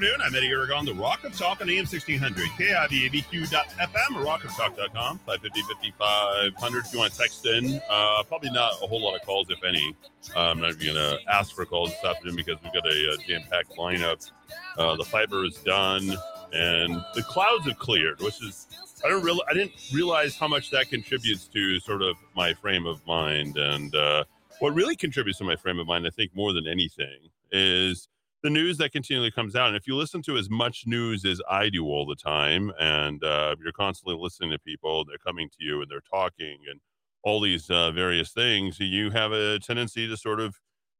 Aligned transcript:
Afternoon. 0.00 0.22
I'm 0.24 0.34
Eddy 0.34 0.48
Aragon, 0.48 0.86
the 0.86 0.94
Rock 0.94 1.24
of 1.24 1.36
Talk 1.36 1.60
on 1.60 1.68
AM 1.68 1.84
1600, 1.84 2.48
KIVABQ.FM 2.58 4.16
or 4.16 4.24
rockoftalk.com, 4.24 5.18
550 5.26 5.60
5500 5.60 6.86
if 6.86 6.92
you 6.94 6.98
want 7.00 7.12
to 7.12 7.18
text 7.18 7.44
in. 7.44 7.82
Uh, 7.90 8.22
probably 8.22 8.50
not 8.50 8.72
a 8.82 8.86
whole 8.86 9.02
lot 9.02 9.14
of 9.14 9.20
calls, 9.26 9.50
if 9.50 9.62
any. 9.62 9.94
Uh, 10.34 10.52
I'm 10.52 10.60
not 10.60 10.70
even 10.70 10.94
going 10.94 10.96
to 10.96 11.18
ask 11.30 11.54
for 11.54 11.66
calls 11.66 11.90
this 11.90 12.02
afternoon 12.02 12.36
because 12.36 12.56
we've 12.64 12.72
got 12.72 12.86
a, 12.86 13.12
a 13.12 13.16
jam 13.28 13.42
packed 13.50 13.76
lineup. 13.76 14.30
Uh, 14.78 14.96
the 14.96 15.04
fiber 15.04 15.44
is 15.44 15.56
done 15.56 16.16
and 16.54 17.04
the 17.14 17.22
clouds 17.22 17.66
have 17.66 17.78
cleared, 17.78 18.20
which 18.20 18.42
is. 18.42 18.68
I 19.04 19.08
don't 19.08 19.22
real, 19.22 19.40
I 19.50 19.52
didn't 19.52 19.72
realize 19.92 20.34
how 20.34 20.48
much 20.48 20.70
that 20.70 20.88
contributes 20.88 21.46
to 21.48 21.78
sort 21.80 22.00
of 22.00 22.16
my 22.34 22.54
frame 22.54 22.86
of 22.86 23.06
mind. 23.06 23.58
And 23.58 23.94
uh, 23.94 24.24
what 24.60 24.72
really 24.74 24.96
contributes 24.96 25.38
to 25.40 25.44
my 25.44 25.56
frame 25.56 25.78
of 25.78 25.86
mind, 25.86 26.06
I 26.06 26.10
think, 26.10 26.34
more 26.34 26.54
than 26.54 26.66
anything, 26.66 27.18
is 27.52 28.08
the 28.42 28.50
news 28.50 28.78
that 28.78 28.92
continually 28.92 29.30
comes 29.30 29.54
out. 29.54 29.68
And 29.68 29.76
if 29.76 29.86
you 29.86 29.96
listen 29.96 30.22
to 30.22 30.36
as 30.36 30.48
much 30.48 30.84
news 30.86 31.24
as 31.24 31.40
I 31.48 31.68
do 31.68 31.84
all 31.84 32.06
the 32.06 32.16
time, 32.16 32.72
and 32.80 33.22
uh, 33.22 33.56
you're 33.62 33.72
constantly 33.72 34.16
listening 34.18 34.50
to 34.50 34.58
people, 34.58 35.04
they're 35.04 35.18
coming 35.18 35.48
to 35.50 35.56
you 35.64 35.82
and 35.82 35.90
they're 35.90 36.00
talking 36.00 36.58
and 36.70 36.80
all 37.22 37.40
these 37.40 37.68
uh, 37.68 37.90
various 37.90 38.32
things, 38.32 38.80
you 38.80 39.10
have 39.10 39.32
a 39.32 39.58
tendency 39.58 40.08
to 40.08 40.16
sort 40.16 40.40
of, 40.40 40.56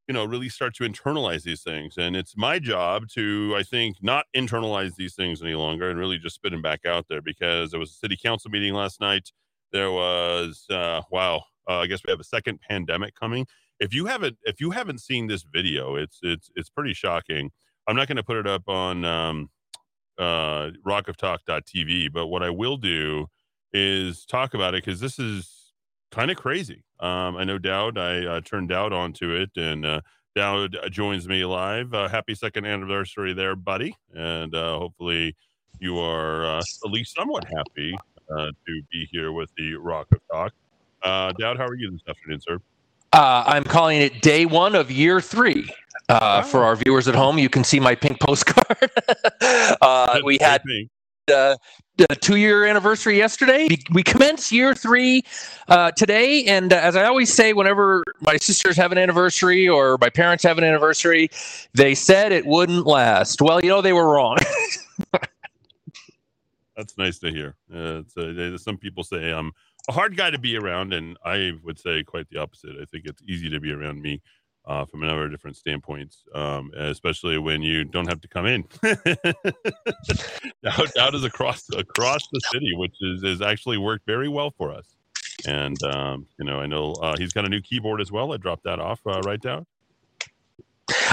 you 0.07 0.13
know, 0.13 0.25
really 0.25 0.51
start 0.51 0.75
to 0.75 0.85
internalize 0.85 1.45
these 1.45 1.63
things. 1.63 1.97
And 1.97 2.15
it's 2.15 2.37
my 2.37 2.59
job 2.59 3.09
to, 3.15 3.55
I 3.57 3.63
think, 3.63 3.97
not 4.03 4.27
internalize 4.37 4.97
these 4.97 5.15
things 5.15 5.41
any 5.41 5.55
longer 5.55 5.89
and 5.89 5.99
really 5.99 6.19
just 6.19 6.35
spit 6.35 6.53
them 6.53 6.61
back 6.61 6.85
out 6.85 7.07
there 7.09 7.23
because 7.23 7.71
there 7.71 7.81
was 7.81 7.91
a 7.91 7.95
city 7.95 8.19
council 8.23 8.51
meeting 8.51 8.75
last 8.75 9.01
night. 9.01 9.31
There 9.73 9.91
was, 9.91 10.67
uh, 10.69 11.03
wow, 11.11 11.45
uh, 11.69 11.79
I 11.79 11.87
guess 11.87 12.01
we 12.05 12.11
have 12.11 12.21
a 12.21 12.25
second 12.25 12.61
pandemic 12.61 13.15
coming 13.15 13.47
if 13.81 13.95
you 13.95 14.07
haven't 14.07 14.37
if 14.45 14.61
you 14.61 14.71
haven't 14.71 15.01
seen 15.01 15.27
this 15.27 15.43
video, 15.43 15.97
it's 15.97 16.19
it's 16.23 16.51
it's 16.55 16.69
pretty 16.69 16.95
shocking. 16.95 17.51
I'm 17.89 17.97
not 17.97 18.07
going 18.07 18.17
to 18.17 18.23
put 18.23 18.37
it 18.37 18.47
up 18.47 18.69
on 18.69 19.05
um, 19.05 19.51
uh, 20.19 20.71
rockoftalk.tv, 20.87 22.13
but 22.13 22.27
what 22.29 22.43
I 22.43 22.51
will 22.51 22.77
do 22.77 23.27
is 23.73 24.25
talk 24.27 24.55
about 24.55 24.75
it 24.75 24.85
because 24.85 25.01
this 25.01 25.19
is 25.19 25.73
kind 26.11 26.31
of 26.31 26.37
crazy. 26.37 26.85
Um, 27.01 27.37
I 27.37 27.45
know 27.45 27.59
Dowd. 27.59 27.99
I 27.99 28.27
uh, 28.27 28.41
turned 28.43 28.69
Dowd 28.69 28.93
onto 28.93 29.31
it, 29.31 29.51
and 29.57 29.87
uh, 29.87 30.01
Dowd 30.37 30.77
joins 30.91 31.27
me 31.27 31.45
live. 31.45 31.95
Uh, 31.95 32.09
happy 32.09 32.35
second 32.35 32.67
anniversary 32.67 33.33
there, 33.33 33.57
buddy, 33.57 33.97
and 34.15 34.55
uh, 34.55 34.79
hopefully 34.79 35.35
you 35.81 35.99
are 35.99 36.45
uh, 36.45 36.59
at 36.59 36.91
least 36.91 37.15
somewhat 37.15 37.45
happy 37.45 37.97
uh, 38.31 38.47
to 38.67 38.83
be 38.93 39.09
here 39.11 39.33
with 39.33 39.51
the 39.57 39.75
Rock 39.77 40.09
of 40.13 40.21
Talk. 40.31 40.53
Uh, 41.03 41.33
Dowd, 41.33 41.57
how 41.57 41.65
are 41.65 41.75
you 41.75 41.91
this 41.91 42.03
afternoon, 42.07 42.41
sir? 42.41 42.59
Uh, 43.13 43.45
I'm 43.47 43.65
calling 43.65 44.01
it 44.01 44.23
day 44.23 44.47
one 44.47 44.75
of 44.75 44.91
year 44.91 45.21
three. 45.21 45.69
Uh. 46.09 46.43
For 46.43 46.65
our 46.65 46.75
viewers 46.77 47.07
at 47.07 47.15
home, 47.15 47.39
you 47.39 47.49
can 47.49 47.63
see 47.63 47.79
my 47.79 47.95
pink 47.95 48.19
postcard. 48.27 48.91
uh, 49.81 50.21
we 50.25 50.39
had 50.41 50.61
uh, 51.33 51.57
the 51.97 52.07
two 52.21 52.37
year 52.37 52.67
anniversary 52.67 53.17
yesterday. 53.17 53.69
We 53.93 54.03
commence 54.03 54.51
year 54.51 54.75
three 54.75 55.23
uh, 55.69 55.93
today. 55.93 56.45
And 56.47 56.73
uh, 56.73 56.77
as 56.77 56.97
I 56.97 57.05
always 57.05 57.33
say, 57.33 57.53
whenever 57.53 58.03
my 58.21 58.37
sisters 58.37 58.77
have 58.77 58.91
an 58.91 58.99
anniversary 58.99 59.69
or 59.69 59.99
my 60.01 60.11
parents 60.11 60.43
have 60.45 60.59
an 60.59 60.65
anniversary, 60.65 61.31
they 61.75 61.95
said 61.95 62.33
it 62.33 62.47
wouldn't 62.47 62.87
last. 62.87 63.41
Well, 63.41 63.61
you 63.63 63.69
know, 63.69 63.81
they 63.81 63.93
were 63.93 64.13
wrong. 64.13 64.39
That's 66.77 66.97
nice 66.97 67.19
to 67.19 67.31
hear. 67.31 67.57
Uh, 67.73 68.03
some 68.57 68.79
people 68.79 69.05
say 69.05 69.31
I'm 69.31 69.53
a 69.89 69.93
hard 69.93 70.17
guy 70.17 70.31
to 70.31 70.39
be 70.39 70.57
around, 70.57 70.93
and 70.93 71.17
I 71.25 71.53
would 71.63 71.79
say 71.79 72.03
quite 72.03 72.29
the 72.31 72.39
opposite. 72.39 72.77
I 72.81 72.85
think 72.85 73.07
it's 73.07 73.23
easy 73.27 73.49
to 73.51 73.61
be 73.61 73.73
around 73.73 74.01
me 74.01 74.21
uh, 74.67 74.85
from 74.85 75.03
a 75.03 75.07
number 75.07 75.25
of 75.25 75.31
different 75.31 75.57
standpoints, 75.57 76.25
um, 76.35 76.71
especially 76.77 77.39
when 77.39 77.63
you 77.63 77.85
don't 77.85 78.09
have 78.09 78.21
to 78.21 78.29
come 78.29 78.47
in. 78.47 78.65
out, 80.67 80.97
out 80.99 81.15
is 81.15 81.25
across 81.25 81.69
across 81.71 82.23
the 82.33 82.41
city, 82.53 82.73
which 82.77 82.95
is 83.01 83.23
has 83.23 83.43
actually 83.43 83.79
worked 83.79 84.07
very 84.07 84.29
well 84.29 84.51
for 84.51 84.73
us. 84.73 84.97
And 85.47 85.83
um, 85.85 86.27
you 86.39 86.45
know, 86.45 86.61
I 86.61 86.67
know 86.67 86.93
uh, 86.95 87.17
he's 87.17 87.33
got 87.33 87.47
a 87.47 87.49
new 87.49 87.61
keyboard 87.61 88.01
as 88.01 88.13
well. 88.13 88.33
I 88.33 88.37
dropped 88.37 88.65
that 88.65 88.79
off 88.79 89.01
uh, 89.07 89.21
right 89.21 89.41
down. 89.41 89.67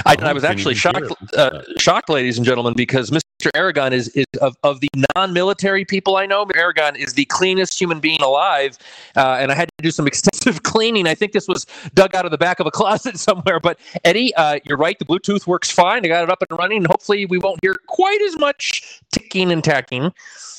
I, 0.06 0.16
I 0.20 0.32
was 0.32 0.44
actually 0.44 0.74
shocked, 0.74 1.12
uh, 1.36 1.62
shocked, 1.78 2.08
ladies 2.08 2.36
and 2.36 2.44
gentlemen, 2.44 2.74
because 2.74 3.10
Mr. 3.10 3.22
Aragon 3.54 3.92
is, 3.92 4.08
is 4.08 4.26
of, 4.40 4.56
of 4.62 4.80
the 4.80 4.88
non-military 5.14 5.84
people 5.84 6.16
I 6.16 6.26
know. 6.26 6.44
Aragon 6.54 6.96
is 6.96 7.14
the 7.14 7.24
cleanest 7.26 7.80
human 7.80 8.00
being 8.00 8.20
alive, 8.20 8.78
uh, 9.16 9.36
and 9.38 9.52
I 9.52 9.54
had 9.54 9.68
to 9.78 9.82
do 9.82 9.90
some 9.90 10.06
extensive 10.06 10.62
cleaning. 10.64 11.06
I 11.06 11.14
think 11.14 11.32
this 11.32 11.46
was 11.46 11.66
dug 11.94 12.14
out 12.14 12.24
of 12.24 12.30
the 12.30 12.38
back 12.38 12.58
of 12.60 12.66
a 12.66 12.70
closet 12.78 13.18
somewhere. 13.18 13.60
But 13.60 13.78
Eddy, 14.04 14.34
uh, 14.34 14.58
you're 14.64 14.78
right. 14.78 14.98
The 14.98 15.04
Bluetooth 15.04 15.46
works 15.46 15.70
fine. 15.70 16.04
I 16.04 16.08
got 16.08 16.24
it 16.24 16.30
up 16.30 16.42
and 16.48 16.58
running, 16.58 16.84
hopefully 16.84 17.26
we 17.26 17.38
won't 17.38 17.58
hear 17.62 17.76
quite 17.86 18.20
as 18.22 18.38
much 18.38 19.00
ticking 19.12 19.52
and 19.52 19.62
tacking. 19.62 20.12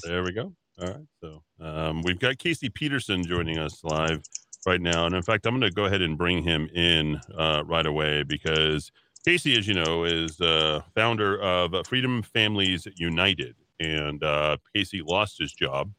There 0.04 0.24
we 0.24 0.32
go. 0.32 0.54
All 0.82 0.88
right. 0.88 1.08
So 1.22 1.44
um, 1.60 2.02
we've 2.04 2.20
got 2.20 2.38
Casey 2.38 2.70
Peterson 2.70 3.26
joining 3.26 3.58
us 3.58 3.84
live 3.84 4.24
right 4.66 4.82
now, 4.82 5.06
and 5.06 5.16
in 5.16 5.22
fact, 5.22 5.46
I'm 5.46 5.60
going 5.60 5.70
to 5.70 5.76
go 5.76 5.86
ahead 5.86 6.02
and 6.02 6.18
bring 6.18 6.44
him 6.44 6.70
in 6.74 7.20
uh, 7.38 7.64
right 7.66 7.86
away 7.86 8.24
because 8.24 8.92
Casey, 9.26 9.58
as 9.58 9.68
you 9.68 9.74
know, 9.74 10.06
is 10.06 10.40
uh, 10.40 10.82
founder 10.96 11.40
of 11.42 11.76
Freedom 11.86 12.24
Families 12.24 12.88
United, 12.96 13.56
and 13.80 14.24
uh, 14.24 14.58
Casey 14.74 15.02
lost 15.06 15.38
his 15.40 15.52
job, 15.52 15.92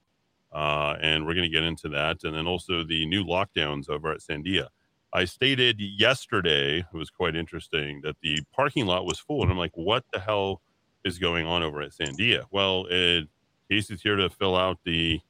uh, 0.52 0.96
and 1.00 1.26
we're 1.26 1.34
going 1.34 1.44
to 1.44 1.54
get 1.54 1.62
into 1.62 1.88
that, 1.90 2.24
and 2.24 2.34
then 2.34 2.46
also 2.46 2.82
the 2.82 3.06
new 3.06 3.24
lockdowns 3.24 3.90
over 3.90 4.10
at 4.10 4.20
Sandia. 4.20 4.68
I 5.12 5.24
stated 5.24 5.80
yesterday, 5.80 6.78
it 6.78 6.96
was 6.96 7.10
quite 7.10 7.36
interesting, 7.36 8.00
that 8.04 8.16
the 8.22 8.38
parking 8.54 8.86
lot 8.86 9.04
was 9.04 9.18
full, 9.18 9.42
and 9.42 9.50
I'm 9.50 9.58
like, 9.58 9.72
what 9.74 10.04
the 10.12 10.20
hell 10.20 10.62
is 11.04 11.18
going 11.18 11.46
on 11.46 11.62
over 11.62 11.82
at 11.82 11.92
Sandia? 11.92 12.44
Well, 12.50 12.86
it, 12.90 13.28
Casey's 13.70 14.02
here 14.02 14.16
to 14.16 14.30
fill 14.30 14.56
out 14.56 14.78
the 14.84 15.20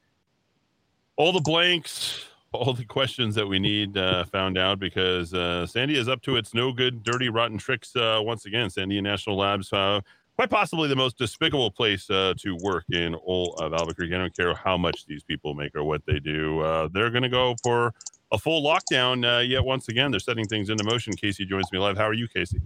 all 1.16 1.32
the 1.32 1.40
blanks, 1.40 2.24
all 2.52 2.72
the 2.72 2.84
questions 2.84 3.34
that 3.36 3.46
we 3.46 3.58
need 3.58 3.96
uh, 3.96 4.24
found 4.24 4.58
out 4.58 4.78
because 4.78 5.32
uh, 5.32 5.66
Sandia 5.68 5.96
is 5.96 6.08
up 6.08 6.20
to 6.22 6.36
its 6.36 6.52
no 6.52 6.72
good, 6.72 7.02
dirty, 7.02 7.28
rotten 7.28 7.58
tricks 7.58 7.94
uh, 7.94 8.18
once 8.20 8.46
again. 8.46 8.68
Sandia 8.68 9.02
National 9.02 9.36
Labs, 9.36 9.72
uh, 9.72 10.00
quite 10.36 10.50
possibly 10.50 10.88
the 10.88 10.96
most 10.96 11.16
despicable 11.16 11.70
place 11.70 12.10
uh, 12.10 12.34
to 12.38 12.56
work 12.62 12.84
in 12.90 13.14
all 13.14 13.54
of 13.56 13.72
Albuquerque. 13.72 14.14
I 14.14 14.18
don't 14.18 14.36
care 14.36 14.54
how 14.54 14.76
much 14.76 15.06
these 15.06 15.22
people 15.22 15.54
make 15.54 15.76
or 15.76 15.84
what 15.84 16.04
they 16.06 16.18
do. 16.18 16.60
Uh, 16.60 16.88
they're 16.92 17.10
going 17.10 17.22
to 17.22 17.28
go 17.28 17.54
for 17.62 17.94
a 18.32 18.38
full 18.38 18.62
lockdown 18.62 19.48
yet 19.48 19.64
once 19.64 19.88
again. 19.88 20.10
They're 20.10 20.20
setting 20.20 20.46
things 20.46 20.70
into 20.70 20.82
motion. 20.84 21.12
Casey 21.14 21.44
joins 21.44 21.70
me 21.72 21.78
live. 21.78 21.96
How 21.96 22.06
are 22.06 22.14
you, 22.14 22.26
Casey? 22.26 22.60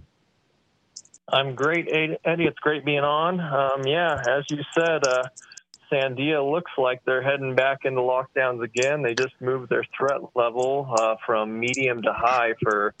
I'm 1.29 1.55
great, 1.55 1.89
Eddy. 1.91 2.45
It's 2.45 2.59
great 2.59 2.85
being 2.85 2.99
on. 2.99 3.39
Um, 3.39 3.85
yeah, 3.85 4.21
as 4.27 4.43
you 4.49 4.59
said, 4.77 5.01
Sandia 5.91 6.39
looks 6.49 6.71
like 6.77 7.01
they're 7.05 7.21
heading 7.21 7.55
back 7.55 7.79
into 7.83 8.01
lockdowns 8.01 8.63
again. 8.63 9.01
They 9.01 9.13
just 9.13 9.33
moved 9.39 9.69
their 9.69 9.85
threat 9.97 10.21
level 10.35 10.93
uh, 10.97 11.15
from 11.25 11.59
medium 11.59 12.01
to 12.01 12.13
high 12.13 12.53
for 12.61 12.93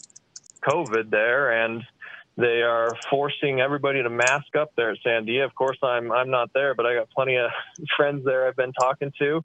COVID 0.67 1.09
there, 1.09 1.63
and 1.63 1.83
they 2.37 2.61
are 2.61 2.95
forcing 3.09 3.61
everybody 3.61 4.03
to 4.03 4.09
mask 4.09 4.55
up 4.59 4.71
there 4.75 4.91
at 4.91 4.97
Sandia. 5.05 5.45
Of 5.45 5.55
course, 5.55 5.77
I'm 5.81 6.11
I'm 6.11 6.29
not 6.29 6.49
there, 6.53 6.75
but 6.75 6.85
I 6.85 6.95
got 6.95 7.09
plenty 7.09 7.37
of 7.37 7.49
friends 7.97 8.25
there 8.25 8.47
I've 8.47 8.55
been 8.55 8.73
talking 8.73 9.11
to, 9.19 9.43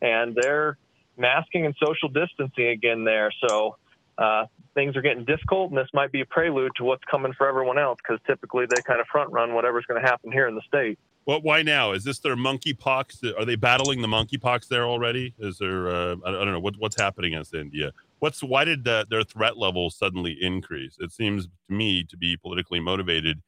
and 0.00 0.34
they're 0.34 0.78
masking 1.16 1.66
and 1.66 1.74
social 1.82 2.08
distancing 2.08 2.68
again 2.68 3.04
there. 3.04 3.30
So 3.46 3.76
uh, 4.18 4.46
things 4.74 4.96
are 4.96 5.02
getting 5.02 5.24
difficult, 5.24 5.70
and 5.70 5.78
this 5.78 5.88
might 5.94 6.12
be 6.12 6.20
a 6.20 6.26
prelude 6.26 6.72
to 6.76 6.84
what's 6.84 7.04
coming 7.10 7.32
for 7.36 7.48
everyone 7.48 7.78
else 7.78 7.98
because 8.02 8.20
typically 8.26 8.66
they 8.66 8.82
kind 8.82 9.00
of 9.00 9.06
front 9.10 9.30
run 9.30 9.54
whatever's 9.54 9.84
going 9.86 10.02
to 10.02 10.08
happen 10.08 10.32
here 10.32 10.48
in 10.48 10.54
the 10.54 10.62
state. 10.66 10.98
Well, 11.24 11.40
why 11.40 11.62
now? 11.62 11.92
Is 11.92 12.02
this 12.02 12.18
their 12.18 12.34
monkeypox? 12.34 13.38
Are 13.38 13.44
they 13.44 13.54
battling 13.54 14.02
the 14.02 14.08
monkeypox 14.08 14.68
there 14.68 14.84
already? 14.84 15.34
Is 15.38 15.58
there? 15.58 15.88
Uh, 15.88 16.16
I, 16.24 16.32
don't 16.32 16.50
know 16.50 16.60
what, 16.60 16.74
what's 16.78 17.00
happening 17.00 17.34
in 17.34 17.42
Sandia. 17.42 17.92
What's 18.18 18.42
why 18.42 18.64
did 18.64 18.86
uh, 18.86 19.04
their 19.08 19.22
threat 19.22 19.56
level 19.56 19.90
suddenly 19.90 20.36
increase? 20.40 20.96
It 20.98 21.12
seems 21.12 21.46
to 21.46 21.50
me 21.68 22.04
to 22.04 22.16
be 22.16 22.36
politically 22.36 22.80
motivated, 22.80 23.40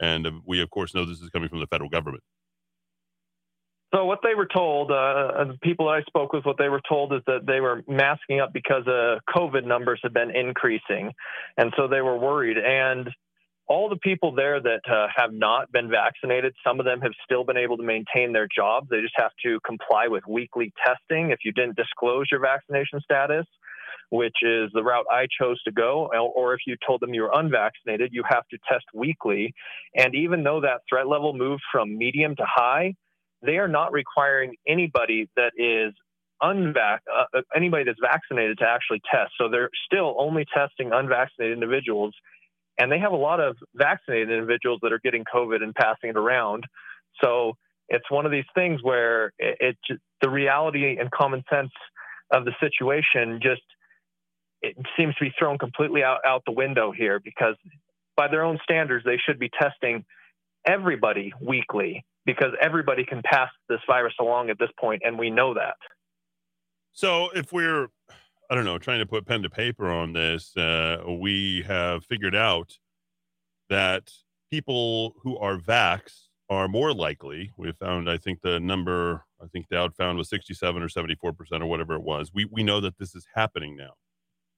and 0.00 0.26
uh, 0.26 0.32
we 0.44 0.60
of 0.60 0.70
course 0.70 0.94
know 0.94 1.04
this 1.04 1.20
is 1.20 1.30
coming 1.30 1.48
from 1.48 1.60
the 1.60 1.66
federal 1.66 1.90
government. 1.90 2.24
So 3.94 4.04
what 4.04 4.20
they 4.22 4.36
were 4.36 4.46
told, 4.46 4.92
uh, 4.92 5.44
the 5.44 5.58
people 5.62 5.88
I 5.88 6.02
spoke 6.02 6.32
with, 6.32 6.44
what 6.44 6.58
they 6.58 6.68
were 6.68 6.82
told 6.88 7.12
is 7.12 7.22
that 7.26 7.46
they 7.46 7.60
were 7.60 7.82
masking 7.88 8.38
up 8.38 8.52
because 8.52 8.86
uh, 8.86 9.18
COVID 9.36 9.64
numbers 9.64 9.98
had 10.02 10.12
been 10.14 10.30
increasing, 10.30 11.12
and 11.56 11.72
so 11.76 11.88
they 11.88 12.00
were 12.00 12.16
worried. 12.16 12.56
And 12.56 13.08
all 13.70 13.88
the 13.88 14.02
people 14.08 14.34
there 14.34 14.60
that 14.60 14.80
uh, 14.90 15.06
have 15.14 15.32
not 15.32 15.70
been 15.70 15.88
vaccinated, 15.88 16.52
some 16.66 16.80
of 16.80 16.86
them 16.86 17.00
have 17.00 17.12
still 17.24 17.44
been 17.44 17.56
able 17.56 17.76
to 17.76 17.84
maintain 17.84 18.32
their 18.32 18.48
jobs. 18.54 18.88
They 18.90 19.00
just 19.00 19.14
have 19.16 19.30
to 19.44 19.60
comply 19.64 20.08
with 20.08 20.24
weekly 20.26 20.72
testing 20.84 21.30
if 21.30 21.38
you 21.44 21.52
didn't 21.52 21.76
disclose 21.76 22.26
your 22.32 22.40
vaccination 22.40 23.00
status. 23.00 23.46
which 24.10 24.36
is 24.42 24.70
the 24.74 24.82
route 24.82 25.06
I 25.10 25.26
chose 25.40 25.62
to 25.62 25.72
go. 25.72 26.10
Or 26.34 26.54
if 26.54 26.60
you 26.66 26.76
told 26.86 27.00
them 27.00 27.14
you 27.14 27.22
were 27.22 27.30
unvaccinated, 27.32 28.10
you 28.12 28.22
have 28.28 28.46
to 28.48 28.58
test 28.68 28.84
weekly. 28.92 29.54
And 29.96 30.14
even 30.14 30.42
though 30.42 30.60
that 30.60 30.80
threat 30.88 31.06
level 31.06 31.32
moved 31.32 31.62
from 31.72 31.96
medium 31.96 32.34
to 32.36 32.44
high, 32.44 32.94
they 33.42 33.56
are 33.58 33.68
not 33.68 33.92
requiring 33.92 34.56
anybody 34.68 35.28
that 35.36 35.52
is 35.56 35.94
unvac 36.42 37.00
uh, 37.14 37.24
uh, 37.36 37.42
anybody 37.54 37.84
that's 37.84 37.98
vaccinated 38.00 38.58
to 38.58 38.64
actually 38.66 39.00
test. 39.10 39.32
So 39.38 39.48
they're 39.50 39.70
still 39.84 40.16
only 40.18 40.46
testing 40.52 40.90
unvaccinated 40.92 41.52
individuals, 41.54 42.14
and 42.80 42.90
they 42.90 42.98
have 42.98 43.12
a 43.12 43.16
lot 43.16 43.40
of 43.40 43.56
vaccinated 43.74 44.30
individuals 44.30 44.80
that 44.82 44.92
are 44.92 45.00
getting 45.00 45.24
COVID 45.24 45.62
and 45.62 45.74
passing 45.74 46.10
it 46.10 46.16
around. 46.16 46.64
So 47.22 47.54
it's 47.88 48.10
one 48.10 48.24
of 48.24 48.32
these 48.32 48.44
things 48.54 48.82
where 48.82 49.32
it, 49.38 49.76
it 49.90 50.00
the 50.22 50.30
reality 50.30 50.96
and 50.98 51.10
common 51.10 51.44
sense 51.52 51.72
of 52.32 52.44
the 52.44 52.52
situation 52.58 53.40
just 53.42 53.62
it 54.62 54.76
seems 54.96 55.14
to 55.16 55.24
be 55.24 55.32
thrown 55.38 55.58
completely 55.58 56.02
out, 56.02 56.20
out 56.26 56.42
the 56.46 56.52
window 56.52 56.92
here 56.92 57.20
because 57.22 57.54
by 58.16 58.28
their 58.28 58.44
own 58.44 58.58
standards 58.62 59.04
they 59.04 59.16
should 59.16 59.38
be 59.38 59.50
testing 59.60 60.04
everybody 60.66 61.32
weekly 61.40 62.04
because 62.26 62.52
everybody 62.60 63.04
can 63.04 63.22
pass 63.24 63.48
this 63.68 63.80
virus 63.86 64.12
along 64.20 64.50
at 64.50 64.58
this 64.58 64.68
point 64.78 65.02
and 65.04 65.18
we 65.18 65.30
know 65.30 65.54
that 65.54 65.76
so 66.92 67.30
if 67.30 67.52
we're, 67.52 67.88
I 68.50 68.56
don't 68.56 68.64
know, 68.64 68.78
trying 68.78 68.98
to 68.98 69.06
put 69.06 69.26
pen 69.26 69.42
to 69.42 69.50
paper 69.50 69.88
on 69.88 70.12
this, 70.12 70.56
uh, 70.56 71.04
we 71.20 71.62
have 71.68 72.04
figured 72.04 72.34
out 72.34 72.76
that 73.68 74.10
people 74.50 75.14
who 75.22 75.38
are 75.38 75.56
vax 75.56 76.26
are 76.48 76.66
more 76.66 76.92
likely. 76.92 77.52
We 77.56 77.70
found, 77.70 78.10
I 78.10 78.16
think 78.16 78.40
the 78.42 78.58
number, 78.58 79.24
I 79.40 79.46
think 79.46 79.68
Dowd 79.68 79.94
found 79.94 80.18
was 80.18 80.28
67 80.28 80.82
or 80.82 80.88
74 80.88 81.32
percent 81.32 81.62
or 81.62 81.66
whatever 81.66 81.94
it 81.94 82.02
was. 82.02 82.32
We 82.34 82.44
we 82.46 82.64
know 82.64 82.80
that 82.80 82.98
this 82.98 83.14
is 83.14 83.24
happening 83.36 83.76
now, 83.76 83.92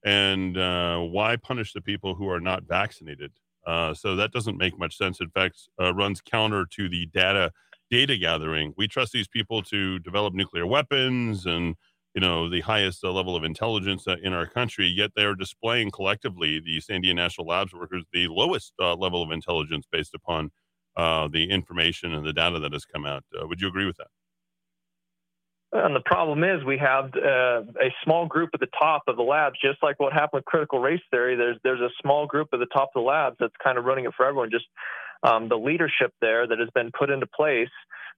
and 0.04 0.56
uh, 0.56 1.00
why 1.00 1.36
punish 1.36 1.74
the 1.74 1.82
people 1.82 2.14
who 2.14 2.28
are 2.30 2.40
not 2.40 2.62
vaccinated? 2.64 3.32
Uh, 3.66 3.92
so 3.92 4.16
that 4.16 4.32
doesn't 4.32 4.56
make 4.56 4.78
much 4.78 4.96
sense. 4.96 5.20
In 5.20 5.28
fact, 5.28 5.68
uh, 5.80 5.92
runs 5.94 6.22
counter 6.22 6.64
to 6.70 6.88
the 6.88 7.06
data 7.06 7.52
data 7.90 8.16
gathering. 8.16 8.72
We 8.78 8.88
trust 8.88 9.12
these 9.12 9.28
people 9.28 9.62
to 9.64 9.98
develop 9.98 10.32
nuclear 10.32 10.66
weapons 10.66 11.44
and 11.44 11.76
you 12.14 12.20
know 12.20 12.48
the 12.48 12.60
highest 12.60 13.04
uh, 13.04 13.10
level 13.10 13.34
of 13.36 13.44
intelligence 13.44 14.06
uh, 14.06 14.16
in 14.22 14.32
our 14.32 14.46
country 14.46 14.86
yet 14.86 15.10
they're 15.16 15.34
displaying 15.34 15.90
collectively 15.90 16.60
the 16.60 16.78
sandia 16.80 17.14
national 17.14 17.46
labs 17.46 17.72
workers 17.72 18.04
the 18.12 18.28
lowest 18.28 18.72
uh, 18.80 18.94
level 18.94 19.22
of 19.22 19.30
intelligence 19.30 19.86
based 19.90 20.14
upon 20.14 20.50
uh, 20.96 21.26
the 21.28 21.50
information 21.50 22.12
and 22.12 22.26
the 22.26 22.32
data 22.32 22.58
that 22.58 22.72
has 22.72 22.84
come 22.84 23.06
out 23.06 23.24
uh, 23.40 23.46
would 23.46 23.60
you 23.60 23.68
agree 23.68 23.86
with 23.86 23.96
that 23.96 24.08
and 25.74 25.96
the 25.96 26.00
problem 26.04 26.44
is 26.44 26.62
we 26.64 26.76
have 26.76 27.06
uh, 27.16 27.62
a 27.80 27.88
small 28.04 28.26
group 28.26 28.50
at 28.52 28.60
the 28.60 28.68
top 28.78 29.04
of 29.08 29.16
the 29.16 29.22
labs, 29.22 29.56
just 29.64 29.82
like 29.82 29.98
what 29.98 30.12
happened 30.12 30.40
with 30.40 30.44
critical 30.44 30.80
race 30.80 31.00
theory. 31.10 31.34
There's 31.34 31.56
there's 31.64 31.80
a 31.80 31.88
small 32.02 32.26
group 32.26 32.48
at 32.52 32.58
the 32.58 32.66
top 32.66 32.90
of 32.94 33.02
the 33.02 33.08
labs 33.08 33.36
that's 33.40 33.54
kind 33.64 33.78
of 33.78 33.86
running 33.86 34.04
it 34.04 34.12
for 34.14 34.26
everyone. 34.26 34.50
Just 34.50 34.66
um, 35.22 35.48
the 35.48 35.56
leadership 35.56 36.12
there 36.20 36.46
that 36.46 36.58
has 36.58 36.68
been 36.74 36.90
put 36.98 37.10
into 37.10 37.26
place 37.26 37.68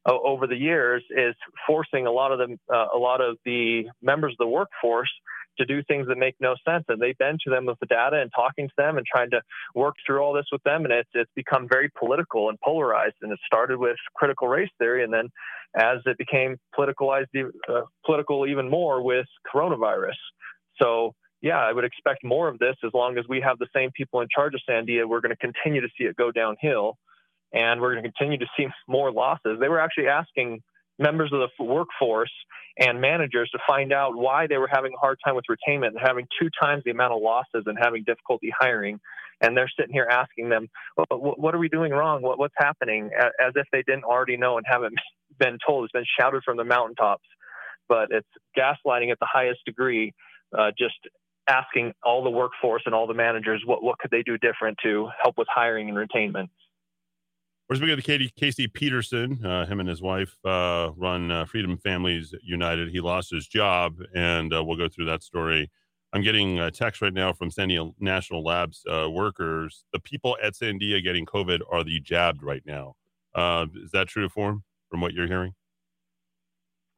uh, 0.08 0.14
over 0.24 0.46
the 0.46 0.56
years 0.56 1.02
is 1.10 1.34
forcing 1.66 2.06
a 2.06 2.10
lot 2.10 2.32
of 2.32 2.38
the 2.38 2.58
uh, 2.74 2.88
a 2.94 2.98
lot 2.98 3.20
of 3.20 3.36
the 3.44 3.84
members 4.02 4.32
of 4.32 4.38
the 4.38 4.46
workforce 4.46 5.10
to 5.58 5.64
do 5.64 5.82
things 5.84 6.08
that 6.08 6.18
make 6.18 6.34
no 6.40 6.56
sense. 6.66 6.84
And 6.88 7.00
they've 7.00 7.16
been 7.16 7.38
to 7.44 7.50
them 7.50 7.66
with 7.66 7.78
the 7.78 7.86
data 7.86 8.20
and 8.20 8.30
talking 8.34 8.68
to 8.68 8.74
them 8.76 8.96
and 8.98 9.06
trying 9.06 9.30
to 9.30 9.40
work 9.74 9.94
through 10.04 10.20
all 10.20 10.32
this 10.32 10.46
with 10.50 10.62
them. 10.64 10.84
And 10.84 10.92
it's 10.92 11.08
it's 11.14 11.30
become 11.34 11.68
very 11.70 11.90
political 11.98 12.48
and 12.48 12.58
polarized. 12.60 13.16
And 13.22 13.32
it 13.32 13.38
started 13.46 13.78
with 13.78 13.96
critical 14.14 14.48
race 14.48 14.70
theory, 14.78 15.04
and 15.04 15.12
then 15.12 15.28
as 15.76 15.98
it 16.06 16.18
became 16.18 16.56
politicalized, 16.78 17.26
uh, 17.68 17.82
political 18.04 18.46
even 18.46 18.70
more 18.70 19.02
with 19.02 19.26
coronavirus. 19.52 20.18
So 20.80 21.14
yeah, 21.44 21.58
I 21.58 21.73
would 21.73 21.85
expect 21.85 22.25
more 22.25 22.49
of 22.49 22.58
this 22.58 22.75
as 22.82 22.91
long 22.94 23.19
as 23.19 23.26
we 23.29 23.43
have 23.43 23.58
the 23.58 23.67
same 23.76 23.91
people 23.94 24.23
in 24.23 24.29
charge 24.35 24.55
of 24.55 24.62
Sandia. 24.67 25.06
We're 25.06 25.20
going 25.20 25.37
to 25.37 25.37
continue 25.37 25.82
to 25.82 25.88
see 25.99 26.05
it 26.05 26.17
go 26.17 26.32
downhill 26.32 26.96
and 27.52 27.82
we're 27.82 27.93
going 27.93 28.02
to 28.02 28.11
continue 28.11 28.38
to 28.38 28.46
see 28.56 28.67
more 28.88 29.12
losses. 29.12 29.58
They 29.61 29.69
were 29.69 29.79
actually 29.79 30.08
asking 30.08 30.62
members 30.99 31.31
of 31.35 31.41
the 31.41 31.62
workforce 31.62 32.32
and 32.79 32.99
managers 32.99 33.50
to 33.50 33.58
find 33.67 33.93
out 33.93 34.17
why 34.17 34.46
they 34.46 34.56
were 34.56 34.70
having 34.73 34.93
a 34.94 34.99
hard 34.99 35.19
time 35.23 35.37
with 35.37 35.44
retainment 35.50 35.88
and 35.88 35.99
having 36.00 36.26
two 36.41 36.49
times 36.62 36.82
the 36.87 36.93
amount 36.93 37.12
of 37.12 37.20
losses 37.20 37.64
and 37.67 37.76
having 37.79 38.05
difficulty 38.05 38.50
hiring. 38.58 38.99
And 39.43 39.55
they're 39.55 39.70
sitting 39.79 39.93
here 39.93 40.08
asking 40.11 40.49
them, 40.49 40.69
what 41.11 41.55
are 41.55 41.58
we 41.58 41.69
doing 41.69 41.93
wrong? 41.93 42.23
what's 42.23 42.55
happening? 42.56 43.11
As 43.20 43.52
if 43.55 43.67
they 43.70 43.82
didn't 43.87 44.05
already 44.05 44.38
know 44.38 44.56
and 44.56 44.64
haven't 44.67 44.94
been 45.38 45.58
told. 45.67 45.85
It's 45.85 45.93
been 45.93 46.06
shouted 46.19 46.43
from 46.43 46.56
the 46.56 46.64
mountaintops. 46.64 47.26
But 47.87 48.08
it's 48.12 48.29
gaslighting 48.56 49.12
at 49.12 49.19
the 49.20 49.29
highest 49.31 49.61
degree, 49.67 50.14
uh, 50.56 50.70
just 50.79 50.94
asking 51.49 51.93
all 52.02 52.25
the 52.25 52.31
workforce 52.31 52.82
and 52.87 52.94
all 52.94 53.06
the 53.06 53.14
managers 53.14 53.62
what, 53.67 53.82
what 53.82 53.99
could 53.99 54.11
they 54.11 54.23
do 54.23 54.38
different 54.38 54.79
to 54.82 55.08
help 55.23 55.37
with 55.38 55.49
hiring 55.50 55.88
and 55.88 55.99
retainment. 55.99 56.49
We're 57.69 57.76
speaking 57.76 57.96
to 57.96 58.02
Katie, 58.02 58.31
Casey 58.37 58.69
Peterson. 58.69 59.44
Uh, 59.44 59.64
him 59.64 59.81
and 59.81 59.88
his 59.88 60.02
wife 60.02 60.37
uh, 60.44 60.91
run 60.96 61.31
uh, 61.31 61.46
Freedom 61.46 61.79
Families 61.79 62.35
United. 62.43 62.91
He 62.91 63.00
lost 63.00 63.31
his 63.31 63.46
job, 63.46 63.96
and 64.14 64.52
uh, 64.52 64.62
we'll 64.62 64.76
go 64.76 64.88
through 64.88 65.06
that 65.06 65.23
story. 65.23 65.70
I'm 66.12 66.23
getting 66.23 66.61
a 66.61 66.70
text 66.70 67.00
right 67.00 67.12
now 67.12 67.32
from 67.32 67.50
Sandia 67.50 67.93
National 67.99 68.44
Labs 68.44 68.85
uh, 68.87 69.08
workers. 69.11 69.85
The 69.93 69.99
people 69.99 70.37
at 70.43 70.52
Sandia 70.52 71.02
getting 71.02 71.25
COVID 71.25 71.61
are 71.73 71.82
the 71.82 72.00
jabbed 72.00 72.43
right 72.43 72.62
now. 72.67 72.94
Uh, 73.35 73.67
is 73.82 73.90
that 73.93 74.08
true 74.08 74.23
to 74.23 74.29
form 74.29 74.62
from 74.90 75.00
what 75.00 75.14
you're 75.14 75.26
hearing? 75.26 75.55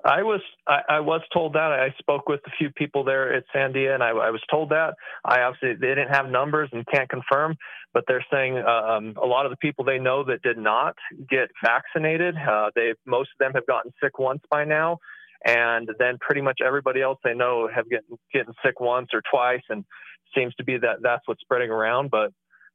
I 0.06 0.22
was 0.22 0.40
I, 0.68 0.80
I, 0.88 1.00
was 1.00 1.20
told 1.32 1.54
that. 1.54 1.72
I 1.72 1.92
spoke 1.98 2.28
with 2.28 2.40
a 2.46 2.50
few 2.56 2.70
people 2.70 3.02
there 3.02 3.34
at 3.34 3.42
Sandia, 3.54 3.92
and 3.92 4.02
I, 4.02 4.10
I, 4.10 4.30
was 4.30 4.40
told 4.48 4.70
that. 4.70 4.94
I 5.24 5.40
obviously 5.40 5.74
they 5.74 5.94
didn't 5.94 6.14
have 6.14 6.30
numbers 6.30 6.70
and 6.72 6.86
can't 6.86 7.08
confirm, 7.08 7.56
but 7.92 8.04
they're 8.06 8.24
saying 8.32 8.56
um, 8.58 9.14
a 9.20 9.26
lot 9.26 9.46
of 9.46 9.50
the 9.50 9.56
people 9.56 9.84
they 9.84 9.98
know 9.98 10.22
that 10.24 10.42
did 10.42 10.58
not 10.58 10.94
get 11.28 11.48
vaccinated, 11.64 12.36
uh, 12.36 12.70
they 12.76 12.94
most 13.04 13.30
of 13.34 13.38
them 13.40 13.52
have 13.54 13.66
gotten 13.66 13.92
sick 14.00 14.18
once 14.20 14.42
by 14.48 14.64
now, 14.64 14.98
and 15.44 15.90
then 15.98 16.18
pretty 16.20 16.40
much 16.40 16.60
everybody 16.64 17.02
else 17.02 17.18
they 17.24 17.34
know 17.34 17.68
have 17.74 17.90
getting 17.90 18.16
getting 18.32 18.54
sick 18.64 18.78
once 18.78 19.08
or 19.12 19.22
twice, 19.28 19.62
and 19.70 19.84
seems 20.36 20.54
to 20.54 20.64
be 20.64 20.78
that 20.78 20.98
that's 21.02 21.26
what's 21.26 21.40
spreading 21.40 21.70
around. 21.70 22.12
But 22.12 22.32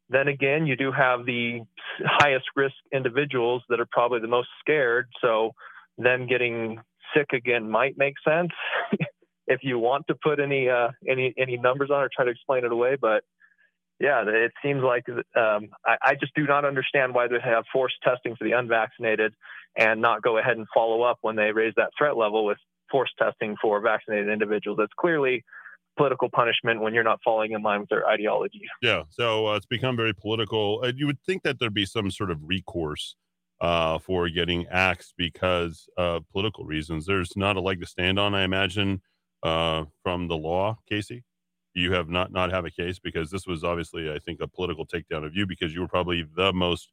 then 0.09 0.27
again, 0.27 0.65
you 0.65 0.75
do 0.75 0.91
have 0.91 1.25
the 1.25 1.61
highest 2.03 2.45
risk 2.57 2.75
individuals 2.91 3.63
that 3.69 3.79
are 3.79 3.87
probably 3.89 4.19
the 4.19 4.27
most 4.27 4.49
scared. 4.59 5.07
So 5.21 5.51
them 5.97 6.27
getting 6.27 6.79
sick 7.15 7.27
again 7.33 7.69
might 7.69 7.97
make 7.97 8.15
sense 8.27 8.51
if 9.47 9.59
you 9.63 9.79
want 9.79 10.05
to 10.07 10.15
put 10.15 10.39
any 10.39 10.69
uh, 10.69 10.89
any 11.07 11.33
any 11.37 11.57
numbers 11.57 11.89
on 11.91 12.01
or 12.01 12.09
try 12.13 12.25
to 12.25 12.31
explain 12.31 12.65
it 12.65 12.71
away. 12.71 12.95
But 12.99 13.23
yeah, 13.99 14.23
it 14.25 14.51
seems 14.63 14.81
like 14.81 15.03
um, 15.09 15.69
I, 15.85 15.97
I, 16.01 16.15
just 16.19 16.33
do 16.33 16.45
not 16.47 16.65
understand 16.65 17.13
why 17.13 17.27
they 17.27 17.37
have 17.43 17.65
forced 17.71 17.95
testing 18.03 18.35
for 18.35 18.45
the 18.45 18.53
unvaccinated 18.53 19.33
and 19.77 20.01
not 20.01 20.23
go 20.23 20.39
ahead 20.39 20.57
and 20.57 20.65
follow 20.73 21.03
up 21.03 21.19
when 21.21 21.35
they 21.35 21.51
raise 21.51 21.73
that 21.77 21.91
threat 21.95 22.17
level 22.17 22.43
with 22.43 22.57
forced 22.89 23.13
testing 23.19 23.55
for 23.61 23.79
vaccinated 23.79 24.27
individuals. 24.27 24.79
That's 24.79 24.93
clearly 24.99 25.43
political 25.97 26.29
punishment 26.29 26.81
when 26.81 26.95
you're 26.95 27.03
not 27.03 27.19
falling 27.23 27.51
in 27.51 27.61
line 27.61 27.81
with 27.81 27.89
their 27.89 28.07
ideology. 28.07 28.61
Yeah, 28.81 29.03
so 29.09 29.47
uh, 29.47 29.55
it's 29.55 29.67
become 29.67 29.95
very 29.95 30.13
political. 30.13 30.81
Uh, 30.83 30.91
you 30.95 31.05
would 31.05 31.21
think 31.21 31.43
that 31.43 31.59
there'd 31.59 31.73
be 31.73 31.85
some 31.85 32.09
sort 32.09 32.31
of 32.31 32.39
recourse 32.41 33.15
uh, 33.61 33.99
for 33.99 34.27
getting 34.27 34.67
axed 34.67 35.13
because 35.17 35.87
of 35.95 36.27
political 36.31 36.65
reasons. 36.65 37.05
There's 37.05 37.37
not 37.37 37.55
a 37.55 37.61
leg 37.61 37.79
to 37.79 37.85
stand 37.85 38.19
on, 38.19 38.33
I 38.33 38.43
imagine, 38.43 39.01
uh, 39.43 39.85
from 40.03 40.27
the 40.27 40.35
law, 40.35 40.79
Casey. 40.89 41.23
You 41.73 41.93
have 41.93 42.09
not 42.09 42.33
not 42.33 42.51
have 42.51 42.65
a 42.65 42.71
case 42.71 42.99
because 42.99 43.29
this 43.31 43.47
was 43.47 43.63
obviously, 43.63 44.11
I 44.11 44.19
think, 44.19 44.41
a 44.41 44.47
political 44.47 44.85
takedown 44.85 45.25
of 45.25 45.35
you 45.35 45.45
because 45.45 45.73
you 45.73 45.79
were 45.79 45.87
probably 45.87 46.25
the 46.35 46.51
most 46.51 46.91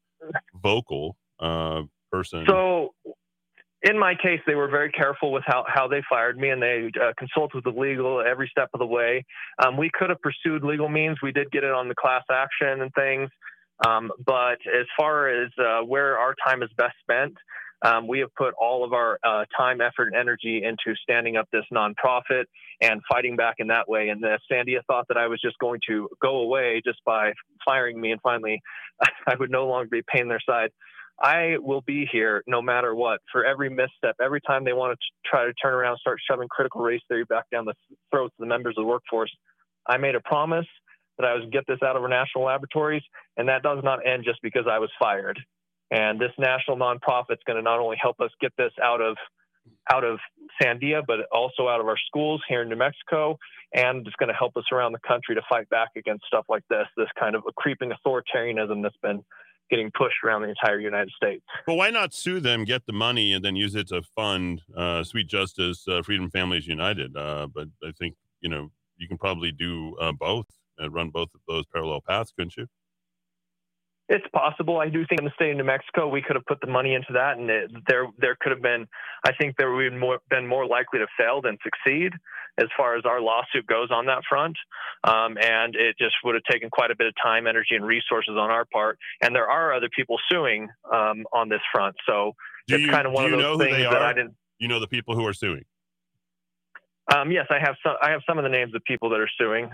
vocal 0.55 1.17
uh, 1.41 1.83
person. 2.13 2.45
So, 2.47 2.95
in 3.83 3.99
my 3.99 4.15
case, 4.15 4.41
they 4.47 4.55
were 4.55 4.69
very 4.69 4.91
careful 4.93 5.33
with 5.33 5.43
how, 5.47 5.65
how 5.67 5.89
they 5.89 6.03
fired 6.09 6.37
me, 6.37 6.51
and 6.51 6.63
they 6.63 6.91
uh, 7.01 7.13
consulted 7.19 7.57
with 7.57 7.65
the 7.65 7.81
legal 7.81 8.21
every 8.21 8.49
step 8.51 8.69
of 8.75 8.79
the 8.79 8.87
way. 8.87 9.25
Um, 9.65 9.77
we 9.77 9.91
could 9.93 10.11
have 10.11 10.21
pursued 10.21 10.63
legal 10.63 10.89
means. 10.89 11.19
We 11.23 11.33
did 11.33 11.51
get 11.51 11.65
it 11.65 11.73
on 11.73 11.89
the 11.89 11.95
class 11.95 12.23
action 12.31 12.83
and 12.83 12.93
things. 12.95 13.31
Um, 13.87 14.11
but 14.25 14.58
as 14.66 14.87
far 14.99 15.28
as 15.28 15.50
uh, 15.58 15.80
where 15.85 16.18
our 16.18 16.35
time 16.44 16.62
is 16.62 16.70
best 16.76 16.94
spent, 17.00 17.35
um, 17.82 18.08
we 18.08 18.18
have 18.20 18.35
put 18.35 18.54
all 18.61 18.85
of 18.85 18.92
our 18.92 19.18
uh, 19.23 19.44
time, 19.56 19.80
effort, 19.80 20.08
and 20.08 20.16
energy 20.16 20.64
into 20.64 20.97
standing 21.00 21.37
up 21.37 21.49
this 21.52 21.64
nonprofit 21.73 22.44
and 22.80 23.00
fighting 23.08 23.37
back 23.37 23.56
in 23.58 23.68
that 23.68 23.88
way. 23.88 24.08
And 24.08 24.20
the 24.20 24.38
Sandia 24.50 24.80
thought 24.87 25.06
that 25.08 25.16
I 25.16 25.28
was 25.28 25.40
just 25.40 25.58
going 25.58 25.80
to 25.88 26.08
go 26.20 26.40
away 26.40 26.82
just 26.85 26.99
by 27.04 27.32
firing 27.64 28.00
me, 28.00 28.11
and 28.11 28.20
finally, 28.20 28.61
I 29.28 29.37
would 29.38 29.50
no 29.50 29.66
longer 29.66 29.88
be 29.90 30.02
paying 30.12 30.28
their 30.28 30.40
side. 30.44 30.70
I 31.20 31.56
will 31.58 31.80
be 31.80 32.06
here 32.11 32.44
no 32.47 32.62
matter 32.62 32.94
what 32.94 33.20
for 33.32 33.44
every 33.44 33.68
misstep. 33.70 34.16
Every 34.23 34.40
time 34.40 34.64
they 34.64 34.73
want 34.73 34.99
to 34.99 35.28
try 35.28 35.47
to 35.47 35.52
turn 35.52 35.75
around 35.75 35.99
start 35.99 36.20
shoving 36.28 36.49
critical 36.49 36.80
race 36.80 37.00
theory 37.08 37.25
back 37.25 37.44
down 37.50 37.64
the 37.64 37.75
throats 38.12 38.35
of 38.38 38.42
the 38.42 38.47
members 38.47 38.75
of 38.76 38.82
the 38.82 38.87
workforce, 38.87 39.32
I 39.87 39.97
made 39.97 40.14
a 40.14 40.20
promise 40.20 40.66
that 41.19 41.27
I 41.27 41.35
was 41.35 41.45
get 41.51 41.65
this 41.67 41.79
out 41.85 41.97
of 41.97 42.03
our 42.03 42.09
national 42.09 42.45
laboratories, 42.45 43.03
and 43.37 43.49
that 43.49 43.63
does 43.63 43.83
not 43.83 44.07
end 44.07 44.25
just 44.25 44.41
because 44.43 44.67
I 44.71 44.79
was 44.79 44.91
fired. 44.99 45.39
And 45.91 46.21
this 46.21 46.33
national 46.39 46.77
nonprofit 46.77 47.33
is 47.33 47.39
going 47.47 47.57
to 47.57 47.63
not 47.63 47.81
only 47.81 47.97
help 48.01 48.21
us 48.21 48.31
get 48.41 48.53
this 48.59 48.73
out 48.83 49.01
of 49.01 49.17
out 49.93 50.05
of 50.05 50.19
Sandia, 50.63 51.03
but 51.07 51.21
also 51.33 51.69
out 51.69 51.81
of 51.81 51.87
our 51.87 51.99
schools 52.07 52.43
here 52.49 52.63
in 52.63 52.69
New 52.69 52.77
Mexico. 52.77 53.39
And 53.75 54.07
it's 54.07 54.17
going 54.17 54.29
to 54.29 54.35
help 54.35 54.57
us 54.57 54.65
around 54.73 54.93
the 54.93 54.99
country 55.07 55.35
to 55.35 55.43
fight 55.49 55.69
back 55.69 55.91
against 55.97 56.25
stuff 56.27 56.47
like 56.49 56.63
this, 56.71 56.87
this 56.97 57.09
kind 57.19 57.35
of 57.35 57.43
creeping 57.57 57.91
authoritarianism 57.91 58.83
that's 58.83 58.97
been 59.03 59.23
getting 59.71 59.91
pushed 59.97 60.17
around 60.25 60.43
the 60.43 60.49
entire 60.49 60.81
United 60.81 61.13
States. 61.15 61.45
Well, 61.67 61.77
why 61.77 61.91
not 61.91 62.15
sue 62.15 62.41
them, 62.41 62.65
get 62.65 62.87
the 62.87 62.93
money, 62.93 63.35
and 63.35 63.45
then 63.45 63.57
use 63.57 63.75
it 63.75 63.89
to 63.89 64.03
fund 64.17 64.63
uh, 64.75 65.05
Sweet 65.05 65.27
Justice, 65.27 65.87
uh, 65.87 66.03
Freedom 66.03 66.31
Families 66.31 66.67
United? 66.67 67.15
Uh, 67.17 67.49
but 67.55 67.69
I 67.85 67.93
think 67.93 68.15
you 68.41 68.49
know 68.49 68.71
you 68.97 69.09
can 69.09 69.19
probably 69.19 69.53
do 69.53 69.97
uh, 70.01 70.13
both 70.13 70.47
and 70.78 70.94
run 70.94 71.11
both 71.11 71.28
of 71.35 71.40
those 71.47 71.64
parallel 71.73 72.00
paths, 72.00 72.32
couldn't 72.37 72.56
you? 72.56 72.66
It's 74.08 74.25
possible. 74.32 74.78
I 74.78 74.88
do 74.88 75.04
think 75.06 75.20
in 75.20 75.26
the 75.26 75.32
state 75.35 75.50
of 75.50 75.58
New 75.58 75.64
Mexico, 75.64 76.08
we 76.08 76.23
could 76.23 76.35
have 76.35 76.47
put 76.47 76.62
the 76.62 76.66
money 76.66 76.94
into 76.94 77.12
that, 77.12 77.37
and 77.37 77.50
it, 77.50 77.70
there 77.87 78.06
there 78.16 78.38
could 78.40 78.52
have 78.52 78.62
been. 78.62 78.87
I 79.26 79.32
think 79.38 79.56
there 79.58 79.70
would 79.70 79.92
have 79.92 80.00
more, 80.00 80.18
been 80.30 80.47
more 80.47 80.66
likely 80.66 81.00
to 81.00 81.06
fail 81.18 81.42
than 81.42 81.58
succeed 81.62 82.12
as 82.58 82.68
far 82.75 82.97
as 82.97 83.04
our 83.04 83.20
lawsuit 83.20 83.66
goes 83.66 83.90
on 83.90 84.06
that 84.06 84.23
front. 84.26 84.56
Um, 85.04 85.37
and 85.37 85.76
it 85.76 85.97
just 85.99 86.14
would 86.25 86.35
have 86.35 86.44
taken 86.50 86.70
quite 86.70 86.90
a 86.90 86.97
bit 86.97 87.06
of 87.06 87.12
time, 87.23 87.47
energy, 87.47 87.75
and 87.75 87.85
resources 87.85 88.35
on 88.38 88.50
our 88.50 88.64
part. 88.73 88.99
And 89.20 89.35
there 89.35 89.50
are 89.50 89.75
other 89.75 89.90
people 89.94 90.16
suing 90.30 90.68
um, 90.90 91.26
on 91.35 91.50
this 91.50 91.61
front, 91.70 91.94
so 92.06 92.32
do 92.66 92.76
it's 92.76 92.85
you, 92.85 92.90
kind 92.90 93.06
of 93.06 93.12
one 93.12 93.30
of 93.30 93.38
those 93.38 93.58
things 93.58 93.76
that 93.76 94.02
I 94.02 94.14
didn't. 94.14 94.35
You 94.58 94.68
know 94.68 94.80
the 94.80 94.88
people 94.88 95.16
who 95.16 95.26
are 95.26 95.35
suing. 95.35 95.64
Um, 97.14 97.30
yes, 97.30 97.47
I 97.50 97.58
have 97.58 97.76
some. 97.82 97.97
I 98.02 98.11
have 98.11 98.23
some 98.26 98.38
of 98.38 98.44
the 98.44 98.50
names 98.50 98.75
of 98.75 98.82
people 98.85 99.11
that 99.11 99.20
are 99.20 99.30
suing. 99.38 99.70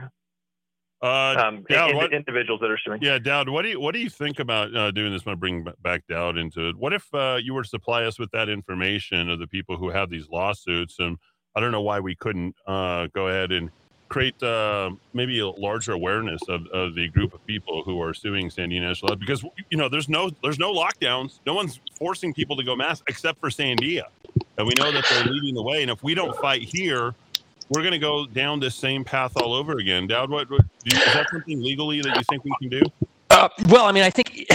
Uh, 1.04 1.36
um, 1.38 1.66
Dowd, 1.68 1.90
in, 1.90 1.96
what, 1.96 2.14
individuals 2.14 2.62
that 2.62 2.70
are 2.70 2.78
suing. 2.78 3.02
Yeah, 3.02 3.18
Dowd, 3.18 3.50
what 3.50 3.60
do 3.62 3.68
you 3.68 3.78
what 3.78 3.92
do 3.92 4.00
you 4.00 4.08
think 4.08 4.38
about 4.38 4.74
uh, 4.74 4.90
doing 4.90 5.12
this? 5.12 5.20
I'm 5.20 5.26
gonna 5.26 5.36
bring 5.36 5.66
back 5.82 6.02
Dowd 6.08 6.38
into 6.38 6.70
it. 6.70 6.76
What 6.76 6.94
if 6.94 7.12
uh, 7.12 7.38
you 7.42 7.52
were 7.52 7.62
to 7.62 7.68
supply 7.68 8.04
us 8.04 8.18
with 8.18 8.30
that 8.30 8.48
information 8.48 9.28
of 9.28 9.38
the 9.38 9.46
people 9.46 9.76
who 9.76 9.90
have 9.90 10.08
these 10.08 10.30
lawsuits? 10.30 10.96
And 11.00 11.18
I 11.54 11.60
don't 11.60 11.72
know 11.72 11.82
why 11.82 12.00
we 12.00 12.14
couldn't 12.14 12.54
uh, 12.66 13.08
go 13.14 13.28
ahead 13.28 13.52
and 13.52 13.70
create 14.08 14.42
uh, 14.42 14.92
maybe 15.12 15.40
a 15.40 15.48
larger 15.48 15.92
awareness 15.92 16.40
of, 16.48 16.66
of 16.68 16.94
the 16.94 17.08
group 17.08 17.34
of 17.34 17.46
people 17.46 17.82
who 17.82 18.00
are 18.00 18.14
suing 18.14 18.48
Sandia 18.48 18.80
National 18.80 19.14
because 19.14 19.44
you 19.68 19.76
know 19.76 19.90
there's 19.90 20.08
no 20.08 20.30
there's 20.42 20.58
no 20.58 20.72
lockdowns. 20.72 21.40
No 21.44 21.52
one's 21.52 21.80
forcing 21.98 22.32
people 22.32 22.56
to 22.56 22.64
go 22.64 22.74
mask 22.74 23.04
except 23.08 23.40
for 23.40 23.50
Sandia, 23.50 24.04
and 24.56 24.66
we 24.66 24.72
know 24.78 24.90
that 24.90 25.04
they're 25.10 25.24
leading 25.24 25.54
the 25.54 25.62
way. 25.62 25.82
And 25.82 25.90
if 25.90 26.02
we 26.02 26.14
don't 26.14 26.34
fight 26.38 26.62
here 26.62 27.14
we're 27.74 27.82
going 27.82 27.92
to 27.92 27.98
go 27.98 28.26
down 28.26 28.60
this 28.60 28.74
same 28.74 29.04
path 29.04 29.32
all 29.36 29.54
over 29.54 29.78
again. 29.78 30.06
Dowd, 30.06 30.30
what, 30.30 30.50
what 30.50 30.62
you, 30.84 30.96
is 30.96 31.14
that 31.14 31.28
something 31.30 31.60
legally 31.60 32.00
that 32.00 32.16
you 32.16 32.22
think 32.28 32.44
we 32.44 32.52
can 32.60 32.68
do? 32.68 32.82
Uh, 33.30 33.48
well, 33.68 33.86
I 33.86 33.92
mean, 33.92 34.04
I 34.04 34.10
think, 34.10 34.46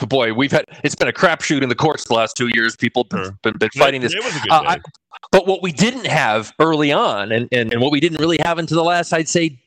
boy, 0.08 0.32
we've 0.32 0.52
had 0.52 0.64
it's 0.84 0.94
been 0.94 1.08
a 1.08 1.12
crapshoot 1.12 1.62
in 1.62 1.68
the 1.68 1.74
courts 1.74 2.04
the 2.04 2.14
last 2.14 2.36
two 2.36 2.48
years. 2.54 2.76
People 2.76 3.06
have 3.10 3.24
sure. 3.24 3.38
been, 3.42 3.56
been, 3.58 3.70
fighting 3.70 4.00
this. 4.00 4.14
Uh, 4.14 4.62
I, 4.66 4.80
but 5.32 5.46
what 5.46 5.62
we 5.62 5.72
didn't 5.72 6.06
have 6.06 6.52
early 6.60 6.92
on, 6.92 7.32
and, 7.32 7.48
and, 7.50 7.72
and 7.72 7.82
what 7.82 7.90
we 7.90 7.98
didn't 7.98 8.20
really 8.20 8.38
have 8.44 8.58
until 8.58 8.76
the 8.76 8.84
last, 8.84 9.12
I'd 9.12 9.28
say, 9.28 9.58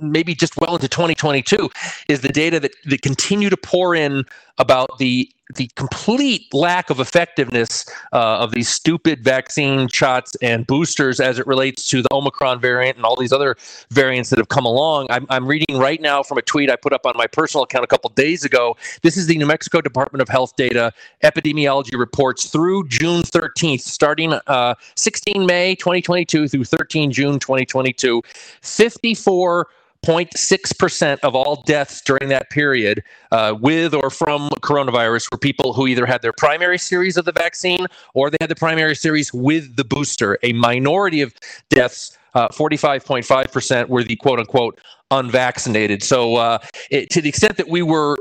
maybe 0.00 0.34
just 0.34 0.56
well 0.58 0.74
into 0.74 0.88
2022 0.88 1.70
is 2.08 2.20
the 2.20 2.28
data 2.28 2.60
that, 2.60 2.72
that 2.86 3.02
continue 3.02 3.50
to 3.50 3.56
pour 3.56 3.94
in 3.94 4.24
about 4.58 4.98
the 4.98 5.30
the 5.54 5.70
complete 5.76 6.52
lack 6.54 6.88
of 6.88 7.00
effectiveness 7.00 7.84
uh, 8.12 8.38
of 8.38 8.52
these 8.52 8.68
stupid 8.68 9.22
vaccine 9.22 9.88
shots 9.88 10.34
and 10.40 10.66
boosters 10.66 11.20
as 11.20 11.38
it 11.38 11.46
relates 11.46 11.86
to 11.88 12.00
the 12.00 12.08
Omicron 12.12 12.60
variant 12.60 12.96
and 12.96 13.04
all 13.04 13.16
these 13.16 13.32
other 13.32 13.56
variants 13.90 14.30
that 14.30 14.38
have 14.38 14.48
come 14.48 14.64
along. 14.64 15.06
I'm, 15.10 15.26
I'm 15.28 15.46
reading 15.46 15.78
right 15.78 16.00
now 16.00 16.22
from 16.22 16.38
a 16.38 16.42
tweet 16.42 16.70
I 16.70 16.76
put 16.76 16.94
up 16.94 17.04
on 17.04 17.14
my 17.16 17.26
personal 17.26 17.64
account 17.64 17.84
a 17.84 17.86
couple 17.86 18.08
days 18.10 18.44
ago. 18.44 18.76
This 19.02 19.16
is 19.16 19.26
the 19.26 19.36
New 19.36 19.46
Mexico 19.46 19.80
Department 19.82 20.22
of 20.22 20.28
Health 20.28 20.56
data 20.56 20.92
epidemiology 21.22 21.98
reports 21.98 22.46
through 22.46 22.88
June 22.88 23.22
13th, 23.22 23.80
starting 23.80 24.32
uh, 24.46 24.74
16 24.96 25.44
May 25.44 25.74
2022 25.74 26.48
through 26.48 26.64
13 26.64 27.12
June 27.12 27.38
2022. 27.38 28.22
54 28.62 29.68
0.6% 30.04 31.18
of 31.20 31.34
all 31.34 31.62
deaths 31.62 32.00
during 32.02 32.28
that 32.28 32.50
period 32.50 33.02
uh, 33.32 33.54
with 33.58 33.94
or 33.94 34.10
from 34.10 34.50
coronavirus 34.60 35.30
were 35.32 35.38
people 35.38 35.72
who 35.72 35.86
either 35.86 36.04
had 36.04 36.20
their 36.22 36.32
primary 36.32 36.78
series 36.78 37.16
of 37.16 37.24
the 37.24 37.32
vaccine 37.32 37.86
or 38.12 38.30
they 38.30 38.36
had 38.40 38.50
the 38.50 38.54
primary 38.54 38.94
series 38.94 39.32
with 39.32 39.76
the 39.76 39.84
booster. 39.84 40.38
A 40.42 40.52
minority 40.52 41.22
of 41.22 41.34
deaths, 41.70 42.18
uh, 42.34 42.48
45.5%, 42.48 43.88
were 43.88 44.04
the 44.04 44.16
quote 44.16 44.38
unquote 44.38 44.78
unvaccinated. 45.10 46.02
So, 46.02 46.36
uh, 46.36 46.58
it, 46.90 47.10
to 47.10 47.20
the 47.20 47.28
extent 47.28 47.56
that 47.56 47.68
we 47.68 47.82
were, 47.82 48.16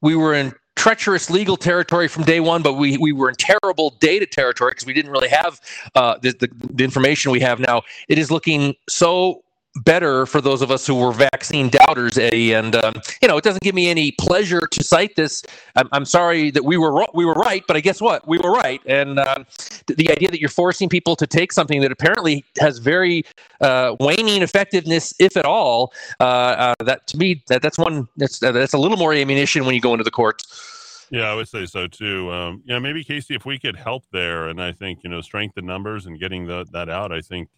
we 0.00 0.16
were 0.16 0.34
in 0.34 0.54
treacherous 0.76 1.30
legal 1.30 1.56
territory 1.56 2.06
from 2.06 2.22
day 2.22 2.38
one, 2.40 2.62
but 2.62 2.74
we, 2.74 2.96
we 2.98 3.12
were 3.12 3.30
in 3.30 3.34
terrible 3.36 3.90
data 3.98 4.26
territory 4.26 4.72
because 4.72 4.86
we 4.86 4.92
didn't 4.92 5.10
really 5.10 5.28
have 5.28 5.60
uh, 5.94 6.16
the, 6.22 6.32
the, 6.32 6.48
the 6.70 6.84
information 6.84 7.32
we 7.32 7.40
have 7.40 7.58
now. 7.58 7.82
It 8.08 8.18
is 8.18 8.30
looking 8.30 8.74
so 8.88 9.42
better 9.84 10.26
for 10.26 10.40
those 10.40 10.62
of 10.62 10.70
us 10.70 10.86
who 10.86 10.94
were 10.94 11.12
vaccine 11.12 11.68
doubters, 11.68 12.18
Eddy. 12.18 12.52
And 12.52 12.74
um, 12.76 12.94
you 13.22 13.28
know, 13.28 13.36
it 13.36 13.44
doesn't 13.44 13.62
give 13.62 13.74
me 13.74 13.88
any 13.88 14.12
pleasure 14.12 14.66
to 14.66 14.84
cite 14.84 15.16
this. 15.16 15.42
I'm, 15.76 15.88
I'm 15.92 16.04
sorry 16.04 16.50
that 16.50 16.64
we 16.64 16.76
were 16.76 17.06
we 17.14 17.24
were 17.24 17.34
right, 17.34 17.64
but 17.66 17.76
I 17.76 17.80
guess 17.80 18.00
what 18.00 18.26
we 18.26 18.38
were 18.38 18.52
right. 18.52 18.80
And 18.86 19.18
um, 19.18 19.46
the 19.86 20.10
idea 20.10 20.30
that 20.30 20.40
you're 20.40 20.48
forcing 20.48 20.88
people 20.88 21.16
to 21.16 21.26
take 21.26 21.52
something 21.52 21.80
that 21.80 21.92
apparently 21.92 22.44
has 22.58 22.78
very 22.78 23.24
uh, 23.60 23.96
waning 24.00 24.42
effectiveness, 24.42 25.14
if 25.18 25.36
at 25.36 25.44
all, 25.44 25.92
uh, 26.20 26.22
uh, 26.22 26.74
that 26.84 27.06
to 27.08 27.16
me 27.16 27.42
that 27.48 27.62
that's 27.62 27.78
one 27.78 28.08
that's 28.16 28.38
that's 28.38 28.74
a 28.74 28.78
little 28.78 28.96
more 28.96 29.12
ammunition 29.12 29.64
when 29.64 29.74
you 29.74 29.80
go 29.80 29.92
into 29.92 30.04
the 30.04 30.10
courts. 30.10 31.06
Yeah, 31.10 31.30
I 31.30 31.34
would 31.34 31.48
say 31.48 31.66
so 31.66 31.86
too. 31.86 32.32
Um, 32.32 32.62
yeah, 32.66 32.78
maybe 32.78 33.04
Casey, 33.04 33.34
if 33.34 33.44
we 33.46 33.58
could 33.58 33.76
help 33.76 34.04
there, 34.12 34.48
and 34.48 34.60
I 34.60 34.72
think 34.72 35.04
you 35.04 35.10
know, 35.10 35.20
strength 35.20 35.52
strengthen 35.52 35.66
numbers 35.66 36.06
and 36.06 36.18
getting 36.18 36.46
the, 36.46 36.66
that 36.72 36.88
out, 36.88 37.12
I 37.12 37.20
think 37.20 37.48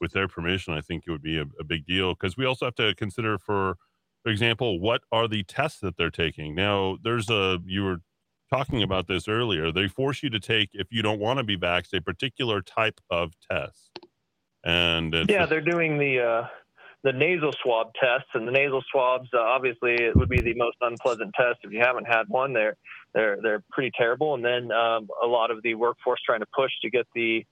with 0.00 0.12
their 0.12 0.28
permission, 0.28 0.74
I 0.74 0.80
think 0.80 1.04
it 1.06 1.10
would 1.10 1.22
be 1.22 1.38
a, 1.38 1.44
a 1.60 1.64
big 1.64 1.86
deal 1.86 2.14
because 2.14 2.36
we 2.36 2.44
also 2.44 2.66
have 2.66 2.74
to 2.76 2.94
consider, 2.94 3.38
for, 3.38 3.76
for 4.22 4.30
example, 4.30 4.80
what 4.80 5.02
are 5.12 5.28
the 5.28 5.42
tests 5.44 5.80
that 5.80 5.96
they're 5.96 6.10
taking. 6.10 6.54
Now, 6.54 6.98
there's 7.02 7.30
a 7.30 7.58
you 7.64 7.84
were 7.84 7.98
talking 8.52 8.82
about 8.82 9.08
this 9.08 9.28
earlier. 9.28 9.72
They 9.72 9.88
force 9.88 10.22
you 10.22 10.30
to 10.30 10.40
take 10.40 10.70
if 10.72 10.88
you 10.90 11.02
don't 11.02 11.20
want 11.20 11.38
to 11.38 11.44
be 11.44 11.56
vaxxed 11.56 11.96
a 11.96 12.00
particular 12.00 12.62
type 12.62 13.00
of 13.10 13.32
test, 13.50 13.98
and 14.64 15.14
yeah, 15.28 15.46
they're 15.46 15.60
doing 15.60 15.98
the. 15.98 16.20
Uh 16.20 16.46
the 17.06 17.12
nasal 17.12 17.52
swab 17.62 17.92
tests 17.94 18.28
and 18.34 18.48
the 18.48 18.52
nasal 18.52 18.82
swabs 18.90 19.28
uh, 19.32 19.38
obviously 19.38 19.94
it 19.94 20.16
would 20.16 20.28
be 20.28 20.40
the 20.40 20.54
most 20.54 20.76
unpleasant 20.80 21.32
test 21.34 21.58
if 21.62 21.70
you 21.70 21.78
haven't 21.78 22.04
had 22.04 22.24
one 22.26 22.52
they're 22.52 22.76
they're 23.14 23.38
they're 23.42 23.62
pretty 23.70 23.92
terrible 23.96 24.34
and 24.34 24.44
then 24.44 24.72
um, 24.72 25.06
a 25.22 25.26
lot 25.26 25.52
of 25.52 25.62
the 25.62 25.74
workforce 25.74 26.20
trying 26.26 26.40
to 26.40 26.46
push 26.52 26.72
to 26.82 26.90
get 26.90 27.06
the 27.14 27.44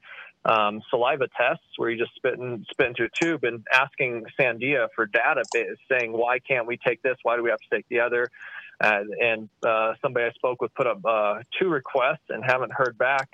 um, 0.44 0.82
saliva 0.90 1.28
tests 1.36 1.64
where 1.76 1.90
you 1.90 1.98
just 1.98 2.14
spit, 2.16 2.34
in, 2.34 2.64
spit 2.70 2.88
into 2.88 3.04
a 3.04 3.08
tube 3.08 3.44
and 3.44 3.64
asking 3.72 4.26
Sandia 4.38 4.88
for 4.94 5.06
data, 5.06 5.42
saying, 5.90 6.12
why 6.12 6.38
can't 6.38 6.66
we 6.66 6.76
take 6.76 7.02
this? 7.02 7.16
Why 7.22 7.36
do 7.36 7.42
we 7.42 7.50
have 7.50 7.60
to 7.60 7.76
take 7.76 7.86
the 7.88 8.00
other? 8.00 8.28
Uh, 8.80 9.00
and 9.20 9.48
uh, 9.64 9.94
somebody 10.02 10.26
I 10.26 10.32
spoke 10.32 10.60
with 10.60 10.74
put 10.74 10.86
up 10.86 11.04
uh, 11.04 11.42
two 11.58 11.68
requests 11.68 12.28
and 12.28 12.44
haven't 12.44 12.72
heard 12.72 12.98
back. 12.98 13.28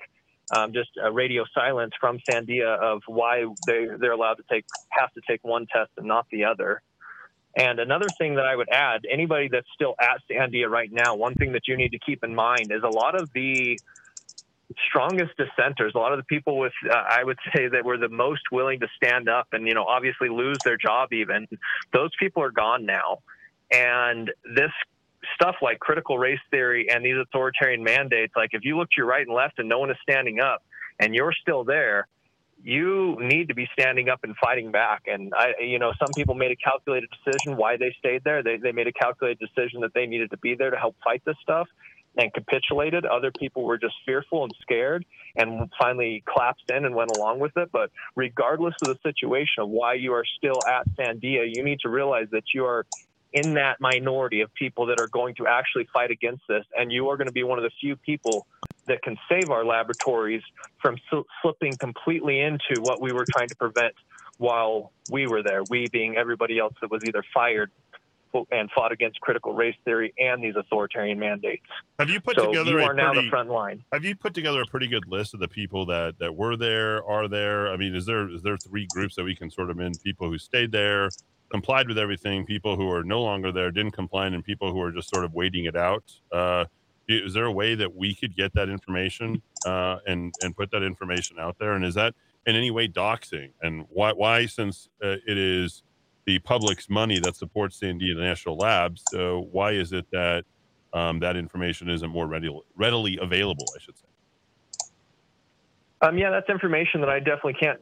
Um, 0.53 0.73
just 0.73 0.89
a 1.01 1.11
radio 1.11 1.45
silence 1.53 1.93
from 1.99 2.19
Sandia 2.29 2.77
of 2.77 3.01
why 3.07 3.45
they, 3.67 3.87
they're 3.99 4.11
allowed 4.11 4.35
to 4.35 4.43
take 4.51 4.65
have 4.89 5.11
to 5.13 5.21
take 5.25 5.41
one 5.43 5.65
test 5.65 5.91
and 5.97 6.07
not 6.07 6.27
the 6.29 6.45
other. 6.45 6.81
And 7.55 7.79
another 7.79 8.07
thing 8.17 8.35
that 8.35 8.45
I 8.45 8.55
would 8.55 8.69
add, 8.69 9.01
anybody 9.09 9.49
that's 9.49 9.67
still 9.73 9.95
at 9.99 10.21
Sandia 10.29 10.69
right 10.69 10.91
now, 10.91 11.15
one 11.15 11.35
thing 11.35 11.53
that 11.53 11.67
you 11.67 11.77
need 11.77 11.91
to 11.91 11.99
keep 11.99 12.23
in 12.23 12.33
mind 12.35 12.71
is 12.71 12.83
a 12.83 12.89
lot 12.89 13.19
of 13.19 13.31
the 13.33 13.79
strongest 14.87 15.31
dissenters, 15.37 15.93
a 15.95 15.97
lot 15.97 16.13
of 16.13 16.19
the 16.19 16.23
people 16.23 16.57
with, 16.57 16.73
uh, 16.89 16.95
I 16.95 17.23
would 17.23 17.37
say, 17.55 17.67
that 17.67 17.85
were 17.85 17.97
the 17.97 18.09
most 18.09 18.41
willing 18.51 18.79
to 18.81 18.87
stand 18.95 19.29
up 19.29 19.47
and, 19.51 19.67
you 19.67 19.73
know, 19.73 19.85
obviously 19.85 20.29
lose 20.29 20.59
their 20.63 20.77
job 20.77 21.13
even, 21.13 21.47
those 21.93 22.11
people 22.19 22.43
are 22.43 22.51
gone 22.51 22.85
now. 22.85 23.19
And 23.71 24.31
this 24.55 24.71
stuff 25.35 25.55
like 25.61 25.79
critical 25.79 26.17
race 26.17 26.39
theory 26.49 26.87
and 26.89 27.05
these 27.05 27.15
authoritarian 27.21 27.83
mandates, 27.83 28.33
like 28.35 28.49
if 28.53 28.63
you 28.63 28.77
look 28.77 28.89
to 28.89 28.95
your 28.97 29.05
right 29.05 29.25
and 29.25 29.35
left 29.35 29.59
and 29.59 29.69
no 29.69 29.79
one 29.79 29.89
is 29.91 29.97
standing 30.01 30.39
up 30.39 30.63
and 30.99 31.15
you're 31.15 31.33
still 31.41 31.63
there, 31.63 32.07
you 32.63 33.17
need 33.19 33.47
to 33.47 33.55
be 33.55 33.67
standing 33.73 34.09
up 34.09 34.19
and 34.23 34.35
fighting 34.37 34.71
back. 34.71 35.03
And 35.07 35.33
I, 35.35 35.53
you 35.63 35.79
know, 35.79 35.93
some 35.99 36.13
people 36.13 36.35
made 36.35 36.51
a 36.51 36.55
calculated 36.55 37.09
decision 37.23 37.57
why 37.57 37.77
they 37.77 37.95
stayed 37.97 38.23
there. 38.23 38.43
They, 38.43 38.57
they 38.57 38.71
made 38.71 38.87
a 38.87 38.91
calculated 38.91 39.39
decision 39.39 39.81
that 39.81 39.93
they 39.95 40.05
needed 40.05 40.29
to 40.31 40.37
be 40.37 40.53
there 40.53 40.69
to 40.69 40.77
help 40.77 40.95
fight 41.03 41.23
this 41.25 41.37
stuff 41.41 41.67
and 42.17 42.33
capitulated. 42.33 43.05
Other 43.05 43.31
people 43.31 43.63
were 43.63 43.77
just 43.77 43.95
fearful 44.05 44.43
and 44.43 44.53
scared 44.61 45.05
and 45.35 45.71
finally 45.79 46.23
collapsed 46.31 46.65
in 46.69 46.85
and 46.85 46.95
went 46.95 47.09
along 47.09 47.39
with 47.39 47.55
it. 47.55 47.69
But 47.71 47.91
regardless 48.15 48.75
of 48.81 48.89
the 48.89 48.97
situation 49.03 49.63
of 49.63 49.69
why 49.69 49.93
you 49.93 50.13
are 50.13 50.25
still 50.37 50.63
at 50.65 50.87
Sandia, 50.99 51.49
you 51.49 51.63
need 51.63 51.79
to 51.81 51.89
realize 51.89 52.27
that 52.31 52.43
you 52.53 52.65
are 52.65 52.85
in 53.33 53.53
that 53.53 53.77
minority 53.79 54.41
of 54.41 54.53
people 54.53 54.87
that 54.87 54.99
are 54.99 55.07
going 55.07 55.35
to 55.35 55.47
actually 55.47 55.87
fight 55.93 56.11
against 56.11 56.43
this. 56.49 56.65
And 56.75 56.91
you 56.91 57.09
are 57.09 57.17
going 57.17 57.27
to 57.27 57.33
be 57.33 57.43
one 57.43 57.59
of 57.59 57.63
the 57.63 57.71
few 57.79 57.95
people 57.95 58.45
that 58.87 59.01
can 59.03 59.17
save 59.29 59.51
our 59.51 59.63
laboratories 59.63 60.41
from 60.81 60.97
slipping 61.41 61.77
completely 61.77 62.39
into 62.39 62.81
what 62.81 62.99
we 62.99 63.13
were 63.13 63.25
trying 63.31 63.49
to 63.49 63.55
prevent 63.55 63.93
while 64.37 64.91
we 65.07 65.27
were 65.27 65.43
there, 65.43 65.63
we 65.63 65.87
being 65.87 66.17
everybody 66.17 66.57
else 66.57 66.73
that 66.81 66.89
was 66.89 67.03
either 67.03 67.23
fired 67.33 67.71
and 68.51 68.69
fought 68.71 68.91
against 68.91 69.19
critical 69.21 69.53
race 69.53 69.75
theory 69.85 70.13
and 70.17 70.43
these 70.43 70.55
authoritarian 70.55 71.19
mandates. 71.19 71.65
Have 71.99 72.09
you 72.09 72.19
put 72.19 72.35
so 72.35 72.47
together? 72.47 72.71
You 72.71 72.79
a 72.79 72.83
are 72.83 72.93
now 72.93 73.11
pretty, 73.11 73.27
the 73.27 73.29
front 73.29 73.49
line. 73.49 73.83
Have 73.91 74.03
you 74.03 74.15
put 74.15 74.33
together 74.33 74.61
a 74.61 74.65
pretty 74.65 74.87
good 74.87 75.07
list 75.07 75.33
of 75.33 75.39
the 75.39 75.47
people 75.47 75.85
that 75.87 76.17
that 76.19 76.35
were 76.35 76.55
there, 76.55 77.03
are 77.05 77.27
there? 77.27 77.71
I 77.71 77.77
mean, 77.77 77.95
is 77.95 78.05
there 78.05 78.29
is 78.29 78.41
there 78.41 78.57
three 78.57 78.87
groups 78.93 79.15
that 79.15 79.23
we 79.23 79.35
can 79.35 79.49
sort 79.49 79.69
of 79.69 79.79
in 79.79 79.93
people 80.03 80.29
who 80.29 80.37
stayed 80.37 80.71
there, 80.71 81.09
complied 81.51 81.87
with 81.87 81.97
everything, 81.97 82.45
people 82.45 82.75
who 82.75 82.89
are 82.91 83.03
no 83.03 83.21
longer 83.21 83.51
there, 83.51 83.71
didn't 83.71 83.91
comply, 83.91 84.27
and 84.27 84.43
people 84.43 84.71
who 84.71 84.81
are 84.81 84.91
just 84.91 85.09
sort 85.09 85.25
of 85.25 85.33
waiting 85.33 85.65
it 85.65 85.75
out? 85.75 86.03
Uh, 86.31 86.65
is 87.07 87.33
there 87.33 87.45
a 87.45 87.51
way 87.51 87.75
that 87.75 87.95
we 87.95 88.15
could 88.15 88.35
get 88.35 88.53
that 88.53 88.69
information 88.69 89.41
uh, 89.65 89.97
and 90.07 90.33
and 90.41 90.55
put 90.55 90.71
that 90.71 90.83
information 90.83 91.37
out 91.39 91.57
there? 91.59 91.73
And 91.73 91.83
is 91.85 91.95
that 91.95 92.15
in 92.45 92.55
any 92.55 92.71
way 92.71 92.87
doxing? 92.87 93.51
And 93.61 93.85
why 93.89 94.13
why 94.13 94.45
since 94.45 94.89
uh, 95.03 95.17
it 95.27 95.37
is 95.37 95.83
the 96.31 96.39
public's 96.39 96.89
money 96.89 97.19
that 97.19 97.35
supports 97.35 97.77
Sandia 97.77 98.15
National 98.15 98.55
Labs, 98.55 99.03
so 99.11 99.49
why 99.51 99.71
is 99.71 99.91
it 99.91 100.05
that 100.11 100.45
um, 100.93 101.19
that 101.19 101.35
information 101.35 101.89
isn't 101.89 102.09
more 102.09 102.25
readily 102.25 102.61
readily 102.77 103.19
available? 103.21 103.65
I 103.75 103.79
should 103.81 103.97
say. 103.97 104.07
Um, 106.03 106.17
yeah, 106.17 106.31
that's 106.31 106.49
information 106.49 107.01
that 107.01 107.09
I 107.09 107.19
definitely 107.19 107.55
can't 107.55 107.79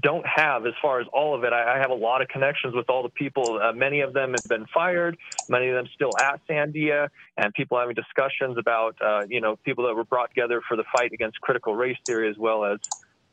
don't 0.00 0.24
have 0.26 0.64
as 0.64 0.74
far 0.80 1.00
as 1.00 1.06
all 1.12 1.34
of 1.34 1.42
it. 1.42 1.52
I, 1.52 1.74
I 1.74 1.78
have 1.78 1.90
a 1.90 2.00
lot 2.08 2.22
of 2.22 2.28
connections 2.28 2.72
with 2.74 2.88
all 2.88 3.02
the 3.02 3.10
people. 3.10 3.60
Uh, 3.60 3.72
many 3.72 4.00
of 4.00 4.12
them 4.12 4.30
have 4.30 4.48
been 4.48 4.66
fired. 4.72 5.18
Many 5.48 5.68
of 5.68 5.74
them 5.74 5.88
still 5.92 6.12
at 6.20 6.40
Sandia, 6.48 7.08
and 7.36 7.52
people 7.54 7.78
having 7.78 7.96
discussions 7.96 8.58
about 8.58 8.94
uh, 9.04 9.24
you 9.28 9.40
know 9.40 9.56
people 9.64 9.86
that 9.88 9.94
were 9.94 10.04
brought 10.04 10.30
together 10.30 10.62
for 10.68 10.76
the 10.76 10.84
fight 10.96 11.12
against 11.12 11.40
critical 11.40 11.74
race 11.74 11.98
theory 12.06 12.30
as 12.30 12.38
well 12.38 12.64
as 12.64 12.78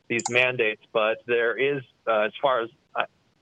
these 0.08 0.24
mandates. 0.28 0.82
But 0.92 1.18
there 1.26 1.56
is, 1.56 1.82
uh, 2.06 2.22
as 2.22 2.32
far 2.42 2.62
as 2.62 2.70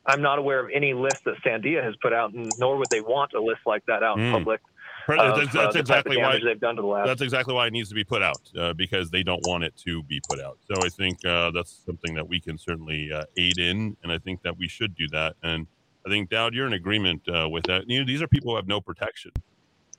I, 0.06 0.12
am 0.12 0.22
not 0.22 0.38
aware 0.38 0.60
of 0.60 0.70
any 0.72 0.94
list 0.94 1.24
that 1.24 1.34
Sandia 1.44 1.82
has 1.82 1.94
put 2.02 2.12
out, 2.12 2.32
nor 2.58 2.76
would 2.76 2.88
they 2.90 3.00
want 3.00 3.32
a 3.32 3.40
list 3.40 3.60
like 3.66 3.84
that 3.86 4.02
out 4.02 4.18
mm. 4.18 4.26
in 4.26 4.32
public. 4.32 4.60
Of, 4.60 4.70
that's, 5.08 5.52
that's 5.52 5.76
uh, 5.76 5.78
exactly 5.78 6.16
why 6.16 6.40
they've 6.42 6.58
done 6.58 6.76
to 6.76 6.82
the 6.82 6.88
lab. 6.88 7.06
That's 7.06 7.20
exactly 7.20 7.52
why 7.52 7.66
it 7.66 7.72
needs 7.72 7.90
to 7.90 7.94
be 7.94 8.04
put 8.04 8.22
out 8.22 8.40
uh, 8.58 8.72
because 8.72 9.10
they 9.10 9.22
don't 9.22 9.42
want 9.46 9.64
it 9.64 9.76
to 9.84 10.02
be 10.04 10.20
put 10.28 10.40
out. 10.40 10.58
So 10.66 10.80
I 10.82 10.88
think 10.88 11.24
uh, 11.26 11.50
that's 11.50 11.82
something 11.84 12.14
that 12.14 12.26
we 12.26 12.40
can 12.40 12.56
certainly 12.56 13.12
uh, 13.12 13.24
aid 13.36 13.58
in, 13.58 13.96
and 14.02 14.10
I 14.10 14.18
think 14.18 14.42
that 14.42 14.56
we 14.56 14.66
should 14.66 14.94
do 14.94 15.06
that. 15.08 15.36
And 15.42 15.66
I 16.06 16.10
think 16.10 16.30
Dowd, 16.30 16.54
you're 16.54 16.66
in 16.66 16.72
agreement 16.72 17.22
uh, 17.28 17.48
with 17.48 17.64
that. 17.64 17.88
You 17.88 18.00
know, 18.00 18.06
these 18.06 18.22
are 18.22 18.28
people 18.28 18.52
who 18.52 18.56
have 18.56 18.66
no 18.66 18.80
protection, 18.80 19.32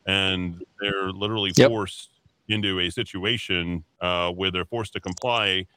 and 0.08 0.64
they're 0.82 1.12
literally 1.12 1.52
yep. 1.56 1.70
forced 1.70 2.10
into 2.48 2.80
a 2.80 2.90
situation 2.90 3.84
uh, 4.02 4.32
where 4.32 4.50
they're 4.50 4.66
forced 4.66 4.94
to 4.94 5.00
comply 5.00 5.68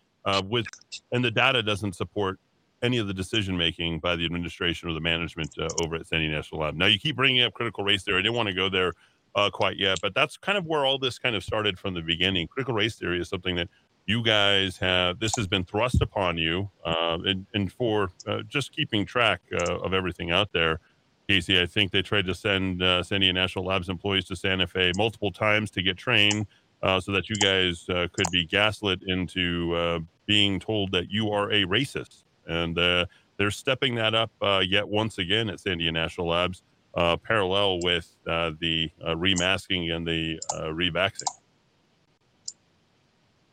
with, 0.44 0.66
and 1.10 1.24
the 1.24 1.30
data 1.30 1.62
doesn't 1.62 1.96
support 1.96 2.38
any 2.82 2.98
of 2.98 3.06
the 3.06 3.14
decision 3.14 3.56
making 3.56 3.98
by 3.98 4.16
the 4.16 4.24
administration 4.24 4.88
or 4.88 4.92
the 4.92 5.00
management 5.00 5.50
uh, 5.58 5.68
over 5.82 5.96
at 5.96 6.02
Sandia 6.02 6.30
National 6.30 6.60
Lab. 6.60 6.74
Now, 6.74 6.86
you 6.86 6.98
keep 6.98 7.16
bringing 7.16 7.42
up 7.42 7.52
critical 7.54 7.84
race 7.84 8.04
theory. 8.04 8.20
I 8.20 8.22
didn't 8.22 8.36
want 8.36 8.48
to 8.48 8.54
go 8.54 8.68
there 8.68 8.92
uh, 9.34 9.50
quite 9.50 9.76
yet, 9.76 9.98
but 10.02 10.14
that's 10.14 10.36
kind 10.36 10.56
of 10.56 10.66
where 10.66 10.84
all 10.84 10.98
this 10.98 11.18
kind 11.18 11.34
of 11.36 11.44
started 11.44 11.78
from 11.78 11.94
the 11.94 12.02
beginning. 12.02 12.46
Critical 12.48 12.74
race 12.74 12.96
theory 12.96 13.20
is 13.20 13.28
something 13.28 13.56
that 13.56 13.68
you 14.06 14.22
guys 14.22 14.78
have. 14.78 15.18
This 15.20 15.36
has 15.36 15.46
been 15.46 15.64
thrust 15.64 16.00
upon 16.00 16.38
you, 16.38 16.70
uh, 16.84 17.18
and, 17.24 17.46
and, 17.54 17.70
for 17.70 18.10
uh, 18.26 18.42
just 18.48 18.72
keeping 18.72 19.04
track 19.04 19.40
uh, 19.52 19.78
of 19.78 19.92
everything 19.92 20.30
out 20.30 20.50
there. 20.52 20.80
Casey, 21.28 21.60
I 21.60 21.66
think 21.66 21.92
they 21.92 22.00
tried 22.00 22.24
to 22.24 22.34
send 22.34 22.82
uh, 22.82 23.02
Sandia 23.02 23.34
National 23.34 23.66
Labs 23.66 23.90
employees 23.90 24.24
to 24.26 24.36
Santa 24.36 24.66
Fe 24.66 24.92
multiple 24.96 25.30
times 25.30 25.70
to 25.72 25.82
get 25.82 25.98
trained, 25.98 26.46
uh, 26.82 26.98
so 27.00 27.12
that 27.12 27.28
you 27.28 27.36
guys 27.36 27.86
uh, 27.90 28.08
could 28.12 28.26
be 28.32 28.46
gaslit 28.46 29.00
into 29.06 30.02
being 30.24 30.58
told 30.58 30.92
that 30.92 31.10
you 31.10 31.30
are 31.30 31.50
a 31.52 31.64
racist, 31.64 32.24
and 32.48 32.76
they're 32.76 33.50
stepping 33.50 33.94
that 33.94 34.14
up 34.14 34.30
yet 34.66 34.88
once 34.88 35.18
again 35.18 35.48
at 35.48 35.58
Sandia 35.58 35.92
National 35.92 36.28
Labs 36.28 36.62
uh, 36.98 37.16
parallel 37.16 37.78
with 37.80 38.10
uh, 38.26 38.50
the 38.60 38.90
uh, 39.06 39.14
remasking 39.14 39.90
and 39.90 40.06
the 40.06 40.40
uh, 40.52 40.64
revaxing. 40.64 41.22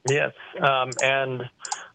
Yes, 0.09 0.33
um, 0.61 0.91
and 1.01 1.43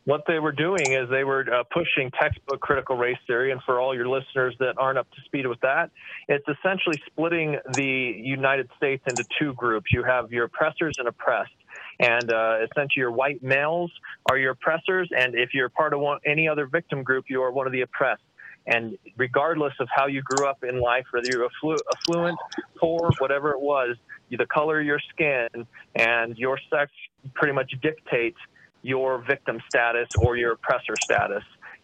what 0.04 0.22
they 0.26 0.38
were 0.38 0.52
doing 0.52 0.92
is 0.92 1.08
they 1.10 1.24
were 1.24 1.46
uh, 1.52 1.62
pushing 1.72 2.10
textbook 2.20 2.60
critical 2.60 2.96
race 2.96 3.18
theory. 3.26 3.52
And 3.52 3.60
for 3.62 3.78
all 3.78 3.94
your 3.94 4.08
listeners 4.08 4.54
that 4.58 4.74
aren't 4.78 4.98
up 4.98 5.08
to 5.10 5.20
speed 5.24 5.46
with 5.46 5.60
that, 5.60 5.90
it's 6.26 6.44
essentially 6.48 7.00
splitting 7.06 7.58
the 7.74 8.14
United 8.18 8.68
States 8.76 9.04
into 9.06 9.24
two 9.38 9.52
groups. 9.54 9.92
You 9.92 10.02
have 10.02 10.32
your 10.32 10.46
oppressors 10.46 10.96
and 10.98 11.06
oppressed. 11.06 11.52
And 12.00 12.32
uh, 12.32 12.58
essentially, 12.64 13.02
your 13.02 13.10
white 13.10 13.42
males 13.42 13.92
are 14.30 14.38
your 14.38 14.52
oppressors, 14.52 15.10
and 15.14 15.34
if 15.34 15.50
you're 15.52 15.68
part 15.68 15.92
of 15.92 16.00
one, 16.00 16.18
any 16.24 16.48
other 16.48 16.66
victim 16.66 17.02
group, 17.02 17.26
you 17.28 17.42
are 17.42 17.52
one 17.52 17.66
of 17.66 17.72
the 17.72 17.82
oppressed. 17.82 18.22
And 18.66 18.96
regardless 19.16 19.74
of 19.80 19.88
how 19.94 20.06
you 20.06 20.22
grew 20.22 20.46
up 20.46 20.64
in 20.64 20.80
life, 20.80 21.04
whether 21.10 21.26
you're 21.26 21.48
affluent, 21.92 22.38
poor, 22.78 23.10
whatever 23.18 23.50
it 23.50 23.60
was, 23.60 23.96
the 24.30 24.46
color 24.46 24.80
of 24.80 24.86
your 24.86 25.00
skin 25.12 25.48
and 25.94 26.38
your 26.38 26.58
sex 26.70 26.90
pretty 27.34 27.52
much 27.52 27.72
dictates 27.82 28.38
your 28.82 29.22
victim 29.26 29.60
status 29.68 30.08
or 30.16 30.36
your 30.36 30.52
oppressor 30.52 30.96
status. 31.04 31.42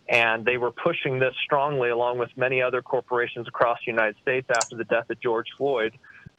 And 0.08 0.44
they 0.44 0.56
were 0.56 0.70
pushing 0.70 1.18
this 1.18 1.34
strongly 1.44 1.90
along 1.90 2.18
with 2.18 2.30
many 2.36 2.62
other 2.62 2.80
corporations 2.80 3.48
across 3.48 3.78
the 3.84 3.90
United 3.90 4.16
States 4.22 4.46
after 4.50 4.76
the 4.76 4.84
death 4.84 5.10
of 5.10 5.20
George 5.20 5.48
Floyd 5.58 5.92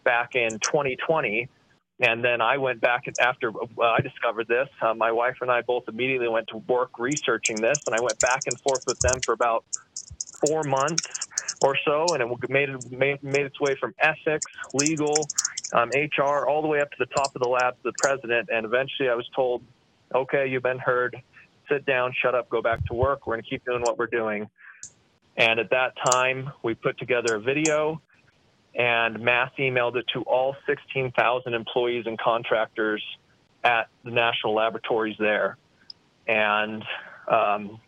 back 0.04 0.36
in 0.36 0.60
2020. 0.60 1.50
And 2.00 2.24
then 2.24 2.42
I 2.42 2.58
went 2.58 2.80
back 2.80 3.06
after 3.20 3.52
I 3.82 4.02
discovered 4.02 4.48
this. 4.48 4.70
Uh, 4.82 4.94
my 4.94 5.12
wife 5.12 5.38
and 5.42 5.50
I 5.50 5.62
both 5.62 5.86
immediately 5.88 6.28
went 6.28 6.48
to 6.50 6.58
work 6.58 7.00
researching 7.00 7.60
this, 7.60 7.80
and 7.88 7.96
I 7.96 8.02
went 8.02 8.20
back 8.20 8.44
and 8.46 8.60
forth 8.60 8.86
with 8.86 9.00
them 9.00 9.20
for 9.26 9.34
about 9.34 9.66
four 10.46 10.64
months 10.64 11.04
or 11.62 11.76
so, 11.84 12.14
and 12.14 12.22
it 12.22 12.50
made 12.50 12.92
made, 12.92 13.24
made 13.24 13.46
its 13.48 13.60
way 13.60 13.76
from 13.80 13.96
ethics, 14.00 14.46
legal, 14.74 15.28
um, 15.74 15.90
HR, 15.90 16.46
all 16.48 16.62
the 16.62 16.68
way 16.68 16.82
up 16.82 16.92
to 16.92 16.98
the 17.00 17.08
top 17.08 17.36
of 17.36 17.42
the 17.42 17.50
lab 17.50 17.74
to 17.78 17.84
the 17.84 17.94
president. 17.98 18.50
And 18.54 18.64
eventually, 18.64 19.10
I 19.10 19.16
was 19.16 19.28
told, 19.36 19.64
"Okay, 20.14 20.48
you've 20.48 20.64
been 20.64 20.78
heard. 20.78 21.20
Sit 21.68 21.86
down, 21.86 22.14
shut 22.22 22.36
up, 22.36 22.48
go 22.50 22.62
back 22.62 22.86
to 22.86 22.94
work. 22.94 23.26
We're 23.26 23.36
going 23.36 23.44
to 23.44 23.50
keep 23.50 23.66
doing 23.66 23.82
what 23.82 23.98
we're 23.98 24.06
doing." 24.06 24.50
And 25.36 25.60
at 25.60 25.72
that 25.72 25.94
time, 26.12 26.52
we 26.62 26.76
put 26.76 27.00
together 27.00 27.36
a 27.36 27.40
video 27.40 28.02
and 28.78 29.20
mass 29.20 29.52
emailed 29.58 29.96
it 29.96 30.06
to 30.14 30.22
all 30.22 30.56
16,000 30.68 31.54
employees 31.54 32.06
and 32.06 32.18
contractors 32.20 33.04
at 33.64 33.90
the 34.06 34.12
national 34.12 34.54
laboratories 34.54 35.16
there. 35.20 35.58
And 36.28 36.84
um, 37.28 37.80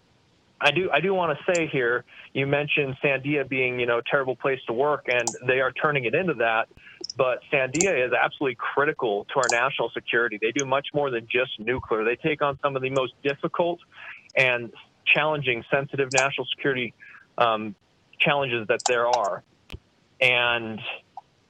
I 0.60 0.71
do 0.71 0.89
I 0.91 0.99
do 0.99 1.13
want 1.13 1.38
to 1.38 1.45
say 1.45 1.69
here, 1.71 2.06
you 2.34 2.47
mentioned 2.47 2.97
Sandia 3.04 3.47
being, 3.47 3.80
you 3.80 3.86
know, 3.86 3.99
a 3.99 4.04
terrible 4.10 4.36
place 4.36 4.60
to 4.65 4.73
work 4.73 5.06
and 5.08 5.38
they 5.45 5.60
are 5.62 5.71
turning 5.71 6.06
it 6.06 6.15
into 6.15 6.34
that, 6.36 6.69
but 7.15 7.39
Sandia 7.54 8.08
is 8.08 8.12
absolutely 8.12 8.56
critical 8.56 9.28
to 9.34 9.39
our 9.39 9.47
national 9.47 9.91
security. 9.91 10.39
They 10.41 10.52
do 10.52 10.65
much 10.65 10.88
more 10.93 11.12
than 11.12 11.28
just 11.32 11.60
nuclear. 11.60 12.04
They 12.04 12.15
take 12.15 12.41
on 12.41 12.58
some 12.63 12.75
of 12.75 12.82
the 12.82 12.89
most 12.89 13.13
difficult 13.23 13.80
and 14.36 14.73
challenging 15.06 15.63
sensitive 15.71 16.12
national 16.12 16.47
security 16.56 16.95
um, 17.38 17.75
challenges 18.19 18.67
that 18.69 18.82
there 18.88 19.08
are. 19.08 19.43
And 20.21 20.79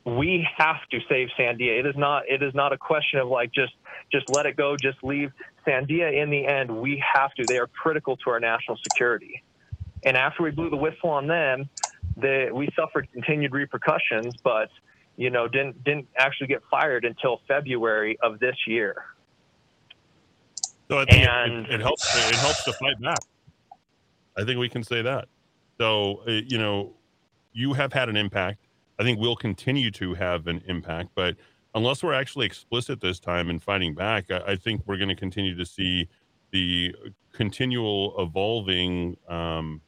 we 0.06 0.48
have 0.58 0.78
to 0.92 1.00
save 1.10 1.30
Sandia. 1.38 1.80
It 1.80 1.86
is 1.86 1.96
not 1.96 2.24
it 2.28 2.42
is 2.42 2.54
not 2.54 2.74
a 2.74 2.78
question 2.78 3.20
of 3.20 3.28
like 3.28 3.52
just 3.52 3.74
just 4.12 4.30
let 4.30 4.46
it 4.46 4.56
go, 4.56 4.76
just 4.76 5.04
leave. 5.04 5.32
Sandia, 5.68 6.22
in 6.22 6.30
the 6.30 6.46
end, 6.48 6.70
we 6.72 7.04
have 7.14 7.34
to. 7.36 7.46
They 7.46 7.58
are 7.58 7.68
critical 7.68 8.18
to 8.18 8.30
our 8.32 8.40
national 8.40 8.78
security. 8.78 9.44
And 10.04 10.16
after 10.16 10.44
we 10.44 10.52
blew 10.52 10.70
the 10.70 10.78
whistle 10.78 11.10
on 11.10 11.28
them, 11.28 11.70
they, 12.16 12.50
we 12.52 12.70
suffered 12.76 13.12
continued 13.12 13.54
repercussions, 13.54 14.36
but 14.44 14.70
you 15.18 15.30
know 15.30 15.48
didn't 15.48 15.84
didn't 15.84 16.08
actually 16.18 16.48
get 16.48 16.62
fired 16.72 17.06
until 17.06 17.42
February 17.48 18.18
of 18.22 18.40
this 18.40 18.56
year. 18.68 19.06
So 20.90 20.98
I 20.98 21.06
think 21.06 21.28
and, 21.28 21.66
it, 21.66 21.72
it, 21.72 21.76
it 21.76 21.82
helps. 21.82 22.30
It 22.30 22.36
helps 22.36 22.64
to 22.64 22.74
fight 22.74 23.00
back. 23.02 23.20
I 24.38 24.44
think 24.44 24.60
we 24.60 24.70
can 24.70 24.84
say 24.84 25.02
that. 25.02 25.28
So 25.78 26.24
uh, 26.28 26.32
you 26.32 26.58
know, 26.58 26.94
you 27.54 27.74
have 27.74 27.94
had 27.94 28.10
an 28.10 28.18
impact. 28.18 28.68
I 29.00 29.04
think 29.04 29.20
we'll 29.20 29.36
continue 29.36 29.92
to 29.92 30.14
have 30.16 30.48
an 30.48 30.62
impact, 30.68 31.10
but 31.16 31.36
unless 31.76 32.04
we're 32.04 32.14
actually 32.14 32.46
explicit 32.46 33.00
this 33.00 33.20
time 33.20 33.50
in 33.50 33.60
fighting 33.60 33.94
back, 33.94 34.32
I, 34.32 34.40
I 34.48 34.56
think 34.56 34.82
we're 34.86 34.98
going 34.98 35.10
to 35.10 35.16
continue 35.16 35.56
to 35.56 35.66
see 35.66 36.08
the 36.52 36.94
continual 37.32 38.16
evolving, 38.20 39.16
um, 39.28 39.82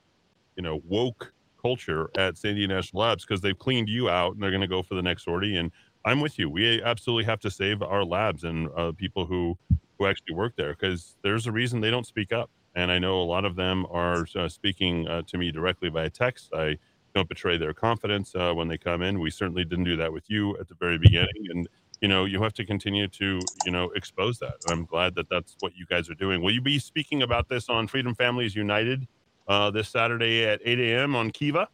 you 0.56 0.64
know, 0.64 0.82
woke 0.86 1.34
culture 1.62 2.10
at 2.18 2.36
Sandia 2.36 2.68
National 2.68 3.04
Labs 3.04 3.26
because 3.26 3.42
they've 3.42 3.58
cleaned 3.58 3.90
you 3.90 4.10
out 4.10 4.34
and 4.34 4.42
they're 4.42 4.52
going 4.52 4.62
to 4.62 4.68
go 4.68 4.82
for 4.82 4.96
the 4.96 5.02
next 5.02 5.26
sortie. 5.26 5.58
And 5.58 5.72
I'm 6.06 6.22
with 6.22 6.40
you. 6.40 6.50
We 6.50 6.82
absolutely 6.82 7.26
have 7.26 7.40
to 7.42 7.52
save 7.52 7.82
our 7.82 8.04
labs 8.04 8.44
and 8.44 8.70
uh, 8.76 8.92
people 8.94 9.26
who 9.26 9.58
who 10.00 10.08
actually 10.08 10.34
work 10.34 10.56
there 10.56 10.72
because 10.72 11.18
there's 11.22 11.46
a 11.46 11.52
reason 11.52 11.80
they 11.80 11.92
don't 11.92 12.08
speak 12.08 12.34
up. 12.34 12.50
And 12.74 12.92
I 12.92 12.98
know 12.98 13.22
a 13.22 13.24
lot 13.24 13.46
of 13.46 13.56
them 13.56 13.86
are 13.92 14.26
uh, 14.36 14.48
speaking 14.48 15.08
uh, 15.08 15.22
to 15.28 15.38
me 15.38 15.52
directly 15.52 15.90
via 15.90 16.10
text. 16.10 16.50
I 16.54 16.78
don't 17.14 17.28
betray 17.30 17.58
their 17.58 17.74
confidence 17.74 18.34
uh, 18.36 18.54
when 18.54 18.68
they 18.68 18.78
come 18.78 19.02
in. 19.02 19.20
We 19.20 19.32
certainly 19.32 19.66
didn't 19.66 19.86
do 19.86 19.98
that 19.98 20.14
with 20.14 20.30
you 20.30 20.58
at 20.58 20.68
the 20.68 20.76
very 20.76 20.98
beginning, 20.98 21.48
and 21.50 21.68
you 22.02 22.08
know 22.08 22.26
you 22.26 22.42
have 22.42 22.54
to 22.54 22.66
continue 22.66 23.08
to 23.08 23.40
you 23.66 23.72
know 23.72 23.92
expose 23.96 24.40
that. 24.40 24.56
I'm 24.66 24.86
glad 24.86 25.16
that 25.16 25.30
that's 25.30 25.58
what 25.60 25.76
you 25.76 25.86
guys 25.86 26.10
are 26.10 26.16
doing. 26.16 26.42
Will 26.42 26.54
you 26.54 26.62
be 26.62 26.80
speaking 26.80 27.22
about 27.24 27.50
this 27.50 27.70
on 27.70 27.88
Freedom 27.88 28.16
Families 28.16 28.56
United 28.56 29.08
uh, 29.48 29.72
this 29.72 29.90
Saturday 29.90 30.46
at 30.46 30.62
8 30.64 30.80
a.m. 30.80 31.16
on 31.16 31.32
Kiva? 31.32 31.68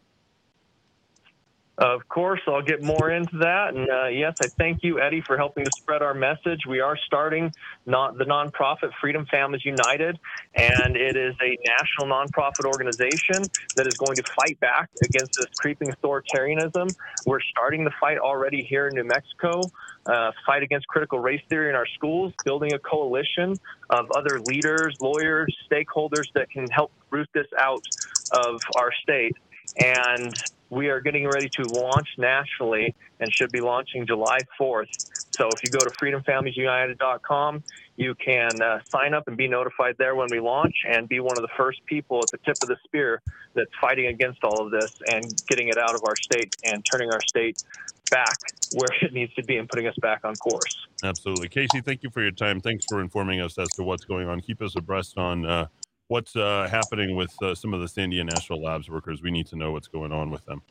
Of 1.78 2.08
course, 2.10 2.42
I'll 2.48 2.63
get 2.63 2.82
more 2.82 3.12
into 3.12 3.38
that. 3.38 3.76
And 3.76 3.88
uh, 3.88 4.08
yes, 4.08 4.34
I 4.42 4.48
thank 4.48 4.82
you, 4.82 5.00
Eddy, 5.00 5.22
for 5.22 5.38
helping 5.38 5.63
to 5.63 5.72
spread 5.78 6.02
our 6.02 6.16
message. 6.16 6.62
We 6.68 6.80
are 6.80 6.98
starting 7.06 7.54
not 7.86 8.18
the 8.18 8.24
nonprofit 8.24 8.90
Freedom 9.00 9.28
Families 9.28 9.63
United, 9.63 10.18
and 10.56 10.98
it 10.98 11.16
is 11.16 11.36
a 11.40 11.56
national 11.68 12.08
nonprofit 12.08 12.66
organization 12.66 13.44
that 13.76 13.86
is 13.86 13.96
going 13.96 14.16
to 14.16 14.24
fight 14.36 14.60
back 14.60 14.90
against 15.04 15.34
this 15.38 15.46
creeping 15.60 15.90
authoritarianism. 15.90 16.96
We're 17.28 17.42
starting 17.52 17.84
the 17.84 17.94
fight 18.00 18.18
already 18.18 18.63
here 18.63 18.88
in 18.88 18.96
New 18.96 19.04
Mexico, 19.04 19.62
uh, 20.08 20.32
fight 20.48 20.63
against 20.63 20.88
critical 20.88 21.20
race 21.20 21.42
theory 21.48 21.70
in 21.70 21.76
our 21.76 21.88
schools, 21.94 22.34
building 22.44 22.74
a 22.74 22.80
coalition 22.80 23.60
of 23.92 24.10
other 24.16 24.40
leaders, 24.40 24.98
lawyers, 25.00 25.56
stakeholders 25.72 26.26
that 26.34 26.50
can 26.50 26.72
help 26.72 26.92
root 27.12 27.30
this 27.36 27.48
out 27.60 27.84
of 28.32 28.62
our 28.80 28.92
state. 29.04 29.36
And 29.80 30.34
we 30.69 30.89
are 30.89 30.99
getting 30.99 31.27
ready 31.27 31.49
to 31.49 31.63
launch 31.63 32.08
nationally 32.17 32.95
and 33.19 33.34
should 33.34 33.51
be 33.51 33.62
launching 33.62 34.06
July 34.06 34.39
4th. 34.60 34.89
So 35.36 35.49
if 35.49 35.63
you 35.63 35.69
go 35.69 35.80
to 35.80 35.89
freedomfamiliesunited.com, 35.91 37.63
you 37.95 38.15
can 38.15 38.62
uh, 38.62 38.80
sign 38.89 39.13
up 39.13 39.27
and 39.27 39.38
be 39.38 39.47
notified 39.47 39.95
there 39.97 40.15
when 40.15 40.27
we 40.32 40.39
launch 40.39 40.75
and 40.88 41.08
be 41.08 41.19
one 41.19 41.38
of 41.38 41.41
the 41.41 41.49
first 41.58 41.84
people 41.86 42.19
at 42.19 42.32
the 42.32 42.38
tip 42.38 42.58
of 42.62 42.69
the 42.69 42.77
spear 42.86 43.21
that's 43.53 43.71
fighting 43.80 44.08
against 44.08 44.43
all 44.43 44.65
of 44.65 44.71
this 44.71 44.93
and 45.08 45.23
getting 45.47 45.69
it 45.69 45.77
out 45.77 45.95
of 45.95 46.01
our 46.06 46.15
state 46.15 46.56
and 46.63 46.86
turning 46.86 47.12
our 47.12 47.21
state 47.21 47.63
back 48.12 48.38
where 48.75 48.89
it 49.01 49.13
needs 49.13 49.34
to 49.36 49.43
be 49.43 49.58
and 49.58 49.67
putting 49.69 49.88
us 49.88 49.95
back 50.01 50.21
on 50.23 50.36
course. 50.36 50.88
Absolutely. 51.03 51.49
Casey, 51.49 51.82
thank 51.82 52.03
you 52.03 52.10
for 52.10 52.21
your 52.21 52.32
time. 52.32 52.60
Thanks 52.62 52.86
for 52.88 53.01
informing 53.01 53.41
us 53.41 53.58
as 53.58 53.67
to 53.69 53.84
what's 53.84 54.06
going 54.06 54.27
on. 54.27 54.41
Keep 54.41 54.62
us 54.62 54.75
abreast 54.75 55.17
on 55.17 55.45
uh, 55.45 55.67
what's 56.08 56.36
uh, 56.36 56.67
happening 56.70 57.15
with 57.15 57.34
uh, 57.41 57.54
some 57.56 57.74
of 57.74 57.82
the 57.82 57.88
Sandia 57.88 58.26
National 58.26 58.62
Labs 58.62 58.89
workers. 58.89 59.22
We 59.22 59.32
need 59.32 59.48
to 59.48 59.56
know 59.56 59.72
what's 59.72 59.88
going 59.88 60.12
on 60.12 60.30
with 60.30 60.46
them. 60.46 60.62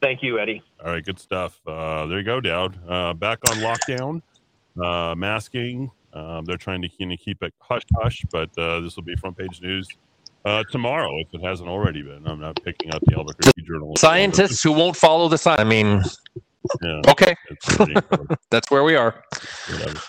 Thank 0.00 0.22
you, 0.22 0.38
Eddy. 0.38 0.62
All 0.84 0.92
right, 0.92 1.04
good 1.04 1.18
stuff. 1.18 1.60
Uh, 1.66 2.06
there 2.06 2.18
you 2.18 2.24
go, 2.24 2.40
Dowd. 2.40 2.78
Uh, 2.88 3.12
back 3.12 3.38
on 3.50 3.56
lockdown, 3.58 4.22
uh, 4.82 5.14
masking. 5.14 5.90
Um, 6.12 6.44
they're 6.44 6.56
trying 6.56 6.82
to 6.82 6.88
kind 6.88 7.12
of 7.12 7.18
keep 7.18 7.42
it 7.42 7.54
hush 7.60 7.82
hush, 7.96 8.24
but 8.32 8.50
uh, 8.58 8.80
this 8.80 8.96
will 8.96 9.02
be 9.02 9.14
front 9.16 9.36
page 9.36 9.60
news 9.60 9.86
tomorrow 10.70 11.18
if 11.18 11.28
it 11.32 11.42
hasn't 11.44 11.68
already 11.68 12.02
been. 12.02 12.26
I'm 12.26 12.40
not 12.40 12.60
picking 12.64 12.92
up 12.94 13.02
the 13.06 13.16
Albuquerque 13.16 13.62
Journal. 13.62 13.94
Scientists 13.96 14.62
who 14.62 14.72
won't 14.72 14.96
follow 14.96 15.28
the 15.28 15.38
sign. 15.38 15.60
I 15.60 15.64
mean, 15.64 16.02
yeah, 16.82 17.02
okay, 17.08 17.36
that's 18.50 18.70
where 18.70 18.84
we 18.84 18.96
are. 18.96 19.22
Whatever. 19.68 20.00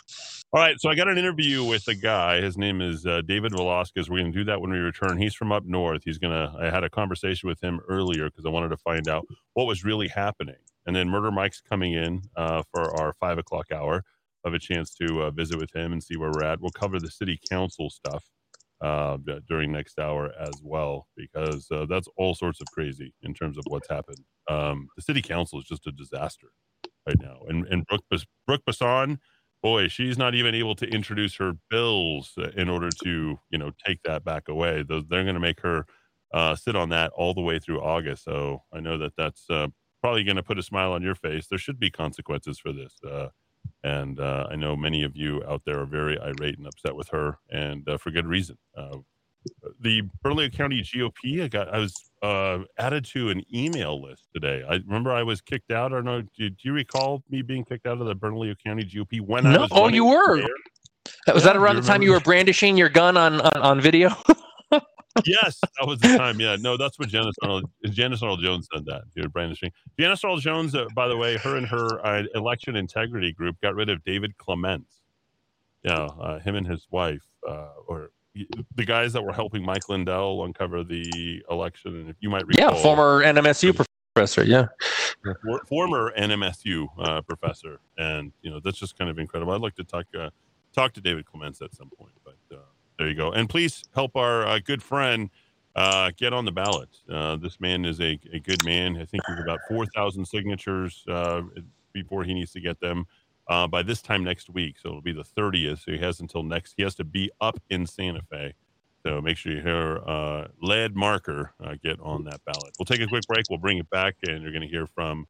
All 0.53 0.59
right, 0.59 0.75
so 0.81 0.89
I 0.89 0.95
got 0.95 1.07
an 1.07 1.17
interview 1.17 1.63
with 1.63 1.87
a 1.87 1.95
guy. 1.95 2.41
His 2.41 2.57
name 2.57 2.81
is 2.81 3.05
uh, 3.05 3.21
David 3.21 3.53
Velasquez. 3.53 4.09
We're 4.09 4.19
going 4.19 4.33
to 4.33 4.37
do 4.39 4.43
that 4.45 4.59
when 4.59 4.71
we 4.71 4.79
return. 4.79 5.17
He's 5.17 5.33
from 5.33 5.51
up 5.51 5.63
north. 5.63 6.01
He's 6.03 6.17
going 6.17 6.33
to. 6.33 6.53
I 6.59 6.69
had 6.69 6.83
a 6.83 6.89
conversation 6.89 7.47
with 7.47 7.63
him 7.63 7.79
earlier 7.87 8.25
because 8.25 8.45
I 8.45 8.49
wanted 8.49 8.69
to 8.69 8.77
find 8.77 9.07
out 9.07 9.25
what 9.53 9.65
was 9.65 9.85
really 9.85 10.09
happening. 10.09 10.57
And 10.85 10.93
then 10.93 11.07
Murder 11.07 11.31
Mike's 11.31 11.61
coming 11.61 11.93
in 11.93 12.23
uh, 12.35 12.63
for 12.73 12.99
our 12.99 13.13
five 13.19 13.37
o'clock 13.37 13.67
hour. 13.71 14.03
Of 14.43 14.55
a 14.55 14.59
chance 14.59 14.95
to 14.95 15.21
uh, 15.21 15.29
visit 15.29 15.59
with 15.59 15.71
him 15.75 15.91
and 15.93 16.01
see 16.01 16.17
where 16.17 16.31
we're 16.31 16.43
at. 16.43 16.59
We'll 16.59 16.71
cover 16.71 16.99
the 16.99 17.11
city 17.11 17.39
council 17.47 17.91
stuff 17.91 18.25
uh, 18.81 19.17
during 19.47 19.71
next 19.71 19.99
hour 19.99 20.31
as 20.39 20.55
well 20.63 21.07
because 21.15 21.67
uh, 21.71 21.85
that's 21.87 22.07
all 22.17 22.33
sorts 22.33 22.59
of 22.59 22.65
crazy 22.73 23.13
in 23.21 23.35
terms 23.35 23.59
of 23.59 23.63
what's 23.67 23.87
happened. 23.87 24.17
Um, 24.49 24.87
the 24.95 25.03
city 25.03 25.21
council 25.21 25.59
is 25.59 25.65
just 25.65 25.85
a 25.85 25.91
disaster 25.91 26.47
right 27.07 27.21
now, 27.21 27.41
and 27.47 27.67
and 27.67 27.85
Brook 27.85 28.03
Brook 28.47 28.63
Bassan 28.65 29.19
boy, 29.61 29.87
she's 29.87 30.17
not 30.17 30.35
even 30.35 30.55
able 30.55 30.75
to 30.75 30.87
introduce 30.87 31.35
her 31.35 31.53
bills 31.69 32.33
in 32.55 32.69
order 32.69 32.89
to, 33.03 33.39
you 33.49 33.57
know, 33.57 33.71
take 33.85 34.01
that 34.03 34.23
back 34.23 34.47
away. 34.47 34.83
They're 34.87 35.01
going 35.23 35.33
to 35.33 35.39
make 35.39 35.61
her 35.61 35.85
uh, 36.33 36.55
sit 36.55 36.75
on 36.75 36.89
that 36.89 37.11
all 37.15 37.33
the 37.33 37.41
way 37.41 37.59
through 37.59 37.81
August. 37.81 38.23
So 38.23 38.63
I 38.73 38.79
know 38.79 38.97
that 38.97 39.13
that's 39.17 39.45
uh, 39.49 39.67
probably 40.01 40.23
going 40.23 40.37
to 40.37 40.43
put 40.43 40.59
a 40.59 40.63
smile 40.63 40.93
on 40.93 41.03
your 41.03 41.15
face. 41.15 41.47
There 41.47 41.59
should 41.59 41.79
be 41.79 41.89
consequences 41.91 42.59
for 42.59 42.71
this. 42.71 42.95
Uh, 43.07 43.27
and 43.83 44.19
uh, 44.19 44.47
I 44.49 44.55
know 44.55 44.75
many 44.75 45.03
of 45.03 45.15
you 45.15 45.43
out 45.47 45.63
there 45.65 45.79
are 45.79 45.85
very 45.85 46.19
irate 46.19 46.57
and 46.57 46.67
upset 46.67 46.95
with 46.95 47.09
her, 47.09 47.37
and 47.49 47.87
uh, 47.87 47.97
for 47.97 48.11
good 48.11 48.27
reason. 48.27 48.57
The 49.79 50.03
Bernalillo 50.23 50.49
County 50.49 50.81
GOP, 50.81 51.43
I 51.43 51.47
got, 51.47 51.73
I 51.73 51.79
was 51.79 51.93
uh, 52.21 52.59
added 52.77 53.05
to 53.05 53.29
an 53.29 53.43
email 53.53 54.01
list 54.01 54.27
today. 54.33 54.63
I 54.67 54.75
remember 54.85 55.11
I 55.11 55.23
was 55.23 55.41
kicked 55.41 55.71
out. 55.71 55.91
Or 55.93 56.03
no, 56.03 56.21
do, 56.21 56.49
do 56.49 56.55
you 56.61 56.73
recall 56.73 57.23
me 57.29 57.41
being 57.41 57.65
kicked 57.65 57.87
out 57.87 57.99
of 57.99 58.07
the 58.07 58.15
Bernalillo 58.15 58.55
County 58.63 58.83
GOP 58.83 59.21
when 59.21 59.43
no, 59.45 59.51
I 59.51 59.57
was? 59.57 59.69
Oh, 59.71 59.87
you 59.87 60.05
were. 60.05 60.37
There? 60.37 60.47
Was 61.33 61.43
yeah, 61.43 61.53
that 61.53 61.57
around 61.57 61.77
the 61.77 61.81
time 61.81 62.01
you 62.01 62.11
were 62.11 62.19
brandishing 62.19 62.77
your 62.77 62.89
gun 62.89 63.17
on 63.17 63.41
on, 63.41 63.61
on 63.61 63.81
video? 63.81 64.09
yes, 65.25 65.59
that 65.61 65.87
was 65.87 65.99
the 65.99 66.17
time. 66.17 66.39
Yeah, 66.39 66.57
no, 66.59 66.77
that's 66.77 66.97
what 66.97 67.09
Janice 67.09 67.35
Arnold, 67.41 67.69
Janice 67.85 68.21
Arnold 68.21 68.41
Jones 68.41 68.67
said 68.73 68.85
that. 68.85 69.03
You're 69.15 69.29
brandishing. 69.29 69.71
Janice 69.99 70.23
Arnold 70.23 70.41
Jones, 70.41 70.75
uh, 70.75 70.85
by 70.95 71.07
the 71.07 71.17
way, 71.17 71.37
her 71.37 71.57
and 71.57 71.67
her 71.67 72.05
uh, 72.05 72.23
election 72.35 72.75
integrity 72.75 73.31
group 73.31 73.59
got 73.61 73.75
rid 73.75 73.89
of 73.89 74.03
David 74.03 74.37
Clements. 74.37 75.01
Yeah, 75.83 76.05
uh, 76.05 76.39
him 76.39 76.55
and 76.55 76.67
his 76.67 76.87
wife, 76.91 77.23
uh, 77.47 77.69
or 77.87 78.11
the 78.33 78.85
guys 78.85 79.13
that 79.13 79.23
were 79.23 79.33
helping 79.33 79.63
Mike 79.63 79.89
Lindell 79.89 80.45
uncover 80.45 80.83
the 80.83 81.43
election, 81.49 81.95
and 81.97 82.09
if 82.09 82.15
you 82.19 82.29
might 82.29 82.45
recall, 82.47 82.75
yeah, 82.75 82.81
former 82.81 83.23
NMSU 83.23 83.85
professor, 84.15 84.43
yeah, 84.43 84.67
former 85.67 86.13
NMSU 86.17 86.87
uh, 86.99 87.21
professor, 87.21 87.79
and 87.97 88.31
you 88.41 88.51
know 88.51 88.59
that's 88.63 88.79
just 88.79 88.97
kind 88.97 89.09
of 89.09 89.19
incredible. 89.19 89.53
I'd 89.53 89.61
like 89.61 89.75
to 89.75 89.83
talk 89.83 90.05
uh, 90.17 90.29
talk 90.73 90.93
to 90.93 91.01
David 91.01 91.25
Clements 91.25 91.61
at 91.61 91.75
some 91.75 91.89
point, 91.89 92.13
but 92.23 92.37
uh, 92.55 92.59
there 92.97 93.09
you 93.09 93.15
go. 93.15 93.31
And 93.31 93.49
please 93.49 93.83
help 93.93 94.15
our 94.15 94.45
uh, 94.47 94.59
good 94.59 94.81
friend 94.81 95.29
uh, 95.75 96.11
get 96.15 96.31
on 96.31 96.45
the 96.45 96.51
ballot. 96.51 96.89
Uh, 97.09 97.35
this 97.35 97.59
man 97.59 97.83
is 97.85 97.99
a, 97.99 98.17
a 98.31 98.39
good 98.39 98.63
man. 98.63 98.95
I 98.97 99.05
think 99.05 99.23
he's 99.27 99.39
about 99.39 99.59
four 99.67 99.85
thousand 99.87 100.25
signatures 100.25 101.05
before 101.93 102.23
he 102.23 102.33
needs 102.33 102.51
to 102.53 102.61
get 102.61 102.79
them 102.79 103.05
uh, 103.51 103.67
by 103.67 103.83
this 103.83 104.01
time 104.01 104.23
next 104.23 104.49
week. 104.49 104.79
So 104.79 104.89
it'll 104.89 105.01
be 105.01 105.11
the 105.11 105.25
30th. 105.25 105.83
So 105.83 105.91
he 105.91 105.97
has 105.97 106.21
until 106.21 106.41
next. 106.41 106.73
He 106.77 106.83
has 106.83 106.95
to 106.95 107.03
be 107.03 107.29
up 107.41 107.59
in 107.69 107.85
Santa 107.85 108.21
Fe. 108.31 108.53
So 109.05 109.19
make 109.19 109.35
sure 109.35 109.51
you 109.51 109.61
hear 109.61 109.99
uh, 110.07 110.47
Lead 110.61 110.95
Marker 110.95 111.53
uh, 111.61 111.75
get 111.83 111.99
on 111.99 112.23
that 112.25 112.39
ballot. 112.45 112.73
We'll 112.79 112.85
take 112.85 113.01
a 113.01 113.07
quick 113.07 113.23
break. 113.27 113.45
We'll 113.49 113.59
bring 113.59 113.77
it 113.77 113.89
back, 113.89 114.15
and 114.25 114.41
you're 114.41 114.51
going 114.51 114.61
to 114.61 114.67
hear 114.67 114.87
from 114.87 115.25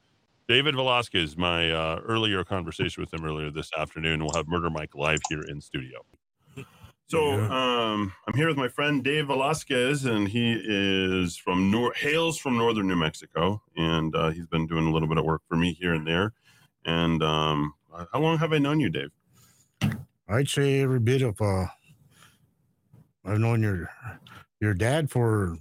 David 0.47 0.75
Velasquez, 0.75 1.37
my 1.37 1.71
uh, 1.71 2.01
earlier 2.05 2.43
conversation 2.43 3.01
with 3.01 3.13
him 3.13 3.25
earlier 3.25 3.49
this 3.49 3.71
afternoon. 3.75 4.19
We'll 4.19 4.35
have 4.35 4.47
Murder 4.47 4.69
Mike 4.69 4.93
live 4.93 5.19
here 5.29 5.41
in 5.47 5.61
studio. 5.61 5.99
So 7.07 7.39
um, 7.39 8.13
I'm 8.27 8.35
here 8.35 8.47
with 8.47 8.57
my 8.57 8.67
friend 8.67 9.03
Dave 9.03 9.27
Velasquez, 9.27 10.05
and 10.05 10.27
he 10.27 10.61
is 10.63 11.37
from 11.37 11.71
Nor- 11.71 11.93
hails 11.93 12.37
from 12.37 12.57
northern 12.57 12.87
New 12.87 12.95
Mexico, 12.95 13.61
and 13.75 14.15
uh, 14.15 14.29
he's 14.29 14.47
been 14.47 14.67
doing 14.67 14.85
a 14.85 14.91
little 14.91 15.07
bit 15.07 15.17
of 15.17 15.25
work 15.25 15.41
for 15.47 15.55
me 15.55 15.73
here 15.73 15.93
and 15.93 16.05
there. 16.05 16.33
And 16.85 17.21
um, 17.23 17.73
how 18.11 18.19
long 18.19 18.37
have 18.37 18.53
I 18.53 18.57
known 18.57 18.79
you, 18.79 18.89
Dave? 18.89 19.11
I'd 20.27 20.49
say 20.49 20.81
every 20.81 20.99
bit 20.99 21.21
of. 21.21 21.39
Uh, 21.41 21.67
I've 23.25 23.39
known 23.39 23.61
your 23.61 23.89
your 24.59 24.73
dad 24.73 25.11
for 25.11 25.57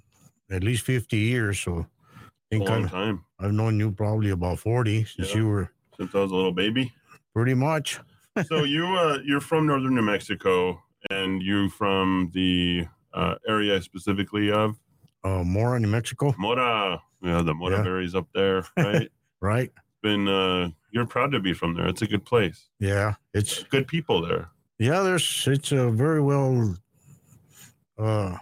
at 0.51 0.62
least 0.62 0.85
fifty 0.85 1.19
years, 1.19 1.61
so 1.61 1.87
I 2.14 2.25
think 2.51 2.69
a 2.69 2.73
long 2.73 2.85
I've, 2.85 2.90
time. 2.90 3.25
I've 3.38 3.53
known 3.53 3.79
you 3.79 3.90
probably 3.90 4.31
about 4.31 4.61
forty 4.61 5.05
since 5.05 5.31
yeah. 5.31 5.37
you 5.37 5.49
were 5.49 5.73
since 5.99 6.14
I 6.14 6.21
was 6.21 6.31
a 6.31 6.35
little 6.35 6.53
baby. 6.53 6.93
Pretty 7.35 7.55
much. 7.55 8.01
so 8.47 8.64
you 8.64 8.87
uh, 8.87 9.19
you're 9.25 9.40
from 9.40 9.66
northern 9.66 9.95
New 9.95 10.03
Mexico, 10.03 10.81
and 11.11 11.43
you 11.43 11.69
from 11.71 12.31
the 12.33 12.87
uh, 13.12 13.35
area 13.49 13.81
specifically 13.83 14.53
of 14.53 14.79
uh, 15.25 15.43
Mora, 15.45 15.81
New 15.81 15.88
Mexico. 15.88 16.35
Mora, 16.38 17.03
yeah, 17.23 17.43
the 17.43 17.55
Mora 17.55 17.79
yeah. 17.79 17.83
berries 17.83 18.14
up 18.14 18.29
there, 18.35 18.64
right? 18.77 19.11
right. 19.40 19.71
Been 20.03 20.29
uh, 20.29 20.71
you're 20.90 21.07
proud 21.07 21.33
to 21.33 21.40
be 21.40 21.53
from 21.53 21.74
there. 21.74 21.87
It's 21.87 22.03
a 22.03 22.07
good 22.07 22.24
place. 22.24 22.68
Yeah, 22.79 23.14
it's 23.35 23.62
good 23.64 23.87
people 23.87 24.20
there. 24.20 24.48
Yeah, 24.79 25.03
there's 25.03 25.46
it's 25.46 25.72
a 25.72 25.90
very 25.90 26.20
well 26.20 26.76
uh 27.98 28.37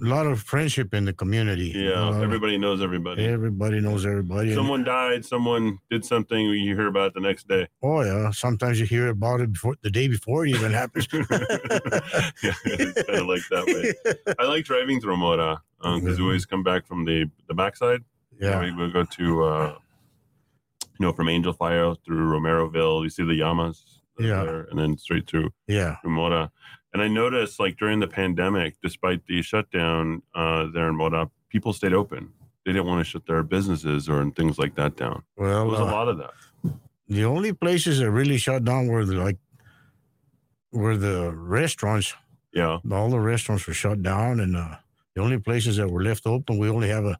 a 0.00 0.04
lot 0.04 0.26
of 0.26 0.40
friendship 0.40 0.94
in 0.94 1.04
the 1.04 1.12
community. 1.12 1.72
Yeah, 1.74 2.20
everybody 2.22 2.58
knows 2.58 2.82
everybody. 2.82 3.24
Everybody 3.24 3.80
knows 3.80 4.06
everybody. 4.06 4.54
Someone 4.54 4.84
died, 4.84 5.24
someone 5.24 5.78
did 5.90 6.04
something, 6.04 6.38
you 6.38 6.74
hear 6.74 6.86
about 6.86 7.08
it 7.08 7.14
the 7.14 7.20
next 7.20 7.48
day. 7.48 7.68
Oh 7.82 8.02
yeah, 8.02 8.30
sometimes 8.30 8.78
you 8.78 8.86
hear 8.86 9.08
about 9.08 9.40
it 9.40 9.52
before 9.52 9.76
the 9.82 9.90
day 9.90 10.08
before 10.08 10.46
it 10.46 10.50
even 10.50 10.72
happens. 10.72 11.08
yeah, 11.12 12.52
it's 12.64 13.02
kind 13.02 13.18
of 13.18 13.26
like 13.26 13.42
that 13.50 13.66
way. 13.66 14.34
I 14.38 14.44
like 14.44 14.64
driving 14.64 15.00
through 15.00 15.16
Mora 15.16 15.62
because 15.78 15.96
um, 16.02 16.04
we 16.04 16.22
always 16.22 16.46
come 16.46 16.62
back 16.62 16.86
from 16.86 17.04
the 17.04 17.30
the 17.48 17.54
backside. 17.54 18.04
Yeah, 18.40 18.60
we, 18.60 18.72
we 18.72 18.92
go 18.92 19.04
to 19.04 19.44
uh, 19.44 19.78
you 20.98 21.06
know, 21.06 21.12
from 21.12 21.28
Angel 21.28 21.52
Fire 21.52 21.94
through 22.04 22.30
Romeroville, 22.30 23.02
you 23.04 23.10
see 23.10 23.24
the 23.24 23.34
Llamas. 23.34 23.84
Yeah. 24.18 24.42
There, 24.42 24.62
and 24.62 24.78
then 24.80 24.98
straight 24.98 25.28
through, 25.28 25.50
yeah. 25.68 25.96
through 26.00 26.10
Mora. 26.10 26.50
And 26.92 27.00
I 27.00 27.06
noticed, 27.06 27.60
like, 27.60 27.76
during 27.76 28.00
the 28.00 28.08
pandemic, 28.08 28.74
despite 28.82 29.24
the 29.26 29.42
shutdown 29.42 30.22
uh, 30.34 30.66
there 30.74 30.88
in 30.88 30.96
Mora, 30.96 31.30
people 31.50 31.72
stayed 31.72 31.92
open. 31.92 32.32
They 32.66 32.72
didn't 32.72 32.86
want 32.86 32.98
to 32.98 33.04
shut 33.04 33.26
their 33.26 33.44
businesses 33.44 34.08
or 34.08 34.20
and 34.20 34.34
things 34.34 34.58
like 34.58 34.74
that 34.74 34.96
down. 34.96 35.22
Well, 35.36 35.48
there 35.48 35.64
was 35.64 35.78
uh, 35.78 35.84
a 35.84 35.92
lot 35.92 36.08
of 36.08 36.18
that. 36.18 36.32
The 37.06 37.24
only 37.24 37.52
places 37.52 38.00
that 38.00 38.10
really 38.10 38.38
shut 38.38 38.64
down 38.64 38.88
were 38.88 39.04
the, 39.04 39.14
like, 39.14 39.38
were 40.72 40.96
the 40.96 41.30
restaurants. 41.32 42.12
Yeah. 42.52 42.78
All 42.90 43.10
the 43.10 43.20
restaurants 43.20 43.68
were 43.68 43.74
shut 43.74 44.02
down 44.02 44.40
and, 44.40 44.56
uh, 44.56 44.78
the 45.14 45.22
only 45.22 45.38
places 45.38 45.76
that 45.76 45.88
were 45.88 46.02
left 46.02 46.26
open, 46.26 46.58
we 46.58 46.68
only 46.68 46.88
have 46.88 47.04
a 47.04 47.18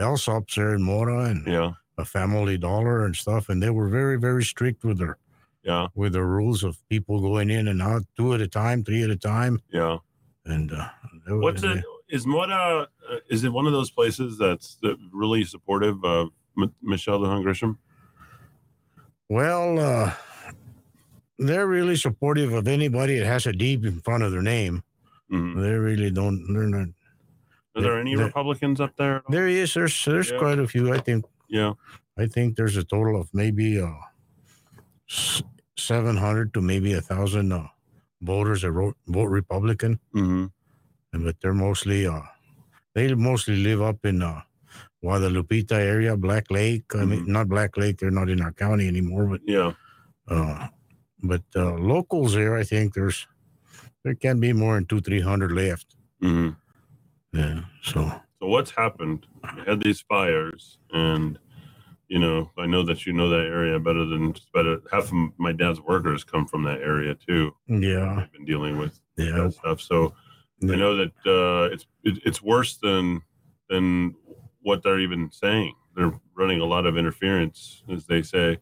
Allsup's 0.00 0.56
there 0.56 0.74
in 0.74 0.82
Mora 0.82 1.26
and 1.26 1.46
Yeah. 1.46 1.72
A 2.00 2.04
Family 2.04 2.58
Dollar 2.58 3.04
and 3.04 3.14
stuff, 3.14 3.48
and 3.48 3.62
they 3.62 3.70
were 3.70 3.88
very 3.88 4.18
very 4.18 4.42
strict 4.44 4.82
with 4.84 4.98
their 4.98 5.16
Yeah. 5.62 5.88
with 5.94 6.12
the 6.14 6.24
rules 6.24 6.64
of 6.64 6.78
people 6.88 7.20
going 7.20 7.50
in 7.50 7.68
and 7.68 7.80
out 7.82 8.02
two 8.16 8.34
at 8.34 8.40
a 8.40 8.48
time, 8.48 8.82
three 8.82 9.02
at 9.04 9.10
a 9.10 9.16
time, 9.16 9.60
Yeah. 9.72 9.98
and 10.46 10.72
uh, 10.72 10.88
What's 11.28 11.62
it? 11.62 11.84
Is 12.08 12.26
Mora? 12.26 12.88
Uh, 13.08 13.16
is 13.28 13.44
it 13.44 13.52
one 13.52 13.66
of 13.66 13.72
those 13.72 13.90
places 13.90 14.36
that's 14.38 14.76
that 14.82 14.96
really 15.12 15.44
supportive 15.44 16.02
of 16.04 16.30
M- 16.58 16.74
Michelle 16.82 17.20
Lujan 17.20 17.44
Grisham? 17.44 17.76
Well, 19.28 19.78
uh, 19.78 20.12
they're 21.38 21.68
really 21.68 21.96
supportive 21.96 22.52
of 22.52 22.66
anybody 22.66 23.18
that 23.18 23.26
has 23.26 23.46
a 23.46 23.52
deep 23.52 23.84
in 23.84 24.00
front 24.00 24.22
of 24.24 24.32
their 24.32 24.42
name. 24.42 24.82
Mhm. 25.30 25.60
They 25.62 25.72
really 25.72 26.10
don't. 26.10 26.52
They're 26.52 26.66
not. 26.66 26.88
Are 27.76 27.82
there 27.82 28.00
any 28.00 28.16
Republicans 28.16 28.80
up 28.80 28.96
there? 28.96 29.22
There 29.28 29.46
is. 29.46 29.72
There's 29.74 30.04
there's 30.04 30.30
Yeah. 30.32 30.38
quite 30.38 30.58
a 30.58 30.66
few. 30.66 30.92
I 30.92 30.98
think. 30.98 31.24
Yeah. 31.50 31.72
I 32.18 32.26
think 32.26 32.56
there's 32.56 32.76
a 32.76 32.84
total 32.84 33.20
of 33.20 33.28
maybe 33.34 33.80
uh, 33.80 33.90
seven 35.76 36.16
hundred 36.16 36.54
to 36.54 36.60
maybe 36.60 36.92
a 36.94 37.00
thousand 37.00 37.52
uh, 37.52 37.66
voters 38.22 38.62
that 38.62 38.72
vote, 38.72 38.96
vote 39.06 39.26
Republican, 39.30 39.98
hmm 40.12 40.46
and 41.12 41.24
but 41.24 41.36
they're 41.40 41.54
mostly 41.54 42.06
uh, 42.06 42.22
they 42.94 43.12
mostly 43.14 43.56
live 43.56 43.82
up 43.82 44.04
in 44.04 44.22
uh, 44.22 44.42
Guadalupita 45.02 45.72
area, 45.72 46.16
Black 46.16 46.50
Lake. 46.50 46.84
I 46.94 47.04
mean, 47.04 47.24
not 47.26 47.48
Black 47.48 47.76
Lake. 47.76 47.98
They're 47.98 48.12
not 48.12 48.28
in 48.30 48.40
our 48.42 48.52
county 48.52 48.86
anymore, 48.86 49.26
but 49.26 49.40
Yeah. 49.44 49.72
uh, 50.28 50.68
but 51.22 51.42
uh, 51.56 51.74
locals 51.74 52.34
there, 52.34 52.56
I 52.56 52.62
think 52.64 52.94
there's 52.94 53.26
there 54.04 54.14
can 54.14 54.38
be 54.40 54.52
more 54.52 54.74
than 54.76 54.86
two, 54.86 55.00
three 55.00 55.20
hundred 55.20 55.52
left. 55.52 55.96
hmm 56.20 56.50
Yeah. 57.32 57.62
So 57.82 58.12
So 58.40 58.48
what's 58.48 58.70
happened? 58.70 59.26
You 59.56 59.64
had 59.66 59.82
these 59.82 60.00
fires, 60.00 60.78
and 60.92 61.38
you 62.08 62.18
know, 62.18 62.50
I 62.56 62.66
know 62.66 62.82
that 62.84 63.06
you 63.06 63.12
know 63.12 63.28
that 63.28 63.46
area 63.46 63.78
better 63.78 64.04
than 64.06 64.32
just 64.32 64.50
better. 64.52 64.80
Half 64.90 65.12
of 65.12 65.14
my 65.38 65.52
dad's 65.52 65.80
workers 65.80 66.24
come 66.24 66.46
from 66.46 66.64
that 66.64 66.80
area 66.80 67.14
too. 67.14 67.52
yeah, 67.68 68.22
I've 68.22 68.32
been 68.32 68.46
dealing 68.46 68.78
with 68.78 68.98
yeah, 69.16 69.32
that 69.32 69.54
stuff. 69.54 69.80
So 69.80 70.14
I 70.62 70.76
know 70.76 70.96
that 70.96 71.12
uh, 71.26 71.72
it's 71.72 71.86
it, 72.02 72.18
it's 72.24 72.42
worse 72.42 72.78
than 72.78 73.20
than 73.68 74.14
what 74.62 74.82
they're 74.82 75.00
even 75.00 75.30
saying. 75.30 75.74
They're 75.94 76.12
running 76.34 76.60
a 76.60 76.66
lot 76.66 76.86
of 76.86 76.96
interference, 76.96 77.82
as 77.92 78.06
they 78.06 78.22
say, 78.22 78.58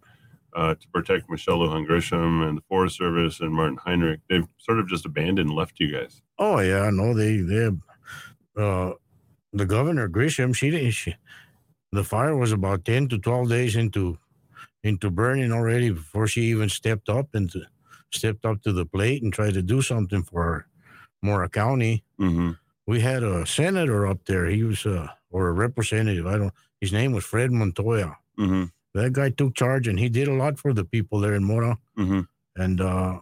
uh, 0.56 0.74
to 0.74 0.88
protect 0.92 1.30
Michelle 1.30 1.58
Lujan 1.58 1.86
Grisham 1.86 2.48
and 2.48 2.58
the 2.58 2.62
Forest 2.68 2.96
Service 2.96 3.40
and 3.40 3.52
Martin 3.52 3.78
Heinrich. 3.84 4.20
They've 4.28 4.46
sort 4.58 4.80
of 4.80 4.88
just 4.88 5.06
abandoned 5.06 5.52
left 5.52 5.78
you 5.78 5.92
guys. 5.92 6.20
Oh 6.38 6.58
yeah, 6.58 6.90
no, 6.90 7.14
they 7.14 7.38
they 7.38 7.70
uh 8.56 8.92
the 9.52 9.66
governor 9.66 10.08
Grisham, 10.08 10.54
she 10.54 10.70
didn't 10.70 10.92
she 10.92 11.14
the 11.92 12.04
fire 12.04 12.36
was 12.36 12.52
about 12.52 12.84
ten 12.84 13.08
to 13.08 13.18
twelve 13.18 13.48
days 13.48 13.76
into 13.76 14.18
into 14.82 15.10
burning 15.10 15.52
already 15.52 15.90
before 15.90 16.26
she 16.26 16.42
even 16.42 16.68
stepped 16.68 17.08
up 17.08 17.34
and 17.34 17.50
to, 17.50 17.62
stepped 18.12 18.44
up 18.44 18.62
to 18.62 18.72
the 18.72 18.86
plate 18.86 19.22
and 19.22 19.32
tried 19.32 19.54
to 19.54 19.62
do 19.62 19.82
something 19.82 20.22
for 20.22 20.66
Mora 21.22 21.48
County. 21.48 22.04
Mm-hmm. 22.20 22.52
We 22.86 23.00
had 23.00 23.22
a 23.22 23.44
senator 23.46 24.06
up 24.06 24.24
there. 24.26 24.46
He 24.46 24.62
was 24.62 24.86
uh 24.86 25.08
or 25.30 25.48
a 25.48 25.52
representative. 25.52 26.26
I 26.26 26.38
don't 26.38 26.54
his 26.80 26.92
name 26.92 27.12
was 27.12 27.24
Fred 27.24 27.50
Montoya. 27.50 28.16
Mm-hmm. 28.38 28.64
That 28.94 29.12
guy 29.12 29.30
took 29.30 29.54
charge 29.54 29.88
and 29.88 29.98
he 29.98 30.08
did 30.08 30.28
a 30.28 30.34
lot 30.34 30.58
for 30.58 30.72
the 30.72 30.84
people 30.84 31.20
there 31.20 31.34
in 31.34 31.44
Mora. 31.44 31.78
Mm-hmm. 31.98 32.20
And 32.56 32.80
uh, 32.80 33.20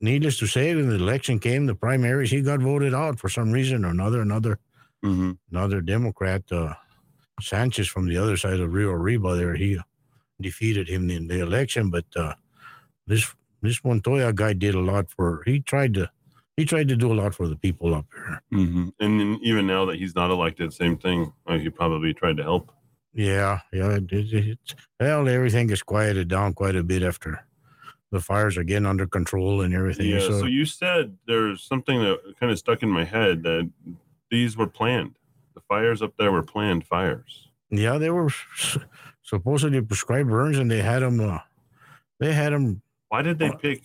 needless 0.00 0.38
to 0.38 0.46
say, 0.46 0.74
when 0.74 0.88
the 0.88 0.96
election 0.96 1.38
came, 1.38 1.66
the 1.66 1.74
primaries, 1.74 2.30
he 2.30 2.40
got 2.40 2.60
voted 2.60 2.94
out 2.94 3.18
for 3.18 3.28
some 3.28 3.50
reason 3.52 3.84
or 3.84 3.88
another. 3.88 4.20
Another 4.20 4.58
Mm-hmm. 5.04 5.32
another 5.50 5.80
Democrat, 5.80 6.42
uh, 6.52 6.74
Sanchez 7.40 7.88
from 7.88 8.08
the 8.08 8.16
other 8.16 8.36
side 8.36 8.60
of 8.60 8.72
Rio 8.72 8.90
Arriba, 8.90 9.34
there 9.36 9.54
he 9.54 9.78
defeated 10.40 10.88
him 10.88 11.10
in 11.10 11.28
the 11.28 11.40
election. 11.40 11.90
But 11.90 12.04
uh, 12.14 12.34
this 13.06 13.34
this 13.62 13.82
Montoya 13.84 14.32
guy 14.32 14.52
did 14.52 14.74
a 14.74 14.80
lot 14.80 15.10
for. 15.10 15.42
He 15.44 15.60
tried 15.60 15.94
to 15.94 16.10
he 16.56 16.64
tried 16.64 16.88
to 16.88 16.96
do 16.96 17.12
a 17.12 17.14
lot 17.14 17.34
for 17.34 17.48
the 17.48 17.56
people 17.56 17.94
up 17.94 18.06
here. 18.12 18.42
Mm-hmm. 18.52 18.88
And 19.00 19.20
then 19.20 19.38
even 19.42 19.66
now 19.66 19.86
that 19.86 19.96
he's 19.96 20.14
not 20.14 20.30
elected, 20.30 20.72
same 20.72 20.98
thing. 20.98 21.32
Uh, 21.46 21.58
he 21.58 21.70
probably 21.70 22.12
tried 22.12 22.36
to 22.36 22.42
help. 22.42 22.70
Yeah, 23.14 23.60
yeah. 23.72 23.92
It, 23.92 24.12
it, 24.12 24.32
it's, 24.32 24.74
well, 25.00 25.28
everything 25.28 25.70
is 25.70 25.82
quieted 25.82 26.28
down 26.28 26.54
quite 26.54 26.76
a 26.76 26.82
bit 26.82 27.02
after 27.02 27.44
the 28.10 28.20
fires 28.20 28.58
are 28.58 28.64
getting 28.64 28.86
under 28.86 29.06
control 29.06 29.62
and 29.62 29.74
everything. 29.74 30.06
Yeah. 30.06 30.20
so 30.20 30.40
So 30.40 30.46
you 30.46 30.66
said 30.66 31.16
there's 31.26 31.62
something 31.62 32.00
that 32.02 32.18
kind 32.38 32.52
of 32.52 32.58
stuck 32.58 32.82
in 32.82 32.90
my 32.90 33.04
head 33.04 33.42
that 33.44 33.70
these 34.32 34.56
were 34.56 34.66
planned. 34.66 35.14
The 35.54 35.60
fires 35.60 36.02
up 36.02 36.14
there 36.18 36.32
were 36.32 36.42
planned 36.42 36.86
fires. 36.86 37.50
Yeah, 37.70 37.98
they 37.98 38.10
were 38.10 38.30
supposedly 39.22 39.80
prescribed 39.82 40.30
burns, 40.30 40.58
and 40.58 40.70
they 40.70 40.80
had 40.80 41.02
them. 41.02 41.20
Uh, 41.20 41.38
they 42.18 42.32
had 42.32 42.52
them. 42.52 42.82
Why 43.08 43.22
did 43.22 43.38
they 43.38 43.52
pick? 43.52 43.82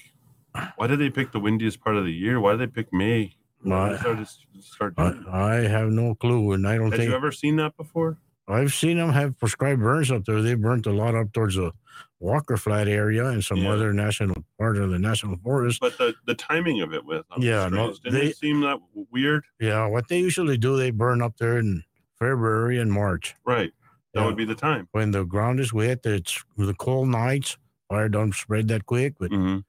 Why 0.78 0.88
did 0.88 1.00
they 1.00 1.10
pick 1.10 1.34
the 1.34 1.40
windiest 1.40 1.82
part 1.82 1.98
of 1.98 2.06
the 2.06 2.14
year? 2.14 2.40
Why 2.40 2.52
did 2.54 2.62
they 2.62 2.68
pick 2.68 2.92
May? 2.92 3.36
Why 3.62 3.90
did 3.90 4.00
they 4.00 4.26
start, 4.62 4.94
start 4.94 4.94
I. 4.98 5.16
I 5.32 5.56
have 5.68 5.90
no 5.90 6.16
clue, 6.16 6.54
and 6.54 6.66
I 6.66 6.78
don't 6.78 6.92
Had 6.92 7.00
think 7.00 7.10
you 7.10 7.16
ever 7.16 7.32
seen 7.32 7.58
that 7.58 7.76
before? 7.76 8.18
I've 8.48 8.74
seen 8.74 8.98
them 8.98 9.10
have 9.10 9.38
prescribed 9.38 9.82
burns 9.82 10.10
up 10.10 10.24
there. 10.24 10.42
They 10.42 10.56
burnt 10.56 10.86
a 10.86 10.94
lot 10.94 11.14
up 11.14 11.34
towards 11.34 11.56
the 11.56 11.74
Walker 12.20 12.58
Flat 12.58 12.88
area 12.88 13.26
and 13.28 13.44
some 13.44 13.58
Yeah. 13.60 13.72
other 13.72 13.94
national 13.94 14.44
part 14.58 14.78
of 14.78 14.90
the 14.90 14.98
national 15.00 15.38
forest. 15.38 15.80
But 15.80 15.98
the, 15.98 16.16
the 16.26 16.34
timing 16.36 16.82
of 16.82 16.94
it 16.94 17.06
was 17.06 17.24
Yeah, 17.38 17.70
no. 17.70 17.94
Didn't 17.94 18.14
they- 18.20 18.26
it 18.28 18.38
seem 18.38 18.62
that 18.62 18.80
weird? 19.12 19.44
Yeah, 19.60 19.86
what 19.86 20.08
they 20.08 20.20
usually 20.20 20.58
do, 20.58 20.78
they 20.78 20.90
burn 20.92 21.22
up 21.22 21.38
there 21.38 21.58
in 21.60 21.84
February 22.20 22.80
and 22.80 22.92
March 22.92 23.36
Right. 23.46 23.72
That 24.14 24.22
Yeah. 24.22 24.26
would 24.28 24.38
be 24.38 24.46
the 24.46 24.56
time. 24.56 24.88
when 24.94 25.12
the 25.12 25.24
ground 25.26 25.60
is 25.60 25.72
wet. 25.74 26.00
It's 26.06 26.44
the 26.58 26.74
cold 26.74 27.10
nights. 27.10 27.58
Fire 27.90 28.10
don't 28.10 28.34
spread 28.34 28.68
that 28.70 28.86
quick, 28.86 29.16
but 29.20 29.32
hmm 29.32 29.60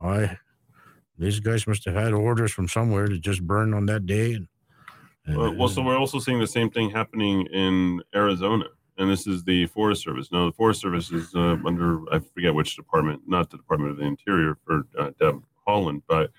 I 0.00 0.38
these 1.18 1.40
guys 1.40 1.66
must 1.66 1.84
have 1.86 1.94
had 1.94 2.12
orders 2.12 2.52
from 2.52 2.68
somewhere 2.68 3.06
to 3.08 3.18
just 3.18 3.42
burn 3.46 3.72
on 3.74 3.86
that 3.86 4.04
day. 4.06 4.34
And, 4.34 4.48
and 5.24 5.36
Well, 5.38 5.54
well, 5.56 5.68
so 5.68 5.82
we're 5.82 5.96
also 5.98 6.18
seeing 6.18 6.38
the 6.38 6.46
same 6.46 6.70
thing 6.70 6.90
happening 6.90 7.46
in 7.46 8.02
Arizona, 8.14 8.66
and 8.98 9.10
this 9.10 9.26
is 9.26 9.44
the 9.44 9.66
Forest 9.66 10.02
Service. 10.02 10.30
Now, 10.32 10.46
the 10.46 10.52
Forest 10.52 10.80
Service 10.80 11.10
is 11.10 11.34
uh, 11.34 11.56
under 11.66 12.00
I 12.12 12.18
forget 12.18 12.54
which 12.54 12.76
department, 12.76 13.22
not 13.26 13.50
the 13.50 13.56
Department 13.56 13.92
of 13.92 13.98
the 13.98 14.04
Interior 14.04 14.56
for 14.64 14.86
uh, 14.98 15.10
Deb 15.18 15.42
Haaland, 15.66 16.02
but 16.08 16.30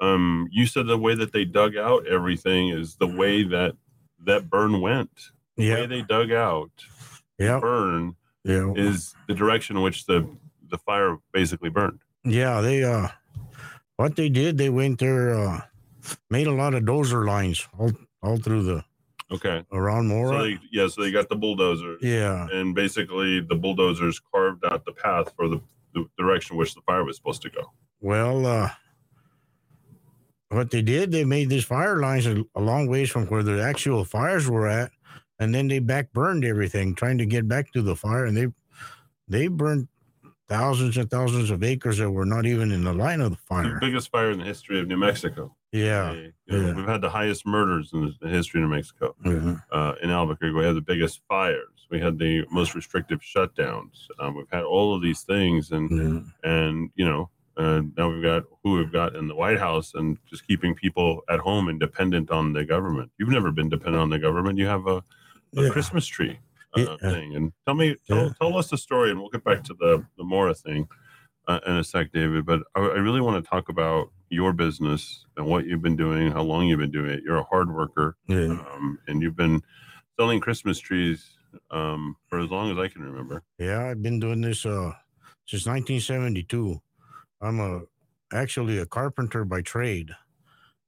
um, 0.00 0.48
you 0.52 0.66
said 0.66 0.86
the 0.86 0.98
way 0.98 1.14
that 1.14 1.32
they 1.32 1.44
dug 1.44 1.76
out 1.76 2.06
everything 2.06 2.68
is 2.68 2.96
the 2.96 3.06
way 3.06 3.42
that 3.44 3.76
that 4.24 4.50
burn 4.50 4.80
went. 4.80 5.10
The 5.56 5.70
way 5.70 5.80
yeah, 5.80 5.86
they 5.86 6.02
dug 6.02 6.32
out 6.32 6.70
yeah, 7.38 7.58
burn 7.60 8.16
yeah, 8.44 8.72
is 8.74 9.14
the 9.28 9.34
direction 9.34 9.76
in 9.76 9.82
which 9.82 10.06
the 10.06 10.28
the 10.68 10.78
fire 10.78 11.16
basically 11.32 11.70
burned. 11.70 12.00
yeah. 12.24 12.60
They 12.60 12.84
uh, 12.84 13.08
what 13.96 14.16
they 14.16 14.28
did, 14.28 14.58
they 14.58 14.68
went 14.68 14.98
there, 14.98 15.34
uh, 15.34 15.62
made 16.28 16.46
a 16.46 16.52
lot 16.52 16.74
of 16.74 16.84
dozer 16.84 17.26
lines 17.26 17.66
all 17.78 17.92
all 18.22 18.36
through 18.36 18.64
the 18.64 18.84
Okay, 19.30 19.64
around 19.72 20.08
so 20.08 20.42
they, 20.44 20.58
yeah, 20.70 20.86
so 20.86 21.02
they 21.02 21.10
got 21.10 21.28
the 21.28 21.34
bulldozer, 21.36 21.96
yeah, 22.00 22.46
and 22.52 22.74
basically 22.74 23.40
the 23.40 23.56
bulldozers 23.56 24.20
carved 24.32 24.64
out 24.64 24.84
the 24.84 24.92
path 24.92 25.32
for 25.36 25.48
the, 25.48 25.60
the 25.94 26.06
direction 26.16 26.56
which 26.56 26.74
the 26.74 26.80
fire 26.82 27.04
was 27.04 27.16
supposed 27.16 27.42
to 27.42 27.50
go. 27.50 27.72
well, 28.00 28.46
uh, 28.46 28.70
what 30.50 30.70
they 30.70 30.82
did, 30.82 31.10
they 31.10 31.24
made 31.24 31.48
these 31.50 31.64
fire 31.64 31.96
lines 31.98 32.26
a, 32.26 32.44
a 32.54 32.60
long 32.60 32.86
ways 32.86 33.10
from 33.10 33.26
where 33.26 33.42
the 33.42 33.60
actual 33.60 34.04
fires 34.04 34.48
were 34.48 34.68
at, 34.68 34.92
and 35.40 35.52
then 35.52 35.66
they 35.66 35.80
back 35.80 36.12
burned 36.12 36.44
everything, 36.44 36.94
trying 36.94 37.18
to 37.18 37.26
get 37.26 37.48
back 37.48 37.72
to 37.72 37.82
the 37.82 37.96
fire, 37.96 38.26
and 38.26 38.36
they 38.36 38.46
they 39.26 39.48
burned 39.48 39.88
thousands 40.48 40.96
and 40.96 41.10
thousands 41.10 41.50
of 41.50 41.62
acres 41.64 41.98
that 41.98 42.10
were 42.10 42.24
not 42.26 42.46
even 42.46 42.70
in 42.72 42.84
the 42.84 42.92
line 42.92 43.20
of 43.20 43.30
the 43.30 43.36
the 43.36 43.42
fire. 43.42 43.78
biggest 43.80 44.10
fire 44.10 44.30
in 44.30 44.38
the 44.38 44.44
history 44.44 44.78
of 44.80 44.86
New 44.86 44.96
Mexico. 44.96 45.54
Yeah, 45.72 46.12
They- 46.12 46.32
yeah. 46.56 46.72
We've 46.74 46.86
had 46.86 47.00
the 47.00 47.10
highest 47.10 47.46
murders 47.46 47.90
in 47.92 48.02
the, 48.06 48.14
the 48.20 48.28
history 48.28 48.62
of 48.62 48.68
New 48.68 48.74
Mexico. 48.76 49.14
yeah, 49.24 49.56
Uh, 49.72 49.94
in 50.02 50.10
Albuquerque, 50.10 50.54
we 50.54 50.64
had 50.64 50.76
the 50.76 50.80
biggest 50.80 51.20
fires. 51.28 51.86
We 51.90 52.00
had 52.00 52.18
the 52.18 52.44
most 52.50 52.74
restrictive 52.74 53.20
shutdowns. 53.20 54.06
Um, 54.18 54.34
we've 54.36 54.50
had 54.50 54.62
all 54.64 54.94
of 54.94 55.02
these 55.02 55.22
things, 55.22 55.70
and 55.70 55.90
yeah. 55.90 56.50
and 56.50 56.90
you 56.96 57.04
know, 57.06 57.30
uh, 57.56 57.82
now 57.96 58.10
we've 58.10 58.22
got 58.22 58.42
who 58.62 58.74
we've 58.78 58.90
got 58.92 59.14
in 59.14 59.28
the 59.28 59.34
White 59.36 59.58
House, 59.58 59.94
and 59.94 60.18
just 60.28 60.46
keeping 60.48 60.74
people 60.74 61.22
at 61.28 61.38
home 61.40 61.68
and 61.68 61.78
dependent 61.78 62.30
on 62.30 62.52
the 62.52 62.64
government. 62.64 63.10
You've 63.18 63.28
never 63.28 63.50
been 63.52 63.68
dependent 63.68 64.02
on 64.02 64.10
the 64.10 64.18
government. 64.18 64.58
You 64.58 64.66
have 64.66 64.86
a, 64.88 65.02
a. 65.56 65.70
Christmas 65.70 66.06
tree 66.06 66.38
uh, 66.84 66.96
thing. 66.98 67.34
And 67.34 67.52
tell 67.66 67.74
me, 67.74 67.96
tell, 68.06 68.32
tell 68.40 68.56
us 68.56 68.70
the 68.70 68.78
story, 68.78 69.10
and 69.10 69.20
we'll 69.20 69.30
get 69.30 69.44
back 69.44 69.64
to 69.64 69.74
the 69.74 70.04
the 70.16 70.24
Mora 70.24 70.54
thing 70.54 70.88
uh, 71.48 71.60
in 71.66 71.76
a 71.76 71.84
sec, 71.84 72.12
David. 72.12 72.46
But 72.46 72.62
I, 72.74 72.80
I 72.80 72.98
really 72.98 73.20
want 73.20 73.42
to 73.42 73.48
talk 73.48 73.68
about 73.68 74.10
your 74.28 74.52
business 74.52 75.24
and 75.36 75.46
what 75.46 75.66
you've 75.66 75.82
been 75.82 75.96
doing, 75.96 76.30
how 76.30 76.42
long 76.42 76.66
you've 76.66 76.80
been 76.80 76.90
doing 76.90 77.10
it. 77.10 77.22
You're 77.24 77.38
a 77.38 77.44
hard 77.44 77.72
worker, 77.72 78.16
yeah. 78.28 78.46
um, 78.46 78.98
and 79.06 79.22
you've 79.22 79.36
been 79.36 79.62
selling 80.18 80.40
Christmas 80.40 80.78
trees 80.78 81.36
um, 81.70 82.16
for 82.28 82.40
as 82.40 82.50
long 82.50 82.70
as 82.70 82.78
I 82.78 82.88
can 82.88 83.02
remember. 83.02 83.42
Yeah, 83.58 83.86
I've 83.86 84.02
been 84.02 84.20
doing 84.20 84.40
this 84.40 84.66
uh, 84.66 84.92
since 85.46 85.66
1972. 85.66 86.80
I'm 87.40 87.60
a 87.60 87.82
actually 88.32 88.78
a 88.78 88.86
carpenter 88.86 89.44
by 89.44 89.62
trade. 89.62 90.10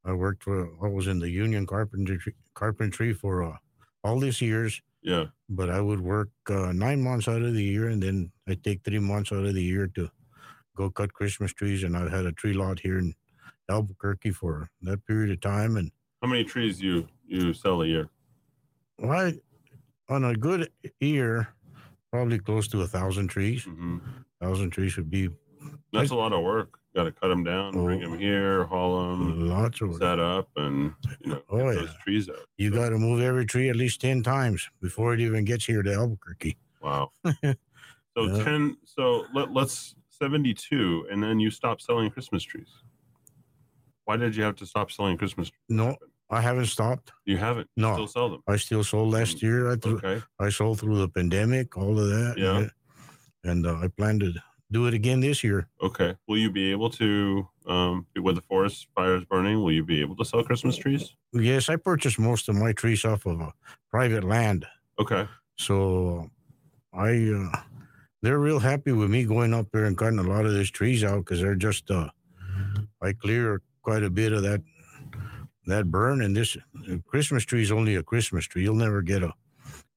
I 0.05 0.13
worked 0.13 0.45
for. 0.45 0.71
I 0.85 0.89
was 0.89 1.07
in 1.07 1.19
the 1.19 1.31
union 1.31 1.67
carpentry 1.67 2.19
carpentry 2.55 3.13
for 3.13 3.43
uh, 3.45 3.57
all 4.03 4.19
these 4.19 4.41
years. 4.41 4.81
Yeah. 5.09 5.27
But 5.49 5.71
I 5.71 5.81
would 5.81 6.01
work 6.01 6.31
uh, 6.51 6.73
nine 6.73 7.03
months 7.03 7.29
out 7.29 7.43
of 7.43 7.55
the 7.55 7.65
year, 7.65 7.89
and 7.89 8.03
then 8.03 8.31
I 8.47 8.55
take 8.55 8.85
three 8.85 8.99
months 8.99 9.33
out 9.33 9.45
of 9.47 9.55
the 9.55 9.63
year 9.63 9.87
to 9.97 10.11
go 10.77 10.91
cut 10.91 11.15
Christmas 11.15 11.53
trees. 11.55 11.83
And 11.83 11.97
I 11.97 12.09
had 12.17 12.27
a 12.27 12.33
tree 12.33 12.53
lot 12.53 12.81
here 12.81 12.99
in 12.99 13.15
Albuquerque 13.71 14.33
for 14.33 14.69
that 14.83 15.07
period 15.07 15.31
of 15.33 15.41
time. 15.41 15.77
And 15.79 15.91
How 16.23 16.29
many 16.29 16.45
trees 16.45 16.83
you 16.83 17.09
you 17.27 17.55
sell 17.55 17.83
a 17.83 17.87
year? 17.87 18.11
well, 18.99 19.13
I, 19.13 19.35
on 20.15 20.25
a 20.25 20.35
good 20.35 20.71
year, 21.01 21.49
probably 22.13 22.39
close 22.39 22.69
to 22.69 22.83
a 22.83 22.87
thousand 22.87 23.29
trees. 23.29 23.65
hmm 23.65 23.99
Thousand 24.41 24.71
trees 24.71 24.97
would 24.97 25.11
be 25.11 25.31
That's 25.93 26.11
a 26.13 26.15
lot 26.15 26.33
of 26.33 26.43
work. 26.45 26.78
Got 26.97 27.05
to 27.05 27.13
cut 27.13 27.29
them 27.29 27.45
down, 27.45 27.73
bring 27.73 28.03
Oh. 28.05 28.11
them 28.11 28.19
here, 28.19 28.65
haul 28.65 29.11
them, 29.11 29.49
lots 29.49 29.81
of 29.83 29.91
work. 29.91 30.01
set 30.01 30.19
up, 30.19 30.49
and 30.57 30.93
you 31.21 31.31
know, 31.33 31.43
Oh, 31.51 31.59
yeah. 31.71 31.75
those 31.81 31.95
trees 32.03 32.29
out. 32.29 32.47
You 32.57 32.71
got 32.71 32.89
to 32.89 32.99
move 32.99 33.21
every 33.21 33.45
tree 33.47 33.69
at 33.69 33.77
least 33.77 34.01
10 34.01 34.23
times 34.23 34.69
before 34.81 35.13
it 35.15 35.21
even 35.21 35.45
gets 35.45 35.67
here 35.67 35.83
to 35.83 35.93
Albuquerque. 35.95 36.57
Wow. 36.83 37.11
So 38.17 38.25
Yeah. 38.25 38.43
ten. 38.43 38.77
So 38.85 39.27
let, 39.33 39.53
let's 39.53 39.95
seventy-two, 40.09 41.07
and 41.09 41.23
then 41.23 41.39
you 41.39 41.51
stop 41.53 41.81
selling 41.81 42.11
Christmas 42.11 42.43
trees. 42.43 42.67
Why 44.07 44.17
did 44.17 44.35
you 44.35 44.43
have 44.43 44.57
to 44.57 44.67
stop 44.67 44.91
selling 44.91 45.17
Christmas 45.17 45.51
trees? 45.51 45.63
No, 45.69 45.95
I 46.29 46.41
haven't 46.41 46.67
stopped. 46.67 47.13
You 47.27 47.37
haven't. 47.37 47.69
No. 47.77 47.93
Still 47.95 48.07
sell 48.09 48.29
them. 48.31 48.43
I 48.49 48.57
still 48.57 48.83
sold 48.83 49.13
last 49.13 49.41
year. 49.41 49.71
I, 49.71 49.77
threw, 49.77 49.99
Okay. 49.99 50.21
I 50.41 50.49
sold 50.49 50.81
through 50.81 50.99
the 50.99 51.09
pandemic, 51.09 51.77
all 51.77 51.97
of 51.97 52.09
that. 52.09 52.35
Yeah. 52.39 52.67
And 53.49 53.65
uh, 53.65 53.77
I 53.77 53.87
plan 53.87 54.19
to 54.19 54.33
do 54.71 54.87
it 54.87 54.95
again 54.95 55.21
this 55.21 55.43
year. 55.43 55.69
Okay. 55.83 56.15
Will 56.27 56.39
you 56.39 56.51
be 56.51 56.71
able 56.71 56.91
to, 56.91 57.49
um, 57.67 58.07
with 58.17 58.37
the 58.37 58.43
forest 58.43 58.87
fires 58.95 59.25
burning, 59.25 59.63
will 59.63 59.73
you 59.73 59.85
be 59.85 60.01
able 60.01 60.17
to 60.17 60.25
sell 60.25 60.43
Christmas 60.45 60.77
trees? 60.77 61.15
Yes, 61.33 61.69
I 61.69 61.77
purchased 61.77 62.19
most 62.19 62.49
of 62.49 62.55
my 62.55 62.73
trees 62.73 63.05
off 63.05 63.25
of 63.27 63.41
uh, 63.41 63.51
private 63.91 64.25
land. 64.25 64.67
Okay. 65.01 65.27
So 65.57 66.31
I, 66.93 67.31
uh, 67.33 67.61
they're 68.23 68.39
real 68.39 68.59
happy 68.59 68.93
with 68.93 69.11
me 69.11 69.25
going 69.25 69.55
up 69.55 69.69
there 69.73 69.87
and 69.87 69.97
cutting 69.97 70.19
a 70.19 70.23
lot 70.23 70.45
of 70.45 70.53
these 70.55 70.71
trees 70.71 71.03
out 71.05 71.21
because 71.25 71.41
they're 71.41 71.55
just, 71.55 71.91
uh, 71.91 72.11
I 73.01 73.13
clear 73.13 73.63
quite 73.83 74.03
a 74.03 74.11
bit 74.11 74.33
of 74.33 74.43
that, 74.43 74.63
that 75.67 75.91
burn. 75.91 76.21
And 76.23 76.37
this 76.37 76.57
Christmas 77.07 77.45
tree 77.45 77.63
is 77.63 77.73
only 77.73 77.95
a 77.95 78.03
Christmas 78.03 78.45
tree. 78.47 78.63
You'll 78.65 78.75
never 78.75 79.01
get 79.03 79.23
a 79.23 79.33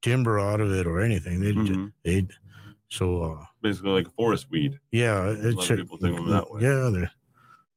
timber 0.01 0.39
out 0.39 0.61
of 0.61 0.71
it 0.71 0.87
or 0.87 1.01
anything. 1.01 1.41
They, 1.41 1.51
Mhm. 1.53 1.91
they, 2.03 2.27
so, 2.91 3.23
uh, 3.23 3.45
Basically, 3.61 3.91
like 3.91 4.13
forest 4.15 4.47
weed. 4.51 4.79
yeah, 4.91 5.29
it's 5.29 5.55
lot 5.55 5.69
of 5.71 5.77
people 5.77 5.97
think 5.97 6.19
of 6.19 6.25
them 6.25 6.33
that 6.33 6.51
way. 6.51 6.61
Yeah, 6.61 6.89
they're, 6.93 7.11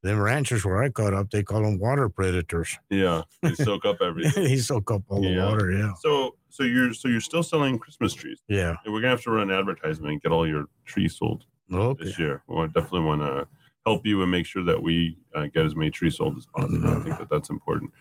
them 0.03 0.19
ranchers 0.19 0.63
where 0.63 0.83
I 0.83 0.89
cut 0.89 1.13
up, 1.15 1.31
they 1.31 1.41
call 1.41 1.63
them 1.63 1.79
water 1.79 2.09
predators. 2.09 2.77
Yeah. 2.91 3.23
They 3.41 3.55
soak 3.55 3.85
up 3.85 3.97
everything. 4.01 4.43
they 4.43 4.57
soak 4.57 4.91
up 4.91 5.01
all 5.07 5.21
the 5.21 5.35
water. 5.37 5.71
Yeah, 5.71 5.93
So, 5.99 6.35
so 6.49 6.63
you're 6.63 6.93
so 6.93 7.07
you're 7.07 7.21
still 7.21 7.41
selling 7.43 7.79
Christmas 7.79 8.13
trees, 8.13 8.39
yeah. 8.47 8.75
and 8.85 8.93
we're 8.93 9.01
gonna 9.01 9.11
have 9.11 9.23
to 9.23 9.31
run 9.31 9.49
an 9.49 9.57
advertisement 9.57 10.11
and 10.13 10.21
get 10.21 10.31
all 10.31 10.47
your 10.47 10.65
trees 10.85 11.17
sold 11.17 11.45
Okay. 11.73 12.03
this 12.05 12.19
year. 12.19 12.43
We 12.47 12.65
definitely 12.67 13.01
want 13.01 13.21
to 13.21 13.47
help 13.85 14.05
you 14.05 14.21
and 14.21 14.29
make 14.31 14.45
sure 14.45 14.63
that 14.63 14.81
we 14.81 15.17
uh, 15.33 15.47
get 15.53 15.65
as 15.65 15.75
many 15.75 15.89
trees 15.91 16.17
sold 16.17 16.37
as 16.37 16.45
possible. 16.55 16.87
I 16.87 16.99
think 17.03 17.17
that 17.19 17.29
that's 17.29 17.49
important. 17.49 17.91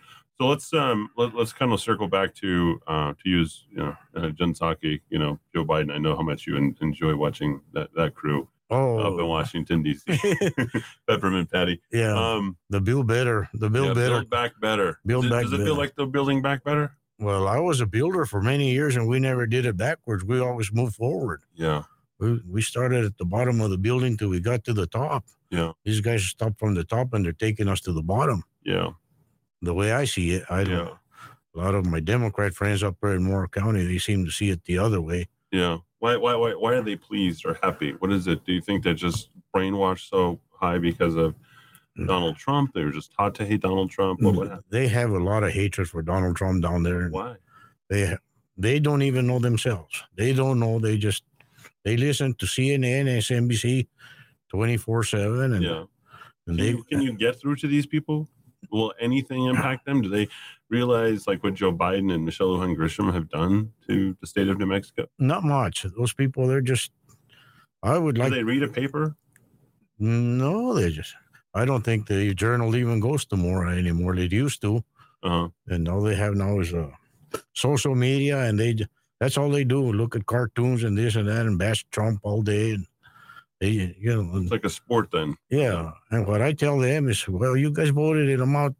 So 0.40 0.49
let's 0.49 0.73
um 0.75 1.11
let, 1.16 1.35
let's 1.35 1.53
kind 1.53 1.73
of 1.73 1.81
circle 1.81 2.09
back 2.09 2.35
to 2.37 2.81
uh 2.87 3.12
to 3.23 3.29
use 3.29 3.66
you 3.70 3.77
know 3.79 3.97
uh, 4.16 4.29
Jen 4.31 4.53
Psaki, 4.55 5.01
you 5.11 5.18
know 5.18 5.38
Joe 5.55 5.64
Biden. 5.64 5.92
I 5.92 5.99
know 5.99 6.16
how 6.16 6.23
much 6.23 6.47
you 6.47 6.57
en- 6.57 6.77
enjoy 6.81 7.14
watching 7.14 7.61
that 7.73 7.90
that 7.94 8.14
crew 8.14 8.49
Oh, 8.70 8.99
up 8.99 9.20
in 9.20 9.27
Washington 9.27 9.83
D.C. 9.83 10.18
Peppermint 11.09 11.53
Patty. 11.53 11.81
yeah. 11.92 12.14
Um, 12.14 12.57
the 12.70 12.81
build 12.81 13.07
better. 13.07 13.49
The 13.55 13.68
build 13.68 13.88
yeah, 13.88 13.94
better. 13.94 14.09
build 14.16 14.31
back 14.31 14.53
better. 14.61 14.99
Build 15.07 15.25
does 15.25 15.31
it, 15.31 15.35
back 15.35 15.42
does 15.44 15.53
it 15.53 15.64
feel 15.64 15.77
like 15.77 15.94
they're 15.97 16.07
building 16.07 16.40
back 16.42 16.64
better? 16.64 16.97
Well, 17.18 17.47
I 17.47 17.61
was 17.61 17.81
a 17.81 17.87
builder 17.87 18.25
for 18.25 18.40
many 18.42 18.73
years, 18.73 18.97
and 18.97 19.07
we 19.07 19.20
never 19.20 19.47
did 19.47 19.66
it 19.66 19.77
backwards. 19.77 20.25
We 20.25 20.40
always 20.40 20.73
moved 20.73 20.97
forward. 20.97 21.42
Yeah, 21.55 21.83
We, 22.18 22.40
we 22.49 22.62
started 22.62 23.05
at 23.05 23.18
the 23.18 23.25
bottom 23.27 23.61
of 23.61 23.70
the 23.70 23.79
building 23.79 24.16
till 24.16 24.31
we 24.31 24.40
got 24.40 24.64
to 24.64 24.73
the 24.73 24.87
top. 24.87 25.25
Yeah. 25.51 25.73
These 25.85 26.01
guys 26.01 26.25
stopped 26.25 26.59
from 26.59 26.75
the 26.75 26.85
top, 26.85 27.12
and 27.12 27.25
they're 27.25 27.33
taking 27.33 27.68
us 27.68 27.81
to 27.83 27.92
the 27.92 28.03
bottom. 28.03 28.42
yeah, 28.64 28.88
The 29.64 29.74
way 29.74 29.92
I 29.92 30.05
see 30.05 30.31
it, 30.33 30.44
I 30.50 30.64
don't. 30.64 30.87
yeah, 30.87 30.94
A 31.55 31.59
lot 31.59 31.74
of 31.74 31.87
my 31.87 32.00
Democrat 32.00 32.55
friends 32.55 32.83
up 32.83 32.96
there 33.00 33.14
in 33.14 33.24
Mora 33.24 33.48
County, 33.48 33.85
they 33.87 33.98
seem 33.98 34.24
to 34.24 34.31
see 34.31 34.50
it 34.50 34.64
the 34.64 34.79
other 34.79 35.00
way. 35.00 35.29
yeah. 35.53 35.79
Why 36.00 36.16
why 36.16 36.35
why 36.37 36.50
why 36.53 36.74
are 36.74 36.83
they 36.83 36.96
pleased 36.96 37.46
or 37.46 37.57
happy? 37.62 37.92
What 37.92 38.12
is 38.12 38.27
it? 38.27 38.44
Do 38.44 38.53
you 38.53 38.61
think 38.61 38.85
they're 38.85 38.92
just 38.92 39.31
brainwashed 39.57 40.11
so 40.11 40.38
high 40.50 40.79
because 40.79 41.16
of 41.16 41.35
Mm. 41.96 42.09
Donald 42.09 42.37
Trump? 42.37 42.74
They 42.74 42.83
were 42.85 42.90
just 42.90 43.12
taught 43.12 43.35
to 43.37 43.46
hate 43.46 43.61
Donald 43.62 43.88
Trump. 43.90 44.20
What 44.20 44.35
what? 44.35 44.64
They 44.68 44.88
have 44.88 45.11
a 45.12 45.18
lot 45.18 45.44
of 45.44 45.53
hatred 45.53 45.88
for 45.88 46.03
Donald 46.03 46.35
Trump 46.37 46.61
down 46.62 46.83
there. 46.83 47.09
Why? 47.09 47.37
They 47.88 48.18
they 48.59 48.81
don't 48.81 49.00
even 49.03 49.27
know 49.29 49.38
themselves. 49.38 50.03
They 50.16 50.33
don't 50.35 50.59
know. 50.59 50.79
They 50.81 50.98
just 50.98 51.22
they 51.85 51.96
listen 51.96 52.35
to 52.35 52.46
CNN, 52.46 53.07
SNBC, 53.07 53.87
twenty 54.50 54.77
four 54.77 55.05
seven, 55.05 55.55
and 55.55 55.62
Yeah. 55.62 55.85
Can 56.44 56.48
and 56.48 56.59
they 56.59 56.68
you, 56.70 56.83
can 56.85 57.00
you 57.00 57.12
get 57.14 57.40
through 57.40 57.57
to 57.57 57.66
these 57.68 57.87
people? 57.87 58.29
Will 58.70 58.92
anything 59.00 59.44
impact 59.46 59.87
them? 59.87 60.03
Do 60.03 60.09
they 60.09 60.29
realize 60.70 61.27
like 61.27 61.42
what 61.44 61.55
Joe 61.55 61.72
Biden 61.72 62.12
and 62.12 62.24
Michelle 62.24 62.48
Lujan 62.48 62.77
Grisham 62.77 63.12
have 63.12 63.29
done 63.29 63.72
to 63.88 64.16
the 64.20 64.27
state 64.27 64.48
of 64.48 64.59
New 64.59 64.66
Mexico? 64.66 65.07
not 65.18 65.44
much. 65.44 65.85
Those 65.96 66.12
people, 66.12 66.46
they're 66.46 66.61
just. 66.61 66.90
I 67.83 67.98
would 67.98 68.16
like. 68.18 68.31
Do 68.31 68.37
they 68.37 68.44
read 68.44 68.62
a 68.62 68.68
paper? 68.68 69.14
no. 69.98 70.74
They 70.74 70.90
just. 70.90 71.14
I 71.55 71.64
don't 71.64 71.85
think 71.85 72.09
the 72.09 72.35
journal 72.35 72.74
even 72.74 72.98
goes 72.98 73.24
to 73.27 73.37
Mora 73.37 73.77
anymore. 73.77 74.16
It 74.16 74.33
used 74.33 74.61
to, 74.62 74.83
Uh-huh. 75.22 75.48
and 75.68 75.88
all 75.88 76.03
they 76.03 76.16
have 76.16 76.35
now 76.35 76.59
is 76.59 76.74
uh, 76.74 76.90
social 77.53 77.94
media, 77.94 78.40
and 78.42 78.59
they 78.59 78.74
that's 79.20 79.38
all 79.38 79.50
they 79.50 79.64
do. 79.64 79.92
Look 79.92 80.16
at 80.16 80.27
cartoons 80.27 80.83
and 80.83 80.98
this 80.98 81.14
and 81.14 81.29
that, 81.29 81.46
and 81.46 81.57
bash 81.59 81.85
Trump 81.92 82.20
all 82.24 82.42
day, 82.42 82.72
and 82.72 82.87
they 83.61 83.95
you 83.99 84.23
know 84.23 84.38
It's 84.38 84.51
like 84.51 84.64
a 84.64 84.71
sport 84.71 85.11
then. 85.12 85.37
Yeah, 85.51 85.93
and 86.11 86.27
what 86.27 86.43
I 86.43 86.53
tell 86.53 86.79
them 86.79 87.09
is, 87.09 87.27
well, 87.29 87.57
you 87.57 87.71
guys 87.71 87.90
voted 87.90 88.29
him 88.40 88.57
out, 88.57 88.75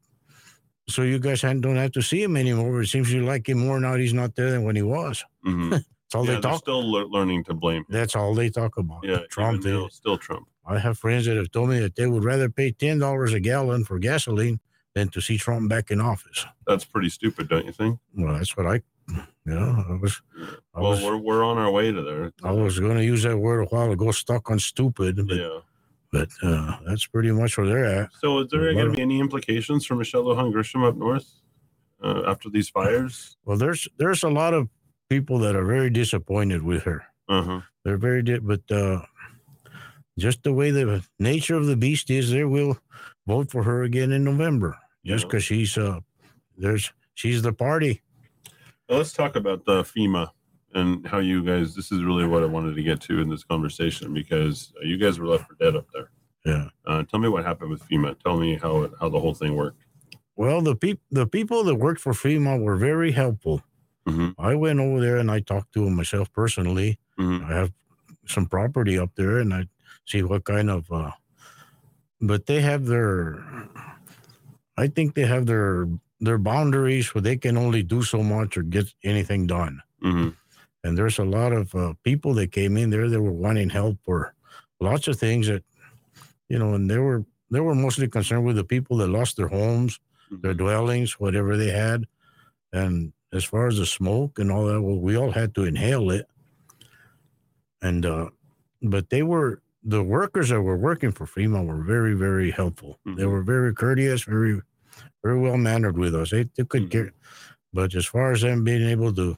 so 0.89 1.03
you 1.03 1.19
guys 1.19 1.41
don't 1.43 1.77
have 1.77 1.93
to 1.93 2.03
see 2.03 2.23
him 2.23 2.37
anymore. 2.37 2.83
It 2.83 2.89
seems 2.89 3.13
you 3.13 3.25
like 3.25 3.49
him 3.49 3.59
more 3.59 3.81
now. 3.81 3.95
He's 3.97 4.13
not 4.15 4.35
there 4.37 4.51
than 4.51 4.65
when 4.65 4.77
he 4.77 4.83
was. 4.83 5.25
hmm 5.43 5.71
That's 6.05 6.15
all 6.17 6.27
yeah, 6.27 6.35
they 6.35 6.41
talk. 6.43 6.59
still 6.59 6.93
lear- 6.93 7.07
learning 7.07 7.45
to 7.45 7.55
blame. 7.55 7.85
That's 7.89 8.15
all 8.15 8.35
they 8.35 8.51
talk 8.51 8.77
about. 8.77 9.01
Yeah, 9.05 9.21
Trump. 9.31 9.63
They, 9.63 9.89
still 9.91 10.19
Trump. 10.19 10.47
I 10.67 10.79
have 10.79 10.99
friends 10.99 11.25
that 11.27 11.37
have 11.37 11.51
told 11.51 11.71
me 11.71 11.79
that 11.81 11.97
they 11.97 12.07
would 12.07 12.25
rather 12.25 12.49
pay 12.51 12.71
ten 12.73 12.99
dollars 12.99 13.33
a 13.33 13.41
gallon 13.41 13.85
for 13.85 13.99
gasoline 13.99 14.61
than 14.95 15.09
to 15.09 15.21
see 15.21 15.39
Trump 15.39 15.69
back 15.69 15.91
in 15.91 16.01
office. 16.01 16.47
That's 16.67 16.85
pretty 16.85 17.09
stupid, 17.09 17.49
don't 17.49 17.65
you 17.67 17.73
think? 17.73 17.99
Well, 18.15 18.35
that's 18.35 18.57
what 18.57 18.67
I, 18.67 18.83
know, 19.47 19.85
I 19.89 19.93
was, 20.01 20.23
I 20.75 20.81
well, 20.81 20.91
was, 20.93 21.03
we're 21.03 21.17
we're 21.19 21.45
on 21.45 21.59
our 21.59 21.71
way 21.71 21.93
to 21.93 22.03
there. 22.03 22.33
I 22.43 22.53
was 22.53 22.79
going 22.81 22.97
to 22.97 23.05
use 23.05 23.23
that 23.25 23.37
word 23.37 23.61
a 23.61 23.67
while 23.67 23.93
ago, 23.93 24.11
stuck 24.11 24.51
on 24.51 24.59
stupid, 24.59 25.27
but 25.27 25.37
yeah. 25.37 25.59
but 26.11 26.29
uh, 26.43 26.79
that's 26.87 27.07
pretty 27.07 27.31
much 27.31 27.59
where 27.59 27.67
they're 27.67 27.85
at. 27.85 28.11
So, 28.21 28.39
is 28.41 28.51
there 28.51 28.73
going 28.73 28.87
to 28.91 28.93
be 28.97 29.03
any 29.03 29.21
implications 29.21 29.85
for 29.85 29.97
Michelle 29.97 30.25
Lujan 30.25 30.53
Grisham 30.53 30.87
up 30.89 30.97
north 30.97 31.27
uh, 32.03 32.23
after 32.27 32.49
these 32.49 32.71
fires? 32.71 33.37
Well, 33.45 33.59
there's 33.59 33.87
there's 33.99 34.23
a 34.23 34.31
lot 34.31 34.55
of 34.55 34.69
people 35.11 35.39
that 35.41 35.55
are 35.55 35.65
very 35.67 35.91
disappointed 35.91 36.63
with 36.63 36.83
her. 36.85 37.05
Uh 37.29 37.43
huh. 37.43 37.61
They're 37.85 37.99
very, 37.99 38.23
di- 38.23 38.39
but 38.39 38.63
uh, 38.71 39.03
just 40.19 40.43
the 40.43 40.53
way 40.55 40.71
the 40.71 41.05
nature 41.19 41.57
of 41.57 41.67
the 41.67 41.77
beast 41.77 42.09
is, 42.11 42.31
they 42.31 42.45
will 42.45 42.79
vote 43.27 43.51
for 43.51 43.63
her 43.63 43.83
again 43.83 44.11
in 44.13 44.25
November. 44.25 44.79
Just 45.05 45.25
Yeah. 45.25 45.29
because 45.29 45.45
she's 45.45 45.77
uh, 45.77 46.01
there's 46.57 46.91
she's 47.13 47.43
the 47.43 47.53
party. 47.53 48.01
Let's 48.89 49.13
talk 49.13 49.37
about 49.37 49.65
the 49.65 49.83
FEMA 49.83 50.29
and 50.75 51.07
how 51.07 51.19
you 51.19 51.43
guys. 51.45 51.75
This 51.75 51.91
is 51.91 52.03
really 52.03 52.27
what 52.27 52.43
I 52.43 52.47
wanted 52.47 52.75
to 52.77 52.83
get 52.83 53.01
to 53.03 53.21
in 53.21 53.29
this 53.31 53.45
conversation 53.45 54.13
because 54.13 54.73
you 54.83 54.99
guys 54.99 55.19
were 55.19 55.27
left 55.27 55.49
for 55.49 55.55
dead 55.55 55.77
up 55.77 55.87
there. 55.95 56.11
Yeah. 56.45 56.69
Uh, 56.87 57.03
tell 57.05 57.19
me 57.21 57.29
what 57.29 57.45
happened 57.45 57.71
with 57.71 57.83
FEMA. 57.89 58.19
Tell 58.23 58.37
me 58.37 58.57
how 58.57 58.83
it, 58.83 58.93
how 59.01 59.09
the 59.09 59.19
whole 59.19 59.35
thing 59.35 59.57
worked. 59.57 59.83
Well, 60.37 60.61
the 60.61 60.77
peop- 60.77 61.01
the 61.11 61.27
people 61.27 61.65
that 61.65 61.77
worked 61.77 62.01
for 62.01 62.13
FEMA 62.13 62.61
were 62.61 62.77
very 62.77 63.13
helpful. 63.13 63.63
hmm 64.07 64.31
I 64.39 64.55
went 64.55 64.81
over 64.81 65.01
there 65.01 65.17
and 65.17 65.31
I 65.31 65.41
talked 65.41 65.73
to 65.75 65.85
them 65.85 65.95
myself 65.95 66.31
personally. 66.33 66.99
hmm 67.17 67.43
I 67.45 67.53
have 67.55 67.73
some 68.27 68.47
property 68.47 68.99
up 68.99 69.11
there, 69.17 69.39
and 69.39 69.55
I 69.55 69.69
see 70.07 70.23
what 70.23 70.45
kind 70.45 70.69
of. 70.71 70.91
Uh, 70.93 71.13
but 72.21 72.47
they 72.47 72.61
have 72.61 72.87
their. 72.87 73.43
I 74.77 74.89
think 74.89 75.15
they 75.15 75.25
have 75.27 75.47
their 75.47 75.87
their 76.21 76.39
boundaries 76.39 77.15
where 77.15 77.23
they 77.23 77.37
can 77.37 77.57
only 77.57 77.83
do 77.83 78.03
so 78.03 78.23
much 78.23 78.57
or 78.57 78.63
get 78.63 78.87
anything 79.05 79.47
done. 79.47 79.83
hmm 80.03 80.31
And 80.85 80.99
there's 80.99 81.19
a 81.19 81.25
lot 81.25 81.53
of 81.53 81.75
uh, 81.75 81.95
people 82.03 82.35
that 82.35 82.53
came 82.53 82.77
in 82.77 82.91
there 82.91 83.09
that 83.09 83.23
were 83.23 83.33
wanting 83.33 83.71
help 83.71 83.99
for 84.05 84.35
lots 84.81 85.09
of 85.09 85.19
things 85.19 85.47
that, 85.47 85.65
you 86.49 86.59
know, 86.59 86.75
and 86.75 86.91
they 86.91 86.99
were 86.99 87.25
they 87.51 87.61
were 87.61 87.75
mostly 87.75 88.09
concerned 88.09 88.45
with 88.47 88.57
the 88.57 88.65
people 88.65 88.97
that 88.99 89.09
lost 89.09 89.37
their 89.37 89.49
homes, 89.49 90.01
their 90.43 90.55
dwellings, 90.55 91.21
whatever 91.21 91.57
they 91.57 91.71
had, 91.71 92.07
and 92.73 93.13
as 93.33 93.45
far 93.45 93.69
as 93.69 93.79
the 93.79 93.87
smoke 93.87 94.39
and 94.39 94.51
all 94.53 94.67
that, 94.67 94.83
well, 94.83 94.99
we 94.99 95.17
all 95.17 95.33
had 95.33 95.55
to 95.55 95.65
inhale 95.65 96.11
it. 96.11 96.27
And 97.83 98.07
uh, 98.07 98.31
but 98.83 99.11
they 99.11 99.23
were 99.23 99.63
the 99.83 100.03
workers 100.03 100.49
that 100.49 100.63
were 100.63 100.77
working 100.77 101.13
for 101.13 101.27
FEMA 101.27 101.67
were 101.67 101.83
very 101.83 102.15
very 102.15 102.51
helpful. 102.51 102.99
They 103.17 103.25
Mhm. 103.25 103.31
were 103.31 103.43
very 103.43 103.75
courteous, 103.75 104.25
very 104.25 104.61
very 105.25 105.41
well 105.41 105.57
mannered 105.57 105.99
with 105.99 106.15
us. 106.15 106.31
They, 106.31 106.45
they 106.57 106.65
could 106.65 106.91
mm-hmm. 106.91 107.05
get, 107.07 107.15
but 107.73 107.95
as 107.95 108.07
far 108.07 108.33
as 108.33 108.43
them 108.43 108.63
being 108.63 108.87
able 108.89 109.13
to, 109.15 109.37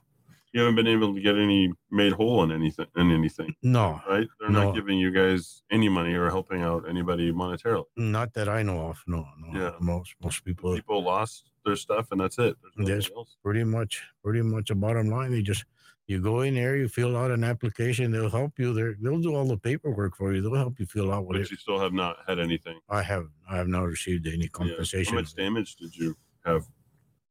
You 0.53 0.61
haven't 0.63 0.77
been 0.77 0.87
able 0.97 1.15
to 1.15 1.21
get 1.21 1.37
any 1.37 1.73
made 1.91 2.13
whole 2.13 2.43
in 2.45 2.51
anything 2.51 2.87
in 2.97 3.11
anything, 3.13 3.55
no, 3.63 4.01
right? 4.09 4.27
They're 4.41 4.51
No. 4.51 4.65
not 4.65 4.75
giving 4.75 4.99
you 4.99 5.11
guys 5.13 5.63
any 5.71 5.89
money 5.89 6.15
or 6.15 6.29
helping 6.31 6.61
out 6.63 6.89
anybody 6.89 7.27
monetarily. 7.33 7.85
not 7.97 8.29
that 8.35 8.49
I 8.49 8.63
know 8.69 8.81
of. 8.91 8.97
No, 9.07 9.21
no. 9.43 9.49
Yeah. 9.61 9.73
Most 9.81 10.11
most 10.23 10.45
people 10.45 10.75
People 10.75 11.03
lost 11.03 11.51
their 11.65 11.77
stuff 11.77 12.05
and 12.13 12.21
that's 12.21 12.39
it. 12.39 12.55
There's 12.77 13.07
Yes. 13.07 13.11
else. 13.17 13.37
pretty 13.45 13.65
much 13.65 13.93
pretty 14.25 14.43
much 14.43 14.71
a 14.71 14.75
bottom 14.75 15.07
line. 15.17 15.31
They 15.33 15.43
just 15.43 15.65
you 16.09 16.21
go 16.21 16.41
in 16.43 16.55
there, 16.55 16.77
you 16.77 16.89
fill 16.89 17.17
out 17.17 17.31
an 17.31 17.43
application, 17.45 18.11
they'll 18.13 18.31
help 18.31 18.59
you. 18.59 18.73
They 18.73 18.95
they'll 19.01 19.21
do 19.21 19.35
all 19.35 19.45
the 19.47 19.59
paperwork 19.59 20.17
for 20.17 20.33
you. 20.33 20.41
They'll 20.43 20.55
help 20.55 20.79
you 20.79 20.87
fill 20.87 21.13
out 21.13 21.25
what 21.27 21.35
But 21.35 21.43
it. 21.43 21.51
you 21.51 21.57
still 21.57 21.79
have 21.81 21.93
not 21.93 22.19
had 22.29 22.39
anything. 22.39 22.81
I 22.89 23.03
have 23.03 23.29
I 23.49 23.57
have 23.57 23.69
not 23.69 23.83
received 23.83 24.27
any 24.27 24.49
compensation. 24.49 25.15
Yeah. 25.15 25.21
How 25.21 25.23
much 25.23 25.35
damage 25.35 25.77
did 25.77 25.97
you 25.97 26.17
have? 26.45 26.67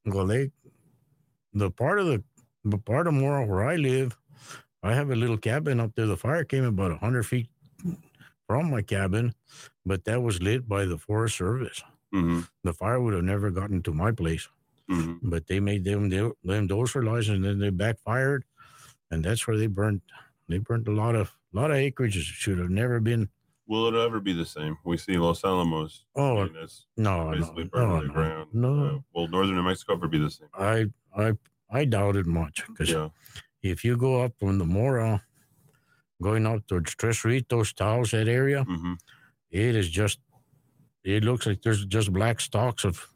Well, 0.06 0.28
they 0.28 0.52
the 1.54 1.72
part 1.72 2.00
of 2.00 2.08
the 2.08 2.24
the 2.64 2.78
part 2.78 3.08
of 3.08 3.14
Mora 3.14 3.46
where 3.46 3.64
I 3.64 3.76
live, 3.76 4.18
I 4.84 4.94
have 4.94 5.10
a 5.12 5.16
little 5.16 5.38
cabin 5.38 5.80
up 5.80 5.96
there. 5.96 6.08
The 6.08 6.18
fire 6.18 6.44
came 6.44 6.64
about 6.64 7.00
hundred 7.00 7.24
feet 7.24 7.50
from 8.48 8.70
my 8.72 8.82
cabin, 8.82 9.34
but 9.86 10.06
that 10.06 10.22
was 10.22 10.42
lit 10.42 10.68
by 10.68 10.86
the 10.86 10.98
Forest 10.98 11.38
Service. 11.38 11.84
hmm 12.12 12.42
The 12.64 12.74
fire 12.74 13.00
would 13.02 13.14
have 13.14 13.24
never 13.24 13.52
gotten 13.52 13.82
to 13.84 13.94
my 13.94 14.12
place, 14.12 14.48
hmm 14.90 15.16
but 15.24 15.48
they 15.48 15.60
made 15.60 15.84
them 15.86 16.10
them 16.10 16.68
those 16.68 16.96
lights, 16.96 17.30
and 17.30 17.44
then 17.44 17.60
they 17.60 17.70
backfired, 17.72 18.46
and 19.12 19.24
that's 19.24 19.48
where 19.48 19.58
they 19.58 19.68
burnt. 19.68 20.02
They 20.48 20.58
burnt 20.60 20.88
a 20.88 20.92
lot 20.92 21.16
of 21.16 21.34
a 21.54 21.58
lot 21.60 21.72
of 21.72 21.78
acreage 21.78 22.16
that 22.16 22.24
should 22.24 22.60
have 22.60 22.70
never 22.70 23.00
been. 23.00 23.30
Will 23.68 23.88
it 23.88 23.96
ever 23.96 24.20
be 24.20 24.34
the 24.34 24.46
same? 24.46 24.78
We 24.84 24.98
see 24.98 25.18
Los 25.18 25.44
Alamos. 25.44 26.06
I 26.16 26.20
Oh 26.22 26.44
mean, 26.44 26.54
that's 26.54 26.86
no, 26.98 27.32
no, 27.32 27.38
basically 27.40 27.64
burned 27.64 27.90
no, 27.90 28.02
to 28.02 28.02
the 28.02 28.08
no, 28.08 28.14
ground. 28.14 28.50
no. 28.54 28.86
Uh, 28.86 29.00
will 29.14 29.28
northern 29.28 29.56
New 29.56 29.64
Mexico 29.64 29.94
ever 29.94 30.08
be 30.08 30.20
the 30.20 30.30
same? 30.30 30.50
I 30.54 30.86
I 31.18 31.34
I 31.72 31.86
doubt 31.86 32.16
it 32.16 32.28
much 32.28 32.64
because 32.68 32.92
Yeah. 32.92 33.10
if 33.64 33.84
you 33.84 33.98
go 33.98 34.22
up 34.22 34.34
from 34.40 34.60
the 34.60 34.66
Mora, 34.66 35.24
going 36.22 36.46
up 36.46 36.68
towards 36.68 36.94
Tres 36.96 37.24
Ritos, 37.24 37.74
Taos, 37.74 38.12
that 38.12 38.28
area, 38.28 38.64
hmm 38.64 38.94
it 39.52 39.74
is 39.76 39.90
just, 39.90 40.20
it 41.06 41.24
looks 41.24 41.46
like 41.46 41.62
there's 41.62 41.86
just 41.86 42.12
black 42.12 42.42
stalks 42.42 42.84
of 42.84 43.08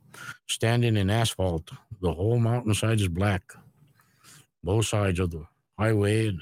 standing 0.48 0.96
in 0.96 1.10
asphalt. 1.10 1.70
The 2.02 2.14
whole 2.14 2.40
mountainside 2.40 3.02
is 3.02 3.10
black, 3.10 3.44
both 4.64 4.86
sides 4.86 5.20
of 5.20 5.32
the 5.32 5.44
highway. 5.80 6.28
And 6.28 6.42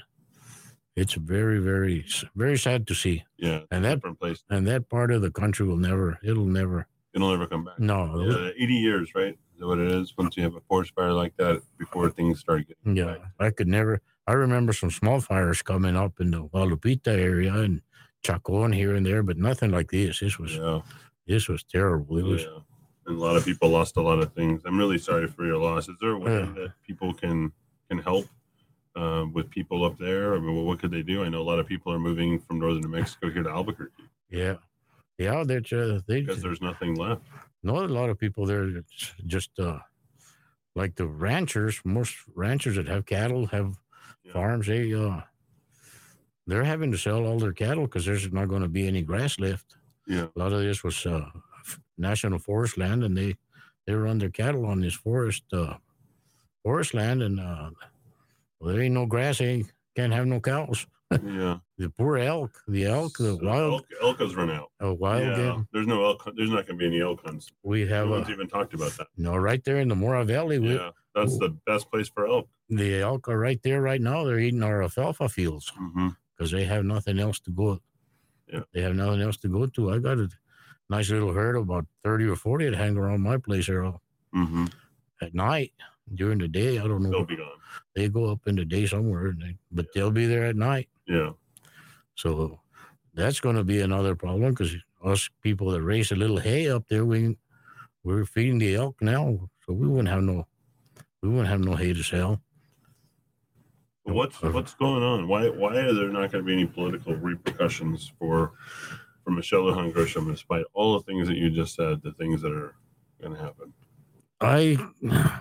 it's 0.96 1.14
very, 1.14 1.58
very, 1.60 2.04
very 2.34 2.58
sad 2.58 2.86
to 2.88 2.94
see. 2.94 3.24
Yeah. 3.36 3.60
And 3.70 3.84
that, 3.84 4.02
place. 4.18 4.42
and 4.50 4.66
that 4.66 4.88
part 4.88 5.10
of 5.12 5.22
the 5.22 5.30
country 5.30 5.66
will 5.66 5.76
never, 5.76 6.18
it'll 6.22 6.44
never, 6.44 6.86
It'll 7.14 7.30
never 7.30 7.46
come 7.46 7.64
back. 7.64 7.78
no, 7.80 8.20
Yeah, 8.20 8.50
80 8.56 8.74
years, 8.74 9.10
right? 9.14 9.32
Is 9.54 9.60
that 9.60 9.66
what 9.66 9.78
it 9.78 9.90
is? 9.90 10.14
Once 10.16 10.36
you 10.36 10.42
have 10.42 10.54
a 10.54 10.60
forest 10.68 10.92
fire 10.94 11.12
like 11.12 11.36
that, 11.38 11.62
before 11.78 12.10
things 12.10 12.38
start 12.40 12.66
getting 12.68 12.96
Yeah, 12.96 13.14
back. 13.16 13.20
I 13.40 13.50
could 13.50 13.66
never. 13.68 14.00
I 14.26 14.32
remember 14.34 14.72
some 14.74 14.90
small 14.90 15.20
fires 15.20 15.62
coming 15.62 15.96
up 15.96 16.20
in 16.20 16.30
the 16.32 16.44
Guadalupita 16.44 17.08
area 17.08 17.54
and 17.54 17.80
Chacon 18.22 18.72
here 18.72 18.94
and 18.94 19.06
there, 19.06 19.22
but 19.22 19.38
nothing 19.38 19.70
like 19.70 19.90
this. 19.90 20.20
This 20.20 20.38
was 20.38 20.56
Yeah. 20.56 20.80
this 21.26 21.48
was 21.48 21.62
terrible. 21.64 22.18
It 22.18 22.24
was 22.24 22.42
yeah. 22.42 22.58
And 23.06 23.16
a 23.16 23.20
lot 23.20 23.36
of 23.36 23.44
people 23.44 23.70
lost 23.70 23.96
a 23.96 24.02
lot 24.02 24.18
of 24.18 24.34
things. 24.34 24.62
I'm 24.66 24.76
really 24.78 24.98
sorry 24.98 25.26
for 25.28 25.46
your 25.46 25.56
loss. 25.56 25.88
Is 25.88 25.96
there 26.00 26.10
a 26.10 26.18
way 26.18 26.44
that 26.56 26.72
people 26.86 27.14
can 27.14 27.52
can 27.88 27.98
help 28.00 28.26
uh, 28.98 29.24
with 29.32 29.48
people 29.50 29.84
up 29.84 29.96
there? 29.98 30.34
I 30.34 30.40
mean, 30.40 30.54
what, 30.56 30.64
what 30.66 30.78
could 30.80 30.90
they 30.90 31.02
do? 31.02 31.24
I 31.24 31.28
know 31.28 31.40
a 31.40 31.50
lot 31.50 31.58
of 31.60 31.66
people 31.66 31.92
are 31.92 31.98
moving 32.08 32.40
from 32.40 32.58
northern 32.60 32.82
New 32.82 32.88
Mexico 32.98 33.30
here 33.30 33.42
to 33.44 33.50
Albuquerque 33.50 33.92
yeah, 34.30 34.56
yeah. 35.18 35.42
They 35.44 35.56
uh, 35.56 36.00
they 36.06 36.20
because 36.22 36.42
there's 36.42 36.60
nothing 36.60 36.94
left. 36.96 37.22
know 37.62 37.78
a 37.84 37.86
lot 38.00 38.10
of 38.10 38.18
people 38.18 38.44
there. 38.46 38.84
Just 39.26 39.50
uh, 39.58 39.78
like 40.74 40.96
the 40.96 41.06
ranchers. 41.06 41.80
Most 41.84 42.14
ranchers 42.34 42.76
that 42.76 42.86
have 42.88 43.06
cattle 43.06 43.46
have 43.46 43.70
Yeah. 44.24 44.32
farms. 44.34 44.66
They 44.66 44.92
uh, 44.94 45.22
they're 46.46 46.64
having 46.64 46.92
to 46.92 46.98
sell 46.98 47.24
all 47.26 47.38
their 47.38 47.54
cattle 47.54 47.84
because 47.84 48.04
there's 48.06 48.30
not 48.32 48.48
going 48.48 48.62
to 48.62 48.68
be 48.68 48.86
any 48.86 49.02
grass 49.02 49.38
left. 49.38 49.76
Yeah. 50.06 50.26
A 50.34 50.38
lot 50.38 50.52
of 50.52 50.60
this 50.60 50.82
was 50.84 51.06
uh, 51.06 51.30
national 51.96 52.38
forest 52.38 52.76
land, 52.78 53.02
and 53.04 53.16
they 53.16 53.36
they 53.86 53.94
run 53.94 54.18
their 54.18 54.30
cattle 54.30 54.66
on 54.66 54.80
this 54.80 54.94
forest 54.94 55.44
uh, 55.52 55.74
forest 56.62 56.92
land, 56.94 57.22
and 57.22 57.40
uh, 57.40 57.70
well, 58.60 58.72
there 58.72 58.82
ain't 58.82 58.94
no 58.94 59.06
grass. 59.06 59.40
Ain't 59.40 59.70
can't 59.96 60.12
have 60.12 60.26
no 60.26 60.40
cows. 60.40 60.86
Yeah. 61.24 61.58
The 61.78 61.88
poor 61.90 62.18
elk, 62.18 62.50
the 62.66 62.86
elk, 62.86 63.16
the 63.18 63.36
So 63.36 63.46
wild, 63.46 63.72
elk, 63.74 63.86
elk 64.02 64.18
has 64.18 64.34
run 64.34 64.50
out. 64.50 64.72
uh, 64.84 64.92
wild 64.94 65.22
yeah. 65.22 65.36
game. 65.36 65.68
There's 65.72 65.86
no 65.86 66.04
elk. 66.04 66.28
There's 66.34 66.50
not 66.50 66.66
going 66.66 66.76
to 66.76 66.82
be 66.82 66.86
any 66.86 67.00
elk 67.00 67.24
hunts. 67.24 67.52
We 67.62 67.84
No 67.84 67.94
have 67.94 68.08
one's 68.08 68.28
even 68.30 68.48
talked 68.48 68.74
about 68.74 68.90
that. 68.98 69.06
no 69.16 69.36
right 69.36 69.62
there 69.64 69.78
in 69.78 69.86
the 69.86 69.94
Mora 69.94 70.24
Valley. 70.24 70.58
We, 70.58 70.74
Yeah. 70.74 70.90
That's 71.14 71.34
Ooh. 71.34 71.38
the 71.38 71.48
best 71.66 71.88
place 71.88 72.08
for 72.08 72.26
elk. 72.26 72.48
The 72.68 73.00
elk 73.00 73.28
are 73.28 73.38
right 73.38 73.60
there 73.62 73.80
right 73.80 74.00
now. 74.00 74.24
They're 74.24 74.40
eating 74.40 74.64
our 74.64 74.82
alfalfa 74.82 75.28
fields 75.28 75.70
hmm 75.76 76.08
because 76.36 76.50
they 76.50 76.64
have 76.64 76.84
nothing 76.84 77.20
else 77.20 77.38
to 77.40 77.52
go. 77.52 77.78
Yeah. 78.52 78.62
They 78.74 78.82
have 78.82 78.96
nothing 78.96 79.20
else 79.22 79.36
to 79.38 79.48
go 79.48 79.66
to. 79.66 79.92
I 79.92 79.98
got 80.00 80.18
a 80.18 80.28
nice 80.90 81.10
little 81.10 81.32
herd 81.32 81.54
of 81.54 81.62
about 81.62 81.86
thirty 82.02 82.24
or 82.26 82.34
forty 82.34 82.68
that 82.68 82.76
hang 82.76 82.96
around 82.96 83.20
my 83.22 83.36
place 83.36 83.66
here 83.66 83.84
all- 83.84 84.02
hmm 84.32 84.66
at 85.22 85.32
night. 85.32 85.72
During 86.14 86.38
the 86.38 86.48
day, 86.48 86.78
I 86.78 86.86
don't 86.86 87.02
know. 87.02 87.10
They'll 87.10 87.24
be 87.24 87.36
gone. 87.36 87.58
they 87.94 88.08
go 88.08 88.30
up 88.30 88.46
in 88.46 88.56
the 88.56 88.64
day 88.64 88.86
somewhere, 88.86 89.34
they, 89.38 89.56
but 89.70 89.86
they'll 89.94 90.10
be 90.10 90.26
there 90.26 90.44
at 90.44 90.56
night. 90.56 90.88
Yeah. 91.06 91.30
So 92.14 92.60
that's 93.14 93.40
going 93.40 93.56
to 93.56 93.64
be 93.64 93.80
another 93.80 94.14
problem 94.14 94.50
because 94.50 94.74
us 95.04 95.28
people 95.42 95.70
that 95.70 95.82
raise 95.82 96.10
a 96.12 96.16
little 96.16 96.38
hay 96.38 96.70
up 96.70 96.88
there, 96.88 97.04
we 97.04 97.36
we're 98.04 98.24
feeding 98.24 98.58
the 98.58 98.74
elk 98.74 98.96
now, 99.00 99.48
so 99.66 99.72
we 99.72 99.86
wouldn't 99.86 100.08
have 100.08 100.22
no 100.22 100.46
we 101.22 101.28
wouldn't 101.28 101.48
have 101.48 101.60
no 101.60 101.74
hay 101.74 101.92
to 101.92 102.02
sell. 102.02 102.40
What's 104.04 104.42
uh, 104.42 104.50
what's 104.50 104.74
going 104.74 105.02
on? 105.02 105.28
Why 105.28 105.48
why 105.48 105.76
are 105.76 105.92
there 105.92 106.08
not 106.08 106.32
going 106.32 106.42
to 106.44 106.46
be 106.46 106.54
any 106.54 106.66
political 106.66 107.14
repercussions 107.14 108.12
for 108.18 108.52
for 109.22 109.30
Michelle 109.30 109.62
Lujan 109.62 109.92
Grisham, 109.92 110.30
despite 110.30 110.64
all 110.72 110.94
the 110.94 111.04
things 111.04 111.28
that 111.28 111.36
you 111.36 111.50
just 111.50 111.74
said, 111.74 112.02
the 112.02 112.12
things 112.12 112.40
that 112.42 112.52
are 112.52 112.74
going 113.20 113.34
to 113.34 113.40
happen? 113.40 113.72
I 114.40 114.78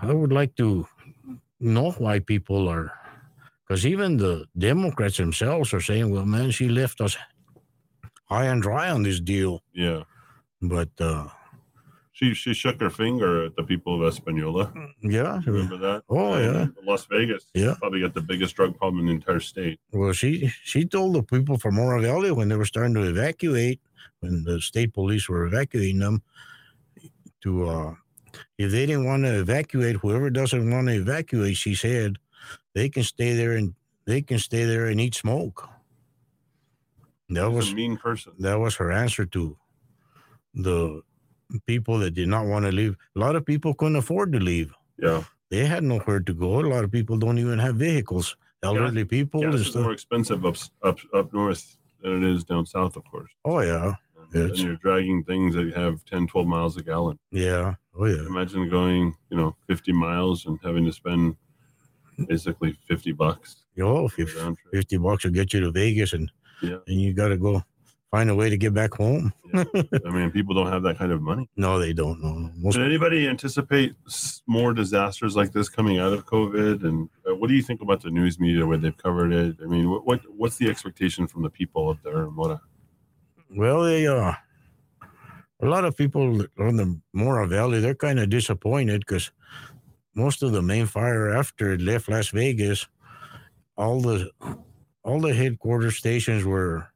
I 0.01 0.13
would 0.13 0.31
like 0.31 0.55
to 0.55 0.87
know 1.59 1.91
why 1.91 2.19
people 2.19 2.67
are 2.67 2.91
because 3.67 3.85
even 3.85 4.17
the 4.17 4.45
Democrats 4.57 5.17
themselves 5.17 5.73
are 5.73 5.81
saying, 5.81 6.09
"Well, 6.09 6.25
man, 6.25 6.51
she 6.51 6.69
left 6.69 7.01
us 7.01 7.17
high 8.25 8.45
and 8.45 8.61
dry 8.61 8.89
on 8.89 9.03
this 9.03 9.19
deal." 9.19 9.61
Yeah, 9.73 10.03
But 10.61 10.89
uh, 10.99 11.27
she 12.11 12.33
she 12.33 12.53
shook 12.53 12.79
her 12.81 12.89
finger 12.89 13.45
at 13.45 13.55
the 13.55 13.63
people 13.63 13.93
of 14.01 14.07
Espanola. 14.13 14.71
yeah, 15.01 15.41
Remember 15.45 15.77
that? 15.77 16.03
Oh, 16.09 16.33
And 16.33 16.73
Las 16.83 17.05
Vegas. 17.05 17.45
Yeah. 17.53 17.75
probably 17.79 18.01
got 18.01 18.13
the 18.15 18.21
biggest 18.21 18.55
drug 18.55 18.77
problem 18.77 19.01
in 19.01 19.05
the 19.07 19.13
entire 19.13 19.39
state. 19.41 19.79
well, 19.91 20.13
she 20.13 20.47
she 20.63 20.85
told 20.85 21.13
the 21.13 21.21
people 21.23 21.57
from 21.59 21.75
Valley 21.75 22.31
when 22.31 22.49
they 22.49 22.55
were 22.55 22.65
starting 22.65 22.95
to 22.95 23.03
evacuate, 23.03 23.79
when 24.21 24.43
the 24.43 24.59
state 24.61 24.93
police 24.93 25.29
were 25.29 25.45
evacuating 25.45 25.99
them, 25.99 26.23
to 27.43 27.69
uh, 27.69 27.93
if 28.57 28.71
they 28.71 28.85
didn't 28.85 29.05
want 29.05 29.23
to 29.23 29.39
evacuate, 29.39 29.97
whoever 29.97 30.29
doesn't 30.29 30.69
want 30.71 30.87
to 30.87 30.93
evacuate, 30.95 31.57
she 31.57 31.75
said, 31.75 32.17
they 32.73 32.89
can 32.89 33.03
stay 33.03 33.33
there 33.33 33.53
and 33.53 33.73
they 34.05 34.21
can 34.21 34.39
stay 34.39 34.63
there 34.65 34.87
and 34.87 34.99
eat 35.01 35.15
smoke. 35.15 35.67
That 37.29 37.51
was 37.51 37.71
a 37.71 37.75
mean 37.75 37.97
person. 37.97 38.33
that 38.39 38.55
was 38.59 38.75
her 38.77 38.91
answer 38.91 39.25
to 39.25 39.57
the 40.53 41.01
people 41.65 41.99
that 41.99 42.11
did 42.11 42.27
not 42.29 42.45
want 42.45 42.65
to 42.65 42.71
leave. 42.71 42.95
A 43.15 43.19
lot 43.19 43.35
of 43.35 43.45
people 43.45 43.73
couldn't 43.73 43.97
afford 43.97 44.31
to 44.33 44.39
leave. 44.39 44.73
Yeah, 44.97 45.23
They 45.49 45.65
had 45.65 45.83
nowhere 45.83 46.21
to 46.21 46.33
go. 46.33 46.59
A 46.59 46.61
lot 46.61 46.83
of 46.83 46.91
people 46.91 47.17
don't 47.17 47.37
even 47.37 47.59
have 47.59 47.75
vehicles. 47.75 48.35
Elderly 48.63 49.05
people 49.05 49.41
gas 49.41 49.53
and 49.53 49.61
is 49.67 49.75
more 49.75 49.91
expensive 49.91 50.43
up 50.45 50.57
up 50.81 50.97
up 51.13 51.31
north 51.31 51.77
than 52.01 52.23
it 52.23 52.35
is 52.35 52.43
down 52.43 52.65
south, 52.65 52.95
of 52.95 53.03
course. 53.11 53.29
Oh 53.45 53.59
yeah, 53.59 53.95
And 54.33 54.57
you're 54.57 54.75
dragging 54.75 55.23
things 55.23 55.55
that 55.55 55.73
have 55.75 56.03
10, 56.05 56.27
12 56.27 56.47
miles 56.47 56.77
a 56.77 56.83
gallon. 56.83 57.17
yeah, 57.31 57.75
oh 57.97 58.05
yeah. 58.05 58.25
Imagine 58.25 58.69
going, 58.69 59.15
you 59.29 59.37
know, 59.37 59.55
50 59.67 59.91
miles 59.93 60.45
and 60.45 60.59
having 60.63 60.85
to 60.85 60.91
spend 60.93 61.35
basically 62.27 62.77
50 62.87 63.11
bucks. 63.13 63.63
Yo, 63.75 64.07
for 64.07 64.21
if 64.21 64.35
round 64.35 64.57
trip. 64.57 64.73
fifty 64.73 64.97
bucks 64.97 65.23
will 65.23 65.31
get 65.31 65.53
you 65.53 65.59
to 65.59 65.71
Vegas, 65.71 66.13
and 66.13 66.31
Yeah. 66.63 66.77
and 66.87 66.99
you 66.99 67.13
got 67.13 67.27
to 67.27 67.37
go 67.37 67.61
find 68.09 68.29
a 68.31 68.35
way 68.35 68.49
to 68.49 68.57
get 68.57 68.73
back 68.73 68.93
home. 68.95 69.31
Yeah. 69.53 69.63
I 70.05 70.09
mean, 70.09 70.31
people 70.31 70.55
don't 70.55 70.71
have 70.71 70.81
that 70.83 70.97
kind 70.97 71.11
of 71.11 71.21
money. 71.21 71.47
No, 71.57 71.77
they 71.77 71.93
don't 71.93 72.21
know. 72.23 72.49
Most 72.57 72.75
Did 72.75 72.85
anybody 72.85 73.27
anticipate 73.27 73.93
more 74.47 74.73
disasters 74.73 75.35
like 75.35 75.51
this 75.51 75.69
coming 75.69 75.99
out 75.99 76.11
of 76.13 76.25
COVID? 76.25 76.83
And 76.85 77.07
uh, 77.29 77.35
what 77.35 77.49
do 77.49 77.53
you 77.55 77.61
think 77.61 77.81
about 77.81 78.01
the 78.01 78.09
news 78.09 78.39
media 78.39 78.65
where 78.65 78.77
they've 78.79 78.97
covered 78.97 79.31
it? 79.31 79.57
I 79.63 79.67
mean, 79.67 79.89
what, 79.91 80.05
what 80.07 80.21
what's 80.35 80.57
the 80.57 80.69
expectation 80.69 81.27
from 81.27 81.43
the 81.43 81.49
people 81.51 81.89
up 81.89 81.97
there 82.03 82.23
in 82.23 82.33
Mora? 82.33 82.59
Well, 83.49 83.83
they 83.83 84.07
uh, 84.07 84.33
a 85.61 85.65
lot 85.65 85.85
of 85.85 85.95
people 85.97 86.45
on 86.59 86.75
the 86.77 86.99
Mora 87.13 87.47
Valley, 87.47 87.79
they're 87.79 87.95
kind 87.95 88.19
of 88.19 88.29
disappointed 88.29 89.01
because 89.01 89.31
most 90.15 90.43
of 90.43 90.51
the 90.51 90.61
main 90.61 90.85
fire 90.85 91.29
after 91.29 91.73
it 91.73 91.81
left 91.81 92.09
Las 92.09 92.29
Vegas, 92.29 92.87
all 93.77 94.01
the 94.01 94.31
all 95.03 95.21
the 95.21 95.33
headquarters 95.33 95.97
stations 95.97 96.43
were 96.43 96.87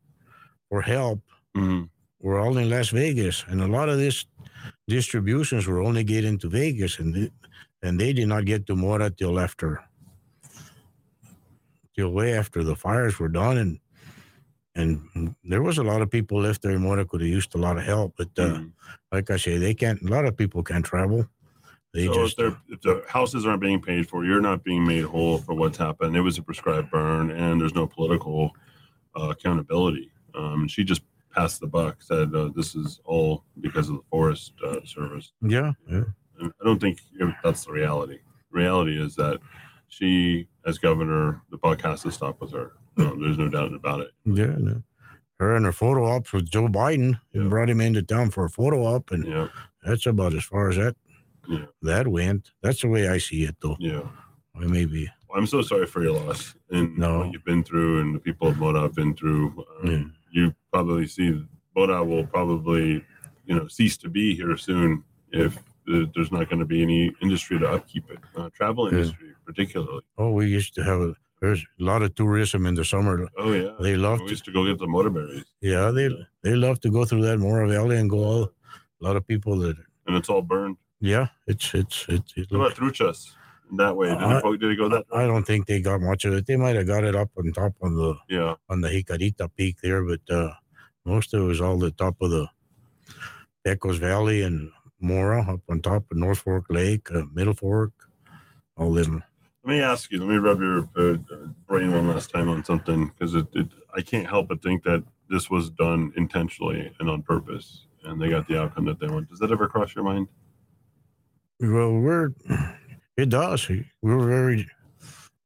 for 0.69 0.81
help 0.81 1.21
Mhm. 1.55 1.89
were 2.19 2.39
all 2.39 2.57
in 2.57 2.69
Las 2.69 2.89
Vegas, 2.89 3.45
and 3.47 3.61
a 3.61 3.67
lot 3.67 3.89
of 3.89 3.97
these 3.99 4.25
distributions 4.87 5.67
were 5.67 5.81
only 5.81 6.03
getting 6.03 6.37
to 6.39 6.49
Vegas, 6.49 6.99
and 6.99 7.13
they, 7.15 7.31
and 7.83 7.99
they 7.99 8.13
did 8.13 8.27
not 8.27 8.45
get 8.45 8.67
to 8.67 8.75
Mora 8.75 9.09
till 9.11 9.39
after 9.39 9.83
till 11.95 12.11
way 12.11 12.33
after 12.33 12.63
the 12.63 12.75
fires 12.75 13.19
were 13.19 13.29
done, 13.29 13.57
and 13.57 13.79
and 14.75 15.35
there 15.43 15.61
was 15.61 15.77
a 15.77 15.83
lot 15.83 16.01
of 16.01 16.09
people 16.09 16.41
left 16.41 16.61
there 16.61 16.71
in 16.71 16.81
Mora 16.81 17.05
could 17.05 17.21
have 17.21 17.29
used 17.29 17.53
a 17.55 17.57
lot 17.57 17.77
of 17.77 17.83
help, 17.83 18.13
but 18.17 18.29
uh, 18.37 18.55
Mhm. 18.55 18.71
like 19.11 19.29
I 19.29 19.37
say, 19.37 19.57
they 19.57 19.73
can't. 19.73 20.01
A 20.01 20.07
lot 20.07 20.25
of 20.25 20.37
people 20.37 20.63
can't 20.63 20.85
travel. 20.85 21.27
They 21.93 22.05
so 22.05 22.13
just 22.13 22.39
if, 22.39 22.55
if 22.69 22.81
the 22.81 23.03
houses 23.09 23.45
aren't 23.45 23.61
being 23.61 23.81
paid 23.81 24.07
for, 24.07 24.23
you're 24.23 24.39
not 24.39 24.63
being 24.63 24.85
made 24.87 25.03
whole 25.03 25.39
for 25.39 25.53
what's 25.53 25.77
happened. 25.77 26.15
It 26.15 26.21
was 26.21 26.37
a 26.37 26.41
prescribed 26.41 26.89
burn, 26.89 27.31
and 27.31 27.59
there's 27.59 27.75
no 27.75 27.85
political 27.85 28.51
uh, 29.19 29.29
accountability. 29.29 30.09
Um, 30.33 30.67
she 30.69 30.85
just 30.85 31.01
passed 31.35 31.59
the 31.59 31.67
buck, 31.67 32.01
said 32.01 32.33
uh, 32.33 32.49
this 32.55 32.75
is 32.75 33.01
all 33.03 33.43
because 33.59 33.89
of 33.89 33.95
the 33.97 34.03
Forest 34.09 34.53
uh, 34.65 34.79
Service. 34.85 35.33
yeah, 35.41 35.73
yeah. 35.89 36.03
And 36.39 36.53
I 36.61 36.65
don't 36.65 36.79
think 36.79 36.99
that's 37.43 37.65
the 37.65 37.73
reality. 37.73 38.19
reality 38.51 38.97
is 39.01 39.15
that 39.15 39.39
she, 39.89 40.47
as 40.65 40.77
governor, 40.77 41.41
the 41.51 41.57
buck 41.57 41.81
has 41.81 42.01
to 42.03 42.11
stop 42.11 42.39
with 42.39 42.53
her. 42.53 42.71
Um, 42.97 43.21
there's 43.21 43.37
no 43.37 43.47
doubt 43.49 43.73
about 43.73 44.01
it. 44.01 44.11
Yeah, 44.25 44.55
no. 44.57 44.83
her 45.39 45.55
and 45.55 45.65
her 45.65 45.71
photo 45.71 46.05
ops 46.05 46.31
with 46.33 46.51
Joe 46.51 46.67
Biden 46.67 47.19
Yeah. 47.33 47.41
and 47.41 47.49
brought 47.49 47.67
him 47.69 47.81
into 47.81 48.03
town 48.03 48.29
for 48.29 48.45
a 48.45 48.49
photo 48.49 48.83
op, 48.85 49.09
and 49.11 49.25
Yeah, 49.25 49.47
that's 49.83 50.05
about 50.05 50.35
as 50.35 50.43
far 50.43 50.69
as 50.69 50.75
that 50.75 50.95
Yeah. 51.49 51.65
that 51.81 52.07
went. 52.07 52.51
That's 52.61 52.81
the 52.81 52.87
way 52.89 53.07
I 53.09 53.17
see 53.17 53.43
it, 53.45 53.55
though. 53.61 53.75
yeah. 53.79 54.03
I 54.55 54.65
may 54.67 54.85
be. 54.85 55.09
I'm 55.33 55.47
so 55.47 55.61
sorry 55.63 55.87
for 55.87 56.03
your 56.03 56.13
loss 56.19 56.53
and 56.69 56.95
No. 56.97 57.19
what 57.19 57.31
you've 57.33 57.45
been 57.45 57.63
through 57.63 58.01
and 58.01 58.13
the 58.13 58.19
people 58.19 58.49
of 58.49 58.57
Mora 58.59 58.81
have 58.81 58.93
been 58.93 59.15
through. 59.15 59.65
Um, 59.81 59.89
Yeah. 59.89 60.03
You 60.33 60.55
probably 60.71 61.07
see 61.07 61.43
Mora 61.75 62.03
will 62.03 62.27
probably, 62.27 63.03
you 63.45 63.55
know, 63.55 63.67
cease 63.67 63.97
to 63.97 64.09
be 64.09 64.35
here 64.35 64.55
soon 64.57 65.03
if 65.31 65.57
there's 65.87 66.31
not 66.31 66.49
going 66.49 66.59
to 66.59 66.65
be 66.65 66.83
any 66.83 67.11
industry 67.21 67.57
to 67.59 67.67
upkeep 67.67 68.11
it. 68.11 68.19
Uh, 68.35 68.49
travel 68.53 68.91
Yeah. 68.91 68.99
industry, 68.99 69.29
particularly. 69.45 70.01
Oh, 70.17 70.31
we 70.31 70.47
used 70.47 70.75
to 70.75 70.83
have 70.83 70.99
a, 71.01 71.15
there's 71.41 71.65
a 71.79 71.83
lot 71.83 72.01
of 72.03 72.13
tourism 72.15 72.65
in 72.65 72.75
the 72.75 72.85
summer. 72.85 73.27
Oh 73.37 73.51
yeah, 73.51 73.71
They 73.79 73.95
love 73.97 74.19
we 74.21 74.25
to, 74.27 74.31
used 74.31 74.45
to 74.45 74.51
go 74.53 74.65
get 74.65 74.77
the 74.79 74.85
motorberries, 74.87 75.45
yeah, 75.61 75.91
they 75.91 76.09
they 76.43 76.55
love 76.55 76.79
to 76.81 76.89
go 76.91 77.03
through 77.05 77.23
that 77.23 77.37
Mora 77.39 77.67
Valley 77.67 77.97
and 77.97 78.09
go 78.09 78.23
all. 78.23 78.43
A 78.43 79.03
lot 79.03 79.15
of 79.15 79.25
people 79.27 79.57
that, 79.59 79.75
and 80.05 80.15
it's 80.15 80.29
all 80.29 80.43
burned. 80.43 80.77
yeah, 80.99 81.27
it's 81.47 81.73
it's 81.73 82.05
it's. 82.07 82.33
It 82.37 82.51
What 82.51 82.57
about 82.67 82.75
Truchas? 82.77 83.31
That 83.77 83.95
way, 83.95 84.09
did, 84.09 84.21
Uh, 84.21 84.37
it, 84.37 84.43
go- 84.43 84.57
did 84.57 84.71
it 84.71 84.75
go 84.75 84.89
that? 84.89 85.05
I 85.13 85.25
don't 85.25 85.45
think 85.47 85.65
they 85.65 85.81
got 85.81 86.01
much 86.01 86.25
of 86.25 86.33
it. 86.33 86.45
They 86.45 86.57
might 86.57 86.75
have 86.75 86.85
got 86.87 87.03
it 87.05 87.15
up 87.15 87.31
on 87.37 87.51
top 87.53 87.73
on 87.81 87.95
the 87.95 88.15
Yeah, 88.29 88.55
on 88.69 88.81
the 88.81 88.89
Jicarita 88.89 89.49
Peak 89.55 89.77
there, 89.81 90.03
but 90.03 90.21
uh, 90.29 90.51
most 91.05 91.33
of 91.33 91.41
it 91.41 91.45
was 91.45 91.61
all 91.61 91.79
the 91.79 91.89
top 91.91 92.21
of 92.21 92.29
the 92.29 92.47
Pecos 93.63 93.97
Valley 93.97 94.41
and 94.43 94.69
Mora 94.99 95.41
up 95.53 95.61
on 95.69 95.81
top 95.81 96.03
of 96.11 96.17
North 96.17 96.39
Fork 96.39 96.65
Lake, 96.69 97.09
uh, 97.11 97.23
Middle 97.33 97.53
Fork, 97.55 97.93
all 98.77 98.93
them. 98.93 99.23
Let 99.63 99.71
me 99.71 99.81
ask 99.81 100.11
you. 100.11 100.19
Let 100.19 100.27
me 100.29 100.37
rub 100.37 100.59
your 100.59 100.89
uh, 100.95 101.17
brain 101.67 101.91
one 101.91 102.07
last 102.07 102.31
time 102.31 102.49
on 102.49 102.63
something 102.65 103.07
because 103.09 103.35
it, 103.35 103.45
it. 103.53 103.67
I 103.95 104.01
can't 104.01 104.27
help 104.27 104.47
but 104.47 104.61
think 104.63 104.83
that 104.83 105.03
this 105.29 105.49
was 105.49 105.69
done 105.69 106.11
intentionally 106.17 106.91
and 106.99 107.09
on 107.09 107.21
purpose, 107.21 107.85
and 108.03 108.19
they 108.19 108.29
got 108.29 108.47
the 108.47 108.59
outcome 108.59 108.85
that 108.85 108.99
they 108.99 109.07
want. 109.07 109.29
Does 109.29 109.39
that 109.39 109.51
ever 109.51 109.67
cross 109.67 109.93
your 109.93 110.03
mind? 110.03 110.27
Well, 111.59 111.93
we're 111.93 112.31
it 113.17 113.29
does. 113.29 113.69
We're 114.01 114.25
very 114.27 114.67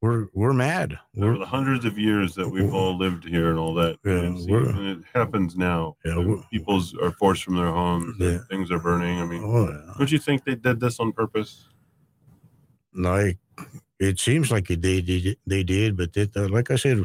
we're 0.02 0.28
we're 0.34 0.54
mad. 0.54 0.98
Over 1.18 1.34
We're, 1.34 1.38
the 1.40 1.46
hundreds 1.46 1.84
of 1.84 1.98
years 1.98 2.36
that 2.36 2.48
we've 2.50 2.74
all 2.74 2.98
lived 2.98 3.26
here 3.26 3.50
and 3.50 3.60
all 3.60 3.74
that, 3.76 3.98
Yeah, 4.06 4.14
and, 4.20 4.40
see- 4.40 4.50
we're- 4.50 4.70
and 4.70 4.88
it 4.88 5.00
happens 5.14 5.58
now. 5.58 5.98
Yeah, 6.06 6.14
And 6.14 6.30
we're- 6.30 6.44
People's 6.52 6.96
are 6.96 7.12
forced 7.12 7.44
from 7.44 7.56
their 7.58 7.68
homes. 7.72 8.16
and 8.18 8.32
Yeah. 8.34 8.38
Things 8.50 8.72
are 8.72 8.80
burning. 8.80 9.20
I 9.20 9.26
mean, 9.26 9.44
oh, 9.44 9.68
yeah. 9.70 9.94
don't 9.98 10.10
you 10.12 10.20
think 10.20 10.46
they 10.46 10.56
did 10.56 10.80
this 10.80 11.02
on 11.02 11.12
purpose? 11.12 11.68
like 12.98 13.38
it 14.06 14.20
seems 14.20 14.52
like 14.52 14.68
they 14.68 15.02
did 15.02 15.38
they 15.46 15.64
did, 15.64 15.98
but 15.98 16.16
it, 16.16 16.32
uh, 16.38 16.48
like 16.50 16.70
I 16.72 16.76
said, 16.78 17.04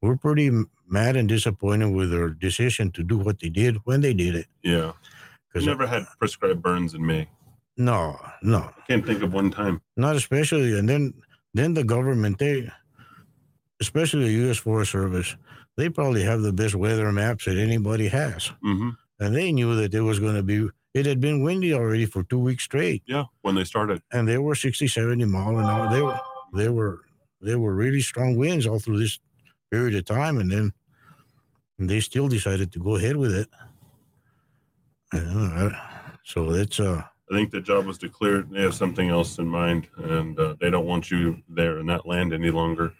we're 0.00 0.16
pretty 0.16 0.50
mad 0.88 1.16
and 1.16 1.28
disappointed 1.28 1.90
with 1.94 2.10
their 2.10 2.30
decision 2.30 2.90
to 2.92 3.02
do 3.02 3.16
what 3.18 3.40
they 3.40 3.48
did 3.48 3.76
when 3.84 4.00
they 4.00 4.14
did 4.14 4.34
it. 4.34 4.46
Yeah. 4.62 4.92
Because 5.48 5.66
never 5.66 5.86
had 5.86 6.04
prescribed 6.18 6.62
burns 6.62 6.94
in 6.94 7.04
May. 7.04 7.28
no, 7.76 8.18
no, 8.42 8.70
can't 8.88 9.04
think 9.06 9.22
of 9.22 9.32
one 9.32 9.50
time. 9.50 9.80
not 9.96 10.16
especially 10.16 10.78
and 10.78 10.88
then 10.88 11.14
then 11.54 11.74
the 11.74 11.84
government 11.84 12.38
they 12.38 12.68
especially 13.80 14.28
the 14.36 14.50
us 14.50 14.58
forest 14.58 14.92
service 14.92 15.36
they 15.76 15.88
probably 15.88 16.22
have 16.22 16.42
the 16.42 16.52
best 16.52 16.74
weather 16.74 17.10
maps 17.12 17.44
that 17.46 17.58
anybody 17.58 18.08
has 18.08 18.52
hmm 18.62 18.90
and 19.20 19.36
they 19.36 19.52
knew 19.52 19.74
that 19.76 19.94
it 19.94 20.00
was 20.00 20.18
going 20.18 20.34
to 20.34 20.42
be 20.42 20.68
it 20.94 21.06
had 21.06 21.20
been 21.20 21.42
windy 21.42 21.72
already 21.74 22.06
for 22.06 22.22
two 22.24 22.38
weeks 22.38 22.64
straight 22.64 23.02
Yeah, 23.06 23.24
when 23.42 23.54
they 23.54 23.64
started. 23.64 24.02
and 24.12 24.26
they 24.28 24.38
were 24.38 24.54
60 24.54 24.86
70 24.88 25.24
mile 25.26 25.58
an 25.58 25.64
hour 25.66 25.88
they 25.94 26.02
were 26.02 26.18
they 26.52 26.68
were 26.68 27.00
they 27.40 27.56
were 27.56 27.74
really 27.74 28.00
strong 28.00 28.36
winds 28.36 28.66
all 28.66 28.78
through 28.78 28.98
this 28.98 29.18
period 29.70 29.94
of 29.94 30.04
time 30.04 30.38
and 30.38 30.50
then 30.50 30.72
they 31.78 32.00
still 32.00 32.28
decided 32.28 32.72
to 32.72 32.78
go 32.78 32.96
ahead 32.96 33.16
with 33.16 33.34
it 33.34 33.48
Uh, 35.12 35.70
so 36.24 36.50
it's 36.52 36.80
uh 36.80 37.02
I 37.30 37.34
think 37.34 37.50
the 37.50 37.60
job 37.60 37.86
was 37.86 37.96
declared. 37.98 38.50
They 38.50 38.60
have 38.60 38.74
something 38.74 39.08
else 39.08 39.38
in 39.38 39.46
mind, 39.48 39.88
and 39.96 40.38
uh, 40.38 40.54
they 40.60 40.68
don't 40.68 40.84
want 40.86 41.10
you 41.10 41.42
there 41.48 41.78
in 41.78 41.86
that 41.86 42.04
land 42.04 42.34
any 42.34 42.50
longer. 42.50 42.92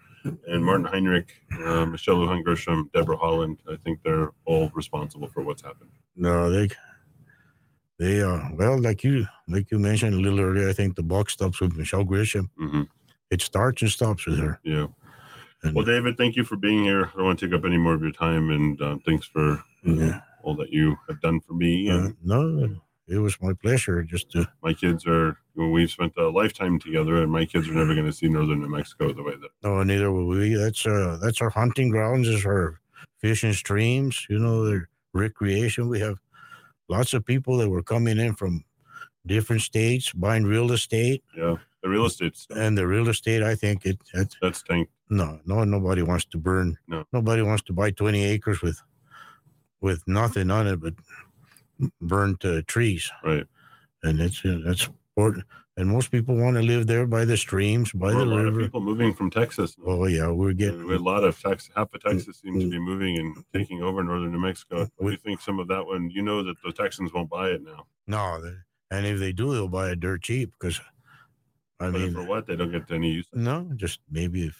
And 0.48 0.64
Martin 0.64 0.86
Heinrich, 0.86 1.34
uh, 1.66 1.84
Michelle 1.84 2.16
Lujan 2.16 2.42
Grisham, 2.42 2.90
Deborah 2.92 3.18
Haaland, 3.18 3.59
I 3.70 3.76
think 3.84 4.00
they're 4.03 4.30
all 4.46 4.70
responsible 4.74 5.28
for 5.28 5.42
what's 5.42 5.61
happened. 5.62 5.90
No, 6.16 6.48
they 6.50 6.68
they 7.98 8.22
uh 8.22 8.48
well 8.55 8.78
like 8.80 9.05
you 9.05 9.26
like 9.48 9.70
you 9.70 9.78
mentioned 9.78 10.14
a 10.14 10.18
little 10.20 10.40
earlier, 10.40 10.68
I 10.68 10.72
think 10.72 10.96
the 10.96 11.03
buck 11.03 11.28
stops 11.28 11.61
with 11.61 11.76
Michelle 11.76 12.05
Grisham. 12.05 12.48
hmm 12.57 12.82
It 13.33 13.41
starts 13.41 13.80
and 13.80 13.91
stops 13.91 14.26
with 14.26 14.39
her. 14.39 14.61
Yeah. 14.62 14.89
And, 15.62 15.74
Well, 15.74 15.87
David, 15.87 16.18
thank 16.18 16.37
you 16.37 16.45
for 16.45 16.57
being 16.57 16.85
here. 16.85 17.07
I 17.07 17.16
don't 17.16 17.24
want 17.24 17.39
to 17.39 17.47
take 17.47 17.55
up 17.55 17.64
any 17.64 17.78
more 17.78 17.95
of 17.95 18.03
your 18.03 18.12
time, 18.12 18.51
and 18.51 18.80
uh, 18.83 18.99
thanks 19.07 19.26
for 19.26 19.64
yeah. 19.83 20.20
all 20.43 20.55
that 20.57 20.68
you 20.68 20.99
have 21.09 21.18
done 21.22 21.41
for 21.41 21.55
me. 21.55 21.89
Uh, 21.89 22.11
no, 22.22 22.76
it 23.09 23.16
was 23.16 23.41
my 23.41 23.55
pleasure 23.55 24.03
just 24.03 24.30
to 24.33 24.47
my 24.62 24.74
kids 24.74 25.07
are. 25.07 25.39
Well, 25.55 25.70
we've 25.70 25.91
spent 25.91 26.12
a 26.18 26.28
lifetime 26.28 26.78
together, 26.78 27.22
and 27.22 27.33
my 27.33 27.47
kids 27.47 27.68
are 27.68 27.74
never 27.74 27.95
going 27.95 28.07
to 28.07 28.12
see 28.12 28.28
northern 28.28 28.61
New 28.61 28.68
Mexico 28.68 29.14
the 29.14 29.22
way 29.22 29.35
that. 29.37 29.51
no 29.62 29.83
neither 29.83 30.12
will 30.12 30.26
we. 30.26 30.55
That's 30.55 30.85
uh 30.85 31.18
that's 31.22 31.41
our 31.41 31.51
hunting 31.51 31.89
grounds, 31.89 32.28
is 32.28 32.45
our 32.45 32.80
fishing 33.18 33.55
streams, 33.55 34.26
you 34.28 34.39
know, 34.39 34.66
their 34.66 34.91
recreation. 35.14 35.89
We 35.89 36.01
have 36.01 36.18
lots 36.89 37.14
of 37.14 37.24
people 37.24 37.57
that 37.59 37.70
were 37.70 37.83
coming 37.83 38.18
in 38.18 38.35
from 38.35 38.64
different 39.26 39.62
states 39.62 40.12
buying 40.12 40.45
real 40.45 40.72
estate. 40.72 41.22
Yeah, 41.37 41.57
the 41.83 41.89
real 41.89 42.07
estate 42.07 42.37
stuff. 42.37 42.57
And 42.59 42.76
the 42.78 42.87
real 42.87 43.09
estate, 43.09 43.43
I 43.43 43.55
think 43.55 43.85
it 43.87 43.99
that's 44.14 44.37
That's 44.41 44.62
tank. 44.62 44.89
No, 45.11 45.41
no, 45.45 45.64
nobody 45.64 46.03
wants 46.03 46.24
to 46.26 46.39
burn. 46.39 46.78
No. 46.89 47.05
nobody 47.12 47.43
wants 47.43 47.62
to 47.64 47.72
buy 47.72 47.91
twenty 47.91 48.24
acres 48.24 48.62
with 48.62 48.80
with 49.80 50.03
nothing 50.07 50.51
on 50.51 50.66
it 50.66 50.76
but 50.80 50.95
burnt 52.01 52.45
uh, 52.45 52.62
trees, 52.66 53.11
Right. 53.24 53.47
and 54.03 54.20
it's 54.20 54.45
uh, 54.45 54.61
that's 54.64 54.89
important. 55.16 55.45
And 55.78 55.89
most 55.89 56.11
people 56.11 56.37
want 56.37 56.57
to 56.57 56.62
live 56.62 56.87
there 56.87 57.07
by 57.07 57.24
the 57.24 57.37
streams, 57.37 57.93
by 57.93 58.11
the 58.12 58.18
are 58.18 58.22
a 58.22 58.24
lot 58.26 58.39
of 58.41 58.45
river. 58.45 58.61
people 58.61 58.83
moving 58.83 59.14
from 59.14 59.30
Texas. 59.30 59.74
Oh 59.87 60.05
yeah, 60.07 60.30
we're 60.30 60.53
getting. 60.53 60.83
a 60.83 60.99
lot 60.99 61.24
of 61.24 61.41
Texas. 61.41 61.70
Half 61.74 61.95
of 61.95 62.03
Texas 62.03 62.41
seems 62.43 62.62
to 62.62 62.70
be 62.70 62.78
moving 62.78 63.16
and 63.18 63.35
taking 63.55 63.83
over 63.83 64.05
northern 64.05 64.33
New 64.33 64.39
Mexico. 64.39 64.87
What 64.97 65.09
do 65.09 65.11
you 65.12 65.16
think 65.16 65.41
some 65.41 65.59
of 65.59 65.68
that 65.68 65.85
one? 65.87 66.11
You 66.11 66.22
know 66.22 66.43
that 66.43 66.57
the 66.64 66.72
Texans 66.72 67.12
won't 67.14 67.30
buy 67.30 67.49
it 67.49 67.62
now. 67.62 67.87
No, 68.07 68.41
they, 68.43 68.53
and 68.91 69.07
if 69.07 69.18
they 69.18 69.33
do, 69.33 69.53
they'll 69.55 69.66
buy 69.68 69.91
it 69.91 70.01
dirt 70.01 70.22
cheap 70.22 70.53
because, 70.61 70.78
I 71.83 71.91
But 71.91 72.01
mean, 72.01 72.12
for 72.14 72.24
what? 72.24 72.47
They 72.47 72.57
don't 72.57 72.70
get 72.72 72.91
any 72.91 73.11
use. 73.11 73.26
no, 73.33 73.68
just 73.76 73.99
maybe 74.11 74.47
if 74.47 74.57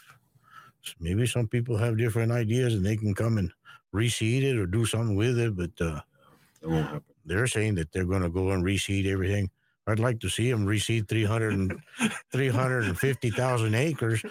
maybe 0.99 1.27
some 1.27 1.47
people 1.49 1.77
have 1.77 1.97
different 1.97 2.33
ideas 2.33 2.75
and 2.75 2.85
they 2.85 2.97
can 2.97 3.15
come 3.15 3.39
and 3.39 3.53
reseed 3.95 4.43
it 4.43 4.57
or 4.57 4.67
do 4.67 4.85
something 4.85 5.15
with 5.17 5.39
it, 5.39 5.55
but 5.57 5.71
uh, 5.81 6.01
It 6.63 6.69
won't 6.69 6.87
happen. 6.87 7.15
they're 7.25 7.47
saying 7.47 7.77
that 7.77 7.93
they're 7.93 8.05
going 8.13 8.23
to 8.23 8.31
go 8.31 8.51
and 8.51 8.65
reseed 8.65 9.07
everything. 9.07 9.51
I'd 9.87 9.99
like 9.99 10.21
to 10.21 10.29
see 10.29 10.51
them 10.51 10.65
reseed 10.65 11.09
300 11.09 11.53
and 11.55 11.73
350,000 12.33 13.75
acres. 13.75 14.23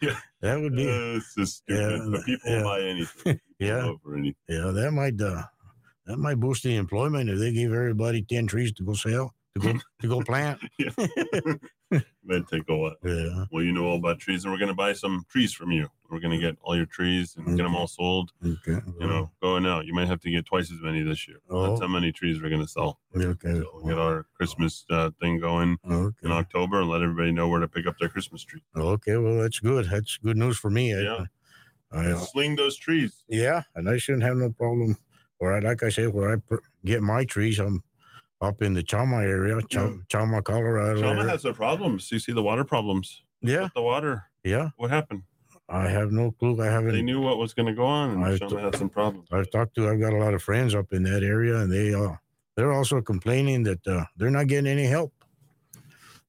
Yeah. 0.00 0.14
That 0.40 0.60
would 0.60 0.76
be, 0.76 0.86
Uh, 0.88 1.20
it's. 1.36 1.62
Yeah, 1.68 1.98
but 2.10 2.24
people 2.24 2.50
yeah. 2.52 2.62
buy 2.62 2.80
anything. 2.82 3.40
Yeah. 3.58 3.92
anything. 4.06 4.34
yeah, 4.48 4.70
that 4.70 4.92
might, 4.92 5.20
uh, 5.20 5.42
that 6.06 6.16
might 6.18 6.38
boost 6.38 6.62
the 6.62 6.76
employment 6.76 7.28
if 7.28 7.38
they 7.40 7.52
gave 7.52 7.72
everybody 7.72 8.22
10 8.22 8.46
trees 8.46 8.72
to 8.74 8.84
go 8.84 8.94
sell, 8.94 9.34
to 9.60 9.72
go, 9.72 9.78
to 10.00 10.08
go 10.08 10.20
plant. 10.22 10.60
That'd 12.24 12.46
take 12.48 12.68
a 12.68 12.76
while. 12.76 12.94
Yeah. 13.02 13.44
Well, 13.50 13.62
you 13.64 13.72
know 13.72 13.86
all 13.86 13.96
about 13.96 14.18
trees, 14.18 14.44
and 14.44 14.52
we're 14.52 14.58
going 14.58 14.68
to 14.68 14.74
buy 14.74 14.92
some 14.92 15.24
trees 15.30 15.52
from 15.54 15.70
you. 15.72 15.88
We're 16.10 16.20
going 16.20 16.38
to 16.38 16.44
get 16.46 16.56
all 16.62 16.76
your 16.76 16.84
trees 16.86 17.34
and 17.36 17.56
get 17.56 17.62
them 17.62 17.74
all 17.74 17.86
sold. 17.86 18.32
Okay. 18.44 18.80
You 19.00 19.06
know, 19.06 19.30
going 19.42 19.64
out. 19.64 19.86
You 19.86 19.94
might 19.94 20.08
have 20.08 20.20
to 20.20 20.30
get 20.30 20.44
twice 20.44 20.70
as 20.70 20.80
many 20.82 21.02
this 21.02 21.26
year. 21.26 21.38
Oh. 21.48 21.68
That's 21.68 21.80
how 21.80 21.88
many 21.88 22.12
trees 22.12 22.42
we're 22.42 22.50
going 22.50 22.60
to 22.62 22.68
sell. 22.68 22.98
Okay. 23.16 23.54
So 23.54 23.64
we'll 23.74 23.86
get 23.86 23.98
our 23.98 24.26
Christmas 24.36 24.84
uh, 24.90 25.10
thing 25.20 25.40
going 25.40 25.78
in 25.84 26.30
October 26.32 26.80
and 26.80 26.90
let 26.90 27.02
everybody 27.02 27.32
know 27.32 27.48
where 27.48 27.60
to 27.60 27.68
pick 27.68 27.86
up 27.86 27.96
their 27.98 28.08
Christmas 28.10 28.44
tree. 28.44 28.62
Okay. 28.76 29.16
Well, 29.16 29.40
that's 29.40 29.60
good. 29.60 29.86
That's 29.90 30.18
good 30.18 30.36
news 30.36 30.58
for 30.58 30.70
me. 30.70 30.94
I- 30.94 31.00
Yeah. 31.02 31.24
I, 31.90 32.04
uh, 32.10 32.18
Sling 32.18 32.56
those 32.56 32.76
trees. 32.76 33.24
yeah, 33.28 33.62
and 33.74 33.88
I 33.88 33.96
shouldn't 33.96 34.22
have 34.22 34.36
no 34.36 34.50
problem. 34.50 34.98
Or 35.40 35.54
I, 35.54 35.60
like 35.60 35.82
I 35.82 35.88
said, 35.88 36.12
where 36.12 36.30
I 36.34 36.36
pr- 36.36 36.56
get 36.84 37.00
my 37.02 37.24
trees, 37.24 37.58
I'm 37.58 37.82
up 38.40 38.62
in 38.62 38.74
the 38.74 38.82
Chama 38.82 39.22
area, 39.22 39.60
Ch- 39.62 39.74
Yeah. 39.74 39.92
Chama, 40.08 40.42
Colorado. 40.44 41.00
Chama 41.02 41.18
area. 41.18 41.30
has 41.30 41.42
the 41.42 41.52
problems. 41.52 42.10
You 42.12 42.18
see 42.18 42.32
the 42.32 42.42
water 42.42 42.64
problems. 42.64 43.22
yeah, 43.42 43.62
With 43.64 43.74
the 43.74 43.82
water. 43.82 44.24
yeah. 44.44 44.70
What 44.76 44.90
happened? 44.90 45.22
I 45.68 45.88
have 45.88 46.12
no 46.12 46.30
clue. 46.30 46.60
I 46.62 46.66
haven't. 46.66 46.92
They 46.92 47.02
knew 47.02 47.20
what 47.20 47.36
was 47.38 47.52
going 47.52 47.66
to 47.66 47.74
go 47.74 47.84
on, 47.84 48.10
and 48.10 48.24
I 48.24 48.30
Chama 48.38 48.48
th- 48.50 48.60
had 48.62 48.76
some 48.76 48.88
problems. 48.88 49.28
I've 49.30 49.50
talked 49.50 49.74
to. 49.74 49.88
I've 49.88 50.00
got 50.00 50.12
a 50.14 50.16
lot 50.18 50.32
of 50.34 50.42
friends 50.42 50.74
up 50.74 50.92
in 50.92 51.02
that 51.02 51.22
area, 51.22 51.58
and 51.58 51.70
they 51.70 51.92
uh, 51.92 52.14
they're 52.56 52.72
also 52.72 53.02
complaining 53.02 53.64
that 53.64 53.86
uh, 53.86 54.04
they're 54.16 54.30
not 54.30 54.46
getting 54.46 54.66
any 54.70 54.86
help. 54.86 55.12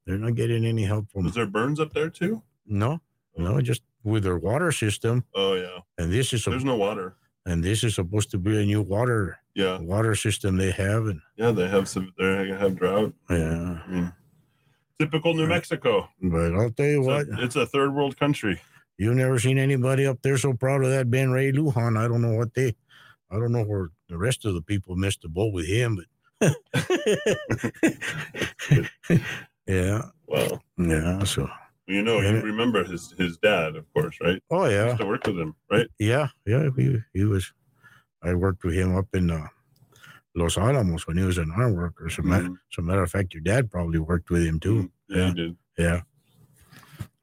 They're 0.05 0.18
not 0.18 0.36
getting 0.36 0.66
any 0.66 0.84
help 0.84 1.10
from. 1.12 1.28
Is 1.28 1.36
there 1.36 1.45
burns 1.45 1.80
up 1.80 1.93
there 1.93 2.10
too? 2.10 2.41
No, 2.66 2.99
no, 3.38 3.62
just 3.62 3.82
with 4.03 4.24
their 4.24 4.38
water 4.38 4.72
system, 4.72 5.24
Oh 5.36 5.53
yeah. 5.53 5.80
and 5.97 6.12
this 6.12 6.34
is 6.34 6.45
a, 6.47 6.49
There's 6.51 6.64
no 6.66 6.76
water. 6.76 7.16
and 7.45 7.64
this 7.64 7.84
is 7.84 7.95
supposed 7.95 8.32
to 8.32 8.38
be 8.38 8.62
a 8.62 8.66
new 8.66 8.82
water 8.82 9.38
Yeah. 9.55 9.79
water 9.79 10.15
system 10.15 10.57
they 10.57 10.71
have, 10.71 11.07
and 11.07 11.21
Yeah. 11.37 11.51
They 11.51 11.67
have 11.67 11.87
some. 11.89 12.13
They 12.17 12.47
have 12.49 12.75
drought. 12.77 13.13
yeah. 13.29 13.79
I 13.85 13.91
mean, 13.91 14.13
typical 14.99 15.33
New 15.33 15.47
Mexico. 15.47 16.09
But 16.21 16.53
I'll 16.55 16.71
tell 16.71 16.85
you 16.87 17.01
what, 17.01 17.21
It's 17.27 17.37
a, 17.39 17.43
it's 17.43 17.55
a 17.55 17.65
third 17.65 17.93
world 17.93 18.17
country. 18.19 18.61
you've 18.97 19.15
never 19.15 19.39
seen 19.39 19.57
anybody 19.57 20.05
up 20.05 20.21
there 20.21 20.37
so 20.37 20.53
proud 20.53 20.83
of 20.83 20.89
that 20.91 21.09
Ben 21.09 21.31
Ray 21.31 21.51
Lujan. 21.51 21.97
I 21.97 22.07
don't 22.07 22.21
know 22.21 22.35
what 22.35 22.53
they, 22.53 22.75
I 23.31 23.35
don't 23.39 23.51
know 23.51 23.63
where 23.63 23.89
the 24.09 24.17
rest 24.17 24.45
of 24.45 24.53
the 24.53 24.61
people 24.61 24.95
missed 24.95 25.21
the 25.21 25.29
boat 25.29 25.53
with 25.53 25.67
him, 25.67 25.95
but 25.97 26.05
yeah, 29.67 30.01
Wow. 30.27 30.61
yeah. 30.77 31.23
So 31.23 31.49
You 31.87 32.01
know, 32.03 32.19
you 32.21 32.41
remember 32.41 32.83
his 32.83 33.13
his 33.17 33.37
dad, 33.37 33.75
of 33.75 33.91
course, 33.93 34.17
right? 34.21 34.41
oh 34.51 34.65
yeah, 34.65 34.87
used 34.87 34.99
to 34.99 35.05
work 35.07 35.25
with 35.25 35.39
him, 35.39 35.55
right? 35.71 35.87
yeah, 35.99 36.27
yeah. 36.45 36.69
He, 36.75 36.99
he 37.13 37.23
was. 37.25 37.51
I 38.22 38.34
worked 38.34 38.63
with 38.63 38.74
him 38.76 38.95
up 38.95 39.07
in 39.13 39.30
uh, 39.32 39.47
Los 40.36 40.57
Alamos 40.57 41.07
when 41.07 41.17
he 41.17 41.24
was 41.24 41.38
an 41.38 41.51
iron 41.57 41.76
worker. 41.76 42.07
As 42.07 42.17
a, 42.17 42.22
ma- 42.24 42.39
Mhm. 42.39 42.53
as 42.72 42.78
a 42.78 42.82
matter 42.82 43.03
of 43.03 43.11
fact, 43.11 43.34
your 43.34 43.41
dad 43.43 43.72
probably 43.72 43.99
worked 43.99 44.30
with 44.30 44.45
him 44.45 44.59
too. 44.59 44.91
Yeah, 45.07 45.17
Yeah. 45.17 45.28
he 45.28 45.34
did. 45.34 45.57
Yeah, 45.78 46.01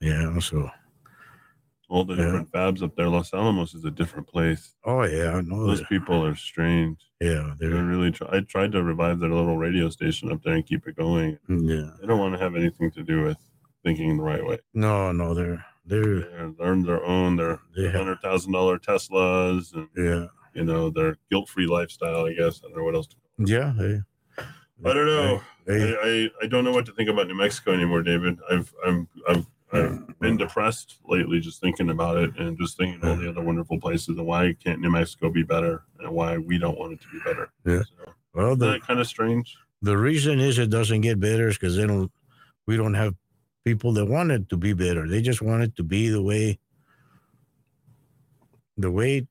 yeah. 0.01 0.39
So 0.41 0.71
All 1.89 2.05
the 2.05 2.15
Yeah. 2.17 2.25
different 2.25 2.51
fabs 2.51 2.83
up 2.83 2.97
there. 2.97 3.09
Los 3.09 3.33
Alamos 3.33 3.73
is 3.73 3.85
a 3.85 3.93
different 3.93 4.27
place. 4.27 4.75
oh 4.85 5.05
yeah, 5.05 5.37
I 5.37 5.41
know. 5.43 5.67
Those 5.69 5.79
that. 5.79 5.89
people 5.89 6.25
are 6.27 6.35
strange. 6.35 6.99
Yeah, 7.21 7.55
They're 7.61 7.71
they're 7.71 7.85
really. 7.85 8.11
Try- 8.11 8.29
I 8.39 8.41
tried 8.41 8.73
to 8.73 8.83
revive 8.83 9.21
their 9.21 9.31
little 9.31 9.57
radio 9.57 9.89
station 9.91 10.33
up 10.33 10.43
there 10.43 10.55
and 10.55 10.67
keep 10.67 10.89
it 10.89 10.97
going. 10.97 11.39
yeah. 11.49 11.91
They 12.01 12.07
don't 12.09 12.19
want 12.19 12.35
to 12.35 12.41
have 12.41 12.57
anything 12.57 12.91
to 12.91 13.03
do 13.05 13.23
with 13.23 13.39
thinking 13.85 14.17
the 14.17 14.23
right 14.25 14.45
way. 14.45 14.59
No, 14.75 15.13
no, 15.13 15.33
they're 15.33 15.65
they're 15.85 16.23
They're 16.23 16.49
learn 16.59 16.83
their 16.83 17.05
own. 17.05 17.37
Their 17.37 17.61
they 17.77 17.89
hundred 17.93 18.19
thousand 18.21 18.51
dollar 18.53 18.81
Teslas 18.81 19.73
and 19.73 19.89
yeah 19.97 20.27
you 20.57 20.65
know 20.65 20.91
their 20.91 21.17
guilt 21.31 21.49
free 21.49 21.67
lifestyle. 21.67 22.27
I 22.27 22.33
guess 22.33 22.61
I 22.65 22.69
don't 22.69 22.79
know 22.79 22.85
what 22.85 22.95
else. 22.95 23.09
to 23.09 23.17
yeah. 23.39 23.73
They, 23.77 24.01
I 24.85 24.93
don't 24.93 25.07
know. 25.07 25.43
They, 25.67 25.97
I, 25.97 26.09
I, 26.43 26.45
I 26.45 26.47
don't 26.49 26.65
know 26.65 26.73
what 26.73 26.87
to 26.87 26.93
think 26.93 27.09
about 27.09 27.29
New 27.29 27.37
Mexico 27.37 27.73
anymore, 27.73 28.03
David. 28.03 28.39
I've 28.51 28.73
I'm 28.85 29.09
I've 29.29 29.47
I've 29.73 30.19
been 30.21 30.37
depressed 30.37 30.97
lately 31.09 31.41
just 31.41 31.61
thinking 31.61 31.91
about 31.91 32.19
it 32.19 32.37
and 32.39 32.59
just 32.59 32.77
thinking 32.77 33.09
all 33.09 33.17
the 33.17 33.29
other 33.29 33.43
wonderful 33.43 33.81
places 33.81 34.17
and 34.17 34.27
why 34.27 34.55
can't 34.63 34.81
New 34.81 34.91
Mexico 34.91 35.31
be 35.31 35.43
better 35.43 35.83
and 35.99 36.11
why 36.11 36.39
we 36.39 36.59
don't 36.59 36.79
want 36.79 36.93
it 36.93 37.01
to 37.01 37.09
be 37.09 37.19
better. 37.25 37.51
Yeah. 37.65 37.83
So, 37.83 38.13
well, 38.35 38.47
isn't 38.49 38.59
the 38.61 38.67
that 38.73 38.87
kind 38.87 39.01
of 39.01 39.07
strange? 39.07 39.57
the 39.83 39.97
reason 39.97 40.41
is 40.41 40.59
it 40.59 40.71
doesn't 40.71 41.03
get 41.03 41.21
better 41.21 41.49
is 41.49 41.57
because 41.57 41.77
they 41.77 41.87
don't. 41.87 42.11
We 42.67 42.77
don't 42.77 42.95
have 42.95 43.15
people 43.65 43.93
that 43.93 44.07
want 44.07 44.33
it 44.33 44.49
to 44.49 44.57
be 44.57 44.73
better. 44.73 45.09
They 45.09 45.23
just 45.23 45.41
want 45.41 45.63
it 45.63 45.77
to 45.77 45.83
be 45.83 46.09
the 46.09 46.23
way. 46.23 46.59
The 48.77 48.91
way 48.91 49.27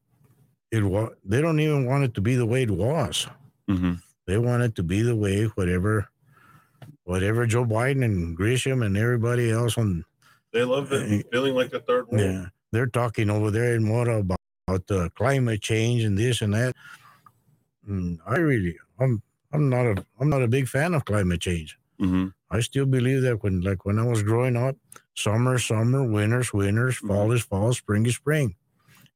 it 0.75 0.83
was. 0.83 1.13
They 1.23 1.41
don't 1.41 1.59
even 1.59 1.85
want 1.85 2.03
it 2.03 2.13
to 2.15 2.21
be 2.21 2.35
the 2.35 2.45
way 2.45 2.63
it 2.63 2.71
was. 2.71 3.27
Mm-hmm. 3.69 3.93
They 4.27 4.37
want 4.37 4.63
it 4.63 4.75
to 4.75 4.83
be 4.83 5.01
the 5.01 5.15
way 5.15 5.45
whatever, 5.45 6.07
whatever 7.03 7.45
Joe 7.45 7.65
Biden 7.65 8.03
and 8.03 8.37
Grisham 8.37 8.85
and 8.85 8.97
everybody 8.97 9.51
else 9.51 9.77
on 9.77 10.03
They 10.51 10.63
love 10.63 10.91
it 10.91 11.27
feeling 11.31 11.55
like 11.55 11.73
a 11.73 11.79
third 11.79 12.07
world. 12.07 12.23
Yeah, 12.23 12.45
they're 12.71 12.87
talking 12.87 13.29
over 13.29 13.51
there 13.51 13.75
in 13.75 13.83
Mora 13.83 14.19
about, 14.19 14.39
about 14.67 14.91
uh, 14.91 15.09
climate 15.15 15.61
change 15.61 16.03
and 16.03 16.17
this 16.17 16.41
and 16.41 16.53
that. 16.53 16.75
Mm, 17.87 18.17
I 18.25 18.37
really, 18.37 18.77
I'm, 18.99 19.21
I'm 19.51 19.69
not 19.69 19.85
a, 19.85 20.05
I'm 20.19 20.29
not 20.29 20.41
a 20.41 20.47
big 20.47 20.67
fan 20.67 20.93
of 20.93 21.05
climate 21.05 21.41
change. 21.41 21.77
Mm-hmm. 22.01 22.27
I 22.49 22.59
still 22.61 22.85
believe 22.85 23.21
that 23.23 23.43
when, 23.43 23.61
like 23.61 23.85
when 23.85 23.99
I 23.99 24.03
was 24.03 24.23
growing 24.23 24.55
up, 24.55 24.75
summer, 25.13 25.59
summer, 25.59 26.03
winter's 26.03 26.51
winters, 26.51 26.97
fall 26.97 27.31
is 27.31 27.43
fall, 27.43 27.73
spring 27.73 28.05
is 28.05 28.15
spring, 28.15 28.55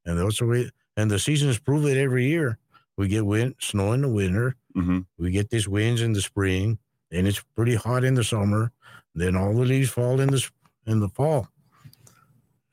and 0.05 0.19
that's 0.19 0.39
the 0.39 0.45
way. 0.45 0.69
And 0.99 1.09
the 1.09 1.19
seasons 1.19 1.59
prove 1.59 1.85
it 1.85 1.97
every 1.97 2.25
year. 2.25 2.57
We 2.97 3.07
get 3.07 3.25
wind, 3.25 3.55
snow 3.59 3.93
in 3.93 4.01
the 4.01 4.09
winter. 4.09 4.55
Mm-hmm. 4.75 4.99
We 5.17 5.31
get 5.31 5.49
these 5.49 5.67
winds 5.67 6.01
in 6.01 6.11
the 6.13 6.21
spring, 6.21 6.77
and 7.11 7.25
it's 7.27 7.41
pretty 7.55 7.75
hot 7.75 8.03
in 8.03 8.15
the 8.15 8.23
summer. 8.23 8.71
Then 9.15 9.35
all 9.37 9.53
the 9.53 9.61
leaves 9.65 9.89
fall 9.89 10.19
in 10.19 10.29
the 10.29 10.45
in 10.85 10.99
the 10.99 11.09
fall. 11.09 11.47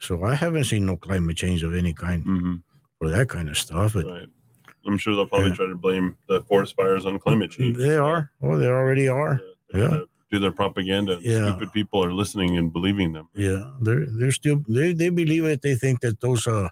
So 0.00 0.24
I 0.24 0.34
haven't 0.34 0.64
seen 0.64 0.86
no 0.86 0.96
climate 0.96 1.36
change 1.36 1.62
of 1.62 1.74
any 1.74 1.92
kind 1.92 2.24
Mm-hmm. 2.24 2.54
for 2.98 3.10
that 3.10 3.28
kind 3.28 3.48
of 3.48 3.56
stuff. 3.56 3.94
But 3.94 4.06
Right. 4.06 4.28
I'm 4.86 4.98
sure 4.98 5.14
they'll 5.14 5.26
probably 5.26 5.50
Yeah. 5.50 5.56
try 5.56 5.66
to 5.66 5.76
blame 5.76 6.16
the 6.28 6.42
forest 6.42 6.74
fires 6.76 7.06
on 7.06 7.18
climate 7.18 7.50
change. 7.52 7.76
they 7.76 7.96
are. 7.96 8.30
Oh, 8.42 8.56
they 8.58 8.66
already 8.68 9.08
are. 9.08 9.40
They're 9.70 9.82
Yeah. 9.82 10.00
Do 10.32 10.38
their 10.40 10.52
propaganda. 10.52 11.18
Yeah. 11.22 11.50
Stupid 11.50 11.72
people 11.72 12.02
are 12.04 12.12
listening 12.12 12.56
and 12.58 12.72
believing 12.72 13.12
them. 13.12 13.28
Yeah, 13.34 13.70
they're 13.80 14.06
they're 14.18 14.32
still 14.32 14.58
they 14.68 14.92
they 14.92 15.08
believe 15.10 15.44
it. 15.44 15.62
They 15.62 15.76
think 15.76 16.00
that 16.00 16.20
those 16.20 16.46
uh 16.48 16.68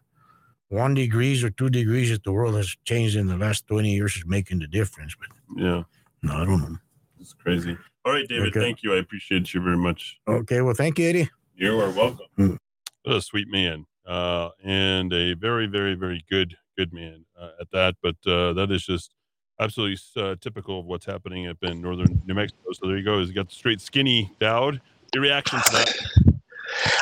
one 0.75 0.95
degrees 0.95 1.43
or 1.45 1.51
two 1.51 1.71
degrees 1.71 2.11
that 2.11 2.25
the 2.25 2.33
world 2.33 2.55
has 2.57 2.77
changed 2.85 3.17
in 3.17 3.27
the 3.27 3.37
last 3.37 3.67
twenty 3.67 3.93
years 3.95 4.17
is 4.17 4.27
making 4.27 4.59
the 4.59 4.67
difference. 4.67 5.15
But 5.19 5.29
Yeah. 5.63 5.83
no, 6.23 6.33
I 6.35 6.45
don't 6.45 6.61
know. 6.61 6.79
It's 7.21 7.33
crazy. 7.33 7.77
All 8.05 8.13
right, 8.13 8.29
David. 8.29 8.49
Okay. 8.49 8.61
Thank 8.61 8.83
you. 8.83 8.95
I 8.95 8.99
appreciate 8.99 9.55
you 9.55 9.63
very 9.63 9.79
much. 9.79 10.19
Okay, 10.29 10.61
well, 10.61 10.75
thank 10.75 10.99
you, 10.99 11.09
Eddy. 11.09 11.31
You 11.57 11.81
are 11.81 11.91
welcome. 11.91 12.27
Mm. 12.39 12.59
What 13.05 13.17
a 13.17 13.23
sweet 13.23 13.49
man, 13.49 13.87
uh, 14.07 14.51
and 14.63 15.13
a 15.13 15.35
very, 15.35 15.67
very, 15.67 15.95
very 15.95 16.23
good, 16.31 16.55
good 16.77 16.93
man 16.93 17.25
uh, 17.41 17.51
at 17.61 17.71
that. 17.73 17.95
But 18.03 18.17
uh, 18.27 18.53
that 18.55 18.71
is 18.71 18.85
just 18.85 19.15
absolutely 19.61 19.99
uh, 20.23 20.35
typical 20.41 20.81
of 20.81 20.87
what's 20.87 21.07
happening 21.07 21.47
up 21.47 21.59
in 21.63 21.81
northern 21.81 22.21
New 22.27 22.35
Mexico. 22.35 22.73
So 22.73 22.89
there 22.89 22.99
you 22.99 23.05
go. 23.05 23.21
He's 23.21 23.31
got 23.31 23.49
the 23.49 23.55
straight 23.55 23.81
skinny 23.81 24.33
Dowd. 24.41 24.81
Your 25.15 25.23
reaction 25.23 25.61
to 25.61 25.71
that? 25.73 26.34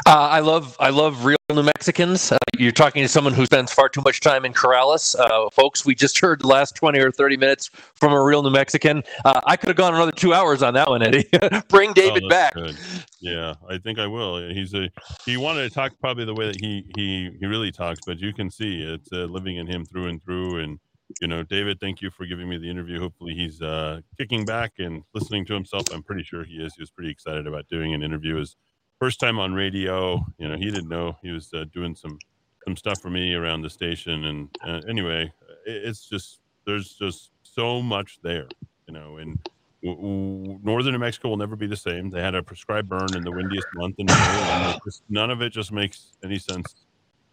Uh, 0.06 0.10
I 0.10 0.40
love 0.40 0.76
I 0.80 0.90
love 0.90 1.24
real 1.24 1.36
New 1.50 1.62
Mexicans. 1.62 2.32
Uh, 2.32 2.38
you're 2.58 2.72
talking 2.72 3.02
to 3.02 3.08
someone 3.08 3.34
who 3.34 3.44
spends 3.46 3.72
far 3.72 3.88
too 3.88 4.02
much 4.04 4.20
time 4.20 4.44
in 4.44 4.52
Corrales, 4.52 5.18
uh, 5.18 5.48
folks. 5.50 5.84
We 5.84 5.94
just 5.94 6.18
heard 6.20 6.40
the 6.40 6.46
last 6.46 6.74
twenty 6.76 6.98
or 7.00 7.10
thirty 7.10 7.36
minutes 7.36 7.70
from 7.94 8.12
a 8.12 8.22
real 8.22 8.42
New 8.42 8.50
Mexican. 8.50 9.02
Uh, 9.24 9.40
I 9.46 9.56
could 9.56 9.68
have 9.68 9.76
gone 9.76 9.94
another 9.94 10.12
two 10.12 10.34
hours 10.34 10.62
on 10.62 10.74
that 10.74 10.88
one, 10.88 11.02
Eddy. 11.02 11.24
Bring 11.68 11.92
David 11.92 12.24
Oh, 12.24 12.28
back. 12.28 12.54
good. 12.54 12.76
Yeah, 13.20 13.54
I 13.68 13.78
think 13.78 13.98
I 13.98 14.06
will. 14.06 14.48
He's 14.50 14.74
a 14.74 14.88
he 15.24 15.36
wanted 15.36 15.68
to 15.68 15.70
talk 15.74 15.92
probably 16.00 16.24
the 16.24 16.34
way 16.34 16.46
that 16.46 16.60
he 16.60 16.84
he 16.96 17.30
he 17.40 17.46
really 17.46 17.72
talks, 17.72 18.00
but 18.06 18.18
you 18.18 18.32
can 18.32 18.50
see 18.50 18.82
it's 18.82 19.12
uh, 19.12 19.24
living 19.26 19.56
in 19.56 19.66
him 19.66 19.84
through 19.84 20.08
and 20.08 20.22
through. 20.22 20.58
And 20.60 20.78
you 21.20 21.28
know, 21.28 21.42
David, 21.42 21.78
thank 21.80 22.00
you 22.00 22.10
for 22.10 22.24
giving 22.24 22.48
me 22.48 22.56
the 22.56 22.70
interview. 22.70 22.98
Hopefully, 23.00 23.34
he's 23.34 23.60
uh, 23.60 24.00
kicking 24.18 24.44
back 24.44 24.72
and 24.78 25.02
listening 25.14 25.44
to 25.46 25.54
himself. 25.54 25.84
I'm 25.92 26.02
pretty 26.02 26.22
sure 26.22 26.44
he 26.44 26.54
is. 26.54 26.74
He 26.74 26.82
was 26.82 26.90
pretty 26.90 27.10
excited 27.10 27.46
about 27.46 27.68
doing 27.68 27.92
an 27.94 28.02
interview. 28.02 28.36
His 28.36 28.56
first 29.02 29.18
time 29.18 29.40
on 29.40 29.52
radio. 29.52 30.24
You 30.38 30.46
know, 30.48 30.56
he 30.56 30.66
didn't 30.66 30.88
know 30.88 31.16
he 31.24 31.32
was 31.32 31.52
uh, 31.52 31.64
doing 31.72 31.96
some 31.96 32.16
some 32.64 32.76
stuff 32.76 33.00
for 33.00 33.10
me 33.10 33.34
around 33.34 33.62
the 33.62 33.70
station. 33.70 34.26
And 34.26 34.48
uh, 34.64 34.80
anyway, 34.88 35.32
it's 35.66 36.08
just 36.08 36.38
there's 36.66 36.94
just 36.94 37.32
so 37.42 37.82
much 37.82 38.20
there. 38.22 38.46
You 38.86 38.94
know, 38.94 39.16
and 39.16 39.40
w- 39.82 40.00
w- 40.00 40.60
northern 40.62 40.92
New 40.92 41.00
Mexico 41.00 41.30
will 41.30 41.36
never 41.36 41.56
be 41.56 41.66
the 41.66 41.76
same. 41.76 42.10
They 42.10 42.20
had 42.20 42.36
a 42.36 42.44
prescribed 42.44 42.88
burn 42.88 43.12
in 43.16 43.24
the 43.24 43.32
windiest 43.32 43.66
month 43.74 43.96
in 43.98 44.06
May, 44.06 44.14
and 44.14 44.80
just, 44.84 45.02
none 45.08 45.30
of 45.30 45.42
it 45.42 45.50
just 45.50 45.72
makes 45.72 46.12
any 46.22 46.38
sense 46.38 46.86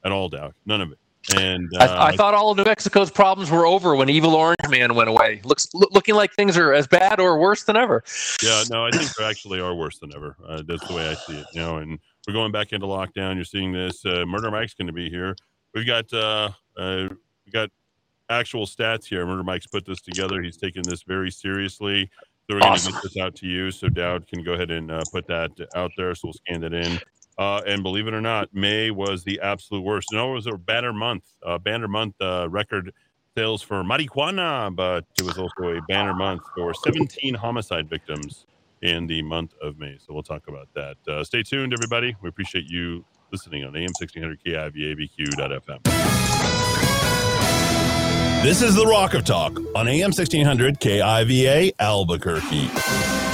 at 0.03 0.11
all. 0.11 0.28
Doubt 0.28 0.55
none 0.65 0.82
of 0.82 0.91
it. 0.91 0.97
And 1.36 1.69
uh, 1.80 1.84
I, 1.84 2.07
I 2.07 2.15
thought 2.15 2.34
all 2.34 2.51
of 2.51 2.57
New 2.57 2.63
Mexico's 2.63 3.11
problems 3.11 3.51
were 3.51 3.65
over 3.65 3.95
when 3.95 4.09
Evil 4.09 4.36
Orange 4.36 4.57
Man 4.69 4.95
went 4.95 5.09
away. 5.09 5.41
Looks 5.43 5.67
loo- 5.73 5.88
looking 5.91 6.15
like 6.15 6.34
things 6.34 6.57
are 6.57 6.73
as 6.73 6.88
bad 6.88 7.19
or 7.19 7.39
worse 7.39 7.63
than 7.63 7.77
ever. 7.77 8.03
yeah, 8.41 8.63
no, 8.69 8.86
I 8.86 8.91
think 8.91 9.13
they 9.15 9.25
actually 9.25 9.59
are 9.59 9.75
worse 9.75 9.99
than 9.99 10.13
ever. 10.15 10.36
Uh, 10.47 10.63
that's 10.65 10.88
the 10.88 10.93
way 10.95 11.09
I 11.09 11.13
see 11.13 11.38
it. 11.38 11.45
You 11.53 11.61
know, 11.61 11.77
and 11.77 11.99
we're 12.27 12.34
going 12.34 12.51
back 12.51 12.73
into 12.73 12.88
lockdown. 12.88 13.36
You're 13.36 13.45
seeing 13.45 13.71
this. 13.71 14.05
Uh, 14.05 14.25
Murder 14.25 14.49
Mike's 14.49 14.73
going 14.73 14.88
to 14.88 14.93
be 14.93 15.09
here. 15.09 15.36
We've 15.73 15.86
got 15.86 16.11
uh, 16.11 16.49
uh, 16.77 17.09
we 17.45 17.51
got 17.51 17.69
actual 18.30 18.65
stats 18.65 19.05
here. 19.05 19.25
Murder 19.25 19.43
Mike's 19.43 19.67
put 19.67 19.86
this 19.86 20.01
together. 20.01 20.41
He's 20.41 20.57
taken 20.57 20.82
this 20.84 21.03
very 21.03 21.32
seriously. 21.32 22.09
So 22.49 22.55
we're 22.55 22.61
going 22.61 22.80
to 22.80 22.91
get 22.91 23.03
this 23.03 23.17
out 23.17 23.36
to 23.36 23.47
you. 23.47 23.69
So 23.69 23.89
Dowd 23.89 24.25
can 24.27 24.43
go 24.43 24.53
ahead 24.53 24.71
and 24.71 24.89
uh, 24.89 25.03
put 25.11 25.27
that 25.27 25.51
out 25.75 25.91
there. 25.97 26.15
So 26.15 26.27
we'll 26.27 26.34
scan 26.34 26.61
that 26.61 26.73
in. 26.73 26.99
Uh, 27.39 27.61
and 27.65 27.81
believe 27.83 28.05
it 28.05 28.13
or 28.13 28.19
not, 28.19 28.53
May 28.53 28.91
was 28.91 29.23
the 29.23 29.39
absolute 29.39 29.81
worst. 29.81 30.09
No, 30.11 30.31
it 30.31 30.33
was 30.35 30.47
a 30.47 30.57
banner 30.57 30.91
month. 30.91 31.23
Uh, 31.41 31.57
banner 31.57 31.87
month 31.87 32.15
uh, 32.19 32.49
record 32.49 32.91
sales 33.37 33.61
for 33.61 33.81
marijuana, 33.81 34.75
but 34.75 35.05
it 35.17 35.23
was 35.23 35.37
also 35.37 35.77
a 35.77 35.81
banner 35.83 36.13
month 36.13 36.41
for 36.53 36.73
17 36.73 37.33
homicide 37.35 37.89
victims 37.89 38.45
in 38.81 39.07
the 39.07 39.21
month 39.21 39.53
of 39.61 39.79
May. 39.79 39.97
So 40.05 40.13
we'll 40.13 40.21
talk 40.21 40.49
about 40.49 40.67
that. 40.75 40.97
Uh, 41.07 41.23
stay 41.23 41.41
tuned, 41.41 41.71
everybody. 41.71 42.13
We 42.21 42.27
appreciate 42.27 42.65
you 42.65 43.05
listening 43.31 43.63
on 43.63 43.73
AM 43.73 43.91
1600 43.97 44.43
KIVABQ.FM. 44.43 45.83
This 48.43 48.61
is 48.61 48.75
the 48.75 48.85
Rock 48.85 49.13
of 49.13 49.23
Talk 49.23 49.57
on 49.75 49.87
AM 49.87 50.11
1600 50.11 50.81
KIVA 50.81 51.71
Albuquerque. 51.79 53.28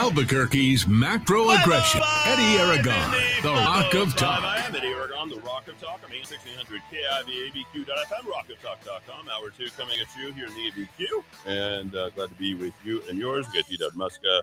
Albuquerque's 0.00 0.86
macro 0.86 1.50
aggression. 1.50 2.00
Eddy 2.24 2.56
Aragon, 2.56 3.10
the 3.42 3.52
Rock 3.52 3.92
of 3.92 4.16
Talk. 4.16 4.42
I 4.42 4.56
am 4.66 4.74
Eddy 4.74 4.86
Aragon, 4.86 5.28
the 5.28 5.38
Rock 5.40 5.68
of 5.68 5.78
Talk 5.78 6.00
on 6.02 6.10
AM 6.10 6.24
1600 6.24 6.80
KIVABQ.FM, 6.90 8.24
rockoftalk.com. 8.24 9.28
Hour 9.28 9.50
two 9.50 9.68
coming 9.76 9.98
at 10.00 10.06
you 10.18 10.32
here 10.32 10.46
in 10.46 10.54
the 10.54 10.70
ABQ. 10.70 11.22
And 11.44 11.94
uh, 11.94 12.08
glad 12.10 12.30
to 12.30 12.34
be 12.36 12.54
with 12.54 12.72
you 12.82 13.02
and 13.10 13.18
yours. 13.18 13.44
We 13.52 13.60
got 13.60 13.68
T-Dub 13.68 13.92
Muska 13.92 14.40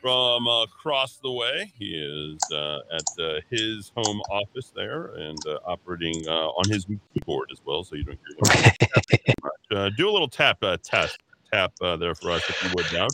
from 0.00 0.48
uh, 0.48 0.62
across 0.62 1.18
the 1.18 1.32
way. 1.32 1.70
He 1.78 1.96
is 1.96 2.38
uh, 2.50 2.78
at 2.90 3.22
uh, 3.22 3.40
his 3.50 3.92
home 3.94 4.22
office 4.30 4.72
there 4.74 5.08
and 5.16 5.38
uh, 5.46 5.58
operating 5.66 6.26
uh, 6.26 6.48
on 6.48 6.70
his 6.70 6.86
keyboard 7.12 7.50
as 7.52 7.60
well. 7.62 7.84
So 7.84 7.96
you 7.96 8.04
don't 8.04 8.18
hear 8.26 8.70
him. 8.72 9.34
Uh, 9.70 9.90
do 9.96 10.08
a 10.08 10.12
little 10.12 10.28
tap 10.28 10.58
uh, 10.62 10.76
test 10.84 11.18
tap 11.52 11.72
uh, 11.80 11.96
there 11.96 12.14
for 12.14 12.30
us 12.30 12.48
if 12.48 12.62
you 12.62 12.70
would 12.76 12.86
now. 12.92 13.08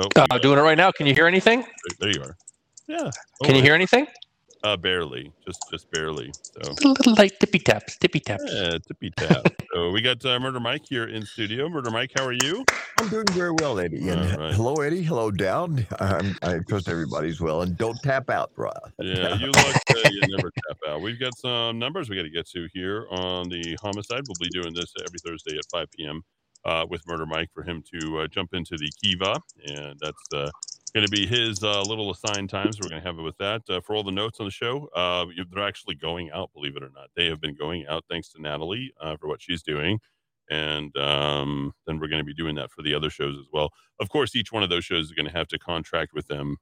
Oh, 0.00 0.08
Uh, 0.16 0.38
doing 0.38 0.58
it 0.58 0.62
right 0.62 0.78
now. 0.78 0.90
Can 0.90 1.06
you 1.06 1.14
hear 1.14 1.26
anything? 1.26 1.64
there 2.00 2.10
you 2.10 2.22
are. 2.22 2.36
Yeah. 2.88 3.10
Can 3.44 3.54
you 3.56 3.62
hear 3.62 3.74
anything? 3.74 4.06
Uh, 4.64 4.76
barely, 4.76 5.32
just 5.44 5.60
just 5.72 5.90
barely. 5.90 6.30
So 6.62 6.72
A 6.84 6.88
little 6.88 7.14
light 7.18 7.32
tippy 7.40 7.58
taps, 7.58 7.96
tippy 7.98 8.20
taps. 8.20 8.44
yeah, 8.46 8.78
tippy 8.86 9.10
tap. 9.16 9.44
so 9.74 9.90
we 9.90 10.00
got 10.00 10.24
uh, 10.24 10.38
Murder 10.38 10.60
Mike 10.60 10.82
here 10.88 11.08
in 11.08 11.26
studio. 11.26 11.68
Murder 11.68 11.90
Mike, 11.90 12.12
how 12.16 12.24
are 12.24 12.32
you? 12.32 12.64
I'm 13.00 13.08
doing 13.08 13.26
very 13.32 13.50
well, 13.50 13.80
Eddy. 13.80 14.08
And 14.08 14.20
All 14.34 14.38
right. 14.38 14.54
hello, 14.54 14.74
Eddy. 14.76 15.02
Hello, 15.02 15.32
Dowd. 15.32 15.84
I'm, 15.98 16.36
I 16.42 16.60
trust 16.68 16.88
everybody's 16.88 17.40
well. 17.40 17.62
And 17.62 17.76
don't 17.76 18.00
tap 18.04 18.30
out, 18.30 18.54
bro. 18.54 18.70
Yeah, 19.00 19.34
you 19.34 19.46
look. 19.46 19.76
Uh, 19.90 20.08
you 20.10 20.20
never 20.36 20.52
tap 20.68 20.78
out. 20.88 21.00
We've 21.00 21.18
got 21.18 21.36
some 21.38 21.80
numbers 21.80 22.08
we 22.08 22.14
got 22.14 22.22
to 22.22 22.30
get 22.30 22.48
to 22.50 22.68
here 22.72 23.08
on 23.10 23.48
the 23.48 23.76
homicide. 23.82 24.22
We'll 24.28 24.36
be 24.48 24.48
doing 24.50 24.72
this 24.74 24.92
every 25.04 25.18
Thursday 25.26 25.58
at 25.58 25.64
5 25.72 25.90
p.m. 25.90 26.22
Uh, 26.64 26.86
with 26.88 27.02
Murder 27.08 27.26
Mike 27.26 27.50
for 27.52 27.64
him 27.64 27.82
to 27.92 28.20
uh, 28.20 28.26
jump 28.28 28.54
into 28.54 28.76
the 28.76 28.88
Kiva, 29.02 29.40
and 29.66 29.98
that's 30.00 30.22
uh, 30.32 30.48
going 30.94 31.04
to 31.04 31.10
be 31.10 31.26
his 31.26 31.60
uh, 31.64 31.82
little 31.82 32.12
assigned 32.12 32.50
times. 32.50 32.78
We're 32.78 32.88
going 32.88 33.02
to 33.02 33.08
have 33.08 33.18
it 33.18 33.22
with 33.22 33.36
that. 33.38 33.62
Uh, 33.68 33.80
for 33.80 33.96
all 33.96 34.04
the 34.04 34.12
notes 34.12 34.38
on 34.38 34.46
the 34.46 34.52
show, 34.52 34.88
uh, 34.94 35.26
they're 35.50 35.66
actually 35.66 35.96
going 35.96 36.30
out. 36.30 36.52
Believe 36.54 36.76
it 36.76 36.84
or 36.84 36.90
not, 36.94 37.08
they 37.16 37.26
have 37.26 37.40
been 37.40 37.56
going 37.56 37.86
out 37.88 38.04
thanks 38.08 38.28
to 38.30 38.40
Natalie 38.40 38.92
for 39.18 39.26
what 39.26 39.42
she's 39.42 39.62
doing. 39.62 39.98
And 40.50 40.96
um, 40.96 41.72
then 41.86 41.98
we're 41.98 42.06
going 42.06 42.20
to 42.20 42.24
be 42.24 42.34
doing 42.34 42.54
that 42.56 42.70
for 42.70 42.82
the 42.82 42.94
other 42.94 43.10
shows 43.10 43.36
as 43.38 43.46
well. 43.52 43.70
Of 43.98 44.08
course, 44.08 44.36
each 44.36 44.52
one 44.52 44.62
of 44.62 44.70
those 44.70 44.84
shows 44.84 45.06
is 45.06 45.12
going 45.12 45.26
to 45.26 45.32
have 45.32 45.48
to 45.48 45.58
contract 45.58 46.12
with 46.14 46.28
them, 46.28 46.58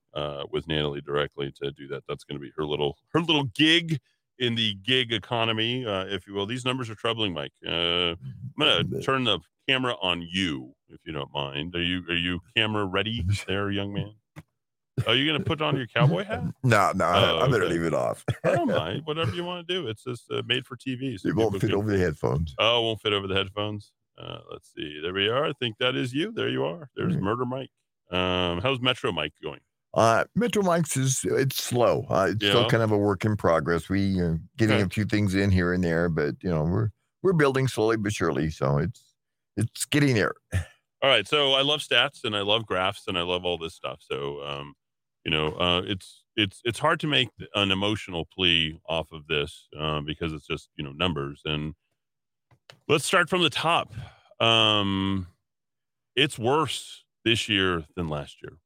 with 0.51 0.66
Natalie 0.66 1.03
directly 1.03 1.53
to 1.62 1.72
do 1.72 1.88
that. 1.88 2.05
That's 2.09 2.24
going 2.24 2.38
to 2.38 2.42
be 2.42 2.53
her 2.57 2.64
little 2.64 2.96
her 3.12 3.20
little 3.20 3.44
gig 3.44 3.98
in 4.41 4.57
the 4.57 4.74
gig 4.82 5.12
economy, 5.12 5.86
uh, 5.86 6.07
if 6.07 6.26
you 6.26 6.34
will. 6.34 6.47
These 6.47 6.64
numbers 6.64 6.91
are 6.91 6.95
troubling, 6.97 7.32
Mike. 7.34 7.53
Uh, 7.64 7.70
I'm 7.70 8.16
going 8.59 8.91
to 8.91 9.01
turn 9.03 9.22
the 9.24 9.38
camera 9.68 9.95
on 10.03 10.22
you, 10.22 10.74
if 10.88 10.99
you 11.07 11.12
don't 11.12 11.32
mind. 11.32 11.74
Are 11.76 11.82
you 11.82 12.03
are 12.09 12.16
you 12.16 12.41
camera 12.57 12.84
ready, 12.86 13.24
there, 13.47 13.70
young 13.70 13.93
man? 13.93 14.12
Are 15.07 15.14
you 15.14 15.24
going 15.26 15.38
to 15.38 15.45
put 15.45 15.62
on 15.62 15.76
your 15.76 15.86
cowboy 15.86 16.24
hat? 16.24 16.43
No, 16.62 16.93
no, 16.95 17.05
Oh, 17.07 17.38
I 17.41 17.47
better 17.49 17.64
okay. 17.64 17.72
leave 17.74 17.82
it 17.84 17.95
off. 17.95 18.24
I 18.45 18.55
don't 18.57 18.66
mind. 18.82 19.03
Whatever 19.05 19.32
you 19.34 19.45
want 19.45 19.66
to 19.66 19.74
do. 19.74 19.86
It's 19.88 20.05
just 20.05 20.30
uh, 20.30 20.43
made 20.47 20.66
for 20.66 20.76
TV. 20.76 21.18
so 21.18 21.28
It 21.28 21.36
won't 21.36 21.53
fit 21.61 21.70
can- 21.70 21.74
over 21.78 21.91
the 21.91 21.99
headphones. 21.99 22.55
Oh, 22.59 22.80
it 22.80 22.82
won't 22.84 23.01
fit 23.01 23.12
over 23.14 23.26
the 23.26 23.34
headphones. 23.34 23.93
Uh, 24.18 24.41
let's 24.53 24.70
see. 24.74 25.01
There 25.03 25.14
we 25.14 25.28
are. 25.28 25.47
I 25.47 25.53
think 25.55 25.76
that 25.78 25.97
is 25.97 26.12
you. 26.12 26.32
There 26.32 26.49
you 26.51 26.64
are. 26.64 26.91
There's 26.97 27.16
Mhm. 27.16 27.20
Murder 27.20 27.47
Mike. 27.47 27.70
Um, 28.11 28.61
how's 28.61 28.80
Metro 28.80 29.11
Mike 29.12 29.32
going? 29.43 29.61
Uh, 29.95 30.24
Metro 30.36 30.62
Mike's 30.62 30.97
is 30.97 31.20
it's 31.24 31.57
slow. 31.62 32.07
Uh, 32.09 32.28
it's 32.30 32.45
Yeah. 32.45 32.51
still 32.51 32.66
kind 32.66 32.82
of 32.82 32.93
a 32.93 32.99
work 32.99 33.24
in 33.24 33.36
progress. 33.36 33.88
We 33.88 34.20
are 34.20 34.38
getting 34.57 34.76
Okay. 34.76 34.84
a 34.84 34.88
few 34.88 35.05
things 35.05 35.34
in 35.34 35.51
here 35.51 35.72
and 35.72 35.82
there, 35.82 36.09
but 36.09 36.36
you 36.43 36.51
know 36.51 36.62
we're 36.64 36.91
we're 37.22 37.32
building 37.32 37.66
slowly 37.68 37.97
but 37.97 38.12
surely. 38.12 38.51
So 38.51 38.78
it's 38.78 39.14
it's 39.57 39.84
getting 39.86 40.14
there. 40.14 40.34
All 41.03 41.11
right. 41.11 41.26
So 41.26 41.55
I 41.55 41.62
love 41.62 41.80
stats 41.80 42.24
and 42.24 42.36
I 42.36 42.43
love 42.43 42.66
graphs 42.66 43.09
and 43.09 43.18
I 43.18 43.22
love 43.22 43.45
all 43.45 43.59
this 43.59 43.74
stuff. 43.74 44.01
So, 44.03 44.43
um, 44.45 44.74
you 45.24 45.30
know, 45.30 45.53
uh, 45.55 45.82
it's 45.84 46.24
it's 46.36 46.61
it's 46.64 46.78
hard 46.78 47.01
to 47.01 47.07
make 47.07 47.30
an 47.55 47.70
emotional 47.70 48.26
plea 48.26 48.80
off 48.88 49.11
of 49.12 49.26
this 49.26 49.68
uh, 49.78 50.01
because 50.03 50.32
it's 50.32 50.47
just 50.47 50.68
you 50.76 50.84
know 50.84 50.93
numbers. 50.93 51.43
And 51.45 51.74
let's 52.88 53.05
start 53.05 53.28
from 53.28 53.43
the 53.43 53.51
top. 53.51 53.93
Um, 54.41 55.26
it's 56.16 56.38
worse 56.38 57.05
this 57.24 57.49
year 57.49 57.84
than 57.97 58.09
last 58.09 58.36
year. 58.43 58.59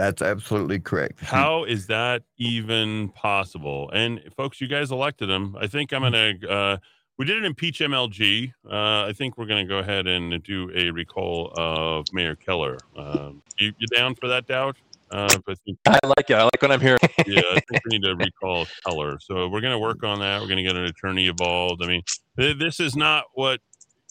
That's 0.00 0.22
absolutely 0.22 0.80
correct. 0.80 1.20
How 1.20 1.64
is 1.64 1.86
that 1.88 2.22
even 2.38 3.10
possible? 3.10 3.90
And 3.92 4.22
folks, 4.34 4.58
you 4.58 4.66
guys 4.66 4.90
elected 4.90 5.28
him. 5.28 5.54
I 5.60 5.66
think 5.66 5.92
I'm 5.92 6.00
gonna. 6.00 6.32
Uh, 6.48 6.78
we 7.18 7.26
did 7.26 7.36
an 7.36 7.44
impeach 7.44 7.80
MLG. 7.80 8.50
Uh, 8.64 9.04
I 9.04 9.12
think 9.14 9.36
we're 9.36 9.44
gonna 9.44 9.66
go 9.66 9.76
ahead 9.76 10.06
and 10.06 10.42
do 10.42 10.70
a 10.74 10.90
recall 10.90 11.52
of 11.54 12.06
Mayor 12.14 12.34
Keller. 12.34 12.78
Um, 12.96 13.42
you, 13.58 13.74
you 13.76 13.86
down 13.94 14.14
for 14.14 14.26
that, 14.28 14.46
Dowd? 14.46 14.76
Uh, 15.10 15.28
I 15.46 15.54
think 15.66 15.78
I 15.86 15.98
like 16.06 16.30
it. 16.30 16.34
I 16.34 16.44
like 16.44 16.62
what 16.62 16.72
I'm 16.72 16.80
hearing. 16.80 16.98
yeah, 17.26 17.42
I 17.50 17.60
think 17.60 17.82
we 17.84 17.98
need 17.98 18.04
to 18.04 18.16
recall 18.16 18.66
Keller. 18.86 19.18
So 19.20 19.48
we're 19.48 19.60
going 19.60 19.72
to 19.72 19.78
work 19.78 20.02
on 20.02 20.20
that. 20.20 20.40
We're 20.40 20.46
going 20.46 20.58
to 20.58 20.62
get 20.62 20.76
an 20.76 20.84
attorney 20.84 21.26
involved. 21.26 21.82
I 21.82 21.88
mean, 21.88 22.02
th- 22.38 22.58
this 22.58 22.80
is 22.80 22.96
not 22.96 23.24
what 23.34 23.60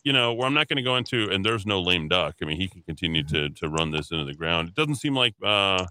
you 0.10 0.14
know. 0.14 0.34
Where 0.34 0.48
I'm 0.48 0.54
not 0.56 0.68
going 0.68 0.78
to 0.78 0.84
go 0.92 0.96
into, 0.96 1.30
and 1.30 1.46
there's 1.46 1.66
no 1.68 1.80
lame 1.80 2.08
duck. 2.08 2.36
I 2.42 2.46
mean, 2.46 2.58
he 2.58 2.68
can 2.68 2.82
continue 2.82 3.24
to 3.26 3.50
to 3.50 3.70
run 3.70 3.92
this 3.92 4.10
into 4.12 4.26
the 4.26 4.34
ground. 4.34 4.70
It 4.70 4.76
doesn't 4.76 4.96
seem 4.96 5.14
like 5.16 5.36
uh, 5.46 5.86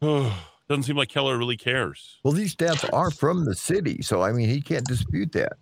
doesn't 0.00 0.82
seem 0.84 0.96
like 0.96 1.08
Keller 1.08 1.36
really 1.36 1.56
cares. 1.56 2.18
Well, 2.24 2.32
these 2.32 2.54
stats 2.54 2.88
are 2.92 3.10
from 3.10 3.44
the 3.44 3.54
city, 3.54 4.02
so 4.02 4.22
I 4.22 4.32
mean 4.32 4.48
he 4.48 4.60
can't 4.60 4.86
dispute 4.86 5.32
that. 5.32 5.54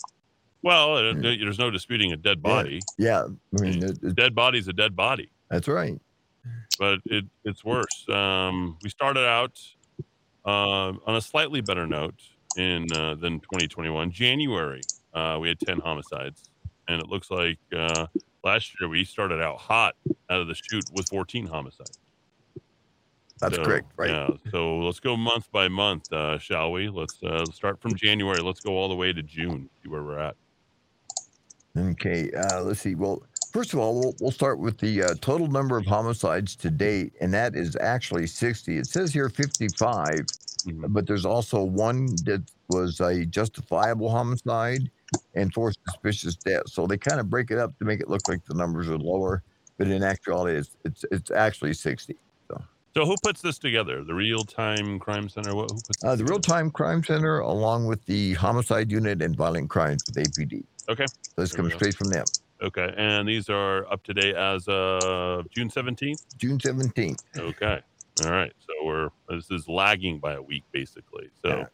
Well, 0.62 0.96
uh, 0.96 1.12
there's 1.14 1.58
no 1.58 1.70
disputing 1.70 2.12
a 2.12 2.16
dead 2.16 2.42
body. 2.42 2.80
Yeah, 2.98 3.24
I 3.58 3.62
mean 3.62 3.82
it, 3.82 3.98
it- 4.02 4.14
Dead 4.14 4.34
body's 4.34 4.68
a 4.68 4.72
dead 4.72 4.94
body. 4.94 5.30
that's 5.50 5.68
right. 5.68 5.98
but 6.78 6.98
it, 7.06 7.24
it's 7.44 7.64
worse. 7.64 8.06
Um, 8.08 8.76
we 8.82 8.90
started 8.90 9.26
out 9.26 9.58
uh, 10.44 10.92
on 11.06 11.16
a 11.16 11.20
slightly 11.20 11.60
better 11.60 11.86
note 11.86 12.20
in 12.56 12.86
uh, 12.92 13.14
than 13.14 13.40
2021. 13.40 14.10
January, 14.10 14.80
uh, 15.14 15.38
we 15.40 15.48
had 15.48 15.58
10 15.60 15.78
homicides, 15.80 16.49
and 16.90 17.00
it 17.00 17.08
looks 17.08 17.30
like 17.30 17.58
uh, 17.76 18.06
last 18.44 18.72
year 18.80 18.88
we 18.88 19.04
started 19.04 19.40
out 19.40 19.58
hot 19.58 19.94
out 20.28 20.40
of 20.40 20.48
the 20.48 20.54
chute 20.54 20.84
with 20.92 21.08
14 21.08 21.46
homicides. 21.46 21.98
That's 23.40 23.56
So, 23.56 23.64
correct. 23.64 23.92
Right. 23.96 24.10
Yeah. 24.10 24.28
So 24.50 24.78
let's 24.80 25.00
go 25.00 25.16
month 25.16 25.50
by 25.52 25.68
month, 25.68 26.12
uh, 26.12 26.38
shall 26.38 26.72
we? 26.72 26.88
Let's 26.88 27.22
uh, 27.22 27.44
start 27.46 27.80
from 27.80 27.94
January. 27.94 28.40
Let's 28.42 28.60
go 28.60 28.76
all 28.76 28.88
the 28.88 28.94
way 28.94 29.12
to 29.12 29.22
June. 29.22 29.70
See 29.82 29.88
where 29.88 30.02
we're 30.02 30.18
at. 30.18 30.36
Okay, 31.78 32.30
uh, 32.32 32.62
let's 32.62 32.80
see. 32.80 32.96
Well, 32.96 33.22
first 33.52 33.72
of 33.72 33.78
all, 33.78 33.94
we'll, 34.00 34.14
we'll 34.20 34.30
start 34.32 34.58
with 34.58 34.76
the 34.78 35.04
uh, 35.04 35.14
total 35.20 35.46
number 35.46 35.78
of 35.78 35.86
homicides 35.86 36.56
to 36.56 36.70
date, 36.70 37.12
and 37.20 37.32
that 37.32 37.54
is 37.54 37.76
actually 37.80 38.26
60. 38.26 38.76
It 38.78 38.86
says 38.86 39.12
here 39.12 39.28
55, 39.28 40.26
Mhm. 40.66 40.92
but 40.92 41.06
there's 41.06 41.24
also 41.24 41.62
one 41.62 42.06
that 42.26 42.42
was 42.68 43.00
a 43.00 43.24
justifiable 43.24 44.10
homicide 44.10 44.90
and 45.34 45.52
four 45.52 45.72
suspicious 45.86 46.34
deaths. 46.36 46.72
So 46.72 46.86
they 46.86 46.96
kind 46.98 47.20
of 47.20 47.28
break 47.30 47.50
it 47.50 47.58
up 47.58 47.78
to 47.78 47.84
make 47.84 48.00
it 48.00 48.08
look 48.08 48.28
like 48.28 48.44
the 48.46 48.54
numbers 48.54 48.88
are 48.88 48.98
lower, 48.98 49.42
but 49.78 49.88
in 49.88 50.02
actuality, 50.02 50.58
it's 50.58 50.76
it's, 50.84 51.04
it's 51.10 51.30
actually 51.30 51.74
60. 51.74 52.16
So 52.48 52.62
so 52.94 53.04
who 53.06 53.14
puts 53.22 53.40
this 53.40 53.58
together? 53.58 54.02
The 54.04 54.14
Real 54.14 54.42
Time 54.44 54.98
Crime 54.98 55.28
Center. 55.28 55.54
What? 55.54 55.70
Who 55.70 55.76
puts 55.76 56.04
Uh, 56.04 56.16
the? 56.16 56.24
Real 56.24 56.40
Time 56.40 56.70
Crime 56.70 57.02
Center, 57.04 57.38
along 57.40 57.86
with 57.86 58.04
the 58.06 58.34
Homicide 58.34 58.90
Unit 58.90 59.22
and 59.22 59.36
Violent 59.36 59.70
Crimes 59.70 60.02
with 60.06 60.16
APD. 60.16 60.64
Okay. 60.88 61.06
So 61.06 61.42
this 61.42 61.52
comes 61.52 61.72
straight 61.74 61.94
from 61.94 62.08
them. 62.08 62.24
Okay, 62.62 62.92
and 62.98 63.26
these 63.26 63.48
are 63.48 63.90
up 63.90 64.02
to 64.02 64.12
date 64.12 64.34
as 64.34 64.66
of 64.68 65.48
June 65.50 65.70
seventeenth. 65.70 66.20
June 66.36 66.58
17th. 66.58 67.22
Okay, 67.38 67.80
all 68.24 68.30
right. 68.30 68.52
So 68.66 68.72
we're 68.84 69.08
this 69.30 69.50
is 69.50 69.66
lagging 69.66 70.18
by 70.18 70.34
a 70.34 70.42
week 70.42 70.64
basically. 70.72 71.30
So 71.42 71.48
Yeah. 71.48 71.66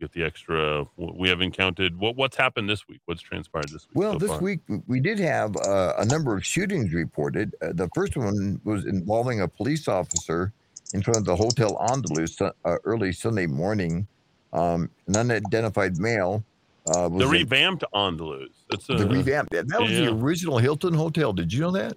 Get 0.00 0.12
the 0.12 0.22
extra. 0.22 0.86
We 0.96 1.28
haven't 1.28 1.56
counted. 1.56 1.98
What 1.98 2.14
what's 2.14 2.36
happened 2.36 2.68
this 2.68 2.86
week? 2.86 3.00
What's 3.06 3.20
transpired 3.20 3.68
this 3.70 3.88
week? 3.88 3.96
Well, 3.96 4.12
so 4.12 4.18
this 4.18 4.30
far? 4.30 4.40
week 4.40 4.60
we 4.86 5.00
did 5.00 5.18
have 5.18 5.56
uh, 5.56 5.94
a 5.98 6.04
number 6.04 6.36
of 6.36 6.46
shootings 6.46 6.92
reported. 6.92 7.54
Uh, 7.60 7.72
the 7.72 7.88
first 7.94 8.16
one 8.16 8.60
was 8.62 8.86
involving 8.86 9.40
a 9.40 9.48
police 9.48 9.88
officer 9.88 10.52
in 10.94 11.02
front 11.02 11.18
of 11.18 11.24
the 11.24 11.34
Hotel 11.34 11.76
Andaluz 11.76 12.40
uh, 12.40 12.76
early 12.84 13.12
Sunday 13.12 13.46
morning. 13.46 14.06
Um, 14.52 14.88
an 15.08 15.16
unidentified 15.16 15.98
male 15.98 16.44
uh, 16.86 17.08
was 17.10 17.18
the 17.18 17.24
in- 17.24 17.30
revamped 17.30 17.84
Andaluz. 17.92 18.50
That's 18.70 18.88
a, 18.88 18.94
the 18.94 19.06
revamped. 19.06 19.50
That 19.50 19.80
was 19.80 19.90
yeah. 19.90 20.06
the 20.06 20.12
original 20.12 20.58
Hilton 20.58 20.94
Hotel. 20.94 21.32
Did 21.32 21.52
you 21.52 21.60
know 21.60 21.72
that? 21.72 21.96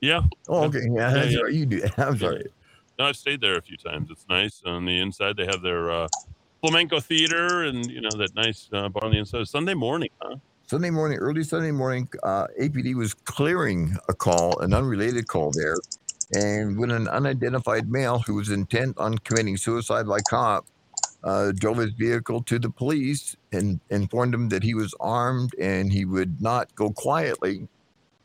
yeah. 0.00 0.22
Oh, 0.48 0.64
okay. 0.64 0.80
Yeah, 0.90 1.10
that's 1.10 1.32
yeah. 1.32 1.40
right. 1.40 1.52
You 1.52 1.66
do. 1.66 1.82
I'm 1.98 2.14
Yeah. 2.14 2.18
sorry. 2.18 2.46
No, 2.98 3.06
I've 3.06 3.16
stayed 3.16 3.40
there 3.40 3.56
a 3.56 3.62
few 3.62 3.76
times. 3.76 4.10
It's 4.10 4.26
nice. 4.28 4.62
On 4.64 4.84
the 4.84 4.98
inside, 4.98 5.36
they 5.36 5.46
have 5.46 5.62
their 5.62 5.90
uh, 5.90 6.08
flamenco 6.62 7.00
theater 7.00 7.64
and 7.64 7.90
you 7.90 8.00
know 8.00 8.10
that 8.16 8.34
nice 8.34 8.68
uh, 8.72 8.88
bar 8.88 9.04
on 9.04 9.12
the 9.12 9.18
inside. 9.18 9.46
Sunday 9.48 9.74
morning, 9.74 10.10
huh? 10.20 10.36
Sunday 10.66 10.90
morning, 10.90 11.18
early 11.18 11.42
Sunday 11.42 11.72
morning, 11.72 12.08
uh, 12.22 12.46
APD 12.60 12.94
was 12.94 13.12
clearing 13.14 13.94
a 14.08 14.14
call, 14.14 14.58
an 14.60 14.72
unrelated 14.72 15.26
call 15.26 15.50
there, 15.50 15.76
And 16.34 16.78
when 16.78 16.90
an 16.90 17.08
unidentified 17.08 17.90
male 17.90 18.20
who 18.20 18.36
was 18.36 18.50
intent 18.50 18.96
on 18.96 19.18
committing 19.18 19.56
suicide 19.58 20.06
by 20.06 20.20
cop 20.20 20.64
uh, 21.24 21.52
drove 21.52 21.76
his 21.78 21.90
vehicle 21.92 22.42
to 22.44 22.58
the 22.58 22.70
police 22.70 23.36
and 23.52 23.80
informed 23.90 24.32
them 24.32 24.48
that 24.48 24.62
he 24.62 24.74
was 24.74 24.94
armed 25.00 25.54
and 25.60 25.92
he 25.92 26.04
would 26.04 26.40
not 26.40 26.74
go 26.74 26.90
quietly, 26.90 27.68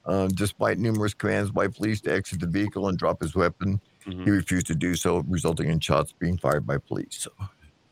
uh, 0.05 0.27
despite 0.27 0.77
numerous 0.79 1.13
commands 1.13 1.51
by 1.51 1.67
police 1.67 1.99
to 2.01 2.13
exit 2.13 2.39
the 2.39 2.47
vehicle 2.47 2.87
and 2.87 2.97
drop 2.97 3.21
his 3.21 3.35
weapon. 3.35 3.81
Mhm. 4.05 4.23
He 4.23 4.29
refused 4.31 4.67
to 4.67 4.75
do 4.75 4.95
so, 4.95 5.25
resulting 5.27 5.69
in 5.69 5.79
shots 5.81 6.13
being 6.17 6.37
fired 6.37 6.65
by 6.65 6.77
police. 6.77 7.17
So 7.27 7.31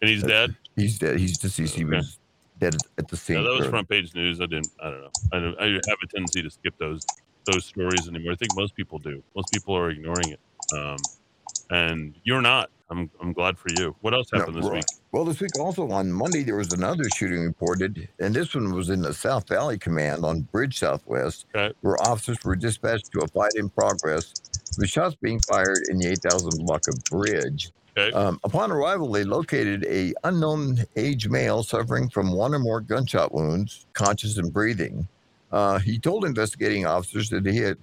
And 0.02 0.10
he's 0.10 0.24
dead. 0.24 0.56
he's 0.76 1.00
dead. 1.00 1.18
He's 1.20 1.38
deceased. 1.38 1.76
He 1.76 1.84
Okay. 1.86 1.98
was 1.98 2.20
dead 2.60 2.76
at 2.98 3.08
the 3.08 3.18
scene. 3.18 3.43
That 3.43 3.50
was 3.58 3.68
front 3.68 3.89
page 3.89 4.14
news. 4.14 4.39
I 4.41 4.46
didn't. 4.46 4.72
I 4.82 4.89
don't 4.89 5.02
know. 5.02 5.10
I, 5.32 5.39
don't, 5.39 5.60
I 5.60 5.66
have 5.89 5.98
a 6.04 6.08
tendency 6.08 6.41
to 6.41 6.50
skip 6.50 6.76
those 6.78 7.02
those 7.46 7.66
stories 7.66 8.08
anymore. 8.08 8.34
I 8.34 8.36
think 8.36 8.56
most 8.56 8.76
people 8.76 8.98
do. 9.00 9.24
Most 9.36 9.52
people 9.52 9.76
are 9.78 9.89
ignoring 9.89 10.30
it. 10.32 10.39
Um, 10.78 10.98
and 11.70 12.16
you're 12.24 12.41
not. 12.41 12.70
I'm 12.89 13.10
I'm 13.22 13.34
glad 13.34 13.58
for 13.58 13.70
you. 13.72 13.96
What 14.02 14.14
else 14.14 14.28
No, 14.32 14.39
happened 14.39 14.58
this 14.58 14.66
right. 14.66 14.74
week? 14.76 14.86
Well, 15.12 15.26
this 15.26 15.39
week 15.39 15.58
also 15.60 15.89
on 15.91 16.12
Monday 16.12 16.43
there 16.43 16.56
was 16.58 16.72
another 16.72 17.06
shooting 17.16 17.41
reported, 17.43 18.10
and 18.20 18.36
this 18.36 18.54
one 18.54 18.74
was 18.74 18.89
in 18.89 19.02
the 19.02 19.14
South 19.14 19.48
Valley 19.48 19.78
Command 19.80 20.24
on 20.26 20.41
Bridge 20.41 20.78
Southwest, 20.80 21.46
Okay. 21.56 21.74
where 21.82 22.00
officers 22.02 22.38
were 22.43 22.56
dispatched 22.56 23.12
to 23.14 23.22
a 23.22 23.28
fight 23.28 23.54
in 23.56 23.70
progress 23.70 24.34
with 24.78 24.89
shots 24.89 25.16
being 25.22 25.39
fired 25.39 25.80
in 25.89 25.98
the 25.98 26.08
8,000 26.08 26.58
block 26.66 26.88
of 26.88 26.96
Bridge. 27.10 27.72
Okay. 27.98 28.12
Um, 28.12 28.39
upon 28.43 28.72
arrival, 28.72 29.10
they 29.10 29.24
located 29.24 29.86
a 29.86 30.14
unknown 30.26 30.80
age 30.98 31.30
male 31.30 31.64
suffering 31.64 32.10
from 32.10 32.34
one 32.34 32.54
or 32.54 32.60
more 32.60 32.82
gunshot 32.82 33.34
wounds, 33.34 33.86
conscious 33.93 34.38
and 34.38 34.52
breathing. 34.52 35.08
Uh, 35.52 35.80
he 35.80 35.98
told 35.98 36.26
investigating 36.26 36.86
officers 36.86 37.30
that 37.30 37.46
he 37.46 37.58
had 37.58 37.78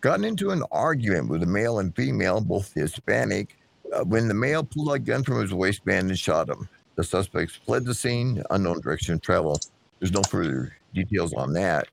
gotten 0.00 0.24
into 0.24 0.50
an 0.50 0.62
argument 0.70 1.28
with 1.28 1.42
a 1.42 1.46
male 1.46 1.80
and 1.80 1.96
female, 1.96 2.40
both 2.40 2.72
Hispanic, 2.74 3.56
uh, 3.92 4.04
when 4.04 4.28
the 4.28 4.34
male 4.34 4.62
pulled 4.62 4.94
a 4.94 4.98
gun 5.00 5.24
from 5.24 5.40
his 5.40 5.52
waistband 5.52 6.10
and 6.10 6.18
shot 6.18 6.48
him. 6.48 6.68
The 6.94 7.02
suspects 7.02 7.56
fled 7.56 7.84
the 7.84 7.94
scene, 7.94 8.42
unknown 8.50 8.80
direction 8.80 9.14
of 9.14 9.22
travel. 9.22 9.58
There's 9.98 10.12
no 10.12 10.22
further 10.22 10.76
details 10.94 11.34
on 11.34 11.52
that. 11.54 11.88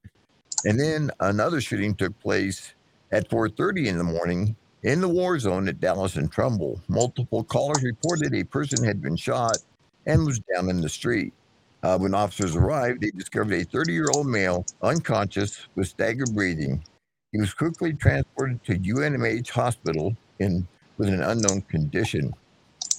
And 0.66 0.80
then 0.80 1.12
another 1.20 1.60
shooting 1.60 1.96
took 1.96 2.18
place 2.20 2.74
at 3.12 3.30
4:30 3.30 3.88
in 3.88 3.98
the 3.98 4.04
morning 4.04 4.56
in 4.84 5.02
the 5.02 5.08
war 5.08 5.40
zone 5.40 5.68
at 5.68 5.80
Dallas 5.80 6.16
and 6.18 6.32
Trumbull. 6.32 6.80
Multiple 6.88 7.44
callers 7.44 7.84
reported 7.84 8.34
a 8.34 8.44
person 8.44 8.84
had 8.84 9.02
been 9.02 9.16
shot 9.16 9.58
and 10.06 10.26
was 10.26 10.42
down 10.54 10.70
in 10.70 10.82
the 10.82 10.90
street. 10.90 11.34
Uh, 11.82 11.98
when 11.98 12.14
officers 12.14 12.56
arrived, 12.56 13.02
they 13.02 13.12
discovered 13.12 13.54
a 13.54 13.66
30-year-old 13.66 14.28
male 14.28 14.66
unconscious 14.82 15.68
with 15.76 15.88
staggered 15.88 16.34
breathing. 16.34 16.84
He 17.32 17.40
was 17.40 17.54
quickly 17.54 17.94
transported 17.94 18.64
to 18.66 18.78
UNMH 18.80 19.50
hospital 19.50 20.16
in 20.40 20.68
with 20.98 21.10
an 21.10 21.24
unknown 21.24 21.62
condition. 21.64 22.34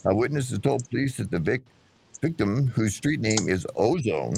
Uh, 0.05 0.15
witnesses 0.15 0.59
told 0.59 0.89
police 0.91 1.17
that 1.17 1.31
the 1.31 1.39
vic- 1.39 1.63
victim, 2.21 2.67
whose 2.67 2.97
street 2.97 3.21
name 3.21 3.49
is 3.49 3.67
Ozone, 3.77 4.35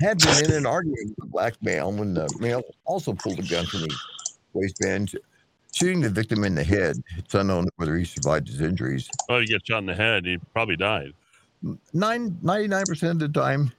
had 0.00 0.18
been 0.18 0.44
in 0.44 0.52
an 0.52 0.66
argument 0.66 1.14
with 1.16 1.26
a 1.26 1.30
black 1.30 1.54
male 1.62 1.90
when 1.90 2.14
the 2.14 2.28
male 2.38 2.62
also 2.84 3.12
pulled 3.12 3.38
a 3.38 3.42
gun 3.42 3.66
from 3.66 3.80
his 3.80 3.98
waistband, 4.52 5.16
shooting 5.76 6.00
the 6.00 6.08
victim 6.08 6.44
in 6.44 6.54
the 6.54 6.64
head. 6.64 6.96
It's 7.18 7.34
unknown 7.34 7.68
whether 7.76 7.96
he 7.96 8.04
survived 8.04 8.48
his 8.48 8.60
injuries. 8.60 9.08
Oh, 9.28 9.38
you 9.38 9.46
get 9.46 9.66
shot 9.66 9.78
in 9.78 9.86
the 9.86 9.94
head. 9.94 10.24
He 10.24 10.38
probably 10.52 10.76
died. 10.76 11.12
Nine, 11.92 12.30
99% 12.42 13.10
of 13.10 13.18
the 13.18 13.28
time, 13.28 13.72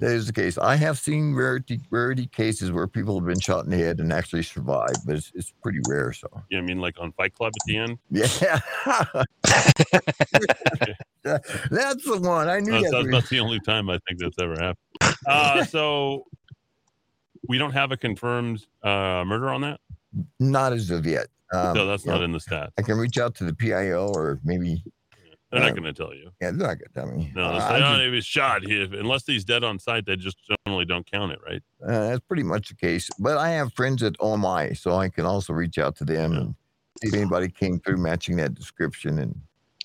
that 0.00 0.10
is 0.10 0.26
the 0.26 0.32
case. 0.32 0.58
I 0.58 0.76
have 0.76 0.98
seen 0.98 1.34
rarity, 1.34 1.80
rarity 1.90 2.26
cases 2.26 2.70
where 2.70 2.86
people 2.86 3.18
have 3.18 3.26
been 3.26 3.40
shot 3.40 3.64
in 3.64 3.70
the 3.70 3.76
head 3.76 4.00
and 4.00 4.12
actually 4.12 4.42
survived, 4.42 5.06
but 5.06 5.16
it's, 5.16 5.32
it's 5.34 5.52
pretty 5.62 5.80
rare. 5.88 6.12
So, 6.12 6.28
what 6.30 6.42
I 6.52 6.60
mean, 6.60 6.80
like 6.80 7.00
on 7.00 7.12
Fight 7.12 7.34
Club 7.34 7.52
at 7.60 7.66
the 7.66 7.78
end. 7.78 7.98
yeah. 8.10 8.60
that's 11.70 12.04
the 12.04 12.18
one. 12.20 12.48
I 12.48 12.60
knew 12.60 12.72
That's, 12.72 12.90
that. 12.90 12.92
that's, 12.92 13.10
that's 13.10 13.28
the 13.30 13.40
only 13.40 13.60
time 13.60 13.88
I 13.88 13.98
think 14.06 14.20
that's 14.20 14.38
ever 14.38 14.54
happened. 14.54 15.16
Uh, 15.26 15.64
so 15.70 16.26
we 17.48 17.58
don't 17.58 17.72
have 17.72 17.92
a 17.92 17.96
confirmed 17.96 18.66
uh, 18.82 19.24
murder 19.26 19.48
on 19.50 19.62
that. 19.62 19.80
Not 20.40 20.72
as 20.72 20.90
of 20.90 21.06
yet. 21.06 21.26
Um, 21.52 21.74
no, 21.76 21.86
that's 21.86 22.04
not 22.06 22.18
know, 22.18 22.24
in 22.24 22.32
the 22.32 22.38
stats. 22.38 22.70
I 22.78 22.82
can 22.82 22.96
reach 22.98 23.18
out 23.18 23.34
to 23.36 23.44
the 23.44 23.54
PIO 23.54 24.08
or 24.14 24.40
maybe, 24.44 24.82
They're 25.52 25.62
uh, 25.62 25.66
not 25.66 25.72
going 25.76 25.84
to 25.84 25.92
tell 25.92 26.12
you. 26.14 26.30
yeah, 26.40 26.50
they're 26.50 26.66
not 26.66 26.78
going 26.78 26.88
to 26.88 26.92
tell 26.94 27.06
me. 27.06 27.32
No, 27.34 27.44
Uh, 27.44 27.52
they 27.52 27.58
I 27.58 27.78
say, 27.78 27.84
oh, 27.84 28.04
he 28.04 28.08
was 28.10 28.24
shot. 28.26 28.62
He, 28.64 28.82
unless 28.82 29.24
he's 29.26 29.44
dead 29.44 29.62
on 29.62 29.78
site, 29.78 30.06
they 30.06 30.16
just 30.16 30.36
generally 30.66 30.84
don't 30.84 31.08
count 31.10 31.32
it, 31.32 31.38
right? 31.46 31.62
Uh, 31.86 32.08
that's 32.08 32.20
pretty 32.26 32.42
much 32.42 32.70
the 32.70 32.74
case. 32.74 33.08
But 33.18 33.36
I 33.38 33.50
have 33.50 33.72
friends 33.74 34.02
at 34.02 34.16
OMI, 34.20 34.74
so 34.74 34.96
I 34.96 35.08
can 35.08 35.24
also 35.26 35.52
reach 35.52 35.78
out 35.78 35.96
to 35.96 36.04
them 36.04 36.32
Yeah. 36.32 36.38
and 36.40 36.54
see 37.02 37.08
if 37.08 37.14
anybody 37.14 37.48
came 37.48 37.78
through 37.78 37.98
matching 37.98 38.36
that 38.36 38.54
description. 38.54 39.18
And 39.20 39.40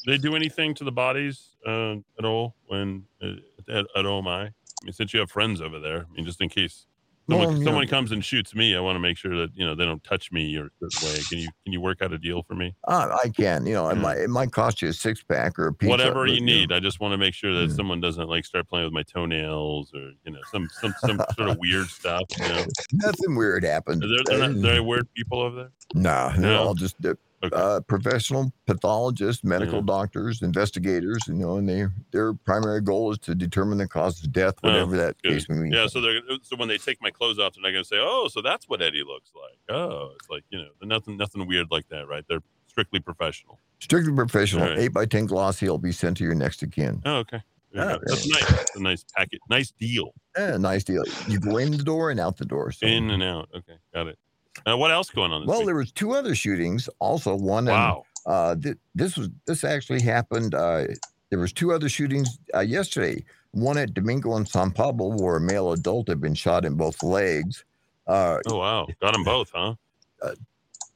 they 0.07 0.17
do 0.17 0.35
anything 0.35 0.73
to 0.75 0.83
the 0.83 0.91
bodies 0.91 1.55
uh, 1.67 1.95
at 2.17 2.25
all 2.25 2.55
when 2.67 3.03
uh, 3.21 3.33
at, 3.67 3.85
at 3.95 4.05
OMI? 4.05 4.29
I 4.31 4.51
mean, 4.85 4.93
since 4.93 5.13
you 5.13 5.19
have 5.19 5.29
friends 5.29 5.61
over 5.61 5.77
there, 5.79 6.05
I 6.09 6.15
mean, 6.15 6.25
just 6.25 6.41
in 6.41 6.49
case 6.49 6.87
someone, 7.29 7.47
Well, 7.55 7.63
someone 7.63 7.85
know- 7.85 7.89
comes 7.89 8.11
and 8.11 8.23
shoots 8.23 8.53
me, 8.55 8.75
I 8.75 8.79
want 8.79 8.95
to 8.95 8.99
make 8.99 9.17
sure 9.17 9.35
that 9.37 9.49
you 9.55 9.65
know 9.65 9.75
they 9.75 9.85
don't 9.85 10.03
touch 10.03 10.31
me 10.31 10.55
or 10.57 10.69
certain 10.89 11.07
way. 11.09 11.19
Can 11.29 11.37
you 11.39 11.47
can 11.63 11.73
you 11.73 11.81
work 11.81 12.01
out 12.01 12.11
a 12.13 12.17
deal 12.17 12.43
for 12.43 12.55
me? 12.55 12.75
uh, 12.87 13.15
I 13.23 13.29
can, 13.29 13.65
you 13.65 13.73
know, 13.73 13.89
it 13.89 13.95
might 13.95 14.17
it 14.19 14.29
might 14.29 14.51
cost 14.51 14.81
you 14.81 14.89
a 14.89 14.93
six 14.93 15.23
pack 15.23 15.57
or 15.59 15.67
a 15.67 15.73
pizza. 15.73 15.89
Whatever 15.91 16.25
you 16.27 16.39
know, 16.39 16.45
need. 16.45 16.71
I 16.71 16.79
just 16.79 16.99
want 16.99 17.13
to 17.13 17.17
make 17.17 17.33
sure 17.33 17.53
that 17.53 17.69
Yeah. 17.69 17.75
someone 17.75 18.01
doesn't 18.01 18.27
like 18.29 18.45
start 18.45 18.67
playing 18.67 18.85
with 18.85 18.93
my 18.93 19.03
toenails 19.03 19.91
or 19.93 20.11
you 20.25 20.31
know 20.31 20.39
some 20.51 20.67
some 20.81 20.93
some 20.99 21.21
sort 21.37 21.49
of 21.49 21.57
weird 21.59 21.87
stuff. 21.87 22.23
You 22.39 22.47
know, 22.49 22.65
nothing 22.93 23.35
weird 23.35 23.63
happened. 23.63 24.03
Is 24.03 24.11
there, 24.27 24.37
they're 24.39 24.53
there 24.53 24.83
weird 24.83 25.07
people 25.13 25.41
over 25.41 25.55
there. 25.55 25.71
Nah, 25.93 26.29
they're 26.31 26.51
No? 26.51 26.63
all 26.63 26.73
just 26.73 27.03
uh, 27.05 27.13
Okay. 27.41 27.55
uh, 27.55 27.79
professional 27.81 28.51
pathologists, 28.65 29.43
medical 29.43 29.75
Yeah. 29.79 29.85
doctors, 29.85 30.41
investigators. 30.41 31.19
You 31.27 31.35
know, 31.35 31.57
and 31.57 31.69
they 31.69 31.85
their 32.11 32.33
primary 32.33 32.81
goal 32.81 33.11
is 33.11 33.17
to 33.19 33.35
determine 33.35 33.77
the 33.77 33.87
cause 33.87 34.21
of 34.23 34.31
death, 34.31 34.55
Oh, 34.63 34.67
whatever 34.69 34.97
that 34.97 35.21
Good. 35.21 35.33
case 35.33 35.49
may 35.49 35.69
be. 35.69 35.75
Yeah, 35.75 35.87
so 35.87 36.01
they're 36.01 36.21
so 36.41 36.55
when 36.57 36.67
they 36.67 36.77
take 36.77 37.01
my 37.01 37.11
clothes 37.11 37.39
off, 37.39 37.53
they're 37.55 37.63
not 37.63 37.71
going 37.71 37.83
to 37.83 37.87
say, 37.87 37.97
"Oh, 37.99 38.27
so 38.29 38.41
that's 38.41 38.67
what 38.67 38.81
Eddy 38.81 39.03
looks 39.03 39.31
like." 39.33 39.57
Oh, 39.69 40.11
it's 40.19 40.29
like 40.29 40.43
you 40.49 40.59
know, 40.59 40.67
nothing, 40.83 41.15
nothing 41.17 41.47
weird 41.47 41.67
like 41.71 41.87
that, 41.89 42.07
right? 42.07 42.25
They're 42.27 42.43
strictly 42.67 42.99
professional. 42.99 43.57
Strictly 43.79 44.13
professional. 44.13 44.67
Right. 44.67 44.79
Eight 44.79 44.93
by 44.93 45.05
ten 45.05 45.25
glossy 45.25 45.69
will 45.69 45.77
be 45.77 45.93
sent 45.93 46.17
to 46.17 46.23
your 46.25 46.35
next 46.35 46.63
kin. 46.71 47.01
Oh, 47.05 47.17
okay. 47.19 47.41
Oh. 47.75 47.99
That's 48.05 48.27
nice. 48.27 48.47
That's 48.49 48.75
a 48.75 48.81
nice 48.81 49.05
packet. 49.15 49.39
Nice 49.49 49.71
deal. 49.71 50.11
Yeah, 50.37 50.57
nice 50.57 50.83
deal. 50.83 51.03
You 51.27 51.39
go 51.39 51.57
in 51.57 51.71
the 51.71 51.77
door 51.83 52.09
and 52.09 52.19
out 52.19 52.35
the 52.37 52.45
door. 52.45 52.71
So. 52.71 52.85
In 52.87 53.11
and 53.11 53.21
out. 53.23 53.47
Okay, 53.55 53.75
got 53.93 54.07
it. 54.07 54.17
Uh, 54.65 54.77
what 54.77 54.91
else 54.91 55.09
going 55.09 55.31
on? 55.31 55.45
Well, 55.45 55.59
week? 55.59 55.65
there 55.67 55.75
was 55.75 55.91
two 55.91 56.11
other 56.11 56.35
shootings. 56.35 56.89
Also, 56.99 57.35
one. 57.35 57.67
in, 57.67 57.73
wow. 57.73 58.03
uh, 58.25 58.55
th- 58.55 58.77
this 58.95 59.17
was 59.17 59.29
this 59.45 59.63
actually 59.63 60.01
happened. 60.01 60.53
Uh, 60.55 60.85
there 61.29 61.39
was 61.39 61.53
two 61.53 61.71
other 61.71 61.89
shootings 61.89 62.39
uh, 62.55 62.59
yesterday. 62.59 63.23
One 63.51 63.77
at 63.77 63.93
Domingo 63.93 64.35
and 64.35 64.47
San 64.47 64.71
Pablo, 64.71 65.17
where 65.17 65.37
a 65.37 65.41
male 65.41 65.71
adult 65.71 66.07
had 66.07 66.21
been 66.21 66.35
shot 66.35 66.65
in 66.65 66.75
both 66.75 67.01
legs. 67.01 67.63
Uh, 68.05 68.39
Oh 68.47 68.57
wow, 68.57 68.87
got 69.01 69.13
them 69.13 69.23
both, 69.23 69.51
huh? 69.53 69.75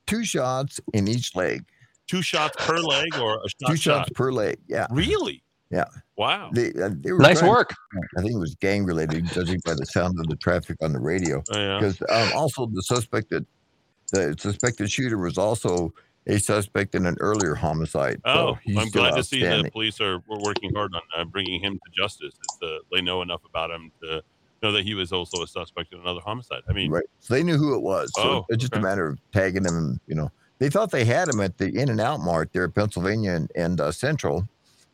two 0.05 0.23
shots 0.23 0.79
in 0.93 1.07
each 1.07 1.35
leg. 1.35 1.65
Two 2.07 2.21
shots 2.21 2.55
per 2.59 2.77
leg 2.77 3.15
or 3.17 3.37
a 3.37 3.49
shot? 3.49 3.69
two 3.69 3.77
shot? 3.77 4.07
shots 4.07 4.09
per 4.11 4.31
leg. 4.31 4.57
Yeah. 4.67 4.87
Really? 4.91 5.41
Yeah. 5.73 5.85
Wow. 6.17 6.51
They, 6.53 6.71
uh, 6.73 6.91
they 6.93 7.11
were 7.11 7.17
Nice 7.19 7.39
trying- 7.39 7.51
work. 7.51 7.73
I 8.17 8.21
think 8.21 8.33
it 8.35 8.37
was 8.39 8.53
gang 8.55 8.85
related, 8.85 9.25
judging 9.25 9.59
by 9.65 9.73
the 9.73 9.85
sound 9.87 10.19
of 10.19 10.27
the 10.27 10.35
traffic 10.35 10.77
on 10.83 10.93
the 10.93 10.99
radio. 10.99 11.41
Oh, 11.51 11.57
yeah. 11.59 11.79
Because 11.79 11.99
um, 12.09 12.31
also 12.37 12.67
the 12.67 12.81
suspected, 12.83 13.45
the 14.11 14.35
suspected 14.39 14.91
shooter 14.91 15.17
was 15.17 15.39
also 15.39 15.91
a 16.27 16.37
suspect 16.37 16.93
in 16.93 17.07
an 17.07 17.17
earlier 17.19 17.55
homicide. 17.55 18.21
Oh, 18.23 18.57
so 18.67 18.79
I'm 18.79 18.89
glad 18.89 19.15
to 19.15 19.23
see 19.23 19.39
that 19.39 19.45
the 19.45 19.47
outstanding. 19.49 19.71
police 19.71 19.99
are 19.99 20.19
were 20.27 20.39
working 20.39 20.71
hard 20.75 20.93
on 20.93 21.01
uh, 21.17 21.25
bringing 21.25 21.59
him 21.61 21.73
to 21.73 21.91
justice. 21.91 22.33
It's, 22.39 22.57
uh, 22.61 22.77
they 22.91 23.01
know 23.01 23.21
enough 23.23 23.41
about 23.43 23.71
him 23.71 23.91
to 24.03 24.21
know 24.61 24.71
that 24.71 24.83
he 24.85 24.93
was 24.93 25.11
also 25.11 25.41
a 25.43 25.47
suspect 25.47 25.91
in 25.91 25.99
another 25.99 26.21
homicide. 26.23 26.61
I 26.69 26.73
mean, 26.73 26.91
Right. 26.91 27.03
So 27.19 27.33
they 27.33 27.43
knew 27.43 27.57
who 27.57 27.73
it 27.75 27.81
was. 27.81 28.11
So 28.15 28.21
Oh, 28.21 28.45
it's 28.49 28.61
just 28.61 28.73
okay. 28.73 28.79
a 28.79 28.83
matter 28.83 29.07
of 29.07 29.19
tagging 29.33 29.63
them. 29.63 29.75
And, 29.75 29.99
you 30.07 30.15
know, 30.15 30.31
they 30.59 30.69
thought 30.69 30.91
they 30.91 31.03
had 31.03 31.27
him 31.27 31.41
at 31.41 31.57
the 31.57 31.67
In 31.77 31.89
and 31.89 31.99
Out 31.99 32.19
Mart 32.21 32.51
there 32.53 32.63
in 32.63 32.71
Pennsylvania 32.71 33.31
and, 33.31 33.51
and 33.55 33.81
uh, 33.81 33.91
Central. 33.91 34.47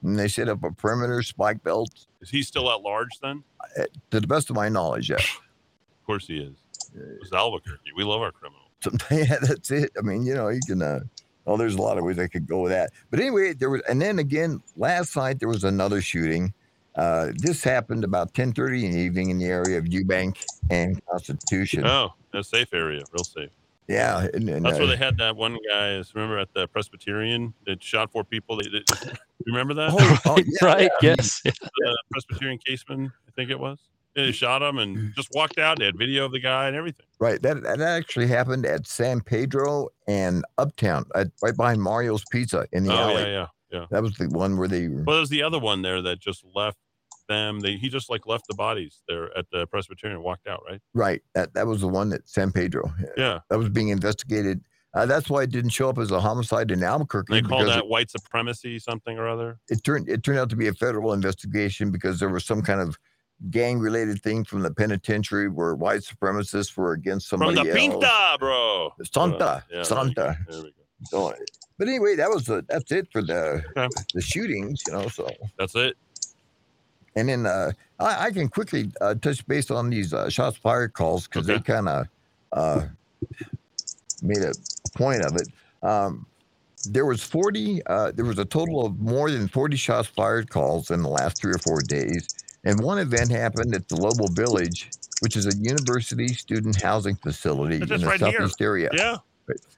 And 0.04 0.18
they 0.18 0.28
set 0.28 0.48
up 0.50 0.64
a 0.64 0.72
perimeter 0.72 1.22
spike 1.24 1.62
belt. 1.64 1.90
is 2.22 2.30
he 2.30 2.42
still 2.44 2.72
at 2.72 2.82
large 2.82 3.20
then? 3.22 3.44
uh, 3.78 3.84
To 4.12 4.20
the 4.20 4.28
best 4.28 4.50
of 4.50 4.56
my 4.56 4.70
knowledge, 4.70 5.10
yeah. 5.10 5.18
Of 5.18 6.06
course 6.06 6.28
he 6.28 6.40
is. 6.40 6.56
It's 7.22 7.32
Albuquerque. 7.34 7.92
We 7.96 8.04
love 8.04 8.22
our 8.22 8.32
criminals. 8.32 8.66
Yeah, 9.12 9.38
that's 9.42 9.72
it. 9.72 9.92
I 9.98 10.02
mean, 10.02 10.26
you 10.26 10.34
know, 10.36 10.48
you 10.48 10.62
can. 10.66 10.82
Uh, 10.82 11.02
oh, 11.46 11.58
there's 11.58 11.76
a 11.76 11.82
lot 11.82 11.98
of 11.98 12.06
ways 12.06 12.18
I 12.18 12.28
could 12.28 12.48
go 12.48 12.62
with 12.62 12.72
that. 12.72 12.92
But 13.12 13.20
anyway, 13.20 13.54
there 13.54 13.70
was, 13.70 13.82
and 13.90 14.02
then 14.02 14.20
again, 14.20 14.62
last 14.78 15.16
night 15.18 15.40
there 15.40 15.50
was 15.50 15.66
another 15.66 16.02
shooting. 16.02 16.54
Uh, 16.96 17.32
this 17.36 17.62
happened 17.64 18.04
about 18.06 18.34
10:30 18.34 18.86
in 18.86 18.92
the 18.94 18.98
evening 19.00 19.30
in 19.32 19.38
the 19.38 19.46
area 19.48 19.78
of 19.78 19.84
Eubank 19.86 20.38
and 20.70 21.00
Constitution. 21.08 21.86
Oh, 21.86 22.14
a 22.34 22.42
safe 22.44 22.74
area, 22.74 23.04
real 23.12 23.24
safe. 23.26 23.50
Yeah, 23.90 24.28
and, 24.36 24.48
and, 24.48 24.64
That's 24.64 24.76
uh, 24.76 24.80
where 24.80 24.88
they 24.88 24.96
had 24.96 25.18
that 25.18 25.36
one 25.36 25.58
guy. 25.68 25.94
is- 25.94 26.14
Remember 26.14 26.38
at 26.38 26.54
the 26.54 26.68
Presbyterian 26.68 27.56
that 27.66 27.84
shot 27.84 28.12
four 28.12 28.24
people. 28.24 28.58
They, 28.58 28.70
they, 28.70 28.84
you 29.08 29.48
remember 29.48 29.74
that? 29.74 29.90
oh, 29.92 30.20
oh, 30.26 30.38
yeah, 30.38 30.68
right. 30.68 30.92
yeah. 31.02 31.16
Yes. 31.18 31.42
the 31.44 31.98
Presbyterian 32.12 32.60
caseman, 32.60 33.12
I 33.28 33.32
think 33.32 33.50
it 33.50 33.60
was. 33.60 33.80
They 34.16 34.32
shot 34.32 34.62
him 34.62 34.80
and 34.80 35.14
just 35.16 35.30
walked 35.34 35.60
out. 35.60 35.80
They 35.80 35.86
had 35.86 35.98
video 35.98 36.26
of 36.26 36.32
the 36.32 36.40
guy 36.40 36.68
and 36.68 36.76
everything. 36.76 37.06
Right. 37.20 37.42
That 37.42 37.64
that 37.64 37.80
actually 37.80 38.28
happened 38.28 38.66
at 38.66 38.86
San 38.86 39.22
Pedro 39.22 39.90
and 40.08 40.44
Uptown, 40.58 41.06
at, 41.16 41.28
right 41.42 41.56
behind 41.56 41.82
Mario's 41.82 42.24
Pizza 42.32 42.68
in 42.74 42.84
the 42.84 42.92
oh 42.94 42.98
alley. 42.98 43.22
yeah, 43.22 43.28
yeah, 43.28 43.48
yeah. 43.72 43.86
That 43.92 44.04
was 44.04 44.14
the 44.16 44.28
one 44.28 44.58
where 44.58 44.68
they. 44.68 44.88
Well, 44.88 45.18
there's 45.18 45.30
the 45.30 45.44
other 45.44 45.60
one 45.60 45.82
there 45.84 46.02
that 46.02 46.20
just 46.20 46.44
left 46.54 46.78
them. 47.30 47.62
They 47.62 47.78
he 47.78 47.88
just 47.88 48.10
like 48.10 48.28
left 48.28 48.48
the 48.50 48.56
bodies 48.56 49.02
there 49.08 49.36
at 49.38 49.46
the 49.52 49.66
Presbyterian 49.68 50.18
and 50.18 50.24
walked 50.26 50.48
out. 50.48 50.62
Right. 50.70 50.82
Right. 50.94 51.22
That 51.36 51.54
that 51.54 51.66
was 51.68 51.80
the 51.80 51.88
one 51.88 52.10
that 52.10 52.28
San 52.28 52.52
Pedro. 52.52 52.92
Yeah. 53.16 53.40
That 53.50 53.58
was 53.58 53.70
being 53.70 53.88
investigated. 53.90 54.62
Uh, 54.94 55.06
that's 55.06 55.30
why 55.30 55.44
it 55.44 55.52
didn't 55.52 55.70
show 55.70 55.88
up 55.88 56.00
as 56.00 56.10
a 56.12 56.20
homicide 56.20 56.72
in 56.72 56.84
Albuquerque. 56.84 57.32
They 57.32 57.48
call 57.48 57.64
that 57.64 57.88
white 57.88 58.10
supremacy 58.10 58.80
something 58.80 59.18
or 59.20 59.28
other. 59.30 59.60
it, 59.70 59.78
it 59.78 59.84
turned 59.84 60.10
it 60.10 60.24
turned 60.24 60.40
out 60.40 60.50
to 60.50 60.56
be 60.58 60.68
a 60.68 60.74
federal 60.74 61.14
investigation 61.14 61.92
because 61.92 62.20
there 62.20 62.30
was 62.30 62.44
some 62.44 62.62
kind 62.64 62.82
of 62.82 62.98
gang 63.52 63.80
related 63.80 64.22
thing 64.22 64.44
from 64.44 64.64
the 64.64 64.72
penitentiary 64.74 65.48
where 65.48 65.74
white 65.76 66.02
supremacists 66.02 66.76
were 66.76 66.92
against 66.94 67.30
From 67.30 67.40
somebody 67.40 67.70
the 67.70 67.70
else. 67.70 67.80
Pinta, 67.80 68.38
bro. 68.40 68.90
Santa, 69.14 69.64
Yeah, 69.70 69.70
there 69.70 69.80
we 69.80 69.86
Santa. 69.86 70.38
There 70.50 70.62
we 70.64 70.72
go. 70.72 70.76
So, 71.06 71.34
but 71.78 71.88
anyway, 71.88 72.16
that 72.18 72.30
was 72.30 72.46
the, 72.46 72.66
that's 72.68 72.92
it 72.92 73.08
for 73.14 73.22
the 73.22 73.64
Okay. 73.78 73.88
the 74.14 74.22
shootings, 74.22 74.82
you 74.86 74.92
know. 74.94 75.08
So 75.08 75.30
That's 75.58 75.74
it. 75.76 75.96
And 77.20 77.30
then 77.30 77.46
uh, 77.46 77.72
I, 78.00 78.28
I 78.28 78.32
can 78.32 78.48
quickly 78.50 78.92
uh, 79.02 79.16
touch 79.16 79.46
base 79.48 79.70
on 79.70 79.90
these 79.90 80.14
uh, 80.14 80.30
shots 80.30 80.58
fired 80.58 80.94
calls 80.94 81.28
because 81.28 81.46
they 81.46 81.60
kind 81.60 81.88
of 81.90 82.08
uh, 82.54 82.86
made 84.22 84.42
a 84.42 84.54
point 84.96 85.22
of 85.22 85.36
it. 85.36 85.48
Um, 85.84 86.26
there 86.86 87.06
was 87.06 87.22
40 87.22 87.82
uh, 87.88 88.12
there 88.14 88.24
was 88.26 88.40
a 88.40 88.46
total 88.46 88.86
of 88.86 88.98
more 89.00 89.30
than 89.30 89.50
40 89.50 89.76
shots 89.76 90.08
fired 90.08 90.50
calls 90.50 90.92
in 90.92 91.02
the 91.02 91.10
last 91.10 91.38
three 91.38 91.52
or 91.54 91.58
four 91.58 91.82
days 91.82 92.30
and 92.64 92.80
one 92.82 93.00
event 93.00 93.30
happened 93.30 93.76
at 93.76 93.86
the 93.90 93.98
lobo 93.98 94.28
village 94.32 94.90
which 95.20 95.36
is 95.36 95.46
a 95.46 95.58
university 95.58 96.30
student 96.30 96.82
housing 96.82 97.16
facility 97.18 97.80
That's 97.80 97.92
in 97.92 98.00
the 98.02 98.08
right 98.08 98.22
here. 98.22 98.32
southeast 98.32 98.62
area 98.62 98.90
Yeah. 98.94 99.18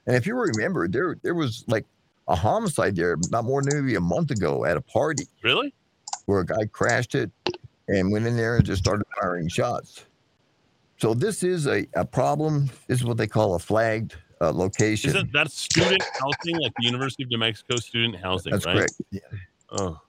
and 0.05 0.15
if 0.15 0.27
you 0.27 0.35
remember 0.35 0.87
there 0.87 1.17
there 1.23 1.33
was 1.33 1.63
like 1.67 1.87
a 2.27 2.35
homicide 2.35 2.95
there 2.95 3.17
not 3.31 3.45
more 3.45 3.63
than 3.63 3.83
maybe 3.83 3.95
a 3.95 3.99
month 3.99 4.29
ago 4.29 4.63
at 4.65 4.77
a 4.77 4.81
party 4.81 5.23
Really? 5.41 5.73
Where 6.31 6.39
a 6.41 6.45
guy 6.45 6.65
crashed 6.71 7.13
it 7.13 7.29
and 7.89 8.09
went 8.11 8.25
in 8.25 8.37
there 8.37 8.55
and 8.55 8.65
just 8.65 8.81
started 8.81 9.03
firing 9.19 9.49
shots. 9.49 10.05
So 10.97 11.13
this 11.13 11.43
is 11.43 11.67
a, 11.67 11.85
a 11.95 12.05
problem. 12.05 12.69
This 12.87 12.99
is 12.99 13.05
what 13.05 13.17
they 13.17 13.27
call 13.27 13.55
a 13.55 13.59
flagged 13.59 14.15
uh, 14.39 14.51
location. 14.53 15.09
Isn't 15.09 15.33
that 15.33 15.51
student 15.51 16.01
housing 16.19 16.57
like 16.61 16.71
the 16.77 16.85
University 16.85 17.23
of 17.23 17.29
New 17.31 17.37
Mexico 17.39 17.75
student 17.77 18.15
housing? 18.15 18.51
That's 18.53 18.65
right? 18.65 18.77
correct. 18.77 18.93
Yeah. 19.11 19.19
Oh, 19.71 19.99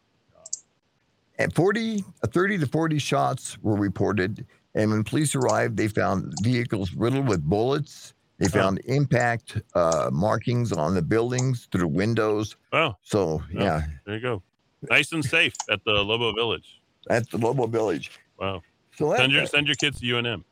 And 1.39 1.53
40, 1.55 2.05
uh, 2.23 2.27
30 2.29 2.59
to 2.59 2.67
40 2.67 2.99
shots 2.99 3.59
were 3.63 3.75
reported. 3.77 4.47
And 4.75 4.91
when 4.91 5.03
police 5.03 5.35
arrived, 5.35 5.77
they 5.77 5.89
found 5.89 6.35
vehicles 6.43 6.93
riddled 6.95 7.27
with 7.27 7.43
bullets. 7.43 8.15
They 8.39 8.47
Oh. 8.47 8.51
found 8.51 8.81
impact 8.85 9.61
uh, 9.75 10.11
markings 10.13 10.73
on 10.73 10.95
the 10.95 11.03
buildings 11.03 11.69
through 11.73 11.81
the 11.83 11.89
windows. 11.89 12.57
wow. 12.73 12.97
So, 13.03 13.43
Yeah. 13.53 13.63
yeah, 13.63 13.83
There 14.05 14.15
you 14.17 14.21
go. 14.21 14.43
Nice 14.91 15.13
and 15.13 15.25
safe 15.25 15.53
at 15.71 15.83
the 15.85 15.93
Lobo 15.93 16.33
Village. 16.33 16.81
At 17.11 17.31
the 17.31 17.39
Lobo 17.39 17.67
Village. 17.67 18.11
Wow. 18.39 18.63
So 18.97 19.15
Send 19.17 19.33
your 19.33 19.47
send 19.47 19.67
your 19.67 19.77
kids 19.77 20.01
to 20.01 20.07
UNM. 20.07 20.43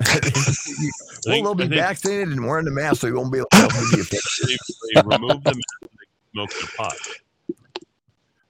well, 0.00 0.10
think- 0.14 1.44
they'll 1.44 1.54
be 1.54 1.64
think- 1.64 1.74
vaccinated 1.74 2.28
and 2.28 2.46
wearing 2.46 2.64
the 2.64 2.70
mask, 2.70 3.00
so 3.00 3.06
you 3.06 3.14
won't 3.16 3.32
be 3.32 3.38
able 3.38 3.48
to. 3.50 4.06
They, 4.46 4.56
they 4.94 5.02
remove 5.04 5.42
the 5.44 5.54
mask 5.54 5.82
and 5.82 5.90
they 5.90 6.32
smoke 6.32 6.50
the 6.50 6.68
pot. 6.76 6.96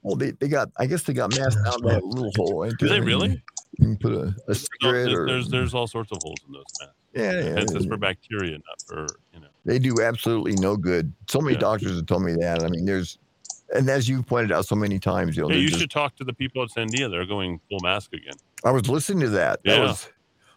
Well, 0.02 0.16
they, 0.16 0.30
they 0.32 0.48
got, 0.48 0.70
I 0.78 0.86
guess 0.86 1.02
they 1.02 1.12
got 1.12 1.36
masks 1.36 1.60
out 1.66 1.82
that 1.82 2.04
little 2.04 2.30
hole. 2.36 2.68
Do 2.78 2.88
they 2.88 3.00
really? 3.00 3.42
You 3.78 3.84
can 3.86 3.96
put 3.96 4.12
a, 4.12 4.20
a 4.20 4.34
No, 4.48 4.54
cigarette 4.54 5.06
there's, 5.06 5.12
or. 5.14 5.26
there's 5.26 5.48
there's 5.48 5.74
all 5.74 5.86
sorts 5.86 6.12
of 6.12 6.18
holes 6.22 6.38
in 6.46 6.52
those 6.52 6.64
masks. 6.80 6.94
yeah, 7.14 7.32
yeah, 7.32 7.60
it's 7.62 7.72
yeah. 7.72 7.80
for 7.88 7.96
bacteria, 7.96 8.52
not 8.52 8.82
for 8.86 9.06
you 9.34 9.40
know. 9.40 9.46
They 9.64 9.78
do 9.78 10.00
absolutely 10.02 10.54
no 10.56 10.76
good. 10.76 11.12
So 11.28 11.40
many 11.40 11.54
Yeah. 11.54 11.60
doctors 11.60 11.96
have 11.96 12.06
told 12.06 12.22
me 12.22 12.32
that. 12.40 12.62
I 12.62 12.68
mean, 12.68 12.84
there's, 12.86 13.18
and 13.74 13.88
as 13.88 14.08
you 14.08 14.22
pointed 14.22 14.52
out 14.52 14.66
so 14.66 14.74
many 14.76 14.98
times, 14.98 15.36
you 15.36 15.42
know, 15.42 15.48
Hey, 15.48 15.58
you 15.58 15.68
just- 15.68 15.80
should 15.80 15.90
talk 15.90 16.16
to 16.16 16.24
the 16.24 16.32
people 16.32 16.62
at 16.62 16.70
Sandia. 16.70 17.10
They're 17.10 17.26
going 17.26 17.60
full 17.68 17.80
mask 17.82 18.12
again. 18.14 18.34
I 18.64 18.70
was 18.70 18.88
listening 18.88 19.20
to 19.20 19.28
that. 19.30 19.60
That 19.64 19.80
was, 19.80 20.08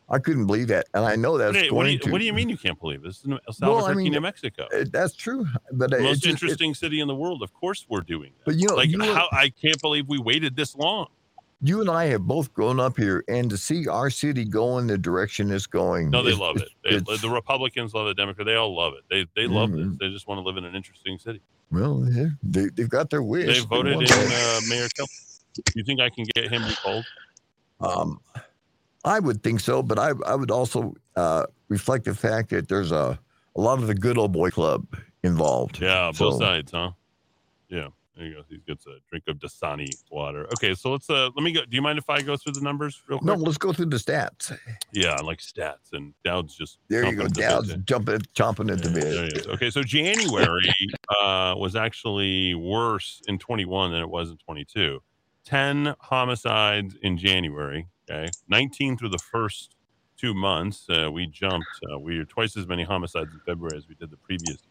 I 0.10 0.20
couldn't 0.20 0.46
believe 0.48 0.68
that. 0.68 0.88
And 0.94 1.06
I 1.06 1.16
know 1.16 1.38
that's 1.38 1.56
Hey, 1.56 1.70
going 1.70 1.76
what, 1.76 1.84
do 1.86 1.92
you, 1.92 2.00
to. 2.00 2.12
what 2.12 2.18
do 2.20 2.26
you 2.26 2.34
mean 2.34 2.50
you 2.50 2.58
can't 2.58 2.80
believe 2.80 3.02
this? 3.04 3.18
This 3.20 3.22
is 3.22 3.28
New- 3.28 3.40
South 3.52 3.62
Well, 3.62 3.86
I 3.86 3.94
mean, 3.94 4.12
New 4.12 4.22
Mexico. 4.22 4.68
Uh, 4.76 4.86
That's 4.90 5.14
true. 5.16 5.46
But 5.72 5.92
The 5.92 5.98
it's 5.98 6.04
most 6.04 6.16
just- 6.16 6.26
it- 6.26 6.32
interesting 6.32 6.74
city 6.74 7.00
in 7.00 7.08
the 7.08 7.16
world. 7.16 7.42
Of 7.44 7.54
course, 7.54 7.86
we're 7.90 8.02
doing 8.02 8.32
that. 8.38 8.46
but 8.46 8.56
you 8.56 8.68
know, 8.68 8.76
like 8.76 8.90
you, 8.90 9.02
how 9.02 9.28
I 9.32 9.50
can't 9.50 9.80
believe 9.82 10.08
we 10.10 10.20
waited 10.20 10.56
this 10.56 10.76
long. 10.76 11.08
You 11.64 11.80
and 11.82 11.90
I 11.90 12.06
have 12.06 12.22
both 12.24 12.52
grown 12.54 12.80
up 12.80 12.98
here, 12.98 13.24
and 13.28 13.50
to 13.52 13.58
see 13.58 13.88
our 13.88 14.10
city 14.10 14.46
go 14.46 14.80
in 14.80 14.88
the 14.88 14.98
direction 14.98 15.52
it's 15.52 15.68
going. 15.68 16.10
No, 16.10 16.24
they 16.24 16.34
love 16.34 16.58
it. 16.58 16.70
They, 16.84 16.98
the 17.18 17.30
Republicans 17.30 17.94
love 17.94 18.08
it. 18.08 18.10
The 18.18 18.22
Democrats, 18.24 18.48
they 18.48 18.56
all 18.56 18.76
love 18.76 18.94
it. 18.94 19.04
They 19.10 19.28
they 19.40 19.48
love 19.48 19.70
Mhm. 19.70 19.92
this. 19.92 19.98
They 20.00 20.10
just 20.10 20.28
want 20.28 20.40
to 20.40 20.44
live 20.44 20.58
in 20.58 20.66
an 20.66 20.74
interesting 20.76 21.20
city. 21.20 21.40
well, 21.72 22.04
yeah, 22.12 22.30
they, 22.44 22.66
they've 22.70 22.90
got 22.90 23.10
their 23.12 23.22
wish. 23.22 23.46
They 23.46 23.54
They 23.54 23.60
voted 23.66 23.96
want 23.96 24.10
in 24.12 24.18
uh, 24.18 24.60
Mayor 24.70 24.88
Keller. 24.96 25.08
You 25.76 25.84
think 25.84 26.00
I 26.00 26.10
can 26.10 26.26
get 26.34 26.50
him 26.52 26.64
recalled? 26.66 27.06
Um, 27.80 28.20
I 29.06 29.20
would 29.20 29.44
think 29.44 29.60
so, 29.60 29.84
but 29.84 30.00
I, 30.00 30.12
I 30.26 30.36
would 30.36 30.50
also 30.52 30.96
uh, 31.16 31.46
reflect 31.70 32.06
the 32.06 32.16
fact 32.16 32.50
that 32.52 32.68
there's 32.70 32.92
a, 32.92 33.20
a 33.56 33.62
lot 33.62 33.80
of 33.80 33.88
the 33.88 33.96
good 33.96 34.18
old 34.18 34.32
boy 34.32 34.50
club 34.50 34.86
involved. 35.24 35.80
Yeah, 35.82 36.08
both 36.08 36.34
So- 36.36 36.40
sides, 36.40 36.72
huh? 36.72 36.92
Yeah. 37.70 37.90
There 38.16 38.26
you 38.26 38.36
go. 38.36 38.42
He 38.50 38.58
gets 38.68 38.86
a 38.88 38.98
drink 39.10 39.24
of 39.28 39.38
Dasani 39.38 39.90
water. 40.12 40.46
Okay, 40.56 40.76
so 40.76 40.92
let's 40.92 41.10
uh 41.10 41.30
let 41.36 41.44
me 41.44 41.52
go. 41.52 41.62
Do 41.62 41.76
you 41.76 41.82
mind 41.82 41.98
if 41.98 42.10
I 42.10 42.22
go 42.22 42.36
through 42.36 42.54
the 42.54 42.62
numbers 42.62 43.02
real 43.08 43.20
quick? 43.20 43.38
No, 43.38 43.42
let's 43.42 43.58
go 43.58 43.72
through 43.72 43.86
the 43.86 43.98
stats. 43.98 44.58
Yeah, 44.92 45.16
I 45.18 45.22
like 45.22 45.40
stats 45.40 45.94
and 45.94 46.14
Dowd's 46.26 46.56
just 46.56 46.80
There 46.90 47.06
you 47.06 47.16
go. 47.16 47.28
Dowd's 47.28 47.74
jumping, 47.86 48.20
chomping 48.36 48.72
at 48.72 48.84
the 48.84 48.90
bit. 48.90 49.04
there 49.04 49.26
he 49.26 49.32
is. 49.32 49.48
Okay, 49.48 49.70
so 49.70 49.82
January 49.82 50.70
uh, 51.22 51.56
was 51.58 51.76
actually 51.76 52.54
worse 52.56 53.22
in 53.28 53.40
21 53.40 53.92
than 53.92 54.02
it 54.02 54.10
was 54.10 54.30
in 54.30 54.38
22. 54.38 55.02
10 55.46 55.96
homicides 56.00 56.96
in 57.02 57.18
January. 57.18 57.88
Okay, 58.10 58.30
19 58.50 58.98
through 58.98 59.10
the 59.10 59.20
first 59.20 59.76
two 60.18 60.34
months. 60.34 60.86
Uh, 60.90 61.10
we 61.12 61.26
jumped. 61.28 61.66
Uh, 61.92 61.98
we 61.98 62.18
were 62.18 62.26
twice 62.26 62.56
as 62.58 62.68
many 62.68 62.84
homicides 62.84 63.34
in 63.34 63.40
February 63.46 63.78
as 63.78 63.88
we 63.88 63.96
did 63.96 64.12
the 64.12 64.18
previous 64.18 64.60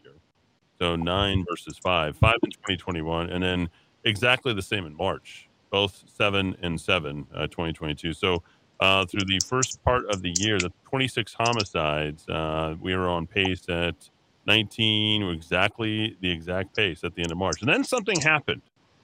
So 0.81 0.95
nine 0.95 1.45
versus 1.47 1.77
five, 1.77 2.17
five 2.17 2.37
in 2.41 2.49
2021, 2.49 3.29
and 3.29 3.43
then 3.43 3.69
exactly 4.03 4.51
the 4.51 4.63
same 4.63 4.87
in 4.87 4.97
March, 4.97 5.47
both 5.69 6.03
seven 6.07 6.55
and 6.63 6.81
seven, 6.81 7.27
uh, 7.35 7.45
2022. 7.45 8.13
So 8.13 8.41
uh, 8.79 9.05
through 9.05 9.25
the 9.27 9.39
first 9.47 9.83
part 9.83 10.09
of 10.09 10.23
the 10.23 10.33
year, 10.39 10.57
the 10.57 10.71
26 10.89 11.35
homicides, 11.37 12.27
uh, 12.27 12.73
we 12.81 12.95
were 12.95 13.07
on 13.07 13.27
pace 13.27 13.69
at 13.69 14.09
19, 14.47 15.21
exactly 15.29 16.17
the 16.19 16.31
exact 16.31 16.75
pace 16.75 17.03
at 17.03 17.13
the 17.13 17.21
end 17.21 17.31
of 17.31 17.37
March. 17.37 17.61
And 17.61 17.69
then 17.69 17.83
something 17.83 18.19
happened. 18.19 18.63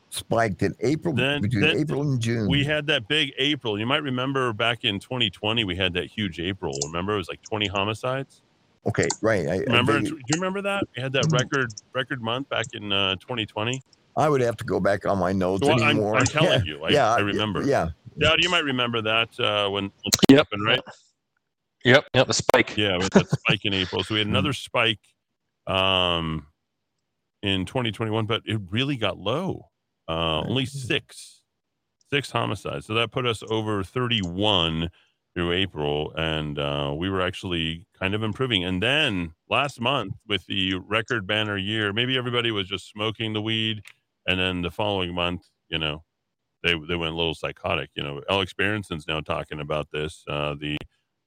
Spiked 0.10 0.64
in 0.64 0.74
April, 0.80 1.14
Then- 1.14 1.44
between 1.44 1.62
then 1.62 1.78
April 1.78 2.02
and 2.02 2.20
June. 2.20 2.50
We 2.50 2.64
had 2.64 2.88
that 2.88 3.08
big 3.08 3.34
April. 3.38 3.78
You 3.78 3.86
might 3.86 4.02
remember 4.02 4.52
back 4.52 4.84
in 4.84 5.00
2020, 5.00 5.64
we 5.64 5.76
had 5.76 5.94
that 5.94 6.06
huge 6.06 6.40
April. 6.40 6.74
Remember, 6.88 7.14
it 7.14 7.18
was 7.18 7.30
like 7.30 7.44
20 7.44 7.68
homicides. 7.68 8.42
Okay, 8.88 9.10
right. 9.22 9.48
I, 9.48 9.54
I 9.54 9.60
Remember? 9.68 9.94
think 10.02 10.10
Do 10.10 10.18
you 10.28 10.36
remember 10.36 10.62
that? 10.64 10.86
We 10.96 11.02
had 11.04 11.14
that 11.14 11.26
Mhm. 11.26 11.34
record 11.34 11.74
record 11.94 12.22
month 12.22 12.50
back 12.50 12.68
in 12.74 12.92
uh, 12.92 13.16
2020. 13.16 13.82
I 14.16 14.30
would 14.30 14.42
have 14.42 14.58
to 14.58 14.64
go 14.64 14.80
back 14.80 15.06
on 15.06 15.20
my 15.20 15.32
notes 15.32 15.68
Well, 15.68 15.84
I'm. 15.84 16.04
I'm 16.16 16.26
telling 16.28 16.50
yeah, 16.50 16.64
you, 16.66 16.84
I, 16.84 16.90
yeah, 16.92 17.14
I 17.14 17.20
remember. 17.20 17.64
Yeah, 17.64 17.90
Yeah, 18.18 18.36
you 18.40 18.50
might 18.50 18.64
remember 18.64 19.02
that 19.02 19.40
uh, 19.40 19.70
when, 19.70 19.84
when 19.84 20.12
Yep. 20.30 20.38
happened, 20.40 20.66
right? 20.66 20.82
Yep. 21.86 22.06
Yep. 22.16 22.28
The 22.28 22.34
spike. 22.34 22.78
Yeah, 22.78 22.98
with 22.98 23.14
that 23.14 23.30
spike 23.30 23.64
in 23.64 23.74
April. 23.74 24.04
So 24.04 24.16
we 24.16 24.20
Mm-hmm. 24.20 24.30
had 24.30 24.30
another 24.40 24.54
spike 24.54 25.00
um, 25.68 26.48
in 27.44 27.66
2021, 27.66 28.26
but 28.26 28.42
it 28.46 28.60
really 28.70 28.98
got 28.98 29.18
low. 29.18 29.70
Uh, 30.08 30.42
only 30.42 30.66
six, 30.66 31.42
six 32.12 32.32
homicides. 32.32 32.86
So 32.88 32.94
that 32.96 33.12
put 33.12 33.26
us 33.26 33.44
over 33.48 33.84
31 33.84 34.90
through 35.38 35.52
April, 35.52 36.12
and 36.18 36.58
uh, 36.58 36.92
we 36.98 37.12
were 37.12 37.22
actually 37.22 37.86
kind 37.94 38.16
of 38.16 38.24
improving. 38.24 38.64
And 38.64 38.82
then 38.82 39.34
last 39.48 39.80
month, 39.80 40.16
with 40.28 40.44
the 40.48 40.74
record 40.74 41.28
banner 41.28 41.56
year, 41.56 41.94
maybe 41.94 42.18
everybody 42.18 42.50
was 42.50 42.68
just 42.68 42.90
smoking 42.90 43.34
the 43.34 43.42
weed, 43.42 43.84
and 44.26 44.40
then 44.40 44.64
the 44.64 44.72
following 44.72 45.14
month, 45.14 45.44
you 45.70 45.78
know, 45.78 46.04
they 46.64 46.74
they 46.88 46.96
went 46.96 47.14
a 47.14 47.16
little 47.16 47.36
psychotic. 47.36 47.92
You 47.94 48.02
know, 48.02 48.24
Alex 48.28 48.56
Berenson's 48.56 49.08
now 49.08 49.20
talking 49.22 49.60
about 49.60 49.90
this. 49.94 50.24
Uh, 50.28 50.56
the 50.60 50.76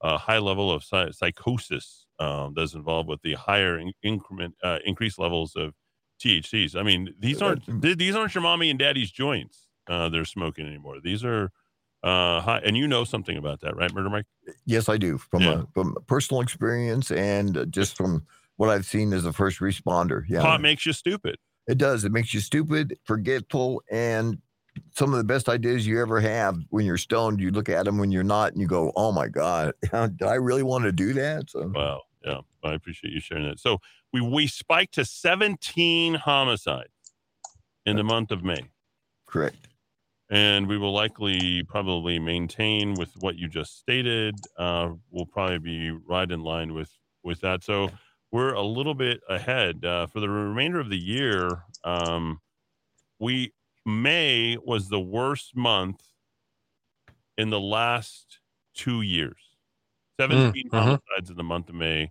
uh, 0.01 0.19
high 0.19 0.39
level 0.39 0.73
of 0.73 0.83
psy- 0.83 1.13
psychosis 1.13 2.05
um, 2.19 2.55
that's 2.57 2.75
involved 2.75 3.09
with 3.09 3.23
the 3.23 3.35
higher 3.35 3.79
in- 3.79 3.93
increment 4.03 4.57
uh, 4.65 4.81
increased 4.85 5.21
levels 5.21 5.55
of 5.55 5.73
THCs. 6.21 6.75
I 6.75 6.83
mean, 6.83 7.15
these 7.17 7.41
aren't 7.41 7.81
these 7.81 8.17
aren't 8.17 8.35
your 8.35 8.43
mommy 8.43 8.71
and 8.71 8.79
daddy's 8.81 9.13
joints. 9.13 9.69
Uh, 9.87 10.09
they're 10.09 10.25
smoking 10.25 10.67
anymore. 10.67 10.97
These 11.01 11.25
are 11.25 11.53
uh, 12.03 12.41
high, 12.41 12.61
and 12.65 12.77
you 12.77 12.87
know 12.89 13.05
something 13.05 13.37
about 13.37 13.61
that, 13.61 13.77
right, 13.77 13.93
Murder 13.93 14.11
Mike? 14.11 14.27
yes, 14.65 14.89
I 14.89 14.97
do 14.97 15.19
from 15.19 15.43
Yeah. 15.43 15.61
a, 15.63 15.67
from 15.75 15.97
personal 16.07 16.41
experience 16.43 17.11
and 17.11 17.57
uh, 17.57 17.65
just 17.67 17.97
from 17.97 18.27
what 18.57 18.69
I've 18.71 18.87
seen 18.87 19.13
as 19.13 19.25
a 19.25 19.33
first 19.33 19.59
responder. 19.61 20.25
Yeah, 20.29 20.41
Pot 20.43 20.61
makes 20.61 20.85
you 20.87 20.93
stupid. 20.93 21.37
it 21.67 21.79
does. 21.79 22.05
It 22.05 22.13
makes 22.13 22.35
you 22.35 22.41
stupid, 22.41 22.99
forgetful, 23.05 23.83
and 23.91 24.39
some 24.95 25.13
of 25.13 25.19
the 25.19 25.25
best 25.25 25.49
ideas 25.49 25.87
you 25.87 26.01
ever 26.01 26.21
have 26.21 26.57
when 26.71 26.85
you're 26.87 26.97
stoned. 26.97 27.41
You 27.41 27.51
look 27.51 27.69
at 27.69 27.85
them 27.85 27.99
when 27.99 28.11
you're 28.13 28.23
not, 28.23 28.53
and 28.53 28.61
you 28.61 28.67
go, 28.67 28.93
"Oh 28.97 29.13
my 29.13 29.29
god, 29.29 29.73
did 29.93 30.23
I 30.23 30.35
really 30.35 30.63
want 30.63 30.85
to 30.85 30.93
do 30.93 31.13
that?" 31.15 31.51
So, 31.51 31.71
wow, 31.75 32.01
yeah, 32.25 32.41
I 32.65 32.75
appreciate 32.75 33.13
you 33.13 33.21
sharing 33.21 33.47
that. 33.49 33.59
So 33.61 33.79
we 34.13 34.21
we 34.21 34.47
spiked 34.47 34.95
to 34.95 35.05
17 35.05 36.15
homicides 36.15 36.89
in 37.87 37.97
the 37.97 38.05
month 38.05 38.31
of 38.31 38.43
May. 38.45 38.65
Correct. 39.27 39.69
And 40.31 40.69
we 40.69 40.79
will 40.79 40.93
likely 40.93 41.65
probably 41.65 42.19
maintain 42.21 42.95
with 42.95 43.11
what 43.19 43.37
you 43.37 43.49
just 43.49 43.79
stated. 43.79 44.37
Uh, 44.57 44.91
we'll 45.11 45.27
probably 45.27 45.59
be 45.59 45.91
right 45.91 46.31
in 46.31 46.41
line 46.43 46.73
with 46.73 46.91
with 47.25 47.41
that. 47.41 47.65
So 47.65 47.91
we're 48.31 48.55
a 48.55 48.63
little 48.63 48.95
bit 48.95 49.21
ahead 49.29 49.85
uh, 49.85 50.07
for 50.07 50.21
the 50.21 50.29
remainder 50.29 50.79
of 50.79 50.89
the 50.89 50.99
year. 50.99 51.65
Um, 51.85 52.41
we 53.19 53.53
May 53.85 54.57
was 54.65 54.89
the 54.89 55.01
worst 55.01 55.57
month 55.57 56.01
in 57.37 57.51
the 57.51 57.61
last 57.61 58.39
two 58.75 59.03
years. 59.03 59.37
17 60.21 60.53
Mm, 60.53 60.71
mhm. 60.71 60.79
homicides 60.79 61.31
in 61.31 61.37
the 61.37 61.43
month 61.43 61.69
of 61.71 61.75
May. 61.75 62.11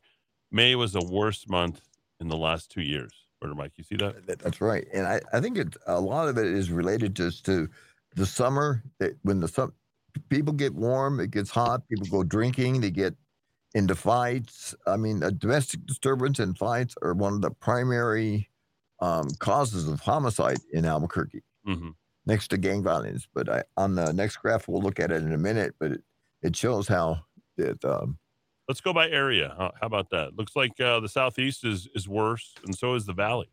May 0.52 0.76
was 0.76 0.92
the 0.94 1.06
worst 1.06 1.50
month 1.50 1.80
in 2.20 2.28
the 2.28 2.36
last 2.38 2.70
two 2.72 2.82
years. 2.82 3.14
Where 3.40 3.54
Mike, 3.54 3.74
you 3.78 3.84
see 3.86 3.96
that? 3.98 4.26
That- 4.28 4.40
That's 4.40 4.60
right, 4.60 4.86
and 4.94 5.08
I, 5.08 5.22
I 5.32 5.40
think 5.40 5.58
it 5.58 5.78
a 5.88 6.02
lot 6.02 6.28
of 6.28 6.38
it 6.38 6.48
is 6.48 6.70
related 6.72 7.16
just 7.16 7.46
to 7.46 7.70
the 8.16 8.26
summer. 8.26 8.84
When 9.24 9.40
the 9.40 9.48
sun, 9.48 9.72
people 10.30 10.54
get 10.54 10.74
warm, 10.74 11.20
it 11.20 11.32
gets 11.32 11.50
hot. 11.50 11.88
People 11.88 12.08
go 12.08 12.24
drinking. 12.24 12.82
They 12.82 12.92
get 12.92 13.16
into 13.74 13.96
fights. 13.96 14.76
I 14.88 14.98
mean, 14.98 15.24
a 15.24 15.32
domestic 15.32 15.86
disturbance 15.86 16.40
and 16.40 16.58
fights 16.58 16.96
are 17.02 17.14
one 17.14 17.34
of 17.34 17.42
the 17.42 17.52
primary 17.52 18.50
um, 19.00 19.30
causes 19.40 19.88
of 19.88 20.00
homicide 20.00 20.60
in 20.74 20.86
Albuquerque, 20.86 21.44
hmm 21.66 21.90
next 22.26 22.50
to 22.50 22.58
gang 22.58 22.84
violence. 22.84 23.28
But 23.34 23.50
I, 23.50 23.64
on 23.76 23.96
the 23.96 24.12
next 24.12 24.38
graph, 24.38 24.68
we'll 24.68 24.82
look 24.82 25.00
at 25.00 25.10
it 25.10 25.24
in 25.24 25.32
a 25.32 25.38
minute. 25.38 25.74
But 25.80 25.94
it, 25.94 26.04
it 26.44 26.56
shows 26.56 26.88
how 26.88 27.22
that 27.58 27.84
um, 27.84 28.20
Let's 28.68 28.82
go 28.82 28.94
by 28.94 29.10
area. 29.10 29.56
How, 29.58 29.72
how 29.82 29.88
about 29.88 30.12
that? 30.12 30.36
Looks 30.36 30.56
like 30.56 30.80
uh, 30.80 31.00
the 31.00 31.10
southeast 31.10 31.66
is 31.66 31.88
is 31.96 32.08
worse, 32.08 32.54
and 32.64 32.78
so 32.78 32.94
is 32.94 33.06
the 33.06 33.14
valley. 33.14 33.50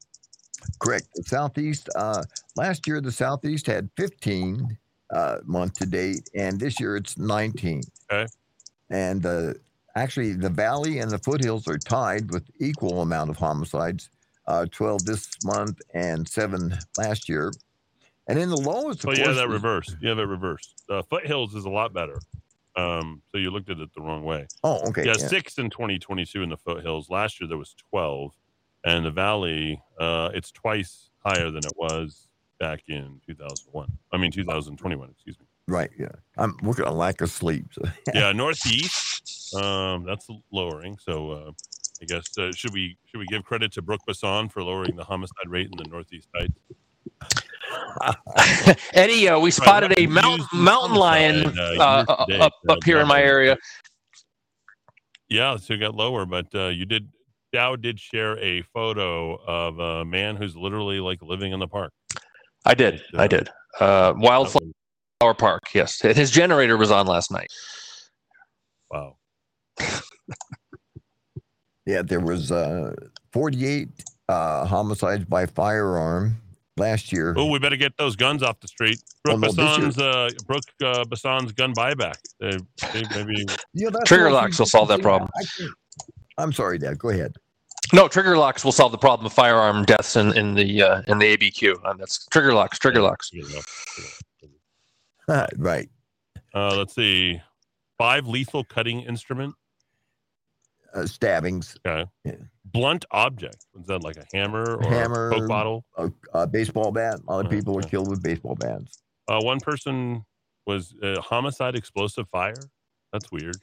Correct. 0.79 1.07
The 1.15 1.23
Southeast, 1.23 1.89
uh, 1.97 2.23
last 2.57 2.87
year, 2.87 3.01
the 3.01 3.13
Southeast 3.13 3.67
had 3.67 3.89
15 3.97 4.77
uh, 5.15 5.37
month 5.45 5.75
to 5.75 5.87
date, 5.87 6.29
and 6.35 6.59
this 6.59 6.81
year 6.81 6.97
it's 6.97 7.17
19. 7.19 7.83
Okay. 8.11 8.27
And 8.91 9.25
uh, 9.27 9.55
actually, 9.97 10.33
the 10.33 10.51
Valley 10.51 10.99
and 10.99 11.11
the 11.11 11.19
foothills 11.19 11.67
are 11.69 11.79
tied 11.79 12.31
with 12.31 12.45
equal 12.61 13.03
amount 13.03 13.31
of 13.31 13.37
homicides 13.37 14.11
uh, 14.47 14.67
12 14.71 15.05
this 15.05 15.29
month 15.45 15.81
and 15.95 16.29
seven 16.29 16.77
last 16.97 17.29
year. 17.29 17.53
And 18.29 18.39
in 18.39 18.49
the 18.49 18.57
lowest, 18.57 19.07
Oh, 19.07 19.13
yeah, 19.13 19.27
that 19.29 19.35
that 19.35 19.47
is- 19.47 19.53
reverse. 19.53 19.97
Yeah, 20.01 20.15
that 20.15 20.27
reverse. 20.27 20.75
Uh, 20.89 21.03
foothills 21.03 21.55
is 21.55 21.65
a 21.65 21.71
lot 21.71 21.93
better. 21.93 22.19
Um, 22.77 23.23
so 23.33 23.39
you 23.39 23.51
looked 23.51 23.71
at 23.71 23.79
it 23.79 23.89
the 23.95 24.03
wrong 24.03 24.23
way. 24.23 24.47
Oh, 24.63 24.87
okay. 24.89 25.05
yeah, 25.07 25.15
yeah. 25.19 25.27
six 25.29 25.57
in 25.59 25.71
2022 25.71 26.43
in 26.43 26.51
the 26.51 26.57
foothills. 26.59 27.09
Last 27.09 27.41
year 27.41 27.49
there 27.49 27.57
was 27.57 27.75
12, 27.91 28.33
and 28.87 29.05
the 29.05 29.11
valley, 29.11 29.83
uh, 30.01 30.31
it's 30.33 30.51
twice 30.51 31.11
higher 31.25 31.51
than 31.51 31.65
it 31.65 31.73
was 31.77 32.29
back 32.59 32.81
in 32.89 33.21
2001. 33.27 33.93
I 34.13 34.17
mean 34.17 34.31
2021. 34.31 35.11
Excuse 35.11 35.39
me. 35.39 35.47
Right. 35.69 35.91
Yeah. 35.99 36.09
I'm 36.39 36.57
working 36.63 36.85
on 36.85 36.97
lack 36.97 37.21
of 37.21 37.31
sleep. 37.31 37.67
So. 37.73 37.83
Yeah, 38.15 38.33
northeast. 38.33 39.55
Um, 39.55 40.05
that's 40.05 40.29
lowering. 40.53 40.97
So 40.99 41.31
uh, 41.33 41.51
I 42.01 42.05
guess 42.07 42.39
uh, 42.39 42.53
should 42.53 42.73
we 42.73 42.97
should 43.07 43.19
we 43.19 43.27
give 43.27 43.45
credit 43.45 43.73
to 43.73 43.83
Brook 43.83 44.01
Bassan 44.07 44.49
for 44.49 44.63
lowering 44.63 44.97
the 44.97 45.05
homicide 45.05 45.49
rate 45.49 45.69
in 45.71 45.77
the 45.77 45.91
northeast 45.91 46.29
heights? 46.35 46.55
Eddy, 48.95 49.29
uh, 49.29 49.39
we 49.39 49.51
spotted 49.51 49.91
what 49.91 49.99
a 49.99 50.07
mountain 50.07 50.47
mountain 50.53 50.97
lion 50.97 51.47
uh, 51.59 51.61
uh, 51.61 52.05
year 52.07 52.27
to 52.27 52.33
date, 52.33 52.41
up 52.41 52.53
uh, 52.69 52.73
up 52.73 52.85
here 52.85 53.01
in 53.01 53.09
my 53.09 53.21
area. 53.21 53.57
Yeah, 55.29 55.57
so 55.57 55.75
it 55.75 55.79
got 55.79 55.97
lower, 55.97 56.25
but 56.25 56.47
uh, 56.55 56.69
you 56.69 56.85
did. 56.87 57.09
Dowd 57.57 57.81
did 57.81 57.99
share 57.99 58.39
a 58.39 58.61
photo 58.75 59.37
of 59.47 59.79
a 59.79 60.05
man 60.05 60.37
who's 60.37 60.55
literally 60.55 61.01
like 61.01 61.23
living 61.23 61.53
in 61.53 61.59
the 61.59 61.67
park. 61.67 61.91
I 62.67 62.75
did. 62.75 63.01
I 63.17 63.27
did. 63.27 63.49
Uh, 63.81 64.13
That 64.13 64.19
Wildflower 64.19 64.61
was- 65.23 65.37
Park. 65.39 65.63
Yes, 65.75 65.99
his 66.03 66.31
generator 66.31 66.77
was 66.77 66.91
on 66.91 67.07
last 67.07 67.31
night. 67.31 67.49
Wow. 68.91 69.17
Yeah, 71.87 72.03
there 72.03 72.19
was 72.19 72.51
uh, 72.51 72.93
48 73.33 73.89
uh, 74.29 74.67
homicides 74.67 75.25
by 75.25 75.47
firearm 75.47 76.37
last 76.77 77.13
year. 77.13 77.33
Oh, 77.37 77.49
we 77.49 77.61
better 77.61 77.77
get 77.77 77.97
those 77.97 78.17
guns 78.17 78.43
off 78.43 78.59
the 78.59 78.67
street. 78.67 79.01
Brook 79.23 79.37
Oh, 79.37 79.39
no, 79.39 79.53
Bassan's, 79.53 79.97
uh, 79.97 80.29
Brook 80.49 80.65
uh, 80.85 81.05
Bassan's 81.05 81.53
gun 81.53 81.73
buyback. 81.75 82.17
They, 82.41 82.59
they 82.93 83.05
maybe 83.15 83.47
Yeah, 83.73 83.91
that's 83.91 84.05
Trigger 84.09 84.33
locks 84.33 84.59
will 84.59 84.67
solve 84.67 84.89
that 84.89 85.01
problem. 85.01 85.31
I, 85.39 85.45
I'm 86.39 86.53
sorry, 86.53 86.79
Dad. 86.79 86.99
Go 86.99 87.11
ahead. 87.11 87.37
No, 87.93 88.09
trigger 88.09 88.37
locks 88.37 88.65
will 88.65 88.73
solve 88.73 88.93
the 88.93 88.99
problem 88.99 89.27
of 89.27 89.33
firearm 89.33 89.85
deaths 89.85 90.17
in, 90.17 90.37
in 90.37 90.55
the 90.55 90.83
uh, 90.83 91.03
in 91.07 91.19
the 91.19 91.37
ABQ. 91.37 91.77
And 91.85 92.01
that's 92.01 92.27
trigger 92.27 92.53
locks. 92.53 92.79
Trigger 92.79 93.01
locks. 93.03 93.31
you 93.33 93.47
know. 95.29 95.47
right. 95.59 95.89
Uh, 96.55 96.77
let's 96.77 96.95
see. 96.95 97.41
Five 97.99 98.27
lethal 98.27 98.65
cutting 98.65 99.03
instrument. 99.03 99.55
Uh, 100.95 101.05
stabbings, 101.07 101.77
Okay. 101.87 102.09
Yeah. 102.25 102.33
Blunt 102.65 103.05
object. 103.11 103.67
Was 103.75 103.87
that 103.87 104.03
like 104.03 104.17
a 104.17 104.25
hammer 104.33 104.77
or 104.77 104.89
Hammer. 104.89 105.29
a 105.31 105.35
Coke 105.35 105.49
bottle? 105.49 105.85
a, 105.97 106.11
a 106.33 106.47
baseball 106.47 106.91
bat. 106.91 107.21
A 107.29 107.31
lot 107.33 107.41
of 107.41 107.47
Oh, 107.47 107.51
people 107.51 107.75
were 107.75 107.83
killed 107.83 108.09
with 108.09 108.23
baseball 108.23 108.55
bats. 108.55 109.03
Uh, 109.29 109.41
one 109.41 109.61
person 109.61 110.25
was 110.67 110.95
uh, 111.03 111.21
homicide 111.21 111.75
explosive 111.75 112.27
fire. 112.31 112.55
That's 113.13 113.31
weird. 113.31 113.57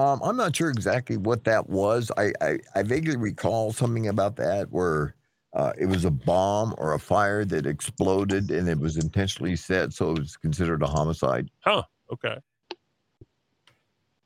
Um, 0.00 0.18
I'm 0.24 0.36
not 0.36 0.56
sure 0.56 0.70
exactly 0.70 1.18
what 1.18 1.44
that 1.44 1.68
was. 1.68 2.10
I, 2.16 2.32
I, 2.40 2.58
I 2.74 2.82
vaguely 2.82 3.18
recall 3.18 3.70
something 3.70 4.08
about 4.08 4.34
that 4.36 4.70
where 4.70 5.14
uh, 5.52 5.74
it 5.78 5.84
was 5.84 6.06
a 6.06 6.10
bomb 6.10 6.74
or 6.78 6.94
a 6.94 6.98
fire 6.98 7.44
that 7.44 7.66
exploded 7.66 8.50
and 8.50 8.66
it 8.66 8.78
was 8.78 8.96
intentionally 8.96 9.56
set, 9.56 9.92
so 9.92 10.12
it 10.12 10.20
was 10.20 10.38
considered 10.38 10.82
a 10.82 10.86
homicide. 10.86 11.50
Huh. 11.58 11.82
Okay. 12.10 12.38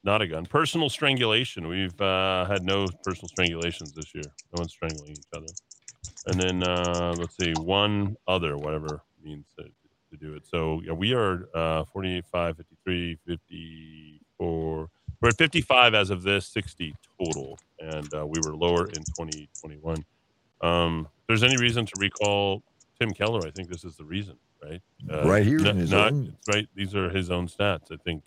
Not 0.05 0.23
a 0.23 0.29
gun. 0.29 0.47
Personal 0.47 0.89
strangulation. 0.89 1.67
We've 1.67 2.01
uh, 2.01 2.45
had 2.45 2.63
no 2.63 2.87
personal 3.03 3.29
strangulations 3.37 3.95
this 3.95 4.15
year. 4.15 4.31
No 4.53 4.61
one's 4.61 4.71
strangling 4.71 5.11
each 5.11 5.25
other. 5.35 5.53
And 6.27 6.41
then 6.41 6.63
uh, 6.63 7.17
let's 7.19 7.37
see, 7.37 7.53
one 7.55 8.17
other, 8.29 8.57
whatever 8.57 9.03
means 9.25 9.47
to, 9.59 9.65
to 9.65 10.17
do 10.21 10.35
it. 10.35 10.47
So 10.47 10.83
yeah, 10.85 10.93
we 10.93 11.15
are 11.15 11.49
uh, 11.53 11.85
48, 11.93 12.27
5, 12.31 12.57
53, 12.59 13.19
54. 13.27 14.89
We're 15.25 15.31
at 15.31 15.39
55 15.39 15.95
as 15.95 16.11
of 16.11 16.23
this, 16.23 16.47
60 16.49 16.95
total. 17.19 17.59
And 17.81 18.13
uh, 18.13 18.27
we 18.27 18.39
were 18.45 18.55
lower 18.55 18.85
in 18.89 19.03
2021. 19.17 20.05
Um, 20.61 21.09
if 21.23 21.27
there's 21.29 21.43
any 21.43 21.57
reason 21.57 21.87
to 21.87 21.93
recall 21.99 22.63
Tim 23.01 23.11
Keller, 23.11 23.41
I 23.47 23.51
think 23.51 23.71
this 23.71 23.85
is 23.85 23.97
the 23.97 24.05
reason, 24.05 24.37
right? 24.63 24.83
Uh, 25.11 25.27
Right 25.27 25.47
here 25.47 25.57
in 25.61 25.65
not- 25.65 25.77
his 25.77 25.91
not- 25.91 26.13
own- 26.13 26.37
right. 26.53 26.69
These 26.75 26.95
are 26.95 27.09
his 27.09 27.31
own 27.31 27.49
stats. 27.49 27.91
I 27.91 27.97
think 28.05 28.23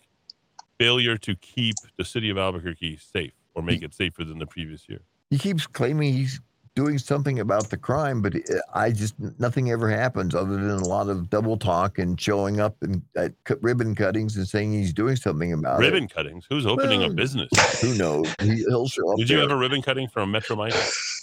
failure 0.76 1.16
to 1.18 1.36
keep 1.36 1.76
the 1.96 2.04
city 2.04 2.30
of 2.30 2.36
Albuquerque 2.36 2.96
safe 2.96 3.30
or 3.54 3.62
make 3.62 3.82
it 3.84 3.94
safer 3.94 4.24
than 4.24 4.40
the 4.40 4.46
previous 4.46 4.88
year. 4.88 5.02
He 5.30 5.38
keeps 5.38 5.68
claiming 5.68 6.14
he's 6.14 6.40
doing 6.78 6.96
something 6.96 7.40
about 7.40 7.70
the 7.70 7.76
crime, 7.76 8.22
but 8.22 8.36
uh, 8.36 8.60
I 8.72 8.92
just 8.92 9.16
nothing 9.40 9.72
ever 9.72 9.90
happens 9.90 10.32
other 10.32 10.54
than 10.54 10.70
a 10.70 10.86
lot 10.86 11.08
of 11.08 11.28
double 11.28 11.56
talk 11.56 11.98
and 11.98 12.20
showing 12.20 12.60
up 12.60 12.76
and 12.82 13.02
at 13.16 13.32
cut 13.42 13.60
ribbon 13.60 13.96
cuttings 13.96 14.36
and 14.36 14.46
saying 14.46 14.74
he's 14.74 14.92
doing 14.92 15.16
something 15.16 15.52
about 15.52 15.80
ribbon 15.80 16.06
cuttings. 16.06 16.46
Who's 16.48 16.66
opening 16.66 17.02
a 17.02 17.10
business? 17.10 17.48
Who 17.80 17.94
knows? 17.94 18.32
He, 18.40 18.58
he'll 18.68 18.86
show 18.86 19.10
up. 19.10 19.18
Did 19.18 19.28
you 19.28 19.38
there. 19.38 19.48
have 19.48 19.50
a 19.50 19.60
ribbon 19.60 19.82
cutting 19.82 20.06
from 20.06 20.30
Metro 20.30 20.54
Mike? 20.54 20.72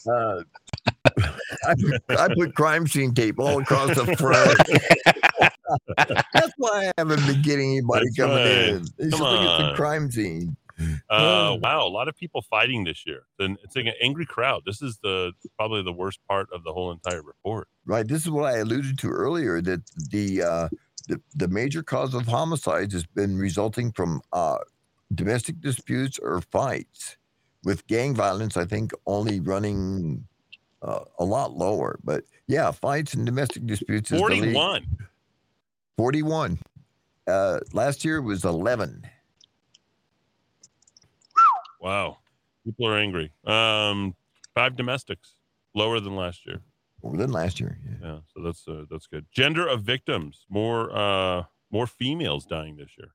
Uh, 0.05 0.43
I, 1.65 1.75
put, 1.79 2.19
I 2.19 2.27
put 2.35 2.53
crime 2.53 2.85
scene 2.85 3.13
tape 3.13 3.39
all 3.39 3.61
across 3.61 3.95
the 3.95 4.05
front. 4.17 4.59
That's 6.33 6.53
why 6.57 6.87
I 6.87 6.91
haven't 6.97 7.25
been 7.25 7.41
getting 7.41 7.71
anybody 7.77 8.07
That's 8.07 8.17
coming 8.17 8.35
right. 8.35 8.47
in. 8.47 8.85
They 8.97 9.09
Come 9.09 9.19
should 9.19 9.19
look 9.19 9.61
at 9.61 9.69
the 9.69 9.75
crime 9.75 10.11
scene. 10.11 10.57
Uh, 11.09 11.55
wow, 11.61 11.85
a 11.85 11.87
lot 11.87 12.07
of 12.07 12.17
people 12.17 12.41
fighting 12.41 12.83
this 12.83 13.05
year. 13.05 13.23
It's 13.39 13.75
like 13.75 13.85
an 13.85 13.93
angry 14.01 14.25
crowd. 14.25 14.63
This 14.65 14.81
is 14.81 14.97
the 15.01 15.31
probably 15.57 15.81
the 15.83 15.93
worst 15.93 16.19
part 16.27 16.49
of 16.51 16.63
the 16.63 16.73
whole 16.73 16.91
entire 16.91 17.21
report. 17.21 17.67
Right. 17.85 18.05
This 18.07 18.23
is 18.23 18.29
what 18.29 18.53
I 18.53 18.57
alluded 18.57 18.97
to 18.99 19.09
earlier 19.09 19.61
that 19.61 19.81
the 20.11 20.41
uh, 20.41 20.69
the, 21.07 21.21
the 21.35 21.47
major 21.47 21.83
cause 21.83 22.13
of 22.13 22.25
homicides 22.25 22.93
has 22.93 23.05
been 23.05 23.37
resulting 23.37 23.91
from 23.91 24.21
uh, 24.33 24.57
domestic 25.13 25.61
disputes 25.61 26.19
or 26.19 26.41
fights, 26.41 27.17
with 27.63 27.85
gang 27.87 28.15
violence, 28.15 28.57
I 28.57 28.65
think, 28.65 28.91
only 29.05 29.39
running 29.39 30.25
uh, 30.81 31.05
a 31.19 31.25
lot 31.25 31.53
lower. 31.53 31.99
But 32.03 32.23
yeah, 32.47 32.71
fights 32.71 33.13
and 33.13 33.25
domestic 33.25 33.65
disputes 33.65 34.11
is 34.11 34.19
41. 34.19 34.85
41. 35.97 36.59
Uh, 37.27 37.59
last 37.73 38.05
year 38.05 38.21
was 38.21 38.45
11. 38.45 39.03
Wow. 41.85 42.17
People 42.65 42.87
are 42.87 42.97
angry. 42.97 43.31
Um, 43.45 44.15
five 44.55 44.75
domestics, 44.75 45.35
lower 45.75 45.99
than 45.99 46.15
last 46.15 46.43
year. 46.47 46.61
more 47.03 47.15
than 47.15 47.31
last 47.31 47.59
year. 47.59 47.77
Yeah. 47.85 48.07
Yeah, 48.07 48.19
so 48.33 48.41
that's 48.43 48.67
uh, 48.67 48.85
that's 48.89 49.05
good. 49.05 49.27
Gender 49.31 49.67
of 49.67 49.83
victims, 49.83 50.45
more 50.49 50.91
uh 50.91 51.43
more 51.71 51.85
females 51.85 52.43
dying 52.47 52.75
this 52.77 52.89
year. 52.97 53.09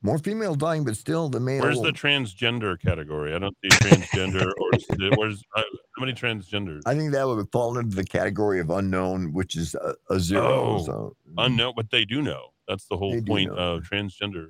More 0.00 0.18
females 0.18 0.56
dying, 0.56 0.84
but 0.84 0.96
still 0.96 1.28
the 1.28 1.40
male. 1.40 1.62
Where's 1.62 1.80
the 1.82 1.90
transgender 1.92 2.80
category? 2.80 3.34
I 3.34 3.38
don't 3.38 3.56
see 3.62 3.68
transgender 3.68 4.46
or 4.62 4.70
where's 5.18 5.42
uh, 5.56 5.62
how 5.96 6.00
many 6.04 6.12
transgenders? 6.14 6.80
I 6.86 6.94
think 6.94 7.12
that 7.12 7.26
would 7.26 7.46
fall 7.52 7.76
into 7.78 7.94
the 7.96 8.04
category 8.04 8.58
of 8.60 8.70
unknown, 8.70 9.32
which 9.34 9.54
is 9.56 9.74
a, 9.74 9.94
a 10.10 10.18
zero. 10.18 10.78
Oh, 10.78 10.84
so 10.84 11.16
Unknown, 11.38 11.74
but 11.76 11.90
they 11.90 12.04
do 12.06 12.22
know. 12.22 12.48
That's 12.68 12.86
the 12.86 12.96
whole 12.96 13.12
They 13.12 13.20
point 13.22 13.50
of 13.50 13.82
transgender. 13.82 14.48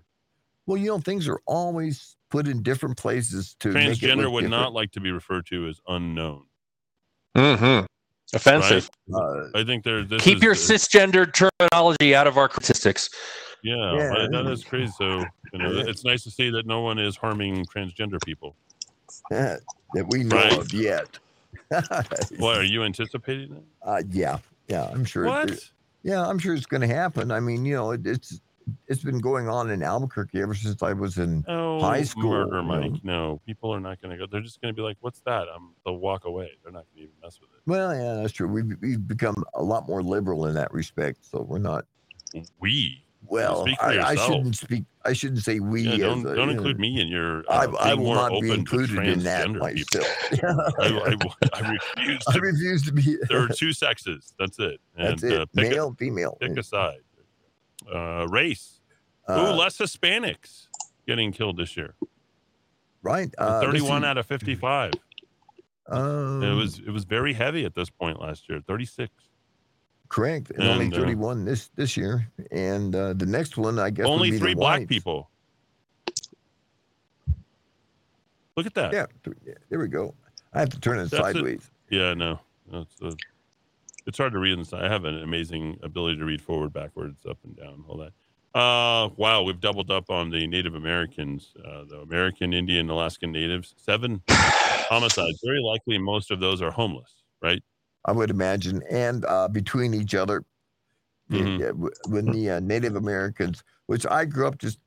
well, 0.67 0.77
you 0.77 0.89
know, 0.89 0.99
things 0.99 1.29
are 1.29 1.41
always 1.47 2.17
put 2.35 2.49
in 2.49 2.63
different 2.65 2.97
places 2.97 3.55
to 3.61 3.69
Transgender 3.69 4.25
look 4.25 4.33
would 4.33 4.51
not 4.51 4.73
like 4.73 4.91
to 4.91 5.01
be 5.01 5.13
referred 5.13 5.47
to 5.47 5.69
as 5.69 5.81
unknown. 5.87 6.43
Mm-hmm. 7.37 7.87
Offensive. 8.35 8.91
Uh, 9.15 9.47
I 9.55 9.63
think 9.63 9.85
there. 9.85 10.03
This 10.03 10.21
Keep 10.21 10.39
is, 10.39 10.43
your 10.43 10.53
uh, 10.53 10.57
cisgender 10.57 11.33
terminology 11.33 12.13
out 12.13 12.27
of 12.27 12.37
our 12.37 12.51
statistics. 12.51 13.09
Yeah, 13.63 13.97
Yeah. 13.97 14.13
but 14.13 14.33
that 14.33 14.51
is 14.51 14.65
crazy. 14.65 14.93
So 14.99 15.25
you 15.53 15.59
know, 15.61 15.71
it's 15.87 16.05
nice 16.05 16.25
to 16.25 16.31
see 16.31 16.51
that 16.51 16.67
no 16.67 16.81
one 16.81 16.99
is 16.99 17.17
harming 17.17 17.67
transgender 17.67 18.19
people. 18.25 18.57
that 19.31 19.61
we 20.09 20.25
know 20.25 20.37
Right. 20.37 20.59
of 20.59 20.73
yet. 20.73 21.19
What 22.39 22.59
are 22.59 22.65
you 22.65 22.83
anticipating 22.83 23.51
that? 23.51 23.89
uh, 23.89 24.03
yeah, 24.11 24.39
yeah, 24.67 24.87
I'm 24.87 25.05
sure. 25.05 25.27
What? 25.27 25.71
Yeah, 26.03 26.27
I'm 26.27 26.41
sure 26.41 26.55
it's 26.55 26.67
going 26.67 26.81
to 26.81 26.93
happen. 26.93 27.31
I 27.31 27.39
mean, 27.39 27.65
you 27.65 27.77
know, 27.77 27.93
it, 27.93 28.05
it's 28.05 28.41
it's 28.89 29.03
been 29.03 29.21
going 29.21 29.49
on 29.49 29.71
in 29.71 29.83
Albuquerque 29.83 30.41
ever 30.41 30.55
since 30.55 30.83
I 30.83 30.93
was 30.93 31.19
in. 31.19 31.45
Oh, 31.49 31.81
High 31.81 32.03
school, 32.03 32.31
murder, 32.31 32.57
you 32.57 32.63
Mike. 32.63 33.05
No, 33.05 33.41
people 33.47 33.73
are 33.75 33.81
not 33.81 34.01
going 34.01 34.11
to 34.13 34.17
go. 34.19 34.27
They're 34.31 34.41
just 34.41 34.61
going 34.61 34.73
to 34.75 34.77
be 34.77 34.83
like, 34.83 34.97
"What's 35.01 35.21
that?" 35.21 35.47
Um, 35.55 35.75
they'll 35.85 35.97
walk 35.99 36.25
away. 36.25 36.51
They're 36.63 36.73
not 36.73 36.85
going 36.95 36.97
to 36.97 37.03
even 37.03 37.15
mess 37.23 37.41
with 37.41 37.51
it. 37.51 37.61
Well, 37.67 37.95
yeah, 37.95 38.21
that's 38.21 38.33
true. 38.33 38.49
We've, 38.49 38.73
we've 38.81 39.07
become 39.07 39.43
a 39.55 39.63
lot 39.63 39.87
more 39.89 40.03
liberal 40.03 40.47
in 40.47 40.55
that 40.55 40.73
respect. 40.73 41.25
So 41.25 41.43
we're 41.43 41.59
not. 41.59 41.85
We. 42.61 43.01
Well, 43.27 43.65
I, 43.81 43.99
I 44.01 44.15
shouldn't 44.17 44.55
speak. 44.55 44.85
I 45.07 45.15
shouldn't 45.15 45.43
say 45.43 45.59
we. 45.59 45.81
Yeah, 45.83 45.97
don't 46.09 46.27
a, 46.27 46.35
don't 46.35 46.37
you 46.37 46.45
know, 46.45 46.51
include 46.53 46.79
me 46.79 47.01
in 47.01 47.09
your. 47.09 47.43
I, 47.49 47.65
Uh, 47.65 47.77
I 47.81 47.95
being 47.95 48.07
will 48.07 48.15
not 48.15 48.33
be 48.39 48.51
included 48.51 48.99
in 48.99 49.21
that 49.21 49.51
myself. 49.51 50.07
I, 50.79 51.17
I, 51.17 51.17
I 51.55 51.71
refuse 51.71 52.25
I 52.29 52.33
to. 52.35 52.41
refuse 52.41 52.83
to 52.85 52.93
be. 52.93 53.17
There 53.31 53.41
are 53.41 53.49
two 53.49 53.73
sexes. 53.73 54.35
That's 54.39 54.59
it. 54.59 54.79
And 54.97 55.09
That's 55.09 55.23
it. 55.23 55.41
Uh, 55.41 55.47
pick, 55.55 55.67
a, 55.67 55.71
Male, 55.71 55.97
female. 55.99 56.37
pick 56.39 56.59
a 56.59 56.63
side. 56.63 56.99
Uh, 57.93 58.27
race. 58.31 58.81
Ooh, 59.31 59.35
Uh, 59.35 59.55
less 59.57 59.79
Hispanics 59.79 60.67
getting 61.07 61.33
killed 61.33 61.57
this 61.57 61.77
year. 61.77 61.95
right. 63.03 63.33
Uh, 63.39 63.61
31 63.61 64.03
see. 64.03 64.07
out 64.07 64.19
of 64.19 64.27
55. 64.27 64.93
Um, 65.87 66.43
it 66.43 66.55
was 66.55 66.79
it 66.79 66.91
was 66.91 67.05
very 67.05 67.33
heavy 67.35 67.65
at 67.67 67.75
this 67.75 67.91
point 67.91 68.21
last 68.21 68.49
year. 68.49 68.61
36. 68.67 69.11
correct. 70.09 70.51
And 70.51 70.63
only 70.65 70.87
uh, 70.89 70.97
31 70.99 71.45
this 71.45 71.69
this 71.75 71.97
year, 71.97 72.31
and 72.51 72.95
uh, 72.95 73.13
the 73.13 73.27
next 73.27 73.57
one, 73.59 73.79
I 73.79 73.91
guess, 73.91 74.07
Only 74.07 74.39
three 74.39 74.55
black 74.55 74.81
whites. 74.81 74.89
people. 74.89 75.29
Look 78.57 78.67
at 78.67 78.75
that. 78.75 78.93
Yeah, 78.93 79.07
there 79.69 79.79
we 79.81 79.89
go. 79.89 80.15
I 80.53 80.61
have 80.61 80.69
to 80.71 80.81
turn 80.81 80.99
it 81.01 81.11
That's 81.11 81.23
sideways. 81.23 81.71
Yeah, 81.91 82.15
no, 82.15 82.39
it's 82.73 83.03
uh 83.03 83.11
it's 84.07 84.19
hard 84.19 84.33
to 84.33 84.39
read 84.39 84.59
inside. 84.59 84.85
I 84.85 84.89
have 84.89 85.05
an 85.05 85.23
amazing 85.23 85.79
ability 85.83 86.19
to 86.19 86.25
read 86.25 86.43
forward, 86.43 86.73
backwards, 86.73 87.25
up 87.27 87.39
and 87.45 87.57
down, 87.57 87.85
all 87.89 87.97
that. 87.99 88.13
Uh, 88.59 89.09
wow, 89.17 89.43
we've 89.43 89.61
doubled 89.61 89.91
up 89.91 90.11
on 90.11 90.31
the 90.31 90.47
Native 90.47 90.75
Americans, 90.77 91.53
uh, 91.65 91.85
the 91.85 91.99
American 92.01 92.53
Indian, 92.53 92.89
Alaskan 92.89 93.33
Natives. 93.33 93.75
Seven 93.77 94.23
homicides. 94.29 95.41
Very 95.45 95.61
likely, 95.61 95.99
most 95.99 96.31
of 96.31 96.39
those 96.41 96.63
are 96.63 96.71
homeless, 96.71 97.23
right? 97.43 97.63
I 98.05 98.13
would 98.13 98.31
imagine, 98.31 98.83
and 98.91 99.25
uh, 99.25 99.49
between 99.49 99.95
each 99.95 100.15
other, 100.15 100.45
Mhm. 101.31 101.59
w- 101.69 101.91
when 102.09 102.27
the 102.27 102.51
uh, 102.51 102.61
Native 102.61 102.97
Americans, 102.97 103.65
which 103.87 104.07
I 104.07 104.25
grew 104.27 104.47
up 104.47 104.59
just, 104.59 104.79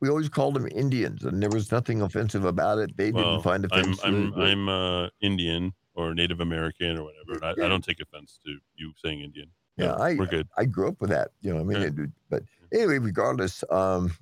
we 0.00 0.08
always 0.08 0.28
called 0.28 0.54
them 0.54 0.68
Indians, 0.68 1.24
and 1.24 1.42
there 1.42 1.50
was 1.50 1.70
nothing 1.72 2.00
offensive 2.00 2.44
about 2.44 2.78
it. 2.78 2.96
They 2.96 3.10
Well, 3.10 3.32
didn't 3.32 3.42
find 3.42 3.66
I'm. 3.72 3.94
I'm 4.04 4.32
it. 4.32 4.38
I'm 4.38 4.68
uh, 4.68 5.08
Indian 5.20 5.74
or 6.00 6.14
Native 6.14 6.40
American 6.40 6.98
or 6.98 7.04
whatever. 7.04 7.44
I, 7.44 7.64
I 7.64 7.68
don't 7.68 7.84
take 7.84 8.00
offense 8.00 8.38
to 8.44 8.58
you 8.76 8.92
saying 9.02 9.20
Indian. 9.20 9.48
Yeah, 9.76 9.86
No, 9.88 9.94
I- 9.94 10.14
we're 10.14 10.26
good. 10.26 10.48
I 10.56 10.64
grew 10.64 10.88
up 10.88 11.00
with 11.00 11.10
that. 11.10 11.28
You 11.40 11.54
know, 11.54 11.60
I 11.60 11.62
mean, 11.64 11.80
Yeah. 11.80 11.88
it, 12.04 12.10
but 12.28 12.42
anyway, 12.72 12.98
regardless, 12.98 13.62
um, 13.70 14.12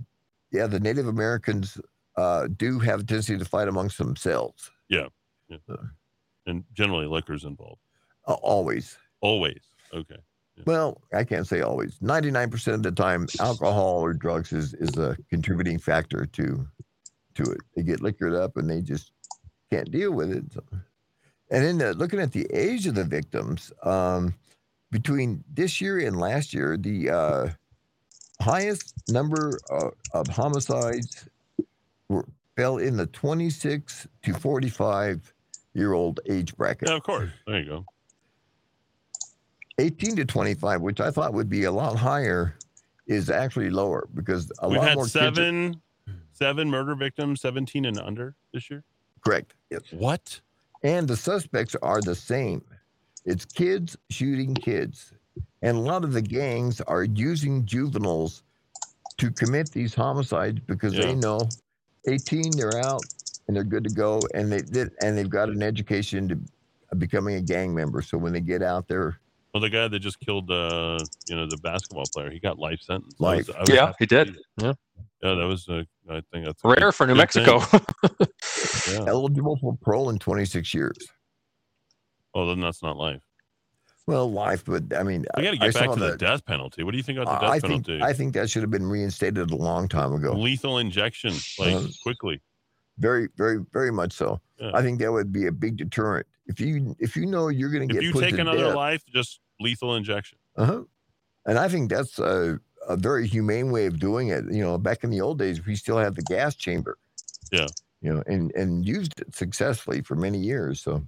yeah, 0.52 0.66
the 0.66 0.80
Native 0.80 1.06
Americans 1.09 1.78
uh, 2.16 2.48
do 2.56 2.78
have 2.80 3.00
a 3.00 3.05
tendency 3.05 3.38
to 3.38 3.44
fight 3.44 3.68
amongst 3.68 3.96
themselves 3.98 4.70
Yeah. 4.88 5.09
Yeah. 5.48 5.59
And 6.46 6.64
generally, 6.72 7.06
liquor's 7.06 7.44
involved. 7.44 7.80
uh, 8.26 8.34
always. 8.34 8.96
Always. 9.20 9.60
Okay. 9.94 10.16
Well, 10.66 11.00
I 11.14 11.22
can't 11.24 11.46
say 11.46 11.60
always. 11.60 11.96
Ninety-nine 12.00 12.50
percent 12.50 12.74
of 12.74 12.82
the 12.82 12.90
time, 12.90 13.26
alcohol 13.40 14.00
or 14.00 14.12
drugs 14.12 14.52
is 14.52 14.74
is 14.74 14.96
a 14.98 15.16
contributing 15.30 15.78
factor 15.78 16.26
to 16.26 16.66
to 17.36 17.42
it. 17.44 17.60
They 17.76 17.82
get 17.84 18.00
liquored 18.02 18.34
up 18.34 18.56
and 18.56 18.68
they 18.68 18.80
just 18.82 19.12
can't 19.70 19.88
deal 19.90 20.10
with 20.12 20.32
it. 20.32 20.44
So. 20.52 20.62
And 21.50 21.64
then 21.64 21.88
uh, 21.88 21.92
looking 21.92 22.20
at 22.20 22.32
the 22.32 22.46
age 22.52 22.86
of 22.86 22.94
the 22.94 23.04
victims, 23.04 23.72
um, 23.82 24.34
between 24.90 25.42
this 25.52 25.80
year 25.80 25.98
and 25.98 26.18
last 26.18 26.52
year, 26.52 26.76
the 26.76 27.10
uh, 27.10 27.48
highest 28.42 28.94
number 29.08 29.58
of, 29.70 29.92
of 30.12 30.26
homicides 30.28 31.28
were, 32.08 32.26
fell 32.56 32.78
in 32.78 32.96
the 32.96 33.06
twenty-six 33.06 34.06
to 34.22 34.34
forty-five 34.34 35.32
year 35.74 35.92
old 35.94 36.20
age 36.28 36.54
bracket. 36.56 36.88
Yeah, 36.88 36.96
of 36.96 37.02
course. 37.02 37.30
There 37.46 37.58
you 37.60 37.64
go. 37.66 37.84
18 39.80 40.16
to 40.16 40.24
25, 40.24 40.80
which 40.80 41.00
I 41.00 41.10
thought 41.12 41.32
would 41.34 41.48
be 41.48 41.62
a 41.64 41.70
lot 41.70 41.94
higher, 41.96 42.56
is 43.06 43.30
actually 43.30 43.70
lower 43.70 44.08
because 44.12 44.50
a 44.58 44.68
We've 44.68 44.78
lot 44.78 44.88
had 44.88 44.94
more 44.96 45.04
kids 45.04 45.14
are- 45.16 45.18
seven 45.34 45.82
seven 46.32 46.68
murder 46.70 46.94
victims, 46.96 47.40
17 47.40 47.84
and 47.84 47.98
under 47.98 48.34
this 48.52 48.70
year. 48.70 48.82
correct. 49.24 49.54
Yes. 49.70 49.82
What? 49.92 50.40
And 50.82 51.09
the 51.09 51.16
suspects 51.16 51.74
are 51.82 52.00
the 52.00 52.14
same. 52.14 52.62
It's 53.24 53.44
kids 53.44 53.96
shooting 54.10 54.55
kids. 54.55 55.12
And 55.62 55.76
a 55.76 55.80
lot 55.80 56.05
of 56.05 56.12
the 56.12 56.22
gangs 56.22 56.80
are 56.82 57.05
using 57.05 57.64
juveniles 57.66 58.42
to 59.18 59.30
commit 59.30 59.70
these 59.72 59.94
homicides 59.94 60.60
because 60.66 60.94
Yeah. 60.94 61.06
they 61.06 61.14
know 61.16 61.40
18 62.06 62.52
they're 62.56 62.78
out 62.84 63.02
and 63.46 63.56
they're 63.56 63.64
good 63.64 63.84
to 63.84 63.90
go 63.90 64.20
and 64.34 64.50
they 64.52 64.60
did 64.60 64.92
and 65.02 65.18
they've 65.18 65.28
got 65.28 65.48
an 65.48 65.62
education 65.62 66.28
to 66.28 66.38
becoming 66.96 67.34
a 67.34 67.40
gang 67.42 67.74
member. 67.74 68.00
So 68.02 68.16
when 68.16 68.32
they 68.32 68.40
get 68.40 68.62
out 68.62 68.86
there, 68.88 69.18
Well, 69.52 69.60
the 69.62 69.70
guy 69.70 69.88
that 69.88 69.98
just 69.98 70.20
killed, 70.20 70.50
uh, 70.50 70.98
you 71.28 71.34
know, 71.34 71.46
the 71.48 71.56
basketball 71.59 72.05
player, 72.14 72.30
he 72.30 72.38
got 72.38 72.59
life 72.59 72.80
sentence. 72.82 73.14
I 73.18 73.24
Life. 73.24 73.46
was- 73.48 73.56
I 73.56 73.60
was 73.60 73.68
Yeah, 73.70 73.92
he 73.98 74.06
did. 74.06 74.36
Yeah. 74.59 74.74
Yeah, 75.22 75.34
that 75.34 75.46
was. 75.46 75.68
Uh, 75.68 75.82
I 76.09 76.22
think 76.32 76.46
that's 76.46 76.62
a 76.62 76.68
good- 76.68 76.80
Rare 76.80 76.92
for 76.92 77.06
New. 77.06 77.14
Mexico. 77.16 77.59
Yeah. 78.93 79.05
eligible 79.06 79.56
for 79.60 79.77
parole 79.82 80.10
in 80.10 80.19
26 80.19 80.73
years. 80.74 80.97
Oh, 82.35 82.47
then 82.47 82.60
that's 82.60 82.82
not 82.82 82.97
life. 82.97 83.20
Well, 84.06 84.31
life, 84.31 84.65
but 84.65 84.85
I 84.97 85.02
mean, 85.02 85.27
We 85.36 85.43
got 85.43 85.51
to 85.51 85.56
I 85.62 85.66
get 85.66 85.74
back 85.74 85.85
saw 85.85 85.94
to 85.94 86.01
the 86.01 86.06
that- 86.12 86.19
death 86.19 86.44
penalty. 86.47 86.82
What 86.82 86.93
do 86.93 86.97
you 86.97 87.02
think 87.02 87.19
about 87.19 87.40
the 87.40 87.47
I 87.47 87.55
death 87.59 87.69
think 87.69 87.86
penalty? 87.86 88.02
I 88.05 88.12
think 88.15 88.35
that 88.35 88.48
should 88.48 88.62
have 88.62 88.70
been 88.70 88.86
reinstated 88.86 89.51
a 89.51 89.56
long 89.56 89.86
time 89.89 90.12
ago. 90.15 90.32
Lethal 90.32 90.78
injection, 90.78 91.35
like 91.59 91.74
Uh, 91.74 91.82
quickly. 92.02 92.40
Very, 92.98 93.28
very, 93.36 93.65
very 93.73 93.93
much 93.93 94.12
so. 94.12 94.40
Yeah. 94.59 94.70
I 94.74 94.82
think 94.82 94.98
that 95.01 95.12
would 95.12 95.31
be 95.32 95.47
a 95.47 95.52
big 95.52 95.77
deterrent. 95.77 96.27
If 96.47 96.59
you 96.59 96.97
if 96.98 97.15
you 97.16 97.27
know 97.27 97.48
you're 97.48 97.70
going 97.70 97.86
to 97.86 97.93
get 97.94 97.98
If 98.02 98.05
you 98.09 98.12
put 98.12 98.24
take 98.24 98.35
to 98.36 98.40
another 98.40 98.65
death, 98.69 98.74
life, 98.74 99.02
just 99.12 99.40
lethal 99.60 99.94
injection. 99.97 100.39
uh-huh. 100.56 100.82
and 101.47 101.59
I 101.59 101.69
think 101.69 101.90
that's 101.90 102.19
a, 102.19 102.59
a 102.89 102.97
very 102.97 103.27
humane 103.28 103.70
way 103.70 103.85
of 103.86 103.98
doing 104.01 104.28
it. 104.28 104.44
You 104.51 104.62
know, 104.65 104.78
back 104.78 105.05
in 105.05 105.10
the 105.10 105.20
old 105.20 105.39
days, 105.39 105.65
we 105.66 105.77
still 105.77 105.98
had 105.98 106.15
the 106.16 106.23
gas 106.23 106.56
chamber. 106.56 106.97
Yeah. 107.52 107.66
You 108.00 108.14
know, 108.14 108.22
and 108.26 108.52
and 108.54 108.86
used 108.86 109.20
it 109.20 109.34
successfully 109.34 110.02
for 110.02 110.14
many 110.14 110.38
years. 110.38 110.80
So 110.82 111.04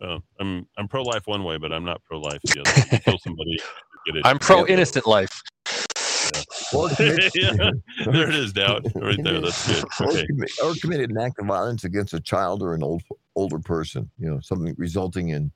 Uh, 0.00 0.18
I'm 0.38 0.66
I'm 0.76 0.86
pro 0.88 1.02
life 1.02 1.26
one 1.26 1.42
way, 1.44 1.58
but 1.58 1.72
I'm 1.72 1.84
not 1.84 2.02
pro 2.04 2.20
life 2.20 2.40
the 2.44 2.60
other. 2.60 2.98
Kill 2.98 3.18
somebody, 3.22 3.58
get 4.06 4.16
it. 4.16 4.22
I'm 4.26 4.38
pro 4.38 4.66
innocent 4.66 5.06
life. 5.06 5.42
or, 6.74 6.88
commit, 6.90 7.32
Yeah, 7.34 7.70
there 8.04 8.28
it 8.28 8.34
is, 8.34 8.52
doubt 8.52 8.84
right 8.94 9.18
there. 9.22 9.40
That's 9.40 9.66
good. 9.66 9.84
or, 10.00 10.08
Okay. 10.10 10.26
commit, 10.26 10.50
or 10.62 10.74
committed 10.80 11.10
an 11.10 11.18
act 11.18 11.38
of 11.40 11.46
violence 11.46 11.84
against 11.84 12.14
a 12.14 12.20
child 12.20 12.62
or 12.62 12.74
an 12.74 12.82
old 12.82 13.02
older 13.34 13.58
person. 13.58 14.10
You 14.18 14.30
know, 14.30 14.40
something 14.40 14.74
resulting 14.78 15.30
in 15.30 15.50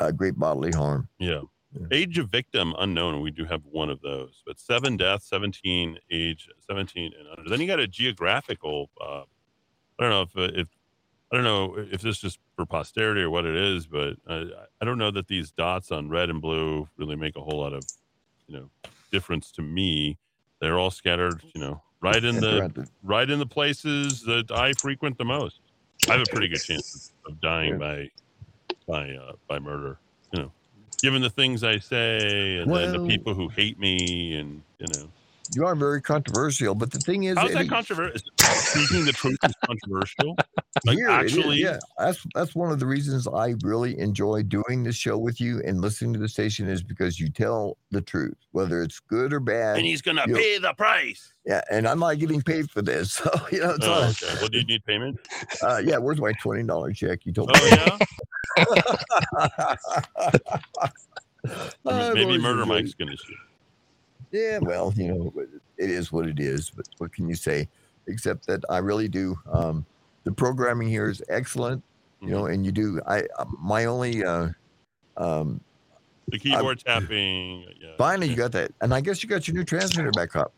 uh, 0.00 0.10
great 0.10 0.38
bodily 0.38 0.72
harm. 0.72 1.08
Yeah. 1.18 1.42
Yeah. 1.72 1.86
Age 1.92 2.18
of 2.18 2.28
victim 2.30 2.74
unknown. 2.78 3.20
We 3.22 3.30
do 3.30 3.44
have 3.44 3.62
one 3.64 3.90
of 3.90 4.00
those, 4.02 4.42
but 4.44 4.58
seven 4.58 4.96
deaths, 4.96 5.28
17 5.28 5.98
age, 6.10 6.48
17 6.66 7.12
and 7.16 7.28
under. 7.28 7.48
Then 7.48 7.60
you 7.60 7.68
got 7.68 7.78
a 7.78 7.86
geographical. 7.86 8.90
Uh, 9.00 9.22
I 10.00 10.04
don't 10.04 10.10
know 10.10 10.22
if 10.22 10.36
uh, 10.36 10.60
if 10.60 10.68
I 11.32 11.36
don't 11.36 11.44
know 11.44 11.76
if 11.76 12.00
this 12.00 12.24
is 12.24 12.38
for 12.56 12.66
posterity 12.66 13.20
or 13.20 13.30
what 13.30 13.44
it 13.44 13.54
is, 13.54 13.86
but 13.86 14.16
uh, 14.26 14.44
I 14.80 14.84
don't 14.84 14.98
know 14.98 15.10
that 15.12 15.28
these 15.28 15.50
dots 15.52 15.92
on 15.92 16.08
red 16.08 16.30
and 16.30 16.40
blue 16.40 16.88
really 16.96 17.16
make 17.16 17.36
a 17.36 17.40
whole 17.40 17.60
lot 17.60 17.72
of 17.74 17.84
you 18.48 18.56
know 18.56 18.70
difference 19.12 19.52
to 19.52 19.62
me. 19.62 20.18
They're 20.60 20.78
all 20.78 20.90
scattered, 20.90 21.42
you 21.54 21.60
know, 21.60 21.82
right 22.00 22.22
in 22.24 22.36
the 22.40 22.86
right 23.02 23.28
in 23.30 23.38
the 23.38 23.46
places 23.46 24.22
that 24.22 24.50
I 24.50 24.72
frequent 24.72 25.18
the 25.18 25.24
most. 25.24 25.60
I 26.08 26.12
have 26.14 26.22
a 26.22 26.30
pretty 26.30 26.48
good 26.48 26.62
chance 26.62 27.12
of 27.26 27.40
dying 27.40 27.78
by 27.78 28.10
by 28.88 29.10
uh, 29.10 29.32
by 29.48 29.58
murder. 29.58 29.98
You 30.32 30.42
know, 30.42 30.52
given 31.02 31.20
the 31.22 31.30
things 31.30 31.62
I 31.62 31.78
say 31.78 32.58
and 32.58 32.74
then 32.74 32.92
the 32.92 33.06
people 33.06 33.34
who 33.34 33.48
hate 33.48 33.78
me 33.78 34.34
and 34.34 34.62
you 34.78 34.86
know. 34.94 35.10
You 35.52 35.66
are 35.66 35.74
very 35.74 36.00
controversial, 36.00 36.76
but 36.76 36.92
the 36.92 37.00
thing 37.00 37.24
is, 37.24 37.36
How's 37.36 37.52
that 37.52 37.68
controversial? 37.68 38.20
Speaking 38.38 39.04
the 39.04 39.12
truth 39.12 39.38
is 39.44 39.52
controversial. 39.64 40.36
Like 40.86 40.96
here 40.96 41.10
it 41.10 41.26
is, 41.26 41.36
actually, 41.36 41.60
yeah, 41.60 41.78
that's 41.98 42.24
that's 42.32 42.54
one 42.54 42.70
of 42.70 42.78
the 42.78 42.86
reasons 42.86 43.26
I 43.26 43.54
really 43.64 43.98
enjoy 43.98 44.44
doing 44.44 44.84
this 44.84 44.94
show 44.94 45.18
with 45.18 45.40
you 45.40 45.60
and 45.66 45.80
listening 45.80 46.12
to 46.14 46.20
the 46.20 46.28
station 46.28 46.68
is 46.68 46.80
because 46.82 47.18
you 47.18 47.28
tell 47.28 47.76
the 47.90 48.00
truth, 48.00 48.36
whether 48.52 48.80
it's 48.80 49.00
good 49.00 49.32
or 49.32 49.40
bad. 49.40 49.76
and 49.78 49.84
he's 49.84 50.00
gonna 50.00 50.22
you 50.28 50.34
know, 50.34 50.38
pay 50.38 50.58
the 50.58 50.72
price. 50.74 51.32
yeah, 51.44 51.60
and 51.72 51.88
I'm 51.88 51.98
not 51.98 52.18
getting 52.20 52.40
paid 52.40 52.70
for 52.70 52.82
this, 52.82 53.12
so 53.14 53.28
you 53.50 53.58
know, 53.60 53.70
it's 53.74 53.84
Oh, 53.86 54.10
okay. 54.10 54.32
Well, 54.40 54.48
do 54.48 54.58
you 54.58 54.64
need 54.64 54.84
payment? 54.86 55.18
uh, 55.62 55.82
yeah. 55.84 55.98
Where's 55.98 56.20
my 56.20 56.32
twenty 56.40 56.62
dollar 56.62 56.92
check? 56.92 57.26
You 57.26 57.32
told 57.32 57.50
Oh 57.52 57.64
me. 57.64 57.70
Oh 58.64 59.76
yeah. 61.84 62.12
Maybe 62.14 62.38
Murder 62.38 62.64
Mike's 62.64 62.94
gonna 62.94 63.16
shoot. 63.16 63.36
Yeah, 64.32 64.58
well, 64.58 64.92
you 64.96 65.08
know, 65.08 65.32
it 65.76 65.90
is 65.90 66.12
what 66.12 66.26
it 66.26 66.38
is. 66.38 66.70
But 66.70 66.86
what 66.98 67.12
can 67.12 67.28
you 67.28 67.34
say? 67.34 67.68
Except 68.06 68.46
that 68.46 68.64
I 68.70 68.78
really 68.78 69.08
do. 69.08 69.38
Um, 69.52 69.84
the 70.24 70.32
programming 70.32 70.88
here 70.88 71.08
is 71.08 71.22
excellent, 71.28 71.82
you 72.20 72.28
know, 72.30 72.42
Mm-hmm. 72.42 72.52
and 72.52 72.66
you 72.66 72.72
do. 72.72 73.00
I 73.06 73.22
uh, 73.38 73.44
my 73.58 73.86
only. 73.86 74.24
Uh, 74.24 74.48
um, 75.16 75.60
The 76.28 76.38
keyboard 76.38 76.78
tapping. 76.80 77.64
Yeah. 77.80 77.90
finally, 77.98 78.28
you 78.28 78.36
got 78.36 78.52
that, 78.52 78.72
and 78.80 78.94
I 78.94 79.00
guess 79.00 79.22
you 79.22 79.28
got 79.28 79.48
your 79.48 79.56
new 79.56 79.64
transmitter 79.64 80.10
back 80.12 80.36
up. 80.36 80.52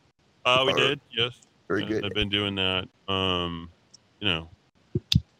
Uh, 0.44 0.64
we 0.66 0.72
or- 0.72 0.76
did. 0.76 1.00
Yes. 1.10 1.32
Very 1.68 1.82
Yeah, 1.84 1.88
good. 1.88 2.04
I've 2.06 2.12
been 2.12 2.28
doing 2.28 2.54
that. 2.56 2.86
Um, 3.08 3.70
you 4.20 4.28
know, 4.28 4.50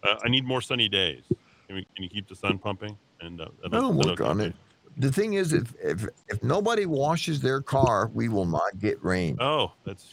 uh, 0.03 0.15
I 0.25 0.29
need 0.29 0.45
more 0.47 0.63
sunny 0.63 0.89
days. 0.89 1.23
Can, 1.67 1.77
we, 1.77 1.87
can 1.95 2.05
you 2.05 2.09
keep 2.09 2.29
the 2.29 2.35
sun 2.37 2.59
pumping? 2.59 2.97
And 3.21 3.41
uh, 3.41 3.49
that'll- 3.63 3.77
I'll 3.87 3.93
that'll 3.93 4.11
work 4.11 4.21
on 4.23 4.39
keep 4.39 4.49
it. 4.49 4.57
The 4.98 5.10
thing 5.10 5.35
is, 5.35 5.52
if 5.52 5.73
if 5.82 6.06
if 6.28 6.43
nobody 6.43 6.86
washes 6.86 7.40
their 7.40 7.60
car, 7.62 8.10
we 8.12 8.28
will 8.28 8.44
not 8.44 8.78
get 8.78 9.02
rain. 9.02 9.36
Oh, 9.40 9.73
that's 9.85 10.09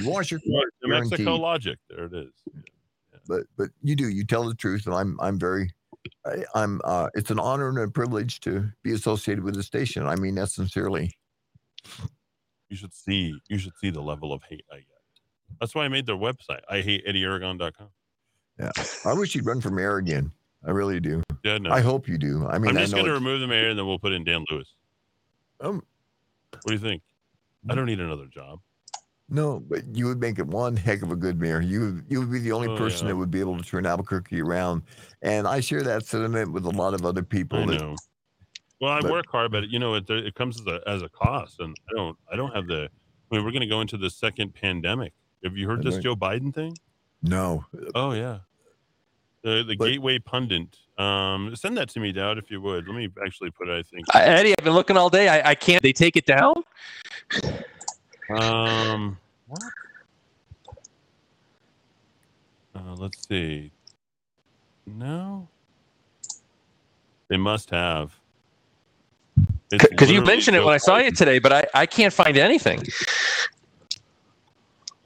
You 0.00 0.08
wash 0.08 0.30
your 0.30 0.40
car, 0.40 0.62
New 0.82 0.90
Mexico 0.90 1.36
logic. 1.36 1.78
There 1.88 2.04
it 2.04 2.12
is. 2.14 2.30
but 3.26 3.42
but 3.56 3.70
you 3.82 3.96
do 3.96 4.08
you 4.08 4.24
tell 4.24 4.44
the 4.48 4.54
truth 4.54 4.86
and 4.86 4.94
i'm 4.94 5.16
i'm 5.20 5.38
very 5.38 5.70
I, 6.24 6.44
i'm 6.54 6.80
uh 6.84 7.08
it's 7.14 7.30
an 7.30 7.38
honor 7.38 7.68
and 7.68 7.78
a 7.78 7.88
privilege 7.88 8.40
to 8.40 8.68
be 8.82 8.92
associated 8.92 9.44
with 9.44 9.54
the 9.54 9.62
station 9.62 10.06
i 10.06 10.16
mean 10.16 10.34
that 10.36 10.48
sincerely 10.48 11.12
You 12.70 12.76
should 12.76 12.94
see. 12.94 13.34
You 13.48 13.58
should 13.58 13.76
see 13.80 13.90
the 13.90 14.00
level 14.00 14.32
of 14.32 14.42
hate 14.48 14.64
I 14.72 14.76
get. 14.76 14.86
That's 15.60 15.74
why 15.74 15.84
I 15.84 15.88
made 15.88 16.06
their 16.06 16.16
website. 16.16 16.60
I 16.68 16.80
hate 16.80 17.04
EddyAragon.com. 17.06 17.88
Yeah, 18.58 18.70
I 19.04 19.12
wish 19.12 19.34
you'd 19.34 19.44
run 19.46 19.60
for 19.60 19.70
mayor 19.70 19.96
again 19.98 20.30
i 20.66 20.70
really 20.70 21.00
do 21.00 21.22
Yeah, 21.44 21.58
no. 21.58 21.70
i 21.70 21.80
hope 21.80 22.08
you 22.08 22.18
do 22.18 22.46
i 22.48 22.58
mean 22.58 22.70
I'm 22.70 22.76
just 22.82 22.92
going 22.92 23.06
to 23.06 23.12
remove 23.12 23.40
the 23.40 23.46
mayor 23.46 23.70
and 23.70 23.78
then 23.78 23.86
we'll 23.86 23.98
put 23.98 24.12
in 24.12 24.24
Dan 24.24 24.44
Lewis. 24.50 24.74
um, 25.60 25.82
What 26.52 26.66
do 26.66 26.72
you 26.72 26.78
think? 26.78 27.02
I 27.68 27.74
don't 27.74 27.86
need 27.86 28.00
another 28.00 28.26
job. 28.26 28.60
no 29.28 29.60
but 29.60 29.80
you 29.96 30.06
would 30.06 30.20
make 30.20 30.38
it 30.38 30.46
one 30.46 30.76
heck 30.76 31.02
of 31.02 31.10
a 31.10 31.16
good 31.16 31.40
mayor 31.40 31.60
you 31.60 32.02
you 32.08 32.20
would 32.20 32.30
be 32.32 32.38
the 32.40 32.52
only 32.52 32.68
Oh, 32.68 32.76
person 32.76 33.06
yeah. 33.06 33.12
that 33.12 33.16
would 33.16 33.30
be 33.30 33.40
able 33.40 33.56
to 33.56 33.62
turn 33.64 33.86
albuquerque 33.86 34.40
around 34.40 34.82
and 35.22 35.46
i 35.46 35.60
share 35.60 35.82
that 35.82 36.04
sentiment 36.06 36.52
with 36.52 36.64
a 36.66 36.70
lot 36.70 36.94
of 36.94 37.04
other 37.04 37.22
people 37.22 37.60
I 37.60 37.66
that 37.66 37.80
know. 37.80 37.96
Well, 38.80 38.92
I 38.92 39.00
but- 39.02 39.10
work 39.10 39.26
hard, 39.30 39.52
but 39.52 39.68
you 39.68 39.78
know, 39.78 39.92
it, 39.94 40.08
it 40.08 40.34
comes 40.34 40.58
as 40.58 40.66
a, 40.66 40.80
as 40.88 41.02
a 41.02 41.08
cost, 41.10 41.60
and 41.60 41.76
I 41.90 41.92
don't. 41.94 42.16
I 42.32 42.34
don't 42.36 42.54
have 42.56 42.66
the. 42.66 42.88
I 43.30 43.34
mean, 43.36 43.44
we're 43.44 43.50
going 43.50 43.60
to 43.60 43.66
go 43.66 43.82
into 43.82 43.98
the 43.98 44.08
second 44.08 44.54
pandemic. 44.54 45.12
Have 45.44 45.54
you 45.54 45.68
heard 45.68 45.82
this. 45.82 45.98
Joe 45.98 46.16
Biden 46.16 46.50
thing? 46.54 46.74
no 47.22 47.62
Oh 47.94 48.12
yeah. 48.12 48.38
The 49.42 49.64
the 49.66 49.76
But- 49.76 49.86
Gateway 49.86 50.18
pundit. 50.18 50.76
Um, 50.98 51.56
send 51.56 51.78
that 51.78 51.88
to 51.90 52.00
me, 52.00 52.12
Dowd, 52.12 52.36
if 52.36 52.50
you 52.50 52.60
would. 52.60 52.86
Let 52.86 52.94
me 52.94 53.08
actually 53.24 53.50
put 53.50 53.68
it. 53.68 53.78
I 53.78 53.82
think. 53.82 54.04
I, 54.14 54.22
Eddy, 54.22 54.54
I've 54.58 54.64
been 54.64 54.74
looking 54.74 54.98
all 54.98 55.08
day. 55.08 55.28
I, 55.28 55.50
I 55.50 55.54
can't. 55.54 55.82
They 55.82 55.94
take 55.94 56.16
it 56.16 56.26
down. 56.26 56.54
Um, 58.28 59.16
what? 59.46 59.62
Uh, 62.74 62.94
let's 62.96 63.26
see. 63.26 63.72
No. 64.86 65.48
They 67.28 67.38
must 67.38 67.70
have. 67.70 68.12
Because 69.70 70.10
you 70.10 70.20
literally 70.20 70.20
mentioned 70.20 70.56
it 70.56 70.64
when 70.64 70.74
I 70.74 70.78
saw 70.78 70.98
you 70.98 71.12
today, 71.12 71.38
but 71.38 71.52
I, 71.52 71.64
I 71.74 71.86
can't 71.86 72.12
find 72.12 72.36
anything. 72.36 72.82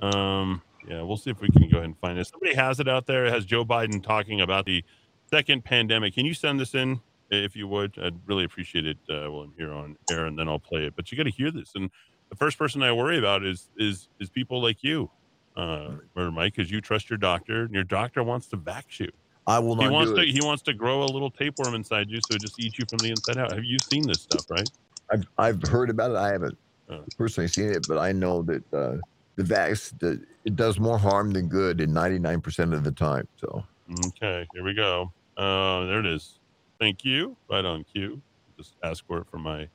Um, 0.00 0.62
yeah, 0.88 1.02
we'll 1.02 1.16
see 1.16 1.30
if 1.30 1.40
we 1.40 1.48
can 1.48 1.68
go 1.68 1.78
ahead 1.78 1.84
and 1.84 1.98
find 1.98 2.18
it. 2.18 2.26
Somebody 2.26 2.54
has 2.54 2.80
it 2.80 2.88
out 2.88 3.06
there. 3.06 3.26
It 3.26 3.32
has 3.32 3.44
Joe 3.44 3.64
Biden 3.64 4.02
talking 4.02 4.40
about 4.40 4.66
the 4.66 4.84
second 5.30 5.64
pandemic. 5.64 6.14
Can 6.14 6.26
you 6.26 6.34
send 6.34 6.60
this 6.60 6.74
in 6.74 7.00
if 7.30 7.56
you 7.56 7.66
would? 7.68 7.96
I'd 8.02 8.18
really 8.26 8.44
appreciate 8.44 8.86
it 8.86 8.98
uh, 9.08 9.30
while 9.30 9.42
I'm 9.42 9.54
here 9.56 9.72
on 9.72 9.96
air, 10.10 10.26
and 10.26 10.38
then 10.38 10.48
I'll 10.48 10.58
play 10.58 10.84
it. 10.86 10.94
But 10.96 11.10
you 11.10 11.16
got 11.18 11.24
to 11.24 11.30
hear 11.30 11.50
this. 11.50 11.72
And 11.74 11.90
the 12.30 12.36
first 12.36 12.58
person 12.58 12.82
I 12.82 12.92
worry 12.92 13.18
about 13.18 13.44
is 13.44 13.68
is 13.76 14.08
is 14.20 14.30
people 14.30 14.62
like 14.62 14.82
you, 14.82 15.10
uh, 15.56 15.90
or 16.16 16.30
Mike, 16.30 16.54
because 16.54 16.70
you 16.70 16.80
trust 16.80 17.10
your 17.10 17.18
doctor, 17.18 17.62
and 17.62 17.74
your 17.74 17.84
doctor 17.84 18.22
wants 18.22 18.46
to 18.48 18.56
vax 18.56 19.00
you. 19.00 19.10
i 19.46 19.58
will 19.58 19.76
not. 19.76 19.84
He 19.84 19.90
wants 19.90 20.12
to 20.12 20.22
he 20.24 20.40
wants 20.42 20.62
to 20.64 20.72
grow 20.74 21.02
a 21.02 21.06
little 21.06 21.30
tapeworm 21.30 21.74
inside 21.74 22.10
you, 22.10 22.18
so 22.28 22.34
it 22.34 22.42
just 22.42 22.58
eats 22.60 22.78
you 22.78 22.84
from 22.86 22.98
the 22.98 23.10
inside 23.10 23.38
out. 23.38 23.52
Have 23.52 23.64
you 23.64 23.78
seen 23.78 24.06
this 24.06 24.22
stuff, 24.22 24.46
right? 24.50 24.68
I've, 25.12 25.26
I've 25.36 25.62
heard 25.62 25.90
about 25.90 26.12
it 26.12 26.16
i 26.16 26.32
haven't 26.32 26.56
Oh. 26.90 27.02
personally 27.18 27.48
seen 27.48 27.70
it 27.70 27.86
but 27.88 27.96
i 27.98 28.10
know 28.12 28.42
that 28.42 28.62
uh 28.74 28.96
the 29.36 29.42
vax 29.42 29.98
the, 29.98 30.20
it 30.44 30.56
does 30.56 30.78
more 30.78 30.98
harm 30.98 31.30
than 31.32 31.48
good 31.48 31.80
in 31.80 31.90
99% 31.90 32.74
of 32.74 32.84
the 32.84 32.92
time 32.92 33.26
so 33.36 33.64
Okay, 34.06 34.46
here 34.54 34.64
we 34.64 34.74
go. 34.74 35.12
Uh, 35.36 35.84
there 35.86 36.00
it 36.00 36.06
is. 36.06 36.38
Thank 36.80 37.04
you. 37.04 37.36
Right 37.50 37.64
on 37.64 37.84
cue. 37.84 38.20
Just 38.56 38.74
ask 38.82 39.06
for 39.06 39.18
it 39.18 39.26
from 39.30 39.42
my 39.42 39.68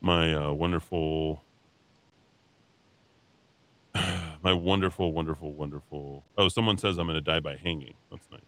my 0.00 0.32
uh, 0.34 0.52
wonderful, 0.52 1.42
my 4.42 4.52
wonderful, 4.52 5.12
wonderful, 5.12 5.52
wonderful. 5.52 6.24
Oh, 6.38 6.48
someone 6.48 6.78
says 6.78 6.98
I'm 6.98 7.06
going 7.06 7.16
to 7.16 7.20
die 7.20 7.40
by 7.40 7.56
hanging. 7.56 7.94
That's 8.10 8.26
nice. 8.30 8.40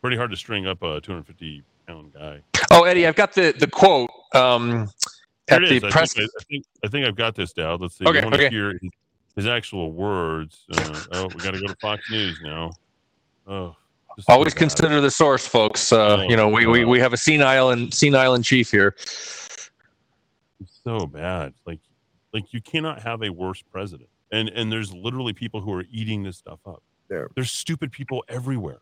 Pretty 0.00 0.16
hard 0.16 0.30
to 0.30 0.36
string 0.36 0.66
up 0.66 0.82
a 0.82 1.00
250 1.00 1.62
pound 1.86 2.12
guy. 2.14 2.40
Oh, 2.70 2.84
Eddy, 2.84 3.06
I've 3.06 3.16
got 3.16 3.34
the 3.34 3.54
the 3.56 3.66
quote 3.68 4.10
um, 4.34 4.88
Here 5.48 5.62
at 5.62 5.68
the. 5.68 5.86
I 5.86 5.90
press. 5.90 6.12
think, 6.14 6.30
I, 6.30 6.40
I 6.40 6.44
think 6.44 6.64
I 6.84 6.88
think 6.88 7.06
I've 7.06 7.16
got 7.16 7.34
this 7.34 7.52
down. 7.52 7.80
Let's 7.80 7.96
see. 7.96 8.06
Okay, 8.06 8.20
I 8.20 8.24
want 8.24 8.34
to 8.36 8.46
okay. 8.46 8.54
hear 8.54 8.72
his, 8.80 8.90
his 9.36 9.46
actual 9.46 9.92
words. 9.92 10.64
Uh, 10.72 11.00
oh, 11.12 11.26
we 11.28 11.34
got 11.36 11.54
to 11.54 11.60
go 11.60 11.66
to 11.66 11.76
Fox 11.80 12.02
News 12.10 12.38
now. 12.42 12.70
Oh, 13.46 13.76
Always 14.28 14.54
consider 14.54 15.00
the 15.00 15.10
source, 15.10 15.46
folks. 15.46 15.92
Uh, 15.92 16.16
Oh, 16.18 16.22
you 16.22 16.36
know, 16.36 16.48
we, 16.48 16.66
we 16.66 16.84
we 16.84 16.98
have 16.98 17.12
a 17.12 17.16
senile 17.16 17.70
and 17.70 17.92
senile 17.92 18.34
in 18.34 18.42
chief 18.42 18.70
here. 18.70 18.94
It's 20.60 20.80
so 20.82 21.06
bad. 21.06 21.52
Like, 21.66 21.80
like 22.32 22.52
you 22.52 22.60
cannot 22.62 23.02
have 23.02 23.22
a 23.22 23.30
worse 23.30 23.62
president. 23.62 24.08
And 24.32 24.48
and 24.48 24.72
there's 24.72 24.92
literally 24.92 25.32
people 25.32 25.60
who 25.60 25.72
are 25.72 25.84
eating 25.90 26.22
this 26.22 26.38
stuff 26.38 26.58
up. 26.66 26.82
There. 27.08 27.28
There's 27.36 27.52
stupid 27.52 27.92
people 27.92 28.24
everywhere. 28.28 28.80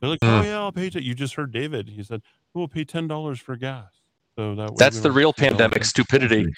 They're 0.00 0.10
like, 0.10 0.20
Mm. 0.20 0.40
oh 0.40 0.44
yeah, 0.44 0.58
I'll 0.58 0.70
pay. 0.70 0.90
T-. 0.90 1.00
You 1.02 1.14
just 1.14 1.34
heard 1.34 1.50
David. 1.50 1.88
He 1.88 2.02
said, 2.04 2.22
"We'll 2.54 2.68
pay 2.68 2.84
ten 2.84 3.08
dollars 3.08 3.40
for 3.40 3.56
gas." 3.56 3.88
So 4.36 4.54
that 4.54 4.76
That's 4.76 4.96
we 4.96 5.02
the 5.02 5.12
real 5.12 5.32
pandemic 5.32 5.82
stupidity. 5.84 6.52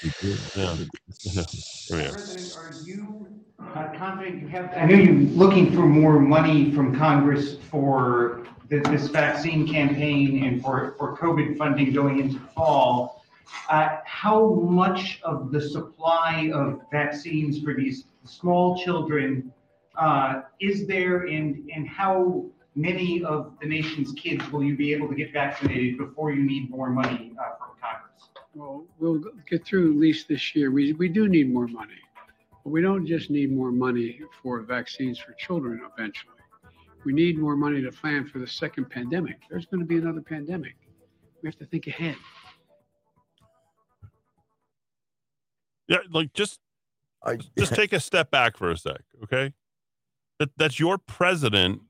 Yeah. 0.57 0.77
yeah. 1.23 1.43
Are. 1.43 2.13
President, 2.13 2.57
are 2.57 2.75
you 2.85 3.27
uh, 3.61 3.89
confident 3.97 4.43
you 4.43 4.49
have, 4.49 4.73
I 4.77 4.85
know 4.85 4.97
you're 4.97 5.15
looking 5.15 5.73
for 5.73 5.83
more 5.83 6.19
money 6.19 6.73
from 6.73 6.97
Congress 6.97 7.57
for 7.71 8.45
th- 8.69 8.83
this 8.85 9.07
vaccine 9.09 9.69
campaign 9.69 10.43
and 10.43 10.61
for, 10.61 10.97
for 10.99 11.17
COVID 11.19 11.57
funding 11.57 11.93
going 11.93 12.19
into 12.19 12.41
the 12.41 12.47
fall. 12.49 13.25
Uh, 13.71 13.99
How 14.05 14.55
much 14.55 15.21
of 15.23 15.53
the 15.53 15.61
supply 15.61 16.51
of 16.53 16.81
vaccines 16.91 17.63
for 17.63 17.75
these 17.75 18.07
small 18.25 18.77
children 18.77 19.53
uh, 19.97 20.43
is 20.61 20.89
there 20.89 21.27
and, 21.27 21.71
and 21.73 21.89
how 21.89 22.45
many 22.75 23.25
of 23.25 23.53
the 23.61 23.69
nation's 23.69 24.13
kids 24.13 24.51
will 24.51 24.63
you 24.63 24.77
be 24.77 24.93
able 24.93 25.09
to 25.09 25.15
get 25.15 25.33
vaccinated 25.33 25.99
before 25.99 26.33
you 26.33 26.43
need 26.43 26.71
more 26.71 26.91
money 26.91 27.33
uh, 27.39 27.57
from 27.57 27.59
Congress? 27.59 27.68
Well, 28.55 28.87
we'll 28.99 29.23
get 29.49 29.65
through 29.65 29.93
at 29.93 29.99
least 29.99 30.29
this 30.29 30.55
year. 30.55 30.71
We, 30.71 30.93
we 30.95 31.09
do 31.09 31.29
need 31.29 31.53
more 31.53 31.69
money. 31.69 31.93
But 32.65 32.71
we 32.71 32.83
don't 32.83 33.07
just 33.07 33.31
need 33.31 33.53
more 33.53 33.71
money 33.71 34.21
for 34.43 34.61
vaccines 34.61 35.19
for 35.19 35.33
children 35.35 35.81
eventually. 35.93 36.35
We 37.05 37.13
need 37.13 37.39
more 37.39 37.57
money 37.57 37.81
to 37.83 37.93
plan 37.93 38.27
for 38.27 38.39
the 38.39 38.47
second 38.47 38.91
pandemic. 38.91 39.39
There's 39.49 39.67
going 39.67 39.81
to 39.81 39.87
be 39.87 39.97
another 39.97 40.21
pandemic. 40.21 40.75
We 41.43 41.49
have 41.49 41.57
to 41.59 41.67
think 41.67 41.87
ahead. 41.87 42.17
Yeah, 45.87 45.99
like 46.11 46.33
just 46.35 46.59
I, 47.25 47.39
just 47.57 47.75
take 47.75 47.93
a 47.93 48.01
step 48.01 48.31
back 48.31 48.57
for 48.57 48.71
a 48.71 48.77
sec, 48.77 49.01
okay? 49.23 49.55
That 50.39 50.51
that's 50.57 50.79
your 50.79 50.99
president. 50.99 51.81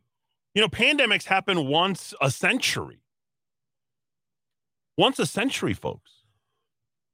You 0.54 0.62
know, 0.62 0.68
pandemics 0.68 1.24
happen 1.24 1.66
once 1.66 2.14
a 2.20 2.30
century. 2.30 3.00
Once 4.96 5.18
a 5.18 5.26
century, 5.26 5.74
folks. 5.74 6.17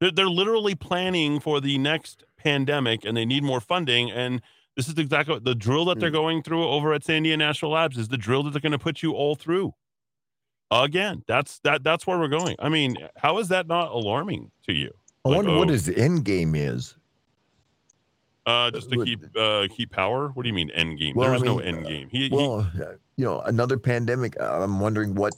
They're, 0.01 0.11
they're 0.11 0.29
literally 0.29 0.75
planning 0.75 1.41
for 1.41 1.61
the 1.61 1.79
next 1.79 2.25
pandemic, 2.37 3.05
and 3.05 3.16
they 3.16 3.25
need 3.25 3.43
more 3.45 3.61
funding. 3.61 4.11
And 4.11 4.43
this 4.77 4.89
is 4.89 4.99
exactly 4.99 5.35
what 5.35 5.45
the 5.45 5.55
drill 5.55 5.85
that 5.87 6.01
they're 6.01 6.11
going 6.11 6.43
through 6.43 6.66
over 6.69 6.93
at 6.93 7.03
Sandia 7.03 7.39
National 7.39 7.71
Labs 7.73 7.97
is 7.97 8.09
the 8.09 8.16
drill 8.19 8.43
that 8.43 8.51
they're 8.51 8.61
going 8.61 8.73
to 8.73 8.79
put 8.79 9.03
you 9.03 9.12
all 9.12 9.35
through. 9.37 9.73
again. 10.71 11.23
That's 11.29 11.61
that. 11.61 11.85
That's 11.85 12.07
where 12.07 12.19
we're 12.19 12.29
going. 12.29 12.57
I 12.59 12.69
mean, 12.69 12.97
how 13.16 13.39
is 13.39 13.49
that 13.49 13.66
not 13.69 13.93
alarming 13.93 14.51
to 14.66 14.73
you? 14.73 14.91
I 15.25 15.29
Like, 15.29 15.37
wonder 15.37 15.53
oh, 15.53 15.59
what 15.59 15.69
his 15.69 15.89
end 15.89 16.25
game 16.25 16.55
is. 16.55 16.97
uh, 18.47 18.71
just 18.73 18.91
to 18.91 19.05
keep 19.05 19.21
uh, 19.37 19.69
keep 19.71 19.91
power. 19.91 20.29
What 20.31 20.43
do 20.43 20.49
you 20.49 20.55
mean 20.55 20.71
end 20.71 20.99
game? 20.99 21.15
Well, 21.15 21.27
there 21.29 21.35
I 21.35 21.37
is 21.37 21.43
no 21.43 21.57
mean, 21.59 21.66
end 21.66 21.87
game. 21.87 22.09
He, 22.11 22.29
he 22.29 22.35
Well, 22.35 22.61
uh, 22.61 22.95
you 23.16 23.25
know, 23.25 23.41
another 23.43 23.79
pandemic. 23.79 24.37
I'm 24.41 24.81
wondering 24.81 25.15
what 25.15 25.33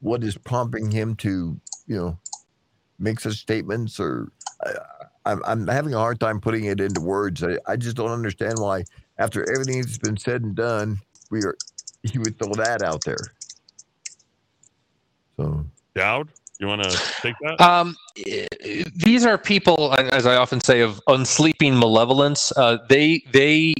what 0.00 0.22
is 0.22 0.36
prompting 0.36 0.90
him 0.90 1.16
to, 1.16 1.58
you 1.86 1.96
know, 1.96 2.18
make 2.98 3.20
such 3.20 3.34
statements. 3.34 3.98
Or 4.00 4.30
I, 4.64 4.72
I'm 5.26 5.42
I'm 5.44 5.66
having 5.66 5.94
a 5.94 5.98
hard 5.98 6.20
time 6.20 6.40
putting 6.40 6.64
it 6.64 6.80
into 6.80 7.00
words. 7.00 7.42
I, 7.42 7.58
I 7.66 7.76
just 7.76 7.96
don't 7.96 8.10
understand 8.10 8.58
why, 8.58 8.84
after 9.18 9.50
everything 9.52 9.80
that's 9.80 9.98
been 9.98 10.16
said 10.16 10.42
and 10.42 10.54
done, 10.54 10.98
we 11.30 11.40
are 11.44 11.56
he 12.02 12.18
would 12.18 12.38
throw 12.38 12.52
that 12.54 12.82
out 12.82 13.02
there. 13.04 13.16
So 15.36 15.64
Dowd, 15.94 16.28
you 16.60 16.66
want 16.66 16.82
to 16.82 16.90
take 17.20 17.34
that? 17.42 17.60
Um, 17.60 17.96
these 18.96 19.26
are 19.26 19.36
people, 19.38 19.94
as 19.98 20.26
I 20.26 20.36
often 20.36 20.60
say, 20.60 20.80
of 20.80 21.00
unsleeping 21.08 21.78
malevolence. 21.78 22.52
Uh, 22.56 22.78
they 22.88 23.22
they. 23.32 23.74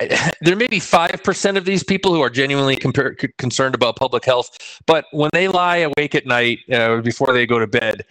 There 0.40 0.56
may 0.56 0.66
be 0.66 0.80
five 0.80 1.22
percent 1.22 1.56
of 1.56 1.64
these 1.64 1.82
people 1.82 2.12
who 2.14 2.20
are 2.20 2.30
genuinely 2.30 2.76
compar- 2.76 3.16
concerned 3.38 3.74
about 3.74 3.96
public 3.96 4.24
health, 4.24 4.80
but 4.86 5.06
when 5.12 5.30
they 5.32 5.48
lie 5.48 5.78
awake 5.78 6.14
at 6.14 6.26
night 6.26 6.58
uh, 6.72 7.00
before 7.00 7.32
they 7.32 7.46
go 7.46 7.58
to 7.58 7.66
bed, 7.66 8.04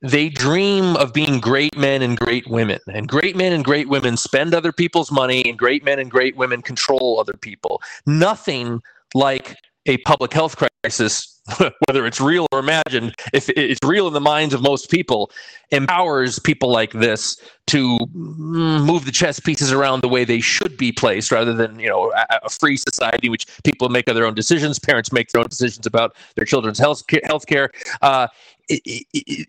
they 0.00 0.28
dream 0.28 0.96
of 0.96 1.12
being 1.12 1.40
great 1.40 1.76
men 1.76 2.02
and 2.02 2.18
great 2.18 2.46
women. 2.46 2.78
And 2.92 3.08
great 3.08 3.36
men 3.36 3.52
and 3.52 3.64
great 3.64 3.88
women 3.88 4.16
spend 4.16 4.54
other 4.54 4.72
people's 4.72 5.10
money, 5.10 5.42
and 5.48 5.58
great 5.58 5.84
men 5.84 5.98
and 5.98 6.10
great 6.10 6.36
women 6.36 6.62
control 6.62 7.18
other 7.18 7.34
people. 7.34 7.82
Nothing 8.06 8.82
like 9.14 9.56
a 9.86 9.98
public 9.98 10.32
health 10.32 10.56
crisis, 10.82 11.40
whether 11.86 12.06
it's 12.06 12.20
real 12.20 12.46
or 12.52 12.58
imagined, 12.58 13.14
if 13.32 13.48
it's 13.50 13.80
real 13.84 14.06
in 14.06 14.14
the 14.14 14.20
minds 14.20 14.54
of 14.54 14.62
most 14.62 14.90
people, 14.90 15.30
empowers 15.70 16.38
people 16.38 16.70
like 16.70 16.92
this 16.92 17.36
to 17.66 17.98
mm, 17.98 18.84
move 18.84 19.04
the 19.04 19.12
chess 19.12 19.40
pieces 19.40 19.72
around 19.72 20.02
the 20.02 20.08
way 20.08 20.24
they 20.24 20.40
should 20.40 20.76
be 20.76 20.92
placed, 20.92 21.30
rather 21.30 21.52
than 21.52 21.78
you 21.78 21.88
know 21.88 22.12
a, 22.30 22.48
free 22.48 22.76
society 22.76 23.28
which 23.28 23.46
people 23.62 23.88
make 23.88 24.06
their 24.06 24.26
own 24.26 24.34
decisions, 24.34 24.78
parents 24.78 25.12
make 25.12 25.30
their 25.30 25.40
own 25.40 25.48
decisions 25.48 25.86
about 25.86 26.14
their 26.36 26.44
children's. 26.44 26.78
Health 26.78 27.46
care. 27.46 27.70
Uh, 28.02 28.28
it, 28.68 28.82
it, 28.84 29.06
it, 29.12 29.48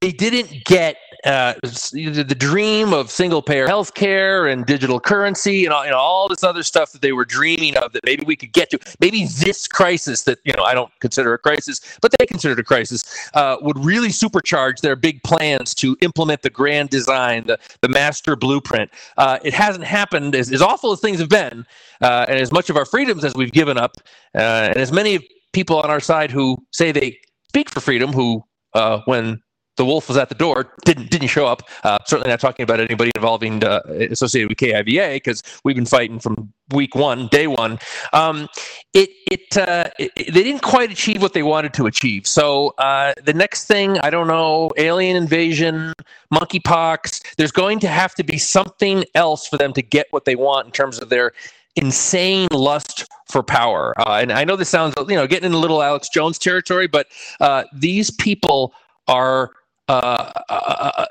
they 0.00 0.12
didn't 0.12 0.64
get 0.64 0.96
uh, 1.24 1.54
the 1.62 2.36
dream 2.38 2.92
of 2.92 3.10
single 3.10 3.42
payer 3.42 3.66
health 3.66 3.94
care 3.94 4.46
and 4.46 4.66
digital 4.66 5.00
currency 5.00 5.64
and 5.64 5.74
all, 5.74 5.84
you 5.84 5.90
know, 5.90 5.98
all 5.98 6.28
this 6.28 6.42
other 6.42 6.62
stuff 6.62 6.92
that 6.92 7.02
they 7.02 7.12
were 7.12 7.24
dreaming 7.24 7.76
of 7.76 7.92
that 7.92 8.04
maybe 8.04 8.24
we 8.24 8.36
could 8.36 8.52
get 8.52 8.70
to. 8.70 8.78
Maybe 9.00 9.26
this 9.26 9.66
crisis 9.66 10.22
that 10.22 10.38
you 10.44 10.52
know 10.54 10.62
I 10.62 10.74
don't 10.74 10.90
consider 11.00 11.34
a 11.34 11.38
crisis, 11.38 11.80
but 12.00 12.12
they 12.18 12.26
considered 12.26 12.58
a 12.58 12.64
crisis, 12.64 13.04
uh, 13.34 13.56
would 13.60 13.78
really 13.84 14.08
supercharge 14.08 14.80
their 14.80 14.96
big 14.96 15.22
plans 15.22 15.74
to 15.76 15.96
implement 16.00 16.42
the 16.42 16.50
grand 16.50 16.90
design, 16.90 17.44
the, 17.46 17.58
the 17.82 17.88
master 17.88 18.36
blueprint. 18.36 18.90
Uh, 19.16 19.38
it 19.44 19.54
hasn't 19.54 19.84
happened 19.84 20.34
as, 20.34 20.50
as 20.52 20.62
awful 20.62 20.92
as 20.92 21.00
things 21.00 21.18
have 21.18 21.28
been, 21.28 21.66
uh, 22.00 22.26
and 22.28 22.38
as 22.38 22.52
much 22.52 22.70
of 22.70 22.76
our 22.76 22.84
freedoms 22.84 23.24
as 23.24 23.34
we've 23.34 23.52
given 23.52 23.76
up, 23.76 23.96
uh, 24.34 24.68
and 24.68 24.76
as 24.76 24.92
many 24.92 25.26
people 25.52 25.80
on 25.80 25.90
our 25.90 26.00
side 26.00 26.30
who 26.30 26.56
say 26.72 26.92
they 26.92 27.18
speak 27.48 27.68
for 27.68 27.80
freedom, 27.80 28.12
who 28.12 28.42
uh, 28.74 29.00
when 29.04 29.40
the 29.80 29.86
wolf 29.86 30.08
was 30.08 30.18
at 30.18 30.28
the 30.28 30.34
door 30.34 30.74
didn't 30.84 31.10
didn't 31.10 31.28
show 31.28 31.46
up. 31.46 31.62
Uh, 31.84 31.96
certainly 32.04 32.28
not 32.28 32.38
talking 32.38 32.62
about 32.62 32.80
anybody 32.80 33.10
involving 33.16 33.64
uh, 33.64 33.80
associated 34.10 34.50
with 34.50 34.58
KIVA 34.58 35.14
because 35.14 35.42
we've 35.64 35.74
been 35.74 35.86
fighting 35.86 36.20
from 36.20 36.52
week 36.74 36.94
one, 36.94 37.28
day 37.28 37.46
one. 37.46 37.78
Um, 38.12 38.46
it 38.92 39.08
it, 39.30 39.56
uh, 39.56 39.88
it 39.98 40.12
they 40.34 40.42
didn't 40.42 40.60
quite 40.60 40.92
achieve 40.92 41.22
what 41.22 41.32
they 41.32 41.42
wanted 41.42 41.72
to 41.74 41.86
achieve. 41.86 42.26
So 42.26 42.74
uh, 42.76 43.14
the 43.24 43.32
next 43.32 43.64
thing 43.64 43.98
I 44.00 44.10
don't 44.10 44.28
know, 44.28 44.70
alien 44.76 45.16
invasion, 45.16 45.94
monkeypox. 46.30 47.36
There's 47.38 47.52
going 47.52 47.78
to 47.80 47.88
have 47.88 48.14
to 48.16 48.22
be 48.22 48.36
something 48.36 49.04
else 49.14 49.46
for 49.46 49.56
them 49.56 49.72
to 49.72 49.82
get 49.82 50.08
what 50.10 50.26
they 50.26 50.36
want 50.36 50.66
in 50.66 50.72
terms 50.72 50.98
of 50.98 51.08
their 51.08 51.32
insane 51.76 52.48
lust 52.50 53.06
for 53.30 53.42
power. 53.42 53.94
Uh, 53.98 54.18
and 54.20 54.30
I 54.30 54.44
know 54.44 54.56
this 54.56 54.68
sounds, 54.68 54.94
you 55.08 55.16
know, 55.16 55.26
getting 55.26 55.46
in 55.46 55.54
a 55.54 55.58
little 55.58 55.82
Alex 55.82 56.10
Jones 56.10 56.38
territory, 56.38 56.86
but 56.86 57.06
uh, 57.40 57.64
these 57.72 58.10
people 58.10 58.74
are. 59.08 59.52
Uh, 59.90 60.30
uh, 60.50 61.04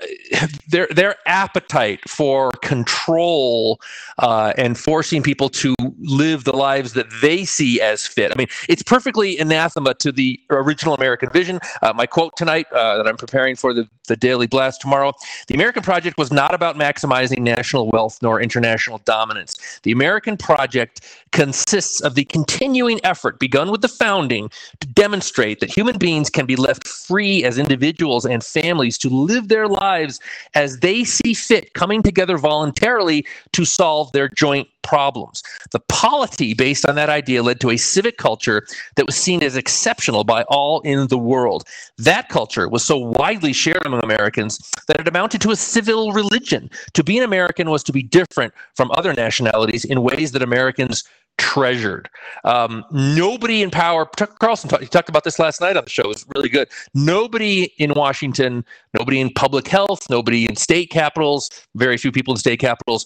their 0.69 0.87
their 0.91 1.15
appetite 1.25 1.99
for 2.07 2.49
control 2.61 3.77
uh, 4.19 4.53
and 4.57 4.77
forcing 4.77 5.21
people 5.21 5.49
to 5.49 5.75
live 5.99 6.45
the 6.45 6.55
lives 6.55 6.93
that 6.93 7.07
they 7.21 7.43
see 7.43 7.81
as 7.81 8.07
fit. 8.07 8.31
I 8.31 8.35
mean, 8.37 8.47
it's 8.69 8.81
perfectly 8.81 9.37
anathema 9.37 9.95
to 9.95 10.13
the 10.13 10.39
original 10.49 10.93
American 10.93 11.29
vision. 11.29 11.59
Uh, 11.81 11.91
my 11.91 12.05
quote 12.05 12.37
tonight 12.37 12.71
uh, 12.71 12.95
that 12.95 13.05
I'm 13.05 13.17
preparing 13.17 13.57
for 13.57 13.73
the, 13.73 13.85
the 14.07 14.15
Daily 14.15 14.47
Blast 14.47 14.79
tomorrow 14.79 15.11
the 15.47 15.55
American 15.55 15.83
project 15.83 16.17
was 16.17 16.31
not 16.31 16.53
about 16.53 16.77
maximizing 16.77 17.39
national 17.39 17.89
wealth 17.89 18.19
nor 18.21 18.41
international 18.41 18.99
dominance. 18.99 19.81
The 19.83 19.91
American 19.91 20.37
project 20.37 21.01
consists 21.33 21.99
of 21.99 22.15
the 22.15 22.23
continuing 22.25 23.01
effort 23.03 23.39
begun 23.39 23.71
with 23.71 23.81
the 23.81 23.89
founding 23.89 24.49
to 24.79 24.87
demonstrate 24.87 25.59
that 25.59 25.75
human 25.75 25.97
beings 25.97 26.29
can 26.29 26.45
be 26.45 26.55
left 26.55 26.87
free 26.87 27.43
as 27.43 27.57
individuals 27.57 28.25
and 28.25 28.41
families 28.41 28.68
to 28.77 29.09
live 29.09 29.47
their 29.47 29.67
lives 29.67 30.19
as 30.53 30.79
they 30.79 31.03
see 31.03 31.33
fit, 31.33 31.73
coming 31.73 32.03
together 32.03 32.37
voluntarily 32.37 33.25
to 33.53 33.65
solve 33.65 34.11
their 34.11 34.29
joint 34.29 34.67
problems. 34.81 35.43
The 35.71 35.79
polity 35.81 36.53
based 36.53 36.87
on 36.87 36.95
that 36.95 37.09
idea 37.09 37.43
led 37.43 37.59
to 37.61 37.69
a 37.69 37.77
civic 37.77 38.17
culture 38.17 38.65
that 38.95 39.05
was 39.05 39.15
seen 39.15 39.43
as 39.43 39.55
exceptional 39.55 40.23
by 40.23 40.43
all 40.43 40.81
in 40.81 41.07
the 41.07 41.17
world. 41.17 41.63
That 41.97 42.29
culture 42.29 42.67
was 42.67 42.83
so 42.83 42.97
widely 42.97 43.53
shared 43.53 43.85
among 43.85 44.03
Americans 44.03 44.71
that 44.87 44.99
it 44.99 45.07
amounted 45.07 45.41
to 45.41 45.51
a 45.51 45.55
civil 45.55 46.11
religion. 46.11 46.69
To 46.93 47.03
be 47.03 47.17
an 47.17 47.23
American 47.23 47.69
was 47.69 47.83
to 47.83 47.91
be 47.91 48.01
different 48.01 48.53
from 48.75 48.91
other 48.91 49.13
nationalities 49.13 49.85
in 49.85 50.01
ways 50.01 50.31
that 50.31 50.41
Americans 50.41 51.03
treasured. 51.39 52.09
Um, 52.43 52.85
nobody 52.91 53.63
in 53.63 53.71
power, 53.71 54.07
Tucker 54.15 54.35
Carlson 54.39 54.69
talk, 54.69 54.81
talked 54.89 55.09
about 55.09 55.23
this 55.23 55.39
last 55.39 55.61
night 55.61 55.77
on 55.77 55.85
the 55.85 55.89
show, 55.89 56.03
it 56.03 56.09
was 56.09 56.25
really 56.35 56.49
good. 56.49 56.69
Nobody 56.93 57.73
in 57.77 57.93
Washington, 57.95 58.63
nobody 58.93 59.19
in 59.19 59.31
public 59.31 59.67
health, 59.67 60.07
nobody 60.09 60.45
in 60.45 60.55
state 60.55 60.91
capitals, 60.91 61.49
very 61.75 61.97
few 61.97 62.11
people 62.11 62.33
in 62.33 62.37
state 62.37 62.59
capitals 62.59 63.05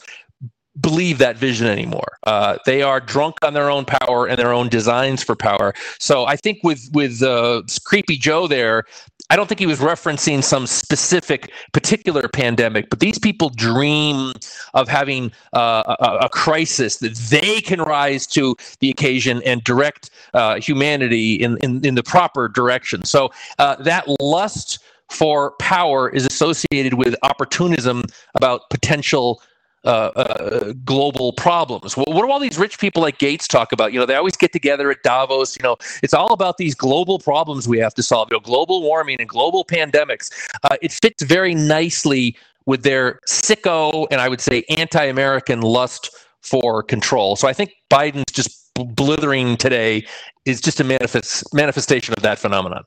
believe 0.81 1.19
that 1.19 1.38
vision 1.38 1.68
anymore. 1.68 2.18
Uh, 2.23 2.57
they 2.65 2.81
are 2.81 2.99
drunk 2.99 3.35
on 3.43 3.53
their 3.53 3.69
own 3.69 3.85
power 3.85 4.27
and 4.27 4.39
their 4.39 4.51
own 4.51 4.69
designs 4.69 5.23
for 5.23 5.35
power. 5.35 5.73
So 5.99 6.26
I 6.26 6.35
think 6.35 6.60
with 6.64 6.89
with 6.93 7.22
uh, 7.22 7.61
creepy 7.85 8.18
Joe 8.18 8.47
there, 8.47 8.84
I 9.34 9.35
don't 9.35 9.47
think 9.47 9.57
he 9.57 9.65
was 9.65 9.80
referencing 9.80 10.43
some 10.43 10.68
specific 10.68 11.51
particular 11.72 12.27
pandemic, 12.27 12.91
but 12.91 12.99
these 12.99 13.18
people 13.18 13.49
dream 13.49 14.31
of 14.76 14.88
having 14.88 15.31
uh, 15.53 15.95
a, 15.99 16.26
a 16.26 16.30
crisis 16.30 16.97
that 16.97 17.15
they 17.15 17.60
can 17.60 17.81
rise 17.81 18.27
to 18.27 18.55
the 18.80 18.91
occasion 18.91 19.41
and 19.43 19.64
direct 19.64 20.11
uh, 20.35 20.60
humanity 20.60 21.34
in, 21.34 21.57
in 21.64 21.84
in 21.84 21.95
the 21.95 22.03
proper 22.03 22.47
direction. 22.47 23.05
So 23.05 23.31
uh, 23.57 23.77
that 23.77 24.05
lust 24.22 24.77
for 25.10 25.53
power 25.57 26.11
is 26.11 26.27
associated 26.27 26.93
with 26.93 27.15
opportunism 27.23 28.03
about 28.35 28.69
potential 28.69 29.41
uh, 29.85 30.11
uh, 30.15 30.73
global 30.85 31.34
problems. 31.34 31.97
What, 31.97 32.07
what 32.10 32.22
do 32.22 32.31
all 32.31 32.39
these 32.39 32.57
rich 32.57 32.80
people 32.80 33.01
like 33.01 33.18
Gates 33.18 33.47
talk 33.47 33.72
about? 33.72 33.93
You 33.93 33.99
know, 33.99 34.05
they 34.05 34.15
always 34.15 34.38
get 34.38 34.53
together 34.53 34.89
at 34.91 35.03
Davos. 35.03 35.57
You 35.57 35.64
know, 35.64 35.77
it's 36.01 36.14
all 36.14 36.34
about 36.34 36.57
these 36.57 36.76
global 36.76 37.19
problems 37.19 37.68
we 37.68 37.80
have 37.80 37.93
to 37.95 38.03
solve. 38.03 38.30
You 38.31 38.38
know, 38.38 38.41
global 38.41 38.81
warming 38.81 39.18
and 39.19 39.27
global 39.27 39.65
pandemics. 39.65 40.31
Uh, 40.64 40.77
it 40.81 40.91
fits 40.91 41.23
very 41.23 41.53
nicely 41.53 42.35
with 42.65 42.84
their 42.84 43.19
sicko 43.27 44.07
and 44.10 44.22
I 44.22 44.30
would 44.30 44.39
say 44.39 44.64
anti-American 44.69 45.61
lust 45.61 46.10
for 46.41 46.81
control. 46.84 47.35
So 47.35 47.47
I 47.47 47.53
think 47.53 47.73
Biden's 47.91 48.31
just 48.31 48.72
blithering 48.76 49.57
today 49.57 50.05
is 50.45 50.61
just 50.61 50.80
a 50.80 50.84
manifest 50.84 51.53
manifestation 51.53 52.14
of 52.18 52.23
that 52.23 52.39
phenomenon. 52.39 52.84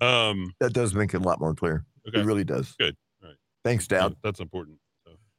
Um, 0.00 0.54
that 0.60 0.72
does 0.72 0.94
make 0.94 1.14
it 1.14 1.18
a 1.18 1.24
lot 1.24 1.40
more 1.40 1.54
clear. 1.54 1.84
Okay. 2.08 2.20
It 2.20 2.24
really 2.24 2.44
does. 2.44 2.74
Good. 2.78 2.96
All 3.22 3.28
right. 3.28 3.36
Thanks, 3.64 3.86
Yeah, 3.90 3.98
Dowd. 3.98 4.16
that's 4.22 4.40
important. 4.40 4.78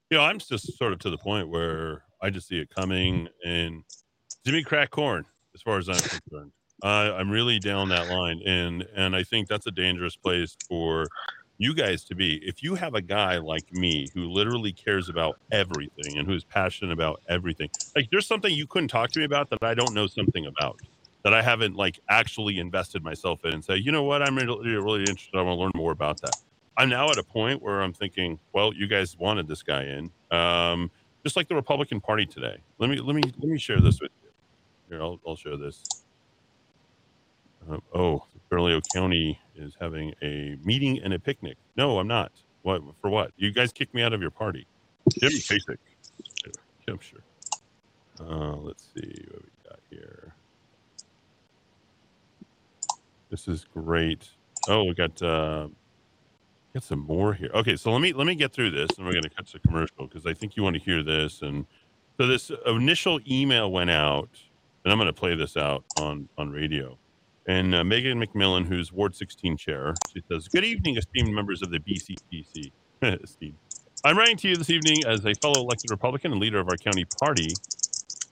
You 0.10 0.18
know, 0.18 0.24
I'm 0.24 0.40
just 0.40 0.78
sort 0.78 0.94
of 0.94 1.00
to 1.00 1.10
the 1.10 1.18
point 1.18 1.50
where 1.50 2.04
I 2.22 2.30
just 2.30 2.48
see 2.48 2.60
it 2.60 2.70
coming, 2.74 3.28
and 3.46 3.84
Jimmy 4.46 4.64
crack 4.64 4.90
corn, 4.90 5.26
as 5.54 5.62
far 5.62 5.78
as 5.78 5.88
I'm 5.88 6.00
concerned. 6.00 6.52
Uh, 6.82 7.14
I'm 7.16 7.30
really 7.30 7.60
down 7.60 7.90
that 7.90 8.10
line, 8.10 8.42
and 8.46 8.88
and 8.96 9.16
I 9.16 9.24
think 9.24 9.48
that's 9.48 9.68
a 9.68 9.72
dangerous 9.72 10.16
place 10.16 10.56
for 10.68 11.06
you 11.60 11.76
guys 11.76 12.06
to 12.06 12.16
be. 12.16 12.38
If 12.38 12.64
you 12.64 12.76
have 12.76 12.96
a 12.96 13.02
guy 13.02 13.38
like 13.38 13.72
me 13.74 14.08
who 14.14 14.30
literally 14.30 14.72
cares 14.72 15.10
about 15.10 15.38
everything 15.52 16.18
and 16.18 16.26
who's 16.26 16.44
passionate 16.44 16.94
about 16.94 17.22
everything, 17.28 17.70
like 17.96 18.10
there's 18.10 18.26
something 18.26 18.54
you 18.54 18.66
couldn't 18.66 18.88
talk 18.88 19.12
to 19.12 19.20
me 19.20 19.26
about 19.26 19.50
that 19.52 19.62
I 19.62 19.74
don't 19.74 19.94
know 19.94 20.08
something 20.08 20.46
about 20.46 20.80
that 21.24 21.34
I 21.34 21.42
haven't 21.42 21.76
like 21.76 22.00
actually 22.10 22.60
invested 22.60 23.04
myself 23.04 23.44
in 23.44 23.54
and 23.54 23.64
say, 23.64 23.76
you 23.76 23.92
know 23.92 24.04
what, 24.04 24.22
I'm 24.22 24.38
really, 24.38 24.70
really 24.70 25.02
interested. 25.02 25.38
I 25.38 25.42
want 25.42 25.58
to 25.58 25.62
learn 25.62 25.72
more 25.76 25.92
about 25.92 26.22
that. 26.22 26.36
I'm 26.80 26.88
now 26.88 27.12
at 27.12 27.18
a 27.18 27.24
point 27.24 27.62
where 27.62 27.82
I'm 27.82 27.92
thinking, 27.92 28.40
well, 28.54 28.74
you 28.74 28.88
guys 28.88 29.18
wanted 29.18 29.50
this 29.50 29.62
guy 29.62 29.84
in, 29.84 30.10
um, 30.32 30.90
just 31.24 31.36
like 31.36 31.50
the 31.50 31.56
Republican 31.56 32.00
Party 32.00 32.26
today. 32.26 32.56
Let 32.78 32.90
me 32.90 33.00
let 33.00 33.18
me 33.18 33.22
let 33.22 33.50
me 33.50 33.58
share 33.58 33.82
this 33.82 34.00
with 34.00 34.12
you. 34.24 34.30
Here, 34.88 35.02
I'll, 35.02 35.20
I'll 35.28 35.36
share 35.36 35.58
this. 35.58 35.84
Uh, 37.70 37.80
oh, 37.94 38.24
Bernalillo 38.50 38.80
County 38.94 39.38
is 39.58 39.74
having 39.82 40.14
a 40.22 40.58
meeting 40.64 41.00
and 41.04 41.14
a 41.14 41.20
picnic. 41.20 41.58
No, 41.76 42.00
I'm 42.00 42.08
not. 42.08 42.32
What 42.62 42.82
for? 43.02 43.10
What? 43.10 43.34
You 43.36 43.52
guys 43.52 43.74
kicked 43.74 43.94
me 43.94 44.02
out 44.02 44.14
of 44.14 44.22
your 44.22 44.32
party. 44.32 44.66
Jim 45.20 45.32
Kasich. 45.32 45.76
Yeah, 46.88 46.94
sure. 47.02 47.20
Uh, 48.22 48.56
let's 48.56 48.88
see 48.96 49.26
what 49.30 49.42
we 49.44 49.70
got 49.70 49.80
here. 49.90 50.34
This 53.30 53.50
is 53.50 53.66
great. 53.74 54.30
Oh, 54.70 54.86
we 54.86 54.94
got 54.94 55.22
uh, 55.22 55.68
got 56.74 56.84
some 56.84 57.00
more 57.00 57.34
here. 57.34 57.50
Okay, 57.54 57.76
so 57.76 57.92
let 57.92 58.02
me 58.02 58.14
let 58.14 58.28
me 58.28 58.36
get 58.36 58.54
through 58.54 58.72
this, 58.72 58.90
and 58.98 59.06
we're 59.06 59.14
going 59.14 59.24
to 59.24 59.30
cut 59.30 59.48
to 59.48 59.60
commercial 59.60 60.08
because 60.08 60.26
I 60.26 60.34
think 60.34 60.56
you 60.56 60.64
want 60.64 60.76
to 60.76 60.82
hear 60.82 61.04
this. 61.04 61.42
And 61.42 61.66
so 62.18 62.28
this 62.28 62.52
initial 62.66 63.20
email 63.30 63.72
went 63.72 63.90
out, 63.90 64.30
and 64.84 64.92
I'm 64.92 64.98
going 64.98 65.08
to 65.08 65.14
play 65.14 65.36
this 65.36 65.58
out 65.58 65.84
on 66.00 66.30
on 66.38 66.52
radio. 66.52 66.98
And 67.48 67.74
uh, 67.74 67.84
Megan 67.84 68.24
McMillan, 68.24 68.68
who's 68.68 68.92
Ward 68.92 69.16
16 69.16 69.58
chair, 69.58 69.96
she 70.14 70.22
says, 70.30 70.48
"Good 70.48 70.66
evening, 70.66 70.98
esteemed 70.98 71.34
members 71.34 71.62
of 71.62 71.72
the 71.72 71.80
BCCC." 71.80 72.72
esteemed. 73.24 73.56
I'm 74.04 74.18
writing 74.18 74.38
to 74.38 74.48
you 74.48 74.56
this 74.56 74.70
evening 74.70 74.98
as 75.08 75.26
a 75.26 75.34
fellow 75.36 75.62
elected 75.62 75.92
Republican 75.92 76.32
and 76.32 76.40
leader 76.40 76.60
of 76.60 76.70
our 76.70 76.78
county 76.78 77.06
party. 77.20 77.54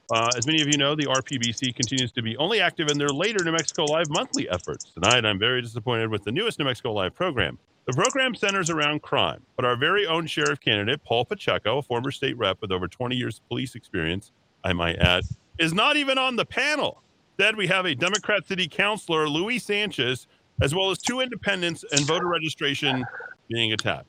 Uh, 0.10 0.30
as 0.38 0.48
many 0.48 0.62
of 0.62 0.68
you 0.68 0.78
know, 0.78 0.96
the 0.96 1.06
RPBC 1.06 1.76
continues 1.76 2.14
to 2.14 2.22
be 2.22 2.38
only 2.38 2.62
active 2.62 2.90
in 2.90 2.98
their 2.98 3.10
later 3.10 3.44
New 3.44 3.52
Mexico 3.52 3.84
Live 3.84 4.10
monthly 4.10 4.50
efforts. 4.50 4.86
Tonight, 4.94 5.26
I'm 5.26 5.38
very 5.38 5.62
disappointed 5.62 6.10
with 6.10 6.24
the 6.24 6.32
newest 6.32 6.60
New 6.60 6.66
Mexico 6.66 6.94
Live 6.94 7.14
program. 7.14 7.60
The 7.88 7.94
program 7.94 8.36
centers 8.36 8.70
around 8.70 9.02
crime, 9.02 9.42
but 9.56 9.64
our 9.64 9.78
very 9.78 10.06
own 10.06 10.28
sheriff 10.28 10.60
candidate, 10.60 11.02
Paul 11.06 11.24
Pacheco, 11.24 11.78
a 11.78 11.82
former 11.82 12.12
state 12.12 12.38
rep 12.38 12.58
with 12.60 12.70
over 12.70 12.86
20 12.86 13.16
years 13.16 13.38
of 13.38 13.48
police 13.48 13.76
experience, 13.76 14.34
I 14.62 14.74
might 14.74 14.98
add, 14.98 15.24
is 15.58 15.74
not 15.74 15.96
even 15.96 16.18
on 16.18 16.36
the 16.36 16.44
panel. 16.44 17.02
Instead, 17.40 17.56
we 17.56 17.66
have 17.68 17.86
a 17.86 17.96
Democrat 17.96 18.46
city 18.46 18.68
councilor, 18.68 19.30
Luis 19.30 19.64
Sanchez, 19.64 20.28
as 20.62 20.76
well 20.76 20.92
as 20.92 20.98
two 20.98 21.22
independents 21.22 21.86
and 21.94 22.02
voter 22.02 22.28
registration 22.28 23.06
being 23.48 23.72
attacked. 23.72 24.08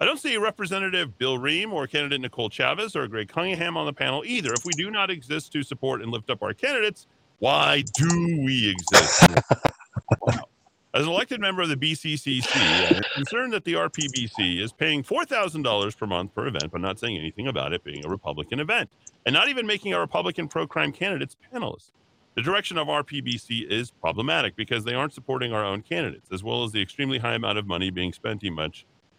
I 0.00 0.04
don't 0.04 0.18
see 0.18 0.36
Representative 0.36 1.16
Bill 1.16 1.38
Rehm 1.38 1.70
or 1.70 1.86
candidate 1.86 2.22
Nicole 2.22 2.48
Chavez 2.48 2.96
or 2.96 3.06
Greg 3.06 3.28
Cunningham 3.28 3.76
on 3.76 3.86
the 3.86 3.92
panel 3.92 4.24
either. 4.26 4.52
If 4.52 4.64
we 4.64 4.72
do 4.72 4.90
not 4.90 5.10
exist 5.10 5.52
to 5.52 5.62
support 5.62 6.02
and 6.02 6.10
lift 6.10 6.28
up 6.28 6.42
our 6.42 6.54
candidates, 6.54 7.06
why 7.38 7.84
do 7.94 8.08
we 8.44 8.70
exist? 8.70 9.30
wow. 10.22 10.48
As 10.94 11.06
an 11.06 11.08
elected 11.08 11.40
member 11.40 11.62
of 11.62 11.70
the 11.70 11.76
BCCC, 11.76 12.96
I'm 12.96 13.02
concerned 13.14 13.54
that 13.54 13.64
the 13.64 13.72
RPBC 13.72 14.60
is 14.60 14.74
paying 14.74 15.02
$4,000 15.02 15.96
per 15.96 16.06
month 16.06 16.34
per 16.34 16.46
event, 16.46 16.70
but 16.70 16.82
not 16.82 16.98
saying 16.98 17.16
anything 17.16 17.46
about 17.46 17.72
it 17.72 17.82
being 17.82 18.04
a 18.04 18.10
Republican 18.10 18.60
event, 18.60 18.90
and 19.24 19.32
not 19.32 19.48
even 19.48 19.66
making 19.66 19.94
our 19.94 20.00
Republican 20.00 20.48
pro 20.48 20.66
crime 20.66 20.92
candidates 20.92 21.34
panelists. 21.50 21.92
The 22.34 22.42
direction 22.42 22.76
of 22.76 22.88
RPBC 22.88 23.70
is 23.70 23.90
problematic 23.90 24.54
because 24.54 24.84
they 24.84 24.92
aren't 24.92 25.14
supporting 25.14 25.54
our 25.54 25.64
own 25.64 25.80
candidates, 25.80 26.28
as 26.30 26.44
well 26.44 26.62
as 26.62 26.72
the 26.72 26.82
extremely 26.82 27.18
high 27.18 27.34
amount 27.34 27.56
of 27.56 27.66
money 27.66 27.88
being 27.88 28.12
spent 28.12 28.44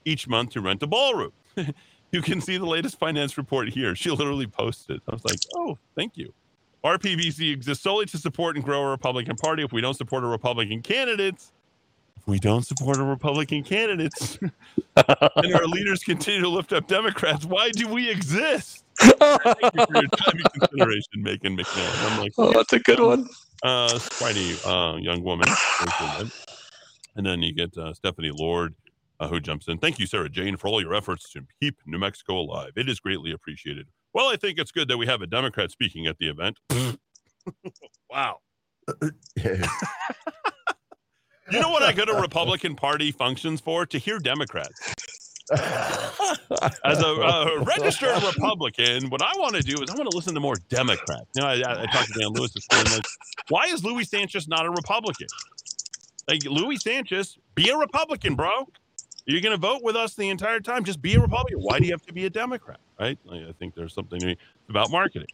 each 0.06 0.28
month 0.28 0.52
to 0.52 0.62
rent 0.62 0.84
a 0.84 0.88
ballroom. 0.88 1.34
you 2.12 2.22
can 2.22 2.40
see 2.40 2.58
the 2.58 2.68
latest 2.68 3.00
finance 3.00 3.36
report 3.36 3.70
here. 3.70 3.96
She 3.96 4.12
literally 4.12 4.48
posted. 4.48 5.02
I 5.10 5.14
was 5.14 5.26
like, 5.26 5.40
oh, 5.56 5.80
thank 5.96 6.18
you. 6.18 6.34
RPBC 6.84 7.52
exists 7.52 7.84
solely 7.84 8.06
to 8.08 8.18
support 8.20 8.58
and 8.58 8.64
grow 8.64 8.84
a 8.84 8.90
Republican 8.92 9.38
Party. 9.38 9.64
If 9.64 9.72
we 9.72 9.82
don't 9.82 9.96
support 9.96 10.24
a 10.24 10.28
Republican 10.28 10.84
candidates, 10.84 11.52
if 12.24 12.28
we 12.28 12.40
don't 12.40 12.66
support 12.66 12.98
a 12.98 13.04
Republican 13.04 13.64
candidates, 13.64 14.40
and 14.96 15.56
our 15.56 15.66
leaders 15.66 16.04
continue 16.04 16.42
to 16.42 16.50
lift 16.50 16.72
up 16.72 16.88
Democrats, 16.88 17.46
why 17.46 17.70
do 17.72 17.88
we 17.88 18.10
exist? 18.10 18.86
Thank 19.00 19.16
you 19.20 19.86
for 19.86 19.96
your 19.96 20.08
time 20.08 20.36
and 20.36 20.54
consideration, 20.54 21.12
Megan 21.18 21.58
McMillan. 21.58 22.12
I'm 22.12 22.20
like, 22.20 22.34
oh, 22.38 22.54
that's 22.54 22.74
a 22.74 22.80
good 22.80 23.00
one. 23.00 23.28
Uh, 23.62 23.90
Spidey, 23.94 24.56
uh, 24.66 24.98
young 24.98 25.24
woman. 25.24 25.48
And 27.16 27.26
then 27.26 27.42
you 27.42 27.54
get 27.54 27.78
uh, 27.78 27.94
Stefani 27.94 28.32
Lord, 28.34 28.74
uh, 29.20 29.28
who 29.28 29.40
jumps 29.40 29.68
in. 29.68 29.78
Thank 29.78 30.00
you, 30.00 30.08
Sarah 30.08 30.30
Jane, 30.30 30.58
for 30.58 30.68
all 30.68 30.82
your 30.82 30.96
efforts 30.96 31.30
to 31.34 31.42
keep 31.62 31.76
New 31.86 31.98
Mexico 31.98 32.40
alive. 32.40 32.72
It 32.76 32.88
is 32.88 33.00
greatly 33.00 33.32
appreciated. 33.32 33.88
Well, 34.14 34.30
I 34.30 34.38
think 34.38 34.60
it's 34.60 34.72
good 34.72 34.88
that 34.88 34.98
we 34.98 35.08
have 35.08 35.22
a 35.22 35.28
Democrat 35.28 35.72
speaking 35.72 36.08
at 36.08 36.18
the 36.20 36.30
event. 36.30 36.58
wow. 38.10 38.38
You 41.52 41.60
know 41.60 41.70
what 41.70 41.84
I 41.84 41.92
go 41.92 42.06
to 42.06 42.14
Republican 42.14 42.76
Party 42.76 43.12
functions 43.12 43.62
for? 43.62 43.86
To 43.86 43.98
hear 43.98 44.20
Democrats. 44.20 44.94
As 45.52 47.02
a 47.02 47.64
registered 47.64 48.24
Republican, 48.24 49.10
what 49.10 49.22
I 49.22 49.34
want 49.38 49.56
to 49.56 49.62
do 49.62 49.82
is 49.82 49.90
I 49.90 49.96
want 49.96 50.10
to 50.10 50.16
listen 50.16 50.34
to 50.34 50.40
more 50.40 50.56
Democrats. 50.70 51.28
You 51.36 51.42
know, 51.42 51.48
I, 51.48 51.56
I, 51.56 51.84
I 51.84 51.86
talked 51.88 52.14
to 52.14 52.20
Dan 52.20 52.30
Lewis 52.30 52.54
this 52.54 52.66
morning. 52.72 52.94
Like, 52.94 53.06
why 53.50 53.66
is 53.66 53.84
Louis 53.84 54.06
Sanchez 54.06 54.48
not 54.48 54.66
a 54.66 54.70
Republican? 54.70 55.28
Like 56.28 56.46
Louis 56.46 56.78
Sanchez, 56.78 57.38
be 57.56 57.70
a 57.70 57.78
Republican, 57.78 58.36
bro. 58.36 58.68
You're 59.26 59.42
going 59.42 59.56
to 59.56 59.60
vote 59.60 59.84
with 59.84 59.96
us 59.96 60.16
the 60.16 60.30
entire 60.30 60.60
time. 60.62 60.86
Just 60.86 61.02
be 61.02 61.16
a 61.16 61.20
Republican. 61.20 61.60
Why 61.60 61.80
do 61.80 61.86
you 61.86 61.92
have 61.92 62.06
to 62.06 62.14
be 62.14 62.26
a 62.26 62.30
Democrat? 62.30 62.80
Right? 63.00 63.18
Like, 63.26 63.42
I 63.48 63.52
think 63.54 63.76
there's 63.76 63.94
something 63.94 64.36
about 64.70 64.92
marketing. 64.92 65.28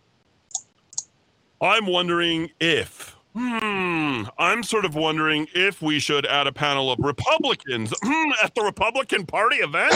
I'm 1.62 1.86
wondering 1.86 2.50
if, 2.60 3.16
hmm, 3.36 4.24
I'm 4.38 4.64
sort 4.64 4.86
of 4.86 4.96
wondering 4.96 5.48
if 5.54 5.82
we 5.82 6.00
should 6.00 6.26
add 6.26 6.48
a 6.48 6.52
panel 6.52 6.92
of 6.92 7.00
Republicans 7.00 7.94
at 8.44 8.56
the 8.56 8.64
Republican 8.64 9.26
Party 9.26 9.58
event. 9.58 9.94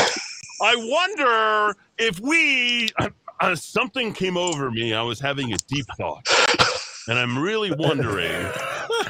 I 0.62 0.76
wonder 0.76 1.76
if 1.98 2.20
we, 2.20 2.90
uh, 3.40 3.56
something 3.56 4.14
came 4.14 4.38
over 4.38 4.72
me. 4.72 4.94
I 4.94 5.02
was 5.02 5.20
having 5.20 5.54
a 5.54 5.58
deep 5.68 5.86
thought. 5.98 6.28
And 7.08 7.20
I'm 7.20 7.38
really 7.38 7.72
wondering 7.72 8.46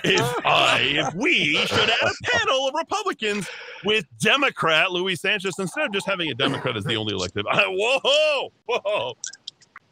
if 0.03 0.45
I, 0.45 0.79
if 0.81 1.13
we 1.13 1.57
should 1.57 1.89
add 1.89 2.01
a 2.01 2.13
panel 2.23 2.67
of 2.67 2.73
Republicans 2.73 3.47
with 3.85 4.05
Democrat 4.19 4.91
Luis 4.91 5.21
Sanchez 5.21 5.53
instead 5.59 5.85
of 5.85 5.93
just 5.93 6.07
having 6.07 6.31
a 6.31 6.33
Democrat 6.33 6.75
as 6.75 6.85
the 6.85 6.95
only 6.95 7.13
elected. 7.13 7.45
whoa, 7.51 8.51
whoa. 8.65 9.13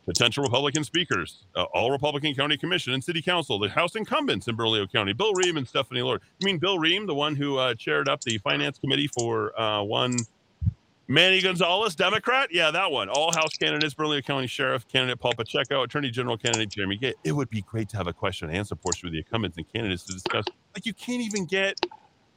Potential 0.06 0.44
Republican 0.44 0.84
speakers, 0.84 1.46
uh, 1.56 1.64
all 1.74 1.92
Republican 1.92 2.34
county 2.34 2.58
commission 2.58 2.94
and 2.94 3.04
city 3.04 3.22
council, 3.22 3.60
the 3.60 3.70
House 3.70 3.96
incumbents 3.96 4.48
in 4.48 4.56
Bernalillo 4.56 4.88
County, 4.88 5.14
Bill 5.14 5.34
Rehm 5.34 5.58
and 5.58 5.68
Stefani 5.68 6.02
Lord. 6.02 6.22
You 6.40 6.46
mean 6.46 6.58
Bill 6.58 6.78
Rehm, 6.80 7.06
the 7.06 7.14
one 7.14 7.36
who 7.36 7.58
uh, 7.58 7.76
chaired 7.76 8.10
up 8.10 8.22
the 8.22 8.40
finance 8.40 8.80
committee 8.80 9.08
for 9.08 9.60
uh, 9.60 9.84
one 9.84 10.18
Manny 11.08 11.42
Gonzales, 11.42 11.94
Democrat. 11.94 12.50
Yeah, 12.52 12.72
that 12.72 12.90
one. 12.90 13.10
All 13.10 13.34
House 13.34 13.56
candidates, 13.58 13.94
Bernalillo 13.94 14.24
County 14.24 14.48
Sheriff 14.48 14.88
candidate 14.88 15.20
Paul 15.20 15.34
Pacheco, 15.34 15.84
Attorney 15.84 16.10
General 16.10 16.38
candidate 16.38 16.70
Jeremy 16.70 16.98
Gay. 16.98 17.14
It 17.24 17.34
would 17.34 17.50
be 17.50 17.62
great 17.62 17.90
to 17.90 17.98
have 17.98 18.08
a 18.08 18.14
question 18.14 18.50
and 18.50 18.58
answer 18.58 18.76
portion 18.76 19.08
with 19.08 19.14
the 19.14 19.20
incumbents 19.20 19.58
and 19.58 19.72
candidates 19.72 20.04
to 20.06 20.14
discuss. 20.14 20.46
Like, 20.74 20.86
you 20.86 20.94
can't 20.94 21.22
even 21.22 21.46
get 21.46 21.80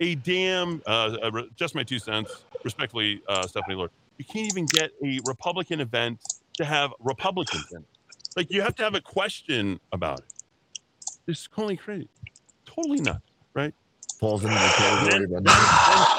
a 0.00 0.16
damn, 0.16 0.82
uh, 0.86 1.42
just 1.56 1.74
my 1.74 1.84
two 1.84 1.98
cents, 1.98 2.44
respectfully, 2.64 3.22
uh, 3.28 3.46
Stefani 3.46 3.76
Lord. 3.76 3.90
You 4.18 4.24
can't 4.24 4.46
even 4.46 4.66
get 4.66 4.90
a 5.04 5.20
Republican 5.24 5.80
event 5.80 6.20
to 6.54 6.64
have 6.64 6.92
Republicans 7.00 7.66
in 7.72 7.78
it. 7.78 7.88
Like, 8.36 8.50
you 8.50 8.62
have 8.62 8.74
to 8.76 8.82
have 8.82 8.94
a 8.94 9.00
question 9.00 9.78
about 9.92 10.20
it. 10.20 10.26
It's 11.26 11.48
totally 11.48 11.76
crazy. 11.76 12.08
Totally 12.66 13.00
nuts, 13.00 13.30
right? 13.54 13.74
falls 14.24 14.42
into 14.42 14.54
the 14.54 14.60
category. 14.60 15.24
And, 15.24 15.36
and 15.36 15.50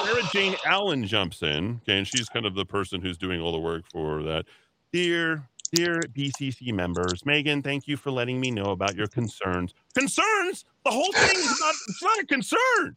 Sarah 0.04 0.22
Jane 0.32 0.54
Allen 0.64 1.06
jumps 1.06 1.42
in, 1.42 1.80
okay, 1.82 1.98
and 1.98 2.06
she's 2.06 2.28
kind 2.28 2.46
of 2.46 2.54
the 2.54 2.64
person 2.64 3.00
who's 3.00 3.18
doing 3.18 3.40
all 3.40 3.52
the 3.52 3.58
work 3.58 3.84
for 3.90 4.22
that. 4.22 4.44
Dear, 4.92 5.42
dear 5.72 6.00
BCC 6.16 6.72
members, 6.72 7.26
Megan, 7.26 7.62
thank 7.62 7.88
you 7.88 7.96
for 7.96 8.10
letting 8.10 8.40
me 8.40 8.50
know 8.50 8.70
about 8.70 8.94
your 8.94 9.08
concerns. 9.08 9.74
Concerns? 9.94 10.64
The 10.84 10.90
whole 10.90 11.12
thing 11.12 11.36
is 11.36 11.60
not, 11.60 11.74
it's 11.88 12.02
not 12.02 12.18
a 12.20 12.26
concern. 12.26 12.96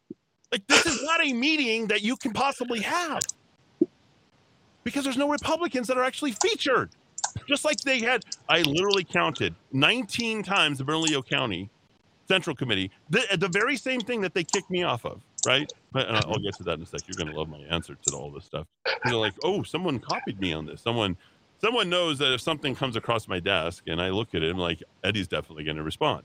Like, 0.52 0.66
this 0.68 0.86
is 0.86 1.02
not 1.02 1.24
a 1.24 1.32
meeting 1.32 1.88
that 1.88 2.02
you 2.02 2.16
can 2.16 2.32
possibly 2.32 2.80
have 2.80 3.20
because 4.84 5.04
there's 5.04 5.16
no 5.16 5.28
Republicans 5.28 5.88
that 5.88 5.98
are 5.98 6.04
actually 6.04 6.32
featured. 6.32 6.90
Just 7.46 7.64
like 7.64 7.78
they 7.80 8.00
had, 8.00 8.24
I 8.48 8.62
literally 8.62 9.04
counted 9.04 9.54
19 9.72 10.42
times 10.42 10.78
the 10.78 10.84
Bernalillo 10.84 11.22
County 11.22 11.70
Central 12.28 12.54
Committee, 12.54 12.90
the, 13.10 13.24
the 13.38 13.48
very 13.48 13.76
same 13.76 14.00
thing 14.00 14.20
that 14.20 14.34
they 14.34 14.44
kicked 14.44 14.70
me 14.70 14.84
off 14.84 15.04
of, 15.04 15.20
right? 15.46 15.70
But 15.92 16.08
uh, 16.08 16.22
I'll 16.26 16.38
get 16.38 16.54
to 16.56 16.62
that 16.64 16.74
in 16.74 16.82
a 16.82 16.86
sec. 16.86 17.00
You're 17.08 17.16
going 17.16 17.32
to 17.32 17.36
love 17.36 17.48
my 17.48 17.58
answer 17.68 17.96
to 18.06 18.16
all 18.16 18.30
this 18.30 18.44
stuff. 18.44 18.66
They're 19.04 19.14
like, 19.14 19.34
oh, 19.42 19.64
someone 19.64 19.98
copied 19.98 20.40
me 20.40 20.52
on 20.52 20.64
this. 20.64 20.80
Someone, 20.80 21.16
someone 21.60 21.88
knows 21.88 22.18
that 22.18 22.32
if 22.32 22.40
something 22.40 22.74
comes 22.74 22.94
across 22.94 23.26
my 23.26 23.40
desk 23.40 23.84
and 23.88 24.00
I 24.00 24.10
look 24.10 24.34
at 24.34 24.44
it, 24.44 24.50
I'm 24.50 24.58
like, 24.58 24.80
Eddy's 25.02 25.26
definitely 25.26 25.64
going 25.64 25.76
to 25.76 25.82
respond. 25.82 26.22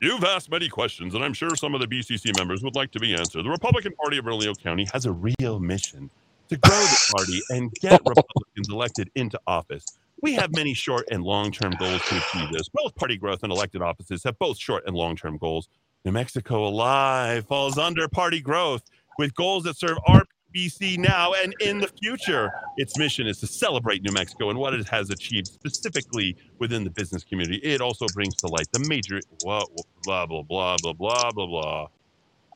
You've 0.00 0.24
asked 0.24 0.50
many 0.50 0.68
questions, 0.68 1.14
and 1.14 1.22
I'm 1.22 1.34
sure 1.34 1.54
some 1.54 1.74
of 1.74 1.80
the 1.80 1.86
BCC 1.86 2.36
members 2.36 2.64
would 2.64 2.74
like 2.74 2.90
to 2.92 2.98
be 2.98 3.14
answered. 3.14 3.44
The 3.44 3.50
Republican 3.50 3.92
Party 3.92 4.18
of 4.18 4.24
Bernalillo 4.24 4.54
County 4.54 4.86
has 4.92 5.06
a 5.06 5.12
real 5.12 5.60
mission 5.60 6.10
to 6.48 6.56
grow 6.56 6.80
the 6.80 7.14
party 7.16 7.40
and 7.50 7.72
get 7.74 8.00
Republicans 8.06 8.68
elected 8.70 9.10
into 9.14 9.38
office. 9.46 9.84
We 10.22 10.34
have 10.34 10.54
many 10.54 10.72
short 10.72 11.08
and 11.10 11.24
long 11.24 11.50
term 11.50 11.72
goals 11.78 12.00
to 12.02 12.16
achieve 12.16 12.52
this. 12.52 12.68
Both 12.68 12.94
party 12.94 13.16
growth 13.16 13.42
and 13.42 13.52
elected 13.52 13.82
offices 13.82 14.22
have 14.22 14.38
both 14.38 14.56
short 14.56 14.84
and 14.86 14.94
long 14.94 15.16
term 15.16 15.36
goals. 15.36 15.68
New 16.04 16.12
Mexico 16.12 16.66
Alive 16.66 17.44
falls 17.46 17.76
under 17.76 18.08
party 18.08 18.40
growth 18.40 18.82
with 19.18 19.34
goals 19.34 19.64
that 19.64 19.76
serve 19.76 19.98
RPBC 20.08 20.98
now 20.98 21.32
and 21.34 21.54
in 21.60 21.80
the 21.80 21.88
future. 21.88 22.52
Its 22.76 22.96
mission 22.96 23.26
is 23.26 23.40
to 23.40 23.48
celebrate 23.48 24.02
New 24.02 24.12
Mexico 24.12 24.50
and 24.50 24.58
what 24.58 24.74
it 24.74 24.88
has 24.88 25.10
achieved 25.10 25.48
specifically 25.48 26.36
within 26.58 26.84
the 26.84 26.90
business 26.90 27.24
community. 27.24 27.56
It 27.58 27.80
also 27.80 28.06
brings 28.14 28.36
to 28.36 28.46
light 28.46 28.66
the 28.72 28.86
major 28.88 29.20
blah 29.40 29.64
blah 30.04 30.26
blah 30.26 30.42
blah 30.42 30.76
blah 30.76 30.94
blah 30.94 31.32
blah. 31.32 31.46
blah. 31.46 31.88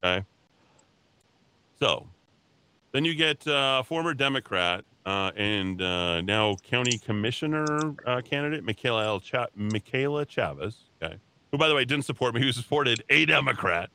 Okay. 0.05 0.25
So 1.81 2.07
then 2.93 3.05
you 3.05 3.17
get 3.17 3.47
uh, 3.49 3.83
former 3.83 4.15
Democrat 4.15 4.85
uh, 5.07 5.31
and 5.37 5.81
uh, 5.81 6.21
now 6.21 6.57
county 6.69 6.99
commissioner 6.99 7.95
uh, 8.07 8.21
candidate 8.21 8.65
Michaela 8.65 9.21
Cha- 9.21 9.47
Michaela 9.55 10.27
Chavez. 10.27 10.77
Okay, 11.01 11.17
who 11.53 11.59
by 11.59 11.69
the 11.69 11.75
way 11.75 11.85
didn't 11.85 12.05
support 12.05 12.35
me, 12.35 12.43
who 12.43 12.51
supported 12.53 13.05
a 13.09 13.25
Democrat, 13.25 13.89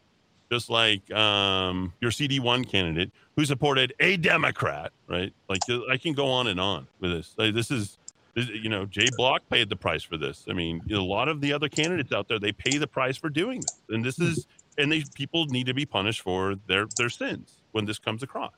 just 0.49 0.69
like 0.69 1.11
um, 1.11 1.93
your 1.99 2.11
CD 2.11 2.39
one 2.39 2.63
candidate 2.63 3.11
who 3.35 3.43
supported 3.43 3.93
a 3.99 4.15
Democrat. 4.17 4.93
Right? 5.07 5.33
Like 5.49 5.59
I 5.91 5.97
can 5.97 6.13
go 6.13 6.27
on 6.27 6.47
and 6.47 6.59
on 6.59 6.87
with 6.99 7.11
this. 7.11 7.35
Like, 7.37 7.53
this 7.53 7.69
is. 7.69 7.97
You 8.33 8.69
know, 8.69 8.85
Jay 8.85 9.07
Block 9.17 9.41
paid 9.49 9.67
the 9.67 9.75
price 9.75 10.03
for 10.03 10.15
this. 10.15 10.45
I 10.49 10.53
mean, 10.53 10.81
a 10.89 10.95
lot 10.95 11.27
of 11.27 11.41
the 11.41 11.51
other 11.51 11.67
candidates 11.67 12.13
out 12.13 12.29
there, 12.29 12.39
they 12.39 12.53
pay 12.53 12.77
the 12.77 12.87
price 12.87 13.17
for 13.17 13.27
doing 13.27 13.59
this. 13.59 13.81
And 13.89 14.05
this 14.05 14.21
is, 14.21 14.47
and 14.77 14.89
these 14.89 15.09
people 15.09 15.47
need 15.47 15.65
to 15.65 15.73
be 15.73 15.85
punished 15.85 16.21
for 16.21 16.55
their 16.65 16.87
their 16.95 17.09
sins 17.09 17.55
when 17.73 17.83
this 17.83 17.99
comes 17.99 18.23
across. 18.23 18.53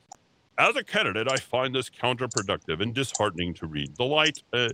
As 0.58 0.76
a 0.76 0.84
candidate, 0.84 1.28
I 1.30 1.36
find 1.36 1.74
this 1.74 1.90
counterproductive 1.90 2.80
and 2.80 2.94
disheartening 2.94 3.54
to 3.54 3.66
read. 3.66 3.96
The 3.96 4.04
light, 4.04 4.42
uh, 4.52 4.68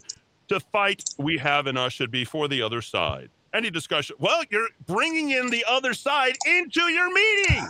the 0.49 0.61
fight 0.61 1.03
we 1.19 1.39
have 1.39 1.67
in 1.67 1.77
us 1.77 1.93
should 1.93 2.11
be 2.11 2.25
for 2.25 2.49
the 2.49 2.61
other 2.61 2.83
side. 2.83 3.31
Any 3.55 3.71
discussion? 3.71 4.17
Well, 4.19 4.43
you're 4.51 4.69
bringing 4.87 5.31
in 5.31 5.49
the 5.51 5.65
other 5.69 5.95
side 5.95 6.37
into 6.47 6.83
your 6.83 7.13
meeting. 7.13 7.69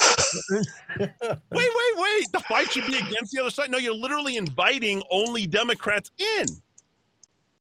wait, 0.50 1.10
wait, 1.50 1.94
wait. 1.96 2.32
The 2.32 2.42
fight 2.48 2.72
should 2.72 2.86
be 2.86 2.96
against 2.96 3.32
the 3.32 3.40
other 3.40 3.50
side. 3.50 3.70
No, 3.70 3.78
you're 3.78 3.94
literally 3.94 4.36
inviting 4.36 5.02
only 5.10 5.46
Democrats 5.46 6.10
in. 6.18 6.46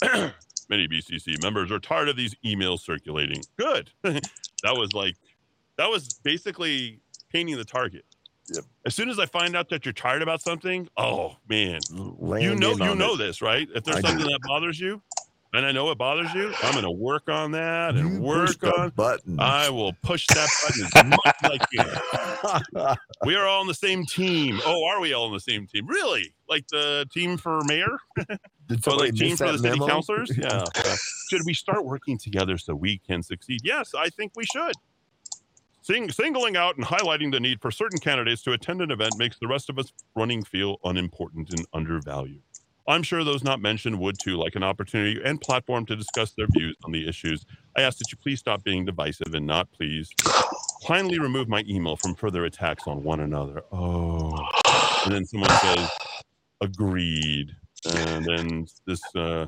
Many 0.69 0.87
BCC 0.87 1.41
members 1.41 1.71
are 1.71 1.79
tired 1.79 2.09
of 2.09 2.15
these 2.15 2.35
emails 2.45 2.79
circulating. 2.79 3.41
Good. 3.57 3.91
that 4.03 4.21
was 4.65 4.93
like, 4.93 5.15
that 5.77 5.89
was 5.89 6.13
basically 6.23 6.99
painting 7.31 7.57
the 7.57 7.65
target. 7.65 8.05
Yep. 8.53 8.63
As 8.85 8.95
soon 8.95 9.09
as 9.09 9.19
I 9.19 9.25
find 9.25 9.55
out 9.55 9.69
that 9.69 9.85
you're 9.85 9.93
tired 9.93 10.21
about 10.21 10.41
something, 10.41 10.87
oh 10.97 11.35
man, 11.47 11.79
you 11.91 12.55
know 12.55 12.71
you 12.71 12.95
know 12.95 13.13
it. 13.13 13.17
this, 13.17 13.41
right? 13.41 13.67
If 13.75 13.83
there's 13.83 13.97
I 13.97 14.01
do. 14.01 14.07
something 14.07 14.27
that 14.27 14.39
bothers 14.47 14.79
you, 14.79 15.01
and 15.53 15.65
I 15.65 15.71
know 15.71 15.89
it 15.91 15.97
bothers 15.97 16.31
you, 16.33 16.53
I'm 16.63 16.73
going 16.73 16.83
to 16.83 16.91
work 16.91 17.27
on 17.29 17.51
that 17.53 17.95
and 17.95 18.15
You 18.15 18.21
work 18.21 18.63
on. 18.63 18.89
button. 18.91 19.39
I 19.39 19.69
will 19.69 19.93
push 20.03 20.27
that 20.27 20.47
button 20.63 20.85
as 20.85 21.05
much 21.05 21.35
as 21.43 21.51
I 21.51 22.85
can. 22.85 22.95
We 23.25 23.35
are 23.35 23.45
all 23.47 23.59
on 23.61 23.67
the 23.67 23.73
same 23.73 24.05
team. 24.05 24.59
Oh, 24.65 24.85
are 24.85 25.01
we 25.01 25.11
all 25.13 25.25
on 25.25 25.33
the 25.33 25.39
same 25.41 25.67
team? 25.67 25.85
Really? 25.87 26.33
Like 26.47 26.65
the 26.69 27.05
team 27.13 27.35
for 27.35 27.59
mayor? 27.65 27.97
Did 28.67 28.81
So 28.83 28.95
like 28.95 29.13
team 29.15 29.35
for 29.35 29.47
the 29.47 29.53
that 29.53 29.59
city 29.59 29.79
memo? 29.79 29.87
councilors? 29.87 30.31
Yeah. 30.37 30.63
Should 31.29 31.41
we 31.45 31.53
start 31.53 31.83
working 31.83 32.17
together 32.17 32.57
so 32.57 32.73
we 32.75 32.99
can 32.99 33.21
succeed? 33.23 33.59
Yes, 33.63 33.93
I 33.97 34.09
think 34.09 34.31
we 34.37 34.45
should. 34.45 34.71
Sing, 35.89 36.11
singling 36.11 36.55
out 36.55 36.77
and 36.77 36.85
highlighting 36.85 37.31
the 37.31 37.39
need 37.39 37.59
for 37.59 37.71
certain 37.71 37.97
candidates 37.97 38.43
to 38.43 38.51
attend 38.51 38.79
an 38.83 38.91
event 38.91 39.17
makes 39.17 39.39
the 39.39 39.47
rest 39.47 39.71
of 39.71 39.79
us 39.79 39.91
running 40.15 40.43
feel 40.43 40.77
unimportant 40.83 41.49
and 41.49 41.65
undervalued. 41.73 42.43
I'm 42.87 43.01
sure 43.01 43.23
those 43.23 43.43
not 43.43 43.59
mentioned 43.59 43.99
would 43.99 44.19
too, 44.19 44.37
like 44.37 44.53
an 44.53 44.61
opportunity 44.61 45.19
and 45.25 45.41
platform 45.41 45.87
to 45.87 45.95
discuss 45.95 46.33
their 46.33 46.45
views 46.51 46.77
on 46.83 46.91
the 46.91 47.09
issues. 47.09 47.43
I 47.75 47.81
ask 47.81 47.97
that 47.97 48.11
you 48.11 48.19
please 48.21 48.37
stop 48.37 48.63
being 48.63 48.85
divisive 48.85 49.33
and 49.33 49.47
not 49.47 49.71
please 49.71 50.11
kindly 50.85 51.17
remove 51.17 51.49
my 51.49 51.63
email 51.67 51.95
from 51.95 52.13
further 52.13 52.45
attacks 52.45 52.83
on 52.85 53.01
one 53.03 53.21
another. 53.21 53.63
Oh, 53.71 54.47
and 55.05 55.11
then 55.15 55.25
someone 55.25 55.49
says, 55.49 55.89
agreed. 56.61 57.55
And 57.95 58.25
then 58.25 58.67
this 58.85 59.01
uh, 59.15 59.47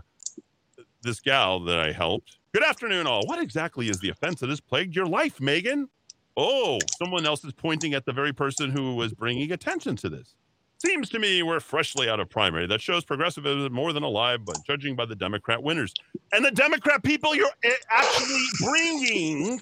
this 1.04 1.20
gal 1.20 1.60
that 1.66 1.80
I 1.80 1.92
helped. 1.92 2.38
Good 2.52 2.64
afternoon, 2.64 3.06
all. 3.06 3.28
What 3.28 3.40
exactly 3.40 3.90
is 3.90 4.00
the 4.00 4.10
offense 4.10 4.40
that 4.40 4.50
has 4.50 4.60
plagued 4.60 4.96
your 4.96 5.06
life, 5.06 5.40
Megan? 5.40 5.88
Oh, 6.38 6.80
someone 6.98 7.26
else 7.26 7.44
is 7.44 7.54
pointing 7.54 7.94
at 7.94 8.06
the 8.06 8.14
very 8.14 8.34
person 8.34 8.72
who 8.72 8.96
was 8.96 9.14
bringing 9.14 9.52
attention 9.52 9.96
to 9.98 10.10
this. 10.10 10.36
Seems 10.78 11.10
to 11.10 11.20
me 11.20 11.44
we're 11.44 11.60
freshly 11.60 12.10
out 12.10 12.20
of 12.20 12.30
primary. 12.30 12.66
That 12.66 12.82
shows 12.82 13.04
progressivism 13.04 13.72
more 13.72 13.94
than 13.94 14.02
alive, 14.02 14.44
but 14.46 14.58
judging 14.66 14.96
by 14.96 15.06
the 15.06 15.16
Democrat 15.16 15.62
winners 15.62 15.94
and 16.32 16.44
the 16.44 16.52
Democrat 16.52 17.04
people 17.04 17.36
you're 17.36 17.52
eh, 17.64 17.70
actually 17.90 18.44
bringing, 18.64 19.60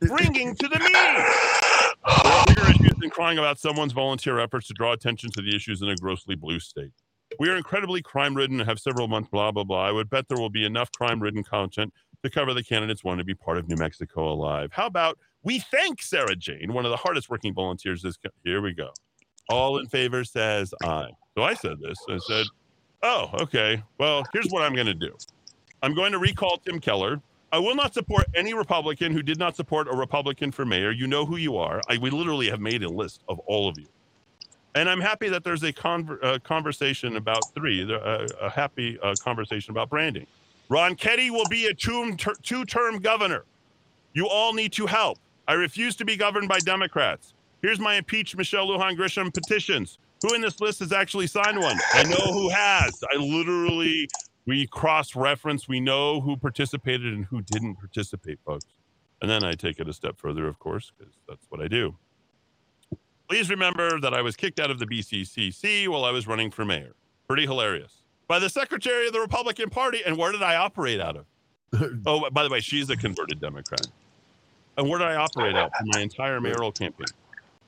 bringing 0.00 0.54
to 0.56 0.68
the. 0.68 0.78
There 0.78 2.32
are 2.32 2.46
bigger 2.48 2.70
issues 2.70 2.98
than 2.98 3.10
crying 3.10 3.38
about 3.38 3.58
someone's 3.58 3.92
volunteer 3.92 4.40
efforts 4.40 4.66
to 4.66 4.74
draw 4.74 4.92
attention 4.92 5.30
to 5.30 5.42
the 5.42 5.56
issues 5.56 5.80
in 5.80 5.88
a 5.88 5.96
grossly 5.96 6.34
blue 6.34 6.60
state. 6.60 6.92
We 7.38 7.48
are 7.48 7.56
incredibly 7.56 8.02
crime 8.02 8.34
ridden 8.34 8.60
and 8.60 8.68
have 8.68 8.78
several 8.78 9.08
months, 9.08 9.30
blah, 9.30 9.52
blah, 9.52 9.64
blah. 9.64 9.88
I 9.88 9.92
would 9.92 10.10
bet 10.10 10.28
there 10.28 10.38
will 10.38 10.50
be 10.50 10.66
enough 10.66 10.92
crime 10.92 11.20
ridden 11.20 11.42
content 11.42 11.94
to 12.22 12.30
cover 12.30 12.52
the 12.52 12.62
candidates 12.62 13.02
wanting 13.02 13.20
to 13.20 13.24
be 13.24 13.34
part 13.34 13.56
of 13.56 13.68
New 13.68 13.76
Mexico 13.76 14.30
Alive. 14.30 14.70
How 14.72 14.86
about 14.86 15.18
we 15.44 15.58
thank 15.58 16.02
Sarah 16.02 16.36
Jane, 16.36 16.72
one 16.72 16.84
of 16.84 16.90
the 16.90 16.96
hardest 16.96 17.28
working 17.28 17.54
volunteers 17.54 18.02
this 18.02 18.16
Here 18.44 18.62
we 18.62 18.72
go. 18.72 18.90
All 19.48 19.78
in 19.78 19.86
favor 19.86 20.24
says 20.24 20.72
aye. 20.82 21.10
So 21.36 21.42
I 21.42 21.54
said 21.54 21.78
this. 21.80 21.98
I 22.08 22.18
said, 22.18 22.46
oh, 23.02 23.30
okay. 23.40 23.82
Well, 23.98 24.22
here's 24.32 24.48
what 24.50 24.62
I'm 24.62 24.74
going 24.74 24.86
to 24.86 24.94
do 24.94 25.14
I'm 25.82 25.94
going 25.94 26.12
to 26.12 26.18
recall 26.18 26.58
Tim 26.58 26.80
Keller. 26.80 27.20
I 27.50 27.58
will 27.58 27.74
not 27.74 27.92
support 27.92 28.26
any 28.34 28.54
Republican 28.54 29.12
who 29.12 29.22
did 29.22 29.38
not 29.38 29.56
support 29.56 29.86
a 29.86 29.92
Republican 29.94 30.52
for 30.52 30.64
mayor. 30.64 30.90
You 30.90 31.06
know 31.06 31.26
who 31.26 31.36
you 31.36 31.58
are. 31.58 31.82
I, 31.88 31.98
we 31.98 32.08
literally 32.08 32.48
have 32.48 32.60
made 32.60 32.82
a 32.82 32.88
list 32.88 33.22
of 33.28 33.38
all 33.40 33.68
of 33.68 33.76
you. 33.78 33.86
And 34.74 34.88
I'm 34.88 35.02
happy 35.02 35.28
that 35.28 35.44
there's 35.44 35.62
a 35.62 35.72
conver- 35.72 36.22
uh, 36.24 36.38
conversation 36.38 37.16
about 37.16 37.42
three, 37.54 37.82
uh, 37.92 38.26
a 38.40 38.48
happy 38.48 38.98
uh, 39.02 39.14
conversation 39.22 39.70
about 39.72 39.90
branding. 39.90 40.26
Ronchetti 40.70 41.30
will 41.30 41.48
be 41.50 41.66
a 41.66 41.74
two 41.74 42.16
two 42.42 42.64
term 42.64 42.98
governor. 42.98 43.44
You 44.14 44.28
all 44.28 44.54
need 44.54 44.72
to 44.74 44.86
help. 44.86 45.18
I 45.48 45.54
refuse 45.54 45.96
to 45.96 46.04
be 46.04 46.16
governed 46.16 46.48
by 46.48 46.58
Democrats. 46.60 47.34
Here's 47.62 47.80
my 47.80 47.94
impeach 47.94 48.36
Michelle 48.36 48.66
Lujan 48.68 48.96
Grisham 48.96 49.32
petitions. 49.32 49.98
Who 50.22 50.34
in 50.34 50.40
this 50.40 50.60
list 50.60 50.78
has 50.80 50.92
actually 50.92 51.26
signed 51.26 51.58
one? 51.58 51.76
I 51.94 52.04
know 52.04 52.32
who 52.32 52.48
has. 52.48 53.02
I 53.12 53.16
literally, 53.16 54.08
we 54.46 54.66
cross 54.68 55.16
reference. 55.16 55.68
We 55.68 55.80
know 55.80 56.20
who 56.20 56.36
participated 56.36 57.12
and 57.12 57.24
who 57.24 57.40
didn't 57.42 57.76
participate, 57.76 58.38
folks. 58.46 58.66
And 59.20 59.30
then 59.30 59.42
I 59.44 59.54
take 59.54 59.78
it 59.80 59.88
a 59.88 59.92
step 59.92 60.18
further, 60.18 60.46
of 60.46 60.58
course, 60.58 60.92
because 60.96 61.14
that's 61.28 61.46
what 61.48 61.60
I 61.60 61.68
do. 61.68 61.96
Please 63.28 63.50
remember 63.50 64.00
that 64.00 64.14
I 64.14 64.22
was 64.22 64.36
kicked 64.36 64.60
out 64.60 64.70
of 64.70 64.78
the 64.78 64.86
BCCC 64.86 65.88
while 65.88 66.04
I 66.04 66.10
was 66.10 66.26
running 66.26 66.50
for 66.50 66.64
mayor. 66.64 66.94
Pretty 67.26 67.44
hilarious. 67.44 68.02
By 68.28 68.38
the 68.38 68.48
secretary 68.48 69.06
of 69.06 69.12
the 69.12 69.20
Republican 69.20 69.70
Party. 69.70 70.02
And 70.04 70.16
where 70.16 70.32
did 70.32 70.42
I 70.42 70.56
operate 70.56 71.00
out 71.00 71.16
of? 71.16 71.26
oh, 72.06 72.28
by 72.30 72.42
the 72.42 72.50
way, 72.50 72.60
she's 72.60 72.90
a 72.90 72.96
converted 72.96 73.40
Democrat. 73.40 73.86
And 74.76 74.88
where 74.88 74.98
did 74.98 75.08
I 75.08 75.16
operate 75.16 75.56
out 75.56 75.70
for 75.76 75.84
my 75.86 76.00
entire 76.00 76.40
mayoral 76.40 76.72
campaign? 76.72 77.06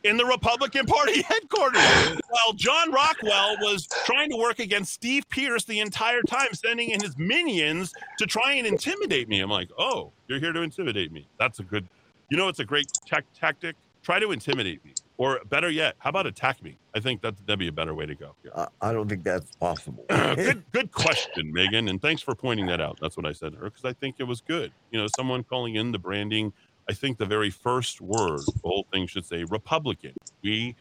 In 0.05 0.19
the 0.19 0.25
Republican 0.25 0.85
Party 0.85 1.23
headquarters. 1.29 1.81
While 2.29 2.53
John 2.55 2.93
Rockwell 2.93 3.57
was 3.61 3.87
trying 4.05 4.31
to 4.31 4.37
work 4.37 4.59
against 4.59 4.93
Steve 4.93 5.29
Pearce 5.31 5.65
the 5.65 5.81
entire 5.81 6.21
time, 6.23 6.53
sending 6.53 6.91
in 6.91 7.01
his 7.01 7.17
minions 7.17 7.93
to 8.19 8.27
try 8.27 8.53
and 8.53 8.67
intimidate 8.67 9.29
me. 9.29 9.41
I'm 9.41 9.51
like, 9.51 9.71
oh, 9.79 10.13
you're 10.29 10.41
here 10.41 10.53
to 10.53 10.61
intimidate 10.61 11.11
me. 11.11 11.27
That's 11.39 11.59
a 11.59 11.63
good, 11.63 11.89
you 12.29 12.37
know, 12.37 12.49
it's 12.49 12.59
a 12.59 12.65
great 12.65 12.93
tac- 13.07 13.25
tactic. 13.35 13.77
Try 14.03 14.19
to 14.19 14.33
intimidate 14.33 14.85
me. 14.85 14.93
Or 15.17 15.41
better 15.49 15.71
yet, 15.71 15.95
how 15.99 16.11
about 16.11 16.27
attack 16.27 16.63
me? 16.63 16.77
I 16.95 17.01
think 17.01 17.23
that, 17.23 17.35
that'd 17.47 17.59
be 17.59 17.69
a 17.69 17.73
better 17.73 17.95
way 17.95 18.05
to 18.05 18.15
go. 18.15 18.35
I, 18.55 18.67
I 18.81 18.93
don't 18.93 19.09
think 19.09 19.23
that's 19.23 19.55
possible. 19.57 20.05
good, 20.09 20.65
good 20.73 20.91
question, 20.91 21.53
Megan, 21.53 21.89
and 21.89 22.03
thanks 22.03 22.21
for 22.21 22.35
pointing 22.35 22.67
that 22.67 22.81
out. 22.81 22.99
That's 23.01 23.17
what 23.17 23.25
I 23.25 23.33
said 23.33 23.53
to 23.53 23.59
her 23.59 23.65
because 23.67 23.85
I 23.85 23.93
think 23.93 24.17
it 24.19 24.25
was 24.25 24.41
good. 24.41 24.73
You 24.91 25.01
know, 25.01 25.07
someone 25.17 25.45
calling 25.45 25.77
in 25.77 25.93
the 25.93 25.99
branding. 25.99 26.53
I 26.89 26.93
think 26.93 27.19
the 27.19 27.27
very 27.27 27.51
first 27.51 28.01
word, 28.01 28.41
the 28.41 28.61
whole 28.65 28.87
thing 28.93 29.07
should 29.07 29.25
say 29.25 29.45
Republican. 29.45 30.13
We 30.43 30.77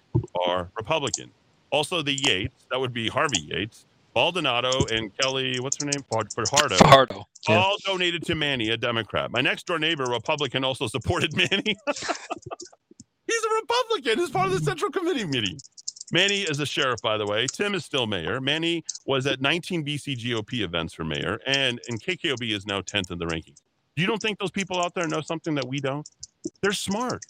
are 0.46 0.70
Republican. 0.76 1.32
Also, 1.72 2.02
the 2.02 2.14
Yates, 2.14 2.66
that 2.70 2.80
would 2.80 2.94
be 2.94 3.08
Harvey 3.08 3.42
Yates, 3.42 3.86
Baldonado, 4.14 4.72
and 4.92 5.12
Kelly. 5.18 5.60
What's 5.60 5.82
her 5.82 5.86
name? 5.90 6.04
Faj- 6.12 6.34
Fajardo. 6.36 6.76
Fajardo. 6.76 7.24
Yeah. 7.48 7.58
All 7.58 7.78
donated 7.86 8.24
to 8.26 8.36
Manny, 8.36 8.70
a 8.70 8.78
Democrat. 8.78 9.32
My 9.32 9.42
next 9.42 9.66
door 9.66 9.80
neighbor, 9.80 10.06
Republican, 10.06 10.64
also 10.64 10.88
supported 10.88 11.36
Manny. 11.38 11.76
He's 13.26 13.44
a 13.44 13.56
Republican. 13.62 14.20
He's 14.20 14.30
part 14.30 14.48
of 14.48 14.54
the 14.54 14.60
Central 14.60 14.92
Committee 14.92 15.26
meeting. 15.26 15.58
Manny 16.12 16.42
is 16.42 16.60
a 16.60 16.66
sheriff, 16.66 17.02
by 17.02 17.18
the 17.18 17.26
way. 17.26 17.48
Tim 17.52 17.74
is 17.74 17.86
still 17.86 18.06
mayor. 18.06 18.40
Manny 18.40 18.84
was 19.08 19.26
at 19.26 19.42
19 19.42 19.84
BC 19.84 20.18
GOP 20.18 20.62
events 20.62 20.94
for 20.94 21.04
mayor, 21.04 21.40
and, 21.48 21.82
and 21.88 22.00
KKOB 22.00 22.52
is 22.54 22.68
now 22.68 22.82
10th 22.82 23.10
in 23.10 23.18
the 23.18 23.26
rankings. 23.26 23.62
You 23.96 24.08
don't 24.08 24.22
think 24.22 24.40
those 24.40 24.52
people 24.52 24.82
out 24.82 24.94
there 24.96 25.08
know 25.08 25.22
something 25.22 25.56
that 25.56 25.68
we 25.68 25.80
don't? 25.80 26.08
They're 26.62 26.72
smart. 26.74 27.24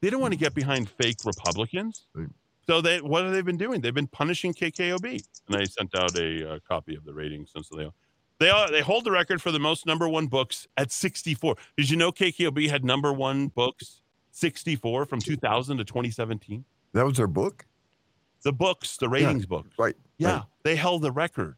They 0.00 0.10
don't 0.10 0.20
want 0.20 0.32
to 0.32 0.38
get 0.38 0.54
behind 0.54 0.88
fake 0.88 1.18
Republicans. 1.24 2.06
So 2.66 2.80
they, 2.80 3.00
what 3.00 3.24
have 3.24 3.32
they 3.32 3.42
been 3.42 3.58
doing? 3.58 3.80
They've 3.80 3.94
been 3.94 4.06
punishing 4.06 4.54
KKOB. 4.54 5.22
And 5.48 5.56
I 5.56 5.64
sent 5.64 5.94
out 5.94 6.16
a 6.16 6.54
uh, 6.54 6.58
copy 6.66 6.94
of 6.94 7.04
the 7.04 7.12
ratings 7.12 7.50
since 7.52 7.68
they 7.68 7.88
they 8.40 8.48
are, 8.48 8.70
they 8.70 8.80
hold 8.80 9.04
the 9.04 9.10
record 9.10 9.42
for 9.42 9.52
the 9.52 9.58
most 9.58 9.84
number 9.84 10.08
one 10.08 10.26
books 10.26 10.66
at 10.78 10.90
64. 10.90 11.56
Did 11.76 11.90
you 11.90 11.96
know 11.98 12.10
KKOB 12.10 12.70
had 12.70 12.84
number 12.86 13.12
one 13.12 13.48
books 13.48 14.00
64 14.30 15.04
from 15.04 15.20
2000 15.20 15.76
to 15.76 15.84
2017? 15.84 16.64
That 16.94 17.04
was 17.04 17.18
their 17.18 17.26
book? 17.26 17.66
The 18.42 18.52
books, 18.52 18.96
the 18.96 19.10
ratings 19.10 19.44
books. 19.44 19.68
Right. 19.78 19.94
Yeah, 20.16 20.32
right. 20.32 20.42
they 20.62 20.74
held 20.74 21.02
the 21.02 21.12
record. 21.12 21.56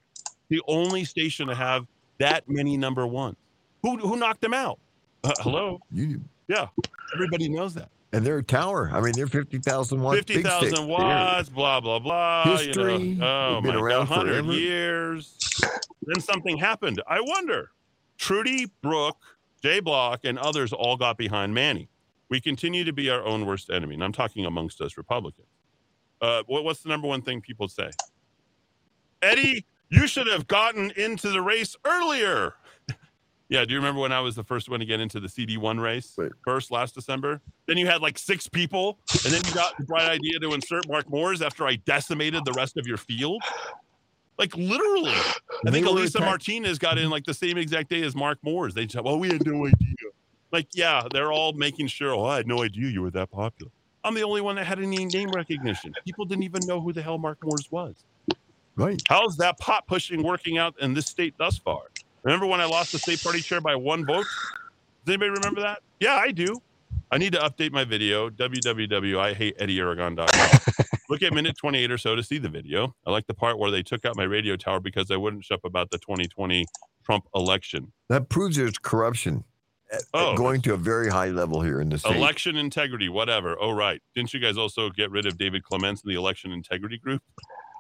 The 0.49 0.61
only 0.67 1.05
station 1.05 1.47
to 1.47 1.55
have 1.55 1.87
that 2.19 2.49
many 2.49 2.77
number 2.77 3.07
ones. 3.07 3.37
Who 3.83 3.97
who 3.99 4.17
knocked 4.17 4.41
them 4.41 4.55
out? 4.55 4.79
Uh, 5.25 5.33
hello. 5.41 5.81
You 5.91 6.21
Yeah, 6.49 6.69
everybody 7.15 7.49
knows 7.49 7.75
that. 7.75 7.89
And 8.15 8.27
they're 8.27 8.39
a 8.39 8.43
tower. 8.43 8.91
I 8.93 9.01
mean, 9.01 9.13
they're 9.17 9.27
50,000 9.27 10.03
watts. 10.03 10.19
big 10.19 10.41
stick. 10.41 10.47
50,000 10.47 10.87
watts, 10.87 11.49
blah, 11.49 11.81
blah, 11.81 11.99
blah. 11.99 12.45
History. 12.45 12.97
You 12.99 13.15
know, 13.15 13.27
oh, 13.27 13.55
They've 13.55 13.63
been 13.63 13.81
my 13.81 13.81
God, 13.81 13.85
around 13.85 14.09
100 14.11 14.45
years. 14.55 15.39
then 16.03 16.21
something 16.21 16.59
happened. 16.59 17.01
I 17.09 17.23
wonder. 17.23 17.71
Trudy, 18.19 18.67
Brook, 18.83 19.17
Jay 19.63 19.81
Block, 19.81 20.21
and 20.25 20.39
others 20.39 20.75
all 20.75 20.99
got 20.99 21.17
behind 21.17 21.55
Manny. 21.55 21.89
We 22.29 22.39
continue 22.39 22.85
to 22.85 22.93
be 22.93 23.09
our 23.09 23.25
own 23.25 23.47
worst 23.47 23.71
enemy. 23.71 23.95
And 23.95 24.05
I'm 24.05 24.13
talking 24.13 24.45
amongst 24.45 24.83
us 24.83 24.99
Republicans. 24.99 25.49
Uh, 26.21 26.43
what, 26.47 26.65
what's 26.65 26.83
the 26.83 26.91
number 26.91 27.09
one 27.09 27.23
thing 27.23 27.41
people 27.41 27.67
say? 27.67 27.91
Eddy, 29.23 29.65
you 29.89 30.07
should 30.07 30.27
have 30.27 30.47
gotten 30.49 30.91
into 30.97 31.31
the 31.31 31.41
race 31.41 31.77
earlier. 31.87 32.55
Yeah, 33.53 33.65
do 33.65 33.73
you 33.75 33.79
remember 33.79 34.01
when 34.01 34.13
I 34.13 34.21
was 34.21 34.35
the 34.35 34.43
first 34.45 34.69
one 34.69 34.81
to 34.81 34.87
get 34.87 34.99
into 35.01 35.21
the 35.21 35.29
CD1 35.29 35.81
race 35.81 36.15
Wait. 36.17 36.33
first 36.45 36.71
last 36.71 36.95
December? 36.95 37.41
Then 37.67 37.77
you 37.77 37.87
had 37.87 38.01
like 38.01 38.19
six 38.19 38.49
people, 38.49 38.99
and 39.25 39.33
then 39.33 39.43
you 39.47 39.53
got 39.55 39.77
the 39.77 39.85
bright 39.85 40.09
idea 40.09 40.39
to 40.41 40.55
insert 40.55 40.89
Mark 40.89 41.09
Moores 41.11 41.43
after 41.43 41.67
I 41.67 41.77
decimated 41.77 42.45
the 42.45 42.53
rest 42.55 42.77
of 42.79 42.87
your 42.87 42.97
field. 42.97 43.43
Like 44.39 44.57
literally, 44.57 45.11
I 45.13 45.35
They 45.65 45.71
think 45.71 45.87
Elisa 45.87 46.19
attack- 46.19 46.29
Martinez 46.29 46.79
got 46.79 46.97
in 46.99 47.11
like 47.11 47.25
the 47.25 47.35
same 47.35 47.59
exact 47.59 47.91
day 47.91 48.03
as 48.03 48.17
Mark 48.17 48.39
Moores. 48.43 48.73
They 48.75 48.89
said, 48.89 49.05
"Well, 49.05 49.19
we 49.19 49.29
had 49.29 49.45
no 49.47 49.67
idea." 49.67 49.89
Like, 50.51 50.69
yeah, 50.73 51.07
they're 51.13 51.31
all 51.33 51.53
making 51.53 51.87
sure. 51.89 52.13
Oh, 52.15 52.25
I 52.25 52.37
had 52.37 52.47
no 52.47 52.63
idea 52.63 52.89
you 52.89 53.03
were 53.03 53.11
that 53.11 53.31
popular. 53.31 53.71
I'm 54.05 54.15
the 54.15 54.23
only 54.23 54.41
one 54.41 54.57
that 54.57 54.65
had 54.67 54.79
any 54.81 55.05
name 55.05 55.31
recognition. 55.31 55.95
People 56.05 56.25
didn't 56.25 56.45
even 56.45 56.67
know 56.67 56.81
who 56.81 56.93
the 56.93 57.01
hell 57.03 57.19
Mark 57.19 57.39
Moores 57.45 57.71
was. 57.71 57.95
Right. 58.75 59.01
How's 59.09 59.37
that 59.37 59.59
pot 59.59 59.87
pushing 59.87 60.23
working 60.23 60.59
out 60.59 60.75
in 60.81 60.95
this 60.95 61.07
state 61.07 61.35
thus 61.39 61.59
far? 61.59 61.83
Remember 62.23 62.47
when 62.47 62.61
I 62.61 62.65
lost 62.67 62.93
the 62.93 62.99
state 62.99 63.23
party 63.23 63.41
chair 63.41 63.61
by 63.61 63.75
one 63.77 64.05
vote? 64.07 64.27
Does 65.05 65.15
anybody 65.15 65.31
remember 65.31 65.61
that? 65.63 65.81
Yeah, 66.01 66.15
I 66.15 66.31
do. 66.31 66.61
I 67.11 67.19
need 67.19 67.33
to 67.33 67.41
update 67.41 67.73
my 67.73 67.85
video, 67.85 68.31
www.ihateeddiearagon.com. 68.31 70.75
Look 71.11 71.23
at 71.23 71.35
minute 71.35 71.57
28 71.59 71.91
or 71.91 71.99
so 71.99 72.17
to 72.17 72.23
see 72.23 72.39
the 72.39 72.49
video. 72.49 72.95
I 73.07 73.11
like 73.11 73.27
the 73.27 73.35
part 73.35 73.59
where 73.59 73.71
they 73.71 73.83
took 73.83 74.07
out 74.07 74.17
my 74.17 74.23
radio 74.23 74.57
tower 74.57 74.81
because 74.81 75.11
I 75.11 75.17
wouldn't 75.17 75.45
shut 75.45 75.57
up 75.57 75.65
about 75.65 75.91
the 75.91 75.99
2020 75.99 76.65
Trump 77.05 77.27
election. 77.35 77.93
That 78.09 78.29
proves 78.29 78.57
there's 78.57 78.79
corruption 78.79 79.45
Oh. 80.15 80.35
going 80.35 80.63
to 80.63 80.73
a 80.73 80.77
very 80.79 81.11
high 81.11 81.29
level 81.29 81.61
here 81.61 81.83
in 81.83 81.91
the 81.91 81.99
state. 81.99 82.17
Election 82.17 82.57
integrity, 82.57 83.11
whatever. 83.11 83.59
Oh, 83.61 83.73
right. 83.73 84.01
Didn't 84.15 84.33
you 84.33 84.41
guys 84.41 84.57
also 84.57 84.89
get 84.89 85.11
rid 85.11 85.27
of 85.27 85.37
David 85.37 85.65
Clements 85.65 86.03
in 86.03 86.09
the 86.09 86.15
election 86.17 86.51
integrity 86.51 86.97
group? 86.97 87.21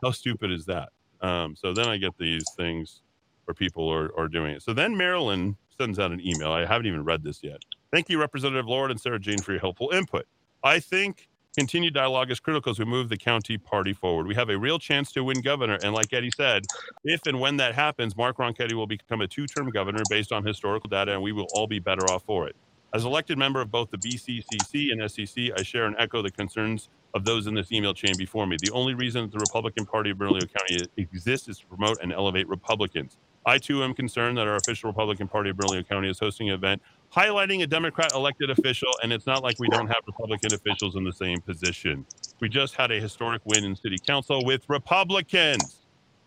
How 0.04 0.10
stupid 0.10 0.52
is 0.52 0.66
that? 0.66 0.90
Um, 1.22 1.56
so 1.56 1.72
then 1.72 1.88
I 1.88 1.96
get 1.96 2.12
these 2.18 2.44
things 2.54 3.00
where 3.44 3.54
people 3.54 3.88
are, 3.88 4.10
are 4.18 4.28
doing 4.28 4.52
it. 4.52 4.62
So 4.62 4.72
then 4.72 4.96
Marilyn 4.96 5.56
sends 5.76 5.98
out 5.98 6.12
an 6.12 6.20
email. 6.20 6.52
I 6.52 6.64
haven't 6.64 6.86
even 6.86 7.04
read 7.04 7.22
this 7.22 7.42
yet. 7.42 7.62
Thank 7.92 8.08
you, 8.08 8.18
Representative 8.18 8.66
Lord 8.66 8.90
and 8.90 9.00
Sarah 9.00 9.18
Jane, 9.18 9.38
for 9.38 9.52
your 9.52 9.60
helpful 9.60 9.90
input. 9.92 10.26
I 10.62 10.78
think 10.80 11.28
continued 11.56 11.92
dialogue 11.92 12.30
is 12.30 12.40
critical 12.40 12.70
as 12.70 12.78
we 12.78 12.84
move 12.84 13.08
the 13.08 13.16
county 13.16 13.58
party 13.58 13.92
forward. 13.92 14.26
We 14.26 14.34
have 14.34 14.48
a 14.48 14.56
real 14.56 14.78
chance 14.78 15.12
to 15.12 15.24
win 15.24 15.40
governor. 15.40 15.78
And 15.82 15.92
like 15.92 16.12
Eddy 16.12 16.30
said, 16.34 16.64
if 17.04 17.26
and 17.26 17.40
when 17.40 17.56
that 17.58 17.74
happens, 17.74 18.16
Mark 18.16 18.38
Ronchetti 18.38 18.72
will 18.72 18.86
become 18.86 19.20
a 19.20 19.28
two 19.28 19.46
term 19.46 19.70
governor 19.70 20.02
based 20.08 20.32
on 20.32 20.44
historical 20.46 20.88
data, 20.88 21.12
and 21.12 21.22
we 21.22 21.32
will 21.32 21.48
all 21.54 21.66
be 21.66 21.78
better 21.78 22.04
off 22.10 22.24
for 22.24 22.48
it. 22.48 22.56
As 22.94 23.04
elected 23.06 23.38
member 23.38 23.60
of 23.60 23.70
both 23.70 23.90
the 23.90 23.96
BCCC 23.96 24.92
and 24.92 25.10
SEC, 25.10 25.50
I 25.58 25.62
share 25.62 25.86
and 25.86 25.96
echo 25.98 26.20
the 26.20 26.30
concerns 26.30 26.90
of 27.14 27.24
those 27.24 27.46
in 27.46 27.54
this 27.54 27.72
email 27.72 27.94
chain 27.94 28.14
before 28.18 28.46
me. 28.46 28.56
The 28.60 28.70
only 28.72 28.94
reason 28.94 29.28
the 29.30 29.38
Republican 29.38 29.86
Party 29.86 30.10
of 30.10 30.18
Bernalillo 30.18 30.46
County 30.46 30.86
exists 30.98 31.48
is 31.48 31.58
to 31.58 31.66
promote 31.66 31.98
and 32.02 32.12
elevate 32.12 32.48
Republicans. 32.48 33.16
I 33.44 33.58
too 33.58 33.82
am 33.82 33.94
concerned 33.94 34.38
that 34.38 34.46
our 34.46 34.56
official 34.56 34.90
Republican 34.90 35.28
Party 35.28 35.50
of 35.50 35.56
Bernalillo 35.56 35.82
County 35.88 36.08
is 36.08 36.18
hosting 36.18 36.48
an 36.48 36.54
event 36.54 36.82
highlighting 37.14 37.62
a 37.62 37.66
Democrat 37.66 38.12
elected 38.14 38.50
official, 38.50 38.90
and 39.02 39.12
it's 39.12 39.26
not 39.26 39.42
like 39.42 39.58
we 39.58 39.68
don't 39.68 39.86
have 39.86 39.98
Republican 40.06 40.54
officials 40.54 40.96
in 40.96 41.04
the 41.04 41.12
same 41.12 41.40
position. 41.40 42.06
We 42.40 42.48
just 42.48 42.74
had 42.74 42.90
a 42.90 42.98
historic 42.98 43.42
win 43.44 43.64
in 43.64 43.76
City 43.76 43.98
Council 43.98 44.44
with 44.44 44.64
Republicans. 44.68 45.76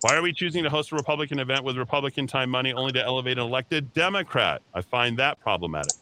Why 0.01 0.15
are 0.15 0.21
we 0.21 0.31
choosing 0.33 0.63
to 0.63 0.69
host 0.69 0.91
a 0.91 0.95
Republican 0.95 1.39
event 1.39 1.63
with 1.63 1.77
Republican 1.77 2.27
time 2.27 2.51
money 2.51 2.73
only 2.73 2.91
to 2.93 3.03
elevate 3.03 3.39
an 3.39 3.45
elected 3.45 3.91
Democrat? 3.93 4.61
I 4.73 4.81
find 4.81 5.17
that 5.17 5.39
problematic. 5.39 5.93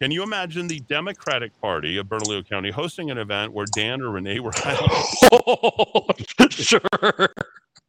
Can 0.00 0.12
you 0.12 0.22
imagine 0.22 0.68
the 0.68 0.78
Democratic 0.80 1.58
Party 1.60 1.96
of 1.96 2.08
Bernalillo 2.08 2.44
County 2.44 2.70
hosting 2.70 3.10
an 3.10 3.18
event 3.18 3.52
where 3.52 3.66
Dan 3.74 4.00
or 4.00 4.10
Renee 4.10 4.38
were 4.38 4.52
sure. 6.50 6.80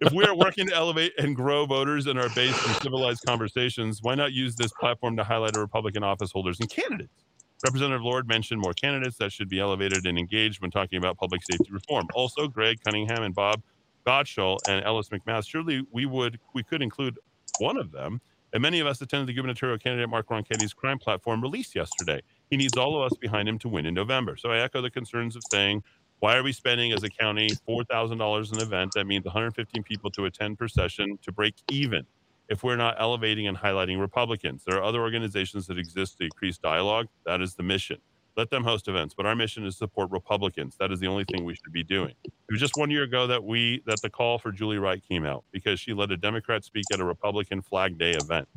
If 0.02 0.14
we 0.14 0.24
are 0.24 0.36
working 0.36 0.68
to 0.68 0.76
elevate 0.76 1.14
and 1.18 1.36
grow 1.36 1.66
voters 1.66 2.08
in 2.08 2.18
our 2.18 2.30
base 2.30 2.56
and 2.68 2.76
civilized 2.82 3.24
conversations, 3.26 4.00
why 4.02 4.16
not 4.16 4.32
use 4.32 4.56
this 4.56 4.72
platform 4.80 5.18
to 5.18 5.24
highlight 5.24 5.56
our 5.56 5.62
Republican 5.62 6.04
office 6.04 6.32
holders 6.32 6.60
and 6.60 6.70
candidates? 6.70 7.26
Representative 7.66 8.02
Lord 8.02 8.28
mentioned 8.28 8.62
more 8.62 8.74
candidates 8.74 9.18
that 9.18 9.34
should 9.34 9.50
be 9.50 9.60
elevated 9.60 10.06
and 10.06 10.18
engaged 10.18 10.62
when 10.62 10.72
talking 10.72 10.98
about 10.98 11.18
public 11.18 11.42
safety 11.44 11.70
reform. 11.72 12.08
Also, 12.14 12.48
Greg 12.48 12.78
Cunningham 12.86 13.24
and 13.24 13.36
Bob 13.36 13.62
Gottschall 14.08 14.60
and 14.68 14.86
Ellis 14.86 15.10
McMath. 15.10 15.46
Surely 15.46 15.86
we 15.92 16.06
would 16.06 16.40
we 16.54 16.64
could 16.64 16.82
include 16.82 17.20
one 17.60 17.78
of 17.78 17.92
them. 17.92 18.22
And 18.54 18.64
many 18.64 18.80
of 18.80 18.88
us 18.88 19.02
attended 19.02 19.28
the 19.28 19.34
gubernatorial 19.34 19.78
candidate 19.78 20.10
Mark 20.10 20.30
Ronchetti's 20.30 20.74
crime 20.74 20.98
platform 20.98 21.42
release 21.42 21.76
yesterday. 21.76 22.22
He 22.50 22.58
needs 22.58 22.78
all 22.78 22.96
of 22.96 23.12
us 23.12 23.18
behind 23.20 23.48
him 23.48 23.60
to 23.60 23.70
win 23.70 23.86
in 23.86 23.94
November. 23.94 24.38
So 24.38 24.50
I 24.50 24.60
echo 24.60 24.82
the 24.82 24.90
concerns 24.90 25.36
of 25.36 25.44
saying, 25.52 25.84
why 26.20 26.36
are 26.36 26.44
we 26.44 26.52
spending 26.52 26.92
as 26.92 27.04
a 27.04 27.10
county 27.10 27.50
four 27.66 27.84
thousand 27.84 28.18
dollars 28.18 28.52
an 28.52 28.60
event 28.62 28.92
that 28.96 29.06
means 29.06 29.26
115 29.26 29.84
people 29.84 30.12
to 30.12 30.26
attend 30.26 30.58
per 30.58 30.68
session 30.68 31.18
to 31.24 31.32
break 31.32 31.56
even? 31.72 32.06
If 32.50 32.64
we're 32.64 32.76
not 32.78 32.96
elevating 33.00 33.48
and 33.48 33.58
highlighting 33.58 34.00
Republicans, 34.00 34.64
there 34.66 34.78
are 34.78 34.84
other 34.84 35.02
organizations 35.02 35.68
that 35.68 35.78
exist 35.78 36.18
to 36.18 36.26
increase 36.26 36.58
dialogue. 36.58 37.08
That 37.26 37.42
is 37.42 37.54
the 37.54 37.64
mission. 37.64 37.98
Let 38.36 38.50
them 38.50 38.64
host 38.64 38.88
events, 38.88 39.14
but 39.14 39.26
our 39.26 39.36
mission 39.36 39.66
is 39.66 39.78
support 39.78 40.10
Republicans. 40.12 40.76
That 40.80 40.92
is 40.92 41.00
the 41.00 41.08
only 41.08 41.26
thing 41.26 41.46
we 41.46 41.56
should 41.56 41.74
be 41.74 41.84
doing. 41.84 42.14
It 42.24 42.52
was 42.52 42.60
just 42.60 42.76
one 42.76 42.90
year 42.90 43.04
ago 43.04 43.28
that 43.28 43.44
we 43.44 43.82
that 43.86 44.02
the 44.02 44.10
call 44.10 44.40
for 44.40 44.52
Julie 44.52 44.78
Wright 44.78 45.02
came 45.08 45.26
out 45.26 45.44
because 45.52 45.80
she 45.80 45.94
let 45.94 46.12
a 46.12 46.18
Democrat 46.18 46.64
speak 46.64 46.86
at 46.92 47.00
a 47.00 47.06
Republican 47.06 47.62
Flag 47.62 47.98
Day 47.98 48.12
event. 48.12 48.48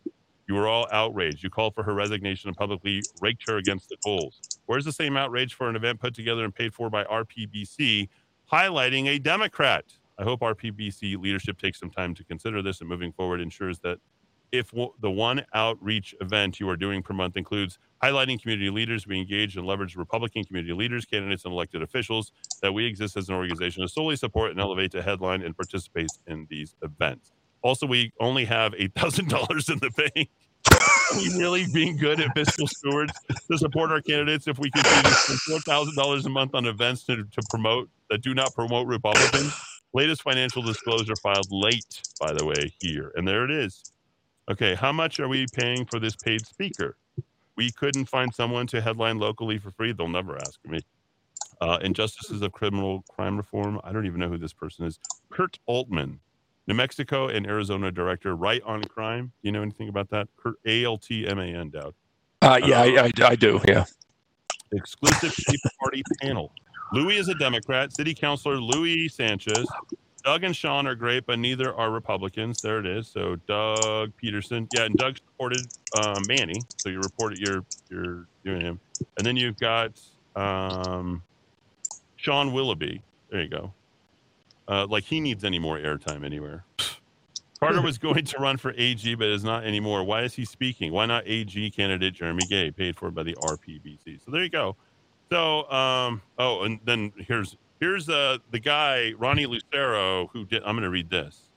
You 0.53 0.59
were 0.59 0.69
all 0.69 0.87
outraged. 0.93 1.43
You 1.43 1.49
called 1.49 1.75
for 1.75 1.83
her 1.83 1.95
resignation 1.95 2.49
and 2.49 2.55
publicly 2.55 3.03
raked 3.23 3.49
her 3.49 3.57
against 3.57 3.89
the 3.89 3.97
coals. 4.05 4.43
Where's 4.67 4.85
the 4.85 4.93
same 4.93 5.17
outrage 5.17 5.55
for 5.55 5.67
an 5.71 5.77
event 5.77 5.99
put 5.99 6.15
together 6.15 6.45
and 6.45 6.55
paid 6.55 6.75
for 6.75 6.91
by 6.91 7.05
RPBC, 7.05 8.11
highlighting 8.53 9.07
a 9.07 9.19
Democrat? 9.19 9.87
I 10.19 10.25
hope 10.25 10.41
RPBC 10.41 11.17
leadership 11.17 11.57
takes 11.59 11.81
some 11.81 11.89
time 11.89 12.15
to 12.17 12.25
consider 12.25 12.61
this 12.61 12.81
and 12.81 12.91
moving 12.91 13.13
forward 13.15 13.41
ensures 13.41 13.79
that 13.79 13.97
if 14.53 14.73
w- 14.73 14.93
the 15.01 15.11
one 15.11 15.47
outreach 15.55 16.15
event 16.21 16.61
you 16.61 16.69
are 16.69 16.77
doing 16.77 17.03
per 17.03 17.15
month 17.15 17.39
includes 17.39 17.79
highlighting 18.03 18.39
community 18.39 18.69
leaders, 18.69 19.07
we 19.07 19.19
engage 19.19 19.57
and 19.57 19.67
leverage 19.67 19.97
Republican 19.97 20.45
community 20.45 20.75
leaders, 20.75 21.07
candidates, 21.07 21.47
and 21.47 21.55
elected 21.55 21.81
officials, 21.81 22.31
that 22.61 22.75
we 22.75 22.85
exist 22.85 23.17
as 23.17 23.31
an 23.31 23.35
organization 23.37 23.81
to 23.81 23.89
solely 23.89 24.17
support 24.17 24.51
and 24.51 24.61
elevate 24.61 24.91
to 24.91 25.01
headline 25.01 25.41
and 25.41 25.57
participate 25.57 26.11
in 26.27 26.47
these 26.51 26.77
events. 26.83 27.33
Also, 27.63 27.87
we 27.87 28.13
only 28.21 28.45
have 28.45 28.73
$8,000 28.73 29.73
in 29.73 29.79
the 29.79 29.91
bank. 29.91 30.29
Are 30.71 31.17
we 31.17 31.29
really 31.39 31.67
being 31.73 31.97
good 31.97 32.21
at 32.21 32.35
fiscal 32.35 32.67
stewards 32.67 33.13
to 33.51 33.59
support 33.59 33.91
our 33.91 34.01
candidates 34.01 34.47
if 34.47 34.59
we 34.59 34.71
to 34.71 34.81
spend 34.81 35.63
$4,000 35.65 36.25
a 36.25 36.29
month 36.29 36.55
on 36.55 36.67
events 36.67 37.05
to, 37.05 37.17
to 37.17 37.43
promote 37.51 37.89
that 38.11 38.23
do 38.23 38.35
not 38.35 38.55
promote 38.55 38.87
Republicans? 38.87 39.53
Latest 39.95 40.23
financial 40.23 40.63
disclosure 40.63 41.15
filed 41.17 41.49
late, 41.51 42.03
by 42.21 42.33
the 42.33 42.45
way, 42.47 42.73
here. 42.81 43.13
And 43.15 43.27
there 43.29 43.45
it 43.45 43.51
is. 43.51 43.83
Okay, 44.51 44.75
how 44.75 44.91
much 44.93 45.21
are 45.21 45.29
we 45.29 45.47
paying 45.53 45.85
for 45.85 45.99
this 46.01 46.17
paid 46.17 46.47
speaker? 46.47 46.97
We 47.57 47.71
couldn't 47.71 48.07
find 48.07 48.35
someone 48.35 48.67
to 48.69 48.81
headline 48.81 49.19
locally 49.19 49.59
for 49.59 49.71
free. 49.71 49.93
They'll 49.93 50.09
never 50.09 50.37
ask 50.37 50.59
me. 50.65 50.81
Uh, 51.61 51.79
Injustices 51.83 52.43
of 52.43 52.53
Criminal 52.53 53.05
Crime 53.09 53.37
Reform. 53.37 53.81
I 53.85 53.93
don't 53.93 54.07
even 54.07 54.19
know 54.19 54.29
who 54.29 54.39
this 54.39 54.53
person 54.53 54.87
is. 54.87 54.99
Kurt 55.31 55.59
Altman, 55.67 56.21
New 56.67 56.75
Mexico 56.75 57.29
and 57.29 57.47
Arizona 57.47 57.91
director, 57.91 58.37
Right 58.37 58.63
on 58.65 58.83
Crime. 58.85 59.33
Do 59.43 59.49
you 59.49 59.53
know 59.53 59.63
anything 59.63 59.89
about 59.89 60.11
that? 60.11 60.29
A 60.67 60.85
L 60.85 60.99
T 60.99 61.27
M 61.27 61.39
A 61.39 61.45
N. 61.45 61.71
Doubt. 61.71 61.95
Uh, 62.41 62.61
yeah, 62.65 62.83
I, 62.83 63.05
I, 63.05 63.11
I 63.31 63.35
do. 63.35 63.61
Yeah. 63.67 63.85
Exclusive 64.73 65.35
Party 65.81 66.03
panel. 66.21 66.53
Louis 66.93 67.17
is 67.17 67.29
a 67.29 67.35
Democrat. 67.35 67.93
City 67.93 68.15
Councilor 68.15 68.57
Louis 68.57 69.09
Sanchez. 69.09 69.67
Doug 70.25 70.45
and 70.45 70.55
Sean 70.55 70.87
are 70.87 70.95
great, 70.95 71.27
but 71.27 71.39
neither 71.39 71.75
are 71.75 71.91
Republicans. 71.91 72.63
There 72.63 72.79
it 72.79 72.87
is. 72.87 73.09
So 73.09 73.37
Doug 73.47 74.15
Peterson, 74.17 74.69
yeah, 74.73 74.85
and 74.85 74.95
Doug 74.97 75.17
supported 75.17 75.67
uh, 75.97 76.21
Manny. 76.29 76.61
So 76.79 76.91
you 76.91 77.01
reported 77.01 77.39
you're 77.39 77.65
you're 77.91 78.27
doing 78.45 78.61
him, 78.61 78.81
and 79.19 79.27
then 79.27 79.37
you've 79.37 79.59
got 79.59 80.01
um, 80.37 81.23
Shaun 82.17 82.53
Willoughby. 82.53 83.03
There 83.31 83.43
you 83.43 83.49
go. 83.49 83.73
Uh, 84.69 84.87
like 84.89 85.05
he 85.05 85.21
needs 85.21 85.45
any 85.45 85.59
more 85.59 85.79
airtime 85.79 86.25
anywhere. 86.25 86.65
Carter 87.63 87.81
was 87.81 87.97
going 87.97 88.25
to 88.25 88.39
run 88.39 88.57
for 88.57 88.73
AG, 88.77 89.15
but 89.15 89.29
is 89.29 89.45
not 89.45 89.65
anymore. 89.65 90.03
Why 90.03 90.23
is 90.23 90.35
he 90.35 90.45
speaking? 90.45 90.93
Why 90.93 91.07
not 91.07 91.23
AG 91.27 91.71
candidate 91.71 92.15
Jeremy 92.15 92.45
Gay, 92.49 92.73
paid 92.73 92.97
for 92.97 93.11
by 93.13 93.23
the 93.23 93.35
RPBC? 93.35 94.25
So 94.25 94.33
there 94.33 94.43
you 94.43 94.51
go. 94.51 94.75
So, 95.31 95.71
um, 95.71 96.23
oh, 96.39 96.65
and 96.65 96.81
then 96.85 97.13
here's 97.17 97.57
here's 97.79 98.09
uh, 98.09 98.39
the 98.51 98.59
guy 98.59 99.13
Ronnie 99.17 99.47
Lucero 99.47 100.27
who 100.33 100.45
did. 100.45 100.63
I'm 100.65 100.75
going 100.75 100.83
to 100.83 100.91
read 100.91 101.09
this. 101.09 101.49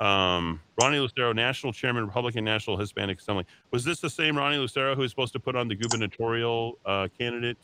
Um, 0.00 0.60
Ronnie 0.80 0.98
Lucero, 0.98 1.34
National 1.34 1.74
Chairman, 1.74 2.06
Republican 2.06 2.42
National 2.42 2.78
Hispanic 2.78 3.20
Assembly. 3.20 3.44
Was 3.70 3.84
this 3.84 4.00
the 4.00 4.08
same 4.08 4.38
Ronnie 4.38 4.56
Lucero 4.56 4.94
who 4.94 5.02
was 5.02 5.10
supposed 5.10 5.34
to 5.34 5.38
put 5.38 5.54
on 5.54 5.68
the 5.68 5.74
gubernatorial 5.74 6.78
uh, 6.86 7.08
candidate 7.18 7.58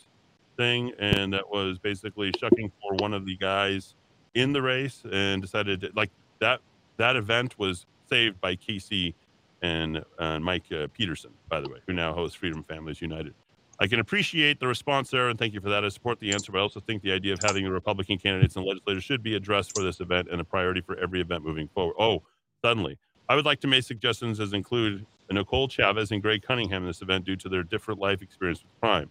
thing, 0.59 0.93
and 0.99 1.33
that 1.33 1.49
was 1.49 1.78
basically 1.78 2.33
shucking 2.39 2.70
for 2.83 2.95
one 2.97 3.15
of 3.15 3.24
the 3.24 3.37
guys 3.39 3.95
in 4.37 4.53
the 4.53 4.63
race, 4.63 5.03
and 5.11 5.43
decided 5.43 5.91
like 5.97 6.11
that 6.41 6.61
that 6.99 7.17
event 7.17 7.59
was 7.59 7.87
saved 8.09 8.41
by 8.41 8.55
Casey 8.55 9.15
and 9.63 10.05
uh, 10.19 10.39
Mike 10.39 10.71
uh, 10.71 10.87
Peterson, 10.93 11.33
by 11.49 11.61
the 11.61 11.69
way, 11.69 11.79
who 11.87 11.93
now 11.93 12.13
hosts 12.13 12.37
Freedom 12.37 12.63
Families 12.63 13.01
United. 13.01 13.35
I 13.81 13.87
can 13.87 13.99
appreciate 14.01 14.61
the 14.61 14.67
response 14.67 15.11
there, 15.11 15.29
and 15.29 15.39
thank 15.39 15.53
you 15.53 15.61
for 15.61 15.69
that. 15.71 15.85
I 15.85 15.89
support 15.89 16.21
the 16.21 16.33
answer, 16.33 16.53
but 16.53 16.59
I 16.59 16.63
also 16.63 16.81
think 16.81 17.03
the 17.03 17.13
idea 17.13 17.33
of 17.33 17.41
having 17.43 17.65
the 17.65 17.71
Republican 17.71 18.19
candidates 18.19 18.57
and 18.57 18.65
legislators 18.65 19.05
should 19.05 19.23
be 19.23 19.35
addressed 19.35 19.77
for 19.77 19.83
this 19.83 20.01
event 20.01 20.29
and 20.31 20.41
a 20.41 20.45
priority 20.45 20.81
for 20.81 20.97
every 20.97 21.21
event 21.21 21.45
moving 21.45 21.69
forward. 21.69 21.95
Oh, 21.99 22.23
suddenly. 22.65 22.99
I 23.29 23.35
would 23.35 23.45
like 23.45 23.61
to 23.61 23.67
make 23.67 23.85
suggestions 23.85 24.39
as 24.41 24.53
include 24.53 25.05
Nicole 25.31 25.69
Chavez 25.69 26.11
and 26.11 26.23
Greg 26.23 26.43
Cunningham 26.43 26.83
in 26.83 26.89
this 26.89 27.03
event 27.03 27.25
due 27.25 27.37
to 27.37 27.49
their 27.49 27.63
different 27.65 28.01
life 28.01 28.23
experience 28.23 28.63
with 28.63 28.81
crime. 28.81 29.11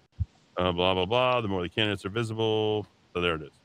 Uh, 0.58 0.72
blah, 0.72 0.94
blah, 0.94 1.06
blah. 1.06 1.42
The 1.42 1.48
more 1.48 1.62
the 1.62 1.70
candidates 1.70 2.06
are 2.06 2.10
visible. 2.10 2.88
So 3.14 3.22
there 3.22 3.36
it 3.36 3.42
is. 3.44 3.65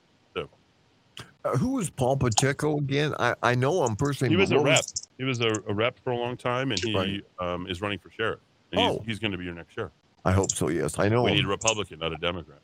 Uh, 1.44 1.56
who 1.56 1.70
was 1.72 1.88
Paul 1.90 2.16
Pacheco 2.16 2.76
again? 2.78 3.14
I, 3.18 3.34
I 3.42 3.54
know 3.54 3.84
him 3.84 3.96
personally. 3.96 4.32
he 4.34 4.36
was 4.36 4.50
a 4.52 4.58
rep. 4.58 4.84
He 5.18 5.24
was 5.24 5.40
a, 5.40 5.48
a 5.68 5.74
rep 5.74 5.98
for 6.02 6.12
a 6.12 6.16
long 6.16 6.36
time, 6.36 6.72
and 6.72 6.82
he 6.82 6.94
Right. 6.94 7.22
um, 7.38 7.66
is 7.66 7.80
running 7.80 7.98
for 7.98 8.10
sheriff. 8.10 8.40
And 8.72 8.80
he's, 8.80 8.90
Oh. 8.90 9.02
he's 9.06 9.18
going 9.18 9.32
to 9.32 9.38
be 9.38 9.44
your 9.44 9.54
next 9.54 9.74
sheriff. 9.74 9.92
I 10.24 10.32
hope 10.32 10.54
so. 10.54 10.68
Yes, 10.68 10.98
I 10.98 11.08
know 11.08 11.22
We 11.22 11.30
him. 11.30 11.36
need 11.38 11.44
a 11.46 11.48
Republican, 11.48 11.98
not 12.00 12.12
a 12.12 12.16
Democrat. 12.18 12.60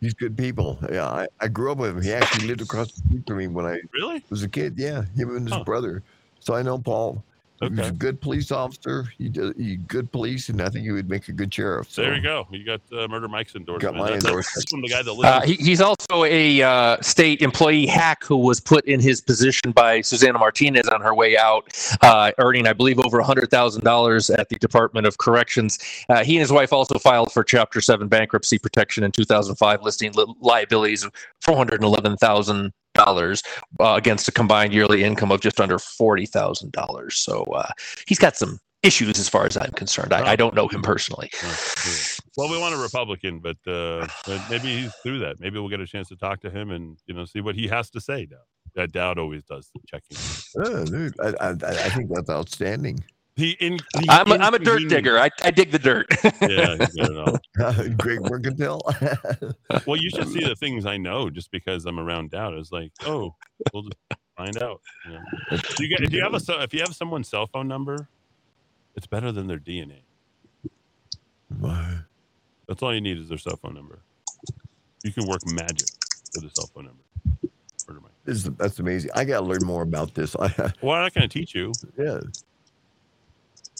He's 0.00 0.14
good 0.14 0.36
people. 0.36 0.78
Yeah, 0.90 1.06
I, 1.06 1.26
I 1.40 1.48
grew 1.48 1.72
up 1.72 1.78
with 1.78 1.90
him. 1.96 2.02
He 2.02 2.12
actually 2.12 2.46
lived 2.46 2.60
across 2.60 2.88
the 2.92 3.02
street 3.08 3.22
from 3.26 3.38
me 3.38 3.46
when 3.46 3.64
I 3.66 3.78
Really? 3.94 4.22
was 4.30 4.42
a 4.42 4.48
kid. 4.48 4.74
Yeah, 4.76 5.04
him 5.16 5.34
and 5.36 5.46
his 5.46 5.56
Huh. 5.56 5.64
brother. 5.64 6.02
So 6.40 6.54
I 6.54 6.62
know 6.62 6.78
Paul. 6.78 7.24
He 7.62 7.68
was 7.74 7.88
a 7.88 7.92
good 7.92 8.20
police 8.20 8.50
officer. 8.50 9.04
He 9.18 9.28
did 9.28 9.56
he 9.56 9.76
good 9.76 10.10
police, 10.12 10.48
and 10.48 10.60
I 10.60 10.68
think 10.68 10.84
he 10.84 10.90
would 10.90 11.08
make 11.08 11.28
a 11.28 11.32
good 11.32 11.52
sheriff. 11.52 11.90
So 11.90 12.02
There 12.02 12.14
you 12.16 12.22
go. 12.22 12.46
You 12.50 12.64
got 12.64 12.80
uh, 12.92 13.06
Murder 13.08 13.28
Mike's 13.28 13.54
endorsement. 13.54 13.82
Got 13.82 13.94
my 14.00 14.10
That- 14.10 14.20
that's- 14.20 14.24
endorsement. 14.24 14.54
That's 14.56 14.70
from 14.70 14.82
the 14.82 14.88
guy 14.88 15.02
that 15.02 15.10
Uh, 15.10 15.14
lives. 15.14 15.46
he, 15.46 15.54
he's 15.54 15.80
also 15.80 16.24
a 16.24 16.62
uh, 16.62 16.96
state 17.02 17.42
employee 17.42 17.86
hack 17.86 18.24
who 18.24 18.36
was 18.36 18.60
put 18.60 18.84
in 18.86 19.00
his 19.00 19.20
position 19.20 19.72
by 19.72 20.00
Susana 20.00 20.38
Martinez 20.38 20.88
on 20.88 21.00
her 21.00 21.14
way 21.14 21.36
out, 21.36 21.64
uh, 22.02 22.32
earning, 22.38 22.66
I 22.66 22.72
believe, 22.72 22.98
over 23.00 23.20
$100,000 23.22 24.38
at 24.38 24.48
the 24.48 24.56
Department 24.56 25.06
of 25.06 25.18
Corrections. 25.18 25.78
Uh, 26.08 26.24
he 26.24 26.34
and 26.36 26.40
his 26.40 26.52
wife 26.52 26.72
also 26.72 26.98
filed 26.98 27.32
for 27.32 27.44
Chapter 27.44 27.80
7 27.80 28.08
bankruptcy 28.08 28.58
protection 28.58 29.04
in 29.04 29.12
2005, 29.12 29.82
listing 29.82 30.12
li- 30.12 30.34
liabilities 30.40 31.04
of 31.04 31.12
$411,000 32.94 33.42
uh, 33.80 33.94
against 33.94 34.28
a 34.28 34.32
combined 34.32 34.72
yearly 34.72 35.04
income 35.04 35.30
of 35.30 35.40
just 35.40 35.60
under 35.60 35.78
$40,000. 35.78 37.12
So 37.12 37.42
uh, 37.44 37.70
he's 38.06 38.18
got 38.18 38.36
some 38.36 38.58
issues 38.82 39.18
as 39.18 39.28
far 39.28 39.46
as 39.46 39.56
I'm 39.56 39.70
concerned. 39.72 40.12
I, 40.12 40.32
I 40.32 40.36
don't 40.36 40.54
know 40.54 40.68
him 40.68 40.82
personally. 40.82 41.30
Oh. 41.42 42.06
Well, 42.36 42.50
we 42.50 42.58
want 42.58 42.74
a 42.74 42.78
Republican, 42.78 43.40
but, 43.40 43.56
uh, 43.66 44.06
maybe 44.50 44.82
he's 44.82 44.94
through 45.02 45.20
that. 45.20 45.38
Maybe 45.38 45.58
we'll 45.58 45.68
get 45.68 45.80
a 45.80 45.86
chance 45.86 46.08
to 46.08 46.16
talk 46.16 46.40
to 46.40 46.50
him 46.50 46.70
and 46.70 46.98
you 47.06 47.14
know 47.14 47.24
see 47.24 47.40
what 47.40 47.54
he 47.54 47.68
has 47.68 47.90
to 47.90 48.00
say. 48.00 48.26
Dowd. 48.26 48.38
That 48.74 48.92
Dowd 48.92 49.18
always 49.18 49.44
does 49.44 49.70
the 49.74 49.80
checking. 49.86 50.16
Yeah, 50.56 50.84
dude, 50.84 51.20
I, 51.20 51.48
I, 51.48 51.50
I 51.50 51.88
think 51.90 52.10
that's 52.10 52.30
outstanding. 52.30 53.04
He 53.36 53.52
in. 53.60 53.78
He 53.98 54.08
I'm 54.10 54.30
a, 54.30 54.34
I'm 54.36 54.52
a 54.54 54.58
dirt 54.58 54.82
inconvenience- 54.82 54.92
digger. 54.92 55.18
I, 55.18 55.30
I 55.42 55.50
dig 55.50 55.70
the 55.70 55.78
dirt. 55.78 56.06
Yeah, 56.42 56.76
he's 56.76 57.08
got. 57.08 57.96
Great 57.98 58.20
work 58.20 58.44
and. 58.46 58.82
Well, 59.86 59.96
you 59.96 60.10
should 60.10 60.28
see 60.28 60.44
the 60.44 60.54
things 60.56 60.84
I 60.86 60.96
know 60.98 61.30
just 61.30 61.50
because 61.50 61.86
I'm 61.86 61.98
around 61.98 62.30
Dowd. 62.30 62.54
It's 62.54 62.72
like, 62.72 62.92
oh, 63.06 63.34
we'll 63.72 63.84
just 63.84 63.96
find 64.36 64.62
out. 64.62 64.80
You 65.06 65.12
know. 65.12 65.20
You 65.78 65.88
get, 65.88 66.00
if 66.02 66.12
you 66.12 66.22
have 66.22 66.34
a 66.34 66.40
if 66.62 66.74
you 66.74 66.80
have 66.80 66.94
someone's 66.94 67.28
cell 67.28 67.46
phone 67.46 67.68
number, 67.68 68.06
it's 68.96 69.06
better 69.06 69.32
than 69.32 69.46
their 69.46 69.58
DNA. 69.58 70.00
Why? 71.58 71.98
That's 72.68 72.82
all 72.82 72.94
you 72.94 73.00
need 73.00 73.18
is 73.18 73.28
their 73.28 73.38
cell 73.38 73.56
phone 73.56 73.74
number. 73.74 74.00
You 75.04 75.12
can 75.12 75.26
work 75.26 75.40
magic 75.46 75.88
with 76.34 76.44
a 76.44 76.50
cell 76.54 76.70
phone 76.74 76.84
number. 76.86 77.02
This 78.24 78.36
is, 78.36 78.44
that's 78.56 78.78
amazing. 78.78 79.10
I 79.14 79.24
got 79.24 79.40
to 79.40 79.46
learn 79.46 79.64
more 79.64 79.82
about 79.82 80.14
this. 80.14 80.36
I, 80.40 80.72
Well, 80.80 80.96
I'm 80.96 81.02
not 81.02 81.14
going 81.14 81.28
to 81.28 81.38
teach 81.38 81.54
you. 81.54 81.72
yeah. 81.98 82.20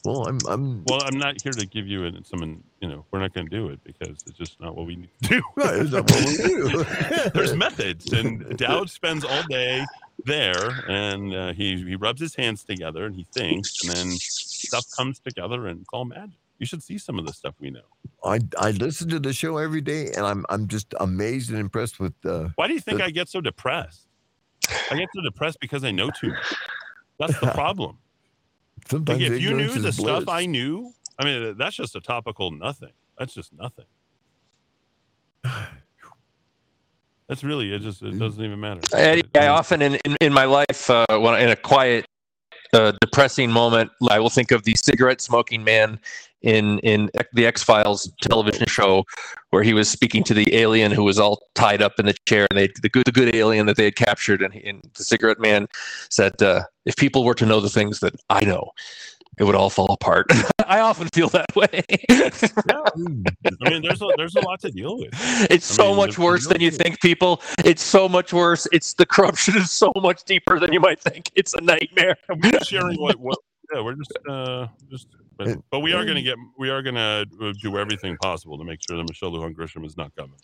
Well, 0.04 0.26
I'm, 0.26 0.38
I'm. 0.48 0.84
Well, 0.86 1.00
I'm 1.04 1.18
not 1.18 1.40
here 1.42 1.52
to 1.52 1.64
give 1.66 1.86
you 1.86 2.04
an- 2.04 2.24
some, 2.24 2.64
you 2.80 2.88
know, 2.88 3.04
we're 3.10 3.20
not 3.20 3.32
going 3.34 3.48
to 3.48 3.56
do 3.56 3.68
it 3.68 3.82
because 3.84 4.18
it's 4.26 4.36
just 4.36 4.60
not 4.60 4.76
what 4.76 4.86
we 4.86 4.96
need 4.96 5.10
to 5.22 5.28
do. 5.28 5.42
Right, 5.56 5.76
it's 5.76 5.92
not 5.92 6.10
what 6.10 6.24
we 6.26 6.36
do. 6.36 6.84
There's 7.34 7.54
methods, 7.54 8.12
and 8.12 8.56
Dowd 8.56 8.90
spends 8.90 9.24
all 9.24 9.42
day 9.44 9.84
there, 10.24 10.70
and 10.88 11.32
uh, 11.34 11.52
he 11.52 11.76
he 11.84 11.94
rubs 11.96 12.20
his 12.20 12.34
hands 12.34 12.64
together 12.64 13.06
and 13.06 13.14
he 13.14 13.26
thinks, 13.32 13.82
and 13.84 13.92
then 13.94 14.10
stuff 14.18 14.84
comes 14.96 15.20
together, 15.20 15.66
and 15.68 15.80
it's 15.80 15.88
all 15.92 16.04
magic. 16.04 16.34
You 16.58 16.66
should 16.66 16.82
see 16.82 16.98
some 16.98 17.18
of 17.18 17.26
the 17.26 17.32
stuff 17.32 17.54
we 17.60 17.70
know. 17.70 17.80
I 18.24 18.40
I 18.58 18.70
listen 18.72 19.08
to 19.10 19.20
the 19.20 19.32
show 19.32 19.56
every 19.58 19.80
day, 19.82 20.06
and 20.16 20.24
I'm 20.26 20.44
I'm 20.48 20.66
just 20.68 20.94
amazed 21.00 21.50
and 21.50 21.58
impressed 21.60 22.00
with. 22.00 22.14
Uh, 22.24 22.48
Why 22.56 22.66
do 22.66 22.74
you 22.74 22.80
think 22.80 22.98
the- 22.98 23.04
I 23.04 23.10
get 23.10 23.28
so 23.28 23.40
depressed? 23.40 24.06
I 24.90 24.96
get 24.96 25.08
so 25.14 25.22
depressed 25.22 25.58
because 25.60 25.82
I 25.84 25.90
know 25.92 26.10
too 26.10 26.28
much. 26.30 26.54
That's 27.18 27.38
the 27.40 27.46
problem. 27.54 27.98
Sometimes 28.88 29.20
Like, 29.22 29.30
if 29.32 29.40
you 29.42 29.54
knew 29.54 29.68
the 29.68 29.88
is 29.88 29.96
stuff. 29.96 30.28
I 30.28 30.46
knew, 30.46 30.92
I 31.18 31.24
mean, 31.24 31.56
that's 31.56 31.76
just 31.76 31.94
a 31.96 32.00
topical 32.00 32.50
nothing. 32.50 32.92
That's 33.18 33.34
just 33.34 33.52
nothing. 33.52 33.84
That's 37.28 37.44
really 37.44 37.72
it. 37.72 37.78
Just 37.80 38.02
it 38.02 38.18
doesn't 38.18 38.44
even 38.44 38.60
matter. 38.60 38.80
Eddy, 38.92 39.22
I 39.34 39.46
often 39.46 39.80
in, 39.80 39.94
in, 40.04 40.16
in 40.20 40.32
my 40.34 40.44
life, 40.44 40.90
uh, 40.90 41.06
when 41.08 41.32
I- 41.34 41.40
in 41.40 41.48
a 41.48 41.56
quiet, 41.56 42.04
uh, 42.72 42.92
depressing 43.00 43.50
moment, 43.50 43.90
I 44.10 44.18
will 44.18 44.30
think 44.30 44.50
of 44.50 44.64
the 44.64 44.74
cigarette 44.76 45.20
smoking 45.20 45.64
man 45.64 45.98
in 46.42 46.78
in 46.80 47.10
the 47.32 47.46
X 47.46 47.62
Files 47.62 48.10
television 48.20 48.66
show, 48.66 49.04
where 49.50 49.62
he 49.62 49.74
was 49.74 49.88
speaking 49.88 50.24
to 50.24 50.34
the 50.34 50.54
alien 50.54 50.90
who 50.90 51.04
was 51.04 51.18
all 51.18 51.40
tied 51.54 51.82
up 51.82 51.92
in 51.98 52.06
the 52.06 52.14
chair, 52.26 52.46
and 52.50 52.58
they 52.58 52.68
the 52.82 52.88
good 52.88 53.04
the 53.06 53.12
good 53.12 53.34
alien 53.34 53.66
that 53.66 53.76
they 53.76 53.84
had 53.84 53.96
captured, 53.96 54.42
and, 54.42 54.54
and 54.54 54.82
the 54.96 55.04
cigarette 55.04 55.38
man 55.38 55.66
said, 56.08 56.40
uh, 56.42 56.62
"If 56.84 56.96
people 56.96 57.24
were 57.24 57.34
to 57.34 57.46
know 57.46 57.60
the 57.60 57.70
things 57.70 58.00
that 58.00 58.14
I 58.30 58.44
know." 58.44 58.72
It 59.38 59.44
would 59.44 59.54
all 59.54 59.70
fall 59.70 59.92
apart. 59.92 60.26
I 60.66 60.80
often 60.80 61.08
feel 61.08 61.28
that 61.30 61.54
way. 61.56 61.82
I 62.10 63.70
mean, 63.70 63.82
there's 63.82 64.02
a, 64.02 64.08
there's 64.16 64.36
a 64.36 64.40
lot 64.40 64.60
to 64.60 64.70
deal 64.70 64.98
with. 64.98 65.10
It's 65.50 65.70
I 65.70 65.74
so 65.74 65.88
mean, 65.88 65.96
much 65.96 66.18
worse 66.18 66.46
than 66.46 66.60
you 66.60 66.70
think, 66.70 67.00
people. 67.00 67.40
It's 67.64 67.82
so 67.82 68.08
much 68.08 68.32
worse. 68.32 68.66
It's 68.72 68.92
the 68.94 69.06
corruption 69.06 69.56
is 69.56 69.70
so 69.70 69.90
much 69.96 70.24
deeper 70.24 70.60
than 70.60 70.72
you 70.72 70.80
might 70.80 71.00
think. 71.00 71.30
It's 71.34 71.54
a 71.54 71.60
nightmare. 71.62 72.16
We're 72.28 72.52
just 72.52 72.70
sharing 72.70 73.00
what, 73.00 73.18
what 73.18 73.38
yeah, 73.72 73.80
we're 73.80 73.94
just 73.94 74.12
uh 74.28 74.66
just 74.90 75.08
but, 75.36 75.58
but 75.70 75.80
we 75.80 75.92
are 75.92 76.04
gonna 76.04 76.22
get 76.22 76.36
we 76.58 76.70
are 76.70 76.82
gonna 76.82 77.24
uh, 77.40 77.52
do 77.62 77.78
everything 77.78 78.16
possible 78.18 78.58
to 78.58 78.64
make 78.64 78.80
sure 78.86 78.96
that 78.96 79.04
Michelle 79.08 79.30
Lujan 79.30 79.54
Grisham 79.54 79.84
is 79.86 79.96
not 79.96 80.14
coming. 80.14 80.36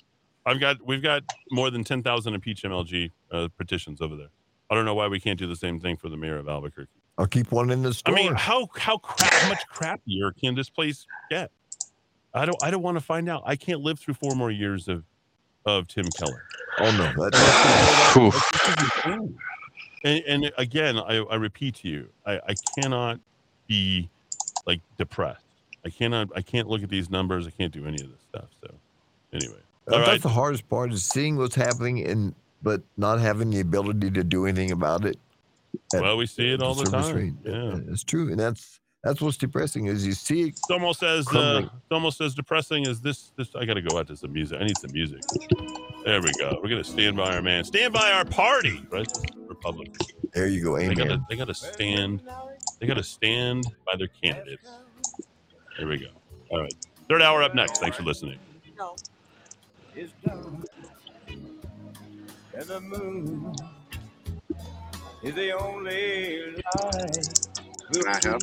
I've 0.46 0.60
got 0.60 0.78
we've 0.86 1.02
got 1.02 1.24
more 1.50 1.70
than 1.70 1.84
ten 1.84 2.02
thousand 2.02 2.34
impeach 2.34 2.62
MLG 2.62 3.10
uh, 3.30 3.48
petitions 3.58 4.00
over 4.00 4.16
there. 4.16 4.30
I 4.70 4.74
don't 4.74 4.84
know 4.84 4.94
why 4.94 5.08
we 5.08 5.20
can't 5.20 5.38
do 5.38 5.46
the 5.46 5.56
same 5.56 5.80
thing 5.80 5.96
for 5.96 6.08
the 6.08 6.16
mayor 6.16 6.38
of 6.38 6.48
Albuquerque. 6.48 6.90
I'll 7.18 7.26
keep 7.26 7.50
one 7.50 7.70
in 7.70 7.82
the 7.82 7.92
store. 7.92 8.14
I 8.14 8.22
mean, 8.22 8.34
how 8.34 8.68
how 8.76 8.98
crap, 8.98 9.32
how 9.32 9.48
much 9.48 9.62
crappier 9.72 10.30
can 10.40 10.54
this 10.54 10.70
place 10.70 11.06
get? 11.30 11.50
I 12.32 12.46
don't 12.46 12.56
I 12.62 12.70
don't 12.70 12.82
want 12.82 12.96
to 12.96 13.04
find 13.04 13.28
out. 13.28 13.42
I 13.44 13.56
can't 13.56 13.80
live 13.80 13.98
through 13.98 14.14
four 14.14 14.34
more 14.36 14.50
years 14.50 14.88
of 14.88 15.02
of 15.66 15.88
Tim 15.88 16.06
Keller. 16.16 16.44
oh 16.78 16.90
no, 16.92 17.30
that, 17.30 18.14
Oof. 18.16 19.34
And, 20.04 20.22
and 20.28 20.52
again, 20.56 20.96
I, 20.96 21.16
I 21.24 21.34
repeat 21.34 21.74
to 21.76 21.88
you, 21.88 22.08
I, 22.24 22.36
I 22.36 22.54
cannot 22.78 23.18
be 23.66 24.08
like 24.64 24.80
depressed. 24.96 25.42
I 25.84 25.90
cannot. 25.90 26.28
I 26.36 26.42
can't 26.42 26.68
look 26.68 26.82
at 26.84 26.88
these 26.88 27.10
numbers. 27.10 27.46
I 27.46 27.50
can't 27.50 27.72
do 27.72 27.84
any 27.84 28.00
of 28.02 28.08
this 28.10 28.20
stuff. 28.28 28.48
So, 28.62 28.70
anyway, 29.32 29.58
that- 29.86 29.94
all 29.94 29.98
that's 30.00 30.10
right. 30.10 30.22
the 30.22 30.28
hardest 30.28 30.68
part 30.68 30.92
is 30.92 31.04
seeing 31.04 31.36
what's 31.36 31.56
happening 31.56 32.06
and 32.06 32.34
but 32.62 32.82
not 32.96 33.18
having 33.20 33.50
the 33.50 33.60
ability 33.60 34.10
to 34.12 34.22
do 34.24 34.46
anything 34.46 34.70
about 34.70 35.04
it. 35.04 35.18
At 35.94 36.02
Well, 36.02 36.16
we 36.16 36.26
see 36.26 36.52
it 36.52 36.62
all 36.62 36.74
the 36.74 36.86
service 36.86 37.06
time. 37.08 37.16
rate. 37.16 37.32
Yeah. 37.44 37.78
it's 37.92 38.04
true, 38.04 38.30
and 38.30 38.38
that's 38.38 38.80
that's 39.04 39.20
what's 39.20 39.36
depressing 39.36 39.86
is 39.86 40.04
you 40.06 40.12
see 40.12 40.42
it 40.42 40.48
It's 40.48 40.70
almost 40.70 41.02
as 41.02 41.26
uh, 41.28 41.62
it's 41.64 41.72
almost 41.92 42.20
as 42.20 42.34
depressing 42.34 42.86
as 42.86 43.00
this. 43.00 43.32
This 43.36 43.54
I 43.54 43.64
got 43.64 43.74
to 43.74 43.82
go 43.82 43.96
out 43.98 44.08
to 44.08 44.16
some 44.16 44.32
music. 44.32 44.58
I 44.60 44.64
need 44.64 44.76
some 44.78 44.92
music. 44.92 45.20
There 46.04 46.20
we 46.20 46.32
go. 46.40 46.58
We're 46.62 46.68
gonna 46.68 46.82
stand 46.84 47.16
by 47.16 47.34
our 47.34 47.42
man. 47.42 47.64
Stand 47.64 47.92
by 47.92 48.10
our 48.12 48.24
party. 48.24 48.84
Right, 48.90 49.06
Republic. 49.48 49.94
There 50.34 50.48
you 50.48 50.62
go, 50.64 50.76
They 50.76 50.84
amen. 50.84 50.96
gotta. 50.96 51.22
They 51.28 51.36
gotta 51.36 51.54
stand. 51.54 52.22
They 52.80 52.86
gotta 52.86 53.02
stand 53.02 53.64
by 53.86 53.96
their 53.96 54.08
candidates. 54.22 54.68
There 55.78 55.86
we 55.86 55.98
go. 55.98 56.08
All 56.50 56.60
right. 56.60 56.74
Third 57.08 57.22
hour 57.22 57.42
up 57.42 57.54
next. 57.54 57.78
Thanks 57.78 57.96
for 57.96 58.02
listening. 58.02 58.38
is. 59.94 60.10
And 62.54 62.66
the 62.66 62.80
moon 62.80 63.54
is 65.22 65.34
the 65.34 65.52
only 65.52 66.52
light. 66.52 67.48
Can 67.92 68.06
I 68.06 68.20
help? 68.22 68.42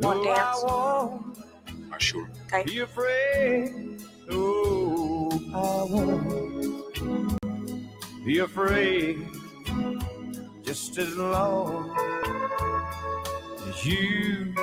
Want 0.00 0.22
to 0.22 0.28
dance? 0.28 0.64
Uh, 0.64 1.98
sure. 1.98 2.28
Be 2.64 2.80
afraid. 2.80 4.00
Oh, 4.30 5.30
I 5.54 5.92
won't 5.92 6.88
be 8.24 8.38
afraid. 8.38 9.26
Just 10.62 10.98
as 10.98 11.16
long 11.16 11.96
as 13.68 13.86
you 13.86 14.54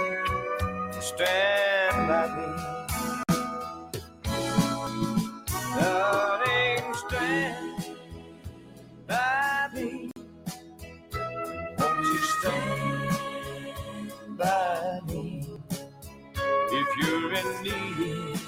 stand 1.01 1.75
stand 1.95 2.07
by 2.07 2.27
me. 2.35 2.45
Darling, 5.79 6.41
stand 6.41 6.44
If 16.77 16.87
you're 17.01 17.29
need, 17.61 18.39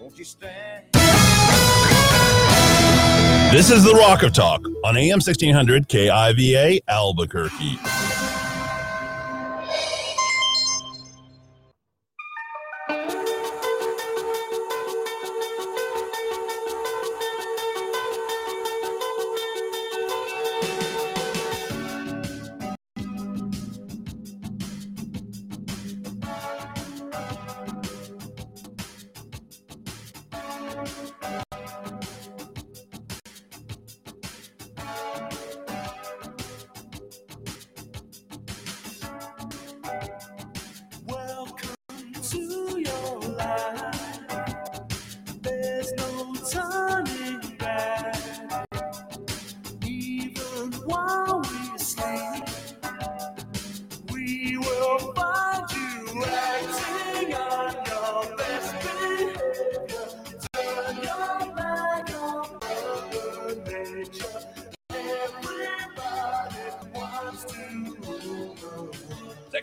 won't 0.00 0.18
you 0.18 0.24
stand? 0.24 0.84
This 3.52 3.70
is 3.70 3.84
the 3.84 3.94
Rock 3.94 4.22
of 4.22 4.32
Talk 4.32 4.66
on 4.84 4.96
AM 4.96 5.20
1600 5.20 5.88
KIVA 5.88 6.80
Albuquerque. 6.88 8.23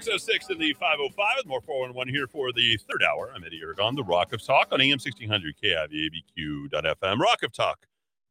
606 0.01 0.49
in 0.49 0.57
the 0.57 0.73
505 0.73 1.33
with 1.37 1.45
more 1.45 1.61
411 1.61 2.11
here 2.11 2.25
for 2.25 2.51
the 2.51 2.75
third 2.89 3.03
hour. 3.03 3.29
I'm 3.35 3.43
Eddy 3.43 3.59
Aragon, 3.61 3.95
the 3.95 4.03
Rock 4.03 4.33
of 4.33 4.43
Talk 4.43 4.69
on 4.71 4.81
AM 4.81 4.97
1600 4.97 5.53
KIVABQ.FM, 5.63 7.21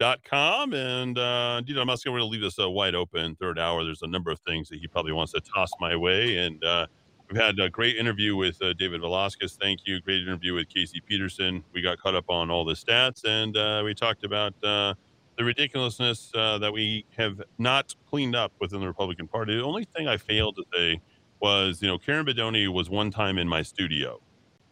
rockoftalk.com. 0.01 0.75
And 0.75 1.17
uh, 1.17 1.61
Dino 1.61 1.85
Musk, 1.85 2.07
we're 2.07 2.19
going 2.19 2.23
to 2.23 2.27
leave 2.27 2.41
this 2.41 2.59
uh, 2.59 2.69
wide 2.69 2.97
open 2.97 3.37
third 3.37 3.57
hour. 3.57 3.85
There's 3.85 4.03
a 4.03 4.09
number 4.09 4.33
of 4.33 4.41
things 4.41 4.69
that 4.71 4.81
he 4.81 4.89
probably 4.89 5.13
wants 5.13 5.33
to 5.35 5.41
toss 5.41 5.71
my 5.79 5.95
way. 5.95 6.39
And 6.39 6.65
uh, 6.65 6.89
we've 7.31 7.41
had 7.41 7.61
a 7.61 7.71
great 7.71 7.95
interview 7.95 8.35
with 8.35 8.61
uh, 8.61 8.73
David 8.73 9.01
Velasquez. 9.01 9.57
Thank 9.61 9.87
you. 9.87 10.01
Great 10.01 10.23
interview 10.23 10.55
with 10.55 10.69
Casey 10.69 11.01
Peterson. 11.01 11.63
We 11.73 11.83
got 11.83 12.01
caught 12.01 12.17
up 12.17 12.29
on 12.29 12.51
all 12.51 12.65
the 12.65 12.75
stats 12.75 13.25
and 13.25 13.57
uh, 13.57 13.83
we 13.85 13.95
talked 13.95 14.25
about 14.25 14.55
uh, 14.65 14.95
the 15.39 15.45
ridiculousness 15.45 16.33
uh, 16.35 16.59
that 16.59 16.73
we 16.73 17.07
have 17.17 17.41
not 17.59 17.95
cleaned 18.09 18.35
up 18.35 18.51
within 18.61 18.81
the 18.81 18.89
Republican 18.89 19.29
Party. 19.29 19.57
The 19.57 19.63
only 19.63 19.85
thing 19.85 20.09
I 20.09 20.17
failed 20.17 20.57
to 20.57 20.65
say 20.75 21.01
was, 21.41 21.81
you 21.83 21.89
know, 21.89 21.99
Karen 21.99 22.27
Bedonie 22.27 22.69
was 22.73 22.91
one 22.91 23.11
time 23.11 23.39
in 23.39 23.49
my 23.49 23.63
studio 23.63 24.21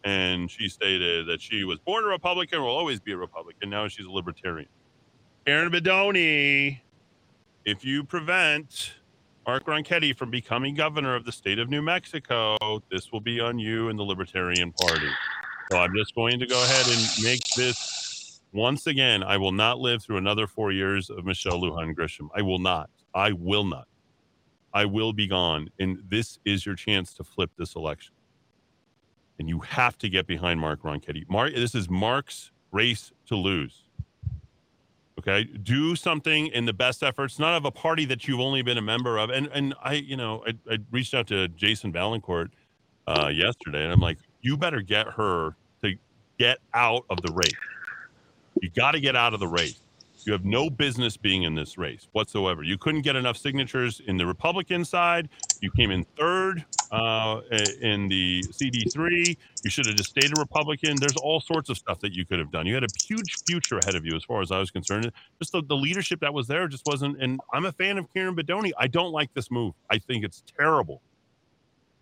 and 0.04 0.50
she 0.50 0.68
stated 0.68 1.26
that 1.26 1.40
she 1.40 1.64
was 1.64 1.78
born 1.80 2.04
a 2.04 2.06
Republican, 2.06 2.60
will 2.60 2.68
always 2.68 3.00
be 3.00 3.12
a 3.12 3.16
Republican. 3.16 3.70
Now 3.70 3.88
she's 3.88 4.06
a 4.06 4.10
libertarian. 4.10 4.68
Karen 5.46 5.70
Bedonie, 5.70 6.80
if 7.64 7.84
you 7.84 8.04
prevent 8.04 8.94
Mark 9.46 9.64
Ronchetti 9.66 10.16
from 10.16 10.30
becoming 10.30 10.74
governor 10.74 11.14
of 11.14 11.24
the 11.24 11.32
state 11.32 11.58
of 11.58 11.68
New 11.68 11.82
Mexico, 11.82 12.56
this 12.90 13.12
will 13.12 13.20
be 13.20 13.40
on 13.40 13.58
you 13.58 13.88
and 13.88 13.98
the 13.98 14.02
Libertarian 14.02 14.72
Party. 14.72 15.10
So 15.70 15.78
I'm 15.78 15.94
just 15.94 16.14
going 16.14 16.38
to 16.38 16.46
go 16.46 16.62
ahead 16.62 16.86
and 16.86 17.24
make 17.24 17.42
this 17.56 18.40
once 18.52 18.86
again. 18.86 19.22
I 19.22 19.36
will 19.36 19.52
not 19.52 19.78
live 19.78 20.02
through 20.02 20.18
another 20.18 20.46
four 20.46 20.72
years 20.72 21.10
of 21.10 21.24
Michelle 21.24 21.60
Lujan 21.60 21.94
Grisham. 21.94 22.28
I 22.34 22.42
will 22.42 22.58
not. 22.58 22.88
I 23.14 23.32
will 23.32 23.64
not. 23.64 23.88
I 24.72 24.84
will 24.84 25.12
be 25.12 25.26
gone. 25.26 25.70
And 25.78 26.02
this 26.08 26.38
is 26.44 26.66
your 26.66 26.74
chance 26.74 27.14
to 27.14 27.24
flip 27.24 27.50
this 27.56 27.74
election. 27.74 28.14
And 29.38 29.48
you 29.48 29.60
have 29.60 29.96
to 29.98 30.08
get 30.08 30.26
behind 30.26 30.60
Mark 30.60 30.82
Ronchetti. 30.82 31.28
Mark, 31.28 31.54
this 31.54 31.74
is 31.74 31.88
Mark's 31.88 32.50
race 32.72 33.12
to 33.26 33.36
lose. 33.36 33.84
Okay. 35.18 35.44
Do 35.44 35.96
something 35.96 36.48
in 36.48 36.64
the 36.64 36.72
best 36.72 37.02
efforts, 37.02 37.38
not 37.38 37.56
of 37.56 37.64
a 37.64 37.70
party 37.70 38.04
that 38.06 38.28
you've 38.28 38.40
only 38.40 38.62
been 38.62 38.78
a 38.78 38.82
member 38.82 39.18
of. 39.18 39.30
And 39.30 39.48
and 39.52 39.74
I, 39.82 39.94
you 39.94 40.16
know, 40.16 40.44
I, 40.46 40.74
I 40.74 40.78
reached 40.90 41.14
out 41.14 41.26
to 41.28 41.48
Jason 41.48 41.92
Valancourt 41.92 42.50
uh, 43.06 43.30
yesterday 43.32 43.82
and 43.82 43.92
I'm 43.92 44.00
like, 44.00 44.18
you 44.42 44.56
better 44.56 44.80
get 44.80 45.08
her 45.08 45.56
to 45.82 45.94
get 46.38 46.58
out 46.74 47.04
of 47.10 47.20
the 47.22 47.32
race. 47.32 47.52
You 48.60 48.70
got 48.70 48.92
to 48.92 49.00
get 49.00 49.16
out 49.16 49.34
of 49.34 49.40
the 49.40 49.46
race. 49.46 49.80
You 50.28 50.32
have 50.32 50.44
no 50.44 50.68
business 50.68 51.16
being 51.16 51.44
in 51.44 51.54
this 51.54 51.78
race 51.78 52.06
whatsoever. 52.12 52.62
You 52.62 52.76
couldn't 52.76 53.00
get 53.00 53.16
enough 53.16 53.38
signatures 53.38 54.02
in 54.06 54.18
the 54.18 54.26
Republican 54.26 54.84
side. 54.84 55.30
You 55.62 55.70
came 55.70 55.90
in 55.90 56.04
third 56.18 56.66
uh, 56.92 57.40
in 57.80 58.08
the 58.08 58.42
CD3. 58.42 59.34
You 59.64 59.70
should 59.70 59.86
have 59.86 59.96
just 59.96 60.10
stayed 60.10 60.26
a 60.26 60.38
Republican. 60.38 60.96
There's 61.00 61.16
all 61.16 61.40
sorts 61.40 61.70
of 61.70 61.78
stuff 61.78 62.00
that 62.00 62.12
you 62.12 62.26
could 62.26 62.40
have 62.40 62.50
done. 62.50 62.66
You 62.66 62.74
had 62.74 62.84
a 62.84 62.88
huge 63.02 63.42
future 63.46 63.78
ahead 63.78 63.94
of 63.94 64.04
you, 64.04 64.14
as 64.16 64.22
far 64.22 64.42
as 64.42 64.52
I 64.52 64.58
was 64.58 64.70
concerned. 64.70 65.10
Just 65.38 65.52
the, 65.52 65.62
the 65.62 65.74
leadership 65.76 66.20
that 66.20 66.34
was 66.34 66.46
there 66.46 66.68
just 66.68 66.84
wasn't. 66.84 67.22
And 67.22 67.40
I'm 67.54 67.64
a 67.64 67.72
fan 67.72 67.96
of 67.96 68.12
Karen 68.12 68.36
Bedonie. 68.36 68.72
I 68.78 68.86
don't 68.86 69.12
like 69.12 69.32
this 69.32 69.50
move. 69.50 69.72
I 69.90 69.96
think 69.96 70.26
it's 70.26 70.42
terrible. 70.58 71.00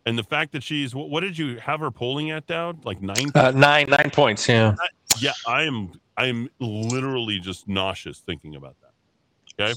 And 0.04 0.18
the 0.18 0.24
fact 0.24 0.50
that 0.52 0.64
she's 0.64 0.96
what, 0.96 1.10
what 1.10 1.20
did 1.20 1.38
you 1.38 1.58
have 1.58 1.78
her 1.78 1.92
polling 1.92 2.32
at, 2.32 2.48
Dowd? 2.48 2.84
Like 2.84 3.00
nine, 3.02 3.30
Uh, 3.36 3.52
nine 3.52 3.88
nine 3.88 4.10
points. 4.10 4.48
Yeah. 4.48 4.74
Yeah, 5.20 5.32
I 5.46 5.64
am. 5.64 6.00
I 6.16 6.26
am 6.26 6.48
literally 6.60 7.38
just 7.38 7.68
nauseous 7.68 8.20
thinking 8.20 8.56
about 8.56 8.76
that. 8.80 9.62
Okay. 9.64 9.74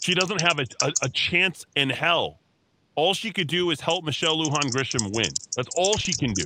She 0.00 0.14
doesn't 0.14 0.40
have 0.40 0.58
a, 0.58 0.66
a, 0.82 0.92
a 1.02 1.08
chance 1.08 1.64
in 1.76 1.90
hell. 1.90 2.40
All 2.96 3.14
she 3.14 3.30
could 3.30 3.46
do 3.48 3.70
is 3.70 3.80
help 3.80 4.04
Michelle 4.04 4.36
Lujan 4.36 4.70
Grisham 4.70 5.14
win. 5.14 5.30
That's 5.56 5.68
all 5.76 5.96
she 5.96 6.12
can 6.12 6.32
do. 6.32 6.44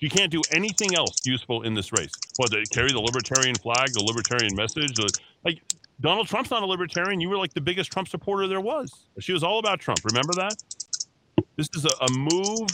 She 0.00 0.08
can't 0.08 0.30
do 0.32 0.42
anything 0.50 0.94
else 0.96 1.24
useful 1.24 1.62
in 1.62 1.74
this 1.74 1.92
race. 1.92 2.10
What, 2.36 2.50
to 2.50 2.64
carry 2.72 2.90
the 2.90 2.98
libertarian 3.00 3.54
flag, 3.54 3.92
the 3.92 4.02
libertarian 4.02 4.56
message? 4.56 4.94
the- 4.94 5.12
Like, 5.44 5.62
Donald 6.00 6.26
Trump's 6.26 6.50
not 6.50 6.62
a 6.62 6.66
libertarian. 6.66 7.20
You 7.20 7.28
were 7.28 7.36
like 7.36 7.54
the 7.54 7.60
biggest 7.60 7.92
Trump 7.92 8.08
supporter 8.08 8.48
there 8.48 8.60
was. 8.60 9.06
She 9.20 9.32
was 9.32 9.44
all 9.44 9.60
about 9.60 9.78
Trump. 9.78 10.00
Remember 10.04 10.32
that? 10.34 10.56
This 11.56 11.68
is 11.74 11.84
a, 11.84 11.90
a 12.04 12.10
move 12.10 12.68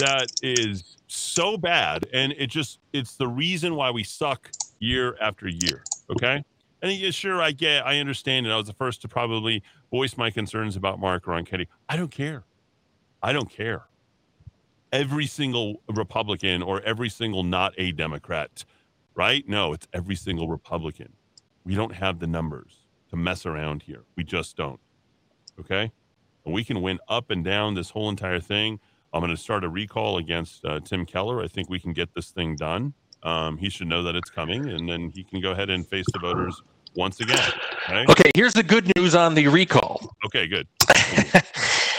that 0.00 0.26
is 0.42 0.96
so 1.06 1.56
bad 1.56 2.06
and 2.12 2.32
it 2.36 2.48
just 2.48 2.78
it's 2.92 3.16
the 3.16 3.28
reason 3.28 3.74
why 3.74 3.90
we 3.90 4.02
suck 4.04 4.50
year 4.78 5.16
after 5.20 5.48
year 5.48 5.82
okay? 6.10 6.44
And 6.82 6.92
yeah, 6.92 7.10
sure 7.10 7.42
i 7.42 7.52
get 7.52 7.86
i 7.86 7.98
understand 7.98 8.46
and 8.46 8.52
i 8.52 8.56
was 8.56 8.66
the 8.66 8.72
first 8.72 9.02
to 9.02 9.08
probably 9.08 9.62
voice 9.90 10.16
my 10.16 10.30
concerns 10.30 10.76
about 10.76 10.98
mark 10.98 11.24
ronchetti 11.24 11.66
i 11.88 11.96
don't 11.96 12.10
care. 12.10 12.44
I 13.22 13.34
don't 13.34 13.50
care. 13.50 13.84
Every 14.92 15.26
single 15.26 15.82
republican 15.88 16.62
or 16.62 16.80
every 16.82 17.10
single 17.10 17.42
not 17.42 17.74
a 17.76 17.92
democrat 17.92 18.64
right? 19.14 19.46
No 19.48 19.72
it's 19.74 19.86
every 19.92 20.16
single 20.16 20.48
republican. 20.48 21.12
We 21.64 21.74
don't 21.74 21.94
have 21.94 22.20
the 22.20 22.26
numbers 22.26 22.86
to 23.10 23.16
mess 23.16 23.44
around 23.44 23.82
here. 23.82 24.04
We 24.16 24.24
just 24.24 24.56
don't 24.56 24.80
okay? 25.58 25.92
And 26.44 26.54
we 26.54 26.64
can 26.64 26.80
win 26.80 26.98
up 27.08 27.30
and 27.30 27.44
down 27.44 27.74
this 27.74 27.90
whole 27.90 28.08
entire 28.08 28.40
thing 28.40 28.80
I'm 29.12 29.20
going 29.20 29.34
to 29.34 29.40
start 29.40 29.64
a 29.64 29.68
recall 29.68 30.18
against 30.18 30.64
uh, 30.64 30.80
Tim 30.80 31.04
Keller. 31.04 31.42
I 31.42 31.48
think 31.48 31.68
we 31.68 31.80
can 31.80 31.92
get 31.92 32.14
this 32.14 32.30
thing 32.30 32.56
done. 32.56 32.94
Um, 33.22 33.58
he 33.58 33.68
should 33.68 33.88
know 33.88 34.02
that 34.02 34.14
it's 34.14 34.30
coming, 34.30 34.68
and 34.70 34.88
then 34.88 35.10
he 35.14 35.24
can 35.24 35.40
go 35.40 35.50
ahead 35.50 35.68
and 35.68 35.86
face 35.86 36.06
the 36.12 36.18
voters 36.20 36.62
once 36.94 37.20
again. 37.20 37.38
Okay. 37.88 38.04
Okay, 38.08 38.30
here's 38.34 38.54
the 38.54 38.62
good 38.62 38.90
news 38.96 39.14
on 39.14 39.34
the 39.34 39.48
recall. 39.48 40.14
Okay. 40.24 40.46
Good. 40.46 40.66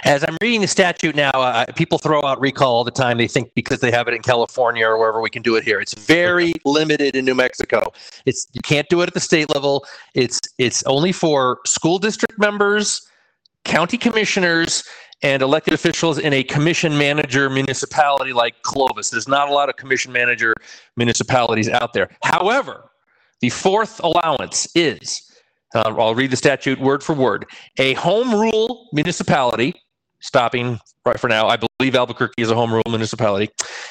As 0.03 0.23
I'm 0.23 0.35
reading 0.41 0.61
the 0.61 0.67
statute 0.67 1.15
now, 1.15 1.29
uh, 1.29 1.65
people 1.75 1.99
throw 1.99 2.23
out 2.23 2.41
recall 2.41 2.73
all 2.73 2.83
the 2.83 2.89
time. 2.89 3.19
They 3.19 3.27
think 3.27 3.53
because 3.53 3.81
they 3.81 3.91
have 3.91 4.07
it 4.07 4.15
in 4.15 4.23
California 4.23 4.87
or 4.87 4.97
wherever 4.97 5.21
we 5.21 5.29
can 5.29 5.43
do 5.43 5.55
it 5.57 5.63
here. 5.63 5.79
It's 5.79 5.93
very 5.93 6.53
limited 6.65 7.15
in 7.15 7.23
New 7.23 7.35
Mexico. 7.35 7.93
It's 8.25 8.47
you 8.53 8.61
can't 8.61 8.89
do 8.89 9.01
it 9.01 9.07
at 9.07 9.13
the 9.13 9.19
state 9.19 9.53
level. 9.53 9.85
It's 10.15 10.39
it's 10.57 10.81
only 10.83 11.11
for 11.11 11.59
school 11.67 11.99
district 11.99 12.39
members, 12.39 13.07
county 13.63 13.97
commissioners, 13.97 14.83
and 15.23 15.41
elected 15.41 15.73
officials 15.73 16.17
in 16.17 16.33
a 16.33 16.43
commission 16.43 16.97
manager 16.97 17.49
municipality 17.49 18.33
like 18.33 18.61
Clovis. 18.63 19.09
There's 19.09 19.27
not 19.27 19.49
a 19.49 19.53
lot 19.53 19.69
of 19.69 19.75
commission 19.75 20.11
manager 20.11 20.53
municipalities 20.97 21.69
out 21.69 21.93
there. 21.93 22.09
However, 22.23 22.89
the 23.39 23.49
fourth 23.49 23.99
allowance 24.03 24.67
is 24.75 25.31
uh, 25.73 25.93
I'll 25.97 26.15
read 26.15 26.31
the 26.31 26.37
statute 26.37 26.79
word 26.79 27.03
for 27.03 27.13
word. 27.13 27.45
A 27.77 27.93
home 27.93 28.33
rule 28.33 28.89
municipality 28.93 29.73
stopping 30.21 30.79
right 31.05 31.19
for 31.19 31.27
now. 31.27 31.47
I 31.47 31.57
believe 31.57 31.95
Albuquerque 31.95 32.41
is 32.41 32.51
a 32.51 32.55
home 32.55 32.71
rule 32.73 32.83
municipality. 32.87 33.49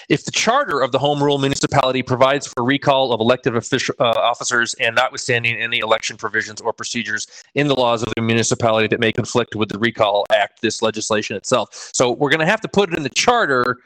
If 0.08 0.24
the 0.24 0.30
charter 0.30 0.80
of 0.80 0.92
the 0.92 0.98
home 0.98 1.22
rule 1.22 1.38
municipality 1.38 2.02
provides 2.02 2.46
for 2.46 2.64
recall 2.64 3.12
of 3.12 3.20
elective 3.20 3.56
official 3.56 3.94
uh, 3.98 4.10
officers 4.16 4.74
and 4.74 4.94
notwithstanding 4.94 5.56
any 5.56 5.78
election 5.80 6.16
provisions 6.16 6.60
or 6.60 6.72
procedures 6.72 7.26
in 7.54 7.66
the 7.66 7.74
laws 7.74 8.02
of 8.02 8.12
the 8.16 8.22
municipality 8.22 8.86
that 8.88 9.00
may 9.00 9.12
conflict 9.12 9.54
with 9.56 9.68
the 9.68 9.78
recall 9.78 10.24
act, 10.32 10.62
this 10.62 10.82
legislation 10.82 11.36
itself. 11.36 11.90
So 11.92 12.12
we're 12.12 12.30
going 12.30 12.40
to 12.40 12.46
have 12.46 12.60
to 12.60 12.68
put 12.68 12.92
it 12.92 12.96
in 12.96 13.02
the 13.02 13.10
charter 13.10 13.76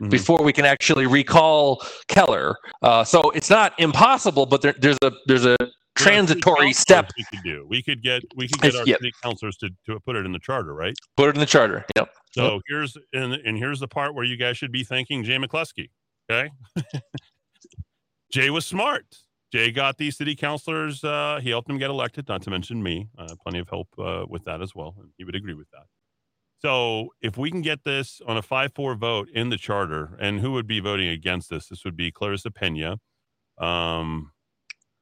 Mhm. 0.00 0.10
before 0.10 0.42
we 0.42 0.52
can 0.52 0.64
actually 0.64 1.06
recall 1.06 1.80
Keller. 2.08 2.56
Uh, 2.82 3.04
so 3.04 3.30
it's 3.30 3.48
not 3.48 3.72
impossible, 3.78 4.44
but 4.44 4.60
there, 4.60 4.74
there's 4.80 4.98
a 5.02 5.12
there's 5.26 5.44
a 5.46 5.56
We 5.56 5.60
have 5.60 5.68
city 5.68 5.83
transitory 5.94 6.56
councilors 6.56 6.78
step. 6.78 7.10
We 7.16 7.24
could 7.24 7.44
do. 7.44 7.66
We 7.68 7.82
could 7.82 8.02
get 8.02 8.22
we 8.36 8.48
could 8.48 8.60
get 8.60 8.74
our 8.74 8.84
yeah. 8.86 8.96
city 8.96 9.12
councilors 9.22 9.56
to, 9.58 9.70
to 9.86 10.00
put 10.00 10.16
it 10.16 10.26
in 10.26 10.32
the 10.32 10.38
charter, 10.38 10.74
right? 10.74 10.94
Put 11.16 11.28
it 11.28 11.36
in 11.36 11.40
the 11.40 11.46
charter. 11.46 11.84
Yep. 11.96 12.10
So 12.32 12.60
here's 12.68 12.96
and 13.12 13.34
and 13.34 13.56
here's 13.56 13.80
the 13.80 13.88
part 13.88 14.14
where 14.14 14.24
you 14.24 14.36
guys 14.36 14.56
should 14.56 14.72
be 14.72 14.84
thanking 14.84 15.22
Jay 15.22 15.36
McCleskey. 15.36 15.90
Okay, 16.30 16.50
Jay 18.32 18.50
was 18.50 18.66
smart. 18.66 19.04
Jay 19.52 19.70
got 19.70 19.98
these 19.98 20.16
city 20.16 20.34
councilors. 20.34 21.04
Uh, 21.04 21.38
he 21.40 21.50
helped 21.50 21.68
them 21.68 21.78
get 21.78 21.90
elected. 21.90 22.26
Not 22.26 22.42
to 22.42 22.50
mention 22.50 22.82
me. 22.82 23.08
Uh, 23.16 23.34
plenty 23.42 23.60
of 23.60 23.68
help 23.68 23.88
uh, 23.98 24.24
with 24.28 24.44
that 24.44 24.60
as 24.60 24.74
well, 24.74 24.96
and 24.98 25.10
he 25.16 25.24
would 25.24 25.36
agree 25.36 25.54
with 25.54 25.70
that. 25.70 25.84
So 26.58 27.10
if 27.20 27.36
we 27.36 27.50
can 27.50 27.60
get 27.60 27.84
this 27.84 28.22
on 28.26 28.38
a 28.38 28.42
five-four 28.42 28.96
vote 28.96 29.28
in 29.32 29.50
the 29.50 29.58
charter, 29.58 30.16
and 30.18 30.40
who 30.40 30.52
would 30.52 30.66
be 30.66 30.80
voting 30.80 31.08
against 31.08 31.50
this? 31.50 31.68
This 31.68 31.84
would 31.84 31.96
be 31.96 32.10
Klarissa 32.10 32.50
Peña, 32.50 32.98
um, 33.64 34.32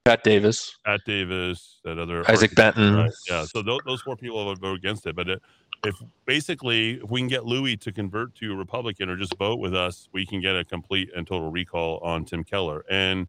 Pat 0.04 0.24
Davis, 0.24 0.76
Pat 0.84 1.00
Davis, 1.06 1.78
that 1.84 1.98
other 1.98 2.28
Isaac 2.28 2.54
Benton. 2.54 2.94
right? 2.94 3.10
Yeah, 3.28 3.44
so 3.44 3.62
those, 3.62 3.80
those 3.86 4.02
four 4.02 4.16
people 4.16 4.44
would 4.46 4.58
vote 4.58 4.76
against 4.76 5.06
it. 5.06 5.14
But 5.14 5.28
it, 5.28 5.42
if 5.84 5.94
basically 6.26 6.94
if 6.94 7.10
we 7.10 7.20
can 7.20 7.28
get 7.28 7.44
Louis 7.44 7.76
to 7.78 7.92
convert 7.92 8.34
to 8.36 8.52
a 8.52 8.56
Republican 8.56 9.08
or 9.08 9.16
just 9.16 9.36
vote 9.36 9.60
with 9.60 9.74
us, 9.74 10.08
we 10.12 10.26
can 10.26 10.40
get 10.40 10.56
a 10.56 10.64
complete 10.64 11.10
and 11.14 11.26
total 11.26 11.50
recall 11.50 11.98
on 11.98 12.24
Tim 12.24 12.42
Keller. 12.42 12.84
And 12.90 13.28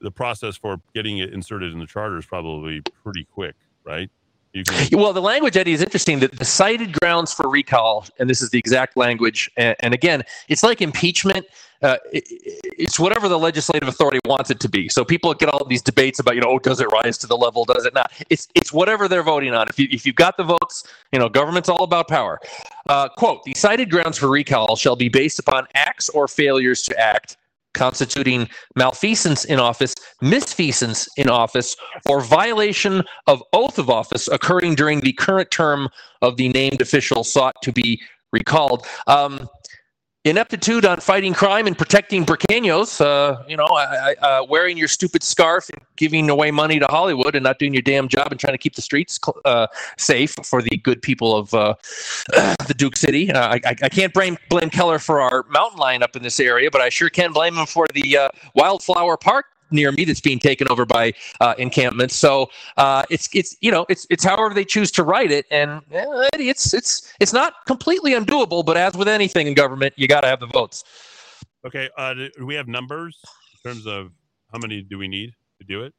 the 0.00 0.10
process 0.10 0.56
for 0.56 0.80
getting 0.94 1.18
it 1.18 1.32
inserted 1.32 1.72
in 1.72 1.80
the 1.80 1.86
charter 1.86 2.18
is 2.18 2.26
probably 2.26 2.82
pretty 3.02 3.24
quick, 3.24 3.56
right? 3.84 4.10
Can, 4.54 4.98
Well, 4.98 5.12
the 5.12 5.22
language, 5.22 5.56
Eddy, 5.56 5.72
is 5.72 5.82
interesting. 5.82 6.20
That 6.20 6.38
the 6.38 6.44
cited 6.44 6.98
grounds 7.00 7.32
for 7.32 7.48
recall, 7.48 8.06
and 8.18 8.28
this 8.28 8.40
is 8.40 8.50
the 8.50 8.58
exact 8.58 8.96
language. 8.96 9.50
And, 9.56 9.76
and 9.80 9.94
again, 9.94 10.22
it's 10.48 10.62
like 10.62 10.80
impeachment. 10.80 11.46
Uh, 11.82 11.98
it, 12.10 12.24
it's 12.78 12.98
whatever 12.98 13.28
the 13.28 13.38
legislative 13.38 13.88
authority 13.88 14.18
wants 14.24 14.50
it 14.50 14.58
to 14.60 14.68
be. 14.68 14.88
So 14.88 15.04
people 15.04 15.34
get 15.34 15.50
all 15.50 15.64
these 15.66 15.82
debates 15.82 16.18
about, 16.18 16.34
you 16.34 16.40
know, 16.40 16.48
oh, 16.48 16.58
does 16.58 16.80
it 16.80 16.88
rise 16.90 17.18
to 17.18 17.26
the 17.26 17.36
level? 17.36 17.66
Does 17.66 17.84
it 17.84 17.92
not? 17.92 18.12
It's 18.30 18.48
it's 18.54 18.72
whatever 18.72 19.08
they're 19.08 19.22
voting 19.22 19.52
on. 19.54 19.68
If 19.68 19.78
you 19.78 19.88
if 19.90 20.06
you've 20.06 20.16
got 20.16 20.36
the 20.36 20.44
votes, 20.44 20.84
you 21.12 21.18
know, 21.18 21.28
government's 21.28 21.68
all 21.68 21.84
about 21.84 22.08
power. 22.08 22.40
Uh, 22.88 23.08
quote: 23.10 23.44
The 23.44 23.54
cited 23.54 23.90
grounds 23.90 24.16
for 24.16 24.28
recall 24.28 24.76
shall 24.76 24.96
be 24.96 25.08
based 25.08 25.38
upon 25.38 25.66
acts 25.74 26.08
or 26.08 26.28
failures 26.28 26.82
to 26.84 26.98
act 26.98 27.36
constituting 27.76 28.48
malfeasance 28.74 29.44
in 29.44 29.60
office, 29.60 29.94
misfeasance 30.22 31.06
in 31.16 31.28
office, 31.28 31.76
or 32.08 32.20
violation 32.20 33.04
of 33.28 33.42
oath 33.52 33.78
of 33.78 33.88
office 33.88 34.26
occurring 34.28 34.74
during 34.74 35.00
the 35.00 35.12
current 35.12 35.50
term 35.52 35.88
of 36.22 36.36
the 36.36 36.48
named 36.48 36.80
official 36.80 37.22
sought 37.22 37.54
to 37.62 37.70
be 37.70 38.00
recalled. 38.32 38.86
Um, 39.06 39.48
ineptitude 40.26 40.84
on 40.84 40.98
fighting 40.98 41.32
crime 41.32 41.66
and 41.66 41.78
protecting 41.78 42.26
Burqueños, 42.26 43.00
uh, 43.00 43.42
you 43.48 43.56
know, 43.56 43.66
I, 43.66 44.14
I, 44.20 44.26
uh, 44.26 44.44
wearing 44.44 44.76
your 44.76 44.88
stupid 44.88 45.22
scarf 45.22 45.68
and 45.70 45.80
giving 45.96 46.28
away 46.28 46.50
money 46.50 46.78
to 46.80 46.86
Hollywood 46.86 47.36
and 47.36 47.44
not 47.44 47.58
doing 47.58 47.72
your 47.72 47.82
damn 47.82 48.08
job 48.08 48.32
and 48.32 48.40
trying 48.40 48.54
to 48.54 48.58
keep 48.58 48.74
the 48.74 48.82
streets 48.82 49.20
uh, 49.44 49.68
safe 49.96 50.34
for 50.42 50.62
the 50.62 50.76
good 50.78 51.00
people 51.00 51.36
of 51.36 51.54
uh, 51.54 51.74
the 52.66 52.74
Duke 52.76 52.96
City. 52.96 53.30
Uh, 53.30 53.48
I, 53.48 53.60
I 53.64 53.76
I 53.82 53.88
can't 53.88 54.12
blame 54.12 54.36
blame 54.50 54.70
Keller 54.70 54.98
for 54.98 55.20
our 55.20 55.44
mountain 55.48 55.78
lion 55.78 56.02
up 56.02 56.16
in 56.16 56.22
this 56.22 56.40
area, 56.40 56.70
but 56.70 56.80
I 56.80 56.88
sure 56.88 57.08
can 57.08 57.32
blame 57.32 57.56
him 57.56 57.66
for 57.66 57.86
the 57.94 58.16
uh, 58.16 58.28
wildflower 58.54 59.16
park 59.16 59.46
near 59.70 59.92
me 59.92 60.04
that's 60.04 60.20
being 60.20 60.38
taken 60.38 60.68
over 60.68 60.84
by 60.84 61.12
uh, 61.40 61.54
encampments. 61.58 62.14
So 62.14 62.50
uh, 62.76 63.04
it's 63.10 63.28
it's 63.34 63.56
you 63.60 63.70
know 63.70 63.86
it's 63.88 64.06
it's 64.10 64.24
however 64.24 64.54
they 64.54 64.64
choose 64.64 64.90
to 64.92 65.02
write 65.02 65.30
it, 65.30 65.46
and 65.50 65.82
eh, 65.92 66.28
it's 66.34 66.74
it's 66.74 67.12
it's 67.20 67.32
not 67.32 67.54
completely 67.66 68.12
undoable. 68.12 68.64
But 68.64 68.76
as 68.76 68.94
with 68.94 69.08
anything 69.08 69.46
in 69.46 69.54
government, 69.54 69.94
you 69.96 70.08
got 70.08 70.22
to 70.22 70.28
have 70.28 70.40
the 70.40 70.46
votes. 70.46 70.84
okay, 71.66 71.88
uh, 71.96 72.14
do 72.14 72.28
do 72.36 72.46
we 72.46 72.54
have 72.54 72.68
numbers 72.68 73.18
in 73.64 73.70
terms 73.70 73.86
of 73.86 74.10
how 74.52 74.58
many 74.58 74.82
do 74.82 74.98
we 74.98 75.08
need 75.08 75.32
to 75.58 75.66
do 75.66 75.82
it? 75.82 75.94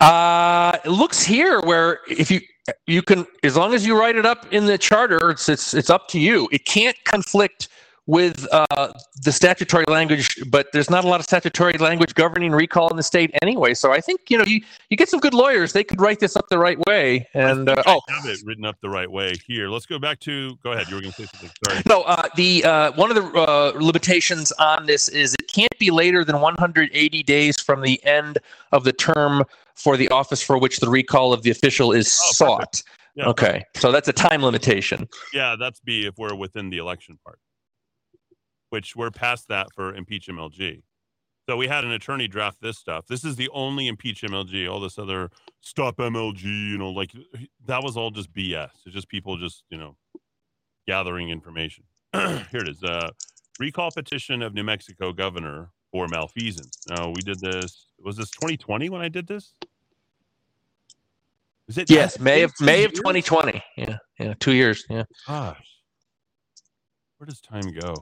Uh, 0.00 0.76
it 0.84 0.90
looks 0.90 1.22
here 1.22 1.60
where 1.62 2.00
if 2.08 2.30
you 2.30 2.40
you 2.86 3.02
can 3.02 3.26
as 3.42 3.56
long 3.56 3.74
as 3.74 3.86
you 3.86 3.98
write 3.98 4.16
it 4.16 4.26
up 4.26 4.52
in 4.52 4.66
the 4.66 4.76
charter, 4.76 5.30
it's 5.30 5.48
it's 5.48 5.74
it's 5.74 5.90
up 5.90 6.08
to 6.08 6.20
you. 6.20 6.48
It 6.52 6.64
can't 6.64 6.96
conflict 7.04 7.68
with 8.06 8.46
uh, 8.52 8.92
the 9.22 9.32
statutory 9.32 9.84
language, 9.88 10.36
but 10.48 10.68
there's 10.72 10.88
not 10.90 11.04
a 11.04 11.08
lot 11.08 11.20
of 11.20 11.24
statutory 11.24 11.72
language 11.74 12.14
governing 12.14 12.52
recall 12.52 12.88
in 12.88 12.96
the 12.96 13.02
state 13.02 13.30
anyway. 13.42 13.74
So 13.74 13.92
I 13.92 14.00
think 14.00 14.30
you 14.30 14.38
know 14.38 14.44
you 14.44 14.60
you 14.90 14.96
get 14.96 15.08
some 15.08 15.20
good 15.20 15.34
lawyers, 15.34 15.72
they 15.72 15.84
could 15.84 16.00
write 16.00 16.20
this 16.20 16.36
up 16.36 16.48
the 16.48 16.58
right 16.58 16.78
way. 16.86 17.28
And 17.34 17.68
uh, 17.68 17.82
oh, 17.86 18.00
I 18.08 18.12
have 18.12 18.26
it 18.26 18.40
written 18.44 18.64
up 18.64 18.76
the 18.80 18.90
right 18.90 19.10
way 19.10 19.34
here. 19.46 19.68
Let's 19.68 19.86
go 19.86 19.98
back 19.98 20.20
to. 20.20 20.56
Go 20.62 20.72
ahead. 20.72 20.88
You 20.88 20.96
were 20.96 21.02
going 21.02 21.12
to 21.12 21.22
say 21.22 21.28
something. 21.32 21.50
Sorry. 21.64 21.82
No, 21.88 22.02
uh, 22.02 22.28
the 22.36 22.64
uh, 22.64 22.92
one 22.92 23.10
of 23.10 23.16
the 23.16 23.38
uh, 23.38 23.72
limitations 23.76 24.52
on 24.52 24.86
this 24.86 25.08
is 25.08 25.34
it 25.34 25.48
can't 25.48 25.76
be 25.78 25.90
later 25.90 26.24
than 26.24 26.40
180 26.40 27.22
days 27.24 27.60
from 27.60 27.82
the 27.82 28.02
end 28.04 28.38
of 28.72 28.84
the 28.84 28.92
term 28.92 29.44
for 29.74 29.96
the 29.96 30.08
office 30.08 30.42
for 30.42 30.58
which 30.58 30.80
the 30.80 30.88
recall 30.88 31.32
of 31.32 31.42
the 31.42 31.50
official 31.50 31.92
is 31.92 32.10
sought. 32.10 32.82
Yeah. 33.14 33.26
Okay, 33.28 33.64
so 33.74 33.90
that's 33.90 34.08
a 34.08 34.12
time 34.12 34.42
limitation. 34.42 35.08
Yeah, 35.32 35.56
that's 35.58 35.80
B 35.80 36.06
if 36.06 36.18
we're 36.18 36.34
within 36.34 36.68
the 36.68 36.76
election 36.76 37.18
part, 37.24 37.38
which 38.70 38.96
we're 38.96 39.10
past 39.10 39.48
that 39.48 39.68
for 39.74 39.94
impeach 39.94 40.28
MLG. 40.28 40.82
So 41.48 41.56
we 41.56 41.68
had 41.68 41.84
an 41.84 41.92
attorney 41.92 42.26
draft 42.26 42.60
this 42.60 42.76
stuff. 42.76 43.06
This 43.06 43.24
is 43.24 43.36
the 43.36 43.48
only 43.50 43.86
impeach 43.86 44.22
MLG. 44.22 44.68
All 44.70 44.80
this 44.80 44.98
other 44.98 45.30
stop 45.60 45.96
MLG, 45.98 46.42
you 46.42 46.76
know, 46.76 46.90
like 46.90 47.12
that 47.66 47.84
was 47.84 47.96
all 47.96 48.10
just 48.10 48.32
BS. 48.32 48.70
It's 48.84 48.94
just 48.94 49.08
people 49.08 49.36
just, 49.36 49.62
you 49.70 49.78
know, 49.78 49.96
gathering 50.88 51.30
information. 51.30 51.84
Here 52.12 52.46
it 52.52 52.68
is. 52.68 52.82
Uh, 52.82 53.10
recall 53.60 53.92
petition 53.92 54.42
of 54.42 54.54
New 54.54 54.64
Mexico 54.64 55.12
governor 55.12 55.70
for 55.92 56.08
malfeasance. 56.08 56.80
Now 56.88 57.10
we 57.10 57.22
did 57.22 57.38
this. 57.40 57.86
Was 58.00 58.16
this 58.16 58.30
2020 58.30 58.88
when 58.88 59.00
I 59.00 59.08
did 59.08 59.28
this? 59.28 59.52
Is 61.68 61.78
it? 61.78 61.90
Yes, 61.90 62.18
May 62.18 62.42
of 62.42 62.52
May 62.60 62.84
of 62.84 62.92
2020. 62.92 63.62
Yeah, 63.76 63.96
yeah, 64.18 64.34
two 64.38 64.52
years. 64.52 64.84
Yeah. 64.88 65.04
Gosh, 65.26 65.80
where 67.18 67.26
does 67.26 67.40
time 67.40 67.72
go? 67.72 67.94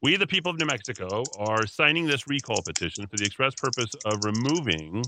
We, 0.00 0.16
the 0.16 0.28
people 0.28 0.52
of 0.52 0.60
New 0.60 0.66
Mexico, 0.66 1.24
are 1.38 1.66
signing 1.66 2.06
this 2.06 2.28
recall 2.28 2.62
petition 2.62 3.08
for 3.08 3.16
the 3.16 3.24
express 3.24 3.54
purpose 3.56 3.90
of 4.04 4.24
removing 4.24 5.02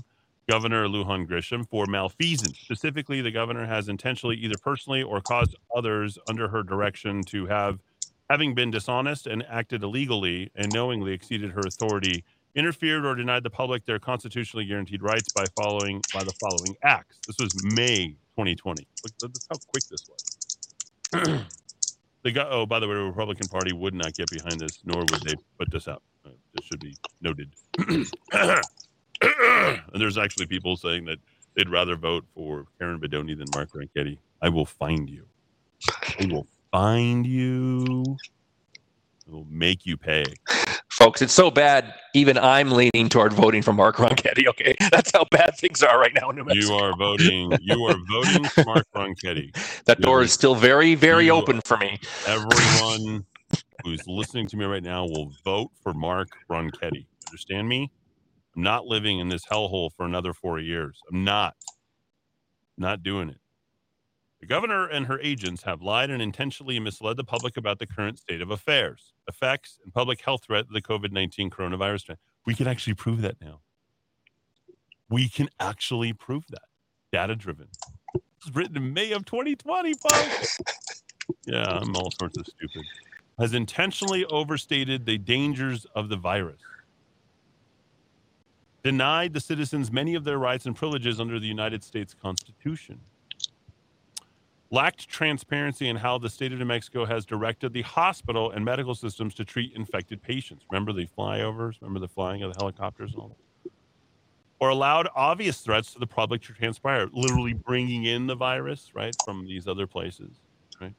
Governor 0.49 0.85
Lujan 0.87 1.25
Grisham 1.25 1.65
for 1.69 1.85
malfeasance. 1.85 2.59
Specifically, 2.59 3.21
the 3.21 3.31
governor 3.31 3.65
has 3.65 3.87
intentionally, 3.87 4.35
either 4.35 4.55
personally 4.61 5.01
or 5.01 5.21
caused 5.21 5.55
others 5.73 6.17
under 6.27 6.49
her 6.49 6.61
direction 6.61 7.23
to 7.23 7.45
have, 7.45 7.79
having 8.29 8.53
been 8.53 8.69
dishonest 8.69 9.27
and 9.27 9.45
acted 9.49 9.81
illegally 9.81 10.51
and 10.55 10.73
knowingly 10.73 11.13
exceeded 11.13 11.51
her 11.51 11.61
authority, 11.65 12.25
interfered 12.55 13.05
or 13.05 13.15
denied 13.15 13.43
the 13.43 13.49
public 13.49 13.85
their 13.85 13.99
constitutionally 13.99 14.65
guaranteed 14.65 15.01
rights 15.01 15.31
by 15.31 15.45
following 15.55 16.01
by 16.13 16.21
the 16.21 16.33
following 16.41 16.75
acts. 16.83 17.17
This 17.25 17.37
was 17.39 17.63
May 17.63 18.09
2020. 18.35 18.85
Look, 19.05 19.13
that's 19.21 19.47
how 19.49 19.55
quick 19.69 19.85
this 19.89 20.09
was. 20.09 21.45
the 22.23 22.49
oh, 22.49 22.65
by 22.65 22.79
the 22.79 22.87
way, 22.87 22.95
the 22.95 23.01
Republican 23.01 23.47
Party 23.47 23.73
would 23.73 23.93
not 23.93 24.13
get 24.13 24.29
behind 24.29 24.59
this, 24.59 24.79
nor 24.85 24.99
would 25.01 25.21
they 25.23 25.35
put 25.57 25.71
this 25.71 25.87
out. 25.87 26.03
Uh, 26.25 26.29
this 26.53 26.65
should 26.65 26.79
be 26.79 26.95
noted. 27.21 27.49
and 27.87 28.05
there's 29.93 30.17
actually 30.17 30.45
people 30.45 30.75
saying 30.75 31.05
that 31.05 31.17
they'd 31.55 31.69
rather 31.69 31.95
vote 31.95 32.25
for 32.35 32.65
Karen 32.79 32.99
Bedonie 32.99 33.37
than 33.37 33.47
Mark 33.53 33.71
Ronchetti. 33.71 34.17
I 34.41 34.49
will 34.49 34.65
find 34.65 35.09
you. 35.09 35.25
I 36.19 36.27
will 36.29 36.47
find 36.71 37.25
you. 37.25 38.17
I 39.27 39.31
will 39.31 39.47
make 39.49 39.85
you 39.85 39.97
pay. 39.97 40.23
Folks, 41.01 41.23
it's 41.23 41.33
so 41.33 41.49
bad. 41.49 41.95
Even 42.13 42.37
I'm 42.37 42.69
leaning 42.69 43.09
toward 43.09 43.33
voting 43.33 43.63
for 43.63 43.73
Mark 43.73 43.95
Ronchetti. 43.95 44.45
Okay, 44.47 44.75
that's 44.91 45.11
how 45.11 45.25
bad 45.31 45.57
things 45.57 45.81
are 45.81 45.99
right 45.99 46.13
now 46.13 46.29
in 46.29 46.35
New 46.35 46.43
Mexico. 46.43 46.77
You 46.77 46.79
are 46.79 46.95
voting. 46.95 47.51
You 47.59 47.85
are 47.85 47.95
voting 48.07 48.43
for 48.43 48.63
Mark 48.65 48.85
Ronchetti. 48.95 49.83
that 49.85 49.99
door 50.01 50.21
is 50.21 50.31
still 50.31 50.53
very, 50.53 50.93
very 50.93 51.25
You- 51.25 51.31
open 51.33 51.59
for 51.61 51.77
me. 51.77 51.99
Everyone 52.27 53.25
who's 53.83 54.05
listening 54.05 54.45
to 54.49 54.57
me 54.57 54.65
right 54.65 54.83
now 54.83 55.05
will 55.05 55.33
vote 55.43 55.71
for 55.81 55.91
Mark 55.95 56.27
Ronchetti. 56.51 57.07
Understand 57.29 57.67
me? 57.67 57.91
I'm 58.55 58.61
not 58.61 58.85
living 58.85 59.17
in 59.17 59.27
this 59.27 59.43
hellhole 59.45 59.89
for 59.97 60.05
another 60.05 60.33
four 60.33 60.59
years. 60.59 60.99
I'm 61.11 61.23
not. 61.23 61.55
Not 62.77 63.01
doing 63.01 63.29
it. 63.29 63.40
The 64.41 64.47
governor 64.47 64.87
and 64.87 65.05
her 65.05 65.19
agents 65.21 65.61
have 65.63 65.83
lied 65.83 66.09
and 66.09 66.19
intentionally 66.19 66.79
misled 66.79 67.15
the 67.15 67.23
public 67.23 67.57
about 67.57 67.77
the 67.77 67.85
current 67.85 68.17
state 68.17 68.41
of 68.41 68.49
affairs, 68.49 69.13
effects, 69.27 69.77
and 69.83 69.93
public 69.93 70.19
health 70.21 70.45
threat 70.45 70.65
of 70.65 70.73
the 70.73 70.81
COVID 70.81 71.11
19 71.11 71.51
coronavirus. 71.51 72.15
We 72.47 72.55
can 72.55 72.67
actually 72.67 72.95
prove 72.95 73.21
that 73.21 73.39
now. 73.39 73.61
We 75.09 75.29
can 75.29 75.47
actually 75.59 76.13
prove 76.13 76.45
that. 76.49 76.63
Data 77.11 77.35
driven. 77.35 77.67
This 78.13 78.23
was 78.47 78.55
written 78.55 78.77
in 78.77 78.93
May 78.93 79.11
of 79.11 79.25
2020, 79.25 79.93
folks. 79.93 80.59
Yeah, 81.45 81.63
I'm 81.63 81.95
all 81.95 82.11
sorts 82.19 82.37
of 82.37 82.47
stupid. 82.47 82.83
Has 83.37 83.53
intentionally 83.53 84.25
overstated 84.25 85.05
the 85.05 85.19
dangers 85.19 85.85
of 85.93 86.09
the 86.09 86.15
virus. 86.15 86.61
Denied 88.83 89.33
the 89.33 89.39
citizens 89.39 89.91
many 89.91 90.15
of 90.15 90.23
their 90.23 90.39
rights 90.39 90.65
and 90.65 90.75
privileges 90.75 91.19
under 91.19 91.39
the 91.39 91.45
United 91.45 91.83
States 91.83 92.15
Constitution. 92.19 92.99
Lacked 94.73 95.09
transparency 95.09 95.89
in 95.89 95.97
how 95.97 96.17
the 96.17 96.29
state 96.29 96.53
of 96.53 96.59
New 96.59 96.63
Mexico 96.65 97.03
has 97.03 97.25
directed 97.25 97.73
the 97.73 97.81
hospital 97.81 98.51
and 98.51 98.63
medical 98.63 98.95
systems 98.95 99.33
to 99.33 99.43
treat 99.43 99.73
infected 99.75 100.23
patients. 100.23 100.63
Remember 100.71 100.93
the 100.93 101.07
flyovers? 101.07 101.81
Remember 101.81 101.99
the 101.99 102.07
flying 102.07 102.41
of 102.41 102.53
the 102.53 102.55
helicopters 102.55 103.11
and 103.11 103.21
all 103.21 103.27
that? 103.29 103.71
Or 104.61 104.69
allowed 104.69 105.09
obvious 105.13 105.59
threats 105.59 105.91
to 105.91 105.99
the 105.99 106.07
public 106.07 106.41
to 106.43 106.53
transpire, 106.53 107.09
literally 107.11 107.51
bringing 107.51 108.05
in 108.05 108.27
the 108.27 108.35
virus, 108.35 108.91
right, 108.95 109.17
from 109.25 109.45
these 109.45 109.67
other 109.67 109.87
places, 109.87 110.37
right? 110.79 110.93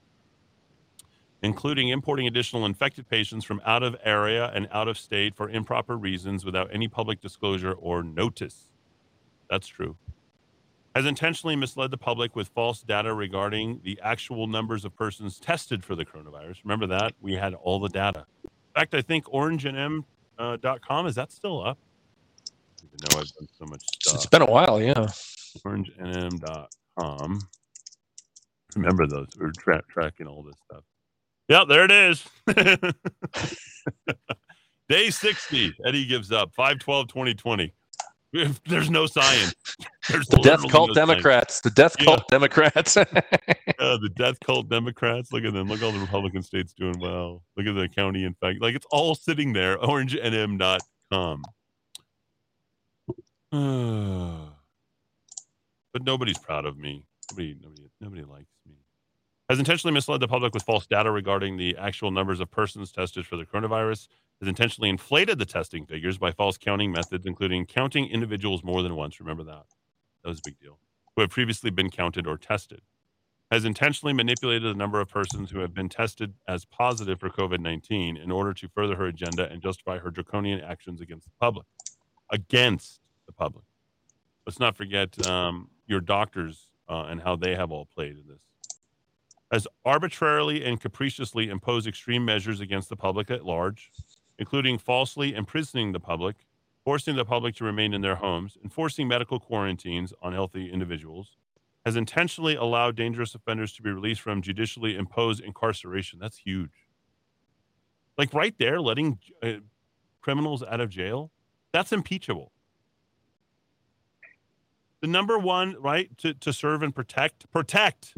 Including 1.43 1.89
importing 1.89 2.27
additional 2.27 2.67
infected 2.67 3.09
patients 3.09 3.43
from 3.43 3.63
out 3.65 3.83
of 3.83 3.97
area 4.05 4.51
and 4.55 4.69
out 4.71 4.87
of 4.87 4.99
state 4.99 5.35
for 5.35 5.49
improper 5.49 5.97
reasons 5.97 6.45
without 6.45 6.69
any 6.75 6.89
public 6.89 7.23
disclosure 7.23 7.73
or 7.73 8.03
notice. 8.03 8.69
That's 9.49 9.67
true 9.67 9.97
has 10.95 11.07
intentionally 11.07 11.57
misled 11.57 11.91
the 11.91 11.97
public 11.97 12.37
with 12.37 12.49
false 12.49 12.83
data 12.83 13.15
regarding 13.15 13.81
the 13.83 13.99
actual 14.03 14.47
numbers 14.47 14.85
of 14.85 14.95
persons 14.95 15.39
tested 15.39 15.85
for 15.85 15.95
the 15.97 16.05
coronavirus. 16.05 16.57
Remember 16.65 16.87
that? 16.89 17.15
We 17.21 17.33
had 17.35 17.55
all 17.55 17.81
the 17.81 17.89
data. 17.89 18.27
In 18.45 18.51
fact, 18.75 18.95
I 18.95 19.03
think 19.03 19.25
orangenm.com, 19.27 20.05
uh, 20.39 20.57
dot 20.57 20.81
com, 20.81 21.07
is 21.07 21.15
that 21.15 21.31
still 21.31 21.65
up? 21.65 21.79
I 22.49 22.87
even 22.87 22.97
know 23.11 23.19
I've 23.21 23.33
done 23.33 23.49
so 23.59 23.65
much 23.67 23.83
stuff. 24.01 24.15
It's 24.17 24.27
been 24.27 24.43
a 24.43 24.51
while, 24.51 24.81
yeah. 24.81 25.07
orangenm.com. 25.65 27.41
Remember 28.75 29.07
those. 29.07 29.29
We 29.39 29.47
are 29.47 29.53
tra- 29.53 29.83
tracking 29.89 30.27
all 30.27 30.43
this 30.43 30.57
stuff. 30.65 30.85
Yeah, 31.49 31.65
there 31.69 31.85
it 31.85 31.91
is. 31.91 32.27
Day 34.89 35.11
60. 35.11 35.75
Eddy 35.85 36.07
gives 36.07 36.33
up. 36.33 36.51
512 36.55 37.09
2020. 37.09 37.73
There's 38.33 38.89
no 38.91 39.07
science. 39.07 39.55
There's 40.09 40.27
The 40.29 40.39
death 40.39 40.61
cult 40.71 40.89
no 40.91 40.95
science. 40.95 41.09
Democrats. 41.09 41.61
The 41.61 41.71
death 41.71 41.97
Yeah. 41.99 42.05
cult 42.07 42.29
Democrats. 42.29 42.95
The 43.79 44.11
death 44.17 44.39
cult 44.45 44.69
Democrats. 44.71 45.33
Look 45.33 45.45
at 45.45 45.53
them. 45.53 45.69
Look 45.69 45.81
at 45.83 45.85
all 45.85 45.93
the 45.93 45.99
Republican 45.99 46.43
states 46.43 46.73
doing 46.73 46.99
well. 46.99 47.43
Look 47.57 47.67
at 47.67 47.75
the 47.75 47.89
county 47.89 48.25
in 48.25 48.35
fact. 48.35 48.61
Like 48.63 48.75
it's 48.75 48.87
all 48.91 49.15
sitting 49.15 49.53
there. 49.53 49.77
OrangeNM.com. 49.79 51.43
but 55.93 56.03
nobody's 56.05 56.39
proud 56.39 56.65
of 56.65 56.79
me. 56.79 57.05
Nobody, 57.33 57.57
nobody, 57.61 57.91
nobody 58.01 58.23
likes 58.25 58.49
me. 58.67 58.75
Has 59.49 59.59
intentionally 59.59 59.93
misled 59.93 60.21
the 60.21 60.29
public 60.29 60.55
with 60.55 60.63
false 60.63 60.87
data 60.87 61.11
regarding 61.11 61.57
the 61.57 61.77
actual 61.77 62.11
numbers 62.11 62.41
of 62.41 62.51
persons 62.51 62.93
tested 62.93 63.27
for 63.27 63.37
the 63.37 63.45
coronavirus. 63.45 64.09
Has 64.41 64.49
intentionally 64.49 64.89
inflated 64.89 65.39
the 65.39 65.45
testing 65.45 65.87
figures 65.87 66.19
by 66.19 66.33
false 66.33 66.57
counting 66.57 66.91
methods, 66.91 67.27
including 67.27 67.67
counting 67.67 68.09
individuals 68.09 68.65
more 68.65 68.83
than 68.83 68.97
once. 68.97 69.21
Remember 69.21 69.45
that. 69.45 69.65
That 70.23 70.29
was 70.29 70.39
a 70.39 70.43
big 70.45 70.59
deal. 70.59 70.79
Who 71.15 71.23
have 71.23 71.31
previously 71.31 71.71
been 71.71 71.91
counted 71.91 72.27
or 72.27 72.39
tested 72.39 72.81
has 73.53 73.67
intentionally 73.67 74.15
manipulated 74.15 74.63
the 74.63 74.79
number 74.79 74.99
of 74.99 75.09
persons 75.09 75.51
who 75.51 75.59
have 75.59 75.75
been 75.75 75.91
tested 75.91 76.33
as 76.49 76.65
positive 76.65 77.21
for 77.21 77.29
COVID 77.29 77.61
19 77.61 78.17
in 78.17 78.33
order 78.33 78.55
to 78.55 78.67
further 78.69 78.97
her 78.97 79.05
agenda 79.05 79.47
and 79.47 79.61
justify 79.61 79.99
her 79.99 80.11
draconian 80.11 80.59
actions 80.63 81.03
against 81.03 81.27
the 81.27 81.33
public. 81.39 81.67
Against 82.31 83.01
the 83.27 83.33
public. 83.33 83.67
Let's 84.47 84.59
not 84.59 84.75
forget 84.75 85.27
um, 85.27 85.69
your 85.87 86.01
doctors 86.01 86.69
uh, 86.89 87.03
and 87.11 87.21
how 87.21 87.37
they 87.37 87.55
have 87.55 87.71
all 87.71 87.85
played 87.85 88.13
in 88.13 88.25
this. 88.27 88.41
Has 89.53 89.69
arbitrarily 89.85 90.65
and 90.65 90.81
capriciously 90.81 91.51
imposed 91.51 91.87
extreme 91.87 92.25
measures 92.25 92.61
against 92.61 92.89
the 92.89 92.97
public 92.97 93.31
at 93.31 93.45
large, 93.45 93.93
including 94.39 94.79
falsely 94.79 95.35
imprisoning 95.35 95.93
the 95.93 96.01
public, 96.01 96.47
forcing 96.85 97.17
the 97.17 97.25
public 97.25 97.55
to 97.57 97.65
remain 97.65 97.93
in 97.93 98.01
their 98.01 98.17
homes, 98.17 98.57
enforcing 98.65 99.07
medical 99.07 99.39
quarantines 99.39 100.15
on 100.23 100.33
healthy 100.33 100.73
individuals, 100.73 101.37
has 101.85 101.97
intentionally 101.97 102.55
allowed 102.55 102.97
dangerous 102.97 103.35
offenders 103.35 103.75
to 103.75 103.83
be 103.83 103.91
released 103.91 104.23
from 104.23 104.41
judicially 104.41 104.97
imposed 104.97 105.43
incarceration. 105.43 106.19
That's 106.19 106.39
huge. 106.39 106.89
Like 108.17 108.33
right 108.33 108.55
there, 108.59 108.81
letting 108.81 109.19
uh, 109.43 109.55
criminals 110.23 110.63
out 110.63 110.81
of 110.81 110.89
jail, 110.89 111.31
that's 111.73 111.93
impeachable. 111.93 112.53
The 115.03 115.09
number 115.09 115.39
one 115.39 115.77
right 115.79 116.17
to, 116.19 116.33
to 116.35 116.53
serve 116.53 116.83
and 116.83 116.95
protect, 116.95 117.51
protect. 117.51 118.15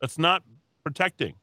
That's 0.00 0.18
not 0.18 0.42
protecting. 0.84 1.34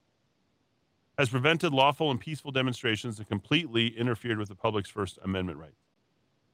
Has 1.17 1.29
prevented 1.29 1.73
lawful 1.73 2.09
and 2.09 2.19
peaceful 2.19 2.51
demonstrations 2.51 3.19
and 3.19 3.27
completely 3.27 3.87
interfered 3.87 4.37
with 4.37 4.47
the 4.47 4.55
public's 4.55 4.89
First 4.89 5.19
Amendment 5.23 5.59
rights 5.59 5.81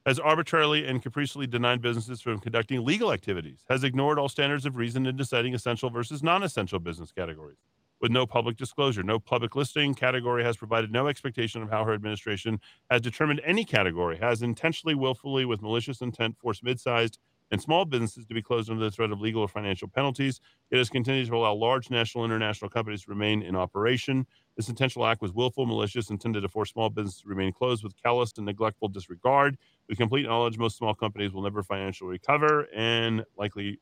has 0.07 0.19
arbitrarily 0.19 0.87
and 0.87 1.03
capriciously 1.03 1.45
denied 1.45 1.81
businesses 1.81 2.21
from 2.21 2.39
conducting 2.39 2.83
legal 2.85 3.11
activities, 3.11 3.65
has 3.69 3.83
ignored 3.83 4.17
all 4.17 4.29
standards 4.29 4.65
of 4.65 4.77
reason 4.77 5.05
in 5.05 5.17
deciding 5.17 5.53
essential 5.53 5.89
versus 5.89 6.23
non 6.23 6.43
essential 6.43 6.79
business 6.79 7.11
categories. 7.11 7.57
With 7.99 8.11
no 8.11 8.25
public 8.25 8.55
disclosure, 8.55 9.03
no 9.03 9.19
public 9.19 9.53
listing, 9.53 9.93
category 9.93 10.45
has 10.45 10.55
provided 10.55 10.93
no 10.93 11.07
expectation 11.07 11.61
of 11.61 11.69
how 11.69 11.83
her 11.83 11.93
administration 11.93 12.61
has 12.89 13.01
determined 13.01 13.41
any 13.43 13.65
category, 13.65 14.17
has 14.17 14.41
intentionally, 14.41 14.95
willfully, 14.95 15.43
with 15.43 15.61
malicious 15.61 15.99
intent, 15.99 16.37
forced 16.37 16.63
mid 16.63 16.79
sized 16.79 17.19
and 17.51 17.61
small 17.61 17.85
businesses 17.85 18.25
to 18.25 18.33
be 18.33 18.41
closed 18.41 18.69
under 18.69 18.83
the 18.83 18.91
threat 18.91 19.11
of 19.11 19.21
legal 19.21 19.41
or 19.41 19.47
financial 19.47 19.87
penalties. 19.87 20.41
It 20.71 20.77
has 20.77 20.89
continued 20.89 21.27
to 21.27 21.35
allow 21.35 21.53
large 21.53 21.89
national 21.89 22.23
and 22.23 22.33
international 22.33 22.69
companies 22.69 23.03
to 23.03 23.11
remain 23.11 23.41
in 23.41 23.55
operation. 23.55 24.25
This 24.55 24.69
intentional 24.69 25.05
act 25.05 25.21
was 25.21 25.33
willful, 25.33 25.65
malicious, 25.65 26.09
intended 26.09 26.41
to 26.41 26.49
force 26.49 26.71
small 26.71 26.89
businesses 26.89 27.21
to 27.21 27.29
remain 27.29 27.53
closed 27.53 27.83
with 27.83 27.93
callous 28.01 28.33
and 28.37 28.45
neglectful 28.45 28.89
disregard. 28.89 29.57
With 29.87 29.97
complete 29.97 30.25
knowledge, 30.25 30.57
most 30.57 30.77
small 30.77 30.93
companies 30.93 31.31
will 31.31 31.43
never 31.43 31.63
financially 31.63 32.09
recover 32.09 32.67
and 32.75 33.23
likely 33.37 33.79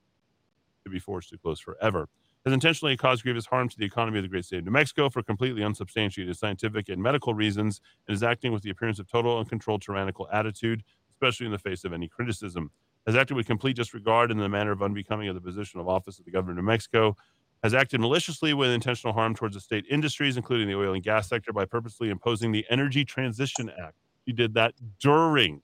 to 0.84 0.90
be 0.90 1.00
forced 1.00 1.30
to 1.30 1.38
close 1.38 1.60
forever. 1.60 2.08
Has 2.46 2.54
intentionally 2.54 2.96
caused 2.96 3.24
grievous 3.24 3.48
harm 3.48 3.70
to 3.70 3.78
the 3.78 3.86
economy 3.86 4.20
of 4.20 4.24
the 4.24 4.30
great 4.30 4.46
state 4.46 4.60
of 4.60 4.66
New 4.66 4.72
Mexico 4.72 5.10
for 5.10 5.24
completely 5.24 5.64
unsubstantiated 5.64 6.38
scientific 6.38 6.90
and 6.90 7.02
medical 7.02 7.34
reasons, 7.34 7.82
and 8.08 8.14
is 8.14 8.22
acting 8.22 8.52
with 8.52 8.62
the 8.62 8.70
appearance 8.70 9.00
of 9.00 9.10
total 9.10 9.40
uncontrolled 9.40 9.82
tyrannical 9.82 10.28
attitude, 10.32 10.84
especially 11.10 11.48
in 11.48 11.52
the 11.52 11.58
face 11.58 11.84
of 11.84 11.92
any 11.92 12.08
criticism. 12.08 12.70
Has 13.06 13.15
acted 13.15 13.36
with 13.36 13.45
complete 13.45 13.76
disregard 13.76 14.32
in 14.32 14.38
the 14.38 14.49
manner 14.49 14.72
of 14.72 14.82
unbecoming 14.82 15.27
of 15.27 15.36
the 15.36 15.41
position 15.41 15.80
of 15.80 15.88
office 15.88 16.19
of 16.19 16.26
the 16.26 16.32
governor 16.32 16.53
of 16.53 16.57
New 16.57 16.64
Mexico. 16.72 17.15
Has 17.64 17.73
acted 17.73 17.99
maliciously 18.02 18.53
with 18.53 18.72
intentional 18.72 19.14
harm 19.14 19.36
towards 19.36 19.56
the 19.56 19.61
state 19.61 19.86
industries, 19.90 20.38
including 20.38 20.68
the 20.68 20.76
oil 20.76 20.94
and 20.94 21.03
gas 21.03 21.30
sector, 21.30 21.53
by 21.53 21.65
purposely 21.65 22.10
imposing 22.10 22.52
the 22.52 22.65
Energy 22.69 23.06
Transition 23.06 23.72
Act. 23.82 23.95
He 24.26 24.34
did 24.34 24.53
that 24.56 24.73
during 24.99 25.61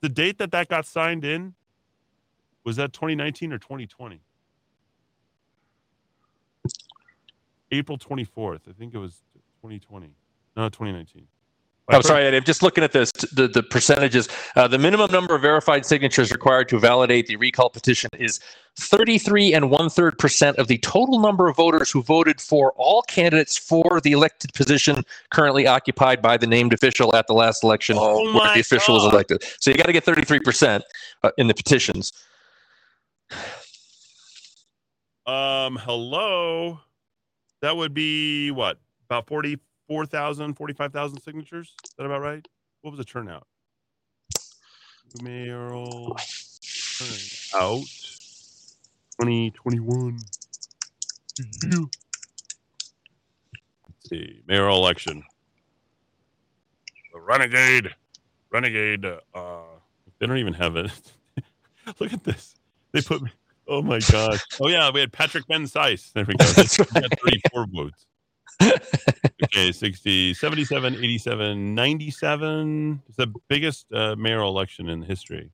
the 0.00 0.08
date 0.08 0.38
that 0.38 0.52
that 0.52 0.68
got 0.68 0.86
signed 0.86 1.24
in 1.24 1.54
was 2.64 2.76
that 2.76 2.92
2019 2.92 3.52
or 3.52 3.58
2020 3.58 4.20
april 7.72 7.98
24th 7.98 8.68
i 8.68 8.72
think 8.72 8.94
it 8.94 8.98
was 8.98 9.22
2020 9.62 10.14
no 10.56 10.68
2019 10.68 11.26
I'm 11.88 12.02
sorry, 12.02 12.26
I'm 12.26 12.42
just 12.42 12.62
looking 12.62 12.82
at 12.82 12.90
this. 12.92 13.12
The, 13.12 13.46
the 13.46 13.62
percentages. 13.62 14.28
Uh, 14.56 14.66
the 14.66 14.78
minimum 14.78 15.10
number 15.12 15.36
of 15.36 15.42
verified 15.42 15.86
signatures 15.86 16.32
required 16.32 16.68
to 16.70 16.80
validate 16.80 17.28
the 17.28 17.36
recall 17.36 17.70
petition 17.70 18.10
is 18.18 18.40
33 18.78 19.54
and 19.54 19.70
one 19.70 19.88
third 19.88 20.18
percent 20.18 20.56
of 20.58 20.66
the 20.66 20.78
total 20.78 21.20
number 21.20 21.48
of 21.48 21.56
voters 21.56 21.90
who 21.90 22.02
voted 22.02 22.40
for 22.40 22.72
all 22.76 23.02
candidates 23.02 23.56
for 23.56 24.00
the 24.02 24.12
elected 24.12 24.52
position 24.52 25.04
currently 25.30 25.66
occupied 25.66 26.20
by 26.20 26.36
the 26.36 26.46
named 26.46 26.74
official 26.74 27.14
at 27.14 27.28
the 27.28 27.34
last 27.34 27.62
election 27.62 27.96
Oh 27.98 28.34
where 28.34 28.52
the 28.54 28.60
official 28.60 28.94
was 28.94 29.04
elected. 29.04 29.44
So 29.60 29.70
you 29.70 29.76
got 29.76 29.86
to 29.86 29.92
get 29.92 30.04
33 30.04 30.40
percent 30.40 30.84
uh, 31.22 31.30
in 31.38 31.46
the 31.46 31.54
petitions. 31.54 32.12
um 35.26 35.76
hello 35.76 36.80
that 37.60 37.76
would 37.76 37.94
be 37.94 38.50
what 38.50 38.78
about 39.08 39.26
44,000 39.88 40.54
45,000 40.54 41.20
signatures? 41.20 41.74
Is 41.84 41.94
that 41.98 42.04
about 42.04 42.20
right? 42.20 42.46
What 42.82 42.90
was 42.90 42.98
the 42.98 43.04
turnout? 43.04 43.46
Mayoral 45.22 46.16
turnout. 46.98 47.84
2021 49.20 50.18
let's 51.38 51.88
see 54.08 54.42
mayoral 54.46 54.78
election. 54.78 55.22
The 57.12 57.20
renegade 57.20 57.94
renegade 58.50 59.04
uh 59.06 59.60
they 60.18 60.26
don't 60.26 60.38
even 60.38 60.54
have 60.54 60.76
it. 60.76 60.90
Look 61.98 62.12
at 62.12 62.24
this. 62.24 62.56
They 62.92 63.00
put 63.00 63.22
me 63.22 63.30
oh 63.68 63.80
my 63.82 64.00
gosh. 64.00 64.44
Oh 64.60 64.68
yeah 64.68 64.90
we 64.90 65.00
had 65.00 65.12
patrick 65.12 65.46
ben 65.48 65.66
Sice. 65.66 66.10
there 66.12 66.24
we 66.26 66.34
go. 66.34 66.44
That's 66.44 66.78
We 66.78 67.00
got 67.00 67.18
34 67.20 67.66
votes 67.72 68.06
okay 68.62 69.72
60 69.72 70.34
77 70.34 70.94
87 70.94 71.74
97 71.74 73.02
it's 73.08 73.16
the 73.16 73.32
biggest 73.48 73.86
uh, 73.92 74.14
mayoral 74.16 74.50
election 74.50 74.88
in 74.88 75.02
history 75.02 75.50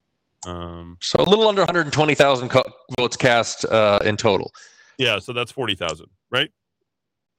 um 0.46 0.96
So 1.00 1.20
a 1.20 1.28
little 1.28 1.48
under 1.48 1.62
120,000 1.62 2.48
co- 2.48 2.62
votes 2.98 3.16
cast 3.16 3.64
uh, 3.64 3.98
in 4.04 4.16
total. 4.16 4.52
yeah 4.98 5.18
so 5.18 5.32
that's 5.32 5.52
40,000 5.52 6.06
right 6.30 6.50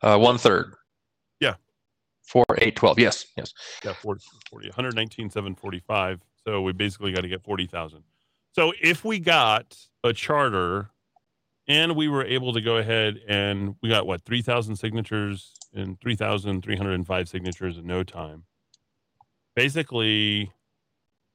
Uh, 0.02 0.18
one 0.18 0.38
third. 0.38 0.76
Yeah. 1.40 1.56
Four, 2.24 2.46
eight, 2.60 2.76
twelve. 2.76 3.00
Yes, 3.00 3.26
yes. 3.38 3.54
Yeah, 3.86 3.94
40, 3.94 4.22
40 4.50 4.68
119,745. 4.70 6.20
So 6.46 6.62
we 6.62 6.74
basically 6.74 7.12
got 7.14 7.22
to 7.22 7.28
get 7.30 7.42
40,000. 7.44 8.04
So 8.52 8.74
if 8.82 9.04
we 9.06 9.20
got 9.20 9.78
a 10.04 10.12
charter 10.14 10.90
and 11.68 11.96
we 11.96 12.08
were 12.08 12.26
able 12.26 12.54
to 12.54 12.62
go 12.62 12.78
ahead 12.78 13.20
and 13.28 13.76
we 13.82 13.90
got 13.90 14.06
what, 14.06 14.24
3,000 14.24 14.76
signatures 14.76 15.54
and 15.74 16.00
3,305 16.02 17.30
signatures 17.30 17.78
in 17.78 17.88
no 17.88 18.04
time. 18.04 18.44
Basically 19.56 20.52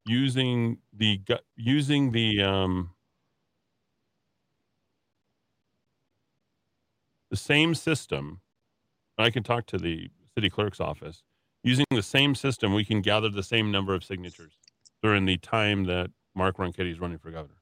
using 0.05 0.79
the 0.93 1.21
using 1.55 2.13
the 2.13 2.43
um 2.43 2.91
the 7.31 7.37
same 7.37 7.75
system 7.75 8.41
I 9.19 9.31
can 9.31 9.43
talk 9.43 9.67
to 9.67 9.79
the 9.79 10.11
city 10.35 10.49
clerk's 10.49 10.81
office 10.81 11.23
using 11.63 11.85
the 11.91 12.03
same 12.03 12.35
system, 12.35 12.73
we 12.73 12.85
can 12.85 13.03
gather 13.03 13.29
the 13.29 13.43
same 13.43 13.71
number 13.71 13.95
of 13.95 14.05
signatures 14.05 14.59
during 15.03 15.27
the 15.27 15.37
time 15.39 15.85
that 15.85 16.11
Mark 16.35 16.57
Ronchetti 16.57 16.91
is 16.91 17.01
running 17.01 17.19
for 17.19 17.31
governor. 17.31 17.57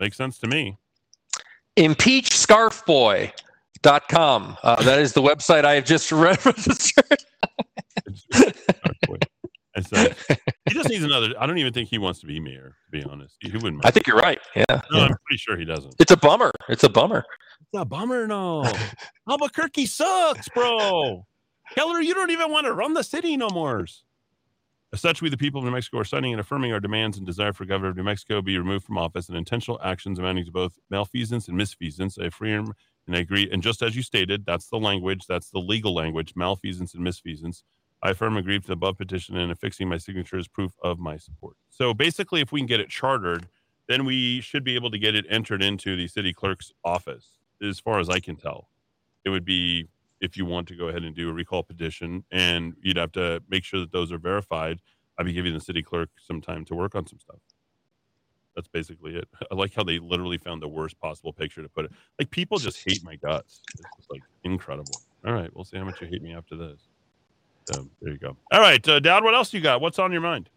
Makes 0.00 0.16
sense 0.16 0.38
to 0.38 0.46
me. 0.46 0.78
impeachscarfboy.com. 1.76 4.56
Uh, 4.62 4.82
that 4.82 4.98
is 5.00 5.12
the 5.12 5.22
website 5.22 5.64
I 5.64 5.74
have 5.74 5.84
just 5.84 6.10
registered. 6.22 7.04
He 9.76 9.84
just 10.74 10.88
needs 10.88 11.04
another. 11.04 11.32
I 11.38 11.46
don't 11.46 11.58
even 11.58 11.72
think 11.72 11.88
he 11.88 11.98
wants 11.98 12.18
to 12.20 12.26
be 12.26 12.40
mayor, 12.40 12.74
to 12.86 12.90
be 12.90 13.04
honest. 13.08 13.36
He 13.40 13.50
wouldn't. 13.52 13.74
Mind. 13.74 13.82
I 13.84 13.90
think 13.90 14.06
you're 14.08 14.16
right. 14.16 14.38
Yeah. 14.56 14.64
No, 14.68 14.80
yeah. 14.92 15.02
I'm 15.04 15.16
pretty 15.26 15.38
sure 15.38 15.56
he 15.56 15.64
doesn't. 15.64 15.94
It's 16.00 16.10
a 16.10 16.16
bummer. 16.16 16.50
It's 16.68 16.82
a 16.84 16.88
bummer. 16.88 17.24
It's 17.60 17.80
a 17.80 17.84
bummer, 17.84 18.26
no. 18.26 18.64
Albuquerque 19.28 19.86
sucks, 19.86 20.48
bro. 20.48 21.24
Keller, 21.76 22.00
you 22.00 22.14
don't 22.14 22.30
even 22.30 22.50
want 22.50 22.66
to 22.66 22.72
run 22.72 22.94
the 22.94 23.04
city 23.04 23.36
no 23.36 23.48
more. 23.50 23.86
As 24.90 25.02
such, 25.02 25.20
we, 25.20 25.28
the 25.28 25.36
people 25.36 25.58
of 25.58 25.66
New 25.66 25.70
Mexico, 25.70 25.98
are 25.98 26.04
signing 26.04 26.32
and 26.32 26.40
affirming 26.40 26.72
our 26.72 26.80
demands 26.80 27.18
and 27.18 27.26
desire 27.26 27.52
for 27.52 27.66
Governor 27.66 27.90
of 27.90 27.96
New 27.96 28.04
Mexico 28.04 28.40
be 28.40 28.56
removed 28.56 28.86
from 28.86 28.96
office 28.96 29.28
and 29.28 29.36
intentional 29.36 29.78
actions 29.84 30.18
amounting 30.18 30.46
to 30.46 30.50
both 30.50 30.78
malfeasance 30.88 31.46
and 31.46 31.60
misfeasance. 31.60 32.18
I 32.18 32.28
affirm 32.28 32.72
and 33.06 33.14
I 33.14 33.20
agree. 33.20 33.50
And 33.50 33.62
just 33.62 33.82
as 33.82 33.94
you 33.96 34.02
stated, 34.02 34.46
that's 34.46 34.68
the 34.68 34.78
language, 34.78 35.26
that's 35.28 35.50
the 35.50 35.58
legal 35.58 35.94
language, 35.94 36.32
malfeasance 36.36 36.94
and 36.94 37.06
misfeasance. 37.06 37.64
I 38.02 38.10
affirm 38.10 38.38
agree 38.38 38.60
to 38.60 38.66
the 38.66 38.72
above 38.72 38.96
petition 38.96 39.36
and 39.36 39.52
affixing 39.52 39.88
my 39.88 39.98
signature 39.98 40.38
as 40.38 40.48
proof 40.48 40.72
of 40.82 40.98
my 40.98 41.18
support. 41.18 41.56
So 41.68 41.92
basically, 41.92 42.40
if 42.40 42.50
we 42.50 42.60
can 42.60 42.66
get 42.66 42.80
it 42.80 42.88
chartered, 42.88 43.46
then 43.88 44.06
we 44.06 44.40
should 44.40 44.64
be 44.64 44.74
able 44.74 44.90
to 44.90 44.98
get 44.98 45.14
it 45.14 45.26
entered 45.28 45.62
into 45.62 45.96
the 45.96 46.06
city 46.06 46.32
clerk's 46.32 46.72
office, 46.82 47.38
as 47.62 47.78
far 47.78 47.98
as 47.98 48.08
I 48.08 48.20
can 48.20 48.36
tell. 48.36 48.68
It 49.24 49.30
would 49.30 49.44
be 49.44 49.88
if 50.20 50.36
you 50.36 50.44
want 50.44 50.68
to 50.68 50.74
go 50.76 50.88
ahead 50.88 51.04
and 51.04 51.14
do 51.14 51.28
a 51.28 51.32
recall 51.32 51.62
petition, 51.62 52.24
and 52.30 52.74
you'd 52.82 52.96
have 52.96 53.12
to 53.12 53.42
make 53.48 53.64
sure 53.64 53.80
that 53.80 53.92
those 53.92 54.12
are 54.12 54.18
verified. 54.18 54.80
I'd 55.18 55.26
be 55.26 55.32
giving 55.32 55.54
the 55.54 55.60
city 55.60 55.82
clerk 55.82 56.10
some 56.20 56.40
time 56.40 56.64
to 56.66 56.74
work 56.74 56.94
on 56.94 57.06
some 57.06 57.18
stuff. 57.18 57.38
That's 58.54 58.68
basically 58.68 59.16
it. 59.16 59.28
I 59.50 59.54
like 59.54 59.74
how 59.74 59.84
they 59.84 59.98
literally 59.98 60.38
found 60.38 60.62
the 60.62 60.68
worst 60.68 60.98
possible 61.00 61.32
picture 61.32 61.62
to 61.62 61.68
put 61.68 61.84
it. 61.86 61.92
Like 62.18 62.30
people 62.30 62.58
just 62.58 62.78
hate 62.84 63.02
my 63.04 63.16
guts. 63.16 63.62
It's 63.98 64.08
like 64.10 64.22
incredible. 64.44 65.00
All 65.26 65.32
right, 65.32 65.50
we'll 65.54 65.64
see 65.64 65.76
how 65.76 65.84
much 65.84 66.00
you 66.00 66.06
hate 66.06 66.22
me 66.22 66.34
after 66.34 66.56
this. 66.56 66.88
So 67.72 67.88
there 68.00 68.12
you 68.12 68.18
go. 68.18 68.36
All 68.52 68.60
right, 68.60 68.86
uh, 68.88 69.00
Dad, 69.00 69.24
what 69.24 69.34
else 69.34 69.52
you 69.52 69.60
got? 69.60 69.80
What's 69.80 69.98
on 69.98 70.12
your 70.12 70.20
mind? 70.20 70.48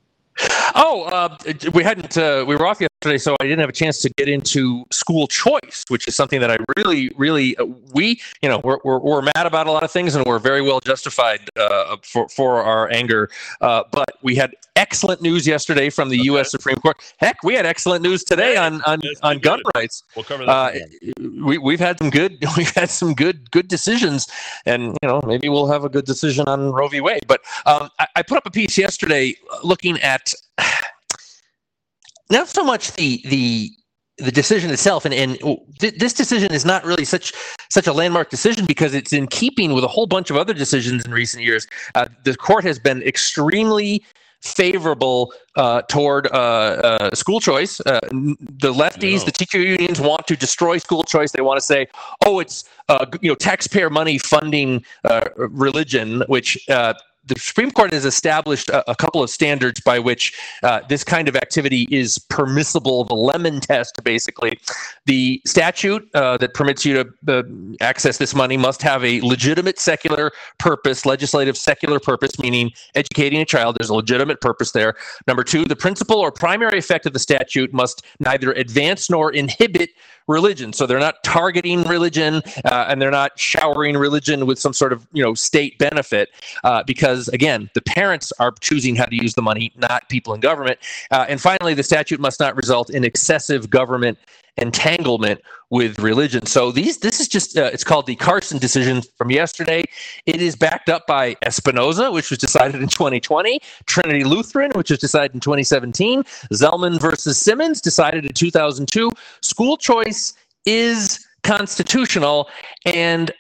Oh, 0.75 1.03
uh, 1.11 1.37
we 1.73 1.83
hadn't. 1.83 2.17
Uh, 2.17 2.45
we 2.47 2.55
were 2.55 2.65
off 2.65 2.79
yesterday, 2.79 3.17
so 3.17 3.35
I 3.39 3.43
didn't 3.43 3.59
have 3.59 3.69
a 3.69 3.73
chance 3.73 3.99
to 3.99 4.09
get 4.17 4.29
into 4.29 4.85
school 4.91 5.27
choice, 5.27 5.83
which 5.89 6.07
is 6.07 6.15
something 6.15 6.39
that 6.39 6.49
I 6.51 6.57
really, 6.77 7.11
really. 7.17 7.57
Uh, 7.57 7.65
we, 7.93 8.21
you 8.41 8.49
know, 8.49 8.61
we're, 8.63 8.79
we're 8.83 8.99
we're 8.99 9.21
mad 9.21 9.45
about 9.45 9.67
a 9.67 9.71
lot 9.71 9.83
of 9.83 9.91
things, 9.91 10.15
and 10.15 10.25
we're 10.25 10.39
very 10.39 10.61
well 10.61 10.79
justified 10.79 11.41
uh, 11.57 11.97
for 12.03 12.27
for 12.29 12.61
our 12.61 12.91
anger. 12.91 13.29
Uh, 13.59 13.83
but 13.91 14.05
we 14.21 14.35
had 14.35 14.55
excellent 14.75 15.21
news 15.21 15.45
yesterday 15.45 15.89
from 15.89 16.09
the 16.09 16.17
U.S. 16.23 16.51
Supreme 16.51 16.77
Court. 16.77 16.97
Heck, 17.17 17.43
we 17.43 17.53
had 17.53 17.65
excellent 17.65 18.01
news 18.03 18.23
today 18.23 18.55
on 18.55 18.81
on 18.83 18.99
Yes, 19.03 19.19
on 19.23 19.39
gun 19.39 19.61
rights. 19.75 20.03
We'll 20.15 20.25
cover 20.25 20.45
that. 20.45 20.75
Uh, 20.75 21.45
we, 21.45 21.57
we've 21.57 21.79
had 21.79 21.97
some 21.99 22.09
good 22.09 22.37
we've 22.57 22.73
had 22.73 22.89
some 22.89 23.13
good 23.13 23.51
good 23.51 23.67
decisions, 23.67 24.27
and 24.65 24.97
you 25.01 25.07
know 25.07 25.21
maybe 25.25 25.49
we'll 25.49 25.67
have 25.67 25.83
a 25.83 25.89
good 25.89 26.05
decision 26.05 26.47
on 26.47 26.71
Roe 26.71 26.87
v. 26.87 27.01
Wade. 27.01 27.25
But 27.27 27.41
um, 27.65 27.89
I, 27.99 28.07
I 28.17 28.21
put 28.21 28.37
up 28.37 28.45
a 28.45 28.51
piece 28.51 28.77
yesterday 28.77 29.35
looking 29.63 29.99
at 30.01 30.20
not 32.29 32.47
so 32.47 32.63
much 32.63 32.93
the 32.93 33.21
the 33.25 33.69
the 34.17 34.31
decision 34.31 34.69
itself 34.69 35.03
and, 35.05 35.13
and 35.13 35.39
th- 35.79 35.95
this 35.95 36.13
decision 36.13 36.51
is 36.51 36.63
not 36.65 36.85
really 36.85 37.05
such 37.05 37.33
such 37.69 37.87
a 37.87 37.93
landmark 37.93 38.29
decision 38.29 38.65
because 38.65 38.93
it's 38.93 39.13
in 39.13 39.27
keeping 39.27 39.73
with 39.73 39.83
a 39.83 39.87
whole 39.87 40.05
bunch 40.05 40.29
of 40.29 40.37
other 40.37 40.53
decisions 40.53 41.03
in 41.05 41.11
recent 41.11 41.43
years 41.43 41.65
uh, 41.95 42.05
the 42.23 42.35
court 42.35 42.63
has 42.63 42.77
been 42.77 43.01
extremely 43.03 44.03
favorable 44.41 45.33
uh, 45.55 45.81
toward 45.83 46.27
uh, 46.27 46.35
uh, 46.35 47.15
school 47.15 47.39
choice. 47.39 47.79
Uh, 47.81 47.99
the 48.11 48.73
lefties, 48.73 49.25
the 49.25 49.31
teacher 49.31 49.59
unions 49.59 50.01
want 50.01 50.27
to 50.27 50.35
destroy 50.35 50.77
school 50.77 51.03
choice. 51.03 51.31
They 51.31 51.41
want 51.41 51.57
to 51.57 51.65
say, 51.65 51.87
"Oh, 52.25 52.39
it's 52.39 52.65
uh, 52.89 53.05
you 53.21 53.29
know 53.29 53.35
taxpayer 53.35 53.89
money 53.89 54.17
funding 54.17 54.83
uh, 55.05 55.29
religion," 55.35 56.23
which 56.27 56.57
uh, 56.69 56.93
the 57.33 57.39
Supreme 57.39 57.71
Court 57.71 57.93
has 57.93 58.03
established 58.03 58.69
a, 58.69 58.91
a 58.91 58.95
couple 58.95 59.23
of 59.23 59.29
standards 59.29 59.79
by 59.79 59.99
which 59.99 60.37
uh, 60.63 60.81
this 60.89 61.03
kind 61.03 61.29
of 61.29 61.35
activity 61.35 61.87
is 61.89 62.19
permissible. 62.19 63.05
The 63.05 63.15
Lemon 63.15 63.61
test, 63.61 64.03
basically, 64.03 64.59
the 65.05 65.41
statute 65.45 66.09
uh, 66.13 66.37
that 66.37 66.53
permits 66.53 66.85
you 66.85 67.03
to 67.03 67.39
uh, 67.39 67.43
access 67.79 68.17
this 68.17 68.35
money 68.35 68.57
must 68.57 68.81
have 68.81 69.03
a 69.05 69.21
legitimate 69.21 69.79
secular 69.79 70.31
purpose, 70.59 71.05
legislative 71.05 71.57
secular 71.57 71.99
purpose, 71.99 72.37
meaning 72.39 72.71
educating 72.95 73.39
a 73.39 73.45
child. 73.45 73.77
There's 73.79 73.89
a 73.89 73.95
legitimate 73.95 74.41
purpose 74.41 74.71
there. 74.71 74.95
Number 75.27 75.43
two, 75.43 75.63
the 75.63 75.75
principal 75.75 76.17
or 76.19 76.31
primary 76.31 76.77
effect 76.77 77.05
of 77.05 77.13
the 77.13 77.19
statute 77.19 77.71
must 77.73 78.05
neither 78.19 78.51
advance 78.53 79.09
nor 79.09 79.31
inhibit 79.31 79.91
religion. 80.31 80.73
So 80.73 80.87
they're 80.87 80.99
not 80.99 81.23
targeting 81.23 81.83
religion 81.83 82.41
uh, 82.65 82.85
and 82.87 83.01
they're 83.01 83.11
not 83.11 83.37
showering 83.37 83.97
religion 83.97 84.45
with 84.45 84.59
some 84.59 84.73
sort 84.73 84.93
of 84.93 85.05
you 85.13 85.23
know 85.23 85.33
state 85.33 85.77
benefit 85.77 86.29
uh, 86.63 86.83
because 86.83 87.27
again, 87.29 87.69
the 87.73 87.81
parents 87.81 88.31
are 88.39 88.51
choosing 88.59 88.95
how 88.95 89.05
to 89.05 89.15
use 89.15 89.33
the 89.33 89.41
money, 89.41 89.71
not 89.75 90.07
people 90.09 90.33
in 90.33 90.39
government. 90.39 90.79
Uh, 91.11 91.25
and 91.27 91.41
finally, 91.41 91.73
the 91.73 91.83
statute 91.83 92.19
must 92.19 92.39
not 92.39 92.55
result 92.55 92.89
in 92.89 93.03
excessive 93.03 93.69
government 93.69 94.17
entanglement 94.57 95.41
with 95.69 95.99
religion. 95.99 96.45
So 96.45 96.71
these 96.71 96.99
this 96.99 97.19
is 97.19 97.27
just 97.27 97.57
uh, 97.57 97.69
it's 97.73 97.83
called 97.83 98.05
the 98.05 98.15
Carson 98.15 98.59
decision 98.59 99.01
from 99.17 99.31
yesterday. 99.31 99.83
It 100.25 100.41
is 100.41 100.55
backed 100.55 100.89
up 100.89 101.07
by 101.07 101.35
Espinoza, 101.45 102.11
which 102.11 102.29
was 102.29 102.39
decided 102.39 102.81
in 102.81 102.87
2020, 102.87 103.59
Trinity 103.85 104.23
Lutheran, 104.23 104.71
which 104.75 104.89
was 104.89 104.99
decided 104.99 105.33
in 105.33 105.39
2017, 105.39 106.23
Zelman 106.53 106.99
versus 106.99 107.37
Simmons, 107.37 107.81
decided 107.81 108.25
in 108.25 108.33
2002. 108.33 109.11
School 109.41 109.77
choice 109.77 110.33
is 110.65 111.25
constitutional, 111.43 112.49
and 112.85 113.31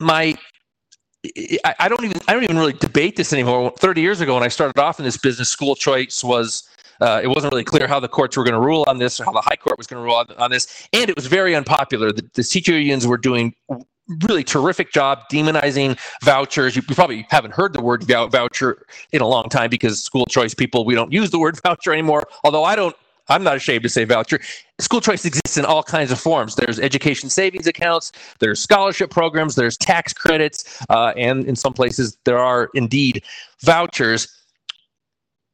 my 0.00 0.36
I, 1.78 1.88
don't 1.88 2.04
even 2.04 2.20
I 2.26 2.32
don't 2.32 2.42
even 2.42 2.58
really 2.58 2.72
debate 2.72 3.14
this 3.14 3.32
anymore. 3.32 3.72
Thirty 3.78 4.00
years 4.00 4.20
ago, 4.20 4.34
when 4.34 4.42
I 4.42 4.48
started 4.48 4.80
off 4.80 4.98
in 4.98 5.04
this 5.04 5.16
business, 5.16 5.48
school 5.48 5.76
choice 5.76 6.24
was 6.24 6.68
uh, 7.02 7.20
it 7.22 7.28
wasn't 7.28 7.52
really 7.52 7.64
clear 7.64 7.86
how 7.88 7.98
the 7.98 8.08
courts 8.08 8.36
were 8.36 8.44
going 8.44 8.54
to 8.54 8.60
rule 8.60 8.84
on 8.86 8.98
this, 8.98 9.20
or 9.20 9.24
how 9.24 9.32
the 9.32 9.40
high 9.40 9.56
court 9.56 9.76
was 9.76 9.86
going 9.86 10.00
to 10.00 10.04
rule 10.04 10.14
on, 10.14 10.26
on 10.38 10.50
this, 10.50 10.88
and 10.92 11.10
it 11.10 11.16
was 11.16 11.26
very 11.26 11.54
unpopular. 11.54 12.12
The, 12.12 12.28
the 12.34 12.44
teacher 12.44 12.72
unions 12.72 13.06
were 13.06 13.18
doing 13.18 13.54
really 14.26 14.44
terrific 14.44 14.92
job 14.92 15.20
demonizing 15.30 15.98
vouchers. 16.22 16.76
You, 16.76 16.82
probably 16.82 17.26
haven't 17.30 17.54
heard 17.54 17.72
the 17.72 17.82
word 17.82 18.04
voucher 18.04 18.86
in 19.12 19.20
a 19.20 19.26
long 19.26 19.48
time 19.48 19.70
because 19.70 20.02
school 20.02 20.26
choice 20.26 20.54
people 20.54 20.84
we 20.84 20.94
don't 20.94 21.12
use 21.12 21.30
the 21.30 21.38
word 21.38 21.58
voucher 21.64 21.92
anymore. 21.92 22.24
Although 22.44 22.64
I 22.64 22.76
don't. 22.76 22.94
I'm 23.28 23.44
not 23.44 23.56
ashamed 23.56 23.84
to 23.84 23.88
say 23.88 24.04
voucher. 24.04 24.40
School 24.80 25.00
choice 25.00 25.24
exists 25.24 25.56
in 25.56 25.64
all 25.64 25.84
kinds 25.84 26.10
of 26.10 26.18
forms. 26.18 26.56
There's 26.56 26.80
education 26.80 27.30
savings 27.30 27.68
accounts, 27.68 28.10
there's 28.40 28.60
scholarship 28.60 29.10
programs, 29.10 29.54
there's 29.54 29.76
tax 29.76 30.12
credits, 30.12 30.84
uh, 30.90 31.12
and 31.16 31.44
in 31.44 31.54
some 31.54 31.72
places 31.72 32.18
there 32.24 32.38
are 32.38 32.68
indeed 32.74 33.22
vouchers. 33.60 34.41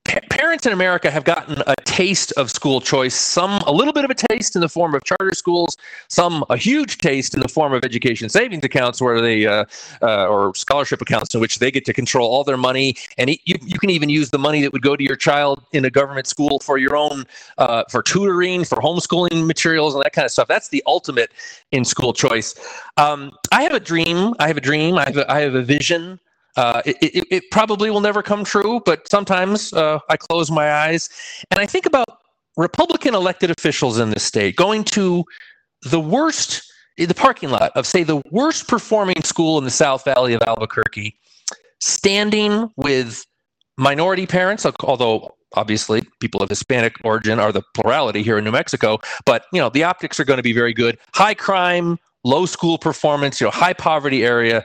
Pa- 0.09 0.21
parents 0.31 0.65
in 0.65 0.73
America 0.73 1.11
have 1.11 1.25
gotten 1.25 1.63
a 1.67 1.75
taste 1.85 2.33
of 2.37 2.51
school 2.51 2.81
choice, 2.81 3.15
some 3.15 3.61
a 3.67 3.73
little 3.73 3.93
bit 3.93 4.05
of 4.05 4.11
a 4.11 4.15
taste 4.15 4.57
in 4.57 4.63
the 4.63 4.69
form 4.69 4.95
of 4.95 5.05
charter 5.05 5.35
schools, 5.35 5.77
some 6.09 6.45
a 6.49 6.57
huge 6.57 6.99
taste 6.99 7.35
in 7.35 7.41
the 7.41 7.49
form 7.49 7.75
of 7.75 7.85
education 7.85 8.29
savings 8.29 8.65
accounts, 8.65 9.03
where 9.03 9.21
they 9.21 9.47
uh, 9.47 9.65
uh, 10.03 10.27
or 10.27 10.55
scholarship 10.55 11.03
accounts 11.03 11.35
in 11.35 11.41
which 11.41 11.59
they 11.59 11.71
get 11.71 11.85
to 11.85 11.93
control 11.93 12.31
all 12.31 12.43
their 12.43 12.57
money, 12.57 12.97
and 13.19 13.31
you, 13.31 13.37
you 13.45 13.79
can 13.79 13.91
even 13.91 14.09
use 14.09 14.31
the 14.31 14.39
money 14.39 14.63
that 14.63 14.73
would 14.73 14.83
go 14.83 14.97
to 14.97 15.05
your 15.05 15.17
child 15.17 15.63
in 15.73 15.85
a 15.85 15.91
government 15.91 16.27
school 16.27 16.59
for 16.61 16.79
your 16.79 16.97
own 16.97 17.25
uh, 17.59 17.85
for 17.91 18.03
tutoring, 18.03 18.65
for 18.65 18.79
homeschooling 18.79 19.47
materials, 19.47 19.95
and 19.95 20.03
that 20.03 20.13
kind 20.13 20.25
of 20.25 20.31
stuff. 20.31 20.49
That's 20.49 20.69
the 20.69 20.83
ultimate 20.87 21.31
in 21.73 21.85
school 21.85 22.13
choice. 22.13 22.55
Um, 22.97 23.33
I 23.53 23.63
have 23.63 23.73
a 23.73 23.81
dream. 23.81 24.35
I 24.39 24.47
have 24.47 24.57
a 24.57 24.63
dream. 24.63 24.97
I 24.97 25.05
have 25.05 25.17
a, 25.19 25.31
I 25.31 25.41
have 25.41 25.55
a 25.55 25.63
vision. 25.63 26.19
Uh, 26.59 26.83
it, 26.85 26.97
it, 27.01 27.25
it 27.31 27.45
probably 27.53 27.89
will 27.89 28.01
never 28.01 28.21
come 28.21 28.43
true, 28.43 28.81
but 28.85 29.09
sometimes 29.09 29.73
uh, 29.73 30.01
I 30.11 30.17
close 30.17 30.51
my 30.51 30.73
eyes 30.73 31.09
and 31.53 31.61
I 31.61 31.67
think 31.67 31.87
about 31.87 32.09
Republican 32.57 33.15
elected 33.15 33.53
officials 33.57 34.01
in 34.01 34.11
this 34.11 34.25
state 34.25 34.57
going 34.57 34.83
to 34.85 35.25
the 35.83 36.01
worst 36.01 36.65
the 36.97 37.15
parking 37.15 37.51
lot 37.51 37.71
of, 37.77 37.87
say, 37.87 38.03
the 38.03 38.21
worst 38.33 38.67
performing 38.67 39.23
school 39.23 39.57
in 39.57 39.63
the 39.63 39.71
South 39.71 40.05
Valley 40.05 40.35
of 40.35 40.43
Albuquerque, 40.43 41.17
standing 41.81 42.69
with 42.77 43.25
minority 43.77 44.27
parents, 44.27 44.67
although 44.83 45.33
obviously 45.55 46.03
people 46.21 46.43
of 46.43 46.49
Hispanic 46.49 46.97
origin 47.05 47.39
are 47.39 47.53
the 47.53 47.63
plurality 47.73 48.25
here 48.25 48.37
in 48.37 48.43
New 48.43 48.51
Mexico, 48.51 48.99
but 49.25 49.45
you 49.53 49.61
know 49.61 49.71
the 49.71 49.85
optics 49.85 50.19
are 50.19 50.25
going 50.25 50.39
to 50.39 50.43
be 50.43 50.53
very 50.53 50.75
good. 50.75 50.99
High 51.15 51.35
crime, 51.35 51.99
low 52.25 52.47
school 52.47 52.79
performance, 52.79 53.41
you 53.41 53.47
know, 53.47 53.53
high 53.53 53.75
poverty 53.75 54.25
area, 54.25 54.65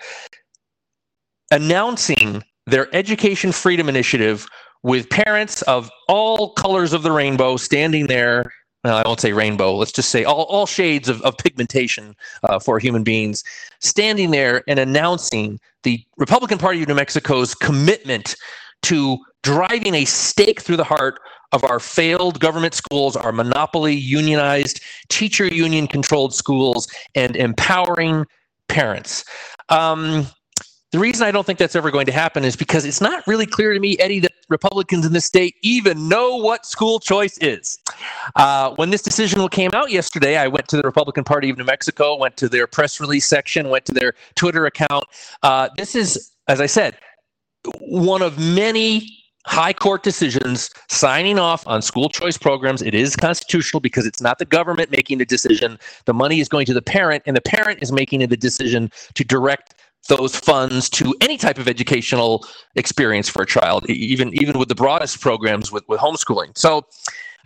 announcing 1.53 2.43
their 2.65 2.93
education 2.95 3.51
freedom 3.51 3.87
initiative 3.87 4.47
with 4.81 5.09
parents 5.09 5.61
of 5.63 5.89
all 6.09 6.53
colors 6.53 6.93
of 6.93 7.03
the 7.03 7.11
rainbow 7.11 7.57
standing 7.57 8.07
there. 8.07 8.51
Well, 8.83 8.97
I 8.97 9.03
won't 9.05 9.21
say 9.21 9.31
rainbow. 9.31 9.75
Let's 9.75 9.91
just 9.91 10.09
say 10.09 10.23
all, 10.25 10.43
all 10.43 10.65
shades 10.65 11.07
of, 11.07 11.21
of 11.21 11.37
pigmentation 11.37 12.15
uh, 12.43 12.59
for 12.59 12.79
human 12.79 13.03
beings, 13.03 13.43
standing 13.79 14.31
there 14.31 14.63
and 14.67 14.79
announcing 14.79 15.59
the 15.83 16.03
Republican 16.17 16.57
Party 16.57 16.81
of 16.81 16.87
New 16.87 16.95
Mexico's 16.95 17.53
commitment 17.53 18.35
to 18.81 19.17
driving 19.43 19.93
a 19.93 20.05
stake 20.05 20.59
through 20.59 20.77
the 20.77 20.83
heart 20.83 21.19
of 21.51 21.63
our 21.63 21.79
failed 21.79 22.39
government 22.39 22.73
schools, 22.73 23.15
our 23.15 23.31
monopoly 23.31 23.93
unionized, 23.93 24.81
teacher 25.09 25.45
union 25.45 25.85
controlled 25.87 26.33
schools, 26.33 26.87
and 27.13 27.35
empowering 27.35 28.25
parents. 28.67 29.23
Um, 29.69 30.27
the 30.93 30.99
reason 30.99 31.25
I 31.25 31.31
don't 31.31 31.43
think 31.43 31.57
that's 31.57 31.75
ever 31.75 31.89
going 31.89 32.05
to 32.05 32.11
happen 32.11 32.45
is 32.45 32.55
because 32.55 32.85
it's 32.85 33.01
not 33.01 33.25
really 33.25 33.47
clear 33.47 33.73
to 33.73 33.79
me, 33.79 33.97
Eddy, 33.97 34.19
that 34.19 34.31
Republicans 34.47 35.07
in 35.07 35.11
the 35.11 35.21
state 35.21 35.55
even 35.63 36.07
know 36.07 36.35
what 36.35 36.67
school 36.67 36.99
choice 36.99 37.35
is. 37.39 37.79
Uh, 38.35 38.75
when 38.75 38.91
this 38.91 39.01
decision 39.01 39.45
came 39.49 39.71
out 39.73 39.89
yesterday, 39.89 40.37
I 40.37 40.47
went 40.47 40.67
to 40.67 40.77
the 40.77 40.83
Republican 40.83 41.23
Party 41.23 41.49
of 41.49 41.57
New 41.57 41.63
Mexico, 41.63 42.15
went 42.15 42.37
to 42.37 42.47
their 42.47 42.67
press 42.67 43.01
release 43.01 43.25
section, 43.25 43.69
went 43.69 43.85
to 43.85 43.91
their 43.91 44.13
Twitter 44.35 44.67
account. 44.67 45.05
Uh, 45.41 45.67
this 45.77 45.95
is, 45.95 46.31
as 46.47 46.61
I 46.61 46.67
said, 46.67 46.95
one 47.79 48.21
of 48.21 48.37
many 48.37 49.09
high 49.47 49.73
court 49.73 50.03
decisions 50.03 50.69
signing 50.89 51.39
off 51.39 51.67
on 51.67 51.81
school 51.81 52.07
choice 52.07 52.37
programs. 52.37 52.83
It 52.83 52.93
is 52.93 53.15
constitutional 53.15 53.81
because 53.81 54.05
it's 54.05 54.21
not 54.21 54.37
the 54.37 54.45
government 54.45 54.91
making 54.91 55.17
the 55.17 55.25
decision. 55.25 55.79
The 56.05 56.13
money 56.13 56.39
is 56.39 56.47
going 56.47 56.67
to 56.67 56.73
the 56.73 56.83
parent, 56.83 57.23
and 57.25 57.35
the 57.35 57.41
parent 57.41 57.81
is 57.81 57.91
making 57.91 58.19
the 58.27 58.37
decision 58.37 58.91
to 59.15 59.23
direct 59.23 59.73
those 60.07 60.35
funds 60.35 60.89
to 60.89 61.15
any 61.21 61.37
type 61.37 61.57
of 61.57 61.67
educational 61.67 62.45
experience 62.75 63.29
for 63.29 63.43
a 63.43 63.45
child, 63.45 63.89
even 63.89 64.33
even 64.33 64.59
with 64.59 64.69
the 64.69 64.75
broadest 64.75 65.21
programs 65.21 65.71
with, 65.71 65.87
with 65.87 65.99
homeschooling. 65.99 66.57
So 66.57 66.85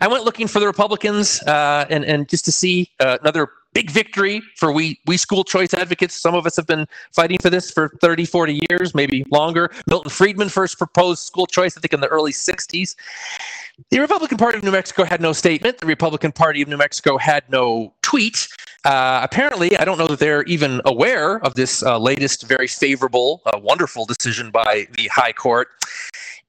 I 0.00 0.08
went 0.08 0.24
looking 0.24 0.46
for 0.46 0.60
the 0.60 0.66
Republicans 0.66 1.42
uh, 1.42 1.86
and 1.90 2.04
and 2.04 2.28
just 2.28 2.44
to 2.46 2.52
see 2.52 2.90
uh, 3.00 3.18
another 3.20 3.48
big 3.74 3.90
victory 3.90 4.42
for 4.56 4.72
we 4.72 4.98
we 5.06 5.16
school 5.16 5.44
choice 5.44 5.74
advocates. 5.74 6.20
Some 6.20 6.34
of 6.34 6.46
us 6.46 6.56
have 6.56 6.66
been 6.66 6.86
fighting 7.12 7.38
for 7.38 7.50
this 7.50 7.70
for 7.70 7.90
30, 8.00 8.24
40 8.24 8.60
years, 8.70 8.94
maybe 8.94 9.24
longer. 9.30 9.70
Milton 9.86 10.10
Friedman 10.10 10.48
first 10.48 10.78
proposed 10.78 11.22
school 11.24 11.46
choice, 11.46 11.76
I 11.76 11.80
think, 11.80 11.92
in 11.92 12.00
the 12.00 12.08
early 12.08 12.32
60s. 12.32 12.96
The 13.90 14.00
Republican 14.00 14.38
Party 14.38 14.58
of 14.58 14.64
New 14.64 14.72
Mexico 14.72 15.04
had 15.04 15.20
no 15.20 15.32
statement. 15.32 15.78
The 15.78 15.86
Republican 15.86 16.32
Party 16.32 16.62
of 16.62 16.68
New 16.68 16.76
Mexico 16.76 17.16
had 17.16 17.48
no 17.48 17.92
tweet. 18.02 18.48
Uh, 18.84 19.20
apparently, 19.22 19.76
I 19.76 19.84
don't 19.84 19.98
know 19.98 20.06
that 20.06 20.18
they're 20.18 20.44
even 20.44 20.80
aware 20.84 21.38
of 21.44 21.54
this 21.54 21.82
uh, 21.82 21.98
latest, 21.98 22.46
very 22.46 22.68
favorable, 22.68 23.42
uh, 23.46 23.58
wonderful 23.58 24.06
decision 24.06 24.50
by 24.50 24.86
the 24.92 25.08
High 25.08 25.32
Court. 25.32 25.68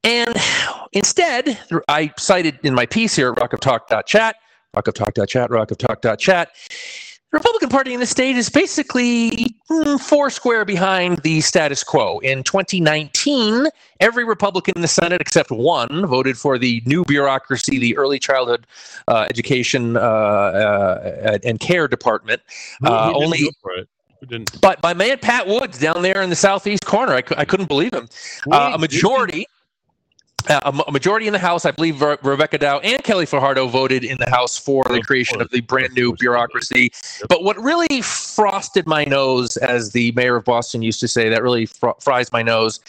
And 0.04 0.36
instead, 0.94 1.60
I 1.88 2.14
cited 2.18 2.60
in 2.64 2.74
my 2.74 2.86
piece 2.86 3.16
here 3.16 3.32
at 3.32 3.38
rockoftalk.chat, 3.38 4.36
rockoftalk.chat, 4.76 5.50
rockoftalk.chat, 5.50 6.52
Republican 7.32 7.70
Party 7.70 7.94
in 7.94 8.00
the 8.00 8.08
state 8.08 8.36
is 8.36 8.50
basically 8.50 9.56
mm, 9.70 10.00
four 10.00 10.32
square 10.32 10.66
behind 10.66 11.20
the 11.20 11.42
status 11.42 11.84
quo. 11.84 12.18
In 12.20 12.42
2019, 12.44 13.68
every 14.00 14.24
Republican 14.24 14.74
in 14.76 14.82
the 14.82 14.88
Senate 14.88 15.22
except 15.22 15.52
one 15.52 16.08
voted 16.08 16.38
for 16.40 16.58
the 16.58 16.82
new 16.86 17.04
bureaucracy, 17.06 17.78
the 17.78 17.96
Early 17.98 18.18
Childhood 18.18 18.66
uh, 19.08 19.28
Education 19.30 19.96
uh, 19.96 20.00
uh, 20.00 21.38
and 21.44 21.60
Care 21.60 21.88
Department. 21.88 22.42
Uh, 22.84 22.90
Who- 22.90 22.96
who 22.96 23.14
didn't 23.14 23.24
only 23.26 23.38
go 23.44 23.50
for 23.62 23.72
it? 23.74 23.88
Who 24.22 24.26
didn't? 24.26 24.60
but 24.60 24.82
my 24.82 24.94
man 24.96 25.20
Pat 25.20 25.48
Woods 25.48 25.78
down 25.80 26.02
there 26.02 26.22
in 26.24 26.30
the 26.32 26.36
southeast 26.36 26.84
corner, 26.86 27.14
I, 27.14 27.24
I 27.38 27.46
couldn't 27.46 27.68
believe 27.68 27.94
him. 27.94 28.10
Uh, 28.52 28.72
a 28.74 28.78
majority, 28.80 29.46
Uh, 30.48 30.82
a, 30.88 30.91
majority 30.91 31.28
in 31.28 31.34
the 31.34 31.40
House, 31.40 31.66
I 31.66 31.72
believe 31.72 32.02
Re- 32.02 32.18
Rebecca 32.24 32.57
Dow 32.57 32.80
and 32.80 33.03
Kelly 33.03 33.26
Fajardo 33.26 33.68
voted 33.68 34.03
in 34.03 34.18
the 34.18 34.30
House 34.30 34.57
for 34.57 34.84
the 34.90 35.02
creation 35.02 35.41
of 35.41 35.49
the 35.52 35.61
brand 35.61 35.94
new 35.94 36.16
bureaucracy. 36.16 36.91
But 37.28 37.44
what 37.44 37.57
really 37.57 38.02
frosted 38.02 38.88
my 38.88 39.06
nose, 39.06 39.57
as 39.57 39.91
the 39.91 40.11
mayor 40.14 40.38
of 40.38 40.45
Boston 40.45 40.82
used 40.82 40.99
to 41.02 41.07
say, 41.07 41.30
that 41.30 41.44
really 41.44 41.66
fr- 41.66 41.90
fries 41.99 42.32
my 42.32 42.41
nose. 42.41 42.80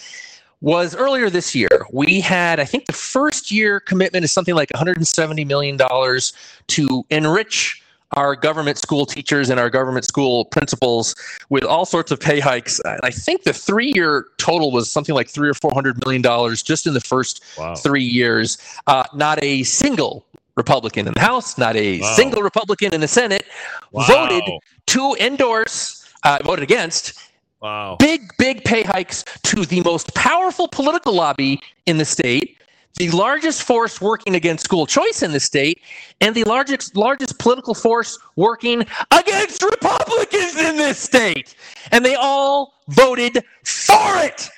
Was 0.63 0.95
earlier 0.95 1.31
this 1.31 1.55
year, 1.55 1.87
we 1.91 2.21
had, 2.21 2.61
I 2.61 2.67
think 2.67 2.85
the 2.85 2.93
first 2.93 3.51
year 3.51 3.81
commitment 3.81 4.25
is 4.25 4.33
something 4.33 4.55
like 4.55 4.69
$170 4.71 5.47
million 5.47 5.79
to 5.79 7.07
enrich 7.09 7.83
our 8.17 8.35
government 8.35 8.77
school 8.79 9.07
teachers 9.07 9.51
and 9.51 9.61
our 9.61 9.71
government 9.71 10.05
school 10.05 10.45
principals 10.47 11.15
with 11.49 11.65
all 11.65 11.85
sorts 11.85 12.11
of 12.11 12.19
pay 12.19 12.41
hikes. 12.41 12.81
And 12.81 13.01
I 13.03 13.11
think 13.11 13.45
the 13.45 13.53
three 13.53 13.93
year 13.95 14.27
total 14.39 14.73
was 14.73 14.91
something 14.91 15.15
like 15.15 15.29
three 15.29 15.49
or 15.49 15.55
four 15.55 15.73
hundred 15.73 16.05
million 16.05 16.23
dollars 16.23 16.63
just 16.63 16.87
in 16.87 16.95
the 16.95 17.01
first 17.01 17.45
Wow. 17.57 17.75
three 17.75 18.03
years. 18.05 18.59
Uh, 18.87 19.05
not 19.15 19.43
a 19.43 19.63
single 19.63 20.25
Republican 20.57 21.07
in 21.07 21.15
the 21.15 21.21
House, 21.21 21.57
not 21.57 21.77
a 21.77 22.01
Wow. 22.01 22.15
single 22.15 22.43
Republican 22.43 22.93
in 22.93 23.01
the 23.01 23.09
Senate 23.09 23.47
Wow. 23.93 24.07
voted 24.07 24.43
to 24.89 25.15
endorse, 25.21 26.05
uh, 26.25 26.39
voted 26.45 26.63
against 26.63 27.15
Wow. 27.63 27.97
big, 27.99 28.23
big 28.39 28.65
pay 28.65 28.83
hikes 28.83 29.25
to 29.45 29.65
the 29.65 29.81
most 29.83 30.15
powerful 30.15 30.67
political 30.67 31.13
lobby 31.13 31.61
in 31.87 31.99
the 31.99 32.05
state, 32.05 32.57
the 32.97 33.11
largest 33.11 33.63
force 33.63 34.01
working 34.01 34.35
against 34.35 34.65
school 34.65 34.87
choice 34.87 35.23
in 35.23 35.33
the 35.33 35.41
state, 35.41 35.83
and 36.21 36.35
the 36.35 36.45
largest 36.45 36.97
largest 36.97 37.39
political 37.39 37.75
force 37.75 38.19
working 38.37 38.85
against 39.11 39.63
Republicans 39.63 40.57
in 40.57 40.77
this 40.77 40.99
state. 40.99 41.55
And 41.93 42.05
they 42.05 42.15
all 42.15 42.75
voted 42.89 43.45
for 43.65 44.17
it. 44.17 44.49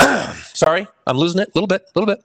Sorry, 0.54 0.86
I'm 1.06 1.16
losing 1.16 1.40
it 1.40 1.48
a 1.48 1.52
little 1.54 1.66
bit, 1.66 1.82
a 1.82 1.98
little 1.98 2.14
bit. 2.14 2.24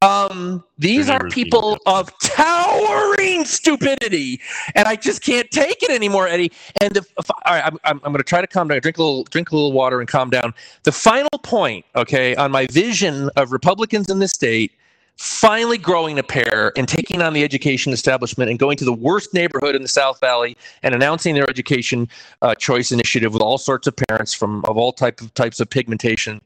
Um, 0.00 0.64
these 0.78 1.10
are 1.10 1.28
people 1.28 1.78
of 1.86 2.10
towering 2.20 3.44
stupidity, 3.44 4.40
and 4.74 4.86
I 4.88 4.96
just 4.96 5.22
can't 5.22 5.50
take 5.50 5.82
it 5.82 5.90
anymore, 5.90 6.26
Eddy. 6.26 6.52
And 6.80 6.94
the, 6.94 7.04
all 7.18 7.54
right, 7.54 7.64
I'm, 7.64 7.78
I'm, 7.84 8.00
I'm 8.04 8.12
going 8.12 8.16
to 8.16 8.22
try 8.22 8.40
to 8.40 8.46
calm 8.46 8.68
down, 8.68 8.80
drink 8.80 8.98
a 8.98 9.02
little, 9.02 9.24
drink 9.24 9.50
a 9.50 9.54
little 9.54 9.72
water, 9.72 10.00
and 10.00 10.08
calm 10.08 10.30
down. 10.30 10.54
The 10.84 10.92
final 10.92 11.38
point, 11.42 11.84
okay, 11.96 12.34
on 12.36 12.50
my 12.50 12.66
vision 12.70 13.30
of 13.36 13.52
Republicans 13.52 14.08
in 14.08 14.18
this 14.18 14.32
state 14.32 14.72
finally 15.18 15.76
growing 15.76 16.18
a 16.18 16.22
pair 16.22 16.72
and 16.76 16.88
taking 16.88 17.20
on 17.20 17.32
the 17.32 17.42
education 17.42 17.92
establishment 17.92 18.48
and 18.48 18.58
going 18.58 18.76
to 18.76 18.84
the 18.84 18.92
worst 18.92 19.34
neighborhood 19.34 19.74
in 19.74 19.82
the 19.82 19.88
South 19.88 20.20
Valley 20.20 20.56
and 20.84 20.94
announcing 20.94 21.34
their 21.34 21.48
education 21.50 22.08
uh, 22.40 22.54
choice 22.54 22.92
initiative 22.92 23.32
with 23.32 23.42
all 23.42 23.58
sorts 23.58 23.88
of 23.88 23.96
parents 24.08 24.32
from 24.32 24.64
of 24.66 24.76
all 24.76 24.92
type 24.92 25.20
of 25.20 25.34
types 25.34 25.58
of 25.58 25.68
pigmentation. 25.68 26.40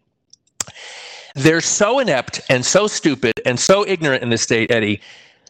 They're 1.35 1.61
so 1.61 1.99
inept 1.99 2.41
and 2.51 2.65
so 2.65 2.87
stupid 2.87 3.35
and 3.47 3.59
so 3.59 3.87
ignorant 3.87 4.23
in 4.23 4.31
this 4.31 4.43
state, 4.43 4.71
Eddy. 4.71 5.01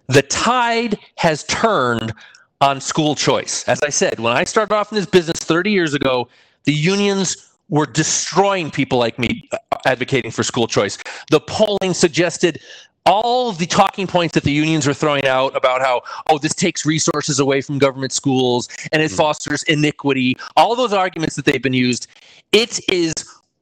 The 0.09 0.23
tide 0.23 0.99
has 1.17 1.45
turned 1.45 2.13
on 2.61 2.81
school 2.81 3.15
choice. 3.15 3.67
As 3.69 3.83
I 3.83 3.89
said, 3.89 4.21
when 4.21 4.33
I 4.33 4.45
started 4.45 4.75
off 4.75 4.93
in 4.93 4.97
this 4.97 5.07
business 5.07 5.41
30 5.41 5.71
years 5.71 5.95
ago, 5.95 6.29
the 6.65 6.73
unions 6.73 7.49
were 7.69 7.87
destroying 7.87 8.71
people 8.71 8.99
like 8.99 9.19
me 9.19 9.49
uh, 9.51 9.57
advocating 9.87 10.31
for 10.31 10.43
school 10.43 10.69
choice. 10.69 10.99
The 11.31 11.41
polling 11.41 11.95
suggested 11.95 12.61
all 13.07 13.49
of 13.49 13.59
the 13.59 13.67
talking 13.67 14.07
points 14.07 14.35
that 14.35 14.45
the 14.45 14.53
unions 14.53 14.87
were 14.87 14.95
throwing 14.95 15.27
out 15.27 15.57
about 15.57 15.81
how, 15.81 16.03
oh, 16.29 16.39
this 16.39 16.55
takes 16.55 16.87
resources 16.87 17.41
away 17.41 17.61
from 17.61 17.79
government 17.79 18.13
schools 18.13 18.69
and 18.93 19.03
it 19.03 19.11
fosters 19.11 19.63
iniquity, 19.65 20.37
all 20.57 20.77
those 20.77 20.93
arguments 20.93 21.35
that 21.35 21.45
they've 21.45 21.63
been 21.63 21.73
used, 21.73 22.07
it 22.53 22.79
is 22.93 23.15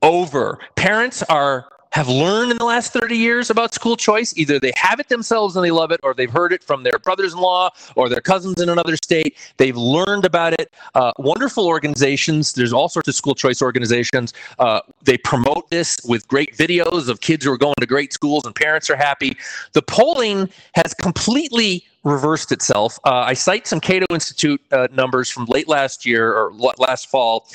over. 0.03 0.59
Parents 0.77 1.23
are 1.25 1.69
have 1.93 2.09
learned 2.09 2.53
in 2.53 2.59
the 2.59 2.65
last 2.65 2.93
30 2.93 3.17
years 3.17 3.51
about 3.51 3.75
school 3.75 3.97
choice. 3.97 4.33
Either 4.37 4.61
they 4.61 4.73
have 4.77 5.01
it 5.01 5.09
themselves 5.09 5.57
and 5.57 5.65
they 5.65 5.71
love 5.71 5.91
it, 5.91 5.99
or 6.03 6.15
they've 6.15 6.31
heard 6.31 6.53
it 6.53 6.63
from 6.63 6.83
their 6.83 6.99
brothers 7.03 7.33
in 7.33 7.41
law 7.41 7.71
or 7.97 8.09
their 8.09 8.21
cousins 8.21 8.61
in 8.61 8.69
another 8.69 8.97
state. 8.97 9.37
They've 9.57 9.77
learned 9.77 10.25
about 10.25 10.53
it. 10.55 10.73
Uh, 10.95 11.13
wonderful 11.19 11.67
organizations. 11.67 12.53
There's 12.53 12.73
all 12.73 12.89
sorts 12.89 13.09
of 13.09 13.15
school 13.15 13.35
choice 13.35 13.61
organizations. 13.61 14.33
Uh, 14.59 14.81
they 15.03 15.19
promote 15.19 15.69
this 15.71 15.99
with 16.05 16.27
great 16.29 16.57
videos 16.57 17.09
of 17.09 17.21
kids 17.21 17.45
who 17.45 17.53
are 17.53 17.59
going 17.59 17.75
to 17.81 17.87
great 17.87 18.13
schools 18.13 18.45
and 18.45 18.55
parents 18.55 18.89
are 18.89 18.97
happy. 18.97 19.37
The 19.73 19.83
polling 19.83 20.49
has 20.75 20.95
completely 20.95 21.85
reversed 22.05 22.51
itself. 22.51 22.99
Uh, 23.05 23.25
I 23.27 23.35
cite 23.35 23.67
some 23.67 23.81
Cato 23.81 24.07
Institute 24.11 24.61
uh, 24.73 24.89
numbers 24.93 25.29
from 25.29 25.45
late 25.47 25.69
last 25.69 26.07
year 26.07 26.33
or 26.33 26.53
last 26.79 27.11
fall. 27.11 27.47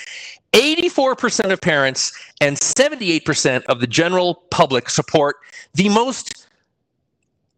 84% 0.56 1.52
of 1.52 1.60
parents 1.60 2.14
and 2.40 2.58
78% 2.58 3.64
of 3.66 3.82
the 3.82 3.88
general 3.88 4.36
public 4.52 4.90
support 4.90 5.36
the 5.74 5.90
most 5.90 6.48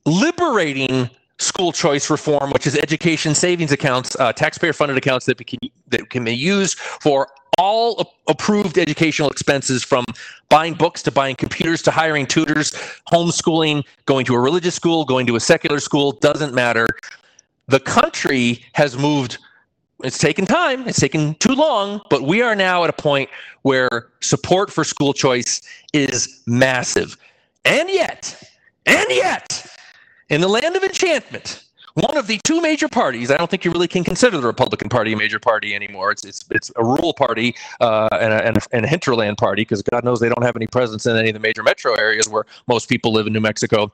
liberating 0.05 1.09
school 1.37 1.71
choice 1.71 2.09
reform, 2.09 2.49
which 2.49 2.65
is 2.65 2.75
education 2.75 3.35
savings 3.35 3.71
accounts, 3.71 4.15
uh, 4.19 4.33
taxpayer-funded 4.33 4.97
accounts 4.97 5.27
that 5.27 5.37
can 5.45 5.59
that 5.89 6.09
can 6.09 6.23
be 6.23 6.35
used 6.35 6.79
for 6.79 7.27
all 7.59 8.01
a- 8.01 8.31
approved 8.31 8.77
educational 8.79 9.29
expenses, 9.29 9.83
from 9.83 10.03
buying 10.49 10.73
books 10.73 11.03
to 11.03 11.11
buying 11.11 11.35
computers 11.35 11.83
to 11.83 11.91
hiring 11.91 12.25
tutors, 12.25 12.71
homeschooling, 13.11 13.83
going 14.05 14.25
to 14.25 14.33
a 14.33 14.39
religious 14.39 14.73
school, 14.73 15.05
going 15.05 15.27
to 15.27 15.35
a 15.35 15.39
secular 15.39 15.79
school, 15.79 16.13
doesn't 16.13 16.53
matter. 16.55 16.87
The 17.67 17.79
country 17.79 18.65
has 18.73 18.97
moved. 18.97 19.37
It's 20.03 20.19
taken 20.19 20.45
time. 20.45 20.87
It's 20.87 20.99
taken 20.99 21.35
too 21.35 21.53
long, 21.53 22.01
but 22.09 22.21
we 22.23 22.41
are 22.41 22.55
now 22.55 22.83
at 22.83 22.89
a 22.89 22.93
point 22.93 23.29
where 23.63 24.09
support 24.21 24.71
for 24.71 24.83
school 24.83 25.13
choice 25.13 25.61
is 25.91 26.41
massive. 26.45 27.17
And 27.65 27.89
yet, 27.89 28.41
and 28.85 29.05
yet, 29.09 29.65
in 30.29 30.41
the 30.41 30.47
land 30.47 30.75
of 30.75 30.83
enchantment, 30.83 31.63
one 31.95 32.15
of 32.15 32.27
the 32.27 32.39
two 32.43 32.61
major 32.61 32.87
parties, 32.87 33.31
I 33.31 33.37
don't 33.37 33.49
think 33.49 33.65
you 33.65 33.71
really 33.71 33.87
can 33.87 34.03
consider 34.03 34.37
the 34.37 34.45
Republican 34.45 34.87
Party 34.87 35.13
a 35.13 35.17
major 35.17 35.39
party 35.39 35.73
anymore. 35.73 36.11
It's 36.11 36.23
it's, 36.23 36.45
it's 36.51 36.71
a 36.75 36.83
rural 36.83 37.11
party 37.11 37.55
uh, 37.81 38.07
and, 38.11 38.33
a, 38.33 38.45
and, 38.45 38.57
a, 38.57 38.61
and 38.71 38.85
a 38.85 38.87
hinterland 38.87 39.39
party 39.39 39.63
because 39.63 39.81
God 39.81 40.03
knows 40.03 40.19
they 40.19 40.29
don't 40.29 40.43
have 40.43 40.55
any 40.55 40.67
presence 40.67 41.07
in 41.07 41.17
any 41.17 41.29
of 41.29 41.33
the 41.33 41.39
major 41.39 41.63
metro 41.63 41.95
areas 41.95 42.29
where 42.29 42.45
most 42.67 42.87
people 42.87 43.13
live 43.13 43.25
in 43.25 43.33
New 43.33 43.41
Mexico. 43.41 43.91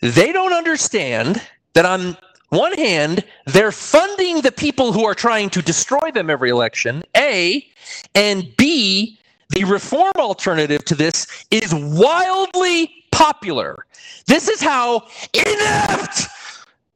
They 0.00 0.30
don't 0.30 0.52
understand 0.52 1.40
that 1.72 1.86
on 1.86 2.18
one 2.50 2.72
hand, 2.74 3.24
they're 3.46 3.72
funding 3.72 4.40
the 4.40 4.52
people 4.52 4.92
who 4.92 5.04
are 5.04 5.14
trying 5.14 5.50
to 5.50 5.62
destroy 5.62 6.10
them 6.12 6.30
every 6.30 6.50
election, 6.50 7.02
A, 7.16 7.66
and 8.14 8.54
B, 8.56 9.18
the 9.50 9.64
reform 9.64 10.12
alternative 10.16 10.84
to 10.86 10.94
this 10.94 11.26
is 11.50 11.74
wildly 11.74 12.92
popular. 13.12 13.84
This 14.26 14.48
is 14.48 14.60
how 14.60 15.06
inept 15.34 16.26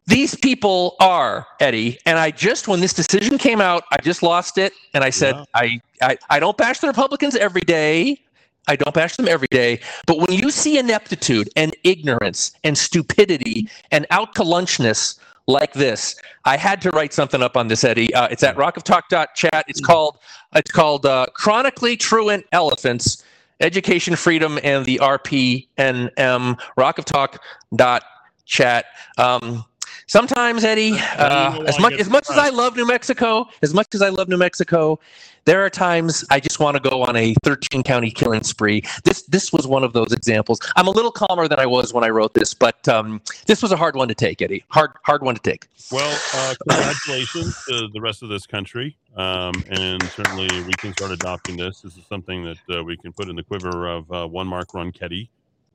these 0.06 0.34
people 0.34 0.96
are, 1.00 1.46
Eddy. 1.60 1.98
And 2.06 2.18
I 2.18 2.30
just, 2.30 2.68
when 2.68 2.80
this 2.80 2.92
decision 2.92 3.38
came 3.38 3.60
out, 3.60 3.84
I 3.90 3.96
just 4.02 4.22
lost 4.22 4.58
it. 4.58 4.72
And 4.94 5.04
I 5.04 5.10
said, 5.10 5.34
Yeah. 5.34 5.44
I, 5.54 5.80
I, 6.02 6.18
I 6.30 6.40
don't 6.40 6.56
bash 6.56 6.80
the 6.80 6.88
Republicans 6.88 7.36
every 7.36 7.62
day. 7.62 8.20
I 8.68 8.76
don't 8.76 8.94
bash 8.94 9.16
them 9.16 9.28
every 9.28 9.48
day. 9.50 9.80
But 10.06 10.18
when 10.18 10.38
you 10.38 10.50
see 10.50 10.78
ineptitude 10.78 11.48
and 11.56 11.74
ignorance 11.82 12.52
and 12.62 12.76
stupidity 12.78 13.68
and 13.90 14.06
out 14.10 14.34
to 14.36 14.42
lunchness 14.42 15.18
like 15.46 15.72
this, 15.72 16.16
I 16.44 16.56
had 16.56 16.80
to 16.82 16.90
write 16.90 17.12
something 17.12 17.42
up 17.42 17.56
on 17.56 17.68
this, 17.68 17.84
Eddy. 17.84 18.12
Uh, 18.14 18.26
it's 18.28 18.42
at 18.42 18.56
rockoftalk.chat. 18.56 19.64
It's 19.68 19.80
called 19.80 20.18
it's 20.54 20.70
called 20.70 21.06
uh, 21.06 21.26
Chronically 21.34 21.96
Truant 21.96 22.44
Elephants, 22.52 23.24
Education 23.60 24.16
Freedom 24.16 24.58
and 24.62 24.84
the 24.84 24.98
RPNM, 25.02 26.58
rockoftalk.chat. 26.78 28.84
Um, 29.18 29.64
sometimes, 30.12 30.62
Eddy, 30.62 30.92
uh, 31.16 31.62
as 31.62 31.80
much 31.80 31.94
as 31.94 32.08
much 32.08 32.28
as 32.30 32.36
I 32.36 32.50
love 32.50 32.76
New 32.76 32.86
Mexico, 32.86 33.48
as 33.62 33.72
much 33.72 33.88
as 33.94 34.02
I 34.02 34.10
love 34.10 34.28
New 34.28 34.36
Mexico, 34.36 35.00
there 35.46 35.64
are 35.64 35.70
times 35.70 36.24
I 36.30 36.38
just 36.38 36.60
want 36.60 36.76
to 36.76 36.90
go 36.90 37.02
on 37.02 37.16
a 37.16 37.34
13 37.42 37.82
county 37.82 38.10
killing 38.10 38.44
spree. 38.44 38.84
This 39.04 39.22
this 39.22 39.52
was 39.52 39.66
one 39.66 39.82
of 39.82 39.94
those 39.94 40.12
examples. 40.12 40.60
I'm 40.76 40.86
a 40.86 40.90
little 40.90 41.10
calmer 41.10 41.48
than 41.48 41.58
I 41.58 41.66
was 41.66 41.94
when 41.94 42.04
I 42.04 42.10
wrote 42.10 42.34
this, 42.34 42.52
but 42.52 42.86
um, 42.88 43.22
this 43.46 43.62
was 43.62 43.72
a 43.72 43.76
hard 43.76 43.96
one 43.96 44.08
to 44.08 44.14
take, 44.14 44.42
Eddy. 44.42 44.64
Hard 44.68 44.92
hard 45.02 45.22
one 45.22 45.34
to 45.34 45.40
take. 45.40 45.66
Well, 45.90 46.18
uh, 46.34 46.54
congratulations 46.68 47.64
to 47.68 47.88
the 47.92 48.00
rest 48.00 48.22
of 48.22 48.28
this 48.28 48.46
country. 48.46 48.96
Um, 49.16 49.52
and 49.70 50.02
certainly 50.04 50.48
we 50.62 50.72
can 50.74 50.92
start 50.92 51.10
adopting 51.10 51.56
this. 51.56 51.80
This 51.80 51.96
is 51.96 52.06
something 52.06 52.44
that 52.44 52.78
uh, 52.78 52.84
we 52.84 52.96
can 52.96 53.12
put 53.12 53.28
in 53.28 53.36
the 53.36 53.42
quiver 53.42 53.88
of 53.88 54.10
uh, 54.12 54.26
one 54.26 54.46
Mark 54.46 54.68
Ronchetti. 54.68 55.28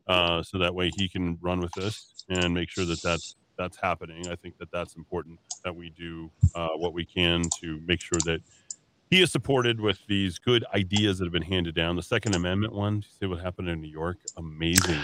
Uh, 0.07 0.41
so 0.41 0.57
that 0.57 0.73
way 0.73 0.89
he 0.95 1.09
can 1.09 1.37
run 1.41 1.59
with 1.59 1.71
this 1.73 2.23
and 2.29 2.53
make 2.53 2.69
sure 2.69 2.85
that 2.85 3.01
that's, 3.01 3.35
that's 3.57 3.77
happening. 3.81 4.27
I 4.29 4.35
think 4.35 4.57
that 4.59 4.71
that's 4.71 4.95
important 4.95 5.39
that 5.63 5.75
we 5.75 5.89
do 5.91 6.31
uh, 6.55 6.69
what 6.77 6.93
we 6.93 7.05
can 7.05 7.43
to 7.61 7.81
make 7.85 8.01
sure 8.01 8.19
that 8.25 8.41
he 9.09 9.21
is 9.21 9.31
supported 9.31 9.79
with 9.81 9.99
these 10.07 10.39
good 10.39 10.65
ideas 10.75 11.19
that 11.19 11.25
have 11.25 11.33
been 11.33 11.41
handed 11.41 11.75
down. 11.75 11.95
The 11.95 12.03
Second 12.03 12.35
Amendment 12.35 12.73
one, 12.73 12.97
you 12.97 13.03
see 13.19 13.25
what 13.27 13.39
happened 13.39 13.69
in 13.69 13.81
New 13.81 13.89
York? 13.89 14.17
Amazing. 14.37 14.99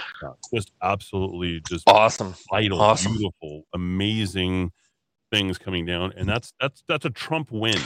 Just 0.54 0.72
absolutely 0.82 1.62
just 1.70 1.90
Awesome. 1.90 2.36
vital, 2.52 2.82
Awesome. 2.82 3.14
beautiful, 3.14 3.64
amazing 3.74 4.72
things 5.32 5.58
coming 5.58 5.86
down, 5.86 6.14
and 6.18 6.28
that's 6.30 6.54
that's 6.62 6.84
that's 6.88 7.06
a 7.06 7.10
Trump 7.10 7.52
win. 7.52 7.78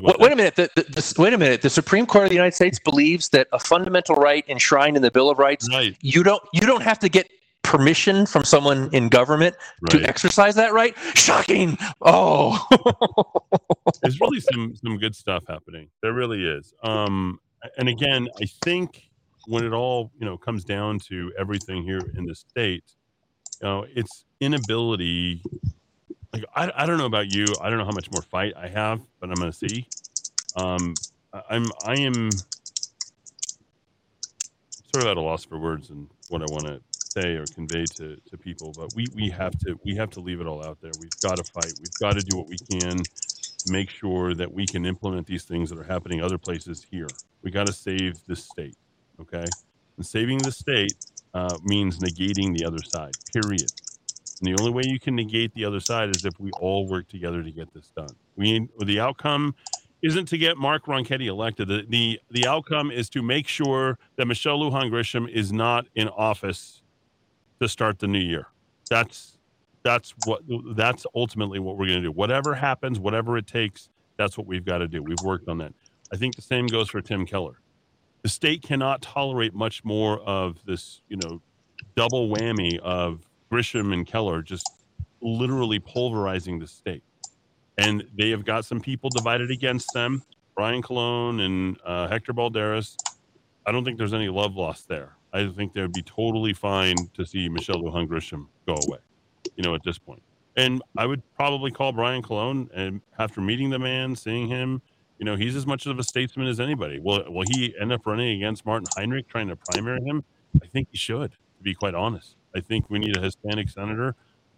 Wait, 0.00 0.18
wait 0.18 0.32
a 0.32 0.36
minute. 0.36 0.56
The, 0.56 0.70
the, 0.76 0.82
the, 0.84 1.14
wait 1.18 1.32
a 1.34 1.38
minute. 1.38 1.62
The 1.62 1.70
Supreme 1.70 2.06
Court 2.06 2.24
of 2.24 2.30
the 2.30 2.36
United 2.36 2.54
States 2.54 2.78
believes 2.78 3.28
that 3.30 3.48
a 3.52 3.58
fundamental 3.58 4.16
right 4.16 4.44
enshrined 4.48 4.96
in 4.96 5.02
the 5.02 5.10
Bill 5.10 5.30
of 5.30 5.38
Rights, 5.38 5.68
Right. 5.70 5.96
you 6.00 6.22
don't 6.22 6.42
you 6.52 6.62
don't 6.62 6.82
have 6.82 6.98
to 7.00 7.08
get 7.08 7.28
permission 7.66 8.24
from 8.24 8.44
someone 8.44 8.88
in 8.92 9.08
government 9.08 9.56
to 9.90 10.00
exercise 10.02 10.54
that 10.54 10.72
right. 10.72 10.96
Shocking. 11.14 11.76
Oh. 12.00 12.66
There's 14.02 14.20
really 14.20 14.40
some 14.40 14.74
some 14.76 14.96
good 14.96 15.14
stuff 15.14 15.44
happening. 15.48 15.88
There 16.02 16.12
really 16.12 16.44
is. 16.46 16.72
Um, 16.82 17.40
and 17.76 17.88
again, 17.88 18.28
I 18.40 18.46
think 18.64 19.02
when 19.46 19.64
it 19.64 19.72
all 19.72 20.12
you 20.18 20.24
know 20.24 20.38
comes 20.38 20.64
down 20.64 21.00
to 21.00 21.32
everything 21.38 21.82
here 21.82 22.00
in 22.16 22.24
the 22.24 22.34
state, 22.34 22.84
you 23.60 23.68
know, 23.68 23.86
it's 23.94 24.24
inability. 24.40 25.42
Like 26.32 26.44
I, 26.54 26.70
I 26.74 26.86
don't 26.86 26.98
know 26.98 27.06
about 27.06 27.32
you. 27.32 27.46
I 27.60 27.68
don't 27.68 27.78
know 27.78 27.84
how 27.84 27.92
much 27.92 28.10
more 28.12 28.22
fight 28.22 28.54
I 28.56 28.68
have, 28.68 29.00
but 29.20 29.30
I'm 29.30 29.36
going 29.36 29.52
to 29.52 29.58
see. 29.68 29.86
Um, 30.56 30.94
I'm 31.50 31.66
I 31.84 31.94
am 31.98 32.30
sort 34.94 35.04
of 35.04 35.06
at 35.06 35.16
a 35.16 35.20
loss 35.20 35.44
for 35.44 35.58
words 35.58 35.90
and 35.90 36.08
what 36.28 36.42
I 36.42 36.46
want 36.50 36.66
to 36.66 36.80
say 37.16 37.36
or 37.36 37.44
convey 37.46 37.84
to, 37.96 38.16
to 38.28 38.36
people. 38.36 38.72
But 38.76 38.94
we, 38.94 39.06
we 39.14 39.30
have 39.30 39.58
to 39.60 39.78
we 39.84 39.96
have 39.96 40.10
to 40.10 40.20
leave 40.20 40.40
it 40.40 40.46
all 40.46 40.64
out 40.64 40.80
there. 40.80 40.92
We've 41.00 41.20
got 41.22 41.36
to 41.36 41.44
fight. 41.44 41.72
We've 41.78 41.98
got 42.00 42.14
to 42.14 42.22
do 42.22 42.36
what 42.36 42.48
we 42.48 42.56
can 42.58 42.96
to 42.98 43.72
make 43.72 43.90
sure 43.90 44.34
that 44.34 44.52
we 44.52 44.66
can 44.66 44.86
implement 44.86 45.26
these 45.26 45.44
things 45.44 45.70
that 45.70 45.78
are 45.78 45.84
happening 45.84 46.22
other 46.22 46.38
places 46.38 46.86
here. 46.90 47.08
We 47.42 47.50
got 47.50 47.66
to 47.66 47.72
save 47.72 48.24
this 48.26 48.44
state. 48.44 48.76
Okay, 49.20 49.44
and 49.96 50.06
saving 50.06 50.38
the 50.38 50.52
state 50.52 50.94
uh, 51.34 51.56
means 51.64 51.98
negating 51.98 52.56
the 52.56 52.66
other 52.66 52.82
side. 52.82 53.12
Period. 53.32 53.70
And 54.40 54.54
the 54.54 54.60
only 54.60 54.72
way 54.72 54.82
you 54.84 55.00
can 55.00 55.14
negate 55.14 55.54
the 55.54 55.64
other 55.64 55.80
side 55.80 56.14
is 56.14 56.26
if 56.26 56.38
we 56.38 56.50
all 56.60 56.86
work 56.86 57.08
together 57.08 57.42
to 57.42 57.50
get 57.50 57.72
this 57.72 57.90
done. 57.96 58.14
We 58.36 58.68
the 58.84 59.00
outcome 59.00 59.54
isn't 60.02 60.26
to 60.26 60.38
get 60.38 60.58
Mark 60.58 60.84
Ronchetti 60.84 61.26
elected. 61.26 61.68
The, 61.68 61.86
the 61.88 62.20
the 62.30 62.46
outcome 62.46 62.90
is 62.90 63.08
to 63.10 63.22
make 63.22 63.48
sure 63.48 63.98
that 64.16 64.26
Michelle 64.26 64.58
Lujan 64.58 64.90
Grisham 64.90 65.26
is 65.28 65.52
not 65.52 65.86
in 65.94 66.08
office 66.08 66.82
to 67.60 67.68
start 67.68 67.98
the 67.98 68.06
new 68.06 68.20
year. 68.20 68.48
That's 68.90 69.38
that's 69.82 70.14
what 70.24 70.42
that's 70.74 71.06
ultimately 71.14 71.58
what 71.58 71.76
we're 71.76 71.86
going 71.86 72.02
to 72.02 72.08
do. 72.08 72.12
Whatever 72.12 72.54
happens, 72.54 72.98
whatever 72.98 73.36
it 73.38 73.46
takes, 73.46 73.88
that's 74.18 74.36
what 74.36 74.46
we've 74.46 74.64
got 74.64 74.78
to 74.78 74.88
do. 74.88 75.02
We've 75.02 75.22
worked 75.22 75.48
on 75.48 75.58
that. 75.58 75.72
I 76.12 76.16
think 76.16 76.34
the 76.36 76.42
same 76.42 76.66
goes 76.66 76.90
for 76.90 77.00
Tim 77.00 77.26
Keller. 77.26 77.60
The 78.22 78.28
state 78.28 78.62
cannot 78.62 79.02
tolerate 79.02 79.54
much 79.54 79.84
more 79.84 80.20
of 80.20 80.58
this, 80.66 81.02
you 81.08 81.16
know, 81.18 81.40
double 81.94 82.28
whammy 82.28 82.78
of 82.78 83.20
Grisham 83.52 83.92
and 83.92 84.06
Keller 84.06 84.42
just 84.42 84.68
literally 85.20 85.78
pulverizing 85.78 86.58
the 86.58 86.66
state. 86.66 87.02
And 87.78 88.04
they 88.16 88.30
have 88.30 88.44
got 88.44 88.64
some 88.64 88.80
people 88.80 89.10
divided 89.10 89.50
against 89.50 89.92
them. 89.92 90.22
Brian 90.54 90.82
Colon 90.82 91.40
and 91.40 91.76
uh, 91.84 92.08
Hector 92.08 92.32
Balderas. 92.32 92.96
I 93.66 93.72
don't 93.72 93.84
think 93.84 93.98
there's 93.98 94.14
any 94.14 94.28
love 94.28 94.56
lost 94.56 94.88
there. 94.88 95.15
I 95.32 95.48
think 95.48 95.74
they'd 95.74 95.92
be 95.92 96.02
totally 96.02 96.52
fine 96.52 96.96
to 97.14 97.26
see 97.26 97.48
Michelle 97.48 97.82
Lujan 97.82 98.06
Grisham 98.06 98.46
go 98.66 98.76
away, 98.86 98.98
you 99.56 99.62
know, 99.62 99.74
at 99.74 99.82
this 99.84 99.98
point. 99.98 100.22
And 100.56 100.82
I 100.96 101.06
would 101.06 101.22
probably 101.34 101.70
call 101.70 101.92
Brian 101.92 102.22
Colon 102.22 102.70
and 102.74 103.02
after 103.18 103.40
meeting 103.40 103.70
the 103.70 103.78
man, 103.78 104.16
seeing 104.16 104.48
him, 104.48 104.80
you 105.18 105.24
know, 105.24 105.36
he's 105.36 105.54
as 105.56 105.66
much 105.66 105.86
of 105.86 105.98
a 105.98 106.04
statesman 106.04 106.46
as 106.46 106.60
anybody. 106.60 106.98
Will, 106.98 107.24
will 107.30 107.44
he 107.48 107.74
end 107.78 107.92
up 107.92 108.06
running 108.06 108.36
against 108.36 108.64
Martin 108.64 108.86
Heinrich 108.96 109.28
trying 109.28 109.48
to 109.48 109.56
primary 109.56 110.02
him? 110.02 110.24
I 110.62 110.66
think 110.66 110.88
he 110.90 110.96
should, 110.96 111.32
to 111.32 111.62
be 111.62 111.74
quite 111.74 111.94
honest. 111.94 112.36
I 112.54 112.60
think 112.60 112.88
we 112.88 112.98
need 112.98 113.16
a 113.16 113.20
Hispanic 113.20 113.68
senator. 113.68 114.14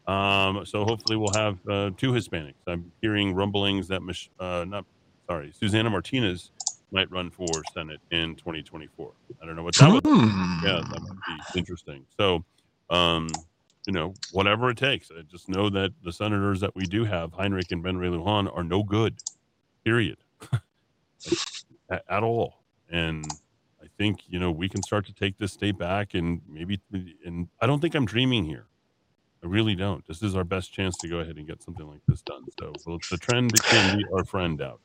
Um, 0.06 0.64
so 0.64 0.84
hopefully 0.84 1.16
we'll 1.16 1.34
have 1.34 1.58
uh, 1.68 1.90
two 1.96 2.12
Hispanics. 2.12 2.54
I'm 2.66 2.92
hearing 3.02 3.34
rumblings 3.34 3.88
that, 3.88 4.02
Mich- 4.02 4.30
uh, 4.38 4.64
not 4.66 4.84
sorry, 5.26 5.52
Susana 5.52 5.90
Martinez 5.90 6.50
might 6.90 7.10
run 7.10 7.30
for 7.30 7.46
Senate 7.74 8.00
in 8.10 8.34
2024. 8.36 9.12
I 9.42 9.46
don't 9.46 9.56
know 9.56 9.62
what 9.62 9.74
that 9.76 9.92
would. 9.92 10.04
Hmm. 10.04 10.64
Yeah, 10.64 10.80
that 10.90 11.00
would 11.02 11.18
be 11.54 11.58
interesting. 11.58 12.04
So, 12.18 12.44
um, 12.90 13.28
you 13.86 13.92
know, 13.92 14.14
whatever 14.32 14.70
it 14.70 14.76
takes. 14.76 15.10
I 15.10 15.22
just 15.22 15.48
know 15.48 15.70
that 15.70 15.92
the 16.02 16.12
senators 16.12 16.60
that 16.60 16.74
we 16.74 16.84
do 16.84 17.04
have, 17.04 17.32
Heinrich 17.32 17.70
and 17.72 17.82
Ben 17.82 17.96
Ray 17.96 18.08
Lujan, 18.08 18.54
are 18.54 18.64
no 18.64 18.82
good. 18.82 19.18
Period. 19.84 20.18
at, 21.90 22.04
at 22.08 22.22
all. 22.22 22.54
And 22.90 23.24
I 23.82 23.86
think 23.96 24.20
you 24.28 24.38
know 24.38 24.50
we 24.50 24.68
can 24.68 24.82
start 24.82 25.06
to 25.06 25.12
take 25.12 25.38
this 25.38 25.52
state 25.52 25.78
back, 25.78 26.14
and 26.14 26.40
maybe. 26.48 26.80
And 27.24 27.48
I 27.60 27.66
don't 27.66 27.80
think 27.80 27.94
I'm 27.94 28.06
dreaming 28.06 28.44
here. 28.44 28.66
I 29.42 29.46
really 29.46 29.74
don't. 29.74 30.06
This 30.06 30.22
is 30.22 30.34
our 30.34 30.44
best 30.44 30.72
chance 30.72 30.96
to 30.98 31.08
go 31.08 31.18
ahead 31.18 31.36
and 31.36 31.46
get 31.46 31.62
something 31.62 31.86
like 31.86 32.00
this 32.08 32.22
done. 32.22 32.44
So, 32.58 32.72
well, 32.86 32.98
the 33.10 33.18
trend 33.18 33.54
can 33.62 33.98
be 33.98 34.04
our 34.12 34.24
friend 34.24 34.60
out. 34.60 34.80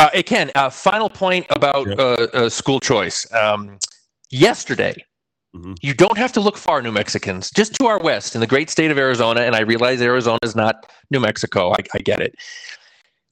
Uh, 0.00 0.08
hey, 0.14 0.22
Ken, 0.22 0.50
uh, 0.54 0.70
final 0.70 1.10
point 1.10 1.44
about 1.50 1.86
uh, 1.98 2.26
uh, 2.32 2.48
school 2.48 2.80
choice. 2.80 3.30
Um, 3.34 3.78
yesterday, 4.30 4.94
Mhm. 5.54 5.74
You 5.82 5.94
don't 5.94 6.16
have 6.16 6.32
to 6.34 6.40
look 6.40 6.56
far, 6.56 6.80
New 6.80 6.92
Mexicans, 6.92 7.50
just 7.50 7.74
to 7.74 7.86
our 7.86 7.98
west 7.98 8.36
in 8.36 8.40
the 8.40 8.46
great 8.46 8.70
state 8.70 8.92
of 8.92 8.98
Arizona. 8.98 9.40
And 9.40 9.56
I 9.56 9.62
realize 9.62 10.00
Arizona 10.00 10.38
is 10.44 10.54
not 10.54 10.88
New 11.10 11.18
Mexico. 11.18 11.72
I, 11.72 11.78
I 11.92 11.98
get 11.98 12.20
it. 12.20 12.36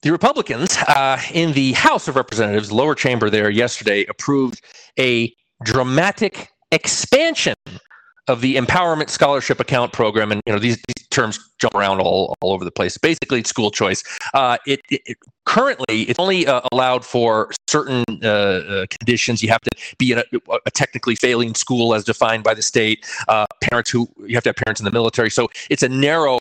The 0.01 0.11
Republicans 0.11 0.77
uh, 0.89 1.21
in 1.33 1.53
the 1.53 1.71
House 1.73 2.09
of 2.09 2.17
Representatives, 2.17 2.73
lower 2.73 2.93
chamber 2.93 3.29
there 3.29 3.49
yesterday, 3.49 4.05
approved 4.09 4.61
a 4.99 5.33
dramatic 5.63 6.49
expansion 6.71 7.55
of 8.29 8.41
the 8.41 8.55
empowerment 8.55 9.09
scholarship 9.09 9.59
account 9.59 9.91
program 9.91 10.31
and 10.31 10.41
you 10.45 10.53
know 10.53 10.59
these, 10.59 10.77
these 10.77 11.07
terms 11.09 11.39
jump 11.57 11.73
around 11.75 11.99
all, 11.99 12.35
all 12.41 12.53
over 12.53 12.63
the 12.63 12.71
place. 12.71 12.97
Basically 12.97 13.39
it's 13.39 13.49
school 13.49 13.71
choice. 13.71 14.03
Uh, 14.33 14.57
it, 14.65 14.79
it, 14.89 15.01
it- 15.05 15.17
currently 15.45 16.03
it's 16.03 16.19
only 16.19 16.45
uh, 16.45 16.61
allowed 16.71 17.03
for 17.03 17.49
certain 17.67 18.03
uh, 18.23 18.27
uh, 18.27 18.85
conditions. 18.99 19.41
You 19.41 19.49
have 19.49 19.61
to 19.61 19.71
be 19.97 20.11
in 20.11 20.19
a, 20.19 20.23
a 20.67 20.71
technically 20.71 21.15
failing 21.15 21.55
school 21.55 21.95
as 21.95 22.03
defined 22.03 22.43
by 22.43 22.53
the 22.53 22.61
state 22.61 23.03
uh, 23.27 23.47
parents 23.59 23.89
who 23.89 24.07
you 24.27 24.35
have 24.35 24.43
to 24.43 24.49
have 24.49 24.57
parents 24.57 24.79
in 24.79 24.85
the 24.85 24.91
military. 24.91 25.31
So 25.31 25.49
it's 25.71 25.81
a 25.81 25.89
narrow 25.89 26.37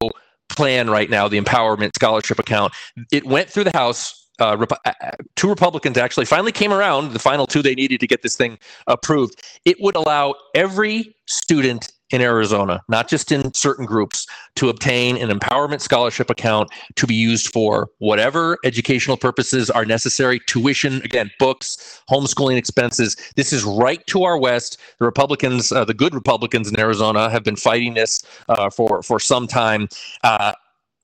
plan 0.50 0.90
right 0.90 1.08
now 1.08 1.26
the 1.28 1.40
empowerment 1.40 1.92
scholarship 1.94 2.38
account. 2.38 2.74
It 3.10 3.24
went 3.24 3.48
through 3.48 3.64
the 3.64 3.76
house 3.76 4.27
uh, 4.40 4.56
Rep- 4.58 4.72
uh, 4.72 4.92
uh, 5.00 5.10
two 5.36 5.48
Republicans 5.48 5.98
actually 5.98 6.26
finally 6.26 6.52
came 6.52 6.72
around. 6.72 7.12
The 7.12 7.18
final 7.18 7.46
two 7.46 7.62
they 7.62 7.74
needed 7.74 8.00
to 8.00 8.06
get 8.06 8.22
this 8.22 8.36
thing 8.36 8.58
approved. 8.86 9.42
It 9.64 9.76
would 9.80 9.96
allow 9.96 10.34
every 10.54 11.14
student 11.26 11.92
in 12.10 12.22
Arizona, 12.22 12.80
not 12.88 13.08
just 13.08 13.30
in 13.32 13.52
certain 13.52 13.84
groups, 13.84 14.26
to 14.56 14.70
obtain 14.70 15.16
an 15.18 15.28
empowerment 15.28 15.80
scholarship 15.80 16.30
account 16.30 16.70
to 16.96 17.06
be 17.06 17.14
used 17.14 17.52
for 17.52 17.90
whatever 17.98 18.56
educational 18.64 19.16
purposes 19.16 19.68
are 19.70 19.84
necessary 19.84 20.40
tuition, 20.46 21.02
again, 21.02 21.30
books, 21.38 22.00
homeschooling 22.10 22.56
expenses. 22.56 23.16
This 23.36 23.52
is 23.52 23.62
right 23.64 24.04
to 24.06 24.24
our 24.24 24.38
west. 24.38 24.78
The 24.98 25.04
Republicans, 25.04 25.70
uh, 25.70 25.84
the 25.84 25.94
good 25.94 26.14
Republicans 26.14 26.68
in 26.68 26.80
Arizona, 26.80 27.28
have 27.28 27.44
been 27.44 27.56
fighting 27.56 27.94
this 27.94 28.22
uh, 28.48 28.70
for, 28.70 29.02
for 29.02 29.20
some 29.20 29.46
time. 29.46 29.88
Uh, 30.24 30.52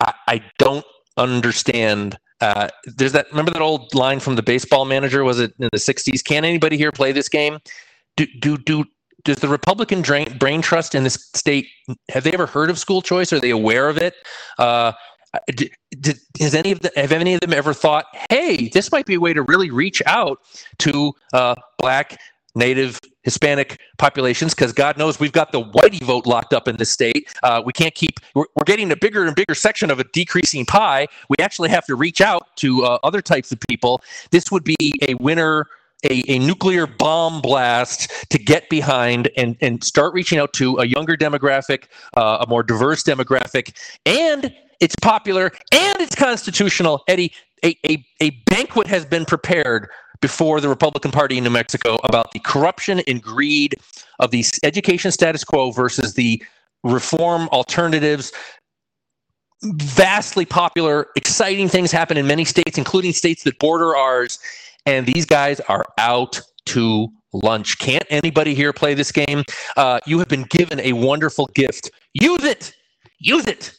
I, 0.01 0.15
I 0.27 0.43
don't 0.59 0.86
understand. 1.19 2.19
Uh, 2.45 2.69
there's 2.85 3.12
that. 3.12 3.27
Remember 3.31 3.51
that 3.51 3.62
old 3.62 3.95
line 3.95 4.21
from 4.21 4.37
the 4.37 4.43
baseball 4.43 4.85
manager? 4.85 5.25
Was 5.25 5.41
it 5.41 5.55
in 5.59 5.71
the 5.73 5.79
'60s? 5.79 6.23
Can 6.23 6.45
anybody 6.45 6.77
here 6.77 6.93
play 6.93 7.11
this 7.11 7.29
game? 7.29 7.59
Do 8.19 8.27
do 8.41 8.59
do? 8.59 8.85
Does 9.25 9.39
the 9.39 9.49
Republican 9.49 10.03
drain, 10.03 10.37
brain 10.37 10.61
trust 10.61 10.95
in 10.95 11.05
this 11.05 11.31
state 11.33 11.66
have 12.11 12.25
they 12.25 12.33
ever 12.33 12.45
heard 12.45 12.69
of 12.69 12.79
school 12.79 13.01
choice? 13.01 13.33
Are 13.33 13.41
they 13.41 13.49
aware 13.49 13.89
of 13.89 13.97
it? 13.97 14.15
Uh, 14.59 14.93
d- 15.57 15.71
d- 15.99 16.12
has 16.39 16.55
any 16.55 16.73
of 16.73 16.81
the, 16.81 16.93
have 16.97 17.12
any 17.12 17.33
of 17.33 17.41
them 17.41 17.55
ever 17.55 17.73
thought, 17.73 18.05
hey, 18.29 18.69
this 18.69 18.93
might 18.93 19.07
be 19.07 19.15
a 19.15 19.21
way 19.21 19.33
to 19.33 19.41
really 19.41 19.71
reach 19.71 20.03
out 20.05 20.41
to 20.81 21.15
uh, 21.33 21.55
black, 21.79 22.21
native, 22.55 23.01
Hispanic 23.22 23.81
populations? 23.98 24.55
Because 24.55 24.72
God 24.72 24.98
knows 24.98 25.18
we've 25.18 25.32
got 25.32 25.52
the 25.52 25.62
whitey 25.62 26.02
vote 26.02 26.26
locked 26.26 26.52
up 26.52 26.68
in 26.68 26.76
this 26.76 26.90
state. 26.90 27.28
Uh, 27.43 27.62
we 27.64 27.72
can't 27.72 27.94
keep. 27.94 28.20
We're, 28.35 28.47
we're 28.56 28.64
getting 28.64 28.90
a 28.90 28.97
bigger 28.97 29.24
and 29.24 29.35
bigger 29.35 29.55
section 29.55 29.90
of 29.90 30.01
a 30.01 30.05
decreasing 30.05 30.66
pie. 30.66 31.09
We 31.28 31.36
actually 31.40 31.70
have 31.70 31.86
to 31.86 31.94
reach 31.94 32.20
out 32.20 32.56
to 32.56 32.85
uh, 32.85 32.98
other 33.02 33.22
types 33.22 33.52
of 33.52 33.59
people. 33.68 34.02
This 34.31 34.51
would 34.51 34.64
be 34.64 34.94
a 35.09 35.14
winner. 35.14 35.66
A, 36.10 36.22
a 36.28 36.39
nuclear 36.39 36.86
bomb 36.86 37.40
blast 37.40 38.28
to 38.28 38.39
get 38.39 38.68
behind 38.68 39.31
and, 39.39 39.56
and 39.62 39.82
start 39.82 40.12
reaching 40.12 40.39
out 40.39 40.52
to 40.52 40.76
a 40.76 40.85
younger 40.85 41.16
demographic, 41.16 41.85
uh, 42.14 42.44
a 42.44 42.47
more 42.47 42.62
diverse 42.62 43.02
demographic, 43.02 43.74
and 44.05 44.55
it's 44.81 44.94
popular 44.97 45.51
and 45.72 46.01
it's 46.02 46.14
constitutional. 46.14 47.05
Eddy, 47.09 47.32
a, 47.64 47.74
a, 47.89 48.05
a 48.20 48.31
banquet 48.44 48.86
has 48.86 49.06
been 49.06 49.24
prepared 49.24 49.89
before 50.24 50.59
the 50.59 50.70
Republican 50.70 51.10
Party 51.10 51.36
in 51.36 51.44
New 51.44 51.51
Mexico 51.51 51.98
about 52.02 52.32
the 52.32 52.38
corruption 52.38 53.02
and 53.06 53.22
greed 53.22 53.74
of 54.20 54.30
the 54.30 54.42
education 54.62 55.10
status 55.10 55.44
quo 55.44 55.70
versus 55.70 56.14
the 56.14 56.42
reform 56.82 57.46
alternatives. 57.48 58.32
Vastly 59.62 60.46
popular, 60.46 61.09
exciting 61.14 61.68
things 61.68 61.92
happen 61.92 62.16
in 62.16 62.26
many 62.26 62.46
states, 62.46 62.78
including 62.78 63.12
states 63.12 63.44
that 63.44 63.59
border 63.59 63.94
ours. 63.94 64.38
And 64.86 65.05
these 65.05 65.26
guys 65.26 65.60
are 65.68 65.84
out 65.98 66.40
to 66.68 67.09
lunch. 67.34 67.76
Can't 67.76 68.06
anybody 68.09 68.55
here 68.55 68.72
play 68.72 68.94
this 68.94 69.12
game? 69.12 69.44
Uh, 69.76 70.01
you 70.06 70.18
have 70.20 70.28
been 70.28 70.44
given 70.44 70.80
a 70.80 70.94
wonderful 70.94 71.51
gift. 71.55 71.90
Use 72.14 72.44
it. 72.44 72.72
Use 73.18 73.46
it. 73.46 73.74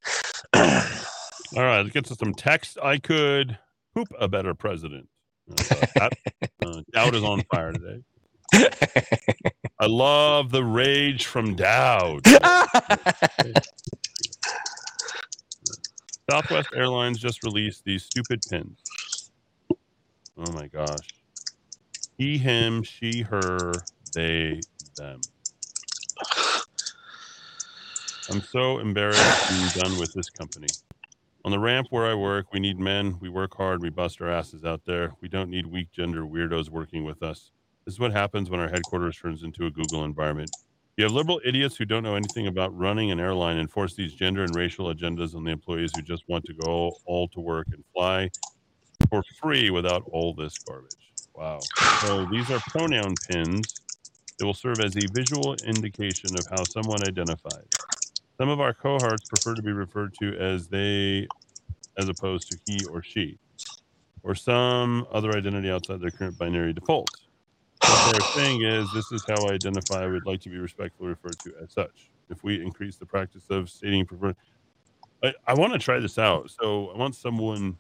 All 0.53 1.63
right, 1.63 1.81
let's 1.81 1.89
get 1.89 2.05
to 2.05 2.15
some 2.15 2.35
text. 2.35 2.77
I 2.84 2.99
could 2.99 3.57
poop 3.95 4.09
a 4.19 4.27
better 4.27 4.53
president. 4.53 5.09
Uh, 5.51 6.09
uh, 6.65 6.81
Dowd 6.91 7.15
is 7.15 7.23
on 7.23 7.43
fire 7.53 7.72
today. 7.72 8.01
I 9.80 9.85
love 9.85 10.51
the 10.51 10.63
rage 10.63 11.26
from 11.26 11.55
Dowd. 11.55 12.26
Southwest 16.30 16.69
Airlines 16.75 17.19
just 17.19 17.43
released 17.43 17.83
these 17.83 18.03
stupid 18.03 18.41
pins. 18.49 18.80
Oh 20.38 20.51
my 20.53 20.67
gosh. 20.67 21.09
He, 22.17 22.38
him, 22.38 22.82
she, 22.83 23.22
her, 23.22 23.72
they, 24.14 24.61
them. 24.95 25.22
I'm 28.32 28.41
so 28.41 28.80
embarrassed 28.80 29.51
and 29.51 29.74
done 29.74 29.99
with 29.99 30.14
this 30.14 30.30
company. 30.30 30.67
On 31.45 31.51
the 31.51 31.59
ramp 31.59 31.85
where 31.91 32.07
I 32.07 32.15
work, 32.15 32.48
we 32.53 32.59
need 32.59 32.80
men. 32.80 33.19
We 33.22 33.30
work 33.30 33.56
hard. 33.56 33.80
We 33.80 33.91
bust 33.91 34.19
our 34.19 34.32
asses 34.32 34.65
out 34.65 34.82
there. 34.83 35.14
We 35.22 35.27
don't 35.27 35.51
need 35.51 35.67
weak 35.67 35.91
gender 35.91 36.24
weirdos 36.24 36.69
working 36.69 37.03
with 37.03 37.22
us. 37.22 37.51
This 37.85 37.93
is 37.93 37.99
what 37.99 38.11
happens 38.11 38.49
when 38.49 38.59
our 38.59 38.67
headquarters 38.67 39.15
turns 39.15 39.43
into 39.43 39.67
a 39.67 39.69
Google 39.69 40.06
environment. 40.06 40.49
You 40.98 41.03
have 41.03 41.14
liberal 41.14 41.40
idiots 41.45 41.77
who 41.77 41.85
don't 41.85 42.01
know 42.01 42.15
anything 42.15 42.48
about 42.48 42.75
running 42.75 43.11
an 43.11 43.19
airline 43.19 43.59
and 43.59 43.69
force 43.69 43.93
these 43.93 44.15
gender 44.15 44.41
and 44.43 44.56
racial 44.56 44.91
agendas 44.91 45.35
on 45.35 45.43
the 45.43 45.51
employees 45.51 45.91
who 45.95 46.01
just 46.01 46.27
want 46.27 46.45
to 46.45 46.53
go 46.56 46.91
all 47.06 47.27
to 47.27 47.40
work 47.40 47.67
and 47.74 47.83
fly 47.93 48.32
for 49.07 49.22
free 49.40 49.69
without 49.69 50.01
all 50.11 50.33
this 50.33 50.57
garbage. 50.57 51.11
Wow. 51.35 51.59
So 52.01 52.25
these 52.25 52.49
are 52.49 52.59
pronoun 52.69 53.14
pins. 53.30 53.72
They 54.40 54.45
will 54.45 54.56
serve 54.56 54.80
as 54.80 54.95
a 54.95 55.07
visual 55.14 55.56
indication 55.67 56.32
of 56.40 56.48
how 56.49 56.64
someone 56.64 57.07
identifies. 57.07 57.67
Some 58.38 58.49
of 58.49 58.59
our 58.59 58.73
cohorts 58.73 59.30
prefer 59.30 59.55
to 59.55 59.61
be 59.61 59.72
referred 59.72 60.14
to 60.19 60.38
as 60.38 60.67
they 60.67 61.27
as 61.97 62.09
opposed 62.09 62.51
to 62.51 62.57
he 62.65 62.83
or 62.85 63.01
she, 63.01 63.38
or 64.23 64.35
some 64.35 65.07
other 65.11 65.38
identity 65.38 65.72
outside 65.72 66.01
their 66.01 66.11
current 66.11 66.38
binary 66.38 66.73
default. 66.73 67.09
What 67.81 68.11
they're 68.11 68.22
saying 68.33 68.64
is, 68.64 68.91
this 68.93 69.11
is 69.11 69.23
how 69.27 69.47
I 69.47 69.53
identify. 69.53 70.03
I 70.03 70.07
would 70.07 70.25
like 70.25 70.41
to 70.41 70.49
be 70.49 70.57
respectfully 70.57 71.09
referred 71.09 71.39
to 71.39 71.53
as 71.61 71.72
such. 71.72 72.09
If 72.30 72.43
we 72.43 72.61
increase 72.61 72.97
the 72.97 73.05
practice 73.05 73.43
of 73.49 73.69
stating 73.69 74.05
preferred, 74.05 74.35
I, 75.23 75.33
I 75.47 75.53
want 75.53 75.73
to 75.73 75.80
try 75.80 75.99
this 75.99 76.17
out. 76.17 76.51
So 76.51 76.89
I 76.89 76.97
want 76.97 77.15
someone, 77.15 77.77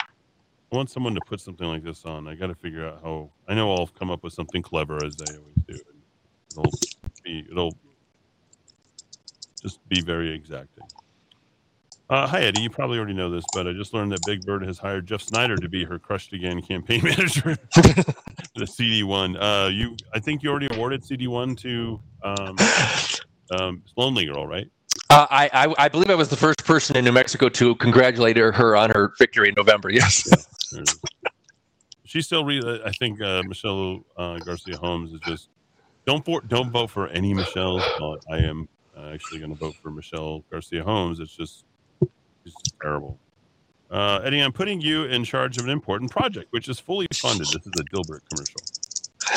I 0.00 0.76
want 0.76 0.88
someone 0.90 1.14
to 1.14 1.20
put 1.26 1.40
something 1.40 1.66
like 1.66 1.82
this 1.82 2.04
on. 2.06 2.28
I 2.28 2.34
got 2.34 2.46
to 2.46 2.54
figure 2.54 2.86
out 2.86 3.00
how. 3.02 3.30
I 3.48 3.54
know 3.54 3.74
I'll 3.74 3.88
come 3.88 4.10
up 4.10 4.22
with 4.22 4.32
something 4.32 4.62
clever 4.62 5.04
as 5.04 5.16
they 5.16 5.36
always 5.36 5.54
do. 5.66 5.78
It'll 6.52 6.72
be, 7.24 7.46
it'll 7.50 7.76
just 9.60 9.86
be 9.88 10.00
very 10.00 10.32
exacting. 10.34 10.84
Uh, 12.10 12.26
hi, 12.26 12.40
Eddy. 12.40 12.62
You 12.62 12.70
probably 12.70 12.98
already 12.98 13.14
know 13.14 13.30
this, 13.30 13.44
but 13.54 13.68
I 13.68 13.72
just 13.72 13.94
learned 13.94 14.10
that 14.10 14.20
Big 14.26 14.44
Bird 14.44 14.66
has 14.66 14.78
hired 14.78 15.06
Jeff 15.06 15.22
Snyder 15.22 15.54
to 15.56 15.68
be 15.68 15.84
her 15.84 15.96
crushed 15.96 16.32
again 16.32 16.60
campaign 16.60 17.00
manager. 17.04 17.56
the 17.74 18.64
CD1. 18.64 19.36
Uh, 19.40 19.68
you, 19.68 19.96
I 20.12 20.18
think 20.18 20.42
you 20.42 20.50
already 20.50 20.66
awarded 20.74 21.04
CD1 21.04 21.56
to 21.58 22.00
um, 22.24 22.56
um, 23.60 23.82
Lonely 23.96 24.26
Girl, 24.26 24.44
right? 24.44 24.68
Uh, 25.08 25.26
I, 25.30 25.50
I 25.52 25.74
I 25.84 25.88
believe 25.88 26.10
I 26.10 26.16
was 26.16 26.28
the 26.28 26.36
first 26.36 26.64
person 26.64 26.96
in 26.96 27.04
New 27.04 27.12
Mexico 27.12 27.48
to 27.48 27.76
congratulate 27.76 28.36
her, 28.36 28.50
her 28.50 28.76
on 28.76 28.90
her 28.90 29.12
victory 29.16 29.48
in 29.48 29.54
November. 29.56 29.88
Yes. 29.88 30.24
There 30.72 30.82
it 30.82 30.88
is. 30.88 31.00
She 32.04 32.22
still 32.22 32.44
re. 32.44 32.60
I 32.84 32.90
think 32.90 33.22
uh, 33.22 33.44
Michelle 33.44 34.04
uh, 34.16 34.38
Garcia 34.38 34.76
Holmes 34.78 35.12
is 35.12 35.20
just 35.20 35.48
don't 36.06 36.24
vote. 36.24 36.48
Don't 36.48 36.70
vote 36.70 36.90
for 36.90 37.06
any 37.08 37.32
Michelle. 37.34 37.78
But 38.00 38.24
I 38.28 38.38
am 38.38 38.68
uh, 39.00 39.12
actually 39.12 39.38
going 39.38 39.50
to 39.50 39.58
vote 39.58 39.74
for 39.82 39.90
Michelle 39.90 40.44
Garcia 40.50 40.82
Holmes. 40.84 41.20
It's 41.20 41.34
just 41.34 41.64
it's 42.00 42.54
just 42.54 42.74
terrible. 42.80 43.18
Uh, 43.90 44.20
Eddie, 44.24 44.40
I'm 44.40 44.52
putting 44.52 44.80
you 44.80 45.04
in 45.04 45.24
charge 45.24 45.58
of 45.58 45.64
an 45.64 45.70
important 45.70 46.10
project, 46.10 46.52
which 46.52 46.68
is 46.68 46.78
fully 46.78 47.08
funded. 47.12 47.46
This 47.48 47.66
is 47.66 47.72
a 47.78 47.84
Dilbert 47.84 48.20
commercial. 48.30 48.60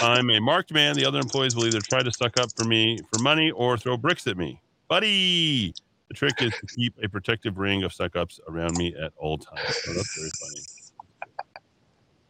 I'm 0.02 0.30
a 0.30 0.40
marked 0.40 0.72
man. 0.72 0.96
The 0.96 1.06
other 1.06 1.20
employees 1.20 1.56
will 1.56 1.66
either 1.66 1.82
try 1.82 2.04
to 2.04 2.12
suck 2.12 2.40
up 2.40 2.50
for 2.56 2.66
me 2.66 3.00
for 3.12 3.22
money 3.22 3.52
or 3.52 3.78
throw 3.78 3.98
bricks 3.98 4.28
at 4.28 4.38
me. 4.38 4.62
Buddy, 4.88 5.74
the 6.08 6.14
trick 6.14 6.34
is 6.40 6.52
to 6.52 6.68
keep 6.76 6.94
a 7.02 7.10
protective 7.10 7.58
ring 7.58 7.84
of 7.84 7.94
suck 7.94 8.16
ups 8.16 8.40
around 8.48 8.78
me 8.78 8.96
at 8.96 9.12
all 9.18 9.38
times. 9.38 9.82
Oh, 9.88 9.94
that's 9.94 10.18
very 10.18 10.32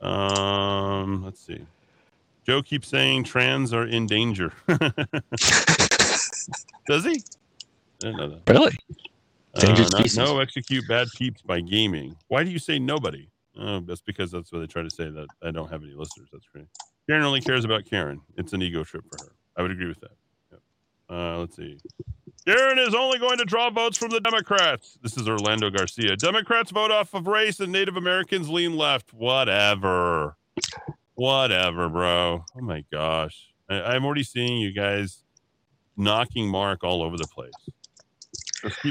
funny. 0.01 0.13
Um, 0.15 1.23
let's 1.23 1.45
see. 1.45 1.65
Joe 2.45 2.61
keeps 2.61 2.87
saying 2.89 3.23
trans 3.25 3.73
are 3.73 3.85
in 3.85 4.05
danger. 4.05 4.53
Does 6.87 7.03
he? 7.05 7.11
I 7.11 7.15
didn't 7.99 8.17
know 8.17 8.29
that. 8.29 8.53
Really? 8.53 8.75
Dangerous 9.55 9.93
Uh, 9.93 9.99
not- 9.99 10.15
no, 10.15 10.39
execute 10.39 10.87
bad 10.87 11.07
peeps 11.15 11.41
by 11.41 11.61
gaming. 11.61 12.15
Why 12.27 12.43
do 12.43 12.49
you 12.49 12.59
say 12.59 12.79
nobody? 12.79 13.27
Oh, 13.57 13.79
that's 13.81 14.01
because 14.01 14.31
that's 14.31 14.51
what 14.51 14.59
they 14.59 14.67
try 14.67 14.81
to 14.81 14.89
say 14.89 15.09
that 15.09 15.27
I 15.43 15.51
don't 15.51 15.69
have 15.69 15.83
any 15.83 15.93
listeners. 15.93 16.27
That's 16.31 16.45
great. 16.51 16.65
Karen 17.07 17.23
only 17.23 17.41
cares 17.41 17.65
about 17.65 17.85
Karen. 17.85 18.19
It's 18.37 18.53
an 18.53 18.61
ego 18.63 18.83
trip 18.83 19.03
for 19.11 19.25
her. 19.25 19.31
I 19.55 19.61
would 19.61 19.71
agree 19.71 19.87
with 19.87 19.99
that. 20.01 20.11
Uh, 21.09 21.37
let's 21.39 21.55
see. 21.55 21.77
Karen 22.47 22.79
is 22.79 22.95
only 22.95 23.19
going 23.19 23.37
to 23.37 23.45
draw 23.45 23.69
votes 23.69 23.97
from 23.97 24.09
the 24.09 24.19
Democrats. 24.21 24.97
This 25.03 25.15
is 25.17 25.29
Orlando 25.29 25.69
Garcia. 25.69 26.15
Democrats 26.17 26.71
vote 26.71 26.91
off 26.91 27.13
of 27.13 27.27
race 27.27 27.59
and 27.59 27.71
Native 27.71 27.95
Americans 27.97 28.49
lean 28.49 28.75
left. 28.75 29.13
Whatever. 29.13 30.35
Whatever, 31.15 31.89
bro. 31.89 32.43
Oh 32.57 32.61
my 32.61 32.83
gosh. 32.91 33.49
I, 33.69 33.81
I'm 33.81 34.05
already 34.05 34.23
seeing 34.23 34.57
you 34.57 34.71
guys 34.71 35.22
knocking 35.97 36.47
Mark 36.47 36.83
all 36.83 37.03
over 37.03 37.17
the 37.17 37.27
place. 37.27 37.51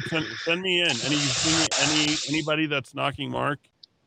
Send, 0.08 0.26
send 0.44 0.62
me 0.62 0.82
in. 0.82 0.90
Any 0.90 1.18
any 1.81 2.16
anybody 2.28 2.66
that's 2.66 2.94
knocking 2.94 3.31
Mark, 3.31 3.58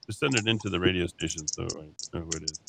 just 0.05 0.19
send 0.19 0.35
it 0.35 0.47
into 0.47 0.69
the 0.69 0.79
radio 0.79 1.07
station 1.07 1.47
so 1.47 1.63
I 1.63 1.85
know 2.17 2.23
who 2.25 2.29
it 2.35 2.43
is. 2.43 2.59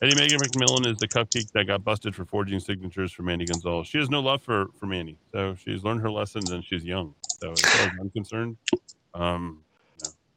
Eddy 0.00 0.14
Megan 0.14 0.38
McMillan 0.38 0.86
is 0.86 0.96
the 0.98 1.08
cupcake 1.08 1.50
that 1.52 1.66
got 1.66 1.82
busted 1.82 2.14
for 2.14 2.24
forging 2.24 2.60
signatures 2.60 3.10
for 3.10 3.24
Mandy 3.24 3.44
Gonzalez. 3.46 3.88
She 3.88 3.98
has 3.98 4.08
no 4.08 4.20
love 4.20 4.42
for 4.42 4.66
for 4.78 4.86
Mandy, 4.86 5.18
so 5.32 5.56
she's 5.56 5.82
learned 5.82 6.02
her 6.02 6.10
lessons 6.10 6.50
and 6.50 6.64
she's 6.64 6.84
young. 6.84 7.14
So 7.40 7.52
as 7.52 7.60
far 7.60 7.86
as 7.88 7.92
I'm 8.00 8.10
concerned, 8.10 8.56
um, 9.14 9.64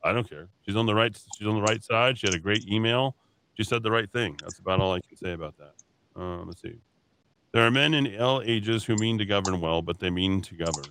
I 0.03 0.13
don't 0.13 0.27
care. 0.27 0.47
She's 0.65 0.75
on 0.75 0.87
the 0.87 0.95
right. 0.95 1.15
She's 1.37 1.47
on 1.47 1.55
the 1.55 1.61
right 1.61 1.83
side. 1.83 2.17
She 2.17 2.25
had 2.25 2.33
a 2.33 2.39
great 2.39 2.67
email. 2.67 3.15
She 3.55 3.63
said 3.63 3.83
the 3.83 3.91
right 3.91 4.11
thing. 4.11 4.37
That's 4.41 4.57
about 4.57 4.79
all 4.79 4.93
I 4.93 4.99
can 5.07 5.15
say 5.17 5.33
about 5.33 5.55
that. 5.59 5.73
Um, 6.19 6.47
let's 6.47 6.61
see. 6.61 6.79
There 7.53 7.65
are 7.65 7.71
men 7.71 7.93
in 7.93 8.19
all 8.21 8.41
ages 8.43 8.85
who 8.85 8.95
mean 8.95 9.17
to 9.17 9.25
govern 9.25 9.59
well, 9.59 9.81
but 9.81 9.99
they 9.99 10.09
mean 10.09 10.41
to 10.43 10.55
govern. 10.55 10.85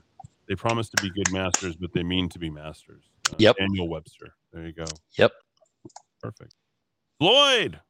They 0.48 0.54
promise 0.54 0.88
to 0.90 1.02
be 1.02 1.10
good 1.10 1.32
masters, 1.32 1.76
but 1.76 1.92
they 1.92 2.02
mean 2.02 2.28
to 2.30 2.38
be 2.38 2.50
masters. 2.50 3.04
Uh, 3.30 3.36
Yep. 3.38 3.56
Daniel 3.56 3.88
Webster. 3.88 4.34
There 4.52 4.66
you 4.66 4.72
go. 4.72 4.84
Yep. 5.16 5.32
Perfect. 6.22 6.54
Floyd. 7.18 7.80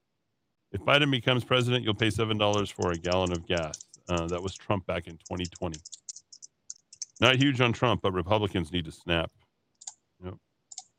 If 0.73 0.83
Biden 0.83 1.11
becomes 1.11 1.43
president, 1.45 1.85
you'll 1.85 1.95
pay 1.95 2.11
seven 2.11 2.39
dollars 2.39 2.71
for 2.71 2.93
a 2.93 2.97
gallon 2.97 3.33
of 3.33 3.47
gas. 3.47 3.75
Uh, 4.09 4.27
that 4.29 4.43
was 4.43 4.55
Trump 4.55 4.87
back 4.87 5.07
in 5.07 5.15
2020. 5.15 5.79
Not 7.21 7.37
huge 7.37 7.61
on 7.61 7.73
Trump, 7.73 8.03
but 8.03 8.13
Republicans 8.13 8.73
need 8.73 8.85
to 8.85 8.93
snap. 8.93 9.31
Yep. 10.25 10.35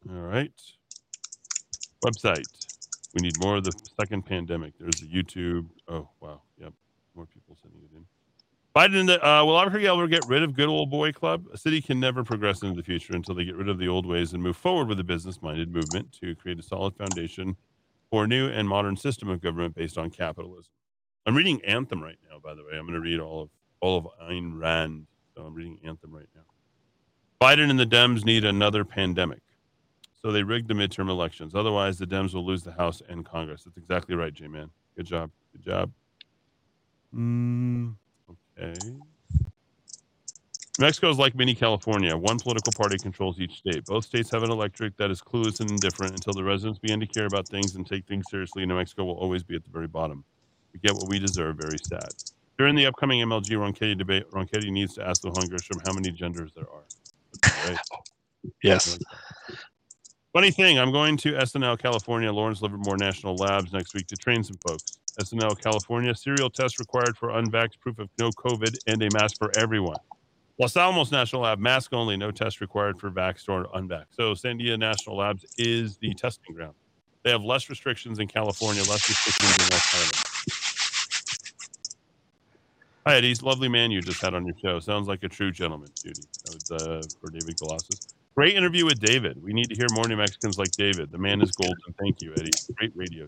All 0.10 0.16
right. 0.22 0.52
Website. 2.04 2.44
We 3.14 3.22
need 3.22 3.34
more 3.40 3.58
of 3.58 3.64
the 3.64 3.72
second 4.00 4.26
pandemic. 4.26 4.74
There's 4.80 4.96
the 5.02 5.08
YouTube. 5.08 5.68
Oh 5.88 6.10
wow. 6.20 6.42
Yep. 6.58 6.74
More 7.16 7.26
people 7.26 7.58
sending 7.62 7.82
it 7.82 7.96
in. 7.96 8.06
Biden, 8.74 9.10
uh, 9.10 9.46
will 9.46 9.60
Albuquerque 9.60 9.88
ever 9.88 10.08
get 10.08 10.26
rid 10.28 10.44
of 10.44 10.56
good 10.56 10.70
old 10.70 10.90
boy 10.90 11.12
club? 11.12 11.46
A 11.54 11.58
city 11.58 11.82
can 11.82 12.00
never 12.00 12.24
progress 12.24 12.62
into 12.62 12.76
the 12.76 12.84
future 12.84 13.14
until 13.14 13.36
they 13.36 13.44
get 13.44 13.58
rid 13.58 13.68
of 13.68 13.78
the 13.78 13.90
old 13.90 14.06
ways 14.06 14.32
and 14.32 14.42
move 14.42 14.56
forward 14.56 14.88
with 14.88 15.00
a 15.00 15.04
business-minded 15.04 15.74
movement 15.74 16.14
to 16.22 16.36
create 16.36 16.58
a 16.58 16.64
solid 16.64 16.96
foundation 16.96 17.58
for 18.10 18.24
a 18.24 18.28
new 18.28 18.48
and 18.48 18.70
modern 18.70 18.96
system 18.96 19.28
of 19.28 19.42
government 19.42 19.76
based 19.76 19.98
on 19.98 20.10
capitalism. 20.10 20.72
I'm 21.26 21.36
reading 21.36 21.62
Anthem 21.66 22.02
right 22.02 22.18
now, 22.30 22.40
by 22.40 22.54
the 22.54 22.64
way. 22.64 22.78
I'm 22.78 22.86
going 22.86 22.94
to 22.94 23.02
read 23.02 23.20
all 23.20 23.42
of 23.42 23.50
all 23.82 23.98
of 23.98 24.08
Ayn 24.30 24.60
Rand. 24.60 25.08
So 25.36 25.44
I'm 25.44 25.54
reading 25.54 25.80
Anthem 25.84 26.14
right 26.14 26.30
now. 26.36 26.42
Biden 27.42 27.70
and 27.70 27.80
the 27.80 27.86
Dems 27.86 28.24
need 28.24 28.46
another 28.46 28.86
pandemic. 28.86 29.42
So 30.22 30.32
they 30.32 30.44
rigged 30.44 30.68
the 30.68 30.76
midterm 30.76 31.10
elections. 31.10 31.56
Otherwise, 31.56 31.98
the 31.98 32.06
Dems 32.06 32.34
will 32.34 32.46
lose 32.46 32.64
the 32.64 32.72
House 32.72 33.02
and 33.10 33.26
Congress. 33.26 33.64
That's 33.64 33.78
exactly 33.78 34.16
right, 34.16 34.34
J 34.34 34.48
Man. 34.48 34.70
Good 34.96 35.08
job. 35.08 35.32
Good 35.52 35.64
job. 35.64 35.92
Mm, 37.16 37.96
okay. 38.60 38.74
Mexico 40.80 41.10
is 41.10 41.18
like 41.18 41.36
mini 41.36 41.54
California. 41.54 42.16
One 42.16 42.40
political 42.40 42.72
party 42.74 42.98
controls 42.98 43.40
each 43.40 43.58
state. 43.58 43.86
Both 43.86 44.06
states 44.06 44.32
have 44.32 44.44
an 44.44 44.52
electorate 44.52 44.98
that 44.98 45.12
is 45.12 45.22
clueless 45.22 45.60
and 45.60 45.70
indifferent 45.70 46.14
until 46.14 46.34
the 46.34 46.44
residents 46.44 46.80
begin 46.80 47.00
to 47.02 47.08
care 47.08 47.26
about 47.26 47.48
things 47.48 47.76
and 47.76 47.86
take 47.86 48.08
things 48.08 48.26
seriously. 48.30 48.66
New 48.66 48.76
Mexico 48.76 49.06
will 49.06 49.16
always 49.16 49.44
be 49.44 49.56
at 49.56 49.64
the 49.64 49.70
very 49.70 49.88
bottom. 49.88 50.24
We 50.74 50.80
get 50.80 50.94
what 50.94 51.10
we 51.10 51.20
deserve. 51.20 51.58
Very 51.58 51.78
sad. 51.78 52.10
During 52.58 52.76
the 52.76 52.86
upcoming 52.86 53.20
MLG 53.22 53.50
Ronchetti 53.52 53.98
debate, 53.98 54.30
Ronchetti 54.32 54.72
needs 54.72 54.96
to 54.96 55.08
ask 55.08 55.24
Lujan 55.24 55.50
Grisham 55.50 55.86
how 55.86 55.94
many 55.94 56.12
genders 56.12 56.52
there 56.56 56.68
are. 56.70 57.70
Right. 57.70 57.80
Yes. 58.64 58.98
Funny 60.34 60.50
thing, 60.50 60.80
I'm 60.80 60.94
going 60.94 61.18
to 61.18 61.34
SNL 61.34 61.78
California, 61.78 62.32
Lawrence 62.32 62.62
Livermore 62.62 62.96
National 62.96 63.36
Labs 63.36 63.74
next 63.74 63.94
week 63.94 64.08
to 64.08 64.16
train 64.16 64.46
some 64.46 64.56
folks. 64.66 64.98
SNL 65.20 65.62
California, 65.62 66.16
serial 66.16 66.50
test 66.50 66.80
required 66.80 67.18
for 67.18 67.32
unvaxxed 67.32 67.82
proof 67.82 68.00
of 68.00 68.08
no 68.18 68.30
COVID 68.30 68.78
and 68.88 69.04
a 69.04 69.10
mask 69.12 69.38
for 69.38 69.52
everyone. 69.58 69.98
Los 70.58 70.78
Alamos 70.78 71.12
National 71.12 71.42
Lab, 71.42 71.60
mask 71.60 71.92
only, 71.92 72.16
no 72.16 72.32
test 72.32 72.62
required 72.62 72.98
for 72.98 73.12
vaxxed 73.12 73.50
or 73.50 73.66
unvaxxed. 73.78 74.14
So 74.14 74.32
Sandia 74.32 74.80
National 74.80 75.18
Labs 75.18 75.46
is 75.58 75.98
the 75.98 76.14
testing 76.14 76.56
ground. 76.56 76.76
They 77.24 77.32
have 77.32 77.44
less 77.44 77.70
restrictions 77.70 78.20
in 78.20 78.30
California, 78.30 78.84
less 78.84 79.10
restrictions 79.10 79.52
in 79.52 79.74
West 79.74 79.96
Island. 79.96 80.32
Hi, 83.06 83.16
Eddy. 83.16 83.34
Lovely 83.42 83.68
man 83.68 83.92
you 83.92 84.00
just 84.02 84.22
had 84.22 84.34
on 84.34 84.46
your 84.46 84.56
show. 84.64 84.80
Sounds 84.80 85.10
like 85.10 85.24
a 85.24 85.30
true 85.30 85.52
gentleman, 85.52 85.90
Judy. 86.02 86.22
That 86.46 86.54
was 86.54 86.72
uh, 86.72 87.02
for 87.20 87.32
David 87.32 87.58
Colossus. 87.58 88.16
Great 88.36 88.56
interview 88.56 88.86
with 88.86 89.00
David. 89.00 89.44
We 89.44 89.52
need 89.52 89.70
to 89.70 89.76
hear 89.76 89.88
more 89.92 90.08
New 90.08 90.16
Mexicans 90.16 90.58
like 90.58 90.72
David. 90.72 91.12
The 91.12 91.18
man 91.18 91.42
is 91.42 91.52
golden. 91.52 91.94
Thank 92.00 92.22
you, 92.22 92.32
Eddy. 92.32 92.52
Great 92.78 92.94
radio. 92.96 93.26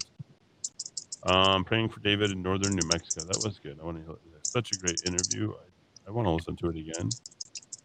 Um, 1.23 1.65
praying 1.65 1.90
for 1.90 1.99
David 1.99 2.32
in 2.32 2.41
northern 2.41 2.73
New 2.73 2.88
Mexico. 2.88 3.25
That 3.25 3.41
was 3.43 3.59
good. 3.59 3.80
I 3.82 3.85
want 3.85 4.06
to. 4.06 4.17
Such 4.43 4.72
a 4.72 4.77
great 4.77 5.01
interview. 5.06 5.51
I, 5.51 6.09
I 6.09 6.11
want 6.11 6.25
to 6.27 6.32
listen 6.32 6.56
to 6.57 6.69
it 6.69 6.77
again. 6.77 7.09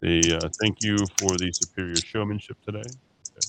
The 0.00 0.36
uh, 0.36 0.48
thank 0.60 0.82
you 0.82 0.96
for 1.18 1.36
the 1.36 1.50
superior 1.52 1.96
showmanship 1.96 2.56
today. 2.64 2.82
Okay. 3.30 3.46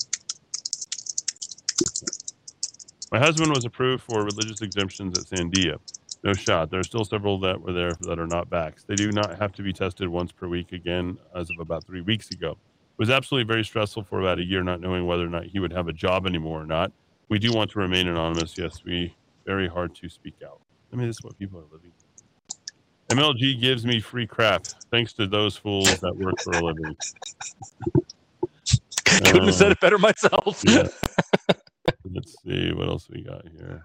My 3.11 3.19
husband 3.19 3.51
was 3.51 3.65
approved 3.65 4.03
for 4.03 4.23
religious 4.23 4.61
exemptions 4.61 5.17
at 5.17 5.25
Sandia. 5.25 5.77
No 6.23 6.33
shot. 6.33 6.71
There 6.71 6.79
are 6.79 6.83
still 6.83 7.05
several 7.05 7.39
that 7.41 7.61
were 7.61 7.73
there 7.73 7.91
that 8.01 8.19
are 8.19 8.27
not 8.27 8.49
vaxxed. 8.49 8.85
They 8.87 8.95
do 8.95 9.11
not 9.11 9.37
have 9.39 9.53
to 9.53 9.61
be 9.63 9.73
tested 9.73 10.07
once 10.07 10.31
per 10.31 10.47
week 10.47 10.71
again 10.71 11.17
as 11.35 11.49
of 11.49 11.59
about 11.59 11.85
three 11.85 12.01
weeks 12.01 12.31
ago. 12.31 12.57
Was 12.99 13.09
absolutely 13.09 13.51
very 13.51 13.63
stressful 13.63 14.03
for 14.03 14.19
about 14.19 14.39
a 14.39 14.43
year 14.43 14.61
not 14.61 14.81
knowing 14.81 15.07
whether 15.07 15.25
or 15.25 15.29
not 15.29 15.45
he 15.45 15.59
would 15.59 15.71
have 15.71 15.87
a 15.87 15.93
job 15.93 16.27
anymore 16.27 16.61
or 16.61 16.65
not. 16.65 16.91
We 17.29 17.39
do 17.39 17.53
want 17.53 17.71
to 17.71 17.79
remain 17.79 18.09
anonymous. 18.09 18.57
Yes, 18.57 18.83
we 18.83 19.15
very 19.45 19.69
hard 19.69 19.95
to 19.95 20.09
speak 20.09 20.35
out. 20.45 20.59
I 20.91 20.97
mean, 20.97 21.07
this 21.07 21.15
is 21.17 21.23
what 21.23 21.39
people 21.39 21.59
are 21.59 21.65
living. 21.71 21.91
MLG 23.09 23.59
gives 23.59 23.85
me 23.85 24.01
free 24.01 24.27
crap 24.27 24.65
thanks 24.91 25.13
to 25.13 25.27
those 25.27 25.55
fools 25.55 25.99
that 26.01 26.15
work 26.15 26.39
for 26.41 26.51
a 26.51 26.61
living. 26.61 26.95
Couldn't 29.05 29.45
have 29.45 29.55
said 29.55 29.71
it 29.71 29.79
better 29.79 29.97
myself. 29.97 30.63
Yeah. 30.67 30.87
Let's 32.11 32.35
see 32.43 32.73
what 32.73 32.87
else 32.87 33.07
we 33.09 33.21
got 33.21 33.45
here. 33.47 33.83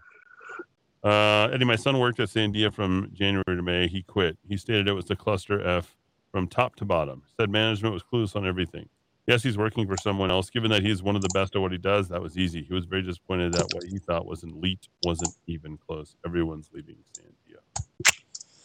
Uh, 1.03 1.49
Eddy, 1.53 1.65
my 1.65 1.77
son 1.77 1.99
worked 1.99 2.19
at 2.21 2.31
Sandia 2.31 2.73
from 2.73 3.11
January 3.13 3.45
to 3.47 3.63
May. 3.63 3.87
He 3.87 4.03
quit. 4.03 4.39
He 4.49 4.57
stated 4.57 4.89
it 4.89 4.93
was 4.93 5.05
the 5.05 5.17
cluster 5.17 5.67
F 5.67 5.95
from 6.33 6.49
top 6.49 6.75
to 6.77 6.85
bottom. 6.85 7.23
Said 7.39 7.51
management 7.51 7.93
was 7.93 8.03
clueless 8.03 8.35
on 8.35 8.47
everything. 8.47 8.89
Yes, 9.27 9.43
he's 9.43 9.57
working 9.57 9.87
for 9.87 9.97
someone 9.97 10.31
else. 10.31 10.51
Given 10.51 10.71
that 10.71 10.83
he's 10.83 11.03
one 11.03 11.17
of 11.17 11.23
the 11.23 11.31
best 11.33 11.57
at 11.57 11.63
what 11.63 11.73
he 11.73 11.79
does, 11.79 12.09
that 12.09 12.21
was 12.21 12.37
easy. 12.37 12.63
He 12.63 12.75
was 12.75 12.85
very 12.85 13.03
disappointed 13.03 13.55
that 13.55 13.67
what 13.73 13.85
he 13.85 13.99
thought 13.99 14.27
was 14.27 14.43
an 14.43 14.51
elite 14.51 14.89
wasn't 15.03 15.35
even 15.47 15.79
close. 15.79 16.15
Everyone's 16.27 16.69
leaving 16.75 16.97
Sandia. 17.19 17.59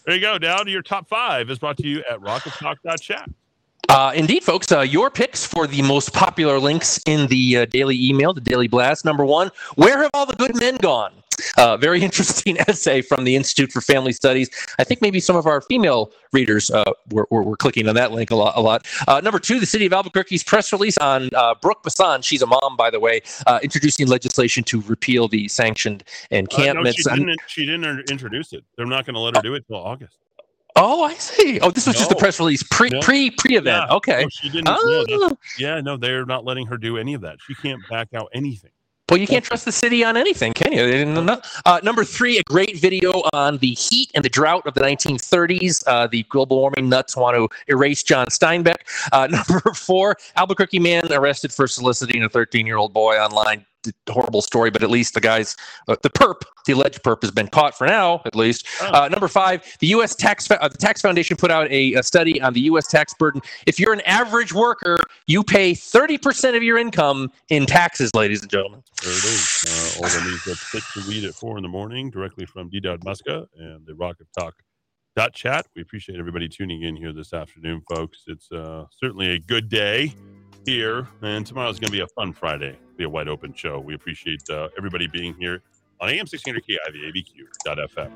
There 0.05 0.15
you 0.15 0.21
go. 0.21 0.38
Down 0.38 0.65
to 0.65 0.71
your 0.71 0.81
top 0.81 1.07
five 1.07 1.49
is 1.49 1.59
brought 1.59 1.77
to 1.77 1.88
you 1.88 2.03
at 2.09 2.19
rockoftalk.chat. 2.19 3.29
Uh, 3.88 4.11
indeed, 4.13 4.43
folks. 4.43 4.71
Uh, 4.71 4.81
your 4.81 5.09
picks 5.09 5.45
for 5.45 5.65
the 5.65 5.81
most 5.81 6.13
popular 6.13 6.59
links 6.59 6.99
in 7.05 7.27
the 7.27 7.57
uh, 7.57 7.65
daily 7.65 7.97
email, 8.03 8.33
the 8.33 8.41
daily 8.41 8.67
blast. 8.67 9.05
Number 9.05 9.25
one, 9.25 9.49
where 9.75 10.01
have 10.01 10.11
all 10.13 10.25
the 10.25 10.35
good 10.35 10.55
men 10.59 10.75
gone? 10.77 11.13
Uh, 11.57 11.77
very 11.77 12.01
interesting 12.09 12.57
essay 12.67 13.01
from 13.01 13.23
the 13.23 13.35
Institute 13.35 13.71
for 13.71 13.81
Family 13.81 14.11
Studies. 14.13 14.49
I 14.79 14.83
think 14.83 15.01
maybe 15.01 15.19
some 15.19 15.35
of 15.35 15.45
our 15.45 15.61
female 15.61 16.11
readers 16.33 16.69
uh, 16.69 16.83
were, 17.11 17.27
were, 17.31 17.43
were 17.43 17.57
clicking 17.57 17.87
on 17.89 17.95
that 17.95 18.11
link 18.11 18.31
a 18.31 18.35
lot. 18.35 18.55
A 18.57 18.61
lot. 18.61 18.87
Uh, 19.07 19.19
number 19.21 19.39
two, 19.39 19.59
the 19.59 19.65
city 19.65 19.85
of 19.85 19.93
Albuquerque's 19.93 20.43
press 20.43 20.71
release 20.71 20.97
on 20.99 21.29
uh, 21.35 21.55
Brook 21.61 21.83
Bassan. 21.83 22.21
She's 22.21 22.41
a 22.41 22.47
mom, 22.47 22.75
by 22.77 22.89
the 22.89 22.99
way, 22.99 23.21
uh, 23.47 23.59
introducing 23.63 24.07
legislation 24.07 24.63
to 24.65 24.81
repeal 24.81 25.27
the 25.27 25.47
sanctioned 25.47 26.03
Uh, 26.31 26.35
no, 26.35 26.37
encampments. 26.39 26.97
she 26.97 27.03
didn't, 27.09 27.39
she 27.47 27.65
didn't 27.65 28.09
introduce 28.11 28.53
it. 28.53 28.63
They're 28.77 28.85
not 28.85 29.05
going 29.05 29.15
to 29.15 29.19
let 29.19 29.35
her 29.35 29.41
do 29.41 29.55
it 29.55 29.65
till 29.67 29.77
August. 29.77 30.15
oh, 30.75 31.03
I 31.03 31.13
see. 31.15 31.59
Oh, 31.59 31.71
this 31.71 31.87
was 31.87 31.95
just 31.95 32.11
a 32.11 32.13
No. 32.13 32.19
press 32.19 32.39
release 32.39 32.63
pre 32.63 32.89
No. 32.89 32.99
pre 33.01 33.31
pre 33.31 33.57
event. 33.57 33.85
Yeah. 33.89 33.95
Okay. 33.95 34.21
No, 34.23 34.29
she 34.29 34.49
didn't. 34.49 34.65
no, 34.65 34.77
Oh. 34.79 35.37
yeah, 35.57 35.81
no, 35.81 35.97
they're 35.97 36.25
not 36.25 36.45
letting 36.45 36.67
her 36.67 36.77
do 36.77 36.97
any 36.97 37.13
of 37.15 37.21
that. 37.21 37.37
She 37.47 37.55
can't 37.55 37.81
back 37.89 38.09
out 38.13 38.27
anything. 38.33 38.71
Well, 39.09 39.19
you 39.19 39.27
can't 39.27 39.43
trust 39.43 39.65
the 39.65 39.71
city 39.71 40.03
on 40.03 40.17
anything, 40.17 40.53
can 40.53 40.71
you? 40.71 40.85
They 40.85 40.91
didn't 40.91 41.25
know- 41.25 41.41
Uh, 41.65 41.79
number 41.83 42.03
three, 42.03 42.38
a 42.38 42.43
great 42.43 42.77
video 42.77 43.23
on 43.33 43.57
the 43.57 43.71
heat 43.73 44.11
and 44.13 44.23
the 44.23 44.29
drought 44.29 44.67
of 44.67 44.75
the 44.75 44.81
1930s. 44.81 45.83
Uh, 45.88 46.05
the 46.07 46.23
global 46.23 46.59
warming 46.59 46.89
nuts 46.89 47.15
want 47.17 47.35
to 47.35 47.49
erase 47.67 48.03
John 48.03 48.27
Steinbeck. 48.27 48.77
Uh, 49.11 49.27
number 49.31 49.73
four, 49.73 50.15
Albuquerque 50.35 50.79
man 50.79 51.11
arrested 51.11 51.51
for 51.51 51.67
soliciting 51.67 52.23
a 52.23 52.29
13 52.29 52.67
year 52.67 52.77
old 52.77 52.93
boy 52.93 53.17
online. 53.17 53.65
D- 53.83 53.91
Horrible 54.09 54.41
story, 54.41 54.69
but 54.69 54.83
at 54.83 54.90
least 54.90 55.14
the 55.14 55.22
guy's 55.22 55.56
uh, 55.88 55.95
the 56.01 56.09
perp, 56.09 56.41
the 56.66 56.74
alleged 56.74 57.03
perp, 57.03 57.22
has 57.22 57.32
been 57.32 57.48
caught 57.48 57.77
for 57.77 57.88
now, 57.88 58.22
at 58.25 58.35
least. 58.35 58.67
Uh, 58.82 59.08
number 59.09 59.27
five, 59.27 59.64
the 59.80 59.88
U.S. 59.88 60.16
tax 60.16 60.49
uh, 60.51 60.67
the 60.67 60.77
tax 60.77 61.01
foundation 61.01 61.38
put 61.38 61.51
out 61.51 61.69
a, 61.72 61.93
a 61.95 62.03
study 62.03 62.41
on 62.41 62.53
the 62.53 62.61
U.S. 62.61 62.88
tax 62.88 63.14
burden. 63.14 63.41
If 63.67 63.80
you're 63.80 63.93
an 63.93 64.01
average 64.01 64.53
worker, 64.53 64.98
you 65.27 65.43
pay 65.43 65.74
30% 65.74 66.56
of 66.56 66.64
your 66.64 66.77
income 66.77 67.32
in 67.49 67.66
taxes, 67.66 68.11
ladies 68.14 68.41
and 68.41 68.51
gentlemen. 68.51 68.83
There 69.03 69.11
it 69.11 69.24
is. 69.24 69.66
Uh, 69.67 70.03
all 70.03 70.09
the 70.09 70.30
news 70.30 70.43
that's 70.45 70.64
fit 70.64 70.83
to 70.93 71.01
read 71.09 71.24
at 71.24 71.35
four 71.35 71.58
in 71.58 71.64
the 71.64 71.69
morning, 71.69 72.09
directly 72.09 72.45
from 72.45 72.69
D. 72.69 72.80
Dowd 72.80 73.01
Muska 73.06 73.48
and 73.58 73.85
the 73.85 73.95
Rock 73.95 74.17
of 74.19 74.27
Talk 74.38 74.56
dot 75.16 75.33
chat. 75.33 75.66
We 75.75 75.82
appreciate 75.82 76.19
everybody 76.19 76.48
tuning 76.48 76.83
in 76.83 76.95
here 76.95 77.14
this 77.14 77.33
afternoon, 77.33 77.82
folks. 77.90 78.24
It's 78.27 78.51
uh, 78.51 78.85
certainly 78.91 79.32
a 79.32 79.40
good 79.40 79.69
day 79.69 80.14
here, 80.66 81.08
and 81.22 81.45
tomorrow's 81.45 81.80
going 81.80 81.91
to 81.91 81.98
be 81.98 82.01
a 82.01 82.08
fun 82.08 82.33
Friday 82.33 82.77
be 82.99 83.05
a 83.05 83.09
wide 83.09 83.29
open 83.29 83.53
show. 83.53 83.79
We 83.79 83.95
appreciate 83.95 84.43
uh, 84.49 84.67
everybody 84.77 85.07
being 85.07 85.33
here 85.39 85.63
on 86.01 86.09
AM 86.09 86.25
1600K, 86.25 86.75
IVABQ.FM. 86.89 88.11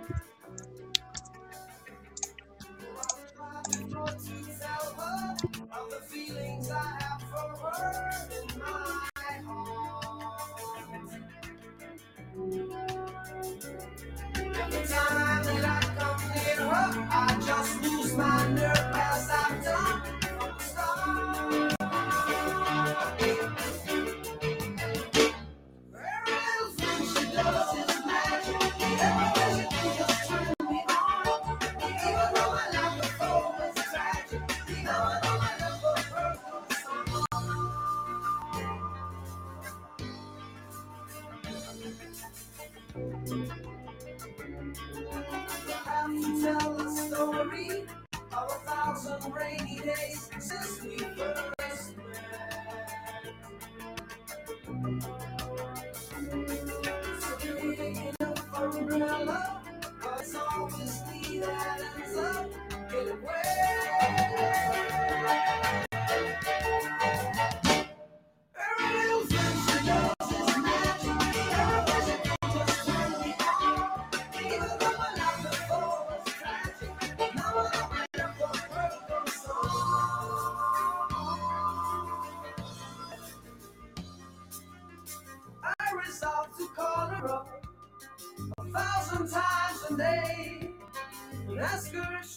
I 17.16 17.40
just 17.46 17.82
lose 17.84 18.18
my 18.18 18.48
nerve. 18.54 18.73